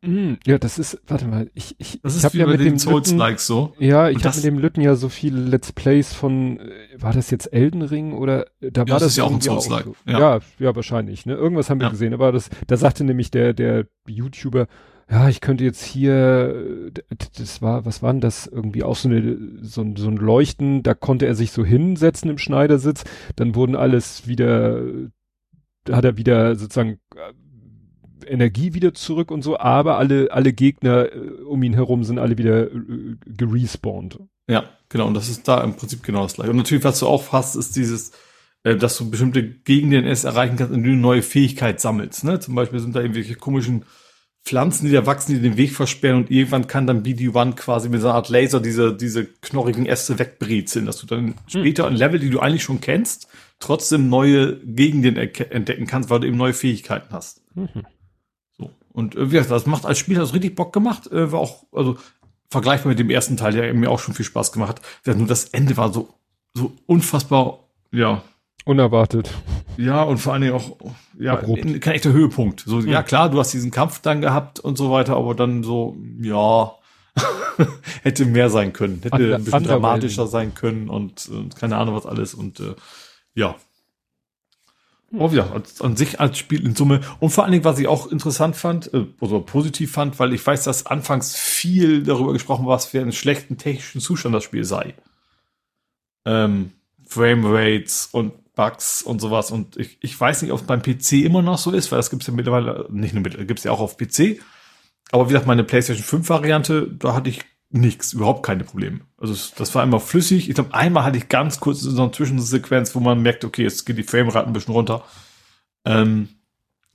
Mm, 0.06 0.33
ja, 0.45 0.57
das 0.57 0.80
ist, 0.80 1.01
warte 1.07 1.25
mal, 1.27 1.49
ich, 1.53 1.75
ich, 1.80 2.01
Das 2.01 2.14
ich 2.14 2.17
ist 2.19 2.23
hab 2.25 2.33
wie 2.33 2.40
ja 2.40 2.48
mit 2.48 2.59
dem 2.59 2.77
Souls-Likes 2.77 3.48
so. 3.48 3.73
Ja, 3.80 4.09
ich 4.09 4.25
habe 4.25 4.35
mit 4.35 4.43
dem 4.45 4.59
Lütten 4.59 4.82
ja 4.82 4.95
so 4.95 5.07
viele 5.07 5.40
Let's 5.40 5.72
Plays 5.72 6.14
von, 6.14 6.59
äh, 6.59 6.69
war 6.98 7.14
das 7.14 7.32
jetzt 7.32 7.53
Elden 7.53 7.82
Ring 7.82 8.14
oder 8.14 8.45
äh, 8.61 8.72
da 8.72 8.82
war 8.82 8.85
das 8.85 9.03
das, 9.03 9.11
ist 9.14 9.17
ja 9.17 9.23
auch 9.23 9.27
ein 9.27 9.33
irgendwie 9.40 9.48
Souls-like, 9.61 9.85
so. 9.85 9.95
ja. 10.06 10.19
Ja. 10.19 10.40
ja, 10.59 10.75
wahrscheinlich. 10.75 11.25
Ne? 11.25 11.33
Irgendwas 11.35 11.69
haben 11.69 11.80
wir 11.80 11.85
Ja. 11.85 11.91
gesehen, 11.91 12.14
aber 12.14 12.32
das, 12.33 12.49
da 12.67 12.75
sagte 12.77 13.03
nämlich 13.06 13.32
der 13.32 13.53
der 13.53 13.88
YouTuber, 14.06 14.67
ja, 15.09 15.30
ich 15.30 15.41
könnte 15.41 15.64
jetzt 15.64 15.83
hier, 15.83 16.91
äh, 16.95 17.15
das 17.38 17.61
war, 17.61 17.85
was 17.85 18.01
war 18.01 18.11
denn 18.14 18.22
das 18.22 18.48
irgendwie 18.48 18.83
auch 18.83 18.95
so 18.95 19.07
eine 19.09 19.38
so 19.61 19.82
ein, 19.82 19.95
so 19.95 20.09
ein 20.09 20.17
Leuchten, 20.17 20.83
da 20.83 20.93
konnte 20.95 21.27
er 21.27 21.35
sich 21.35 21.51
so 21.51 21.64
hinsetzen 21.64 22.30
im 22.30 22.38
Schneidersitz, 22.38 23.03
dann 23.35 23.56
wurden 23.56 23.75
alles 23.75 24.27
wieder, 24.27 24.82
da 25.85 25.95
hat 25.98 26.06
er 26.06 26.17
wieder 26.17 26.56
sozusagen 26.56 26.99
äh, 27.15 27.33
Energie 28.27 28.74
wieder 28.74 28.93
zurück 28.93 29.32
und 29.32 29.42
so, 29.42 29.58
aber 29.58 29.98
alle, 29.98 30.32
alle 30.32 30.53
Gegner 30.53 31.14
äh, 31.14 31.18
um 31.45 31.64
ihn 31.64 31.74
herum 31.74 32.03
sind 32.03 32.19
alle 32.19 32.38
wieder 32.38 32.72
äh, 32.72 33.16
gerespawnt. 33.26 34.19
Ja, 34.48 34.66
genau. 34.90 35.08
Und 35.08 35.14
das 35.14 35.30
ist 35.30 35.48
da 35.48 35.64
im 35.64 35.76
Prinzip 35.76 36.03
genau 36.03 36.24
das 36.24 36.35
gleiche. 36.35 36.52
Und 36.52 36.58
natürlich, 36.58 36.84
was 36.84 37.00
du 37.00 37.08
auch 37.08 37.32
hast, 37.32 37.56
ist 37.56 37.76
dieses, 37.76 38.11
äh, 38.64 38.76
dass 38.76 38.98
du 38.98 39.10
bestimmte 39.10 39.43
Gegenden 39.43 40.06
erst 40.06 40.26
erreichen 40.26 40.58
kannst, 40.58 40.74
indem 40.74 40.84
du 40.84 40.92
eine 40.93 41.02
neue 41.02 41.22
Fähigkeit 41.22 41.80
sammelst. 41.80 42.24
Ne? 42.24 42.40
Zum 42.40 42.56
Beispiel 42.56 42.80
sind 42.80 42.95
da 42.95 43.02
irgendwelche 43.02 43.35
komischen 43.35 43.85
Pflanzen, 44.45 44.88
die 44.88 44.92
da 44.92 45.06
wachsen, 45.06 45.35
die 45.35 45.42
den 45.42 45.56
Weg 45.56 45.72
versperren 45.72 46.18
und 46.18 46.32
irgendwann 46.32 46.68
kann 46.68 46.85
dann 46.85 47.03
BD1 47.03 47.56
quasi 47.56 47.88
mit 47.88 48.02
so 48.02 48.08
einer 48.08 48.16
Art 48.16 48.27
Laser 48.27 48.60
diese, 48.60 48.93
diese 48.93 49.26
knorrigen 49.26 49.85
Äste 49.85 50.19
wegbrezeln, 50.19 50.85
dass 50.85 50.98
du 50.98 51.08
dann 51.08 51.35
später 51.48 51.88
ein 51.88 51.95
Level, 51.95 52.19
die 52.19 52.30
du 52.30 52.42
eigentlich 52.42 52.64
schon 52.64 52.82
kennst, 52.82 53.30
trotzdem 53.60 54.10
neue 54.10 54.58
Gegenden 54.58 55.16
entdecken 55.16 55.88
kannst, 55.88 56.10
weil 56.10 56.19
du 56.19 56.27
eben 56.27 56.35
neue 56.35 56.53
Fähigkeiten 56.53 57.14
hast. 57.14 57.42
So. 57.56 57.69
Und 58.93 59.15
äh, 59.15 59.27
wie 59.31 59.35
gesagt, 59.35 59.51
das 59.51 59.65
macht 59.65 59.85
als 59.85 59.97
Spieler 59.99 60.22
das 60.22 60.33
richtig 60.33 60.55
Bock 60.55 60.72
gemacht. 60.72 61.11
Äh, 61.11 61.31
war 61.31 61.39
auch, 61.39 61.63
also 61.73 61.97
vergleichbar 62.49 62.89
mit 62.91 62.99
dem 62.99 63.09
ersten 63.09 63.35
Teil, 63.38 63.51
der 63.53 63.73
mir 63.73 63.89
auch 63.89 63.99
schon 63.99 64.13
viel 64.13 64.25
Spaß 64.25 64.51
gemacht 64.51 64.80
hat. 65.05 65.17
Nur 65.17 65.27
das 65.27 65.45
Ende 65.45 65.75
war 65.77 65.91
so, 65.91 66.09
so 66.53 66.72
unfassbar, 66.85 67.59
ja, 67.91 68.22
Unerwartet. 68.65 69.30
ja, 69.75 70.03
und 70.03 70.19
vor 70.19 70.31
allen 70.33 70.43
Dingen 70.43 70.53
auch, 70.53 70.77
ja, 71.19 71.35
in- 71.39 71.80
kein 71.81 71.95
echter 71.95 72.13
Höhepunkt. 72.13 72.63
So, 72.65 72.80
ja, 72.80 73.03
klar, 73.03 73.30
du 73.30 73.39
hast 73.39 73.51
diesen 73.51 73.72
Kampf 73.72 73.99
dann 73.99 74.22
gehabt 74.22 74.59
und 74.59 74.77
so 74.77 74.89
weiter, 74.91 75.17
aber 75.17 75.35
dann 75.35 75.63
so, 75.63 75.97
ja, 76.22 76.72
hätte 78.03 78.25
mehr 78.25 78.49
sein 78.49 78.72
können. 78.73 79.01
Hätte 79.03 79.15
Under- 79.15 79.35
ein 79.35 79.43
bisschen 79.43 79.63
dramatischer 79.65 80.27
sein 80.27 80.53
können 80.53 80.89
und, 80.89 81.27
und 81.30 81.55
keine 81.55 81.77
Ahnung 81.77 81.95
was 81.95 82.05
alles 82.05 82.33
und 82.33 82.59
äh, 82.59 82.75
ja. 83.35 83.55
Oh 85.16 85.30
ja, 85.32 85.48
an 85.80 85.95
sich 85.95 86.19
als 86.19 86.40
Spiel 86.40 86.66
in 86.66 86.75
Summe. 86.75 87.01
Und 87.19 87.30
vor 87.30 87.43
allen 87.43 87.51
Dingen, 87.51 87.66
was 87.66 87.77
ich 87.77 87.88
auch 87.88 88.08
interessant 88.11 88.56
fand, 88.56 88.92
äh, 88.93 89.06
also 89.22 89.42
positiv 89.42 89.92
fand, 89.92 90.17
weil 90.19 90.33
ich 90.33 90.45
weiß, 90.45 90.64
dass 90.64 90.88
anfangs 90.88 91.35
viel 91.35 92.03
darüber 92.03 92.33
gesprochen 92.33 92.66
war, 92.66 92.75
was 92.75 92.88
für 92.88 93.00
einen 93.00 93.11
schlechten 93.11 93.58
technischen 93.58 94.01
Zustand 94.01 94.33
das 94.33 94.43
Spiel 94.43 94.64
sei. 94.64 94.95
Ähm, 96.25 96.72
Frame 97.06 97.45
Rates 97.45 98.09
und 98.11 98.33
Bugs 98.56 99.03
und 99.03 99.22
sowas. 99.22 99.51
Und 99.51 99.77
ich, 99.77 99.98
ich 100.01 100.19
weiß 100.19 100.42
nicht, 100.42 100.51
ob 100.51 100.61
es 100.61 100.66
beim 100.66 100.82
PC 100.82 101.24
immer 101.24 101.43
noch 101.43 101.59
so 101.59 101.72
ist, 101.72 101.92
weil 101.92 102.00
das 102.00 102.09
gibt's 102.09 102.25
ja 102.25 102.33
mittlerweile, 102.33 102.88
nicht 102.90 103.14
nur 103.14 103.22
mit, 103.22 103.48
gibt's 103.48 103.64
ja 103.64 103.72
auch 103.72 103.82
auf 103.82 103.98
PC. 103.98 104.42
Aber 105.11 105.25
wie 105.25 105.30
gesagt, 105.30 105.45
meine 105.45 105.64
PlayStation 105.64 106.03
5 106.03 106.30
Variante, 106.30 106.88
da 106.88 107.14
hatte 107.14 107.30
ich 107.30 107.42
nichts, 107.74 108.14
überhaupt 108.14 108.45
keine 108.45 108.64
Probleme. 108.64 109.02
Also 109.18 109.35
das 109.58 109.74
war 109.74 109.84
immer 109.84 110.00
flüssig. 110.00 110.48
Ich 110.48 110.56
glaube, 110.56 110.74
einmal 110.74 111.03
hatte 111.03 111.18
ich 111.18 111.30
ganz 111.30 111.60
kurz 111.60 111.82
so 111.82 112.02
eine 112.02 112.11
Zwischensequenz, 112.11 112.93
wo 112.95 113.00
man 113.00 113.22
merkt, 113.22 113.43
okay, 113.43 113.64
jetzt 113.64 113.85
geht 113.85 113.98
die 113.98 114.03
Framerate 114.03 114.48
ein 114.48 114.53
bisschen 114.53 114.74
runter. 114.74 115.03
Ähm, 115.85 116.30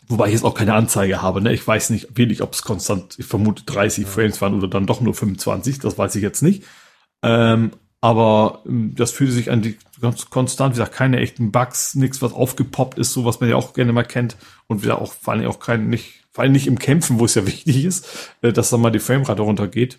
wobei 0.06 0.26
ich 0.26 0.34
jetzt 0.34 0.44
auch 0.44 0.54
keine 0.54 0.74
Anzeige 0.74 1.20
habe. 1.20 1.40
Ne? 1.40 1.52
Ich 1.52 1.66
weiß 1.66 1.90
nicht 1.90 2.16
wirklich, 2.16 2.42
ob 2.42 2.52
es 2.52 2.62
konstant, 2.62 3.18
ich 3.18 3.26
vermute 3.26 3.64
30 3.64 4.06
Frames 4.06 4.40
waren 4.40 4.54
oder 4.54 4.68
dann 4.68 4.86
doch 4.86 5.00
nur 5.00 5.14
25. 5.14 5.80
Das 5.80 5.98
weiß 5.98 6.14
ich 6.14 6.22
jetzt 6.22 6.42
nicht. 6.42 6.64
Ähm, 7.22 7.72
aber 8.00 8.62
ähm, 8.66 8.94
das 8.94 9.10
fühlte 9.10 9.32
sich 9.32 9.50
an 9.50 9.62
die 9.62 9.76
ganz 10.00 10.30
konstant, 10.30 10.74
wie 10.74 10.78
gesagt, 10.78 10.94
keine 10.94 11.18
echten 11.18 11.50
Bugs, 11.50 11.96
nichts, 11.96 12.22
was 12.22 12.32
aufgepoppt 12.32 12.98
ist, 12.98 13.12
so 13.12 13.24
was 13.24 13.40
man 13.40 13.50
ja 13.50 13.56
auch 13.56 13.74
gerne 13.74 13.92
mal 13.92 14.04
kennt. 14.04 14.36
Und 14.68 14.82
wieder 14.84 15.02
auch 15.02 15.12
vor 15.12 15.32
allem 15.32 15.48
auch 15.48 15.58
kein, 15.58 15.88
nicht, 15.88 16.24
vor 16.30 16.44
allem 16.44 16.52
nicht 16.52 16.68
im 16.68 16.78
Kämpfen, 16.78 17.18
wo 17.18 17.24
es 17.24 17.34
ja 17.34 17.46
wichtig 17.48 17.84
ist, 17.84 18.06
äh, 18.42 18.52
dass 18.52 18.70
dann 18.70 18.80
mal 18.80 18.90
die 18.90 19.00
Framerate 19.00 19.42
runtergeht. 19.42 19.98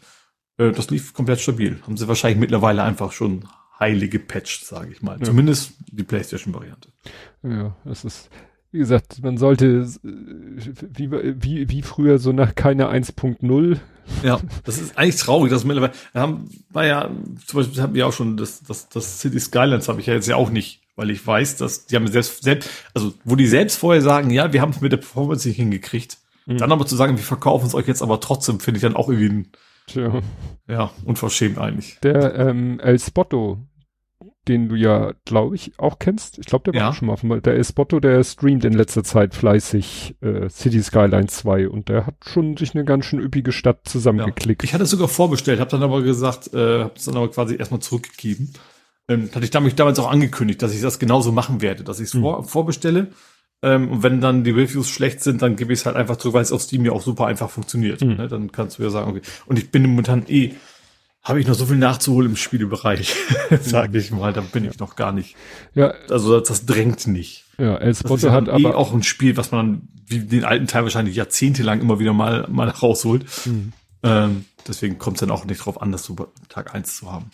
Äh, 0.59 0.71
das 0.71 0.91
lief 0.91 1.13
komplett 1.13 1.39
stabil. 1.39 1.79
Haben 1.83 1.97
sie 1.97 2.07
wahrscheinlich 2.07 2.39
mittlerweile 2.39 2.83
einfach 2.83 3.11
schon 3.11 3.45
heilige 3.79 4.19
gepatcht, 4.19 4.65
sage 4.65 4.91
ich 4.91 5.01
mal. 5.01 5.17
Ja. 5.17 5.25
Zumindest 5.25 5.73
die 5.89 6.03
PlayStation-Variante. 6.03 6.89
Ja, 7.43 7.75
es 7.85 8.03
ist, 8.03 8.29
wie 8.71 8.79
gesagt, 8.79 9.23
man 9.23 9.37
sollte 9.37 9.87
äh, 10.03 10.09
wie, 10.93 11.11
wie, 11.11 11.69
wie 11.69 11.81
früher 11.81 12.19
so 12.19 12.33
nach 12.33 12.55
keine 12.55 12.91
1.0. 12.91 13.77
Ja, 14.21 14.41
das 14.65 14.79
ist 14.79 14.97
eigentlich 14.97 15.15
traurig, 15.15 15.49
dass 15.49 15.63
mittlerweile, 15.63 15.93
wir 16.11 16.21
haben, 16.21 16.49
war 16.71 16.85
ja, 16.85 17.09
zum 17.45 17.59
Beispiel 17.59 17.81
haben 17.81 17.93
wir 17.93 18.05
auch 18.05 18.13
schon, 18.13 18.35
das, 18.35 18.61
das, 18.63 18.89
das 18.89 19.21
City 19.21 19.39
Skylines 19.39 19.87
habe 19.87 20.01
ich 20.01 20.07
ja 20.07 20.13
jetzt 20.13 20.27
ja 20.27 20.35
auch 20.35 20.49
nicht, 20.49 20.81
weil 20.97 21.09
ich 21.09 21.25
weiß, 21.25 21.55
dass 21.55 21.85
die 21.85 21.95
haben 21.95 22.07
selbst, 22.07 22.43
selbst, 22.43 22.69
also 22.93 23.13
wo 23.23 23.37
die 23.37 23.47
selbst 23.47 23.77
vorher 23.77 24.01
sagen, 24.01 24.29
ja, 24.29 24.51
wir 24.51 24.61
haben 24.61 24.71
es 24.71 24.81
mit 24.81 24.91
der 24.91 24.97
Performance 24.97 25.47
nicht 25.47 25.57
hingekriegt, 25.57 26.17
dann 26.47 26.71
aber 26.71 26.87
zu 26.87 26.95
sagen, 26.95 27.15
wir 27.15 27.23
verkaufen 27.23 27.67
es 27.67 27.75
euch 27.75 27.87
jetzt 27.87 28.01
aber 28.01 28.19
trotzdem, 28.19 28.59
finde 28.59 28.79
ich 28.79 28.81
dann 28.81 28.95
auch 28.95 29.07
irgendwie, 29.07 29.29
ein, 29.29 29.47
Tja. 29.91 30.21
ja, 30.67 30.91
unverschämt 31.05 31.57
eigentlich. 31.57 31.97
Der 32.03 32.35
ähm, 32.35 32.79
El 32.79 32.99
Spotto, 32.99 33.59
den 34.47 34.67
du 34.69 34.75
ja, 34.75 35.13
glaube 35.25 35.55
ich, 35.55 35.77
auch 35.77 35.99
kennst. 35.99 36.39
Ich 36.39 36.45
glaube, 36.47 36.63
der 36.65 36.73
war 36.73 36.81
Ja. 36.81 36.89
auch 36.89 36.93
schon 36.93 37.07
mal 37.07 37.13
auf 37.13 37.21
dem, 37.21 37.41
Der 37.41 37.53
El 37.55 37.63
Spotto, 37.63 37.99
der 37.99 38.23
streamt 38.23 38.65
in 38.65 38.73
letzter 38.73 39.03
Zeit 39.03 39.35
fleißig 39.35 40.15
äh, 40.21 40.49
City 40.49 40.81
Skyline 40.81 41.27
2 41.27 41.69
und 41.69 41.89
der 41.89 42.05
hat 42.07 42.15
schon 42.25 42.57
sich 42.57 42.73
eine 42.73 42.83
ganz 42.85 43.05
schön 43.05 43.19
üppige 43.19 43.51
Stadt 43.51 43.81
zusammengeklickt. 43.87 44.63
Ich 44.63 44.73
hatte 44.73 44.83
es 44.85 44.89
sogar 44.89 45.07
vorbestellt, 45.07 45.59
habe 45.59 45.69
dann 45.71 45.83
aber 45.83 46.01
gesagt, 46.01 46.53
äh, 46.53 46.79
habe 46.83 46.91
es 46.95 47.05
dann 47.05 47.17
aber 47.17 47.29
quasi 47.29 47.55
erstmal 47.57 47.79
zurückgegeben. 47.81 48.53
Ähm, 49.07 49.29
hatte 49.33 49.43
ich 49.43 49.51
damit 49.51 49.79
damals 49.79 49.97
auch 49.99 50.09
angekündigt, 50.11 50.61
dass 50.61 50.73
ich 50.73 50.81
das 50.81 50.99
genauso 50.99 51.31
machen 51.31 51.61
werde, 51.61 51.83
dass 51.83 51.99
ich 51.99 52.13
es 52.13 52.19
vor, 52.19 52.43
vorbestelle. 52.43 53.07
Ähm, 53.61 53.91
und 53.91 54.03
wenn 54.03 54.21
dann 54.21 54.43
die 54.43 54.51
Reviews 54.51 54.89
schlecht 54.89 55.21
sind, 55.21 55.41
dann 55.41 55.55
gebe 55.55 55.73
ich 55.73 55.79
es 55.79 55.85
halt 55.85 55.95
einfach 55.97 56.15
zurück, 56.17 56.35
weil 56.35 56.43
es 56.43 56.51
auf 56.51 56.61
Steam 56.61 56.85
ja 56.85 56.91
auch 56.93 57.01
super 57.01 57.27
einfach 57.27 57.49
funktioniert. 57.49 58.01
Ne? 58.01 58.27
Dann 58.27 58.51
kannst 58.51 58.79
du 58.79 58.83
ja 58.83 58.89
sagen, 58.89 59.11
okay. 59.11 59.21
Und 59.47 59.59
ich 59.59 59.69
bin 59.69 59.83
momentan 59.83 60.23
eh, 60.27 60.53
habe 61.23 61.41
ich 61.41 61.47
noch 61.47 61.55
so 61.55 61.65
viel 61.65 61.75
nachzuholen 61.77 62.31
im 62.31 62.35
Spielebereich, 62.37 63.13
sage 63.61 63.97
ich 63.97 64.11
mal. 64.11 64.31
Da 64.31 64.41
bin 64.41 64.63
ich 64.65 64.79
noch 64.79 64.95
gar 64.95 65.11
nicht. 65.11 65.35
ja, 65.75 65.93
Also 66.09 66.39
das, 66.39 66.47
das 66.47 66.65
drängt 66.65 67.05
nicht. 67.07 67.45
ja, 67.57 67.75
El 67.75 67.93
Spotto 67.93 68.31
hat 68.31 68.47
eh 68.47 68.51
aber 68.51 68.77
auch 68.77 68.93
ein 68.93 69.03
Spiel, 69.03 69.35
was 69.35 69.51
man 69.51 69.65
dann, 69.65 69.87
wie 70.07 70.19
den 70.19 70.45
alten 70.45 70.67
Teil 70.67 70.83
wahrscheinlich 70.83 71.15
jahrzehntelang 71.15 71.81
immer 71.81 71.99
wieder 71.99 72.13
mal, 72.13 72.47
mal 72.49 72.69
rausholt. 72.81 73.25
Mhm. 73.45 73.73
Ähm, 74.03 74.45
deswegen 74.67 74.97
kommt 74.97 75.17
es 75.17 75.19
dann 75.19 75.31
auch 75.31 75.43
nicht 75.43 75.65
drauf 75.65 75.81
an, 75.81 75.91
das 75.91 76.05
so 76.05 76.15
Tag 76.47 76.73
eins 76.73 76.95
zu 76.95 77.11
haben. 77.11 77.29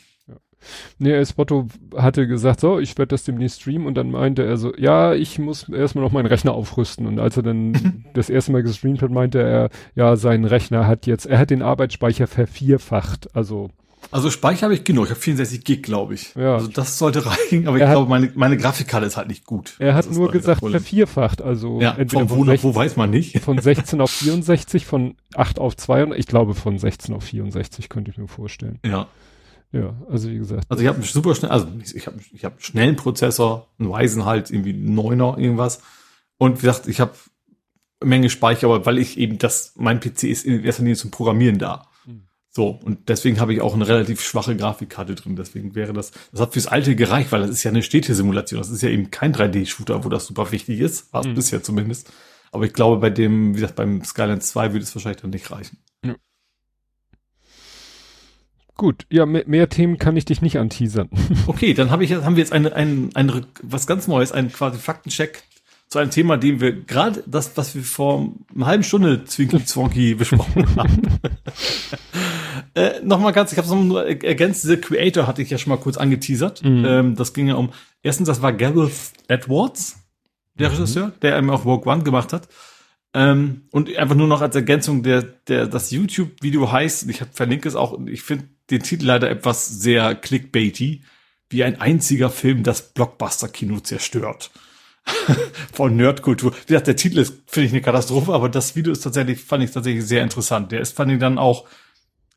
Nee, 0.99 1.11
El 1.11 1.25
Spotto 1.25 1.67
hatte 1.95 2.27
gesagt, 2.27 2.59
so, 2.59 2.79
ich 2.79 2.97
werde 2.97 3.09
das 3.09 3.23
demnächst 3.23 3.61
streamen 3.61 3.87
und 3.87 3.95
dann 3.95 4.11
meinte 4.11 4.43
er 4.43 4.57
so, 4.57 4.73
ja, 4.75 5.13
ich 5.13 5.39
muss 5.39 5.69
erstmal 5.69 6.03
noch 6.03 6.11
meinen 6.11 6.25
Rechner 6.27 6.53
aufrüsten. 6.53 7.07
Und 7.07 7.19
als 7.19 7.37
er 7.37 7.43
dann 7.43 8.05
das 8.13 8.29
erste 8.29 8.51
Mal 8.51 8.63
gestreamt 8.63 9.01
hat, 9.01 9.11
meinte 9.11 9.41
er, 9.41 9.69
ja, 9.95 10.15
sein 10.15 10.45
Rechner 10.45 10.87
hat 10.87 11.05
jetzt, 11.07 11.25
er 11.25 11.39
hat 11.39 11.49
den 11.49 11.61
Arbeitsspeicher 11.61 12.27
vervierfacht. 12.27 13.35
Also, 13.35 13.69
Also 14.11 14.29
Speicher 14.29 14.63
habe 14.63 14.73
ich 14.75 14.83
genug. 14.83 15.05
Ich 15.05 15.09
habe 15.11 15.19
64 15.19 15.63
Gig, 15.63 15.83
glaube 15.83 16.13
ich. 16.13 16.33
Ja. 16.35 16.53
Also 16.55 16.67
das 16.67 16.97
sollte 16.97 17.25
reichen, 17.25 17.67
aber 17.67 17.79
Er 17.79 17.87
ich 17.87 17.91
glaube, 17.91 18.09
meine, 18.09 18.31
meine 18.35 18.55
Grafikkarte 18.57 19.05
ist 19.07 19.17
halt 19.17 19.27
nicht 19.27 19.45
gut. 19.45 19.75
er 19.79 19.93
hat 19.95 20.09
nur 20.11 20.31
gesagt, 20.31 20.61
vervierfacht. 20.61 21.41
Also, 21.41 21.81
Ja, 21.81 21.95
entweder 21.97 22.27
von 22.27 22.29
wo 22.29 22.35
von, 22.37 22.45
nach 22.47 22.53
16, 22.53 22.69
wo 22.69 22.75
weiß 22.75 22.95
man 22.97 23.09
nicht. 23.09 23.39
von 23.41 23.59
16 23.59 24.01
auf 24.01 24.11
64, 24.11 24.85
von 24.85 25.15
8 25.35 25.59
auf 25.59 25.75
2 25.75 26.03
und 26.05 26.13
ich 26.13 26.27
glaube 26.27 26.53
von 26.53 26.77
16 26.77 27.13
auf 27.15 27.23
64 27.23 27.89
könnte 27.89 28.11
ich 28.11 28.17
mir 28.17 28.27
vorstellen. 28.27 28.79
Ja. 28.85 29.07
Ja, 29.71 29.93
also 30.09 30.29
wie 30.29 30.37
gesagt. 30.37 30.65
Also 30.69 30.83
ich 30.83 30.89
habe 30.89 31.01
super 31.03 31.35
schnell, 31.35 31.51
also 31.51 31.67
ich 31.93 32.07
habe 32.07 32.17
ich 32.31 32.45
hab 32.45 32.53
einen 32.53 32.61
schnellen 32.61 32.95
Prozessor, 32.95 33.67
einen 33.77 33.91
Ryzen 33.91 34.25
halt, 34.25 34.49
irgendwie 34.49 34.73
einen 34.73 34.95
Neuner, 34.95 35.37
irgendwas. 35.37 35.81
Und 36.37 36.57
wie 36.57 36.67
gesagt, 36.67 36.87
ich 36.87 36.99
habe 36.99 37.13
Menge 38.03 38.29
Speicher, 38.29 38.67
aber 38.67 38.85
weil 38.85 38.97
ich 38.97 39.17
eben 39.17 39.37
das, 39.37 39.73
mein 39.75 39.99
PC 39.99 40.23
ist 40.23 40.45
in 40.45 40.63
erster 40.63 40.83
Linie 40.83 40.97
zum 40.97 41.11
Programmieren 41.11 41.57
da. 41.57 41.87
Hm. 42.05 42.27
So, 42.49 42.69
und 42.69 43.09
deswegen 43.09 43.39
habe 43.39 43.53
ich 43.53 43.61
auch 43.61 43.73
eine 43.73 43.87
relativ 43.87 44.21
schwache 44.21 44.55
Grafikkarte 44.55 45.15
drin. 45.15 45.35
Deswegen 45.35 45.75
wäre 45.75 45.93
das, 45.93 46.11
das 46.31 46.41
hat 46.41 46.53
fürs 46.53 46.67
Alte 46.67 46.95
gereicht, 46.95 47.31
weil 47.31 47.41
das 47.41 47.49
ist 47.49 47.63
ja 47.63 47.71
eine 47.71 47.83
Städtesimulation. 47.83 48.59
Das 48.59 48.69
ist 48.69 48.81
ja 48.81 48.89
eben 48.89 49.11
kein 49.11 49.33
3D-Shooter, 49.33 50.03
wo 50.03 50.09
das 50.09 50.27
super 50.27 50.51
wichtig 50.51 50.79
ist. 50.79 51.11
War 51.13 51.21
es 51.21 51.27
mhm. 51.27 51.35
bisher 51.35 51.63
zumindest. 51.63 52.11
Aber 52.51 52.65
ich 52.65 52.73
glaube, 52.73 53.01
bei 53.01 53.09
dem, 53.09 53.51
wie 53.51 53.59
gesagt, 53.59 53.75
beim 53.75 54.03
Skyline 54.03 54.39
2 54.39 54.73
würde 54.73 54.83
es 54.83 54.95
wahrscheinlich 54.95 55.21
dann 55.21 55.31
nicht 55.31 55.51
reichen. 55.51 55.77
Ja. 56.05 56.15
Gut, 58.77 59.05
ja, 59.09 59.25
mehr, 59.25 59.43
mehr, 59.47 59.69
Themen 59.69 59.97
kann 59.97 60.17
ich 60.17 60.25
dich 60.25 60.41
nicht 60.41 60.59
anteasern. 60.59 61.09
Okay, 61.47 61.73
dann 61.73 61.91
habe 61.91 62.03
ich 62.03 62.13
haben 62.13 62.35
wir 62.35 62.43
jetzt 62.43 62.51
ein, 62.51 62.71
ein, 62.71 63.09
ein, 63.13 63.45
was 63.61 63.87
ganz 63.87 64.07
Neues, 64.07 64.31
einen 64.31 64.51
quasi 64.51 64.79
Faktencheck 64.79 65.43
zu 65.87 65.99
einem 65.99 66.11
Thema, 66.11 66.37
dem 66.37 66.59
wir 66.59 66.73
gerade 66.73 67.23
das, 67.25 67.55
was 67.55 67.75
wir 67.75 67.83
vor 67.83 68.33
einer 68.53 68.65
halben 68.65 68.83
Stunde 68.83 69.23
Zwinky 69.23 69.63
Zwonky 69.63 70.15
besprochen 70.15 70.75
haben. 70.75 71.01
äh, 72.75 72.99
Nochmal 73.01 73.31
ganz, 73.31 73.51
ich 73.51 73.57
habe 73.57 73.67
es 73.67 73.73
nur 73.73 74.05
ergänzt, 74.05 74.63
diese 74.63 74.77
Creator 74.77 75.27
hatte 75.27 75.41
ich 75.41 75.49
ja 75.49 75.57
schon 75.57 75.69
mal 75.69 75.77
kurz 75.77 75.97
angeteasert. 75.97 76.63
Mhm. 76.63 76.85
Ähm, 76.85 77.15
das 77.15 77.33
ging 77.33 77.47
ja 77.47 77.55
um, 77.55 77.71
erstens, 78.01 78.27
das 78.27 78.41
war 78.41 78.51
Gareth 78.51 79.13
Edwards, 79.27 80.03
der 80.55 80.69
mhm. 80.69 80.75
Regisseur, 80.75 81.11
der 81.21 81.37
eben 81.37 81.49
auch 81.49 81.63
Rogue 81.63 81.91
One 81.91 82.03
gemacht 82.03 82.33
hat. 82.33 82.49
Ähm, 83.13 83.61
und 83.71 83.95
einfach 83.95 84.15
nur 84.15 84.27
noch 84.27 84.41
als 84.41 84.55
Ergänzung, 84.55 85.01
der, 85.01 85.21
der, 85.21 85.67
das 85.67 85.91
YouTube-Video 85.91 86.69
heißt, 86.69 87.09
ich 87.09 87.23
verlinke 87.31 87.69
es 87.69 87.75
auch, 87.75 87.97
ich 88.07 88.23
finde 88.23 88.45
den 88.69 88.83
Titel 88.83 89.05
leider 89.05 89.29
etwas 89.29 89.67
sehr 89.67 90.15
clickbaity, 90.15 91.03
wie 91.49 91.63
ein 91.63 91.79
einziger 91.79 92.29
Film 92.29 92.63
das 92.63 92.93
Blockbuster-Kino 92.93 93.79
zerstört. 93.79 94.51
von 95.73 95.95
Nerdkultur. 95.95 96.53
Wie 96.53 96.67
gesagt, 96.67 96.87
der 96.87 96.95
Titel 96.95 97.19
ist, 97.19 97.35
finde 97.47 97.67
ich, 97.67 97.73
eine 97.73 97.81
Katastrophe, 97.81 98.33
aber 98.33 98.49
das 98.49 98.75
Video 98.75 98.91
ist 98.91 99.01
tatsächlich, 99.01 99.39
fand 99.39 99.63
ich 99.63 99.71
tatsächlich 99.71 100.05
sehr 100.05 100.23
interessant. 100.23 100.71
Der 100.71 100.81
ist, 100.81 100.95
fand 100.95 101.11
ich 101.11 101.19
dann 101.19 101.37
auch, 101.37 101.65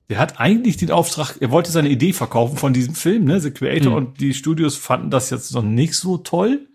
der 0.09 0.19
hat 0.19 0.41
eigentlich 0.41 0.77
den 0.77 0.91
Auftrag, 0.91 1.37
er 1.41 1.51
wollte 1.51 1.71
seine 1.71 1.89
Idee 1.89 2.13
verkaufen 2.13 2.57
von 2.57 2.73
diesem 2.73 2.95
Film, 2.95 3.25
ne, 3.25 3.41
The 3.41 3.51
Creator, 3.51 3.91
mhm. 3.91 3.97
und 3.97 4.21
die 4.21 4.35
Studios 4.35 4.77
fanden 4.77 5.11
das 5.11 5.31
jetzt 5.31 5.55
noch 5.55 5.63
nicht 5.63 5.95
so 5.95 6.19
toll. 6.19 6.69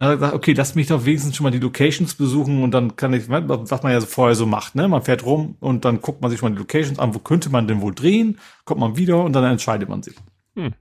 Er 0.00 0.08
hat 0.08 0.14
gesagt, 0.14 0.34
okay, 0.34 0.54
lass 0.54 0.74
mich 0.74 0.86
doch 0.86 1.04
wenigstens 1.04 1.36
schon 1.36 1.44
mal 1.44 1.50
die 1.50 1.58
Locations 1.58 2.14
besuchen 2.14 2.62
und 2.62 2.70
dann 2.70 2.96
kann 2.96 3.12
ich, 3.12 3.28
was 3.28 3.82
man 3.82 3.92
ja 3.92 4.00
vorher 4.00 4.34
so 4.34 4.46
macht, 4.46 4.74
ne? 4.74 4.88
Man 4.88 5.02
fährt 5.02 5.26
rum 5.26 5.56
und 5.60 5.84
dann 5.84 6.00
guckt 6.00 6.22
man 6.22 6.30
sich 6.30 6.40
mal 6.40 6.50
die 6.50 6.56
Locations 6.56 6.98
an, 6.98 7.14
wo 7.14 7.18
könnte 7.18 7.50
man 7.50 7.68
denn 7.68 7.82
wohl 7.82 7.94
drehen, 7.94 8.38
kommt 8.64 8.80
man 8.80 8.96
wieder 8.96 9.22
und 9.22 9.34
dann 9.34 9.44
entscheidet 9.44 9.90
man 9.90 10.02
sich. 10.02 10.14
Hm. 10.56 10.72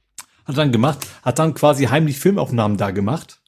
Hat 0.45 0.57
dann 0.57 0.71
gemacht, 0.71 1.05
hat 1.21 1.37
dann 1.37 1.53
quasi 1.53 1.87
heimlich 1.87 2.17
Filmaufnahmen 2.17 2.77
da 2.77 2.91
gemacht 2.91 3.41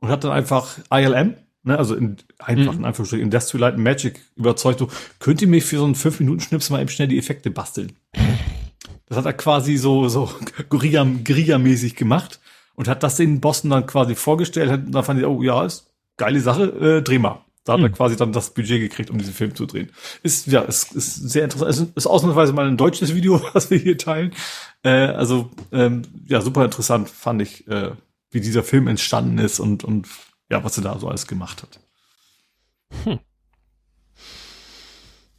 und 0.00 0.10
hat 0.10 0.22
dann 0.22 0.32
einfach 0.32 0.76
ILM, 0.90 1.36
ne, 1.62 1.78
also 1.78 1.94
in 1.94 2.18
einfachen 2.38 2.80
mhm. 2.80 2.84
Anführungsstrichen 2.84 3.24
Industrial 3.24 3.70
Light 3.70 3.78
Magic 3.78 4.20
überzeugt, 4.36 4.80
so, 4.80 4.88
könnt 5.18 5.40
ihr 5.40 5.48
mir 5.48 5.62
für 5.62 5.78
so 5.78 5.86
einen 5.86 5.94
5-Minuten-Schnips 5.94 6.68
mal 6.68 6.82
eben 6.82 6.90
schnell 6.90 7.08
die 7.08 7.18
Effekte 7.18 7.50
basteln. 7.50 7.92
Das 9.06 9.16
hat 9.16 9.24
er 9.24 9.32
quasi 9.32 9.78
so, 9.78 10.10
so 10.10 10.30
Guerilla-mäßig 10.68 11.96
gemacht 11.96 12.38
und 12.76 12.88
hat 12.88 13.02
das 13.02 13.16
den 13.16 13.40
Bossen 13.40 13.70
dann 13.70 13.86
quasi 13.86 14.14
vorgestellt. 14.14 14.70
Und 14.70 14.92
dann 14.92 15.04
fand 15.04 15.18
ich, 15.18 15.26
oh 15.26 15.42
ja, 15.42 15.64
ist 15.64 15.92
geile 16.16 16.40
Sache, 16.40 16.64
äh, 16.64 17.02
dreh 17.02 17.18
mal. 17.18 17.44
Da 17.64 17.72
hat 17.72 17.80
mhm. 17.80 17.86
er 17.86 17.92
quasi 17.92 18.16
dann 18.16 18.32
das 18.32 18.54
Budget 18.54 18.80
gekriegt, 18.80 19.10
um 19.10 19.18
diesen 19.18 19.34
Film 19.34 19.54
zu 19.54 19.66
drehen. 19.66 19.90
Ist, 20.22 20.46
ja, 20.46 20.60
ist, 20.60 20.92
ist 20.92 21.16
sehr 21.16 21.44
interessant. 21.44 21.70
Es 21.70 21.78
ist, 21.80 21.96
ist 21.96 22.06
ausnahmsweise 22.06 22.52
mal 22.52 22.68
ein 22.68 22.76
deutsches 22.76 23.14
Video, 23.14 23.42
was 23.52 23.70
wir 23.70 23.78
hier 23.78 23.98
teilen. 23.98 24.32
Äh, 24.84 25.08
also, 25.08 25.50
ähm, 25.72 26.02
ja, 26.26 26.40
super 26.40 26.64
interessant 26.64 27.10
fand 27.10 27.42
ich, 27.42 27.66
äh, 27.66 27.90
wie 28.30 28.40
dieser 28.40 28.62
Film 28.62 28.86
entstanden 28.86 29.38
ist 29.38 29.58
und, 29.58 29.82
und 29.82 30.06
ja, 30.48 30.62
was 30.62 30.76
er 30.76 30.84
da 30.84 30.98
so 30.98 31.08
alles 31.08 31.26
gemacht 31.26 31.62
hat. 31.62 31.80
Hm. 33.04 33.18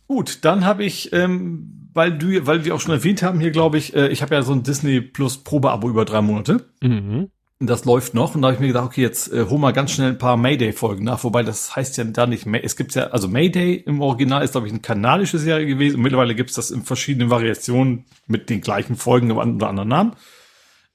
Gut, 0.08 0.40
dann 0.44 0.66
habe 0.66 0.84
ich, 0.84 1.14
ähm, 1.14 1.87
weil 1.98 2.18
du, 2.18 2.46
weil 2.46 2.64
wir 2.64 2.76
auch 2.76 2.80
schon 2.80 2.94
erwähnt 2.94 3.24
haben 3.24 3.40
hier, 3.40 3.50
glaube 3.50 3.78
ich, 3.78 3.96
äh, 3.96 4.08
ich 4.10 4.22
habe 4.22 4.36
ja 4.36 4.44
so 4.44 4.54
ein 4.54 4.62
Disney 4.62 5.02
Plus 5.02 5.40
Probeabo 5.44 5.90
über 5.90 6.06
drei 6.06 6.22
Monate. 6.22 6.66
Mhm. 6.82 7.30
Das 7.60 7.86
läuft 7.86 8.14
noch 8.14 8.36
und 8.36 8.44
da 8.44 8.50
habe 8.50 8.54
ich 8.54 8.60
mir 8.62 8.68
gedacht, 8.68 8.86
okay, 8.86 9.02
jetzt 9.02 9.34
äh, 9.34 9.46
hol 9.50 9.58
mal 9.58 9.74
ganz 9.74 9.92
schnell 9.92 10.10
ein 10.10 10.20
paar 10.20 10.38
Mayday-Folgen 10.38 11.04
nach, 11.04 11.24
wobei 11.24 11.42
das 11.42 11.76
heißt 11.76 11.98
ja 11.98 12.04
da 12.04 12.28
nicht, 12.28 12.46
May 12.46 12.62
es 12.64 12.76
gibt 12.76 12.94
ja, 12.94 13.08
also 13.08 13.28
Mayday 13.28 13.74
im 13.74 14.00
Original 14.00 14.44
ist, 14.44 14.52
glaube 14.52 14.68
ich, 14.68 14.74
eine 14.74 14.82
kanadische 14.82 15.40
Serie 15.40 15.66
gewesen 15.66 15.96
und 15.96 16.04
mittlerweile 16.04 16.36
gibt 16.36 16.52
es 16.52 16.56
das 16.56 16.70
in 16.70 16.84
verschiedenen 16.84 17.32
Variationen 17.32 18.06
mit 18.28 18.52
den 18.52 18.62
gleichen 18.62 18.96
Folgen 18.96 19.32
unter 19.32 19.68
anderen 19.68 19.90
Namen. 19.90 20.12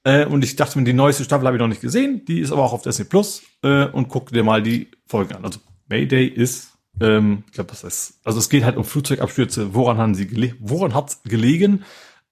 Äh, 0.05 0.25
und 0.25 0.41
ich 0.45 0.55
dachte 0.55 0.79
mir, 0.79 0.85
die 0.85 0.93
neueste 0.93 1.25
Staffel 1.25 1.45
habe 1.45 1.57
ich 1.57 1.61
noch 1.61 1.67
nicht 1.67 1.81
gesehen, 1.81 2.23
die 2.25 2.39
ist 2.39 2.53
aber 2.53 2.63
auch 2.63 2.71
auf 2.71 2.81
Disney 2.81 3.03
Plus 3.03 3.43
äh, 3.61 3.87
und 3.87 4.07
guck 4.07 4.29
dir 4.31 4.43
mal 4.43 4.63
die 4.63 4.87
Folgen 5.05 5.35
an. 5.35 5.43
Also 5.43 5.59
Mayday 5.89 6.27
ist, 6.27 6.72
ähm, 7.01 7.43
ich 7.47 7.53
glaube, 7.53 7.69
das 7.69 7.83
ist, 7.83 8.19
also 8.23 8.39
es 8.39 8.49
geht 8.49 8.63
halt 8.63 8.77
um 8.77 8.83
Flugzeugabstürze, 8.83 9.73
woran 9.73 9.97
haben 9.97 10.15
sie 10.15 10.27
gele 10.27 10.55
woran 10.59 10.93
hat's 10.93 11.23
gelegen? 11.23 11.83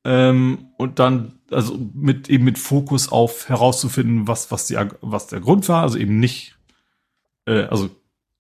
Ähm, 0.04 0.70
und 0.78 1.00
dann, 1.00 1.40
also 1.52 1.78
mit 1.94 2.30
eben 2.30 2.44
mit 2.44 2.58
Fokus 2.58 3.12
auf 3.12 3.50
herauszufinden, 3.50 4.28
was, 4.28 4.52
was 4.52 4.66
die, 4.66 4.78
was 5.02 5.28
der 5.28 5.40
Grund 5.42 5.70
war, 5.70 5.84
also 5.84 5.98
eben 5.98 6.20
nicht, 6.20 6.56
äh, 7.46 7.64
also 7.66 7.90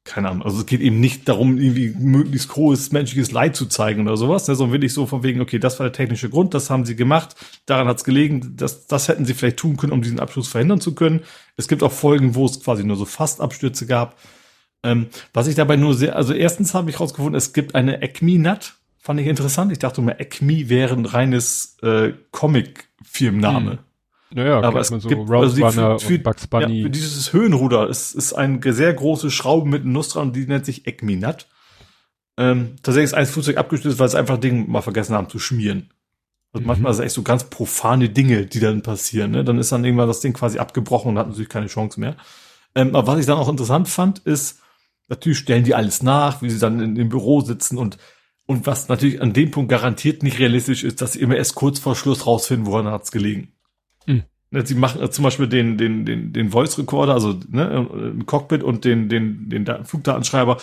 keine 0.03 0.29
Ahnung, 0.29 0.43
also 0.43 0.59
es 0.59 0.65
geht 0.65 0.81
eben 0.81 0.99
nicht 0.99 1.29
darum, 1.29 1.59
irgendwie 1.59 1.93
möglichst 1.95 2.55
hohes 2.55 2.91
menschliches 2.91 3.31
Leid 3.31 3.55
zu 3.55 3.67
zeigen 3.67 4.07
oder 4.07 4.17
sowas, 4.17 4.47
ne, 4.47 4.55
sondern 4.55 4.73
wirklich 4.73 4.93
so 4.93 5.05
von 5.05 5.21
wegen, 5.21 5.41
okay, 5.41 5.59
das 5.59 5.79
war 5.79 5.85
der 5.85 5.93
technische 5.93 6.29
Grund, 6.29 6.55
das 6.55 6.71
haben 6.71 6.85
sie 6.85 6.95
gemacht, 6.95 7.35
daran 7.67 7.87
hat 7.87 7.97
es 7.97 8.03
gelegen, 8.03 8.55
das, 8.57 8.87
das 8.87 9.07
hätten 9.07 9.25
sie 9.25 9.35
vielleicht 9.35 9.57
tun 9.57 9.77
können, 9.77 9.93
um 9.93 10.01
diesen 10.01 10.19
Abschluss 10.19 10.47
verhindern 10.47 10.81
zu 10.81 10.95
können. 10.95 11.21
Es 11.57 11.67
gibt 11.67 11.83
auch 11.83 11.91
Folgen, 11.91 12.33
wo 12.33 12.45
es 12.45 12.59
quasi 12.63 12.83
nur 12.83 12.97
so 12.97 13.05
Fastabstürze 13.05 13.85
gab. 13.85 14.17
Ähm, 14.83 15.07
was 15.33 15.47
ich 15.47 15.55
dabei 15.55 15.75
nur 15.75 15.93
sehr, 15.93 16.15
also 16.15 16.33
erstens 16.33 16.73
habe 16.73 16.89
ich 16.89 16.99
rausgefunden, 16.99 17.35
es 17.35 17.53
gibt 17.53 17.75
eine 17.75 18.01
ECMI-NAT, 18.01 18.75
fand 18.97 19.19
ich 19.19 19.27
interessant. 19.27 19.71
Ich 19.71 19.79
dachte 19.79 20.01
immer, 20.01 20.19
ECMI 20.19 20.69
wäre 20.69 20.93
ein 20.95 21.05
reines 21.05 21.77
äh, 21.81 22.13
Comic-Firmenname. 22.31 23.71
Hm. 23.71 23.79
Naja, 24.33 24.61
aber 24.61 24.79
es 24.79 24.87
so 24.87 24.99
gibt 25.09 25.29
also 25.29 25.55
die, 25.55 25.71
für, 25.71 25.99
für, 25.99 26.19
Bugs 26.19 26.47
Bunny. 26.47 26.83
Ja, 26.83 26.89
dieses 26.89 27.33
Höhenruder 27.33 27.89
ist, 27.89 28.15
ist 28.15 28.33
ein 28.33 28.61
sehr 28.63 28.93
große 28.93 29.29
Schraube 29.29 29.67
mit 29.67 29.81
einem 29.81 29.91
Nuss 29.91 30.09
dran 30.09 30.29
und 30.29 30.35
die 30.35 30.45
nennt 30.45 30.65
sich 30.65 30.87
Ekminat. 30.87 31.47
Ähm, 32.37 32.77
tatsächlich 32.81 33.09
ist 33.09 33.13
ein 33.13 33.25
Flugzeug 33.25 33.57
abgestürzt, 33.57 33.99
weil 33.99 34.07
es 34.07 34.15
einfach 34.15 34.37
Ding 34.37 34.71
mal 34.71 34.81
vergessen 34.81 35.15
haben 35.15 35.27
zu 35.27 35.37
schmieren. 35.37 35.89
Also 36.53 36.61
mhm. 36.61 36.67
manchmal 36.67 36.91
ist 36.91 36.99
es 36.99 37.05
echt 37.05 37.15
so 37.15 37.23
ganz 37.23 37.43
profane 37.45 38.07
Dinge, 38.07 38.45
die 38.45 38.61
dann 38.61 38.83
passieren. 38.83 39.31
Ne? 39.31 39.43
Dann 39.43 39.57
ist 39.57 39.73
dann 39.73 39.83
irgendwann 39.83 40.07
das 40.07 40.21
Ding 40.21 40.31
quasi 40.31 40.59
abgebrochen 40.59 41.11
und 41.11 41.17
hat 41.17 41.27
natürlich 41.27 41.49
keine 41.49 41.67
Chance 41.67 41.99
mehr. 41.99 42.15
Ähm, 42.73 42.95
aber 42.95 43.07
was 43.07 43.19
ich 43.19 43.25
dann 43.25 43.37
auch 43.37 43.49
interessant 43.49 43.89
fand, 43.89 44.19
ist, 44.19 44.60
natürlich 45.11 45.39
stellen 45.39 45.65
die 45.65 45.75
alles 45.75 46.01
nach, 46.01 46.41
wie 46.41 46.49
sie 46.49 46.57
dann 46.57 46.79
in, 46.79 46.95
im 46.95 47.09
Büro 47.09 47.41
sitzen 47.41 47.77
und 47.77 47.97
und 48.47 48.65
was 48.65 48.89
natürlich 48.89 49.21
an 49.21 49.31
dem 49.31 49.51
Punkt 49.51 49.69
garantiert 49.69 50.23
nicht 50.23 50.39
realistisch 50.39 50.83
ist, 50.83 51.01
dass 51.01 51.13
sie 51.13 51.21
immer 51.21 51.37
erst 51.37 51.55
kurz 51.55 51.79
vor 51.79 51.95
Schluss 51.95 52.25
rausfinden, 52.25 52.65
woran 52.65 52.87
hat's 52.87 53.11
gelegen. 53.11 53.53
Mhm. 54.05 54.23
Sie 54.65 54.75
machen 54.75 55.09
zum 55.09 55.23
Beispiel 55.23 55.47
den, 55.47 55.77
den, 55.77 56.05
den, 56.05 56.33
den 56.33 56.49
Voice 56.49 56.77
Recorder, 56.77 57.13
also 57.13 57.39
ne, 57.47 57.87
ein 58.13 58.25
Cockpit 58.25 58.63
und 58.63 58.83
den, 58.83 59.07
den, 59.07 59.49
den 59.49 59.85
Flugdatenschreiber. 59.85 60.57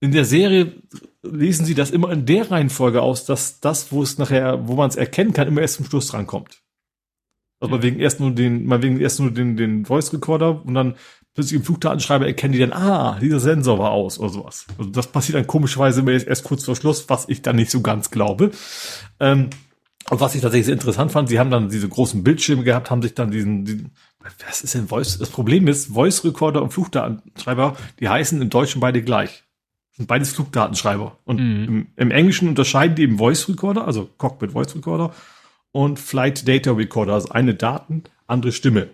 In 0.00 0.12
der 0.12 0.24
Serie 0.24 0.80
lesen 1.22 1.66
sie 1.66 1.74
das 1.74 1.90
immer 1.90 2.10
in 2.10 2.24
der 2.24 2.50
Reihenfolge 2.50 3.02
aus, 3.02 3.26
dass 3.26 3.60
das, 3.60 3.92
wo 3.92 4.02
es 4.02 4.16
nachher, 4.16 4.66
wo 4.66 4.74
man 4.74 4.88
es 4.88 4.96
erkennen 4.96 5.34
kann, 5.34 5.48
immer 5.48 5.60
erst 5.60 5.74
zum 5.74 5.84
Schluss 5.84 6.08
drankommt. 6.08 6.62
Also 7.60 7.72
man 7.72 7.82
wegen 7.82 7.98
erst 7.98 8.20
nur 8.20 8.30
den, 8.30 8.64
man 8.66 8.82
wegen 8.82 9.00
erst 9.00 9.20
nur 9.20 9.32
den, 9.32 9.56
den 9.56 9.84
Voice 9.84 10.12
Recorder 10.12 10.64
und 10.64 10.72
dann 10.74 10.94
plötzlich 11.38 11.60
im 11.60 11.64
Flugdatenschreiber 11.64 12.26
erkennen 12.26 12.52
die 12.52 12.58
dann, 12.58 12.72
ah, 12.72 13.16
dieser 13.20 13.38
Sensor 13.38 13.78
war 13.78 13.92
aus 13.92 14.18
oder 14.18 14.28
sowas. 14.28 14.66
Also 14.76 14.90
das 14.90 15.06
passiert 15.06 15.36
dann 15.36 15.46
komischerweise 15.46 16.02
erst 16.10 16.42
kurz 16.42 16.64
vor 16.64 16.74
Schluss, 16.74 17.08
was 17.08 17.28
ich 17.28 17.42
dann 17.42 17.54
nicht 17.54 17.70
so 17.70 17.80
ganz 17.80 18.10
glaube. 18.10 18.50
Ähm, 19.20 19.50
und 20.10 20.20
was 20.20 20.34
ich 20.34 20.40
tatsächlich 20.40 20.66
sehr 20.66 20.74
interessant 20.74 21.12
fand, 21.12 21.28
sie 21.28 21.38
haben 21.38 21.52
dann 21.52 21.68
diese 21.68 21.88
großen 21.88 22.24
Bildschirme 22.24 22.64
gehabt, 22.64 22.90
haben 22.90 23.02
sich 23.02 23.14
dann 23.14 23.30
diesen, 23.30 23.64
diesen 23.64 23.92
was 24.48 24.62
ist 24.62 24.74
denn 24.74 24.88
Voice? 24.88 25.16
Das 25.16 25.30
Problem 25.30 25.68
ist, 25.68 25.92
Voice 25.92 26.24
Recorder 26.24 26.60
und 26.60 26.72
Flugdatenschreiber, 26.72 27.76
die 28.00 28.08
heißen 28.08 28.42
im 28.42 28.50
Deutschen 28.50 28.80
beide 28.80 29.00
gleich. 29.00 29.44
Das 29.90 29.98
sind 29.98 30.08
beides 30.08 30.32
Flugdatenschreiber. 30.32 31.18
Und 31.24 31.38
mhm. 31.38 31.64
im, 31.68 31.86
im, 31.94 32.10
Englischen 32.10 32.48
unterscheiden 32.48 32.96
die 32.96 33.02
eben 33.02 33.18
Voice 33.18 33.48
Recorder, 33.48 33.86
also 33.86 34.10
Cockpit 34.18 34.50
Voice 34.50 34.74
Recorder 34.74 35.14
und 35.70 36.00
Flight 36.00 36.48
Data 36.48 36.72
Recorder, 36.72 37.14
also 37.14 37.28
eine 37.28 37.54
Daten, 37.54 38.02
andere 38.26 38.50
Stimme. 38.50 38.88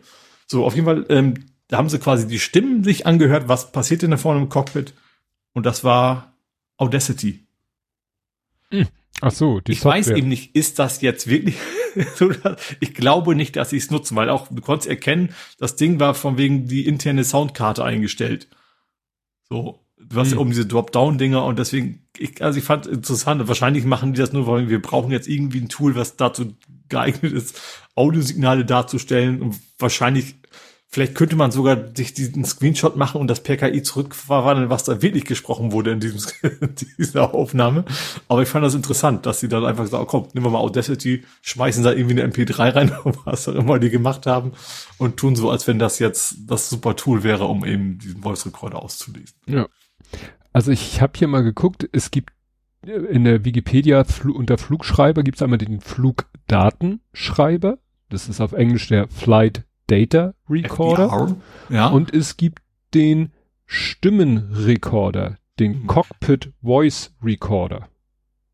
So, 0.46 0.66
auf 0.66 0.74
jeden 0.74 0.84
Fall, 0.84 1.06
ähm, 1.08 1.36
da 1.68 1.78
haben 1.78 1.88
sie 1.88 1.98
quasi 1.98 2.26
die 2.26 2.38
Stimmen 2.38 2.84
sich 2.84 3.06
angehört, 3.06 3.48
was 3.48 3.72
passiert 3.72 4.02
denn 4.02 4.10
da 4.10 4.16
vorne 4.16 4.40
im 4.40 4.48
Cockpit. 4.48 4.94
Und 5.52 5.66
das 5.66 5.84
war 5.84 6.34
Audacity. 6.76 7.46
Mhm. 8.70 8.88
Ach 9.20 9.30
so, 9.30 9.60
die 9.60 9.72
Ich 9.72 9.80
Software. 9.80 9.98
weiß 9.98 10.18
eben 10.18 10.28
nicht, 10.28 10.54
ist 10.56 10.78
das 10.78 11.00
jetzt 11.00 11.28
wirklich 11.28 11.56
so? 12.16 12.30
ich 12.80 12.94
glaube 12.94 13.34
nicht, 13.34 13.56
dass 13.56 13.70
sie 13.70 13.76
es 13.76 13.90
nutzen, 13.90 14.16
weil 14.16 14.28
auch 14.28 14.48
du 14.48 14.60
konntest 14.60 14.88
erkennen, 14.88 15.34
das 15.58 15.76
Ding 15.76 16.00
war 16.00 16.14
von 16.14 16.36
wegen 16.36 16.66
die 16.66 16.86
interne 16.86 17.24
Soundkarte 17.24 17.84
eingestellt. 17.84 18.48
So, 19.48 19.80
du 19.96 20.16
hast 20.16 20.30
hm. 20.30 20.34
ja 20.34 20.40
oben 20.40 20.50
diese 20.50 20.66
Drop-Down-Dinger 20.66 21.44
und 21.44 21.58
deswegen, 21.58 22.06
ich, 22.18 22.42
also 22.42 22.58
ich 22.58 22.64
fand 22.64 22.86
interessant, 22.86 23.46
wahrscheinlich 23.46 23.84
machen 23.84 24.12
die 24.12 24.20
das 24.20 24.32
nur, 24.32 24.46
weil 24.46 24.68
wir 24.68 24.82
brauchen 24.82 25.12
jetzt 25.12 25.28
irgendwie 25.28 25.60
ein 25.60 25.68
Tool, 25.68 25.94
was 25.94 26.16
dazu 26.16 26.54
geeignet 26.88 27.32
ist, 27.32 27.60
Audiosignale 27.94 28.64
darzustellen 28.64 29.40
und 29.40 29.56
wahrscheinlich 29.78 30.34
Vielleicht 30.94 31.16
könnte 31.16 31.34
man 31.34 31.50
sogar 31.50 31.76
sich 31.92 32.14
diesen 32.14 32.44
Screenshot 32.44 32.94
machen 32.94 33.20
und 33.20 33.26
das 33.26 33.42
per 33.42 33.56
KI 33.56 33.82
zurückverwandeln, 33.82 34.70
was 34.70 34.84
da 34.84 35.02
wirklich 35.02 35.24
gesprochen 35.24 35.72
wurde 35.72 35.90
in 35.90 35.98
diesem, 35.98 36.20
dieser 36.98 37.34
Aufnahme. 37.34 37.84
Aber 38.28 38.42
ich 38.42 38.48
fand 38.48 38.64
das 38.64 38.76
interessant, 38.76 39.26
dass 39.26 39.40
sie 39.40 39.48
dann 39.48 39.64
einfach 39.64 39.88
sagen, 39.88 40.06
komm, 40.06 40.28
nehmen 40.34 40.46
wir 40.46 40.50
mal 40.50 40.60
Audacity, 40.60 41.24
schmeißen 41.42 41.82
da 41.82 41.90
irgendwie 41.90 42.22
eine 42.22 42.32
MP3 42.32 42.76
rein, 42.76 42.92
was 43.24 43.48
auch 43.48 43.56
immer 43.56 43.80
die 43.80 43.90
gemacht 43.90 44.26
haben 44.26 44.52
und 44.98 45.16
tun 45.16 45.34
so, 45.34 45.50
als 45.50 45.66
wenn 45.66 45.80
das 45.80 45.98
jetzt 45.98 46.36
das 46.46 46.70
super 46.70 46.94
Tool 46.94 47.24
wäre, 47.24 47.46
um 47.46 47.64
eben 47.64 47.98
diesen 47.98 48.22
Voice 48.22 48.46
Recorder 48.46 48.80
auszulesen. 48.80 49.34
Ja. 49.48 49.66
Also 50.52 50.70
ich 50.70 51.00
habe 51.00 51.14
hier 51.16 51.26
mal 51.26 51.42
geguckt, 51.42 51.88
es 51.90 52.12
gibt 52.12 52.30
in 52.84 53.24
der 53.24 53.44
Wikipedia 53.44 54.04
unter 54.32 54.58
Flugschreiber 54.58 55.24
gibt 55.24 55.38
es 55.38 55.42
einmal 55.42 55.58
den 55.58 55.80
Flugdatenschreiber. 55.80 57.78
Das 58.10 58.28
ist 58.28 58.40
auf 58.40 58.52
Englisch 58.52 58.86
der 58.86 59.08
Flight 59.08 59.64
Data 59.86 60.34
Recorder. 60.48 61.36
Ja. 61.68 61.88
Und 61.88 62.12
es 62.14 62.36
gibt 62.36 62.60
den 62.94 63.32
Stimmenrekorder, 63.66 65.36
den 65.58 65.82
Mhm. 65.82 65.86
Cockpit 65.86 66.52
Voice 66.62 67.14
Recorder. 67.22 67.88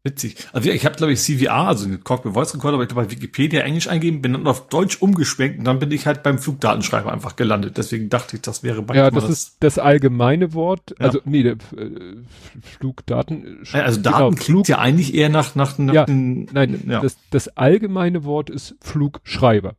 Witzig. 0.02 0.48
Also 0.54 0.70
ich 0.70 0.86
habe, 0.86 0.96
glaube 0.96 1.12
ich, 1.12 1.20
CVR, 1.20 1.68
also 1.68 1.86
den 1.86 2.02
Cockpit 2.02 2.32
Voice 2.32 2.54
Recorder, 2.54 2.76
aber 2.76 2.84
ich 2.84 2.88
glaube 2.88 3.04
bei 3.04 3.10
Wikipedia 3.10 3.60
Englisch 3.60 3.86
eingeben, 3.86 4.22
bin 4.22 4.32
dann 4.32 4.46
auf 4.46 4.68
Deutsch 4.68 4.96
umgeschwenkt 5.02 5.58
und 5.58 5.66
dann 5.66 5.78
bin 5.78 5.90
ich 5.90 6.06
halt 6.06 6.22
beim 6.22 6.38
Flugdatenschreiber 6.38 7.12
einfach 7.12 7.36
gelandet. 7.36 7.76
Deswegen 7.76 8.08
dachte 8.08 8.36
ich, 8.36 8.42
das 8.42 8.62
wäre 8.62 8.78
Ja, 8.78 8.82
manchmal 8.86 9.10
das 9.10 9.28
ist 9.28 9.56
das 9.60 9.78
allgemeine 9.78 10.54
Wort. 10.54 10.94
Ja. 10.98 11.04
Also, 11.04 11.20
nee, 11.26 11.42
der 11.42 11.52
äh, 11.76 12.16
Flugdaten. 12.62 13.62
Ja, 13.72 13.82
Also 13.82 14.00
genau, 14.00 14.18
Daten 14.30 14.36
klingt 14.36 14.68
ja 14.68 14.78
eigentlich 14.78 15.12
eher 15.14 15.28
nach, 15.28 15.54
nach, 15.54 15.76
nach 15.76 15.92
Ja, 15.92 16.06
den, 16.06 16.46
Nein, 16.50 16.82
ja. 16.88 17.00
das, 17.00 17.18
das 17.30 17.48
allgemeine 17.58 18.24
Wort 18.24 18.48
ist 18.48 18.76
Flugschreiber. 18.80 19.76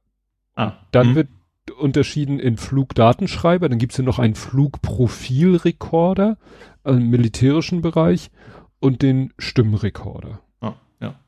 ah, 0.56 0.74
Dann 0.92 1.08
hm. 1.08 1.16
wird 1.16 1.28
unterschieden 1.70 2.40
in 2.40 2.58
Flugdatenschreiber, 2.58 3.70
dann 3.70 3.78
gibt's 3.80 3.98
ja 3.98 4.04
noch 4.04 4.20
einen 4.20 4.36
Flugprofilrekorder 4.36 6.38
im 6.84 7.10
militärischen 7.10 7.82
Bereich 7.82 8.32
und 8.80 9.02
den 9.04 9.32
Stimmrekorder. 9.38 10.42
ah, 10.62 10.74
ja. 11.00 11.20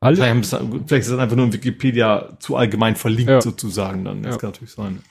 Alle, 0.00 0.16
Vielleicht, 0.16 0.44
es- 0.44 0.50
vielleicht 0.50 0.92
ist 0.92 1.10
das 1.10 1.18
einfach 1.18 1.36
nur 1.36 1.44
in 1.46 1.52
Wikipedia 1.52 2.36
zu 2.40 2.56
allgemein 2.56 2.96
verlinkt 2.96 3.30
Ja. 3.30 3.40
sozusagen. 3.42 4.04
Dann 4.04 4.22
das 4.22 4.36
Ja. 4.36 4.40
kann 4.40 4.50
natürlich 4.50 4.72
sein. 4.72 5.02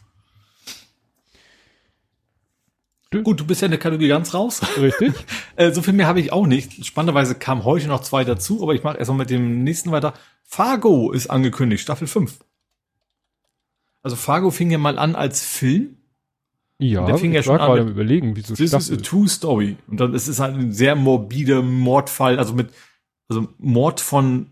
Gut, 3.24 3.40
du 3.40 3.46
bist 3.46 3.62
ja 3.62 3.68
in 3.68 3.72
der 3.72 3.80
Kategorie 3.80 4.08
ganz 4.08 4.34
raus. 4.34 4.62
richtig? 4.80 5.14
Äh, 5.56 5.72
so 5.72 5.84
viel 5.84 5.94
mehr 5.94 6.08
habe 6.08 6.20
ich 6.20 6.34
auch 6.34 6.48
nicht. 6.48 6.84
Spannenderweise 6.84 7.36
kamen 7.36 7.64
heute 7.64 7.88
noch 7.88 8.02
zwei 8.02 8.24
dazu, 8.24 8.64
aber 8.64 8.74
ich 8.74 8.82
mache 8.82 8.98
erstmal 8.98 9.20
mit 9.20 9.30
dem 9.30 9.64
nächsten 9.64 9.92
weiter. 9.92 10.16
Fargo 10.44 11.12
ist 11.12 11.28
angekündigt, 11.30 11.84
Staffel 11.84 12.08
5. 12.08 12.40
Also 14.04 14.16
Fargo 14.16 14.52
fing 14.52 14.70
ja 14.70 14.78
mal 14.78 15.00
an 15.00 15.16
als 15.16 15.44
Film. 15.44 15.98
Ja, 16.80 17.06
Der 17.06 17.18
fing 17.18 17.32
ich 17.32 17.36
ja 17.46 17.46
war 17.50 17.58
schon 17.58 17.62
an 17.62 17.68
gerade 17.72 17.84
mit- 17.86 17.94
überlegen, 17.94 18.36
wieso 18.36 18.54
This 18.56 18.74
is 18.74 18.92
a 18.92 18.98
true 18.98 19.28
story. 19.28 19.78
Und 19.88 20.00
dann 20.00 20.14
ist 20.14 20.28
es 20.28 20.40
halt 20.40 20.56
ein 20.56 20.72
sehr 20.74 20.96
morbider 20.96 21.62
Mordfall, 21.62 22.38
also 22.38 22.54
mit, 22.54 22.70
also 23.30 23.48
Mord 23.58 24.02
von 24.02 24.52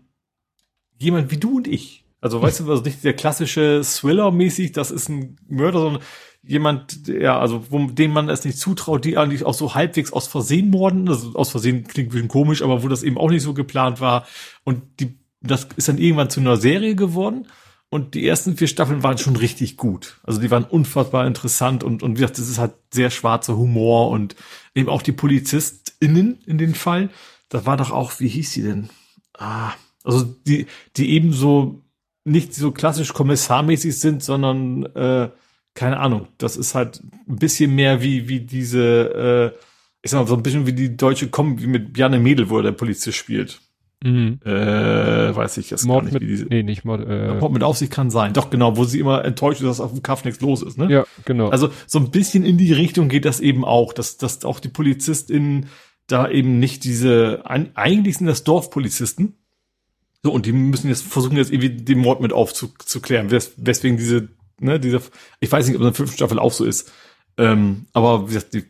jemand 0.98 1.30
wie 1.30 1.36
du 1.36 1.56
und 1.58 1.68
ich. 1.68 2.04
Also 2.20 2.40
weißt 2.40 2.60
du, 2.60 2.70
also 2.70 2.82
nicht 2.82 3.02
der 3.04 3.14
klassische 3.14 3.82
Thriller-mäßig, 3.84 4.72
das 4.72 4.90
ist 4.92 5.08
ein 5.08 5.36
Mörder, 5.48 5.80
sondern 5.80 6.02
jemand, 6.44 7.08
der, 7.08 7.34
also, 7.40 7.64
wo, 7.70 7.84
dem 7.86 8.12
man 8.12 8.28
es 8.28 8.44
nicht 8.44 8.58
zutraut, 8.58 9.04
die 9.04 9.18
eigentlich 9.18 9.44
auch 9.44 9.54
so 9.54 9.74
halbwegs 9.74 10.12
aus 10.12 10.28
Versehen 10.28 10.70
morden. 10.70 11.08
Also 11.08 11.34
aus 11.34 11.50
Versehen 11.50 11.84
klingt 11.84 12.10
ein 12.10 12.12
bisschen 12.12 12.28
komisch, 12.28 12.62
aber 12.62 12.82
wo 12.84 12.88
das 12.88 13.02
eben 13.02 13.18
auch 13.18 13.30
nicht 13.30 13.42
so 13.42 13.52
geplant 13.54 14.00
war. 14.00 14.24
Und 14.64 14.82
die, 15.00 15.18
das 15.40 15.66
ist 15.76 15.88
dann 15.88 15.98
irgendwann 15.98 16.30
zu 16.30 16.40
einer 16.40 16.56
Serie 16.56 16.94
geworden. 16.94 17.48
Und 17.92 18.14
die 18.14 18.26
ersten 18.26 18.56
vier 18.56 18.68
Staffeln 18.68 19.02
waren 19.02 19.18
schon 19.18 19.36
richtig 19.36 19.76
gut. 19.76 20.18
Also 20.22 20.40
die 20.40 20.50
waren 20.50 20.64
unfassbar 20.64 21.26
interessant 21.26 21.84
und, 21.84 22.02
und 22.02 22.12
wie 22.12 22.22
gesagt, 22.22 22.38
das 22.38 22.48
ist 22.48 22.56
halt 22.56 22.72
sehr 22.90 23.10
schwarzer 23.10 23.58
Humor 23.58 24.08
und 24.08 24.34
eben 24.74 24.88
auch 24.88 25.02
die 25.02 25.12
PolizistInnen 25.12 26.38
in 26.46 26.56
den 26.56 26.74
Fall. 26.74 27.10
Da 27.50 27.66
war 27.66 27.76
doch 27.76 27.90
auch, 27.90 28.18
wie 28.18 28.28
hieß 28.28 28.50
sie 28.50 28.62
denn? 28.62 28.88
Ah, 29.36 29.72
also 30.04 30.24
die, 30.24 30.68
die 30.96 31.10
eben 31.10 31.34
so 31.34 31.82
nicht 32.24 32.54
so 32.54 32.72
klassisch 32.72 33.12
kommissarmäßig 33.12 34.00
sind, 34.00 34.22
sondern 34.22 34.86
äh, 34.96 35.28
keine 35.74 35.98
Ahnung. 36.00 36.28
Das 36.38 36.56
ist 36.56 36.74
halt 36.74 37.02
ein 37.28 37.36
bisschen 37.36 37.74
mehr 37.74 38.00
wie, 38.00 38.26
wie 38.26 38.40
diese, 38.40 39.52
äh, 39.54 39.58
ich 40.00 40.12
sag 40.12 40.20
mal, 40.20 40.26
so 40.26 40.34
ein 40.34 40.42
bisschen 40.42 40.66
wie 40.66 40.72
die 40.72 40.96
deutsche 40.96 41.28
Kombi 41.28 41.66
mit 41.66 41.92
Bjarne 41.92 42.18
Mädel, 42.18 42.48
wo 42.48 42.56
er 42.56 42.62
der 42.62 42.72
Polizist 42.72 43.18
spielt. 43.18 43.60
Mhm. 44.02 44.40
Äh, 44.44 45.34
weiß 45.34 45.58
ich 45.58 45.70
jetzt 45.70 45.84
Mord 45.84 46.00
gar 46.00 46.04
nicht, 46.04 46.14
mit, 46.14 46.22
wie 46.22 46.26
diese. 46.26 46.46
nee, 46.46 46.62
nicht 46.62 46.84
Mord, 46.84 47.06
äh, 47.08 47.34
Mord 47.34 47.52
mit 47.52 47.62
Aufsicht 47.62 47.92
kann 47.92 48.10
sein. 48.10 48.32
Doch, 48.32 48.50
genau, 48.50 48.76
wo 48.76 48.84
sie 48.84 48.98
immer 48.98 49.24
enttäuscht 49.24 49.60
ist, 49.60 49.66
dass 49.66 49.80
auf 49.80 49.92
dem 49.92 50.02
Kaff 50.02 50.24
nichts 50.24 50.40
los 50.40 50.62
ist, 50.62 50.76
ne? 50.76 50.90
ja, 50.90 51.04
genau. 51.24 51.48
Also 51.48 51.70
so 51.86 51.98
ein 51.98 52.10
bisschen 52.10 52.44
in 52.44 52.58
die 52.58 52.72
Richtung 52.72 53.08
geht 53.08 53.24
das 53.24 53.40
eben 53.40 53.64
auch, 53.64 53.92
dass, 53.92 54.16
dass 54.16 54.44
auch 54.44 54.60
die 54.60 54.68
PolizistInnen 54.68 55.66
da 56.06 56.28
eben 56.28 56.58
nicht 56.58 56.84
diese, 56.84 57.42
eigentlich 57.46 58.18
sind 58.18 58.26
das 58.26 58.44
Dorfpolizisten. 58.44 59.34
So, 60.22 60.32
und 60.32 60.46
die 60.46 60.52
müssen 60.52 60.88
jetzt 60.88 61.04
versuchen, 61.04 61.36
jetzt 61.36 61.52
irgendwie 61.52 61.70
den 61.70 61.98
Mord 61.98 62.20
mit 62.20 62.32
aufzuklären. 62.32 63.30
Wes, 63.30 63.52
weswegen 63.56 63.96
diese, 63.96 64.28
ne, 64.60 64.78
diese, 64.78 65.00
ich 65.40 65.50
weiß 65.50 65.66
nicht, 65.66 65.76
ob 65.76 65.82
das 65.82 65.88
in 65.88 65.92
der 65.92 65.96
fünften 65.96 66.16
Staffel 66.16 66.38
auch 66.38 66.52
so 66.52 66.64
ist. 66.64 66.92
Ähm, 67.38 67.86
aber 67.92 68.28
wie 68.28 68.34
gesagt, 68.34 68.54
die, 68.54 68.64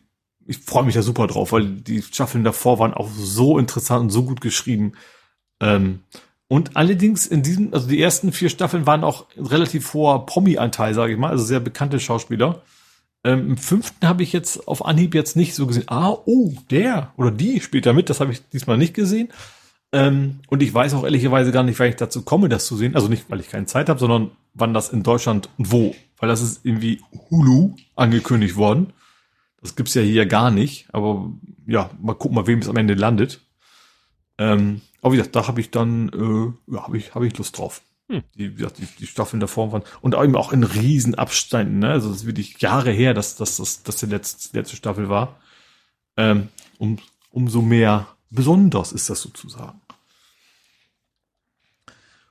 ich 0.45 0.57
freue 0.59 0.83
mich 0.83 0.95
da 0.95 1.01
super 1.01 1.27
drauf, 1.27 1.51
weil 1.51 1.65
die 1.67 2.01
Staffeln 2.01 2.43
davor 2.43 2.79
waren 2.79 2.93
auch 2.93 3.09
so 3.09 3.57
interessant 3.59 4.03
und 4.03 4.09
so 4.09 4.23
gut 4.23 4.41
geschrieben. 4.41 4.93
Ähm, 5.63 5.99
und 6.47 6.75
allerdings 6.75 7.25
in 7.25 7.41
diesem, 7.41 7.73
also 7.73 7.87
die 7.87 8.01
ersten 8.01 8.31
vier 8.31 8.49
Staffeln 8.49 8.85
waren 8.85 9.03
auch 9.03 9.25
relativ 9.37 9.93
hoher 9.93 10.25
Promi-Anteil, 10.25 10.93
sage 10.93 11.13
ich 11.13 11.19
mal, 11.19 11.29
also 11.29 11.43
sehr 11.43 11.59
bekannte 11.59 11.99
Schauspieler. 11.99 12.61
Ähm, 13.23 13.51
Im 13.51 13.57
fünften 13.57 14.07
habe 14.07 14.21
ich 14.21 14.33
jetzt 14.33 14.67
auf 14.67 14.85
Anhieb 14.85 15.15
jetzt 15.15 15.35
nicht 15.35 15.55
so 15.55 15.65
gesehen, 15.65 15.85
ah, 15.87 16.17
oh, 16.25 16.53
der 16.69 17.13
oder 17.17 17.31
die 17.31 17.61
spielt 17.61 17.85
da 17.85 17.93
mit, 17.93 18.09
das 18.09 18.19
habe 18.19 18.33
ich 18.33 18.47
diesmal 18.49 18.77
nicht 18.77 18.93
gesehen. 18.93 19.29
Ähm, 19.93 20.39
und 20.47 20.61
ich 20.61 20.73
weiß 20.73 20.95
auch 20.95 21.03
ehrlicherweise 21.03 21.51
gar 21.51 21.63
nicht, 21.63 21.79
wann 21.79 21.89
ich 21.89 21.95
dazu 21.95 22.23
komme, 22.23 22.49
das 22.49 22.65
zu 22.65 22.75
sehen. 22.75 22.95
Also 22.95 23.07
nicht, 23.07 23.29
weil 23.29 23.39
ich 23.39 23.49
keine 23.49 23.67
Zeit 23.67 23.89
habe, 23.89 23.99
sondern 23.99 24.31
wann 24.53 24.73
das 24.73 24.89
in 24.89 25.03
Deutschland 25.03 25.49
und 25.57 25.71
wo. 25.71 25.95
Weil 26.17 26.29
das 26.29 26.41
ist 26.41 26.65
irgendwie 26.65 27.01
Hulu 27.29 27.75
angekündigt 27.95 28.57
worden. 28.57 28.91
Das 29.61 29.75
gibt's 29.75 29.93
ja 29.93 30.01
hier 30.01 30.25
gar 30.25 30.51
nicht. 30.51 30.87
Aber 30.91 31.31
ja, 31.67 31.91
mal 32.01 32.15
gucken, 32.15 32.35
mal 32.35 32.47
wem 32.47 32.59
es 32.59 32.67
am 32.67 32.75
Ende 32.75 32.95
landet. 32.95 33.41
Ähm, 34.39 34.81
aber 35.03 35.13
wie 35.13 35.17
gesagt, 35.17 35.35
da 35.35 35.47
habe 35.47 35.59
ich 35.59 35.69
dann, 35.69 36.09
äh, 36.09 36.73
ja, 36.73 36.83
habe 36.83 36.97
ich, 36.97 37.13
habe 37.13 37.27
ich 37.27 37.37
Lust 37.37 37.57
drauf. 37.57 37.81
Hm. 38.09 38.23
Die, 38.35 38.51
wie 38.51 38.55
gesagt, 38.55 38.77
die, 38.77 38.85
die 38.85 39.05
Staffeln 39.05 39.41
davor 39.41 39.73
waren. 39.73 39.83
Und 39.99 40.15
eben 40.15 40.35
auch 40.37 40.53
in 40.53 40.63
riesen 40.63 41.15
Abständen, 41.15 41.79
ne? 41.79 41.89
Also 41.89 42.09
es 42.09 42.17
ist 42.17 42.25
wirklich 42.25 42.59
Jahre 42.61 42.91
her, 42.91 43.13
dass, 43.13 43.35
dass, 43.35 43.57
dass, 43.57 43.83
dass 43.83 43.97
die 43.97 44.05
letzte, 44.05 44.57
letzte 44.57 44.77
Staffel 44.77 45.09
war. 45.09 45.39
Ähm, 46.15 46.47
um, 46.77 46.99
umso 47.31 47.61
mehr 47.61 48.07
besonders 48.29 48.93
ist 48.93 49.09
das 49.09 49.21
sozusagen. 49.21 49.81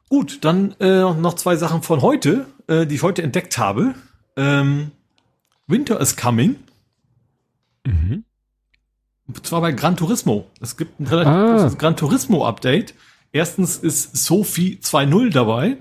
Gut, 0.09 0.45
dann 0.45 0.73
äh, 0.81 1.01
noch 1.15 1.35
zwei 1.35 1.57
Sachen 1.57 1.83
von 1.83 2.01
heute, 2.01 2.47
äh, 2.69 2.87
die 2.87 2.95
ich 2.95 3.03
heute 3.03 3.23
entdeckt 3.23 3.59
habe. 3.59 3.95
Ähm, 4.37 4.93
Winter 5.67 6.01
is 6.01 6.17
coming. 6.17 6.57
mhm. 7.85 8.25
Und 9.29 9.47
zwar 9.47 9.61
bei 9.61 9.73
Gran 9.73 9.97
Turismo. 9.97 10.47
Es 10.61 10.77
gibt 10.77 10.99
ein 11.01 11.07
relativ 11.07 11.33
Ah. 11.33 11.53
großes 11.57 11.79
Gran 11.79 11.97
Turismo 11.97 12.47
Update. 12.47 12.95
Erstens 13.33 13.77
ist 13.77 14.17
Sophie 14.17 14.79
2.0 14.83 15.31
dabei. 15.31 15.79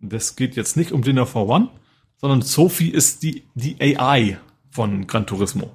Das 0.00 0.36
geht 0.36 0.56
jetzt 0.56 0.76
nicht 0.76 0.92
um 0.92 1.02
Dinner 1.02 1.26
for 1.26 1.48
One, 1.48 1.68
sondern 2.18 2.42
Sophie 2.42 2.90
ist 2.90 3.22
die, 3.22 3.44
die 3.54 3.76
AI 3.80 4.38
von 4.70 5.06
Gran 5.06 5.26
Turismo. 5.26 5.70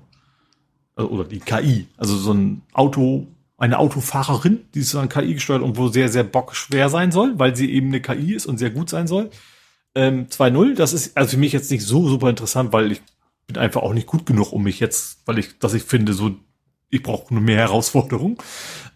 Also, 0.95 1.09
oder 1.09 1.23
die 1.25 1.39
KI. 1.39 1.87
Also 1.97 2.15
so 2.17 2.33
ein 2.33 2.61
Auto, 2.73 3.27
eine 3.57 3.79
Autofahrerin, 3.79 4.59
die 4.73 4.79
ist 4.79 4.91
so 4.91 4.99
an 4.99 5.09
KI 5.09 5.33
gesteuert 5.33 5.63
und 5.63 5.77
wo 5.77 5.87
sehr, 5.87 6.09
sehr 6.09 6.23
bockschwer 6.23 6.89
sein 6.89 7.11
soll, 7.11 7.37
weil 7.39 7.55
sie 7.55 7.71
eben 7.71 7.87
eine 7.87 8.01
KI 8.01 8.33
ist 8.35 8.45
und 8.45 8.57
sehr 8.57 8.69
gut 8.69 8.89
sein 8.89 9.07
soll. 9.07 9.29
Ähm, 9.95 10.27
2.0, 10.29 10.75
das 10.75 10.93
ist 10.93 11.17
also 11.17 11.31
für 11.31 11.37
mich 11.37 11.51
jetzt 11.51 11.71
nicht 11.71 11.83
so 11.83 12.07
super 12.07 12.29
interessant, 12.29 12.71
weil 12.71 12.91
ich 12.91 13.01
bin 13.47 13.57
einfach 13.57 13.81
auch 13.81 13.93
nicht 13.93 14.07
gut 14.07 14.25
genug, 14.25 14.53
um 14.53 14.63
mich 14.63 14.79
jetzt, 14.79 15.21
weil 15.25 15.39
ich, 15.39 15.59
dass 15.59 15.73
ich 15.73 15.83
finde, 15.83 16.13
so, 16.13 16.35
ich 16.91 17.01
brauche 17.01 17.33
nur 17.33 17.41
mehr 17.41 17.57
Herausforderung. 17.57 18.37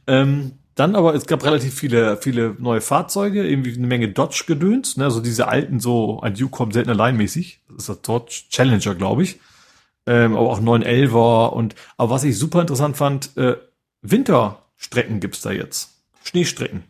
Ähm, 0.06 0.52
dann 0.76 0.96
aber, 0.96 1.16
es 1.16 1.26
gab 1.26 1.44
relativ 1.46 1.74
viele, 1.74 2.18
viele 2.18 2.56
neue 2.60 2.82
Fahrzeuge, 2.82 3.48
irgendwie 3.48 3.74
eine 3.74 3.88
Menge 3.88 4.10
Dodge-Gedöns, 4.10 4.98
ne, 4.98 5.06
also 5.06 5.22
diese 5.22 5.48
alten, 5.48 5.80
so 5.80 6.20
ein 6.20 6.36
Duke 6.36 6.52
kommt 6.52 6.74
selten 6.74 6.90
allein 6.90 7.16
mäßig. 7.16 7.62
Das 7.70 7.78
ist 7.78 7.88
der 7.90 7.96
Dodge 7.96 8.44
Challenger, 8.50 8.94
glaube 8.94 9.24
ich. 9.24 9.40
Ähm, 10.06 10.36
aber 10.36 10.52
auch 10.52 10.60
911er 10.60 11.48
und, 11.48 11.76
aber 11.98 12.12
was 12.12 12.26
ich 12.26 12.38
super 12.38 12.62
interessant 12.62 12.98
fand, 12.98 13.36
äh, 13.38 13.56
Winterstrecken 14.02 15.20
gibt's 15.20 15.42
da 15.42 15.52
jetzt. 15.52 15.96
Schneestrecken. 16.24 16.84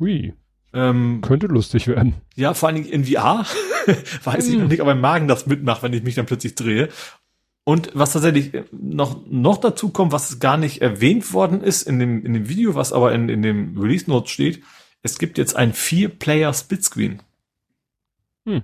Ui, 0.00 0.32
Ähm, 0.72 1.20
könnte 1.20 1.46
lustig 1.48 1.86
werden. 1.86 2.14
ja, 2.34 2.54
vor 2.54 2.68
allen 2.70 2.82
Dingen 2.82 2.88
in 2.88 3.04
VR. 3.04 3.44
Weiß 4.24 4.48
ich 4.48 4.56
noch 4.56 4.68
nicht, 4.68 4.80
ob 4.80 4.86
mein 4.86 5.00
Magen 5.00 5.28
das 5.28 5.46
mitmacht, 5.46 5.82
wenn 5.82 5.92
ich 5.92 6.02
mich 6.02 6.14
dann 6.14 6.26
plötzlich 6.26 6.54
drehe. 6.54 6.88
Und 7.64 7.90
was 7.94 8.12
tatsächlich 8.12 8.52
noch, 8.72 9.24
noch 9.26 9.58
dazu 9.58 9.90
kommt, 9.90 10.10
was 10.12 10.40
gar 10.40 10.56
nicht 10.56 10.82
erwähnt 10.82 11.32
worden 11.32 11.62
ist 11.62 11.82
in 11.82 11.98
dem, 11.98 12.24
in 12.24 12.34
dem 12.34 12.48
Video, 12.48 12.74
was 12.74 12.92
aber 12.92 13.12
in, 13.12 13.28
in 13.28 13.42
dem 13.42 13.78
Release 13.78 14.10
Notes 14.10 14.30
steht, 14.30 14.62
es 15.02 15.18
gibt 15.18 15.38
jetzt 15.38 15.54
ein 15.54 15.72
Vier-Player-Splitscreen. 15.72 17.22
Hm. 18.46 18.62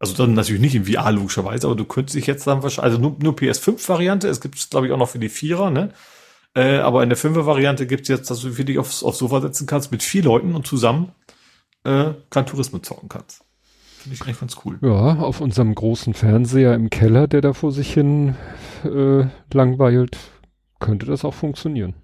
Also 0.00 0.14
dann 0.14 0.34
natürlich 0.34 0.60
nicht 0.60 0.74
in 0.74 0.86
VR 0.86 1.12
logischerweise, 1.12 1.68
aber 1.68 1.76
du 1.76 1.84
könntest 1.84 2.16
dich 2.16 2.26
jetzt 2.26 2.46
dann 2.46 2.62
wahrscheinlich, 2.62 2.92
also 2.92 2.98
nur, 2.98 3.16
nur 3.20 3.34
PS5-Variante, 3.34 4.28
es 4.28 4.40
gibt 4.40 4.56
es 4.56 4.68
glaube 4.68 4.86
ich 4.86 4.92
auch 4.92 4.98
noch 4.98 5.08
für 5.08 5.20
die 5.20 5.28
Vierer, 5.28 5.70
ne? 5.70 5.92
Äh, 6.56 6.78
aber 6.78 7.02
in 7.02 7.08
der 7.08 7.18
Fünfer-Variante 7.18 7.86
gibt 7.86 8.02
es 8.02 8.08
jetzt, 8.08 8.30
dass 8.30 8.40
du 8.40 8.52
für 8.52 8.64
dich 8.64 8.78
aufs, 8.78 9.02
aufs 9.02 9.18
Sofa 9.18 9.40
setzen 9.40 9.66
kannst 9.66 9.90
mit 9.92 10.02
vier 10.02 10.22
Leuten 10.22 10.54
und 10.54 10.66
zusammen 10.66 11.12
äh, 11.84 12.12
Gran 12.30 12.46
Turismo 12.46 12.78
zocken 12.80 13.08
kannst. 13.08 13.43
Finde 14.04 14.16
ich 14.16 14.22
eigentlich 14.22 14.40
ganz 14.40 14.56
cool. 14.66 14.78
Ja, 14.82 15.14
auf 15.14 15.40
unserem 15.40 15.74
großen 15.74 16.12
Fernseher 16.12 16.74
im 16.74 16.90
Keller, 16.90 17.26
der 17.26 17.40
da 17.40 17.54
vor 17.54 17.72
sich 17.72 17.90
hin 17.90 18.34
äh, 18.84 19.24
langweilt, 19.50 20.18
könnte 20.78 21.06
das 21.06 21.24
auch 21.24 21.32
funktionieren. 21.32 21.94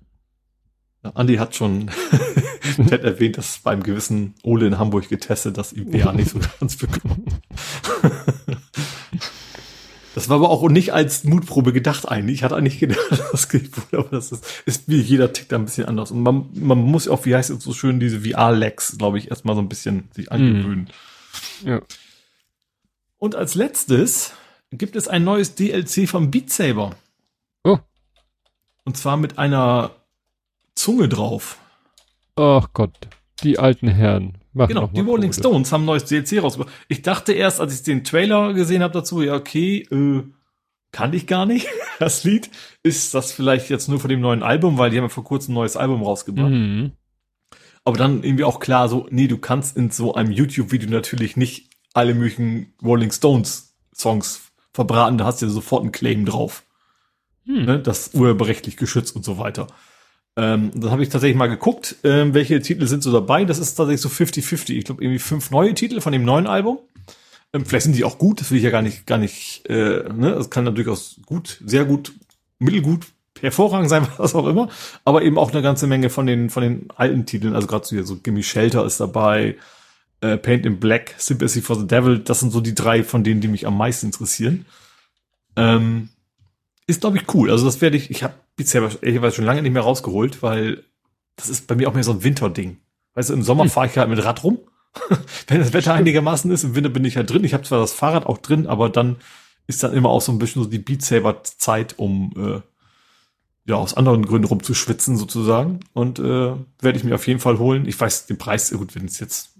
Ja, 1.04 1.10
Andi 1.10 1.36
hat 1.36 1.54
schon 1.54 1.90
nett 2.78 3.04
erwähnt, 3.04 3.36
dass 3.36 3.58
beim 3.58 3.82
gewissen 3.82 4.32
Ole 4.42 4.68
in 4.68 4.78
Hamburg 4.78 5.10
getestet, 5.10 5.58
dass 5.58 5.74
ihm 5.74 5.92
VR 5.92 6.14
nicht 6.14 6.30
so 6.30 6.38
ganz 6.60 6.76
bekommt. 6.76 7.38
Das 10.12 10.28
war 10.28 10.36
aber 10.36 10.50
auch 10.50 10.68
nicht 10.68 10.92
als 10.92 11.22
Mutprobe 11.22 11.72
gedacht 11.72 12.08
eigentlich. 12.08 12.38
Ich 12.38 12.42
hatte 12.42 12.56
eigentlich 12.56 12.80
gedacht, 12.80 12.98
das 13.30 13.48
geht 13.48 13.70
wohl, 13.76 14.00
aber 14.00 14.08
das 14.10 14.32
ist, 14.32 14.44
ist 14.66 14.88
wie 14.88 15.00
jeder 15.00 15.32
tickt 15.32 15.52
da 15.52 15.56
ein 15.56 15.64
bisschen 15.66 15.86
anders. 15.86 16.10
Und 16.10 16.22
man, 16.22 16.46
man 16.52 16.78
muss 16.78 17.06
auch, 17.06 17.24
wie 17.26 17.34
heißt 17.36 17.50
es 17.50 17.62
so 17.62 17.72
schön, 17.72 18.00
diese 18.00 18.22
VR-Lags, 18.22 18.98
glaube 18.98 19.18
ich, 19.18 19.30
erstmal 19.30 19.54
so 19.54 19.62
ein 19.62 19.68
bisschen 19.68 20.08
sich 20.12 20.32
angewöhnen. 20.32 20.88
Ja. 21.64 21.80
Und 23.18 23.34
als 23.34 23.54
letztes 23.54 24.32
gibt 24.70 24.96
es 24.96 25.08
ein 25.08 25.24
neues 25.24 25.54
DLC 25.54 26.08
vom 26.08 26.30
Beat 26.30 26.50
Saber. 26.50 26.96
Oh. 27.64 27.78
Und 28.84 28.96
zwar 28.96 29.16
mit 29.16 29.38
einer 29.38 29.90
Zunge 30.74 31.08
drauf. 31.08 31.58
Ach 32.36 32.68
Gott, 32.72 32.96
die 33.42 33.58
alten 33.58 33.88
Herren. 33.88 34.38
Mach 34.52 34.68
Genau, 34.68 34.86
die 34.88 35.00
Rolling 35.00 35.30
Kohle. 35.30 35.42
Stones 35.42 35.72
haben 35.72 35.82
ein 35.82 35.86
neues 35.86 36.06
DLC 36.06 36.42
rausgebracht. 36.42 36.72
Ich 36.88 37.02
dachte 37.02 37.32
erst, 37.32 37.60
als 37.60 37.74
ich 37.74 37.82
den 37.82 38.04
Trailer 38.04 38.52
gesehen 38.54 38.82
habe 38.82 38.94
dazu, 38.94 39.22
ja, 39.22 39.34
okay, 39.34 39.86
äh, 39.90 40.22
kann 40.92 41.12
ich 41.12 41.26
gar 41.26 41.46
nicht. 41.46 41.66
Das 42.00 42.24
Lied 42.24 42.48
ist 42.82 43.12
das 43.12 43.30
vielleicht 43.30 43.68
jetzt 43.68 43.86
nur 43.90 44.00
von 44.00 44.08
dem 44.08 44.22
neuen 44.22 44.42
Album, 44.42 44.78
weil 44.78 44.88
die 44.88 44.96
haben 44.96 45.04
ja 45.04 45.10
vor 45.10 45.22
kurzem 45.22 45.52
ein 45.52 45.56
neues 45.56 45.76
Album 45.76 46.02
rausgebracht. 46.02 46.48
Mhm. 46.48 46.92
Aber 47.90 47.98
dann 47.98 48.22
irgendwie 48.22 48.44
auch 48.44 48.60
klar 48.60 48.88
so, 48.88 49.08
nee, 49.10 49.26
du 49.26 49.36
kannst 49.36 49.76
in 49.76 49.90
so 49.90 50.14
einem 50.14 50.30
YouTube-Video 50.30 50.88
natürlich 50.88 51.36
nicht 51.36 51.70
alle 51.92 52.14
möglichen 52.14 52.72
Rolling 52.80 53.10
Stones 53.10 53.74
Songs 53.92 54.52
verbraten, 54.72 55.18
da 55.18 55.24
hast 55.24 55.42
du 55.42 55.46
ja 55.46 55.50
sofort 55.50 55.82
einen 55.82 55.90
Claim 55.90 56.24
drauf. 56.24 56.62
Hm. 57.46 57.64
Ne? 57.64 57.78
Das 57.80 58.06
ist 58.06 58.14
urheberrechtlich 58.14 58.76
geschützt 58.76 59.16
und 59.16 59.24
so 59.24 59.38
weiter. 59.38 59.66
Ähm, 60.36 60.70
dann 60.72 60.92
habe 60.92 61.02
ich 61.02 61.08
tatsächlich 61.08 61.36
mal 61.36 61.48
geguckt, 61.48 61.96
ähm, 62.04 62.32
welche 62.32 62.62
Titel 62.62 62.86
sind 62.86 63.02
so 63.02 63.10
dabei. 63.10 63.44
Das 63.44 63.58
ist 63.58 63.74
tatsächlich 63.74 64.02
so 64.02 64.08
50-50. 64.08 64.74
Ich 64.74 64.84
glaube, 64.84 65.02
irgendwie 65.02 65.18
fünf 65.18 65.50
neue 65.50 65.74
Titel 65.74 66.00
von 66.00 66.12
dem 66.12 66.24
neuen 66.24 66.46
Album. 66.46 66.78
Ähm, 67.52 67.66
vielleicht 67.66 67.86
sind 67.86 67.96
die 67.96 68.04
auch 68.04 68.18
gut, 68.18 68.40
das 68.40 68.52
will 68.52 68.58
ich 68.58 68.64
ja 68.64 68.70
gar 68.70 68.82
nicht, 68.82 69.04
gar 69.04 69.18
nicht, 69.18 69.68
äh, 69.68 70.04
ne? 70.14 70.30
Das 70.36 70.48
kann 70.48 70.62
natürlich 70.62 70.90
auch 70.90 71.00
gut, 71.26 71.60
sehr 71.66 71.84
gut, 71.84 72.12
mittelgut, 72.60 73.08
hervorragend 73.42 73.88
sein, 73.88 74.06
was 74.16 74.34
auch 74.34 74.46
immer. 74.46 74.68
Aber 75.04 75.22
eben 75.22 75.38
auch 75.38 75.52
eine 75.52 75.62
ganze 75.62 75.86
Menge 75.86 76.10
von 76.10 76.26
den, 76.26 76.50
von 76.50 76.62
den 76.62 76.88
alten 76.96 77.26
Titeln. 77.26 77.54
Also 77.54 77.66
gerade 77.66 77.86
so 77.86 77.96
hier 77.96 78.04
so 78.04 78.16
Gimme 78.16 78.42
Shelter 78.42 78.84
ist 78.84 79.00
dabei, 79.00 79.56
äh, 80.20 80.36
Paint 80.36 80.66
in 80.66 80.80
Black, 80.80 81.14
Sympathy 81.18 81.62
for 81.62 81.76
the 81.76 81.86
Devil. 81.86 82.18
Das 82.18 82.40
sind 82.40 82.52
so 82.52 82.60
die 82.60 82.74
drei 82.74 83.04
von 83.04 83.24
denen, 83.24 83.40
die 83.40 83.48
mich 83.48 83.66
am 83.66 83.76
meisten 83.76 84.06
interessieren. 84.06 84.66
Ähm, 85.56 86.10
ist, 86.86 87.00
glaube 87.02 87.18
ich, 87.18 87.34
cool. 87.34 87.50
Also 87.50 87.64
das 87.64 87.80
werde 87.80 87.96
ich, 87.96 88.10
ich 88.10 88.22
habe 88.22 88.34
bisher 88.56 88.82
ehrlicherweise 89.02 89.36
schon 89.36 89.44
lange 89.44 89.62
nicht 89.62 89.72
mehr 89.72 89.82
rausgeholt, 89.82 90.42
weil 90.42 90.84
das 91.36 91.48
ist 91.48 91.66
bei 91.66 91.74
mir 91.74 91.88
auch 91.88 91.94
mehr 91.94 92.04
so 92.04 92.12
ein 92.12 92.24
Winterding. 92.24 92.78
Weißt 93.14 93.30
du, 93.30 93.34
im 93.34 93.42
Sommer 93.42 93.64
Hm. 93.64 93.70
fahre 93.70 93.86
ich 93.86 93.96
halt 93.96 94.08
mit 94.10 94.24
Rad 94.24 94.44
rum. 94.44 94.58
Wenn 95.46 95.60
das 95.60 95.72
Wetter 95.72 95.94
einigermaßen 95.94 96.50
ist, 96.50 96.64
im 96.64 96.74
Winter 96.74 96.90
bin 96.90 97.04
ich 97.04 97.16
halt 97.16 97.30
drin. 97.30 97.44
Ich 97.44 97.54
habe 97.54 97.62
zwar 97.62 97.78
das 97.80 97.92
Fahrrad 97.92 98.26
auch 98.26 98.38
drin, 98.38 98.66
aber 98.66 98.88
dann 98.88 99.16
ist 99.66 99.82
dann 99.84 99.92
immer 99.92 100.08
auch 100.08 100.20
so 100.20 100.32
ein 100.32 100.38
bisschen 100.38 100.62
so 100.64 100.68
die 100.68 100.78
Beat 100.80 101.02
Saber 101.02 101.42
Zeit, 101.44 101.94
um 101.98 102.32
äh, 102.36 102.60
ja 103.70 103.76
aus 103.76 103.94
anderen 103.94 104.26
Gründen 104.26 104.48
rumzuschwitzen 104.48 105.16
sozusagen. 105.16 105.80
Und 105.92 106.18
äh, 106.18 106.22
werde 106.80 106.98
ich 106.98 107.04
mir 107.04 107.14
auf 107.14 107.26
jeden 107.26 107.40
Fall 107.40 107.58
holen. 107.58 107.86
Ich 107.86 107.98
weiß 107.98 108.26
den 108.26 108.38
Preis, 108.38 108.70
gut, 108.70 108.94
wenn 108.94 109.06
es 109.06 109.18
jetzt 109.18 109.50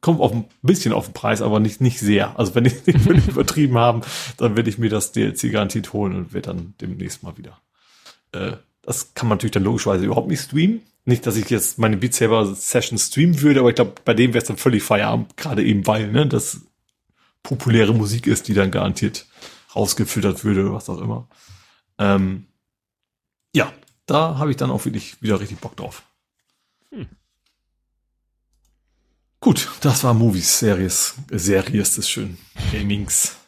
kommt 0.00 0.20
auf 0.20 0.32
ein 0.32 0.44
bisschen 0.62 0.92
auf 0.92 1.06
den 1.06 1.14
Preis, 1.14 1.42
aber 1.42 1.58
nicht 1.58 1.80
nicht 1.80 1.98
sehr. 1.98 2.38
Also 2.38 2.54
wenn 2.54 2.64
ich 2.66 2.86
ich 2.86 3.28
übertrieben 3.28 3.76
haben, 3.76 4.02
dann 4.36 4.56
werde 4.56 4.70
ich 4.70 4.78
mir 4.78 4.90
das 4.90 5.12
DLC 5.12 5.50
garantiert 5.52 5.92
holen 5.92 6.14
und 6.14 6.32
werde 6.32 6.48
dann 6.48 6.74
demnächst 6.80 7.22
mal 7.22 7.36
wieder. 7.36 7.58
Äh, 8.32 8.52
das 8.82 9.14
kann 9.14 9.28
man 9.28 9.36
natürlich 9.36 9.52
dann 9.52 9.64
logischerweise 9.64 10.04
überhaupt 10.04 10.28
nicht 10.28 10.40
streamen. 10.40 10.82
Nicht, 11.04 11.26
dass 11.26 11.36
ich 11.36 11.50
jetzt 11.50 11.78
meine 11.78 11.96
Beat 11.96 12.14
Saber 12.14 12.46
Session 12.54 12.98
streamen 12.98 13.40
würde, 13.40 13.60
aber 13.60 13.68
ich 13.68 13.76
glaube, 13.76 13.94
bei 14.04 14.14
dem 14.14 14.32
wäre 14.32 14.42
es 14.42 14.48
dann 14.48 14.56
völlig 14.56 14.82
Feierabend, 14.82 15.36
gerade 15.36 15.64
eben 15.64 15.86
weil, 15.86 16.10
ne, 16.10 16.26
das 16.26 16.62
populäre 17.42 17.94
Musik 17.94 18.26
ist, 18.26 18.48
die 18.48 18.54
dann 18.54 18.72
garantiert 18.72 19.26
rausgefiltert 19.74 20.44
würde 20.44 20.62
oder 20.62 20.74
was 20.74 20.88
auch 20.88 21.00
immer. 21.00 21.28
Ähm, 21.98 22.46
ja, 23.56 23.72
da 24.04 24.36
habe 24.36 24.50
ich 24.50 24.58
dann 24.58 24.70
auch 24.70 24.84
wirklich 24.84 25.22
wieder 25.22 25.40
richtig 25.40 25.58
Bock 25.60 25.74
drauf. 25.76 26.02
Hm. 26.90 27.06
Gut, 29.40 29.70
das 29.80 30.04
war 30.04 30.12
Movies, 30.12 30.58
Series, 30.58 31.14
Series 31.30 31.96
ist 31.96 32.10
schön. 32.10 32.36
Gamings. 32.70 33.38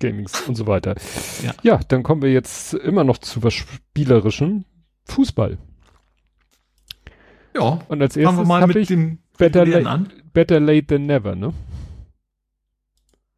Gamings 0.00 0.40
und 0.48 0.54
so 0.54 0.66
weiter. 0.66 0.94
Ja. 1.42 1.54
ja, 1.62 1.80
dann 1.88 2.02
kommen 2.02 2.22
wir 2.22 2.32
jetzt 2.32 2.72
immer 2.72 3.04
noch 3.04 3.18
zu 3.18 3.42
was 3.42 3.52
Spielerischem. 3.52 4.64
Fußball. 5.04 5.58
Ja, 7.54 7.80
Und 7.88 8.00
als 8.00 8.16
erstes 8.16 8.48
habe 8.48 8.66
mit 8.68 8.76
ich 8.76 8.88
dem 8.88 9.18
Better, 9.36 9.66
la. 9.66 10.04
Better 10.32 10.60
Late 10.60 10.86
Than 10.86 11.06
Never, 11.06 11.34
ne? 11.34 11.52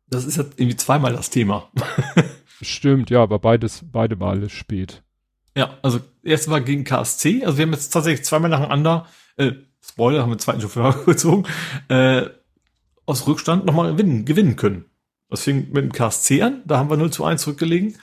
Das 0.09 0.25
ist 0.25 0.37
jetzt 0.37 0.61
irgendwie 0.61 0.77
zweimal 0.77 1.13
das 1.13 1.31
Thema. 1.31 1.71
Stimmt, 2.63 3.11
ja, 3.11 3.23
aber 3.23 3.39
beides, 3.39 3.85
beide 3.91 4.17
Male 4.17 4.49
spät. 4.49 5.03
Ja, 5.57 5.79
also 5.83 6.01
erst 6.23 6.49
mal 6.49 6.63
gegen 6.63 6.85
KSC. 6.85 7.45
Also 7.45 7.59
wir 7.59 7.67
haben 7.67 7.73
jetzt 7.73 7.91
tatsächlich 7.91 8.25
zweimal 8.25 8.51
nacheinander, 8.51 9.07
äh, 9.37 9.53
Spoiler, 9.83 10.23
haben 10.23 10.31
wir 10.31 10.39
zweiten 10.39 10.61
vorher 10.61 11.03
gezogen, 11.07 11.47
äh, 11.89 12.27
aus 13.07 13.27
Rückstand 13.27 13.65
nochmal 13.65 13.93
gewinnen, 13.93 14.25
gewinnen 14.25 14.57
können. 14.57 14.85
Das 15.29 15.43
fing 15.43 15.69
mit 15.73 15.85
dem 15.85 15.93
KSC 15.93 16.43
an, 16.43 16.63
da 16.67 16.79
haben 16.79 16.91
wir 16.91 16.97
0 16.97 17.11
zu 17.11 17.25
1 17.25 17.43
zurückgelegen. 17.43 17.97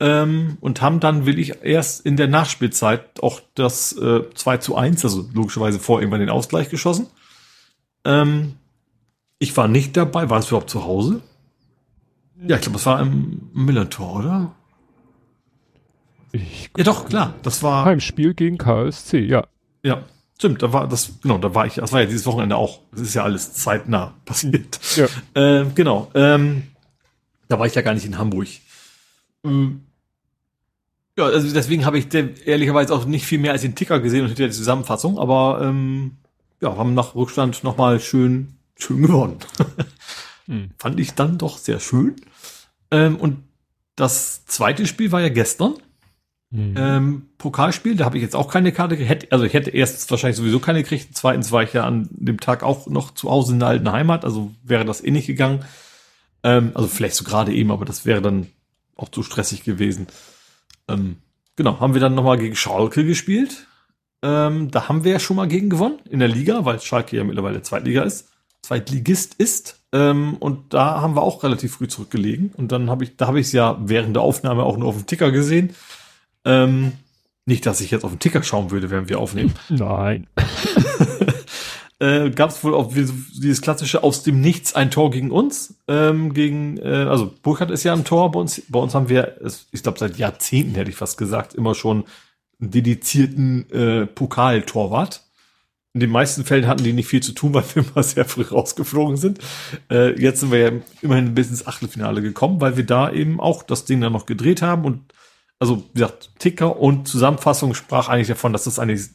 Ähm, 0.00 0.58
und 0.60 0.82
haben 0.82 0.98
dann, 0.98 1.24
will 1.24 1.38
ich, 1.38 1.62
erst 1.62 2.04
in 2.04 2.16
der 2.16 2.26
Nachspielzeit 2.26 3.22
auch 3.22 3.40
das 3.54 3.92
äh, 3.96 4.22
2 4.34 4.56
zu 4.58 4.76
1, 4.76 5.04
also 5.04 5.28
logischerweise 5.32 5.78
vor 5.78 6.00
irgendwann 6.00 6.20
den 6.20 6.30
Ausgleich 6.30 6.68
geschossen. 6.68 7.06
Ähm, 8.04 8.54
ich 9.38 9.56
war 9.56 9.68
nicht 9.68 9.96
dabei, 9.96 10.30
war 10.30 10.40
es 10.40 10.48
überhaupt 10.48 10.70
zu 10.70 10.84
Hause? 10.84 11.22
Ja, 12.46 12.56
ich 12.56 12.62
glaube, 12.62 12.78
es 12.78 12.86
war 12.86 13.00
im 13.00 13.50
Millantor, 13.52 14.16
oder? 14.16 14.56
Ich, 16.34 16.70
Ja, 16.76 16.82
doch, 16.82 17.08
klar. 17.08 17.34
Das 17.42 17.62
war. 17.62 17.84
Heimspiel 17.84 18.34
gegen 18.34 18.58
KSC, 18.58 19.20
ja. 19.20 19.46
Ja, 19.84 20.02
stimmt, 20.36 20.62
da 20.62 20.72
war 20.72 20.88
das, 20.88 21.20
genau, 21.22 21.38
da 21.38 21.54
war 21.54 21.66
ich, 21.66 21.74
das 21.74 21.92
war 21.92 22.00
ja 22.00 22.06
dieses 22.06 22.26
Wochenende 22.26 22.56
auch. 22.56 22.80
Das 22.90 23.02
ist 23.02 23.14
ja 23.14 23.22
alles 23.22 23.54
zeitnah 23.54 24.14
passiert. 24.24 24.80
Ja. 24.96 25.06
Ähm, 25.34 25.74
genau, 25.74 26.10
ähm, 26.14 26.64
da 27.48 27.58
war 27.58 27.66
ich 27.66 27.74
ja 27.74 27.82
gar 27.82 27.94
nicht 27.94 28.04
in 28.04 28.18
Hamburg. 28.18 28.48
Ähm, 29.44 29.82
ja, 31.16 31.26
also 31.26 31.52
deswegen 31.52 31.86
habe 31.86 31.98
ich 31.98 32.12
ehrlicherweise 32.12 32.92
auch 32.92 33.04
nicht 33.04 33.26
viel 33.26 33.38
mehr 33.38 33.52
als 33.52 33.62
den 33.62 33.76
Ticker 33.76 34.00
gesehen 34.00 34.22
und 34.22 34.28
hinterher 34.28 34.48
die 34.48 34.56
Zusammenfassung, 34.56 35.18
aber 35.18 35.60
ähm, 35.62 36.16
ja, 36.60 36.76
haben 36.76 36.94
nach 36.94 37.14
Rückstand 37.14 37.62
nochmal 37.62 38.00
schön, 38.00 38.56
schön 38.76 39.02
gewonnen. 39.02 39.38
Hm. 40.46 40.72
Fand 40.76 41.00
ich 41.00 41.14
dann 41.14 41.38
doch 41.38 41.56
sehr 41.56 41.80
schön. 41.80 42.16
Ähm, 42.90 43.16
und 43.16 43.44
das 43.96 44.44
zweite 44.44 44.86
Spiel 44.86 45.10
war 45.10 45.22
ja 45.22 45.30
gestern. 45.30 45.76
Hm. 46.52 46.74
Ähm, 46.76 47.22
Pokalspiel, 47.38 47.96
da 47.96 48.04
habe 48.04 48.16
ich 48.16 48.22
jetzt 48.22 48.36
auch 48.36 48.48
keine 48.48 48.72
Karte 48.72 48.96
gekriegt. 48.96 49.32
Also 49.32 49.44
ich 49.44 49.54
hätte 49.54 49.70
erstens 49.70 50.10
wahrscheinlich 50.10 50.36
sowieso 50.36 50.60
keine 50.60 50.82
gekriegt. 50.82 51.08
Zweitens 51.14 51.50
war 51.52 51.62
ich 51.62 51.72
ja 51.72 51.84
an 51.84 52.08
dem 52.10 52.38
Tag 52.38 52.62
auch 52.62 52.86
noch 52.86 53.12
zu 53.12 53.30
Hause 53.30 53.54
in 53.54 53.60
der 53.60 53.68
alten 53.68 53.90
Heimat, 53.90 54.24
also 54.24 54.52
wäre 54.62 54.84
das 54.84 55.02
eh 55.02 55.10
nicht 55.10 55.26
gegangen. 55.26 55.64
Ähm, 56.42 56.72
also 56.74 56.88
vielleicht 56.88 57.16
so 57.16 57.24
gerade 57.24 57.52
eben, 57.52 57.70
aber 57.70 57.84
das 57.84 58.06
wäre 58.06 58.22
dann 58.22 58.46
auch 58.96 59.08
zu 59.08 59.22
stressig 59.22 59.64
gewesen. 59.64 60.06
Ähm, 60.88 61.16
genau, 61.56 61.80
haben 61.80 61.94
wir 61.94 62.00
dann 62.00 62.14
nochmal 62.14 62.38
gegen 62.38 62.54
Schalke 62.54 63.04
gespielt. 63.04 63.66
Ähm, 64.22 64.70
da 64.70 64.88
haben 64.88 65.04
wir 65.04 65.12
ja 65.12 65.18
schon 65.18 65.36
mal 65.36 65.48
gegen 65.48 65.68
gewonnen 65.68 65.98
in 66.08 66.18
der 66.18 66.28
Liga, 66.28 66.64
weil 66.64 66.80
Schalke 66.80 67.16
ja 67.16 67.24
mittlerweile 67.24 67.62
Zweitliga 67.62 68.02
ist, 68.02 68.28
Zweitligist 68.62 69.34
ist. 69.34 69.80
Ähm, 69.92 70.36
und 70.38 70.72
da 70.72 71.00
haben 71.00 71.14
wir 71.14 71.22
auch 71.22 71.42
relativ 71.42 71.74
früh 71.74 71.88
zurückgelegen. 71.88 72.52
Und 72.56 72.72
dann 72.72 72.90
habe 72.90 73.04
ich, 73.04 73.16
da 73.16 73.26
habe 73.26 73.40
ich 73.40 73.46
es 73.46 73.52
ja 73.52 73.78
während 73.80 74.16
der 74.16 74.22
Aufnahme 74.22 74.62
auch 74.62 74.76
nur 74.76 74.88
auf 74.88 74.96
dem 74.96 75.06
Ticker 75.06 75.30
gesehen. 75.30 75.74
Ähm, 76.44 76.92
nicht, 77.46 77.66
dass 77.66 77.80
ich 77.80 77.90
jetzt 77.90 78.04
auf 78.04 78.12
den 78.12 78.20
Ticker 78.20 78.42
schauen 78.42 78.70
würde, 78.70 78.90
während 78.90 79.08
wir 79.08 79.18
aufnehmen. 79.18 79.54
Nein. 79.68 80.26
äh, 81.98 82.30
Gab 82.30 82.50
es 82.50 82.64
wohl 82.64 82.74
auch 82.74 82.92
dieses 82.94 83.60
klassische 83.60 84.02
aus 84.02 84.22
dem 84.22 84.40
Nichts 84.40 84.74
ein 84.74 84.90
Tor 84.90 85.10
gegen 85.10 85.30
uns. 85.30 85.74
Ähm, 85.86 86.32
gegen, 86.32 86.78
äh, 86.78 87.06
also 87.08 87.32
Burkhardt 87.42 87.70
ist 87.70 87.84
ja 87.84 87.92
im 87.92 88.04
Tor 88.04 88.30
bei 88.30 88.40
uns. 88.40 88.62
Bei 88.68 88.78
uns 88.78 88.94
haben 88.94 89.08
wir, 89.08 89.36
ich 89.72 89.82
glaube 89.82 89.98
seit 89.98 90.16
Jahrzehnten 90.16 90.74
hätte 90.74 90.90
ich 90.90 90.96
fast 90.96 91.18
gesagt, 91.18 91.54
immer 91.54 91.74
schon 91.74 92.04
einen 92.60 92.70
dedizierten 92.70 93.70
äh, 93.70 94.06
Pokaltorwart. 94.06 95.22
in 95.92 96.00
den 96.00 96.10
meisten 96.10 96.44
Fällen 96.44 96.66
hatten 96.66 96.84
die 96.84 96.94
nicht 96.94 97.08
viel 97.08 97.22
zu 97.22 97.32
tun, 97.32 97.52
weil 97.52 97.64
wir 97.74 97.84
immer 97.84 98.02
sehr 98.02 98.24
früh 98.24 98.42
rausgeflogen 98.42 99.18
sind. 99.18 99.40
Äh, 99.90 100.18
jetzt 100.18 100.40
sind 100.40 100.50
wir 100.50 100.58
ja 100.58 100.70
immerhin 101.02 101.34
bis 101.34 101.50
ins 101.50 101.66
Achtelfinale 101.66 102.22
gekommen, 102.22 102.62
weil 102.62 102.78
wir 102.78 102.86
da 102.86 103.12
eben 103.12 103.38
auch 103.38 103.62
das 103.62 103.84
Ding 103.84 104.00
dann 104.00 104.14
noch 104.14 104.24
gedreht 104.24 104.62
haben 104.62 104.86
und 104.86 105.13
also 105.64 105.82
wie 105.94 106.00
gesagt, 106.00 106.30
Ticker 106.38 106.78
und 106.78 107.08
Zusammenfassung 107.08 107.72
sprach 107.72 108.10
eigentlich 108.10 108.28
davon, 108.28 108.52
dass 108.52 108.64
das 108.64 108.78
eigentlich 108.78 109.08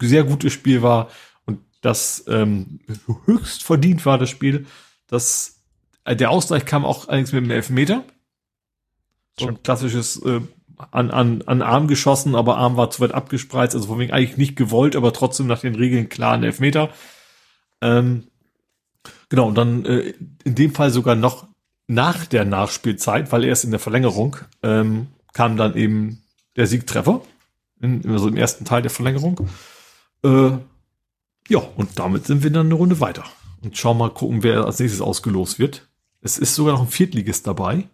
ein 0.00 0.08
sehr 0.08 0.22
gutes 0.22 0.52
Spiel 0.52 0.82
war 0.82 1.08
und 1.46 1.58
das 1.80 2.24
ähm, 2.28 2.78
höchst 3.24 3.64
verdient 3.64 4.06
war, 4.06 4.18
das 4.18 4.30
Spiel. 4.30 4.66
Das, 5.08 5.64
äh, 6.04 6.14
der 6.14 6.30
Ausgleich 6.30 6.64
kam 6.64 6.84
auch 6.84 7.08
allerdings 7.08 7.32
mit 7.32 7.44
dem 7.44 7.50
Elfmeter. 7.50 8.04
So 9.36 9.48
ein 9.48 9.60
klassisches 9.64 10.22
äh, 10.22 10.42
an, 10.92 11.10
an, 11.10 11.42
an 11.42 11.62
Arm 11.62 11.88
geschossen, 11.88 12.36
aber 12.36 12.56
Arm 12.56 12.76
war 12.76 12.90
zu 12.90 13.00
weit 13.00 13.12
abgespreizt, 13.12 13.74
also 13.74 13.88
von 13.88 13.98
wegen 13.98 14.12
eigentlich 14.12 14.36
nicht 14.36 14.54
gewollt, 14.54 14.94
aber 14.94 15.12
trotzdem 15.12 15.48
nach 15.48 15.60
den 15.60 15.74
Regeln 15.74 16.08
klar 16.08 16.34
ein 16.34 16.44
Elfmeter. 16.44 16.90
Ähm, 17.80 18.28
genau, 19.28 19.48
und 19.48 19.56
dann 19.56 19.84
äh, 19.84 20.14
in 20.44 20.54
dem 20.54 20.72
Fall 20.72 20.92
sogar 20.92 21.16
noch 21.16 21.48
nach 21.88 22.26
der 22.26 22.44
Nachspielzeit, 22.44 23.32
weil 23.32 23.42
erst 23.42 23.64
in 23.64 23.72
der 23.72 23.80
Verlängerung 23.80 24.36
ähm, 24.62 25.08
kam 25.32 25.56
dann 25.56 25.74
eben 25.76 26.22
der 26.56 26.66
Siegtreffer, 26.66 27.20
in, 27.80 28.08
also 28.08 28.28
im 28.28 28.36
ersten 28.36 28.64
Teil 28.64 28.82
der 28.82 28.90
Verlängerung. 28.90 29.48
Äh, 30.24 30.50
ja, 31.48 31.58
und 31.76 31.98
damit 31.98 32.26
sind 32.26 32.42
wir 32.42 32.50
dann 32.50 32.66
eine 32.66 32.74
Runde 32.74 33.00
weiter. 33.00 33.24
Und 33.62 33.76
schauen 33.76 33.98
mal 33.98 34.10
gucken, 34.10 34.42
wer 34.42 34.64
als 34.64 34.78
nächstes 34.78 35.00
ausgelost 35.00 35.58
wird. 35.58 35.88
Es 36.20 36.38
ist 36.38 36.54
sogar 36.54 36.74
noch 36.74 36.82
ein 36.82 36.88
Viertligist 36.88 37.46
dabei. 37.46 37.84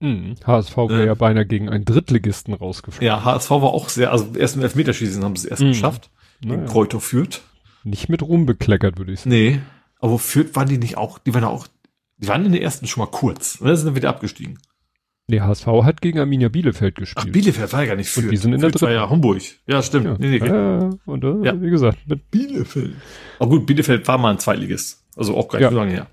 Mhm. 0.00 0.34
HSV 0.44 0.76
wäre 0.76 1.02
Äh. 1.02 1.06
ja 1.06 1.14
beinahe 1.14 1.46
gegen 1.46 1.68
einen 1.68 1.84
Drittligisten 1.84 2.54
rausgeflogen. 2.54 3.06
Ja, 3.06 3.24
HSV 3.24 3.50
war 3.50 3.62
auch 3.72 3.88
sehr, 3.88 4.10
also 4.12 4.32
erst 4.36 4.56
im 4.56 4.62
Elfmeterschießen 4.62 5.22
haben 5.24 5.36
sie 5.36 5.46
es 5.46 5.50
erst 5.50 5.62
Mhm. 5.62 5.68
geschafft. 5.68 6.10
Naja. 6.44 6.64
Kräuter 6.66 7.00
führt. 7.00 7.42
Nicht 7.84 8.08
mit 8.08 8.22
Ruhm 8.22 8.46
bekleckert, 8.46 8.98
würde 8.98 9.12
ich 9.12 9.20
sagen. 9.20 9.30
Nee. 9.30 9.60
Aber 10.00 10.18
Fürth 10.18 10.54
waren 10.56 10.68
die 10.68 10.78
nicht 10.78 10.96
auch, 10.96 11.18
die 11.18 11.32
waren 11.34 11.44
auch, 11.44 11.68
die 12.18 12.26
waren 12.28 12.44
in 12.44 12.52
der 12.52 12.62
ersten 12.62 12.88
schon 12.88 13.04
mal 13.04 13.10
kurz. 13.10 13.56
Und 13.60 13.68
dann 13.68 13.76
sind 13.76 13.86
dann 13.86 13.94
wieder 13.94 14.08
abgestiegen. 14.08 14.58
Nee, 15.32 15.40
HSV 15.40 15.66
hat 15.82 16.02
gegen 16.02 16.18
Arminia 16.18 16.48
Bielefeld 16.50 16.94
Ach, 16.96 17.00
gespielt. 17.00 17.32
Bielefeld 17.32 17.72
war 17.72 17.80
ja 17.82 17.86
gar 17.88 17.96
nicht 17.96 18.14
Und 18.16 18.22
Fürth. 18.24 18.30
die 18.32 18.36
sind 18.36 18.52
in 18.52 18.60
der 18.60 18.70
Fürth 18.70 18.82
war 18.82 18.90
ja 18.92 19.08
Homburg. 19.08 19.40
Ja, 19.66 19.82
stimmt. 19.82 20.04
ja. 20.04 20.16
Nee, 20.18 20.38
nee, 20.38 20.46
äh, 20.46 20.90
und 21.06 21.24
äh, 21.24 21.46
Ja. 21.46 21.60
wie 21.60 21.70
gesagt, 21.70 21.98
mit, 22.06 22.30
Bielefeld. 22.30 22.92
Aber 23.38 23.48
gut, 23.50 23.64
Bielefeld 23.66 24.06
war 24.06 24.18
mal 24.18 24.30
ein 24.32 24.38
Zweitligist. 24.38 25.02
Also 25.16 25.34
auch 25.36 25.48
gar 25.48 25.58
nicht 25.58 25.64
Ja. 25.64 25.70
so 25.70 25.76
lange 25.78 25.92
her. 25.92 26.06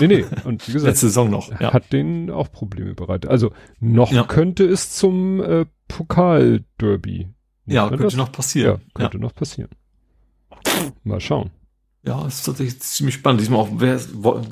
nee, 0.00 0.06
nee, 0.06 0.24
und 0.44 0.66
wie 0.68 0.72
gesagt, 0.72 0.90
Letzte 0.90 1.06
Saison 1.08 1.28
noch. 1.30 1.50
Ja. 1.60 1.72
hat 1.72 1.92
denen 1.92 2.30
auch 2.30 2.50
Probleme 2.52 2.94
bereitet. 2.94 3.30
Also 3.30 3.52
noch 3.80 4.12
Ja. 4.12 4.22
könnte 4.24 4.64
es 4.64 4.90
zum 4.92 5.40
äh, 5.42 5.66
Pokalderby. 5.88 7.28
ja, 7.66 7.88
könnte 7.88 8.04
das? 8.04 8.16
noch 8.16 8.26
Ja, 8.28 8.32
passieren. 8.32 8.80
Ja, 8.80 8.92
könnte 8.94 9.18
noch 9.18 9.34
passieren. 9.34 9.70
Mal 11.04 11.20
schauen. 11.20 11.50
ja, 12.04 12.26
ist 12.26 12.44
tatsächlich 12.44 12.80
ziemlich 12.80 13.14
spannend. 13.16 13.40
Diesmal 13.40 13.60
auch, 13.60 13.68
wer 13.74 13.98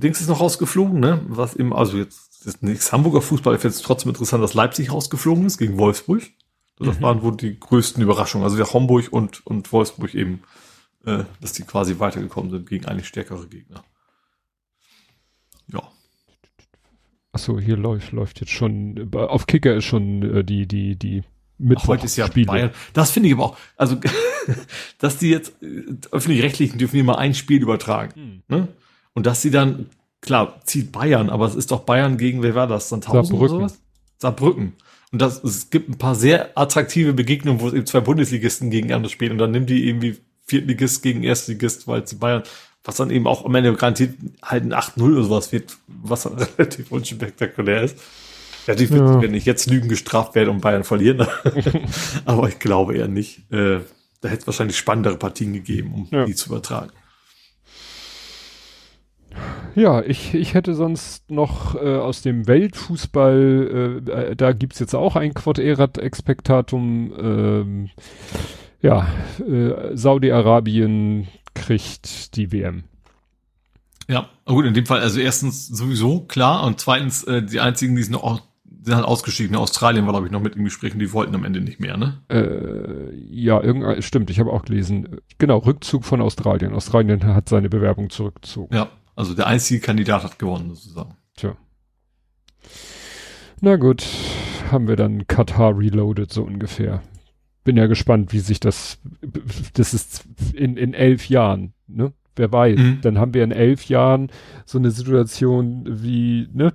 Dings 0.02 0.20
ist 0.20 0.28
noch 0.28 0.40
rausgeflogen, 0.40 0.98
ne? 1.00 1.20
Was 1.28 1.54
eben, 1.56 1.72
also 1.72 1.96
jetzt 1.96 2.29
das 2.44 2.54
ist 2.54 2.62
nichts 2.62 2.92
Hamburger 2.92 3.22
Fußball. 3.22 3.54
Ich 3.54 3.60
finde 3.60 3.76
es 3.76 3.82
trotzdem 3.82 4.10
interessant, 4.10 4.42
dass 4.42 4.54
Leipzig 4.54 4.90
rausgeflogen 4.92 5.46
ist 5.46 5.58
gegen 5.58 5.78
Wolfsburg. 5.78 6.22
Das 6.78 6.98
Mhm. 6.98 7.02
waren 7.02 7.22
wohl 7.22 7.36
die 7.36 7.60
größten 7.60 8.02
Überraschungen. 8.02 8.44
Also 8.44 8.56
der 8.56 8.72
Homburg 8.72 9.08
und, 9.12 9.46
und 9.46 9.70
Wolfsburg 9.72 10.14
eben, 10.14 10.42
äh, 11.04 11.24
dass 11.42 11.52
die 11.52 11.62
quasi 11.64 11.98
weitergekommen 11.98 12.50
sind 12.50 12.68
gegen 12.68 12.86
eigentlich 12.86 13.08
stärkere 13.08 13.46
Gegner. 13.46 13.84
Ja. 15.68 15.82
Achso, 17.32 17.60
hier 17.60 17.76
läuft, 17.76 18.12
läuft 18.12 18.40
jetzt 18.40 18.50
schon, 18.52 19.10
auf 19.14 19.46
Kicker 19.46 19.74
ist 19.76 19.84
schon 19.84 20.22
äh, 20.38 20.44
die, 20.44 20.66
die, 20.66 20.96
die 20.96 21.22
Ach, 21.76 21.86
heute 21.86 22.06
ist 22.06 22.16
ja 22.16 22.24
Mittwochsspiele. 22.24 22.46
Bayern. 22.46 22.70
Das 22.94 23.10
finde 23.10 23.28
ich 23.28 23.34
aber 23.34 23.44
auch, 23.44 23.56
also, 23.76 23.96
dass 24.98 25.18
die 25.18 25.28
jetzt, 25.28 25.62
äh, 25.62 25.82
öffentlich-rechtlichen 26.10 26.78
dürfen 26.78 26.98
immer 26.98 27.18
ein 27.18 27.34
Spiel 27.34 27.62
übertragen. 27.62 28.14
Hm. 28.14 28.42
Ne? 28.48 28.68
Und 29.12 29.26
dass 29.26 29.42
sie 29.42 29.50
dann, 29.50 29.90
klar, 30.20 30.60
zieht 30.64 30.92
Bayern, 30.92 31.30
aber 31.30 31.46
es 31.46 31.54
ist 31.54 31.70
doch 31.70 31.80
Bayern 31.80 32.16
gegen, 32.18 32.42
wer 32.42 32.54
war 32.54 32.66
das? 32.66 32.88
Sandhausen 32.88 33.24
Saarbrücken. 33.32 33.56
oder 33.56 33.68
sowas? 33.68 33.80
Saarbrücken. 34.18 34.72
Und 35.12 35.20
das, 35.22 35.42
es 35.42 35.70
gibt 35.70 35.88
ein 35.88 35.98
paar 35.98 36.14
sehr 36.14 36.56
attraktive 36.56 37.12
Begegnungen, 37.12 37.60
wo 37.60 37.68
es 37.68 37.74
eben 37.74 37.86
zwei 37.86 38.00
Bundesligisten 38.00 38.70
gegeneinander 38.70 39.08
spielen 39.08 39.32
und 39.32 39.38
dann 39.38 39.50
nimmt 39.50 39.68
die 39.70 39.88
irgendwie 39.88 40.18
Viertligist 40.46 41.02
gegen 41.02 41.22
Erstligist, 41.22 41.86
weil 41.88 42.06
sie 42.06 42.16
Bayern, 42.16 42.42
was 42.84 42.96
dann 42.96 43.10
eben 43.10 43.26
auch 43.26 43.44
am 43.44 43.54
Ende 43.54 43.72
garantiert 43.74 44.14
halt 44.42 44.64
ein 44.64 44.72
8-0 44.74 45.12
oder 45.12 45.22
sowas 45.24 45.52
wird, 45.52 45.76
was 45.86 46.22
dann 46.24 46.34
relativ 46.58 46.92
unspektakulär 46.92 47.82
ist. 47.82 47.98
Natürlich 48.66 48.90
wird, 48.90 49.00
Ja. 49.00 49.22
wenn 49.22 49.34
ich 49.34 49.46
jetzt 49.46 49.66
Lügen 49.70 49.88
gestraft 49.88 50.34
werde 50.34 50.50
und 50.50 50.60
Bayern 50.60 50.84
verlieren, 50.84 51.26
aber 52.24 52.48
ich 52.48 52.58
glaube 52.58 52.94
eher 52.96 53.08
nicht. 53.08 53.50
Äh, 53.52 53.80
da 54.20 54.28
hätte 54.28 54.42
es 54.42 54.46
wahrscheinlich 54.46 54.76
spannendere 54.76 55.16
Partien 55.16 55.52
gegeben, 55.54 55.92
um 55.94 56.08
Ja. 56.10 56.24
die 56.26 56.34
zu 56.34 56.50
übertragen. 56.50 56.90
Ja, 59.74 60.02
ich, 60.02 60.34
ich 60.34 60.54
hätte 60.54 60.74
sonst 60.74 61.30
noch 61.30 61.74
äh, 61.74 61.96
aus 61.96 62.22
dem 62.22 62.46
Weltfußball, 62.46 64.02
äh, 64.06 64.10
äh, 64.10 64.36
da 64.36 64.52
gibt's 64.52 64.78
jetzt 64.78 64.94
auch 64.94 65.16
ein 65.16 65.34
Quod 65.34 65.58
erat 65.58 65.98
expectatum, 65.98 67.12
ähm, 67.18 67.90
ja, 68.82 69.06
äh, 69.38 69.96
Saudi-Arabien 69.96 71.28
kriegt 71.54 72.36
die 72.36 72.52
WM. 72.52 72.84
Ja, 74.08 74.28
gut, 74.44 74.66
in 74.66 74.74
dem 74.74 74.86
Fall, 74.86 75.00
also 75.00 75.20
erstens 75.20 75.68
sowieso 75.68 76.20
klar 76.20 76.64
und 76.64 76.80
zweitens, 76.80 77.22
äh, 77.24 77.42
die 77.42 77.60
einzigen, 77.60 77.94
die 77.94 78.02
sind 78.02 78.12
noch 78.12 78.40
sind 78.82 78.94
halt 78.94 79.04
ausgestiegen. 79.04 79.56
Australien 79.56 80.06
war, 80.06 80.12
glaube 80.12 80.26
ich, 80.26 80.32
noch 80.32 80.40
mit 80.40 80.56
im 80.56 80.64
Gespräch 80.64 80.94
und 80.94 81.00
die 81.00 81.12
wollten 81.12 81.34
am 81.34 81.44
Ende 81.44 81.60
nicht 81.60 81.80
mehr, 81.80 81.96
ne? 81.96 82.22
Äh, 82.28 83.14
ja, 83.30 83.62
irgend, 83.62 84.02
stimmt, 84.02 84.30
ich 84.30 84.40
habe 84.40 84.50
auch 84.50 84.64
gelesen. 84.64 85.20
Genau, 85.38 85.58
Rückzug 85.58 86.04
von 86.04 86.20
Australien. 86.22 86.72
Australien 86.72 87.22
hat 87.24 87.48
seine 87.48 87.68
Bewerbung 87.68 88.10
zurückgezogen. 88.10 88.74
Ja, 88.74 88.88
also 89.20 89.34
der 89.34 89.46
einzige 89.46 89.80
Kandidat 89.80 90.24
hat 90.24 90.38
gewonnen, 90.38 90.70
sozusagen. 90.74 91.14
Tja. 91.36 91.56
Na 93.60 93.76
gut, 93.76 94.04
haben 94.70 94.88
wir 94.88 94.96
dann 94.96 95.26
Katar 95.26 95.78
reloaded, 95.78 96.32
so 96.32 96.42
ungefähr. 96.42 97.02
Bin 97.64 97.76
ja 97.76 97.86
gespannt, 97.86 98.32
wie 98.32 98.38
sich 98.40 98.58
das, 98.58 98.98
das 99.74 99.92
ist 99.94 100.24
in, 100.54 100.76
in 100.76 100.94
elf 100.94 101.28
Jahren, 101.28 101.74
ne? 101.86 102.12
Wer 102.36 102.52
weiß, 102.52 102.78
Mhm. 102.78 102.98
dann 103.02 103.18
haben 103.18 103.34
wir 103.34 103.44
in 103.44 103.50
elf 103.52 103.84
Jahren 103.86 104.30
so 104.64 104.78
eine 104.78 104.92
Situation 104.92 105.84
wie, 105.86 106.48
ne, 106.54 106.72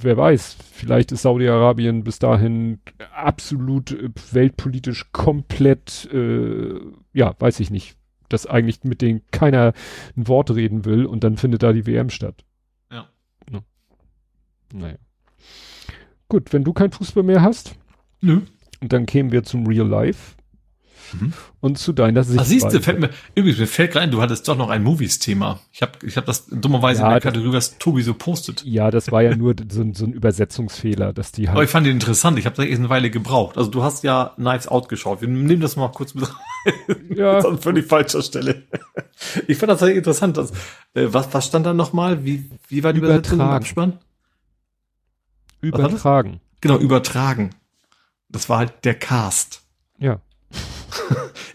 wer 0.00 0.16
weiß, 0.16 0.56
vielleicht 0.72 1.12
ist 1.12 1.22
Saudi-Arabien 1.22 2.02
bis 2.04 2.18
dahin 2.18 2.80
absolut 3.14 3.92
äh, 3.92 4.10
weltpolitisch 4.32 5.10
komplett, 5.12 6.10
äh, 6.12 6.74
ja, 7.14 7.34
weiß 7.38 7.60
ich 7.60 7.70
nicht, 7.70 7.96
dass 8.32 8.46
eigentlich 8.46 8.84
mit 8.84 9.02
denen 9.02 9.22
keiner 9.30 9.72
ein 10.16 10.28
Wort 10.28 10.50
reden 10.50 10.84
will 10.84 11.06
und 11.06 11.24
dann 11.24 11.36
findet 11.36 11.62
da 11.62 11.72
die 11.72 11.86
WM 11.86 12.10
statt. 12.10 12.44
Ja. 12.90 13.08
Ne? 13.50 13.62
Naja. 14.72 14.96
Gut, 16.28 16.52
wenn 16.52 16.64
du 16.64 16.72
kein 16.72 16.92
Fußball 16.92 17.22
mehr 17.22 17.42
hast, 17.42 17.76
Nö. 18.20 18.40
dann 18.80 19.06
kämen 19.06 19.32
wir 19.32 19.42
zum 19.42 19.66
Real 19.66 19.86
Life 19.86 20.36
Mhm. 21.20 21.32
und 21.60 21.78
zu 21.78 21.92
deiner 21.92 22.24
Sichtweise. 22.24 22.48
siehst 22.48 22.72
du, 22.72 22.80
fällt 22.80 23.00
mir, 23.00 23.10
übrigens, 23.34 23.58
mir 23.60 23.66
fällt 23.66 23.92
gerade 23.92 24.04
ein, 24.04 24.10
du 24.10 24.22
hattest 24.22 24.46
doch 24.48 24.56
noch 24.56 24.70
ein 24.70 24.82
Movies-Thema. 24.82 25.60
Ich 25.72 25.82
habe 25.82 25.92
ich 26.04 26.16
hab 26.16 26.24
das 26.26 26.46
dummerweise 26.46 27.00
Ja, 27.02 27.06
in 27.06 27.10
der 27.12 27.20
das- 27.20 27.24
Kategorie, 27.32 27.56
was 27.56 27.78
Tobi 27.78 28.02
so 28.02 28.14
postet. 28.14 28.64
ja, 28.64 28.90
das 28.90 29.10
war 29.12 29.22
ja 29.22 29.36
nur 29.36 29.54
so, 29.70 29.82
ein- 29.82 29.94
so 29.94 30.04
ein 30.06 30.12
Übersetzungsfehler, 30.12 31.12
dass 31.12 31.32
die 31.32 31.48
Aber 31.48 31.58
halt. 31.58 31.66
ich 31.66 31.70
fand 31.72 31.86
den 31.86 31.94
interessant. 31.94 32.38
Ich 32.38 32.46
habe 32.46 32.56
da 32.56 32.62
echt 32.62 32.78
eine 32.78 32.88
Weile 32.88 33.10
gebraucht. 33.10 33.56
Also 33.58 33.70
du 33.70 33.82
hast 33.82 34.04
ja 34.04 34.32
Knives 34.36 34.68
Out 34.68 34.88
geschaut. 34.88 35.20
Wir 35.20 35.28
nehmen 35.28 35.60
das 35.60 35.76
mal 35.76 35.88
kurz 35.88 36.14
mit 36.14 36.28
Ja, 37.14 37.38
an 37.44 37.58
völlig 37.58 37.86
falscher 37.86 38.22
Stelle. 38.22 38.62
Ich 39.48 39.58
fand 39.58 39.70
das 39.72 39.80
sehr 39.80 39.94
interessant. 39.94 40.36
Dass, 40.36 40.50
äh, 40.94 41.06
was, 41.08 41.32
was 41.34 41.46
stand 41.46 41.66
da 41.66 41.74
nochmal? 41.74 42.24
Wie, 42.24 42.50
wie 42.68 42.82
war 42.84 42.92
die 42.92 42.98
Übersetzung 43.00 43.40
im. 43.40 43.46
Abspann? 43.46 43.98
übertragen. 45.60 46.40
Genau, 46.60 46.76
übertragen. 46.78 47.50
Das 48.28 48.48
war 48.48 48.58
halt 48.58 48.72
der 48.84 48.94
Cast. 48.94 49.62
Ja. 49.98 50.20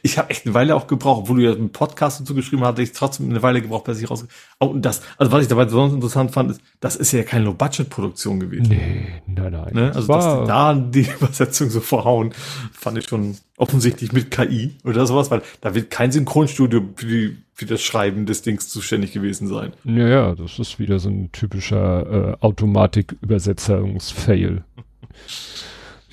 Ich 0.04 0.18
habe 0.18 0.30
echt 0.30 0.46
eine 0.46 0.54
Weile 0.54 0.76
auch 0.76 0.88
gebraucht, 0.88 1.24
obwohl 1.24 1.38
du 1.38 1.44
ja 1.46 1.52
einen 1.52 1.72
Podcast 1.72 2.22
dazu 2.22 2.34
geschrieben 2.34 2.64
hast, 2.64 2.80
ich 2.80 2.94
trotzdem 2.94 3.30
eine 3.30 3.44
Weile 3.44 3.62
gebraucht, 3.62 3.84
bis 3.86 4.02
ich 4.02 4.10
raus. 4.10 4.26
Oh, 4.60 4.68
und 4.68 4.82
das, 4.84 5.02
also 5.18 5.32
was 5.32 5.42
ich 5.42 5.48
dabei 5.48 5.66
besonders 5.66 5.94
interessant 5.94 6.32
fand, 6.32 6.52
ist, 6.52 6.62
das 6.80 6.96
ist 6.96 7.12
ja 7.12 7.24
keine 7.24 7.46
Low-Budget-Produktion 7.46 8.40
gewesen. 8.40 8.70
Nee, 8.70 9.08
nein, 9.26 9.52
nein. 9.52 9.74
Ne? 9.74 9.88
Das 9.88 9.98
Also, 9.98 10.14
dass 10.14 10.26
war, 10.26 10.42
die 10.42 10.48
da 10.48 10.74
die 10.76 11.08
Übersetzung 11.20 11.70
so 11.70 11.82
verhauen, 11.82 12.34
fand 12.72 12.98
ich 12.98 13.08
schon 13.08 13.38
offensichtlich 13.58 14.12
mit 14.14 14.32
KI 14.32 14.76
oder 14.84 15.06
sowas, 15.06 15.30
weil 15.32 15.42
da 15.62 15.76
wird 15.76 15.92
kein 15.92 16.12
Synchronstudio 16.12 16.82
für, 16.96 17.06
die, 17.06 17.38
für 17.54 17.66
das 17.66 17.82
Schreiben 17.82 18.26
des 18.26 18.42
Dings 18.44 18.70
zuständig 18.70 19.12
gewesen 19.14 19.48
sein. 19.48 19.74
ja, 19.84 20.08
ja, 20.08 20.36
das 20.36 20.60
ist 20.60 20.80
wieder 20.80 21.00
so 21.00 21.10
ein 21.10 21.32
typischer 21.32 22.34
äh, 22.34 22.38
Automatik-Übersetzungsfail. 22.40 24.64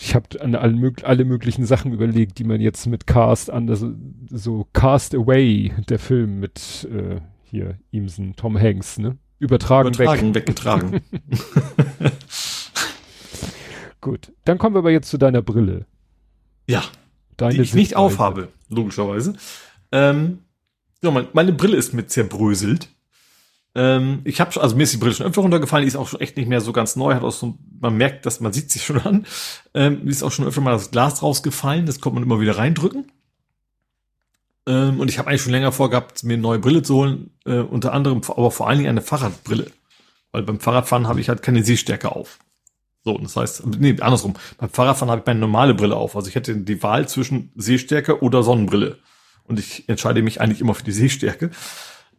Ich 0.06 0.14
habe 0.14 0.38
an 0.42 0.54
alle, 0.54 0.92
alle 1.04 1.24
möglichen 1.24 1.64
Sachen 1.64 1.94
überlegt, 1.94 2.38
die 2.38 2.44
man 2.44 2.60
jetzt 2.60 2.84
mit 2.86 3.06
Cast 3.06 3.48
anders, 3.48 3.82
so 4.28 4.66
Cast 4.74 5.14
Away, 5.14 5.72
der 5.88 5.98
Film 5.98 6.40
mit 6.40 6.86
äh, 6.92 7.22
hier 7.42 7.78
Imsen, 7.90 8.36
Tom 8.36 8.60
Hanks, 8.60 8.98
ne? 8.98 9.16
Übertragen, 9.38 9.96
weg. 9.96 10.06
Übertragen, 10.06 10.34
weggetragen. 10.34 11.00
Gut, 14.02 14.30
dann 14.44 14.58
kommen 14.58 14.74
wir 14.74 14.80
aber 14.80 14.90
jetzt 14.90 15.08
zu 15.08 15.16
deiner 15.16 15.40
Brille. 15.40 15.86
ja, 16.68 16.82
Deine 17.38 17.54
die 17.54 17.62
ich 17.62 17.72
nicht 17.74 17.88
Sichtweise. 17.88 17.98
aufhabe, 17.98 18.48
logischerweise. 18.68 19.32
Ähm, 19.90 20.40
Ja, 21.02 21.10
mein, 21.12 21.28
meine 21.32 21.54
Brille 21.54 21.78
ist 21.78 21.94
mit 21.94 22.10
zerbröselt. 22.10 22.90
Ähm, 23.74 24.20
ich 24.24 24.40
habe 24.40 24.60
also 24.60 24.76
mir 24.76 24.84
ist 24.84 24.92
die 24.92 24.98
Brille 24.98 25.14
schon 25.14 25.26
öfter 25.26 25.42
runtergefallen, 25.42 25.84
die 25.84 25.88
ist 25.88 25.96
auch 25.96 26.08
schon 26.08 26.20
echt 26.20 26.36
nicht 26.36 26.48
mehr 26.48 26.60
so 26.60 26.72
ganz 26.72 26.96
neu, 26.96 27.14
hat 27.14 27.22
auch 27.22 27.32
so, 27.32 27.58
man 27.80 27.96
merkt, 27.96 28.24
dass 28.24 28.40
man 28.40 28.52
sieht 28.52 28.70
sich 28.70 28.84
schon 28.84 29.00
an. 29.00 29.26
Ähm, 29.74 30.06
ist 30.06 30.22
auch 30.22 30.32
schon 30.32 30.46
öfter 30.46 30.60
mal 30.60 30.72
das 30.72 30.90
Glas 30.90 31.22
rausgefallen, 31.22 31.86
das 31.86 32.00
kommt 32.00 32.14
man 32.14 32.22
immer 32.22 32.40
wieder 32.40 32.56
reindrücken. 32.56 33.10
Ähm, 34.66 35.00
und 35.00 35.10
ich 35.10 35.18
habe 35.18 35.28
eigentlich 35.28 35.42
schon 35.42 35.52
länger 35.52 35.72
vorgehabt, 35.72 36.24
mir 36.24 36.34
eine 36.34 36.42
neue 36.42 36.58
Brille 36.58 36.82
zu 36.82 36.94
holen, 36.94 37.30
äh, 37.44 37.58
unter 37.58 37.92
anderem, 37.92 38.22
aber 38.28 38.50
vor 38.50 38.68
allen 38.68 38.78
Dingen 38.78 38.90
eine 38.90 39.02
Fahrradbrille. 39.02 39.70
Weil 40.32 40.42
beim 40.42 40.60
Fahrradfahren 40.60 41.06
habe 41.06 41.20
ich 41.20 41.28
halt 41.28 41.42
keine 41.42 41.62
Sehstärke 41.64 42.12
auf. 42.14 42.38
So, 43.04 43.18
das 43.18 43.36
heißt, 43.36 43.66
nee, 43.78 43.96
andersrum. 44.00 44.34
Beim 44.56 44.70
Fahrradfahren 44.70 45.10
habe 45.10 45.20
ich 45.20 45.26
meine 45.26 45.40
normale 45.40 45.74
Brille 45.74 45.94
auf. 45.94 46.16
Also 46.16 46.28
ich 46.28 46.34
hätte 46.34 46.56
die 46.56 46.82
Wahl 46.82 47.06
zwischen 47.06 47.52
Sehstärke 47.54 48.22
oder 48.22 48.42
Sonnenbrille. 48.42 48.98
Und 49.44 49.58
ich 49.58 49.88
entscheide 49.88 50.22
mich 50.22 50.40
eigentlich 50.40 50.62
immer 50.62 50.74
für 50.74 50.84
die 50.84 50.92
Sehstärke. 50.92 51.50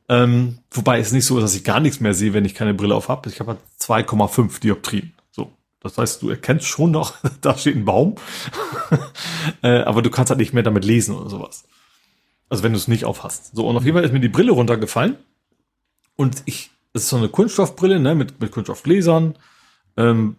Ähm, 0.08 0.60
wobei 0.72 1.00
es 1.00 1.12
nicht 1.12 1.26
so 1.26 1.38
ist, 1.38 1.44
dass 1.44 1.56
ich 1.56 1.64
gar 1.64 1.80
nichts 1.80 2.00
mehr 2.00 2.14
sehe, 2.14 2.34
wenn 2.34 2.46
ich 2.46 2.54
keine 2.54 2.74
Brille 2.74 2.96
auf 2.96 3.10
habe. 3.10 3.30
Ich 3.30 3.40
habe 3.40 3.52
halt 3.52 3.60
2,5 3.82 4.60
Dioptrien. 4.60 5.14
So. 5.32 5.52
Das 5.82 5.98
heißt, 5.98 6.22
du 6.22 6.30
erkennst 6.30 6.68
schon 6.68 6.92
noch, 6.92 7.16
da 7.42 7.58
steht 7.58 7.76
ein 7.76 7.86
Baum. 7.86 8.16
äh, 9.64 9.80
aber 9.80 10.02
du 10.02 10.10
kannst 10.10 10.30
halt 10.30 10.40
nicht 10.40 10.54
mehr 10.54 10.64
damit 10.64 10.86
lesen 10.86 11.16
oder 11.16 11.30
sowas. 11.30 11.64
Also 12.50 12.64
wenn 12.64 12.74
du 12.74 12.78
es 12.78 12.88
nicht 12.88 13.06
aufhast. 13.06 13.56
So, 13.56 13.68
und 13.68 13.76
auf 13.76 13.84
jeden 13.84 13.96
Fall 13.96 14.06
ist 14.06 14.14
mir 14.14 14.20
die 14.20 14.30
Brille 14.30 14.52
runtergefallen. 14.52 15.18
Und 16.16 16.44
ich, 16.46 16.70
es 16.94 17.04
ist 17.04 17.10
so 17.10 17.18
eine 17.18 17.30
Kunststoffbrille, 17.30 18.00
ne, 18.00 18.14
mit, 18.14 18.40
mit 18.40 18.52
Kunststoffgläsern. 18.52 19.36
Ähm, 19.98 20.38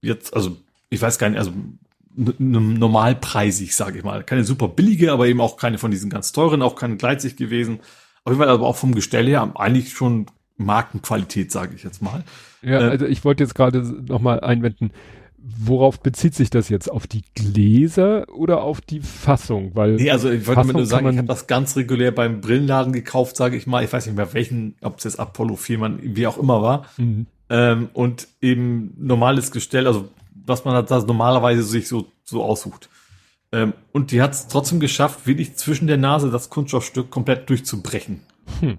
jetzt, 0.00 0.34
also, 0.34 0.56
ich 0.88 1.02
weiß 1.02 1.18
gar 1.18 1.28
nicht, 1.28 1.38
also 1.38 1.52
normalpreisig, 2.16 3.76
sage 3.76 3.98
ich 3.98 4.04
mal. 4.04 4.24
Keine 4.24 4.44
super 4.44 4.68
billige, 4.68 5.12
aber 5.12 5.26
eben 5.26 5.40
auch 5.40 5.58
keine 5.58 5.76
von 5.76 5.90
diesen 5.90 6.08
ganz 6.08 6.32
teuren, 6.32 6.62
auch 6.62 6.74
keine 6.74 6.96
gleitzig 6.96 7.36
gewesen. 7.36 7.80
Auf 8.26 8.32
jeden 8.32 8.40
Fall 8.40 8.48
aber 8.48 8.66
auch 8.66 8.74
vom 8.74 8.92
Gestell 8.92 9.28
her 9.28 9.52
eigentlich 9.54 9.92
schon 9.92 10.26
Markenqualität, 10.56 11.52
sage 11.52 11.76
ich 11.76 11.84
jetzt 11.84 12.02
mal. 12.02 12.24
Ja, 12.60 12.80
äh, 12.80 12.90
also 12.90 13.06
ich 13.06 13.24
wollte 13.24 13.44
jetzt 13.44 13.54
gerade 13.54 13.80
nochmal 13.82 14.40
einwenden, 14.40 14.90
worauf 15.38 16.00
bezieht 16.00 16.34
sich 16.34 16.50
das 16.50 16.68
jetzt? 16.68 16.90
Auf 16.90 17.06
die 17.06 17.22
Gläser 17.36 18.26
oder 18.34 18.62
auf 18.62 18.80
die 18.80 18.98
Fassung? 18.98 19.76
Weil 19.76 19.94
nee, 19.94 20.10
also 20.10 20.28
ich 20.28 20.44
wollte 20.48 20.72
nur 20.72 20.86
sagen, 20.86 21.08
ich 21.10 21.18
habe 21.18 21.28
das 21.28 21.46
ganz 21.46 21.76
regulär 21.76 22.10
beim 22.10 22.40
Brillenladen 22.40 22.92
gekauft, 22.92 23.36
sage 23.36 23.56
ich 23.56 23.68
mal. 23.68 23.84
Ich 23.84 23.92
weiß 23.92 24.06
nicht 24.06 24.16
mehr 24.16 24.34
welchen, 24.34 24.74
ob 24.80 24.98
es 24.98 25.04
jetzt 25.04 25.20
Apollo 25.20 25.54
4, 25.54 25.78
man, 25.78 26.00
wie 26.02 26.26
auch 26.26 26.36
immer 26.36 26.62
war. 26.62 26.86
Mhm. 26.96 27.26
Ähm, 27.48 27.90
und 27.92 28.26
eben 28.42 28.92
normales 28.98 29.52
Gestell, 29.52 29.86
also 29.86 30.08
was 30.44 30.64
man 30.64 30.74
halt 30.74 30.90
das 30.90 31.06
normalerweise 31.06 31.62
sich 31.62 31.86
so, 31.86 32.06
so 32.24 32.42
aussucht. 32.42 32.88
Ähm, 33.52 33.74
und 33.92 34.10
die 34.10 34.22
hat 34.22 34.32
es 34.32 34.48
trotzdem 34.48 34.80
geschafft, 34.80 35.26
wirklich 35.26 35.56
zwischen 35.56 35.86
der 35.86 35.96
Nase 35.96 36.30
das 36.30 36.50
Kunststoffstück 36.50 37.10
komplett 37.10 37.48
durchzubrechen. 37.48 38.20
Hm. 38.60 38.78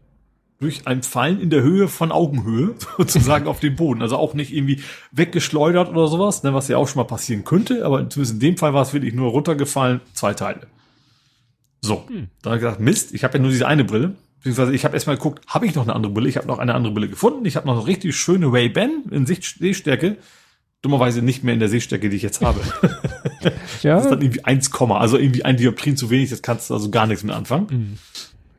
Durch 0.60 0.88
ein 0.88 1.04
Fallen 1.04 1.40
in 1.40 1.50
der 1.50 1.62
Höhe 1.62 1.88
von 1.88 2.12
Augenhöhe, 2.12 2.76
sozusagen 2.98 3.48
auf 3.48 3.60
dem 3.60 3.76
Boden. 3.76 4.02
Also 4.02 4.18
auch 4.18 4.34
nicht 4.34 4.54
irgendwie 4.54 4.82
weggeschleudert 5.12 5.90
oder 5.90 6.08
sowas, 6.08 6.44
ne, 6.44 6.54
was 6.54 6.68
ja 6.68 6.78
auch 6.78 6.88
schon 6.88 7.00
mal 7.00 7.08
passieren 7.08 7.46
könnte, 7.46 7.86
aber 7.86 8.10
zumindest 8.10 8.34
in 8.34 8.40
dem 8.40 8.58
Fall 8.58 8.74
war 8.74 8.82
es 8.82 8.94
wirklich 8.94 9.14
nur 9.14 9.32
runtergefallen, 9.32 10.02
zwei 10.14 10.34
Teile. 10.34 10.68
So, 11.82 12.06
hm. 12.08 12.28
dann 12.42 12.52
habe 12.52 12.56
ich 12.58 12.62
gesagt, 12.62 12.82
Mist, 12.82 13.14
ich 13.14 13.24
habe 13.24 13.38
ja 13.38 13.42
nur 13.42 13.52
diese 13.52 13.68
eine 13.68 13.84
Brille. 13.84 14.16
Beziehungsweise 14.38 14.74
ich 14.74 14.86
habe 14.86 14.96
erstmal 14.96 15.16
geguckt, 15.16 15.44
habe 15.48 15.66
ich 15.66 15.76
noch 15.76 15.84
eine 15.84 15.96
andere 15.96 16.12
Brille? 16.12 16.30
Ich 16.30 16.38
habe 16.38 16.48
noch 16.48 16.60
eine 16.60 16.76
andere 16.76 16.94
Brille 16.94 17.10
gefunden. 17.10 17.46
Ich 17.46 17.56
habe 17.56 17.68
noch 17.68 17.78
eine 17.78 17.88
richtig 17.88 18.16
schöne 18.16 18.52
Ray-Ban 18.52 19.06
in 19.12 19.26
Sichtstärke 19.26 20.18
dummerweise 20.88 21.22
nicht 21.22 21.44
mehr 21.44 21.54
in 21.54 21.60
der 21.60 21.70
Sehstärke, 21.70 22.10
die 22.10 22.16
ich 22.16 22.24
jetzt 22.24 22.42
habe. 22.42 22.62
ja. 23.82 23.96
Das 23.96 24.06
ist 24.06 24.12
dann 24.12 24.22
irgendwie 24.22 24.46
1, 24.46 24.72
also 24.74 25.18
irgendwie 25.18 25.44
ein 25.44 25.58
Dioptrien 25.58 25.98
zu 25.98 26.10
wenig, 26.10 26.30
das 26.30 26.42
kannst 26.42 26.70
du 26.70 26.74
also 26.74 26.90
gar 26.90 27.08
nichts 27.08 27.24
mit 27.24 27.36
anfangen. 27.36 27.68
Mhm. 27.70 27.98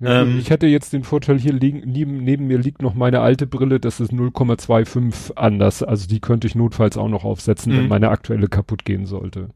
Ja, 0.01 0.23
ähm, 0.23 0.39
ich 0.39 0.51
hätte 0.51 0.67
jetzt 0.67 0.93
den 0.93 1.03
Vorteil, 1.03 1.41
hier 1.41 1.55
liegen, 1.55 1.83
neben, 1.87 2.23
neben 2.23 2.47
mir 2.47 2.59
liegt 2.59 2.83
noch 2.83 2.95
meine 2.95 3.21
alte 3.21 3.47
Brille, 3.47 3.81
das 3.81 3.99
ist 3.99 4.13
0,25 4.13 5.37
anders. 5.37 5.83
Also 5.83 6.07
die 6.07 6.21
könnte 6.21 6.47
ich 6.47 6.55
notfalls 6.55 6.97
auch 6.97 7.09
noch 7.09 7.25
aufsetzen, 7.25 7.73
wenn 7.73 7.85
mhm. 7.85 7.89
meine 7.89 8.11
aktuelle 8.11 8.47
kaputt 8.47 8.85
gehen 8.85 9.07
sollte. 9.07 9.49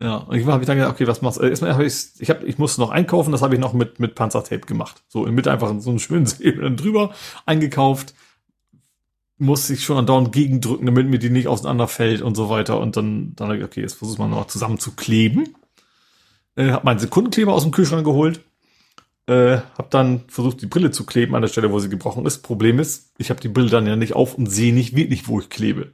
Ja, 0.00 0.16
und 0.16 0.36
ich 0.36 0.46
habe 0.46 0.64
dann 0.64 0.76
gedacht, 0.76 0.92
okay, 0.92 1.06
was 1.06 1.22
machst 1.22 1.40
du? 1.40 1.44
Erstmal 1.44 1.74
habe 1.74 1.84
ich, 1.84 1.94
ich 2.18 2.30
habe, 2.30 2.46
ich 2.46 2.58
musste 2.58 2.80
noch 2.80 2.90
einkaufen, 2.90 3.32
das 3.32 3.42
habe 3.42 3.54
ich 3.54 3.60
noch 3.60 3.72
mit 3.72 4.00
mit 4.00 4.14
Panzertape 4.14 4.66
gemacht. 4.66 5.02
So 5.08 5.26
in 5.26 5.34
Mitte 5.34 5.52
einfach 5.52 5.72
so 5.78 5.90
einen 5.90 5.98
schönen 5.98 6.26
Säbel 6.26 6.74
drüber 6.74 7.10
eingekauft 7.46 8.14
muss 9.42 9.68
ich 9.70 9.84
schon 9.84 9.98
andauernd 9.98 10.32
gegendrücken, 10.32 10.86
damit 10.86 11.08
mir 11.08 11.18
die 11.18 11.30
nicht 11.30 11.48
auseinanderfällt 11.48 12.22
und 12.22 12.36
so 12.36 12.48
weiter. 12.48 12.80
Und 12.80 12.96
dann, 12.96 13.34
dann 13.34 13.62
okay, 13.62 13.80
jetzt 13.80 13.94
versucht 13.94 14.18
man 14.18 14.30
noch 14.30 14.46
zusammen 14.46 14.78
zu 14.78 14.92
kleben. 14.92 15.54
Äh, 16.54 16.70
hab 16.70 16.84
meinen 16.84 17.00
Sekundenkleber 17.00 17.52
aus 17.52 17.64
dem 17.64 17.72
Kühlschrank 17.72 18.04
geholt. 18.04 18.40
Äh, 19.26 19.58
hab 19.76 19.90
dann 19.90 20.24
versucht, 20.28 20.62
die 20.62 20.66
Brille 20.66 20.90
zu 20.90 21.04
kleben 21.04 21.34
an 21.34 21.42
der 21.42 21.48
Stelle, 21.48 21.72
wo 21.72 21.78
sie 21.80 21.88
gebrochen 21.88 22.24
ist. 22.24 22.38
Problem 22.42 22.78
ist, 22.78 23.12
ich 23.18 23.30
habe 23.30 23.40
die 23.40 23.48
Brille 23.48 23.70
dann 23.70 23.86
ja 23.86 23.96
nicht 23.96 24.14
auf 24.14 24.34
und 24.34 24.46
sehe 24.46 24.72
nicht 24.72 24.94
wirklich, 24.94 25.28
wo 25.28 25.40
ich 25.40 25.48
klebe. 25.48 25.92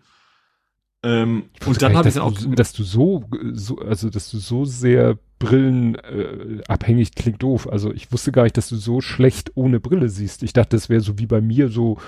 Ähm, 1.02 1.44
und 1.64 1.80
dann 1.80 1.96
habe 1.96 2.08
ich 2.08 2.14
dann 2.14 2.24
auch, 2.24 2.32
dass 2.54 2.72
du 2.72 2.82
so, 2.82 3.24
so, 3.52 3.78
also 3.78 4.10
dass 4.10 4.30
du 4.30 4.38
so 4.38 4.64
sehr 4.64 5.18
Brillen 5.38 5.94
äh, 5.94 6.62
abhängig 6.66 7.14
klingt 7.14 7.42
doof. 7.42 7.68
Also 7.70 7.92
ich 7.92 8.12
wusste 8.12 8.32
gar 8.32 8.42
nicht, 8.42 8.56
dass 8.56 8.68
du 8.68 8.76
so 8.76 9.00
schlecht 9.00 9.52
ohne 9.54 9.80
Brille 9.80 10.08
siehst. 10.08 10.42
Ich 10.42 10.52
dachte, 10.52 10.76
das 10.76 10.88
wäre 10.88 11.00
so 11.00 11.18
wie 11.18 11.26
bei 11.26 11.40
mir 11.40 11.68
so, 11.68 11.98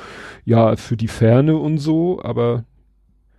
ja, 0.45 0.77
für 0.77 0.97
die 0.97 1.09
Ferne 1.09 1.57
und 1.57 1.79
so, 1.79 2.23
aber 2.23 2.65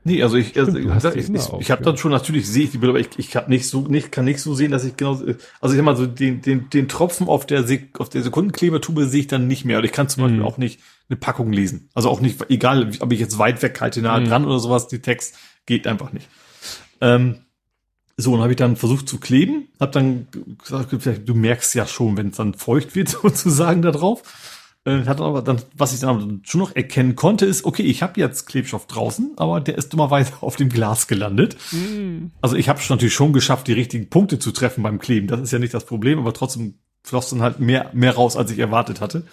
Nee, 0.03 0.23
also 0.23 0.35
ich, 0.35 0.57
also, 0.57 0.75
ich, 0.79 0.85
ich, 0.85 1.29
ich 1.29 1.71
habe 1.71 1.83
ja. 1.83 1.85
dann 1.85 1.97
schon, 1.97 2.09
natürlich 2.09 2.47
sehe 2.47 2.63
ich 2.63 2.71
die 2.71 2.79
Bilder, 2.79 2.93
aber 2.93 2.99
ich, 2.99 3.09
ich 3.17 3.35
hab 3.35 3.49
nicht 3.49 3.67
so, 3.67 3.81
nicht, 3.81 4.11
kann 4.11 4.25
nicht 4.25 4.41
so 4.41 4.55
sehen, 4.55 4.71
dass 4.71 4.83
ich 4.83 4.97
genau, 4.97 5.11
also 5.11 5.27
ich 5.27 5.37
sag 5.61 5.83
mal 5.83 5.95
so, 5.95 6.07
den, 6.07 6.41
den, 6.41 6.71
den 6.71 6.87
Tropfen 6.87 7.27
auf 7.27 7.45
der, 7.45 7.63
Sek 7.63 7.99
auf 7.99 8.09
der 8.09 8.23
Sekundenklebertube 8.23 9.05
sehe 9.05 9.21
ich 9.21 9.27
dann 9.27 9.45
nicht 9.45 9.63
mehr. 9.63 9.77
Und 9.77 9.83
ich 9.83 9.91
kann 9.91 10.09
zum 10.09 10.23
mhm. 10.23 10.27
Beispiel 10.27 10.43
auch 10.43 10.57
nicht 10.57 10.79
eine 11.07 11.17
Packung 11.17 11.53
lesen. 11.53 11.89
Also 11.93 12.09
auch 12.09 12.19
nicht, 12.19 12.49
egal, 12.49 12.91
ob 12.99 13.11
ich 13.11 13.19
jetzt 13.19 13.37
weit 13.37 13.61
weg 13.61 13.79
halte, 13.79 14.01
nah 14.01 14.19
mhm. 14.19 14.25
dran 14.25 14.45
oder 14.45 14.57
sowas, 14.57 14.87
die 14.87 15.03
Text 15.03 15.37
geht 15.67 15.85
einfach 15.85 16.13
nicht. 16.13 16.27
Ähm, 16.99 17.41
so, 18.21 18.33
und 18.33 18.41
habe 18.41 18.51
ich 18.51 18.57
dann 18.57 18.75
versucht 18.75 19.09
zu 19.09 19.19
kleben, 19.19 19.67
habe 19.79 19.91
dann 19.91 20.27
gesagt, 20.63 20.93
du 21.27 21.33
merkst 21.33 21.75
ja 21.75 21.85
schon, 21.85 22.17
wenn 22.17 22.29
es 22.29 22.37
dann 22.37 22.53
feucht 22.53 22.95
wird, 22.95 23.09
sozusagen 23.21 23.81
da 23.81 23.91
drauf. 23.91 24.23
Äh, 24.83 25.05
hat 25.05 25.21
aber 25.21 25.43
dann, 25.43 25.61
was 25.75 25.93
ich 25.93 25.99
dann 25.99 26.41
schon 26.43 26.59
noch 26.59 26.75
erkennen 26.75 27.15
konnte, 27.15 27.45
ist, 27.45 27.65
okay, 27.65 27.83
ich 27.83 28.01
habe 28.01 28.19
jetzt 28.19 28.47
Klebstoff 28.47 28.87
draußen, 28.87 29.33
aber 29.37 29.61
der 29.61 29.77
ist 29.77 29.93
dummerweise 29.93 30.33
auf 30.41 30.55
dem 30.55 30.69
Glas 30.69 31.07
gelandet. 31.07 31.55
Mm. 31.71 32.27
Also 32.41 32.55
ich 32.55 32.67
habe 32.67 32.81
natürlich 32.89 33.13
schon 33.13 33.33
geschafft, 33.33 33.67
die 33.67 33.73
richtigen 33.73 34.09
Punkte 34.09 34.39
zu 34.39 34.51
treffen 34.51 34.81
beim 34.81 34.97
Kleben. 34.97 35.27
Das 35.27 35.39
ist 35.39 35.51
ja 35.51 35.59
nicht 35.59 35.73
das 35.73 35.85
Problem, 35.85 36.17
aber 36.17 36.33
trotzdem 36.33 36.75
floss 37.03 37.29
dann 37.29 37.41
halt 37.41 37.59
mehr, 37.59 37.91
mehr 37.93 38.15
raus, 38.15 38.35
als 38.35 38.51
ich 38.51 38.59
erwartet 38.59 39.01
hatte. 39.01 39.23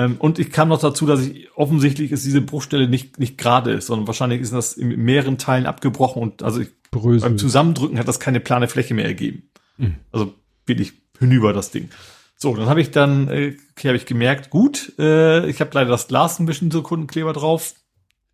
Ähm, 0.00 0.16
und 0.18 0.38
ich 0.38 0.50
kam 0.50 0.68
noch 0.68 0.80
dazu, 0.80 1.06
dass 1.06 1.20
ich 1.20 1.48
offensichtlich 1.54 2.10
ist 2.10 2.24
diese 2.24 2.40
Bruchstelle 2.40 2.88
nicht, 2.88 3.18
nicht 3.18 3.36
gerade 3.36 3.72
ist, 3.72 3.86
sondern 3.86 4.06
wahrscheinlich 4.06 4.40
ist 4.40 4.52
das 4.52 4.74
in 4.74 4.88
mehreren 4.96 5.36
Teilen 5.36 5.66
abgebrochen 5.66 6.22
und 6.22 6.42
also 6.42 6.60
ich, 6.60 6.68
beim 6.90 7.38
Zusammendrücken 7.38 7.98
hat 7.98 8.08
das 8.08 8.18
keine 8.18 8.40
plane 8.40 8.66
Fläche 8.66 8.94
mehr 8.94 9.04
ergeben. 9.04 9.50
Mm. 9.76 9.88
Also 10.10 10.34
wirklich 10.66 10.94
hinüber 11.18 11.52
das 11.52 11.70
Ding. 11.70 11.90
So, 12.36 12.56
dann 12.56 12.66
habe 12.66 12.80
ich 12.80 12.90
dann, 12.90 13.28
äh, 13.28 13.56
habe 13.84 13.96
ich 13.96 14.06
gemerkt, 14.06 14.48
gut, 14.48 14.94
äh, 14.98 15.46
ich 15.48 15.60
habe 15.60 15.70
leider 15.74 15.90
das 15.90 16.08
Glas 16.08 16.38
ein 16.38 16.46
bisschen 16.46 16.70
Sekundenkleber 16.70 17.34
drauf. 17.34 17.74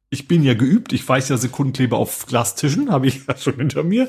Ich 0.08 0.28
bin 0.28 0.44
ja 0.44 0.54
geübt, 0.54 0.92
ich 0.92 1.06
weiß 1.06 1.28
ja 1.28 1.36
Sekundenkleber 1.36 1.96
auf 1.96 2.26
Glastischen, 2.26 2.90
habe 2.92 3.08
ich 3.08 3.26
ja 3.26 3.36
schon 3.36 3.56
hinter 3.56 3.82
mir. 3.82 4.08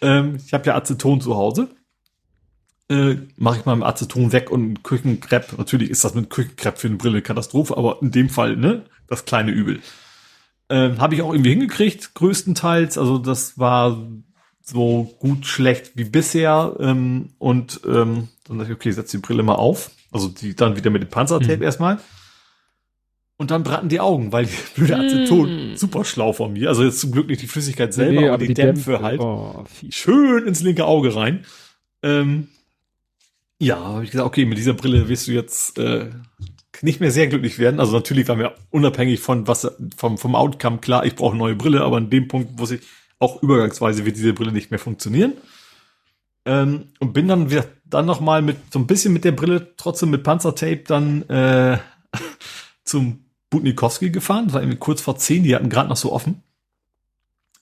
Ähm, 0.00 0.38
ich 0.44 0.52
habe 0.52 0.66
ja 0.66 0.74
Aceton 0.74 1.20
zu 1.20 1.36
Hause. 1.36 1.68
Äh, 2.88 3.16
Mache 3.36 3.58
ich 3.58 3.64
mal 3.64 3.76
mit 3.76 3.86
Aceton 3.86 4.32
weg 4.32 4.50
und 4.50 4.84
Küchenkrepp. 4.84 5.58
Natürlich 5.58 5.90
ist 5.90 6.04
das 6.04 6.14
mit 6.14 6.30
Küchenkrepp 6.30 6.78
für 6.78 6.88
eine 6.88 6.96
Brille 6.96 7.22
Katastrophe, 7.22 7.76
aber 7.76 7.98
in 8.00 8.12
dem 8.12 8.28
Fall, 8.28 8.56
ne, 8.56 8.84
das 9.08 9.24
kleine 9.24 9.50
Übel. 9.50 9.80
Ähm, 10.68 10.98
habe 10.98 11.14
ich 11.14 11.22
auch 11.22 11.32
irgendwie 11.32 11.50
hingekriegt, 11.50 12.14
größtenteils. 12.14 12.98
Also 12.98 13.18
das 13.18 13.58
war 13.58 14.06
so 14.62 15.14
gut 15.18 15.46
schlecht 15.46 15.92
wie 15.96 16.04
bisher. 16.04 16.76
Ähm, 16.80 17.30
und 17.38 17.80
ähm, 17.86 18.28
dann 18.44 18.58
dachte 18.58 18.72
ich, 18.72 18.76
okay, 18.76 18.90
setz 18.90 19.10
die 19.10 19.18
Brille 19.18 19.42
mal 19.42 19.54
auf. 19.54 19.90
Also 20.12 20.28
die 20.28 20.54
dann 20.54 20.76
wieder 20.76 20.90
mit 20.90 21.02
dem 21.02 21.08
Panzertape 21.08 21.58
mhm. 21.58 21.62
erstmal. 21.62 21.98
Und 23.38 23.50
dann 23.50 23.64
brannten 23.64 23.88
die 23.88 24.00
Augen, 24.00 24.32
weil 24.32 24.46
die 24.46 24.56
blöde 24.74 24.96
Aceton 24.96 25.72
mm. 25.72 25.76
super 25.76 26.04
schlau 26.06 26.32
von 26.32 26.54
mir. 26.54 26.70
Also 26.70 26.84
jetzt 26.84 27.00
zum 27.00 27.12
Glück 27.12 27.28
nicht 27.28 27.42
die 27.42 27.46
Flüssigkeit 27.46 27.92
selber, 27.92 28.12
nee, 28.12 28.18
aber, 28.26 28.34
aber, 28.34 28.38
die, 28.38 28.48
die 28.48 28.54
Dämpfe, 28.54 28.92
Dämpfe 28.92 29.04
halt. 29.04 29.20
Oh, 29.20 29.64
schön 29.90 30.46
ins 30.46 30.62
linke 30.62 30.86
Auge 30.86 31.14
rein. 31.14 31.44
Ähm, 32.02 32.48
ja, 33.58 33.78
habe 33.78 34.04
ich 34.04 34.10
gesagt, 34.10 34.26
okay, 34.26 34.44
mit 34.44 34.58
dieser 34.58 34.74
Brille 34.74 35.08
wirst 35.08 35.28
du 35.28 35.32
jetzt 35.32 35.78
äh, 35.78 36.10
nicht 36.82 37.00
mehr 37.00 37.10
sehr 37.10 37.26
glücklich 37.26 37.58
werden. 37.58 37.80
Also 37.80 37.92
natürlich 37.92 38.28
war 38.28 38.36
mir 38.36 38.54
unabhängig 38.70 39.20
von 39.20 39.46
was 39.46 39.70
vom, 39.96 40.18
vom 40.18 40.34
Outcome 40.34 40.78
klar, 40.78 41.06
ich 41.06 41.16
brauche 41.16 41.32
eine 41.32 41.38
neue 41.38 41.54
Brille, 41.54 41.82
aber 41.82 41.96
an 41.96 42.10
dem 42.10 42.28
Punkt 42.28 42.58
wusste 42.58 42.76
ich, 42.76 42.82
auch 43.18 43.42
übergangsweise 43.42 44.04
wird 44.04 44.16
diese 44.16 44.34
Brille 44.34 44.52
nicht 44.52 44.70
mehr 44.70 44.78
funktionieren. 44.78 45.34
Ähm, 46.44 46.88
und 47.00 47.12
bin 47.12 47.28
dann 47.28 47.50
wieder 47.50 47.64
dann 47.84 48.06
noch 48.06 48.20
mal 48.20 48.42
mit 48.42 48.56
so 48.72 48.78
ein 48.78 48.86
bisschen 48.86 49.12
mit 49.12 49.24
der 49.24 49.32
Brille, 49.32 49.74
trotzdem 49.76 50.10
mit 50.10 50.22
Panzertape, 50.22 50.84
dann 50.86 51.22
äh, 51.28 51.78
zum 52.84 53.24
Butnikowski 53.50 54.10
gefahren. 54.10 54.46
Das 54.46 54.54
war 54.54 54.60
irgendwie 54.60 54.78
kurz 54.78 55.00
vor 55.00 55.16
zehn, 55.16 55.44
die 55.44 55.54
hatten 55.54 55.70
gerade 55.70 55.88
noch 55.88 55.96
so 55.96 56.12
offen. 56.12 56.42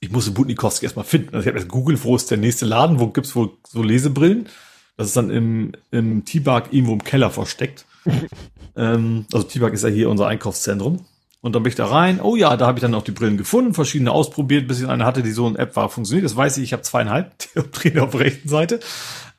Ich 0.01 0.11
musste 0.11 0.31
Butnikowski 0.31 0.85
erstmal 0.85 1.05
finden. 1.05 1.29
Also 1.33 1.41
ich 1.41 1.47
habe 1.47 1.57
jetzt 1.57 1.69
Google, 1.69 1.97
wo 2.03 2.15
ist 2.15 2.29
der 2.29 2.37
nächste 2.37 2.65
Laden, 2.65 2.99
wo 2.99 3.07
gibt's 3.07 3.35
wohl 3.35 3.57
so 3.67 3.81
Lesebrillen? 3.81 4.49
Das 4.97 5.07
ist 5.07 5.17
dann 5.17 5.29
im, 5.29 5.73
im 5.91 6.25
T-Bag 6.25 6.71
irgendwo 6.71 6.93
im 6.93 7.03
Keller 7.03 7.29
versteckt. 7.29 7.85
ähm, 8.75 9.25
also 9.33 9.45
T-Bag 9.45 9.73
ist 9.73 9.83
ja 9.83 9.89
hier 9.89 10.09
unser 10.09 10.27
Einkaufszentrum. 10.27 11.05
Und 11.41 11.53
dann 11.53 11.61
bin 11.61 11.69
ich 11.69 11.75
da 11.75 11.85
rein. 11.85 12.21
Oh 12.21 12.35
ja, 12.35 12.57
da 12.57 12.65
habe 12.65 12.79
ich 12.79 12.81
dann 12.81 12.95
auch 12.95 13.03
die 13.03 13.11
Brillen 13.11 13.37
gefunden, 13.37 13.75
verschiedene 13.75 14.11
ausprobiert, 14.11 14.67
bis 14.67 14.81
ich 14.81 14.87
eine 14.87 15.05
hatte, 15.05 15.21
die 15.21 15.31
so 15.31 15.47
in 15.47 15.55
App 15.57 15.75
war, 15.75 15.89
funktioniert. 15.89 16.25
Das 16.25 16.35
weiß 16.35 16.57
ich, 16.57 16.63
ich 16.63 16.73
habe 16.73 16.81
zweieinhalb 16.81 17.37
Dioptrien 17.53 17.99
auf 17.99 18.11
der 18.11 18.21
rechten 18.21 18.49
Seite. 18.49 18.79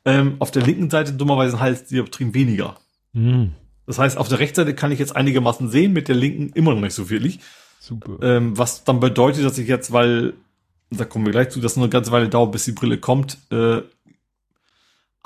Ähm, 0.05 0.35
auf 0.39 0.51
der 0.51 0.63
linken 0.63 0.89
Seite 0.89 1.11
dummerweise 1.11 1.59
halt 1.59 1.91
Dioptrien 1.91 2.33
weniger. 2.33 2.77
Mhm. 3.11 3.51
Das 3.85 3.99
heißt, 3.99 4.17
auf 4.17 4.29
der 4.29 4.39
rechten 4.39 4.55
Seite 4.55 4.73
kann 4.73 4.91
ich 4.91 4.99
jetzt 4.99 5.15
einigermaßen 5.15 5.69
sehen, 5.69 5.91
mit 5.91 6.07
der 6.07 6.15
linken 6.15 6.51
immer 6.53 6.73
noch 6.73 6.81
nicht 6.81 6.93
so 6.93 7.05
viel. 7.05 7.39
Super. 7.79 8.17
Ähm, 8.21 8.57
was 8.57 8.83
dann 8.83 8.99
bedeutet, 8.99 9.43
dass 9.43 9.57
ich 9.57 9.67
jetzt, 9.67 9.91
weil, 9.91 10.33
da 10.89 11.03
kommen 11.03 11.25
wir 11.25 11.33
gleich 11.33 11.49
zu, 11.49 11.59
dass 11.59 11.73
es 11.73 11.77
eine 11.77 11.89
ganze 11.89 12.11
Weile 12.11 12.29
dauert, 12.29 12.53
bis 12.53 12.65
die 12.65 12.71
Brille 12.71 12.99
kommt, 12.99 13.37
äh, 13.51 13.81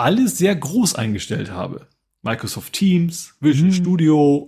alles 0.02 0.38
sehr 0.38 0.56
groß 0.56 0.96
eingestellt 0.96 1.52
habe. 1.52 1.88
Microsoft 2.24 2.74
Teams, 2.74 3.34
Vision 3.40 3.70
mhm. 3.70 3.74
Studio, 3.74 4.48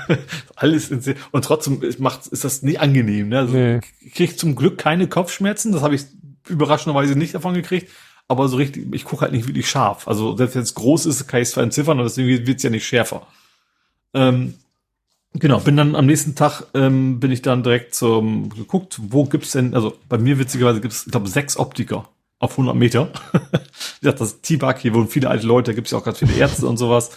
alles 0.56 0.90
in, 0.90 1.02
und 1.32 1.44
trotzdem 1.44 1.82
macht, 1.98 2.26
ist 2.28 2.44
das 2.44 2.62
nie 2.62 2.78
angenehm. 2.78 3.28
Ne? 3.28 3.38
Also 3.38 3.54
nee. 3.54 3.80
Ich 4.00 4.14
kriege 4.14 4.36
zum 4.36 4.56
Glück 4.56 4.78
keine 4.78 5.06
Kopfschmerzen, 5.06 5.72
das 5.72 5.82
habe 5.82 5.94
ich 5.94 6.04
überraschenderweise 6.48 7.16
nicht 7.16 7.34
davon 7.34 7.52
gekriegt, 7.52 7.90
aber 8.26 8.48
so 8.48 8.56
richtig, 8.56 8.94
ich 8.94 9.04
gucke 9.04 9.22
halt 9.22 9.32
nicht 9.32 9.46
wirklich 9.46 9.68
scharf. 9.68 10.08
Also 10.08 10.34
selbst 10.36 10.54
wenn 10.54 10.62
es 10.62 10.74
groß 10.74 11.04
ist, 11.06 11.26
kann 11.28 11.42
ich 11.42 11.48
es 11.48 11.52
zwar 11.52 11.64
entziffern 11.64 11.98
und 11.98 12.04
deswegen 12.04 12.46
wird 12.46 12.56
es 12.56 12.62
ja 12.62 12.70
nicht 12.70 12.86
schärfer. 12.86 13.26
Ähm, 14.14 14.54
genau, 15.34 15.60
bin 15.60 15.76
dann 15.76 15.94
am 15.94 16.06
nächsten 16.06 16.34
Tag 16.36 16.64
ähm, 16.72 17.20
bin 17.20 17.32
ich 17.32 17.42
dann 17.42 17.62
direkt 17.62 17.94
zum 17.94 18.48
geguckt, 18.48 18.98
wo 18.98 19.24
gibt's 19.26 19.52
denn, 19.52 19.74
also 19.74 19.98
bei 20.08 20.16
mir 20.16 20.38
witzigerweise 20.38 20.80
gibt's, 20.80 21.04
ich 21.04 21.12
glaube, 21.12 21.28
sechs 21.28 21.58
Optiker 21.58 22.08
auf 22.40 22.52
100 22.52 22.74
Meter. 22.74 23.12
Wie 23.32 24.00
gesagt, 24.00 24.20
das 24.20 24.40
T-Bug, 24.40 24.78
hier 24.78 24.94
wohnen 24.94 25.08
viele 25.08 25.28
alte 25.28 25.46
Leute, 25.46 25.70
da 25.70 25.74
gibt's 25.74 25.92
ja 25.92 25.98
auch 25.98 26.04
ganz 26.04 26.18
viele 26.18 26.32
Ärzte 26.32 26.66
und 26.66 26.78
sowas. 26.78 27.10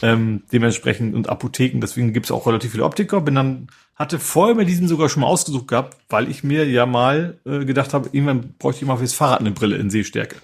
Ähm, 0.00 0.42
dementsprechend 0.50 1.14
und 1.14 1.28
Apotheken, 1.28 1.80
deswegen 1.80 2.12
gibt's 2.12 2.32
auch 2.32 2.46
relativ 2.46 2.72
viele 2.72 2.84
Optiker. 2.84 3.20
Bin 3.20 3.34
dann, 3.34 3.68
hatte 3.94 4.18
vorher 4.18 4.56
bei 4.56 4.64
diesem 4.64 4.88
sogar 4.88 5.10
schon 5.10 5.20
mal 5.20 5.26
ausgesucht 5.28 5.68
gehabt, 5.68 5.98
weil 6.08 6.28
ich 6.30 6.42
mir 6.42 6.66
ja 6.66 6.86
mal 6.86 7.38
äh, 7.44 7.66
gedacht 7.66 7.92
habe, 7.92 8.08
irgendwann 8.12 8.54
bräuchte 8.58 8.82
ich 8.82 8.88
mal 8.88 8.96
fürs 8.96 9.12
Fahrrad 9.12 9.40
eine 9.40 9.52
Brille 9.52 9.76
in 9.76 9.90
Sehstärke. 9.90 10.36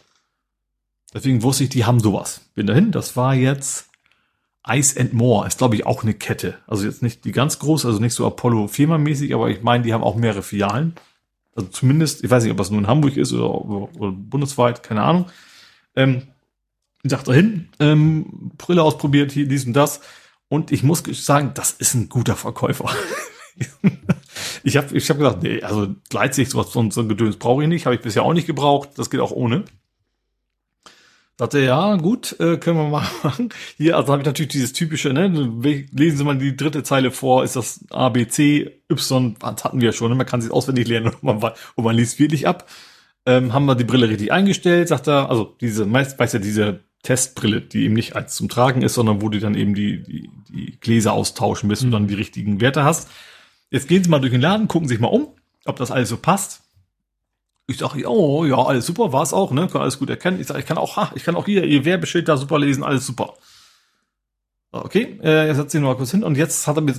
Deswegen 1.14 1.42
wusste 1.42 1.64
ich, 1.64 1.70
die 1.70 1.86
haben 1.86 1.98
sowas. 1.98 2.42
Bin 2.54 2.66
dahin, 2.66 2.92
das 2.92 3.16
war 3.16 3.34
jetzt 3.34 3.88
Ice 4.68 5.00
and 5.00 5.14
More, 5.14 5.46
ist 5.46 5.56
glaube 5.56 5.74
ich 5.74 5.86
auch 5.86 6.02
eine 6.02 6.12
Kette. 6.12 6.58
Also 6.66 6.84
jetzt 6.84 7.02
nicht 7.02 7.24
die 7.24 7.32
ganz 7.32 7.58
groß, 7.60 7.86
also 7.86 7.98
nicht 7.98 8.12
so 8.12 8.26
Apollo 8.26 8.68
Firma 8.68 8.98
mäßig, 8.98 9.34
aber 9.34 9.48
ich 9.48 9.62
meine, 9.62 9.84
die 9.84 9.94
haben 9.94 10.04
auch 10.04 10.16
mehrere 10.16 10.42
Filialen. 10.42 10.94
Also 11.58 11.70
zumindest, 11.70 12.22
ich 12.22 12.30
weiß 12.30 12.44
nicht, 12.44 12.52
ob 12.52 12.58
das 12.58 12.70
nur 12.70 12.78
in 12.78 12.86
Hamburg 12.86 13.16
ist 13.16 13.32
oder, 13.32 13.52
oder, 13.52 14.12
bundesweit, 14.12 14.84
keine 14.84 15.02
Ahnung. 15.02 15.26
Ähm, 15.96 16.22
ich 17.02 17.10
dachte 17.10 17.32
dahin, 17.32 17.68
ähm, 17.80 18.52
Brille 18.56 18.84
ausprobiert, 18.84 19.32
hier 19.32 19.48
dies 19.48 19.66
und 19.66 19.72
das. 19.72 20.00
Und 20.46 20.70
ich 20.70 20.84
muss 20.84 21.02
sagen, 21.24 21.50
das 21.54 21.72
ist 21.72 21.94
ein 21.94 22.08
guter 22.08 22.36
Verkäufer. 22.36 22.88
ich 24.62 24.76
habe 24.76 24.96
ich 24.96 25.10
hab 25.10 25.18
gesagt, 25.18 25.42
nee, 25.42 25.60
also 25.60 25.96
Gleitsicht, 26.10 26.52
sowas, 26.52 26.70
so 26.70 26.80
ein 26.80 27.08
Gedöns 27.08 27.38
brauche 27.38 27.64
ich 27.64 27.68
nicht, 27.68 27.86
habe 27.86 27.96
ich 27.96 28.02
bisher 28.02 28.22
auch 28.22 28.34
nicht 28.34 28.46
gebraucht, 28.46 28.90
das 28.94 29.10
geht 29.10 29.18
auch 29.18 29.32
ohne. 29.32 29.64
Sagte, 31.38 31.60
ja, 31.60 31.94
gut, 31.94 32.34
äh, 32.40 32.56
können 32.56 32.78
wir 32.78 32.88
mal 32.88 33.06
machen. 33.22 33.50
Hier, 33.76 33.96
also 33.96 34.12
habe 34.12 34.22
ich 34.22 34.26
natürlich 34.26 34.50
dieses 34.50 34.72
typische, 34.72 35.12
ne, 35.12 35.28
lesen 35.92 36.18
Sie 36.18 36.24
mal 36.24 36.36
die 36.36 36.56
dritte 36.56 36.82
Zeile 36.82 37.12
vor, 37.12 37.44
ist 37.44 37.54
das 37.54 37.84
A, 37.90 38.08
B, 38.08 38.26
C, 38.26 38.82
Y, 38.90 39.36
das 39.38 39.62
hatten 39.64 39.80
wir 39.80 39.86
ja 39.86 39.92
schon, 39.92 40.10
ne? 40.10 40.16
man 40.16 40.26
kann 40.26 40.40
sich 40.40 40.50
auswendig 40.50 40.88
lernen 40.88 41.12
und 41.22 41.22
man, 41.22 41.52
und 41.76 41.84
man 41.84 41.94
liest 41.94 42.18
wirklich 42.18 42.48
ab. 42.48 42.68
Ähm, 43.24 43.52
haben 43.52 43.66
wir 43.66 43.76
die 43.76 43.84
Brille 43.84 44.08
richtig 44.08 44.32
eingestellt, 44.32 44.88
sagt 44.88 45.06
er, 45.06 45.30
also 45.30 45.56
diese, 45.60 45.86
meist 45.86 46.18
weiß 46.18 46.32
ja 46.32 46.38
diese 46.40 46.80
Testbrille, 47.02 47.60
die 47.60 47.84
eben 47.84 47.94
nicht 47.94 48.16
als 48.16 48.34
zum 48.34 48.48
Tragen 48.48 48.82
ist, 48.82 48.94
sondern 48.94 49.22
wo 49.22 49.28
du 49.28 49.38
dann 49.38 49.54
eben 49.54 49.74
die, 49.74 50.02
die, 50.02 50.30
die 50.48 50.80
Gläser 50.80 51.12
austauschen, 51.12 51.68
bis 51.68 51.82
mhm. 51.82 51.86
du 51.86 51.92
dann 51.92 52.06
die 52.08 52.14
richtigen 52.14 52.60
Werte 52.60 52.82
hast. 52.82 53.10
Jetzt 53.70 53.86
gehen 53.86 54.02
Sie 54.02 54.10
mal 54.10 54.18
durch 54.18 54.32
den 54.32 54.40
Laden, 54.40 54.66
gucken 54.66 54.88
sich 54.88 54.98
mal 54.98 55.08
um, 55.08 55.28
ob 55.66 55.76
das 55.76 55.92
alles 55.92 56.08
so 56.08 56.16
passt. 56.16 56.62
Ich 57.70 57.78
sage, 57.78 58.08
oh 58.08 58.46
ja, 58.46 58.56
alles 58.56 58.86
super, 58.86 59.12
war 59.12 59.22
es 59.22 59.34
auch, 59.34 59.52
ne? 59.52 59.68
Kann 59.68 59.82
alles 59.82 59.98
gut 59.98 60.08
erkennen. 60.08 60.40
Ich 60.40 60.46
sage, 60.46 60.60
ich 60.60 60.66
kann 60.66 60.78
auch, 60.78 60.96
ha, 60.96 61.12
ich 61.14 61.22
kann 61.22 61.36
auch 61.36 61.44
hier 61.44 61.64
ihr 61.64 61.84
Werbeschild 61.84 62.26
da 62.26 62.38
super 62.38 62.58
lesen, 62.58 62.82
alles 62.82 63.06
super. 63.06 63.34
Okay, 64.72 65.18
äh, 65.22 65.46
jetzt 65.46 65.56
setzt 65.56 65.72
sie 65.72 65.78
mal 65.78 65.94
kurz 65.94 66.10
hin 66.10 66.24
und 66.24 66.36
jetzt 66.36 66.66
hat 66.66 66.76
er 66.76 66.80
mir, 66.82 66.94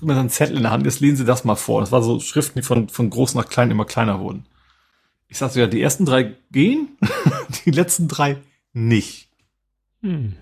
mir 0.00 0.16
einen 0.16 0.30
Zettel 0.30 0.56
in 0.56 0.62
der 0.62 0.72
Hand, 0.72 0.86
jetzt 0.86 1.00
lesen 1.00 1.16
Sie 1.16 1.24
das 1.24 1.44
mal 1.44 1.56
vor. 1.56 1.80
Das 1.80 1.92
war 1.92 2.02
so 2.02 2.20
Schriften, 2.20 2.58
die 2.58 2.64
von, 2.64 2.88
von 2.88 3.10
groß 3.10 3.34
nach 3.34 3.48
klein 3.48 3.70
immer 3.70 3.84
kleiner 3.84 4.20
wurden. 4.20 4.46
Ich 5.28 5.38
sagte 5.38 5.60
ja, 5.60 5.66
die 5.66 5.82
ersten 5.82 6.06
drei 6.06 6.34
gehen, 6.52 6.96
die 7.64 7.70
letzten 7.70 8.08
drei 8.08 8.38
nicht. 8.72 9.28
Hm. 10.02 10.36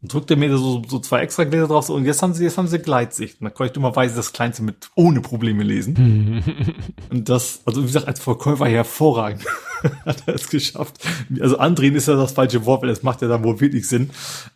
Und 0.00 0.12
drückte 0.12 0.36
mir 0.36 0.56
so, 0.56 0.82
so 0.86 1.00
zwei 1.00 1.22
extra 1.22 1.42
Gläser 1.42 1.66
drauf 1.66 1.86
so, 1.86 1.94
und 1.94 2.04
jetzt 2.04 2.22
haben 2.22 2.32
sie, 2.32 2.44
jetzt 2.44 2.56
haben 2.56 2.68
sie 2.68 2.78
Gleitsicht. 2.78 3.40
Und 3.40 3.46
dann 3.46 3.54
konnte 3.54 3.70
ich 3.70 3.72
dummerweise 3.72 4.14
das 4.14 4.32
Kleinste 4.32 4.62
mit 4.62 4.90
ohne 4.94 5.20
Probleme 5.20 5.64
lesen. 5.64 6.44
und 7.10 7.28
das, 7.28 7.62
also 7.64 7.82
wie 7.82 7.86
gesagt, 7.86 8.06
als 8.06 8.20
Verkäufer 8.20 8.68
hervorragend 8.68 9.44
hat 10.06 10.22
er 10.26 10.36
es 10.36 10.50
geschafft. 10.50 11.04
Also 11.40 11.58
andrehen 11.58 11.96
ist 11.96 12.06
ja 12.06 12.14
das 12.14 12.32
falsche 12.32 12.64
Wort, 12.64 12.82
weil 12.82 12.90
das 12.90 13.02
macht 13.02 13.22
ja 13.22 13.28
dann 13.28 13.42
wohl 13.42 13.60
wirklich 13.60 13.88
Sinn, 13.88 14.10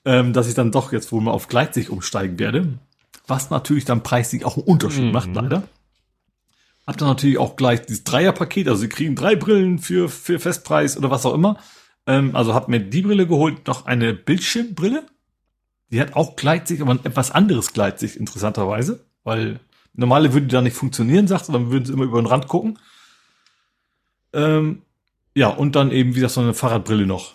ähm, 0.04 0.32
dass 0.32 0.46
ich 0.46 0.54
dann 0.54 0.70
doch 0.70 0.92
jetzt 0.92 1.10
wohl 1.10 1.20
mal 1.20 1.32
auf 1.32 1.48
Gleitsicht 1.48 1.90
umsteigen 1.90 2.38
werde. 2.38 2.78
Was 3.26 3.50
natürlich 3.50 3.84
dann 3.84 4.04
preislich 4.04 4.44
auch 4.44 4.56
einen 4.56 4.66
Unterschied 4.66 5.06
mhm. 5.06 5.12
macht, 5.12 5.34
leider. 5.34 5.64
Hab 6.86 6.98
dann 6.98 7.08
natürlich 7.08 7.38
auch 7.38 7.56
gleich 7.56 7.82
dieses 7.82 8.04
Dreierpaket, 8.04 8.68
also 8.68 8.80
sie 8.80 8.88
kriegen 8.88 9.16
drei 9.16 9.34
Brillen 9.34 9.80
für, 9.80 10.08
für 10.08 10.38
Festpreis 10.38 10.96
oder 10.96 11.10
was 11.10 11.26
auch 11.26 11.34
immer. 11.34 11.58
Ähm, 12.06 12.36
also 12.36 12.54
hab 12.54 12.68
mir 12.68 12.80
die 12.80 13.02
Brille 13.02 13.26
geholt, 13.26 13.66
noch 13.66 13.86
eine 13.86 14.14
Bildschirmbrille 14.14 15.04
die 15.92 16.00
hat 16.00 16.16
auch 16.16 16.36
Gleitsicht, 16.36 16.80
aber 16.80 16.92
ein 16.92 17.04
etwas 17.04 17.30
anderes 17.30 17.72
Gleitsicht, 17.72 18.16
interessanterweise. 18.16 19.04
Weil 19.24 19.60
normale 19.92 20.32
würde 20.32 20.46
da 20.46 20.62
nicht 20.62 20.76
funktionieren, 20.76 21.28
sagt 21.28 21.50
dann 21.50 21.70
würden 21.70 21.84
sie 21.84 21.92
immer 21.92 22.04
über 22.04 22.20
den 22.20 22.26
Rand 22.26 22.48
gucken. 22.48 22.78
Ähm, 24.32 24.82
ja, 25.34 25.48
und 25.48 25.76
dann 25.76 25.90
eben, 25.90 26.10
wie 26.10 26.16
gesagt, 26.16 26.34
so 26.34 26.40
eine 26.40 26.54
Fahrradbrille 26.54 27.06
noch. 27.06 27.34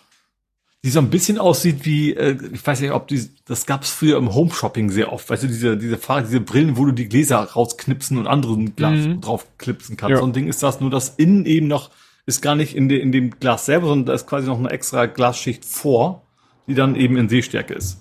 Die 0.83 0.89
so 0.89 0.99
ein 0.99 1.11
bisschen 1.11 1.37
aussieht 1.37 1.85
wie, 1.85 2.13
äh, 2.13 2.37
ich 2.51 2.65
weiß 2.65 2.81
nicht, 2.81 2.91
ob 2.91 3.07
die, 3.07 3.29
das 3.45 3.67
gab 3.67 3.83
es 3.83 3.91
früher 3.91 4.17
im 4.17 4.33
Home-Shopping 4.33 4.89
sehr 4.89 5.13
oft, 5.13 5.29
weißt 5.29 5.43
du, 5.43 5.47
diese, 5.47 5.77
diese 5.77 5.97
Fahrrad, 5.97 6.25
diese 6.25 6.39
Brillen, 6.39 6.77
wo 6.77 6.85
du 6.85 6.91
die 6.93 7.09
Gläser 7.09 7.37
rausknipsen 7.37 8.17
und 8.17 8.25
anderen 8.25 8.75
Glas 8.75 9.05
mhm. 9.05 9.21
draufklipsen 9.21 9.97
kannst. 9.97 10.11
Ja. 10.11 10.17
So 10.17 10.25
ein 10.25 10.33
Ding 10.33 10.47
ist 10.47 10.63
das, 10.63 10.79
nur 10.79 10.89
das 10.89 11.09
innen 11.09 11.45
eben 11.45 11.67
noch, 11.67 11.91
ist 12.25 12.41
gar 12.41 12.55
nicht 12.55 12.75
in, 12.75 12.89
de, 12.89 12.99
in 12.99 13.11
dem 13.11 13.39
Glas 13.39 13.65
selber, 13.65 13.87
sondern 13.87 14.07
da 14.07 14.13
ist 14.13 14.27
quasi 14.27 14.47
noch 14.47 14.57
eine 14.57 14.71
extra 14.71 15.05
Glasschicht 15.05 15.63
vor, 15.65 16.23
die 16.67 16.73
dann 16.73 16.95
eben 16.95 17.17
in 17.17 17.29
Sehstärke 17.29 17.73
ist. 17.73 17.99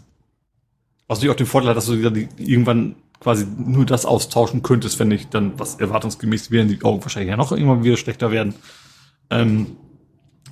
Was 1.09 1.19
natürlich 1.19 1.33
auch 1.33 1.37
den 1.37 1.47
Vorteil 1.47 1.71
hat, 1.71 1.77
dass 1.77 1.87
du 1.87 1.95
irgendwann 1.95 2.97
quasi 3.21 3.47
nur 3.59 3.87
das 3.87 4.05
austauschen 4.05 4.63
könntest, 4.63 4.99
wenn 4.99 5.11
ich 5.11 5.29
dann, 5.29 5.59
was 5.59 5.77
erwartungsgemäß 5.77 6.51
wären, 6.51 6.69
die 6.69 6.83
Augen 6.83 7.03
wahrscheinlich 7.03 7.31
ja 7.31 7.37
noch 7.37 7.53
irgendwann 7.53 7.85
wieder 7.85 7.97
schlechter 7.97 8.31
werden. 8.31 8.55
Ähm, 9.31 9.77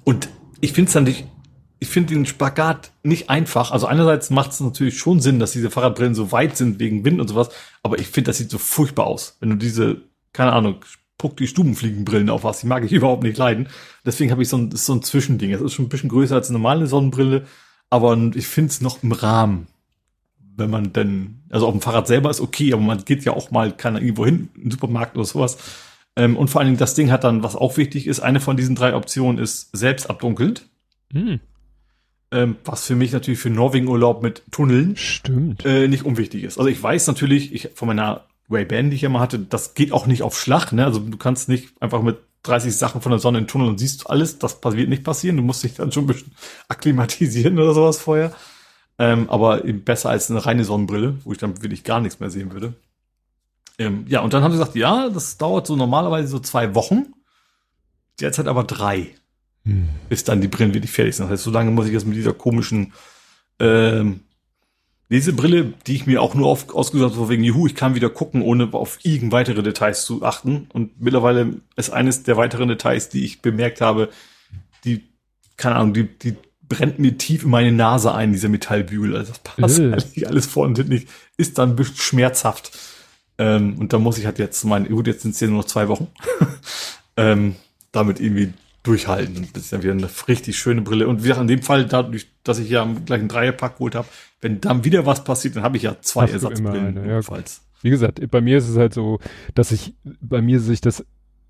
und 0.04 0.28
ich 0.60 0.72
finde 0.72 0.88
es 0.88 0.94
dann 0.94 1.04
nicht, 1.04 1.26
ich 1.80 1.88
finde 1.88 2.14
den 2.14 2.26
Spagat 2.26 2.92
nicht 3.02 3.30
einfach. 3.30 3.70
Also 3.70 3.86
einerseits 3.86 4.30
macht 4.30 4.52
es 4.52 4.60
natürlich 4.60 4.98
schon 4.98 5.20
Sinn, 5.20 5.38
dass 5.38 5.52
diese 5.52 5.70
Fahrradbrillen 5.70 6.14
so 6.14 6.32
weit 6.32 6.56
sind 6.56 6.78
wegen 6.78 7.04
Wind 7.04 7.20
und 7.20 7.28
sowas, 7.28 7.50
aber 7.82 7.98
ich 7.98 8.06
finde, 8.06 8.30
das 8.30 8.38
sieht 8.38 8.50
so 8.50 8.58
furchtbar 8.58 9.06
aus. 9.06 9.36
Wenn 9.40 9.50
du 9.50 9.56
diese, 9.56 10.02
keine 10.32 10.52
Ahnung, 10.52 10.76
Puck 11.18 11.36
die 11.36 11.46
Stubenfliegenbrillen 11.46 12.30
auf 12.30 12.44
hast, 12.44 12.62
die 12.62 12.66
mag 12.66 12.84
ich 12.84 12.92
überhaupt 12.92 13.22
nicht 13.22 13.36
leiden. 13.36 13.68
Deswegen 14.06 14.30
habe 14.30 14.42
ich 14.42 14.48
so 14.48 14.56
ein, 14.56 14.70
so 14.72 14.94
ein 14.94 15.02
Zwischending. 15.02 15.52
Es 15.52 15.60
ist 15.60 15.74
schon 15.74 15.86
ein 15.86 15.90
bisschen 15.90 16.10
größer 16.10 16.34
als 16.34 16.48
eine 16.48 16.58
normale 16.58 16.86
Sonnenbrille, 16.86 17.46
aber 17.90 18.16
ich 18.34 18.46
finde 18.46 18.70
es 18.70 18.80
noch 18.80 19.02
im 19.02 19.12
Rahmen 19.12 19.66
wenn 20.56 20.70
man 20.70 20.92
denn, 20.92 21.42
also 21.50 21.66
auf 21.66 21.72
dem 21.72 21.80
Fahrrad 21.80 22.06
selber 22.06 22.30
ist 22.30 22.40
okay, 22.40 22.72
aber 22.72 22.82
man 22.82 23.04
geht 23.04 23.24
ja 23.24 23.32
auch 23.32 23.50
mal, 23.50 23.72
kann 23.72 23.96
irgendwo 23.96 24.24
hin, 24.24 24.48
in 24.54 24.62
den 24.62 24.70
Supermarkt 24.70 25.16
oder 25.16 25.24
sowas. 25.24 25.58
Ähm, 26.16 26.36
und 26.36 26.48
vor 26.48 26.60
allen 26.60 26.68
Dingen, 26.68 26.78
das 26.78 26.94
Ding 26.94 27.10
hat 27.10 27.24
dann, 27.24 27.42
was 27.42 27.56
auch 27.56 27.76
wichtig 27.76 28.06
ist, 28.06 28.20
eine 28.20 28.40
von 28.40 28.56
diesen 28.56 28.76
drei 28.76 28.94
Optionen 28.94 29.42
ist 29.42 29.76
selbst 29.76 30.08
abdunkelnd. 30.10 30.68
Hm. 31.12 31.40
Ähm, 32.30 32.56
was 32.64 32.86
für 32.86 32.96
mich 32.96 33.12
natürlich 33.12 33.40
für 33.40 33.50
Norwegen-Urlaub 33.50 34.22
mit 34.22 34.42
Tunneln 34.50 34.96
Stimmt. 34.96 35.64
Äh, 35.64 35.88
nicht 35.88 36.04
unwichtig 36.04 36.44
ist. 36.44 36.58
Also 36.58 36.68
ich 36.68 36.82
weiß 36.82 37.06
natürlich, 37.06 37.52
ich 37.52 37.70
von 37.74 37.88
meiner 37.88 38.24
Ray-Ban, 38.50 38.90
die 38.90 38.96
ich 38.96 39.04
immer 39.04 39.20
hatte, 39.20 39.38
das 39.38 39.74
geht 39.74 39.92
auch 39.92 40.06
nicht 40.06 40.22
auf 40.22 40.38
Schlag, 40.38 40.72
ne? 40.72 40.84
Also 40.84 41.00
du 41.00 41.16
kannst 41.16 41.48
nicht 41.48 41.70
einfach 41.80 42.02
mit 42.02 42.18
30 42.42 42.76
Sachen 42.76 43.00
von 43.00 43.10
der 43.10 43.18
Sonne 43.18 43.38
in 43.38 43.44
den 43.44 43.48
Tunnel 43.48 43.68
und 43.68 43.78
siehst 43.78 44.10
alles, 44.10 44.38
das 44.38 44.58
wird 44.62 44.88
nicht 44.88 45.04
passieren. 45.04 45.36
Du 45.36 45.42
musst 45.42 45.64
dich 45.64 45.74
dann 45.74 45.92
schon 45.92 46.04
ein 46.04 46.08
bisschen 46.08 46.32
akklimatisieren 46.68 47.58
oder 47.58 47.74
sowas 47.74 47.98
vorher. 47.98 48.32
Ähm, 48.98 49.28
aber 49.28 49.64
eben 49.64 49.82
besser 49.82 50.10
als 50.10 50.30
eine 50.30 50.44
reine 50.44 50.64
Sonnenbrille, 50.64 51.18
wo 51.24 51.32
ich 51.32 51.38
dann 51.38 51.60
wirklich 51.62 51.82
gar 51.84 52.00
nichts 52.00 52.20
mehr 52.20 52.30
sehen 52.30 52.52
würde. 52.52 52.74
Ähm, 53.78 54.04
ja, 54.08 54.20
und 54.20 54.32
dann 54.32 54.42
haben 54.42 54.52
sie 54.52 54.58
gesagt, 54.58 54.76
ja, 54.76 55.08
das 55.08 55.36
dauert 55.36 55.66
so 55.66 55.74
normalerweise 55.74 56.28
so 56.28 56.38
zwei 56.38 56.74
Wochen. 56.74 57.06
Derzeit 58.20 58.46
aber 58.46 58.64
drei. 58.64 59.10
Hm. 59.64 59.88
Bis 60.08 60.22
dann 60.24 60.40
die 60.40 60.48
Brillen 60.48 60.74
wirklich 60.74 60.92
fertig 60.92 61.16
sind. 61.16 61.24
Das 61.24 61.32
heißt, 61.32 61.44
so 61.44 61.50
lange 61.50 61.70
muss 61.70 61.86
ich 61.86 61.92
jetzt 61.92 62.06
mit 62.06 62.16
dieser 62.16 62.34
komischen 62.34 62.92
ähm, 63.58 64.20
Lesebrille, 65.08 65.74
die 65.86 65.94
ich 65.94 66.06
mir 66.06 66.22
auch 66.22 66.34
nur 66.34 66.46
auf, 66.48 66.74
ausgesucht 66.74 67.16
habe, 67.16 67.28
wegen 67.28 67.44
Juhu, 67.44 67.66
ich 67.66 67.74
kann 67.74 67.94
wieder 67.94 68.10
gucken, 68.10 68.42
ohne 68.42 68.72
auf 68.72 68.98
irgend 69.02 69.32
weitere 69.32 69.62
Details 69.62 70.04
zu 70.04 70.22
achten. 70.22 70.68
Und 70.72 71.00
mittlerweile 71.00 71.60
ist 71.76 71.90
eines 71.90 72.22
der 72.22 72.36
weiteren 72.36 72.68
Details, 72.68 73.08
die 73.08 73.24
ich 73.24 73.42
bemerkt 73.42 73.80
habe, 73.80 74.08
die, 74.84 75.04
keine 75.56 75.76
Ahnung, 75.76 75.94
die, 75.94 76.06
die 76.18 76.36
brennt 76.76 76.98
mir 76.98 77.16
tief 77.18 77.44
in 77.44 77.50
meine 77.50 77.72
Nase 77.72 78.14
ein, 78.14 78.32
dieser 78.32 78.48
Metallbügel. 78.48 79.16
Also 79.16 79.32
das 79.32 79.38
passt 79.40 79.78
Äh. 79.78 79.92
eigentlich 79.92 80.28
alles 80.28 80.46
vorne 80.46 80.74
und 80.78 80.88
nicht. 80.88 81.08
Ist 81.36 81.58
dann 81.58 81.70
ein 81.70 81.76
bisschen 81.76 81.96
schmerzhaft. 81.96 82.70
Ähm, 83.38 83.78
und 83.78 83.92
da 83.92 83.98
muss 83.98 84.18
ich 84.18 84.26
halt 84.26 84.38
jetzt 84.38 84.64
mein, 84.64 84.88
gut, 84.88 85.06
jetzt 85.06 85.22
sind 85.22 85.34
es 85.34 85.40
ja 85.40 85.48
nur 85.48 85.58
noch 85.58 85.64
zwei 85.64 85.88
Wochen, 85.88 86.06
ähm, 87.16 87.56
damit 87.92 88.20
irgendwie 88.20 88.52
durchhalten. 88.82 89.36
Und 89.38 89.56
Das 89.56 89.64
ist 89.64 89.72
ja 89.72 89.82
wieder 89.82 89.92
eine 89.92 90.08
richtig 90.28 90.56
schöne 90.58 90.82
Brille. 90.82 91.08
Und 91.08 91.18
wie 91.24 91.28
gesagt, 91.28 91.40
in 91.40 91.48
dem 91.48 91.62
Fall, 91.62 91.86
dadurch, 91.86 92.28
dass 92.44 92.58
ich 92.58 92.68
ja 92.70 92.84
gleich 93.06 93.20
einen 93.20 93.28
Dreierpack 93.28 93.74
geholt 93.78 93.94
habe, 93.94 94.06
wenn 94.40 94.60
dann 94.60 94.84
wieder 94.84 95.06
was 95.06 95.24
passiert, 95.24 95.56
dann 95.56 95.62
habe 95.62 95.76
ich 95.76 95.82
ja 95.84 95.96
zwei 96.00 96.24
Hast 96.24 96.32
Ersatzbrillen. 96.34 97.08
ja. 97.08 97.20
Wie 97.82 97.90
gesagt, 97.90 98.20
bei 98.30 98.40
mir 98.40 98.58
ist 98.58 98.68
es 98.68 98.76
halt 98.76 98.94
so, 98.94 99.18
dass 99.54 99.72
ich, 99.72 99.94
bei 100.20 100.40
mir 100.40 100.60
sich 100.60 100.80
das 100.80 101.04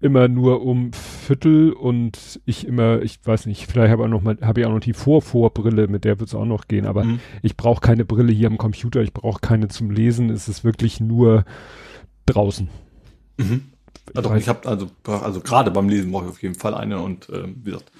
immer 0.05 0.29
nur 0.29 0.63
um 0.63 0.93
Viertel 0.93 1.73
und 1.73 2.41
ich 2.45 2.67
immer, 2.67 3.03
ich 3.03 3.19
weiß 3.25 3.47
nicht, 3.47 3.67
vielleicht 3.67 3.91
habe 3.91 4.03
ich 4.03 4.07
auch 4.07 4.11
noch 4.11 4.23
mal, 4.23 4.37
habe 4.43 4.61
ich 4.61 4.67
auch 4.67 4.71
noch 4.73 4.81
die 4.81 4.93
Vor-Vor-Brille, 4.93 5.89
mit 5.89 6.05
der 6.05 6.21
wird 6.21 6.29
es 6.29 6.35
auch 6.35 6.45
noch 6.45 6.69
gehen, 6.69 6.87
aber 6.87 7.05
Mhm. 7.05 7.21
ich 7.43 7.57
brauche 7.57 7.81
keine 7.81 8.05
Brille 8.05 8.33
hier 8.33 8.49
am 8.49 8.59
Computer, 8.59 9.01
ich 9.03 9.13
brauche 9.13 9.41
keine 9.41 9.69
zum 9.69 9.91
Lesen, 9.91 10.31
es 10.31 10.49
ist 10.49 10.63
wirklich 10.63 11.01
nur 11.01 11.45
draußen. 12.27 12.69
Mhm. 13.39 13.63
Ja, 14.15 14.21
doch, 14.23 14.35
ich 14.37 14.49
habe 14.49 14.69
also, 14.69 14.89
also 15.07 15.41
gerade 15.41 15.71
beim 15.71 15.89
Lesen 15.89 16.13
brauche 16.13 16.25
ich 16.27 16.31
auf 16.31 16.43
jeden 16.43 16.55
Fall 16.55 16.75
eine 16.75 17.01
und 17.01 17.29
ähm, 17.33 17.57
wie 17.63 17.71
gesagt, 17.71 17.91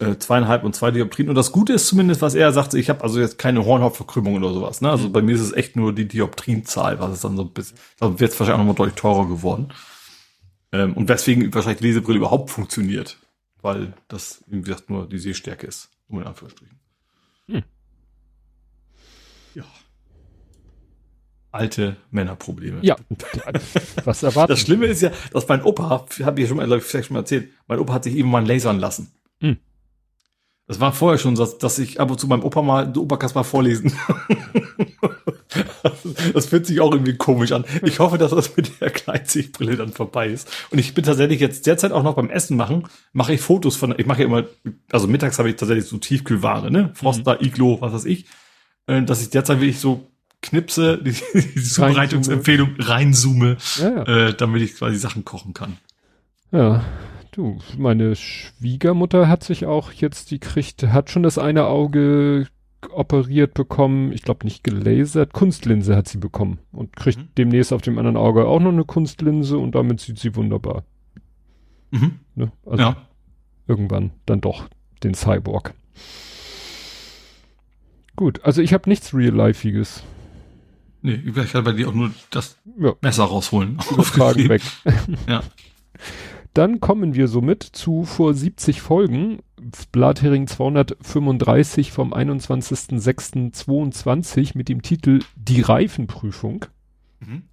äh, 0.00 0.16
zweieinhalb 0.18 0.64
und 0.64 0.74
zwei 0.74 0.90
Dioptrien. 0.90 1.28
Und 1.28 1.36
das 1.36 1.52
Gute 1.52 1.74
ist 1.74 1.86
zumindest, 1.86 2.20
was 2.22 2.34
er 2.34 2.52
sagte, 2.52 2.78
ich 2.78 2.90
habe 2.90 3.02
also 3.04 3.20
jetzt 3.20 3.38
keine 3.38 3.64
Hornhautverkrümmung 3.64 4.34
oder 4.34 4.52
sowas. 4.52 4.80
Ne? 4.80 4.90
Also 4.90 5.10
bei 5.10 5.22
mir 5.22 5.36
ist 5.36 5.40
es 5.42 5.52
echt 5.52 5.76
nur 5.76 5.92
die 5.94 6.08
Dioptrienzahl, 6.08 6.98
was 6.98 7.12
ist 7.12 7.24
dann 7.24 7.36
so 7.36 7.42
ein 7.42 7.50
bisschen, 7.50 7.78
also 8.00 8.18
wird 8.18 8.32
es 8.32 8.40
wahrscheinlich 8.40 8.54
auch 8.60 8.66
nochmal 8.66 8.74
deutlich 8.74 9.00
teurer 9.00 9.28
geworden. 9.28 9.68
Ähm, 10.72 10.94
und 10.94 11.08
weswegen 11.08 11.52
wahrscheinlich 11.54 11.80
die 11.80 11.88
Lesebrille 11.88 12.18
überhaupt 12.18 12.50
funktioniert, 12.50 13.18
weil 13.60 13.92
das, 14.08 14.42
wie 14.46 14.62
gesagt, 14.62 14.88
nur 14.88 15.06
die 15.06 15.18
Sehstärke 15.18 15.66
ist, 15.66 15.90
um 16.08 16.20
in 16.20 16.26
Anführungsstrichen. 16.26 16.80
Hm. 17.48 17.62
Ja. 19.54 19.64
Alte 21.50 21.96
Männerprobleme. 22.10 22.78
Ja, 22.82 22.96
was 24.04 24.22
erwartet? 24.22 24.54
Das 24.56 24.60
Schlimme 24.60 24.86
ist 24.86 25.02
ja, 25.02 25.12
dass 25.32 25.46
mein 25.46 25.62
Opa, 25.62 25.90
habe 25.90 26.08
ich 26.10 26.18
ja 26.20 26.46
schon 26.46 26.56
mal, 26.56 26.72
ich, 26.72 26.82
vielleicht 26.82 27.08
schon 27.08 27.14
mal 27.14 27.20
erzählt, 27.20 27.50
mein 27.66 27.78
Opa 27.78 27.92
hat 27.92 28.04
sich 28.04 28.16
eben 28.16 28.30
mal 28.30 28.46
lasern 28.46 28.80
lassen. 28.80 29.12
Hm. 29.40 29.58
Das 30.66 30.80
war 30.80 30.94
vorher 30.94 31.18
schon, 31.18 31.34
dass, 31.34 31.58
dass 31.58 31.78
ich 31.78 32.00
ab 32.00 32.10
und 32.10 32.18
zu 32.18 32.26
meinem 32.26 32.44
Opa 32.44 32.62
mal, 32.62 32.96
Opa 32.96 33.18
kannst 33.18 33.34
mal 33.34 33.42
vorlesen. 33.42 33.92
das 36.34 36.46
fühlt 36.46 36.66
sich 36.66 36.80
auch 36.80 36.92
irgendwie 36.92 37.16
komisch 37.16 37.52
an. 37.52 37.64
Ich 37.82 37.98
hoffe, 37.98 38.18
dass 38.18 38.30
das 38.30 38.56
mit 38.56 38.80
der 38.80 38.90
Kleinsichtbrille 38.90 39.76
dann 39.76 39.92
vorbei 39.92 40.28
ist. 40.28 40.48
Und 40.70 40.78
ich 40.78 40.94
bin 40.94 41.04
tatsächlich 41.04 41.40
jetzt 41.40 41.66
derzeit 41.66 41.92
auch 41.92 42.02
noch 42.02 42.14
beim 42.14 42.30
Essen 42.30 42.56
machen, 42.56 42.84
mache 43.12 43.34
ich 43.34 43.40
Fotos 43.40 43.76
von, 43.76 43.94
ich 43.98 44.06
mache 44.06 44.20
ja 44.20 44.26
immer, 44.26 44.44
also 44.90 45.06
mittags 45.06 45.38
habe 45.38 45.48
ich 45.50 45.56
tatsächlich 45.56 45.86
so 45.86 45.98
Tiefkühlware, 45.98 46.70
ne? 46.70 46.90
Froster, 46.94 47.38
Mhm. 47.40 47.46
Iglo, 47.46 47.80
was 47.80 47.92
weiß 47.92 48.04
ich. 48.06 48.26
Äh, 48.86 49.02
Dass 49.02 49.22
ich 49.22 49.30
derzeit 49.30 49.60
wirklich 49.60 49.78
so 49.80 50.08
knipse, 50.42 50.98
die, 50.98 51.12
die 51.34 51.62
Zubereitungsempfehlung 51.62 52.76
reinzoome, 52.78 53.56
ja, 53.78 53.90
ja. 54.04 54.28
äh, 54.28 54.34
damit 54.34 54.62
ich 54.62 54.74
quasi 54.74 54.96
Sachen 54.96 55.24
kochen 55.24 55.54
kann. 55.54 55.76
ja, 56.50 56.84
du, 57.30 57.58
meine 57.78 58.14
Schwiegermutter 58.16 59.28
hat 59.28 59.44
sich 59.44 59.64
auch 59.66 59.92
jetzt, 59.92 60.30
die 60.30 60.38
kriegt, 60.38 60.82
hat 60.82 61.10
schon 61.10 61.22
das 61.22 61.38
eine 61.38 61.66
Auge 61.66 62.46
operiert 62.90 63.54
bekommen, 63.54 64.12
ich 64.12 64.22
glaube 64.22 64.44
nicht 64.44 64.64
gelasert, 64.64 65.32
Kunstlinse 65.32 65.94
hat 65.96 66.08
sie 66.08 66.18
bekommen 66.18 66.58
und 66.72 66.94
kriegt 66.96 67.18
Mhm. 67.18 67.28
demnächst 67.38 67.72
auf 67.72 67.82
dem 67.82 67.98
anderen 67.98 68.16
Auge 68.16 68.46
auch 68.46 68.60
noch 68.60 68.72
eine 68.72 68.84
Kunstlinse 68.84 69.58
und 69.58 69.74
damit 69.74 70.00
sieht 70.00 70.18
sie 70.18 70.34
wunderbar. 70.36 70.84
Mhm. 71.90 72.18
Ne? 72.34 72.52
Also 72.66 72.82
ja. 72.82 72.96
irgendwann 73.66 74.10
dann 74.26 74.40
doch 74.40 74.68
den 75.02 75.14
Cyborg. 75.14 75.74
Gut, 78.16 78.44
also 78.44 78.60
ich 78.62 78.72
habe 78.74 78.88
nichts 78.88 79.14
Real-Lifeiges. 79.14 80.02
Nee, 81.00 81.20
ich 81.26 81.34
werde 81.34 81.62
bei 81.62 81.72
dir 81.72 81.88
auch 81.88 81.94
nur 81.94 82.12
das 82.30 82.58
Ja, 82.78 82.92
Messer 83.00 83.24
rausholen. 83.24 83.80
Fragen 83.80 84.48
weg. 84.48 84.62
Ja. 85.28 85.42
Dann 86.54 86.80
kommen 86.80 87.14
wir 87.14 87.28
somit 87.28 87.62
zu 87.62 88.04
vor 88.04 88.34
70 88.34 88.82
Folgen, 88.82 89.38
Blathering 89.90 90.46
235 90.46 91.92
vom 91.92 92.12
21.06.22 92.12 94.56
mit 94.56 94.68
dem 94.68 94.82
Titel 94.82 95.20
Die 95.36 95.62
Reifenprüfung. 95.62 96.66
Mhm. 97.20 97.44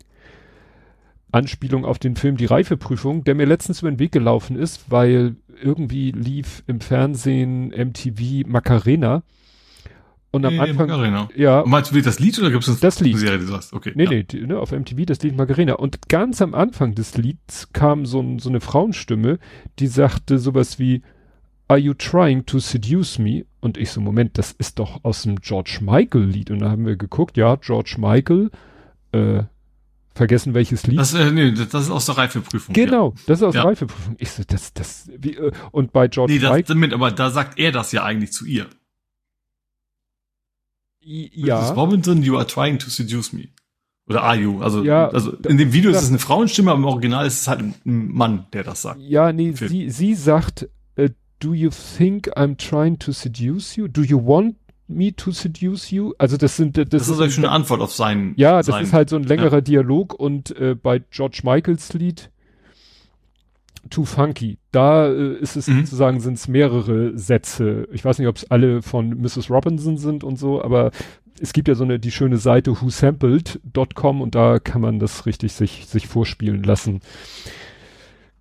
Anspielung 1.32 1.86
auf 1.86 2.00
den 2.00 2.16
Film 2.16 2.38
Die 2.38 2.46
Reifeprüfung, 2.46 3.24
der 3.24 3.36
mir 3.36 3.46
letztens 3.46 3.82
über 3.82 3.92
den 3.92 4.00
Weg 4.00 4.12
gelaufen 4.12 4.58
ist, 4.58 4.90
weil 4.90 5.36
irgendwie 5.62 6.10
lief 6.12 6.64
im 6.68 6.82
Fernsehen 6.82 7.70
MTV 7.70 8.48
Macarena. 8.48 9.24
Und 10.32 10.46
am 10.46 10.54
Nee, 10.54 10.60
Anfang, 10.60 10.88
Macarena. 10.88 11.28
ja, 11.36 11.64
Meinst 11.66 11.92
du 11.94 12.00
das 12.02 12.20
Lied 12.20 12.38
oder 12.38 12.52
gibt 12.52 12.68
es 12.68 12.80
Das 12.80 13.00
Lied. 13.00 13.18
Serie, 13.18 13.40
die 13.40 13.46
du 13.46 13.52
sagst? 13.52 13.74
Okay. 13.74 13.94
Nee, 13.96 14.04
ja. 14.04 14.10
nee, 14.12 14.24
die, 14.24 14.46
ne, 14.46 14.60
auf 14.60 14.72
MTV 14.72 15.06
das 15.06 15.22
Lied 15.24 15.36
Macarena. 15.36 15.74
Und 15.74 16.08
ganz 16.08 16.42
am 16.42 16.54
Anfang 16.54 16.94
des 16.94 17.18
Lieds 17.18 17.70
kam 17.74 18.06
so, 18.06 18.20
ein, 18.22 18.38
so 18.38 18.50
eine 18.50 18.62
Frauenstimme, 18.62 19.40
die 19.80 19.88
sagte 19.88 20.38
sowas 20.38 20.78
wie, 20.78 21.02
Are 21.68 21.80
you 21.80 21.94
trying 21.96 22.46
to 22.46 22.60
seduce 22.60 23.18
me? 23.20 23.46
Und 23.60 23.78
ich 23.78 23.92
so, 23.92 24.02
Moment, 24.02 24.38
das 24.38 24.52
ist 24.52 24.80
doch 24.80 25.04
aus 25.04 25.24
dem 25.24 25.38
George 25.42 25.80
Michael 25.82 26.26
Lied. 26.26 26.52
Und 26.52 26.60
da 26.60 26.70
haben 26.72 26.86
wir 26.86 26.96
geguckt, 26.96 27.36
ja, 27.38 27.56
George 27.56 27.96
Michael, 28.00 28.50
äh, 29.12 29.44
vergessen 30.16 30.54
welches 30.54 30.86
Lied. 30.88 31.00
Das, 31.00 31.14
äh, 31.14 31.32
nee, 31.32 31.52
das 31.52 31.74
ist 31.86 31.90
aus 31.92 32.06
der 32.08 32.18
Reifeprüfung. 32.18 32.74
genau, 32.74 33.14
das 33.26 33.40
ist 33.40 33.44
aus 33.44 33.56
Ja. 33.56 33.64
Reifeprüfung. 33.64 34.16
Ich 34.20 34.32
so, 34.32 34.44
das, 34.46 34.74
das, 34.74 35.10
wie, 35.18 35.36
äh, 35.36 35.52
und 35.72 35.92
bei 35.94 36.04
Ja. 36.04 36.08
George 36.08 36.34
Nee, 36.34 36.40
das 36.40 36.50
Michael, 36.52 36.64
damit, 36.68 36.94
aber 36.94 37.12
da 37.12 37.30
sagt 37.30 37.58
er 37.60 37.72
das 37.72 37.92
ja 37.92 38.04
eigentlich 38.04 38.32
zu 38.32 38.46
ihr. 38.46 38.66
I- 41.10 41.32
Mrs. 41.42 41.48
ja, 41.48 41.72
Robinson, 41.72 42.22
you 42.24 42.38
are 42.38 42.46
trying 42.48 42.78
to 42.80 42.90
seduce 42.90 43.34
me. 43.34 43.50
Oder 44.08 44.24
are 44.24 44.38
you? 44.40 44.62
Also, 44.62 44.84
Ja, 44.84 45.08
also 45.10 45.32
in 45.48 45.58
dem 45.58 45.72
Video 45.74 45.92
ja. 45.92 45.98
ist 45.98 46.04
es 46.04 46.10
eine 46.10 46.20
Frauenstimme, 46.20 46.72
aber 46.72 46.80
im 46.80 46.86
Original 46.86 47.26
ist 47.28 47.42
es 47.42 47.48
halt 47.48 47.62
ein 47.62 47.74
Mann, 48.12 48.46
der 48.54 48.64
das 48.64 48.82
sagt. 48.82 49.00
ja, 49.02 49.32
nee, 49.32 49.52
sie, 49.54 49.90
sie 49.92 50.16
sagt, 50.16 50.68
äh, 50.96 51.10
do 51.40 51.54
you 51.54 51.70
think 51.98 52.30
I'm 52.38 52.58
trying 52.58 52.98
to 53.00 53.12
seduce 53.12 53.76
you? 53.76 53.88
Do 53.88 54.02
you 54.02 54.18
want 54.26 54.56
me 54.88 55.16
to 55.16 55.32
seduce 55.32 55.92
you? 55.92 56.14
Also 56.18 56.38
das 56.38 56.58
sind, 56.58 56.76
das, 56.78 56.90
Das, 56.90 57.02
ist 57.04 57.10
ist 57.10 57.20
eigentlich 57.20 57.36
schon 57.36 57.46
eine 57.46 57.54
Antwort 57.54 57.82
auf 57.82 57.94
seinen. 57.94 58.34
Ja, 58.38 58.58
das 58.58 58.66
seinen, 58.68 58.84
ist 58.86 58.94
halt 58.94 59.10
so 59.10 59.16
ein 59.16 59.24
längerer 59.24 59.62
Dialog 59.62 60.16
und 60.16 60.56
äh, 60.58 60.74
bei 60.76 61.00
George 61.12 61.42
Michaels 61.44 61.94
Lied 61.94 62.32
Too 63.90 64.06
Funky, 64.06 64.58
da 64.72 65.08
äh, 65.08 65.34
ist 65.40 65.56
es 65.56 65.68
Mhm. 65.68 65.80
sozusagen 65.86 66.20
sind 66.20 66.36
es 66.36 66.48
mehrere 66.48 67.18
Sätze. 67.18 67.88
Ich 67.92 68.04
weiß 68.06 68.20
nicht, 68.20 68.28
ob 68.28 68.36
es 68.38 68.50
alle 68.52 68.82
von 68.82 69.10
Mrs. 69.22 69.50
Robinson 69.50 69.98
sind 69.98 70.24
und 70.24 70.38
so, 70.38 70.62
aber 70.64 70.92
es 71.42 71.54
gibt 71.54 71.68
ja 71.68 71.76
so 71.76 71.84
eine 71.86 72.00
die 72.00 72.12
schöne 72.12 72.38
Seite 72.38 72.82
whosampled.com 72.82 74.22
und 74.22 74.36
da 74.36 74.60
kann 74.60 74.82
man 74.82 75.00
das 75.00 75.26
richtig 75.26 75.54
sich 75.54 75.86
sich 75.88 76.08
vorspielen 76.08 76.64
lassen. 76.64 77.00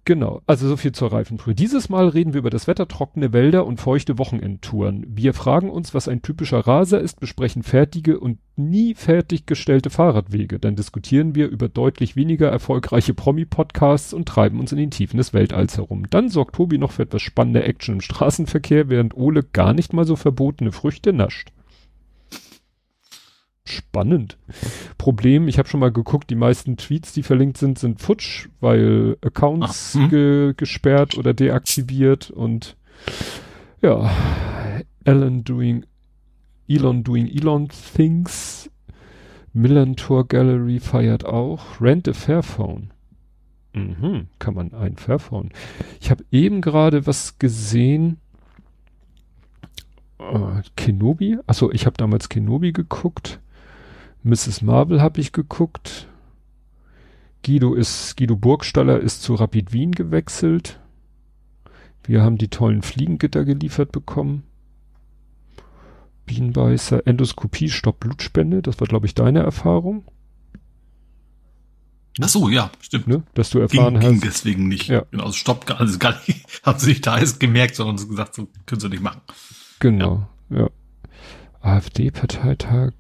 Genau, 0.09 0.41
also 0.47 0.67
so 0.67 0.79
viel 0.79 0.93
zur 0.93 1.13
Reifenprüfung. 1.13 1.55
Dieses 1.55 1.91
Mal 1.91 2.09
reden 2.09 2.33
wir 2.33 2.39
über 2.39 2.49
das 2.49 2.67
Wetter, 2.67 2.89
trockene 2.89 3.35
Wälder 3.35 3.67
und 3.67 3.79
feuchte 3.79 4.17
Wochenendtouren. 4.17 5.05
Wir 5.07 5.35
fragen 5.35 5.69
uns, 5.69 5.93
was 5.93 6.09
ein 6.09 6.23
typischer 6.23 6.61
Raser 6.61 6.99
ist, 6.99 7.21
besprechen 7.21 7.63
fertige 7.63 8.19
und 8.19 8.39
nie 8.57 8.95
fertiggestellte 8.95 9.91
Fahrradwege. 9.91 10.59
Dann 10.59 10.77
diskutieren 10.77 11.35
wir 11.35 11.49
über 11.49 11.69
deutlich 11.69 12.17
weniger 12.17 12.49
erfolgreiche 12.49 13.13
Promi-Podcasts 13.13 14.15
und 14.15 14.27
treiben 14.27 14.61
uns 14.61 14.73
in 14.73 14.79
den 14.79 14.91
Tiefen 14.91 15.19
des 15.19 15.35
Weltalls 15.35 15.77
herum. 15.77 16.07
Dann 16.09 16.31
sorgt 16.31 16.55
Tobi 16.55 16.79
noch 16.79 16.93
für 16.93 17.03
etwas 17.03 17.21
spannende 17.21 17.65
Action 17.65 17.97
im 17.97 18.01
Straßenverkehr, 18.01 18.89
während 18.89 19.15
Ole 19.15 19.43
gar 19.43 19.75
nicht 19.75 19.93
mal 19.93 20.07
so 20.07 20.17
verbotene 20.17 20.73
Früchte 20.73 21.13
nascht. 21.13 21.53
Spannend. 23.69 24.39
Problem, 24.97 25.47
ich 25.47 25.59
habe 25.59 25.69
schon 25.69 25.81
mal 25.81 25.93
geguckt, 25.93 26.31
die 26.31 26.35
meisten 26.35 26.77
Tweets, 26.77 27.13
die 27.13 27.23
verlinkt 27.23 27.59
sind, 27.59 27.79
sind 27.79 28.01
futsch, 28.01 28.49
weil 28.61 29.17
Accounts 29.21 29.95
Ah, 29.97 30.01
hm. 30.01 30.09
ge 30.09 30.55
gesperrt 30.57 31.19
oder 31.19 31.35
deaktiviert 31.35 32.31
und 32.31 32.77
ja, 33.83 34.11
Elon 35.05 35.45
doing 35.45 35.85
Elon 36.67 37.05
doing 37.05 37.27
Elon 37.29 37.69
things. 37.95 38.71
Millantor 39.53 40.27
Gallery 40.29 40.81
feiert 40.81 41.25
auch. 41.25 41.81
Rent 41.81 42.09
a 42.09 42.13
Fairphone. 42.13 42.91
Mhm, 43.75 44.29
kann 44.39 44.55
man 44.55 44.73
ein 44.75 44.97
Fairphone. 44.97 45.51
Ich 46.01 46.11
habe 46.11 46.25
eben 46.31 46.61
gerade 46.61 47.07
was 47.07 47.39
gesehen. 47.39 48.19
Äh, 50.19 50.63
Kenobi? 50.77 51.39
Achso, 51.47 51.71
ich 51.71 51.87
habe 51.87 51.97
damals 51.97 52.29
Kenobi 52.29 52.73
geguckt. 52.73 53.41
Mrs. 54.23 54.63
Marvel 54.63 55.01
habe 55.01 55.21
ich 55.21 55.33
geguckt. 55.33 56.09
Guido 57.45 57.75
ist, 57.75 58.17
Guido 58.17 58.37
Burgstaller 58.37 58.99
ist 59.01 59.23
zu 59.23 59.35
Rapid 59.35 59.73
Wien 59.73 59.93
gewechselt. 59.93 60.81
Wir 62.05 62.23
haben 62.23 62.39
die 62.39 62.49
tollen 62.49 62.83
Fliegengitter 62.83 63.45
geliefert 63.45 63.93
bekommen. 63.93 64.43
Bienenbeißer, 66.27 67.07
Endoskopie, 67.07 67.71
Stopp 67.71 68.01
Blutspende, 68.01 68.61
das 68.61 68.81
war 68.81 68.87
glaube 68.87 69.07
ich 69.07 69.15
deine 69.15 69.41
Erfahrung, 69.41 70.05
Ach 72.21 72.29
so, 72.29 72.49
ja, 72.49 72.71
stimmt. 72.81 73.07
ne? 73.07 73.23
Dass 73.35 73.51
du 73.51 73.59
Ging, 73.59 73.79
erfahren 73.81 74.01
ging 74.01 74.15
hast. 74.17 74.25
deswegen 74.25 74.67
nicht. 74.69 74.89
Ja. 74.89 75.05
Genau, 75.13 75.25
also 75.25 75.37
stopp, 75.37 75.71
also 75.79 75.99
gar 75.99 76.17
nicht, 76.27 76.45
haben 76.65 76.79
sie 76.79 76.89
nicht 76.91 77.07
da 77.07 77.17
ist 77.17 77.39
gemerkt, 77.39 77.77
sondern 77.77 78.09
gesagt, 78.09 78.35
so 78.35 78.49
können 78.67 78.81
sie 78.81 78.89
nicht 78.89 79.03
machen. 79.03 79.21
Genau. 79.79 80.29
Ja. 80.51 80.69
AfD-Parteitag. 81.61 82.93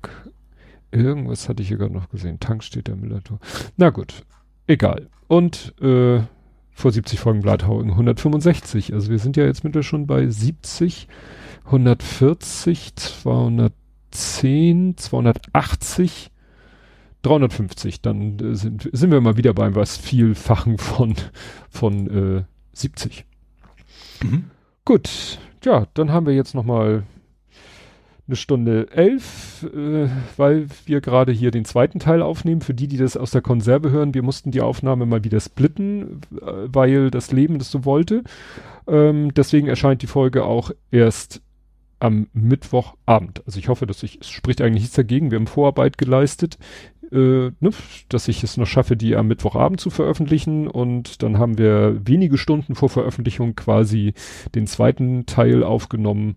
Irgendwas 0.90 1.48
hatte 1.48 1.62
ich 1.62 1.68
hier 1.68 1.76
gerade 1.76 1.92
noch 1.92 2.08
gesehen. 2.08 2.40
Tankstädter 2.40 2.96
Millertor. 2.96 3.38
Na 3.76 3.90
gut. 3.90 4.24
Egal. 4.66 5.08
Und 5.26 5.74
äh, 5.80 6.20
vor 6.72 6.92
70 6.92 7.20
Folgen 7.20 7.40
Blathaugen 7.40 7.90
165. 7.90 8.94
Also 8.94 9.10
wir 9.10 9.18
sind 9.18 9.36
ja 9.36 9.44
jetzt 9.44 9.64
mittlerweile 9.64 9.84
schon 9.84 10.06
bei 10.06 10.26
70, 10.26 11.08
140, 11.64 12.94
210, 12.94 14.96
280, 14.96 16.30
350. 17.22 18.00
Dann 18.00 18.38
äh, 18.38 18.54
sind, 18.54 18.88
sind 18.92 19.10
wir 19.10 19.20
mal 19.20 19.36
wieder 19.36 19.54
beim 19.54 19.74
was 19.74 19.96
Vielfachen 19.96 20.78
von, 20.78 21.14
von 21.68 22.38
äh, 22.38 22.44
70. 22.72 23.24
Mhm. 24.22 24.44
Gut, 24.84 25.38
ja, 25.64 25.86
dann 25.94 26.12
haben 26.12 26.26
wir 26.26 26.34
jetzt 26.34 26.54
noch 26.54 26.64
mal 26.64 27.02
eine 28.28 28.36
Stunde 28.36 28.88
elf, 28.92 29.66
äh, 29.74 30.08
weil 30.36 30.66
wir 30.86 31.00
gerade 31.00 31.32
hier 31.32 31.50
den 31.50 31.64
zweiten 31.64 31.98
Teil 31.98 32.22
aufnehmen. 32.22 32.60
Für 32.60 32.74
die, 32.74 32.86
die 32.86 32.98
das 32.98 33.16
aus 33.16 33.30
der 33.30 33.42
Konserve 33.42 33.90
hören, 33.90 34.14
wir 34.14 34.22
mussten 34.22 34.50
die 34.50 34.60
Aufnahme 34.60 35.06
mal 35.06 35.24
wieder 35.24 35.40
splitten, 35.40 36.20
äh, 36.36 36.66
weil 36.66 37.10
das 37.10 37.32
Leben 37.32 37.58
das 37.58 37.70
so 37.70 37.84
wollte. 37.84 38.22
Ähm, 38.86 39.32
deswegen 39.34 39.66
erscheint 39.66 40.02
die 40.02 40.06
Folge 40.06 40.44
auch 40.44 40.70
erst 40.90 41.42
am 42.00 42.28
Mittwochabend. 42.32 43.42
Also 43.46 43.58
ich 43.58 43.68
hoffe, 43.68 43.86
dass 43.86 44.02
ich, 44.02 44.20
es 44.20 44.28
spricht 44.28 44.60
eigentlich 44.60 44.82
nichts 44.82 44.96
dagegen. 44.96 45.30
Wir 45.30 45.38
haben 45.38 45.46
Vorarbeit 45.46 45.98
geleistet, 45.98 46.58
äh, 47.10 47.50
ne, 47.60 47.70
dass 48.08 48.28
ich 48.28 48.44
es 48.44 48.56
noch 48.56 48.66
schaffe, 48.66 48.96
die 48.96 49.16
am 49.16 49.28
Mittwochabend 49.28 49.80
zu 49.80 49.90
veröffentlichen 49.90 50.68
und 50.68 51.22
dann 51.22 51.38
haben 51.38 51.58
wir 51.58 52.00
wenige 52.04 52.38
Stunden 52.38 52.74
vor 52.74 52.90
Veröffentlichung 52.90 53.56
quasi 53.56 54.12
den 54.54 54.66
zweiten 54.66 55.26
Teil 55.26 55.64
aufgenommen 55.64 56.36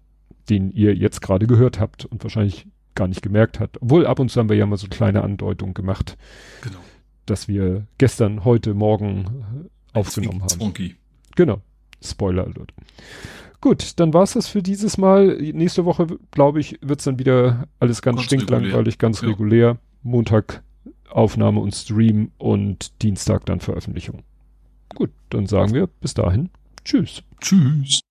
den 0.50 0.72
ihr 0.72 0.96
jetzt 0.96 1.22
gerade 1.22 1.48
gehört 1.48 1.80
habt 1.80 2.06
und 2.06 2.24
wahrscheinlich 2.24 2.68
gar 2.96 3.08
nicht 3.08 3.22
gemerkt 3.22 3.60
habt. 3.60 3.82
Obwohl 3.82 4.06
ab 4.06 4.20
und 4.20 4.30
zu 4.30 4.40
haben 4.40 4.50
wir 4.50 4.58
ja 4.58 4.66
mal 4.66 4.78
so 4.78 4.88
kleine 4.88 5.24
Andeutungen 5.24 5.74
gemacht, 5.74 6.18
genau. 6.62 6.80
dass 7.26 7.48
wir 7.48 7.86
gestern, 7.98 8.44
heute, 8.44 8.74
morgen 8.74 9.26
äh, 9.66 9.98
aufgenommen 9.98 10.42
haben. 10.42 10.50
Zwonky. 10.50 10.96
Genau. 11.36 11.62
Spoiler 12.04 12.44
Alert. 12.44 12.74
Gut, 13.62 14.00
dann 14.00 14.14
war's 14.14 14.34
das 14.34 14.48
für 14.48 14.64
dieses 14.64 14.98
Mal. 14.98 15.38
Nächste 15.38 15.86
Woche, 15.86 16.08
glaube 16.32 16.60
ich, 16.60 16.80
wird's 16.82 17.04
dann 17.04 17.20
wieder 17.20 17.68
alles 17.80 18.02
ganz, 18.02 18.18
ganz 18.18 18.26
stinklangweilig, 18.26 18.98
ganz 18.98 19.22
ja. 19.22 19.28
regulär. 19.28 19.78
Montag 20.02 20.64
Aufnahme 21.10 21.60
und 21.60 21.76
Stream 21.76 22.32
und 22.38 23.02
Dienstag 23.04 23.46
dann 23.46 23.60
Veröffentlichung. 23.60 24.24
Gut, 24.96 25.12
dann 25.30 25.46
sagen 25.46 25.74
wir 25.74 25.88
bis 25.88 26.14
dahin. 26.14 26.50
Tschüss. 26.84 27.24
Tschüss. 27.40 28.02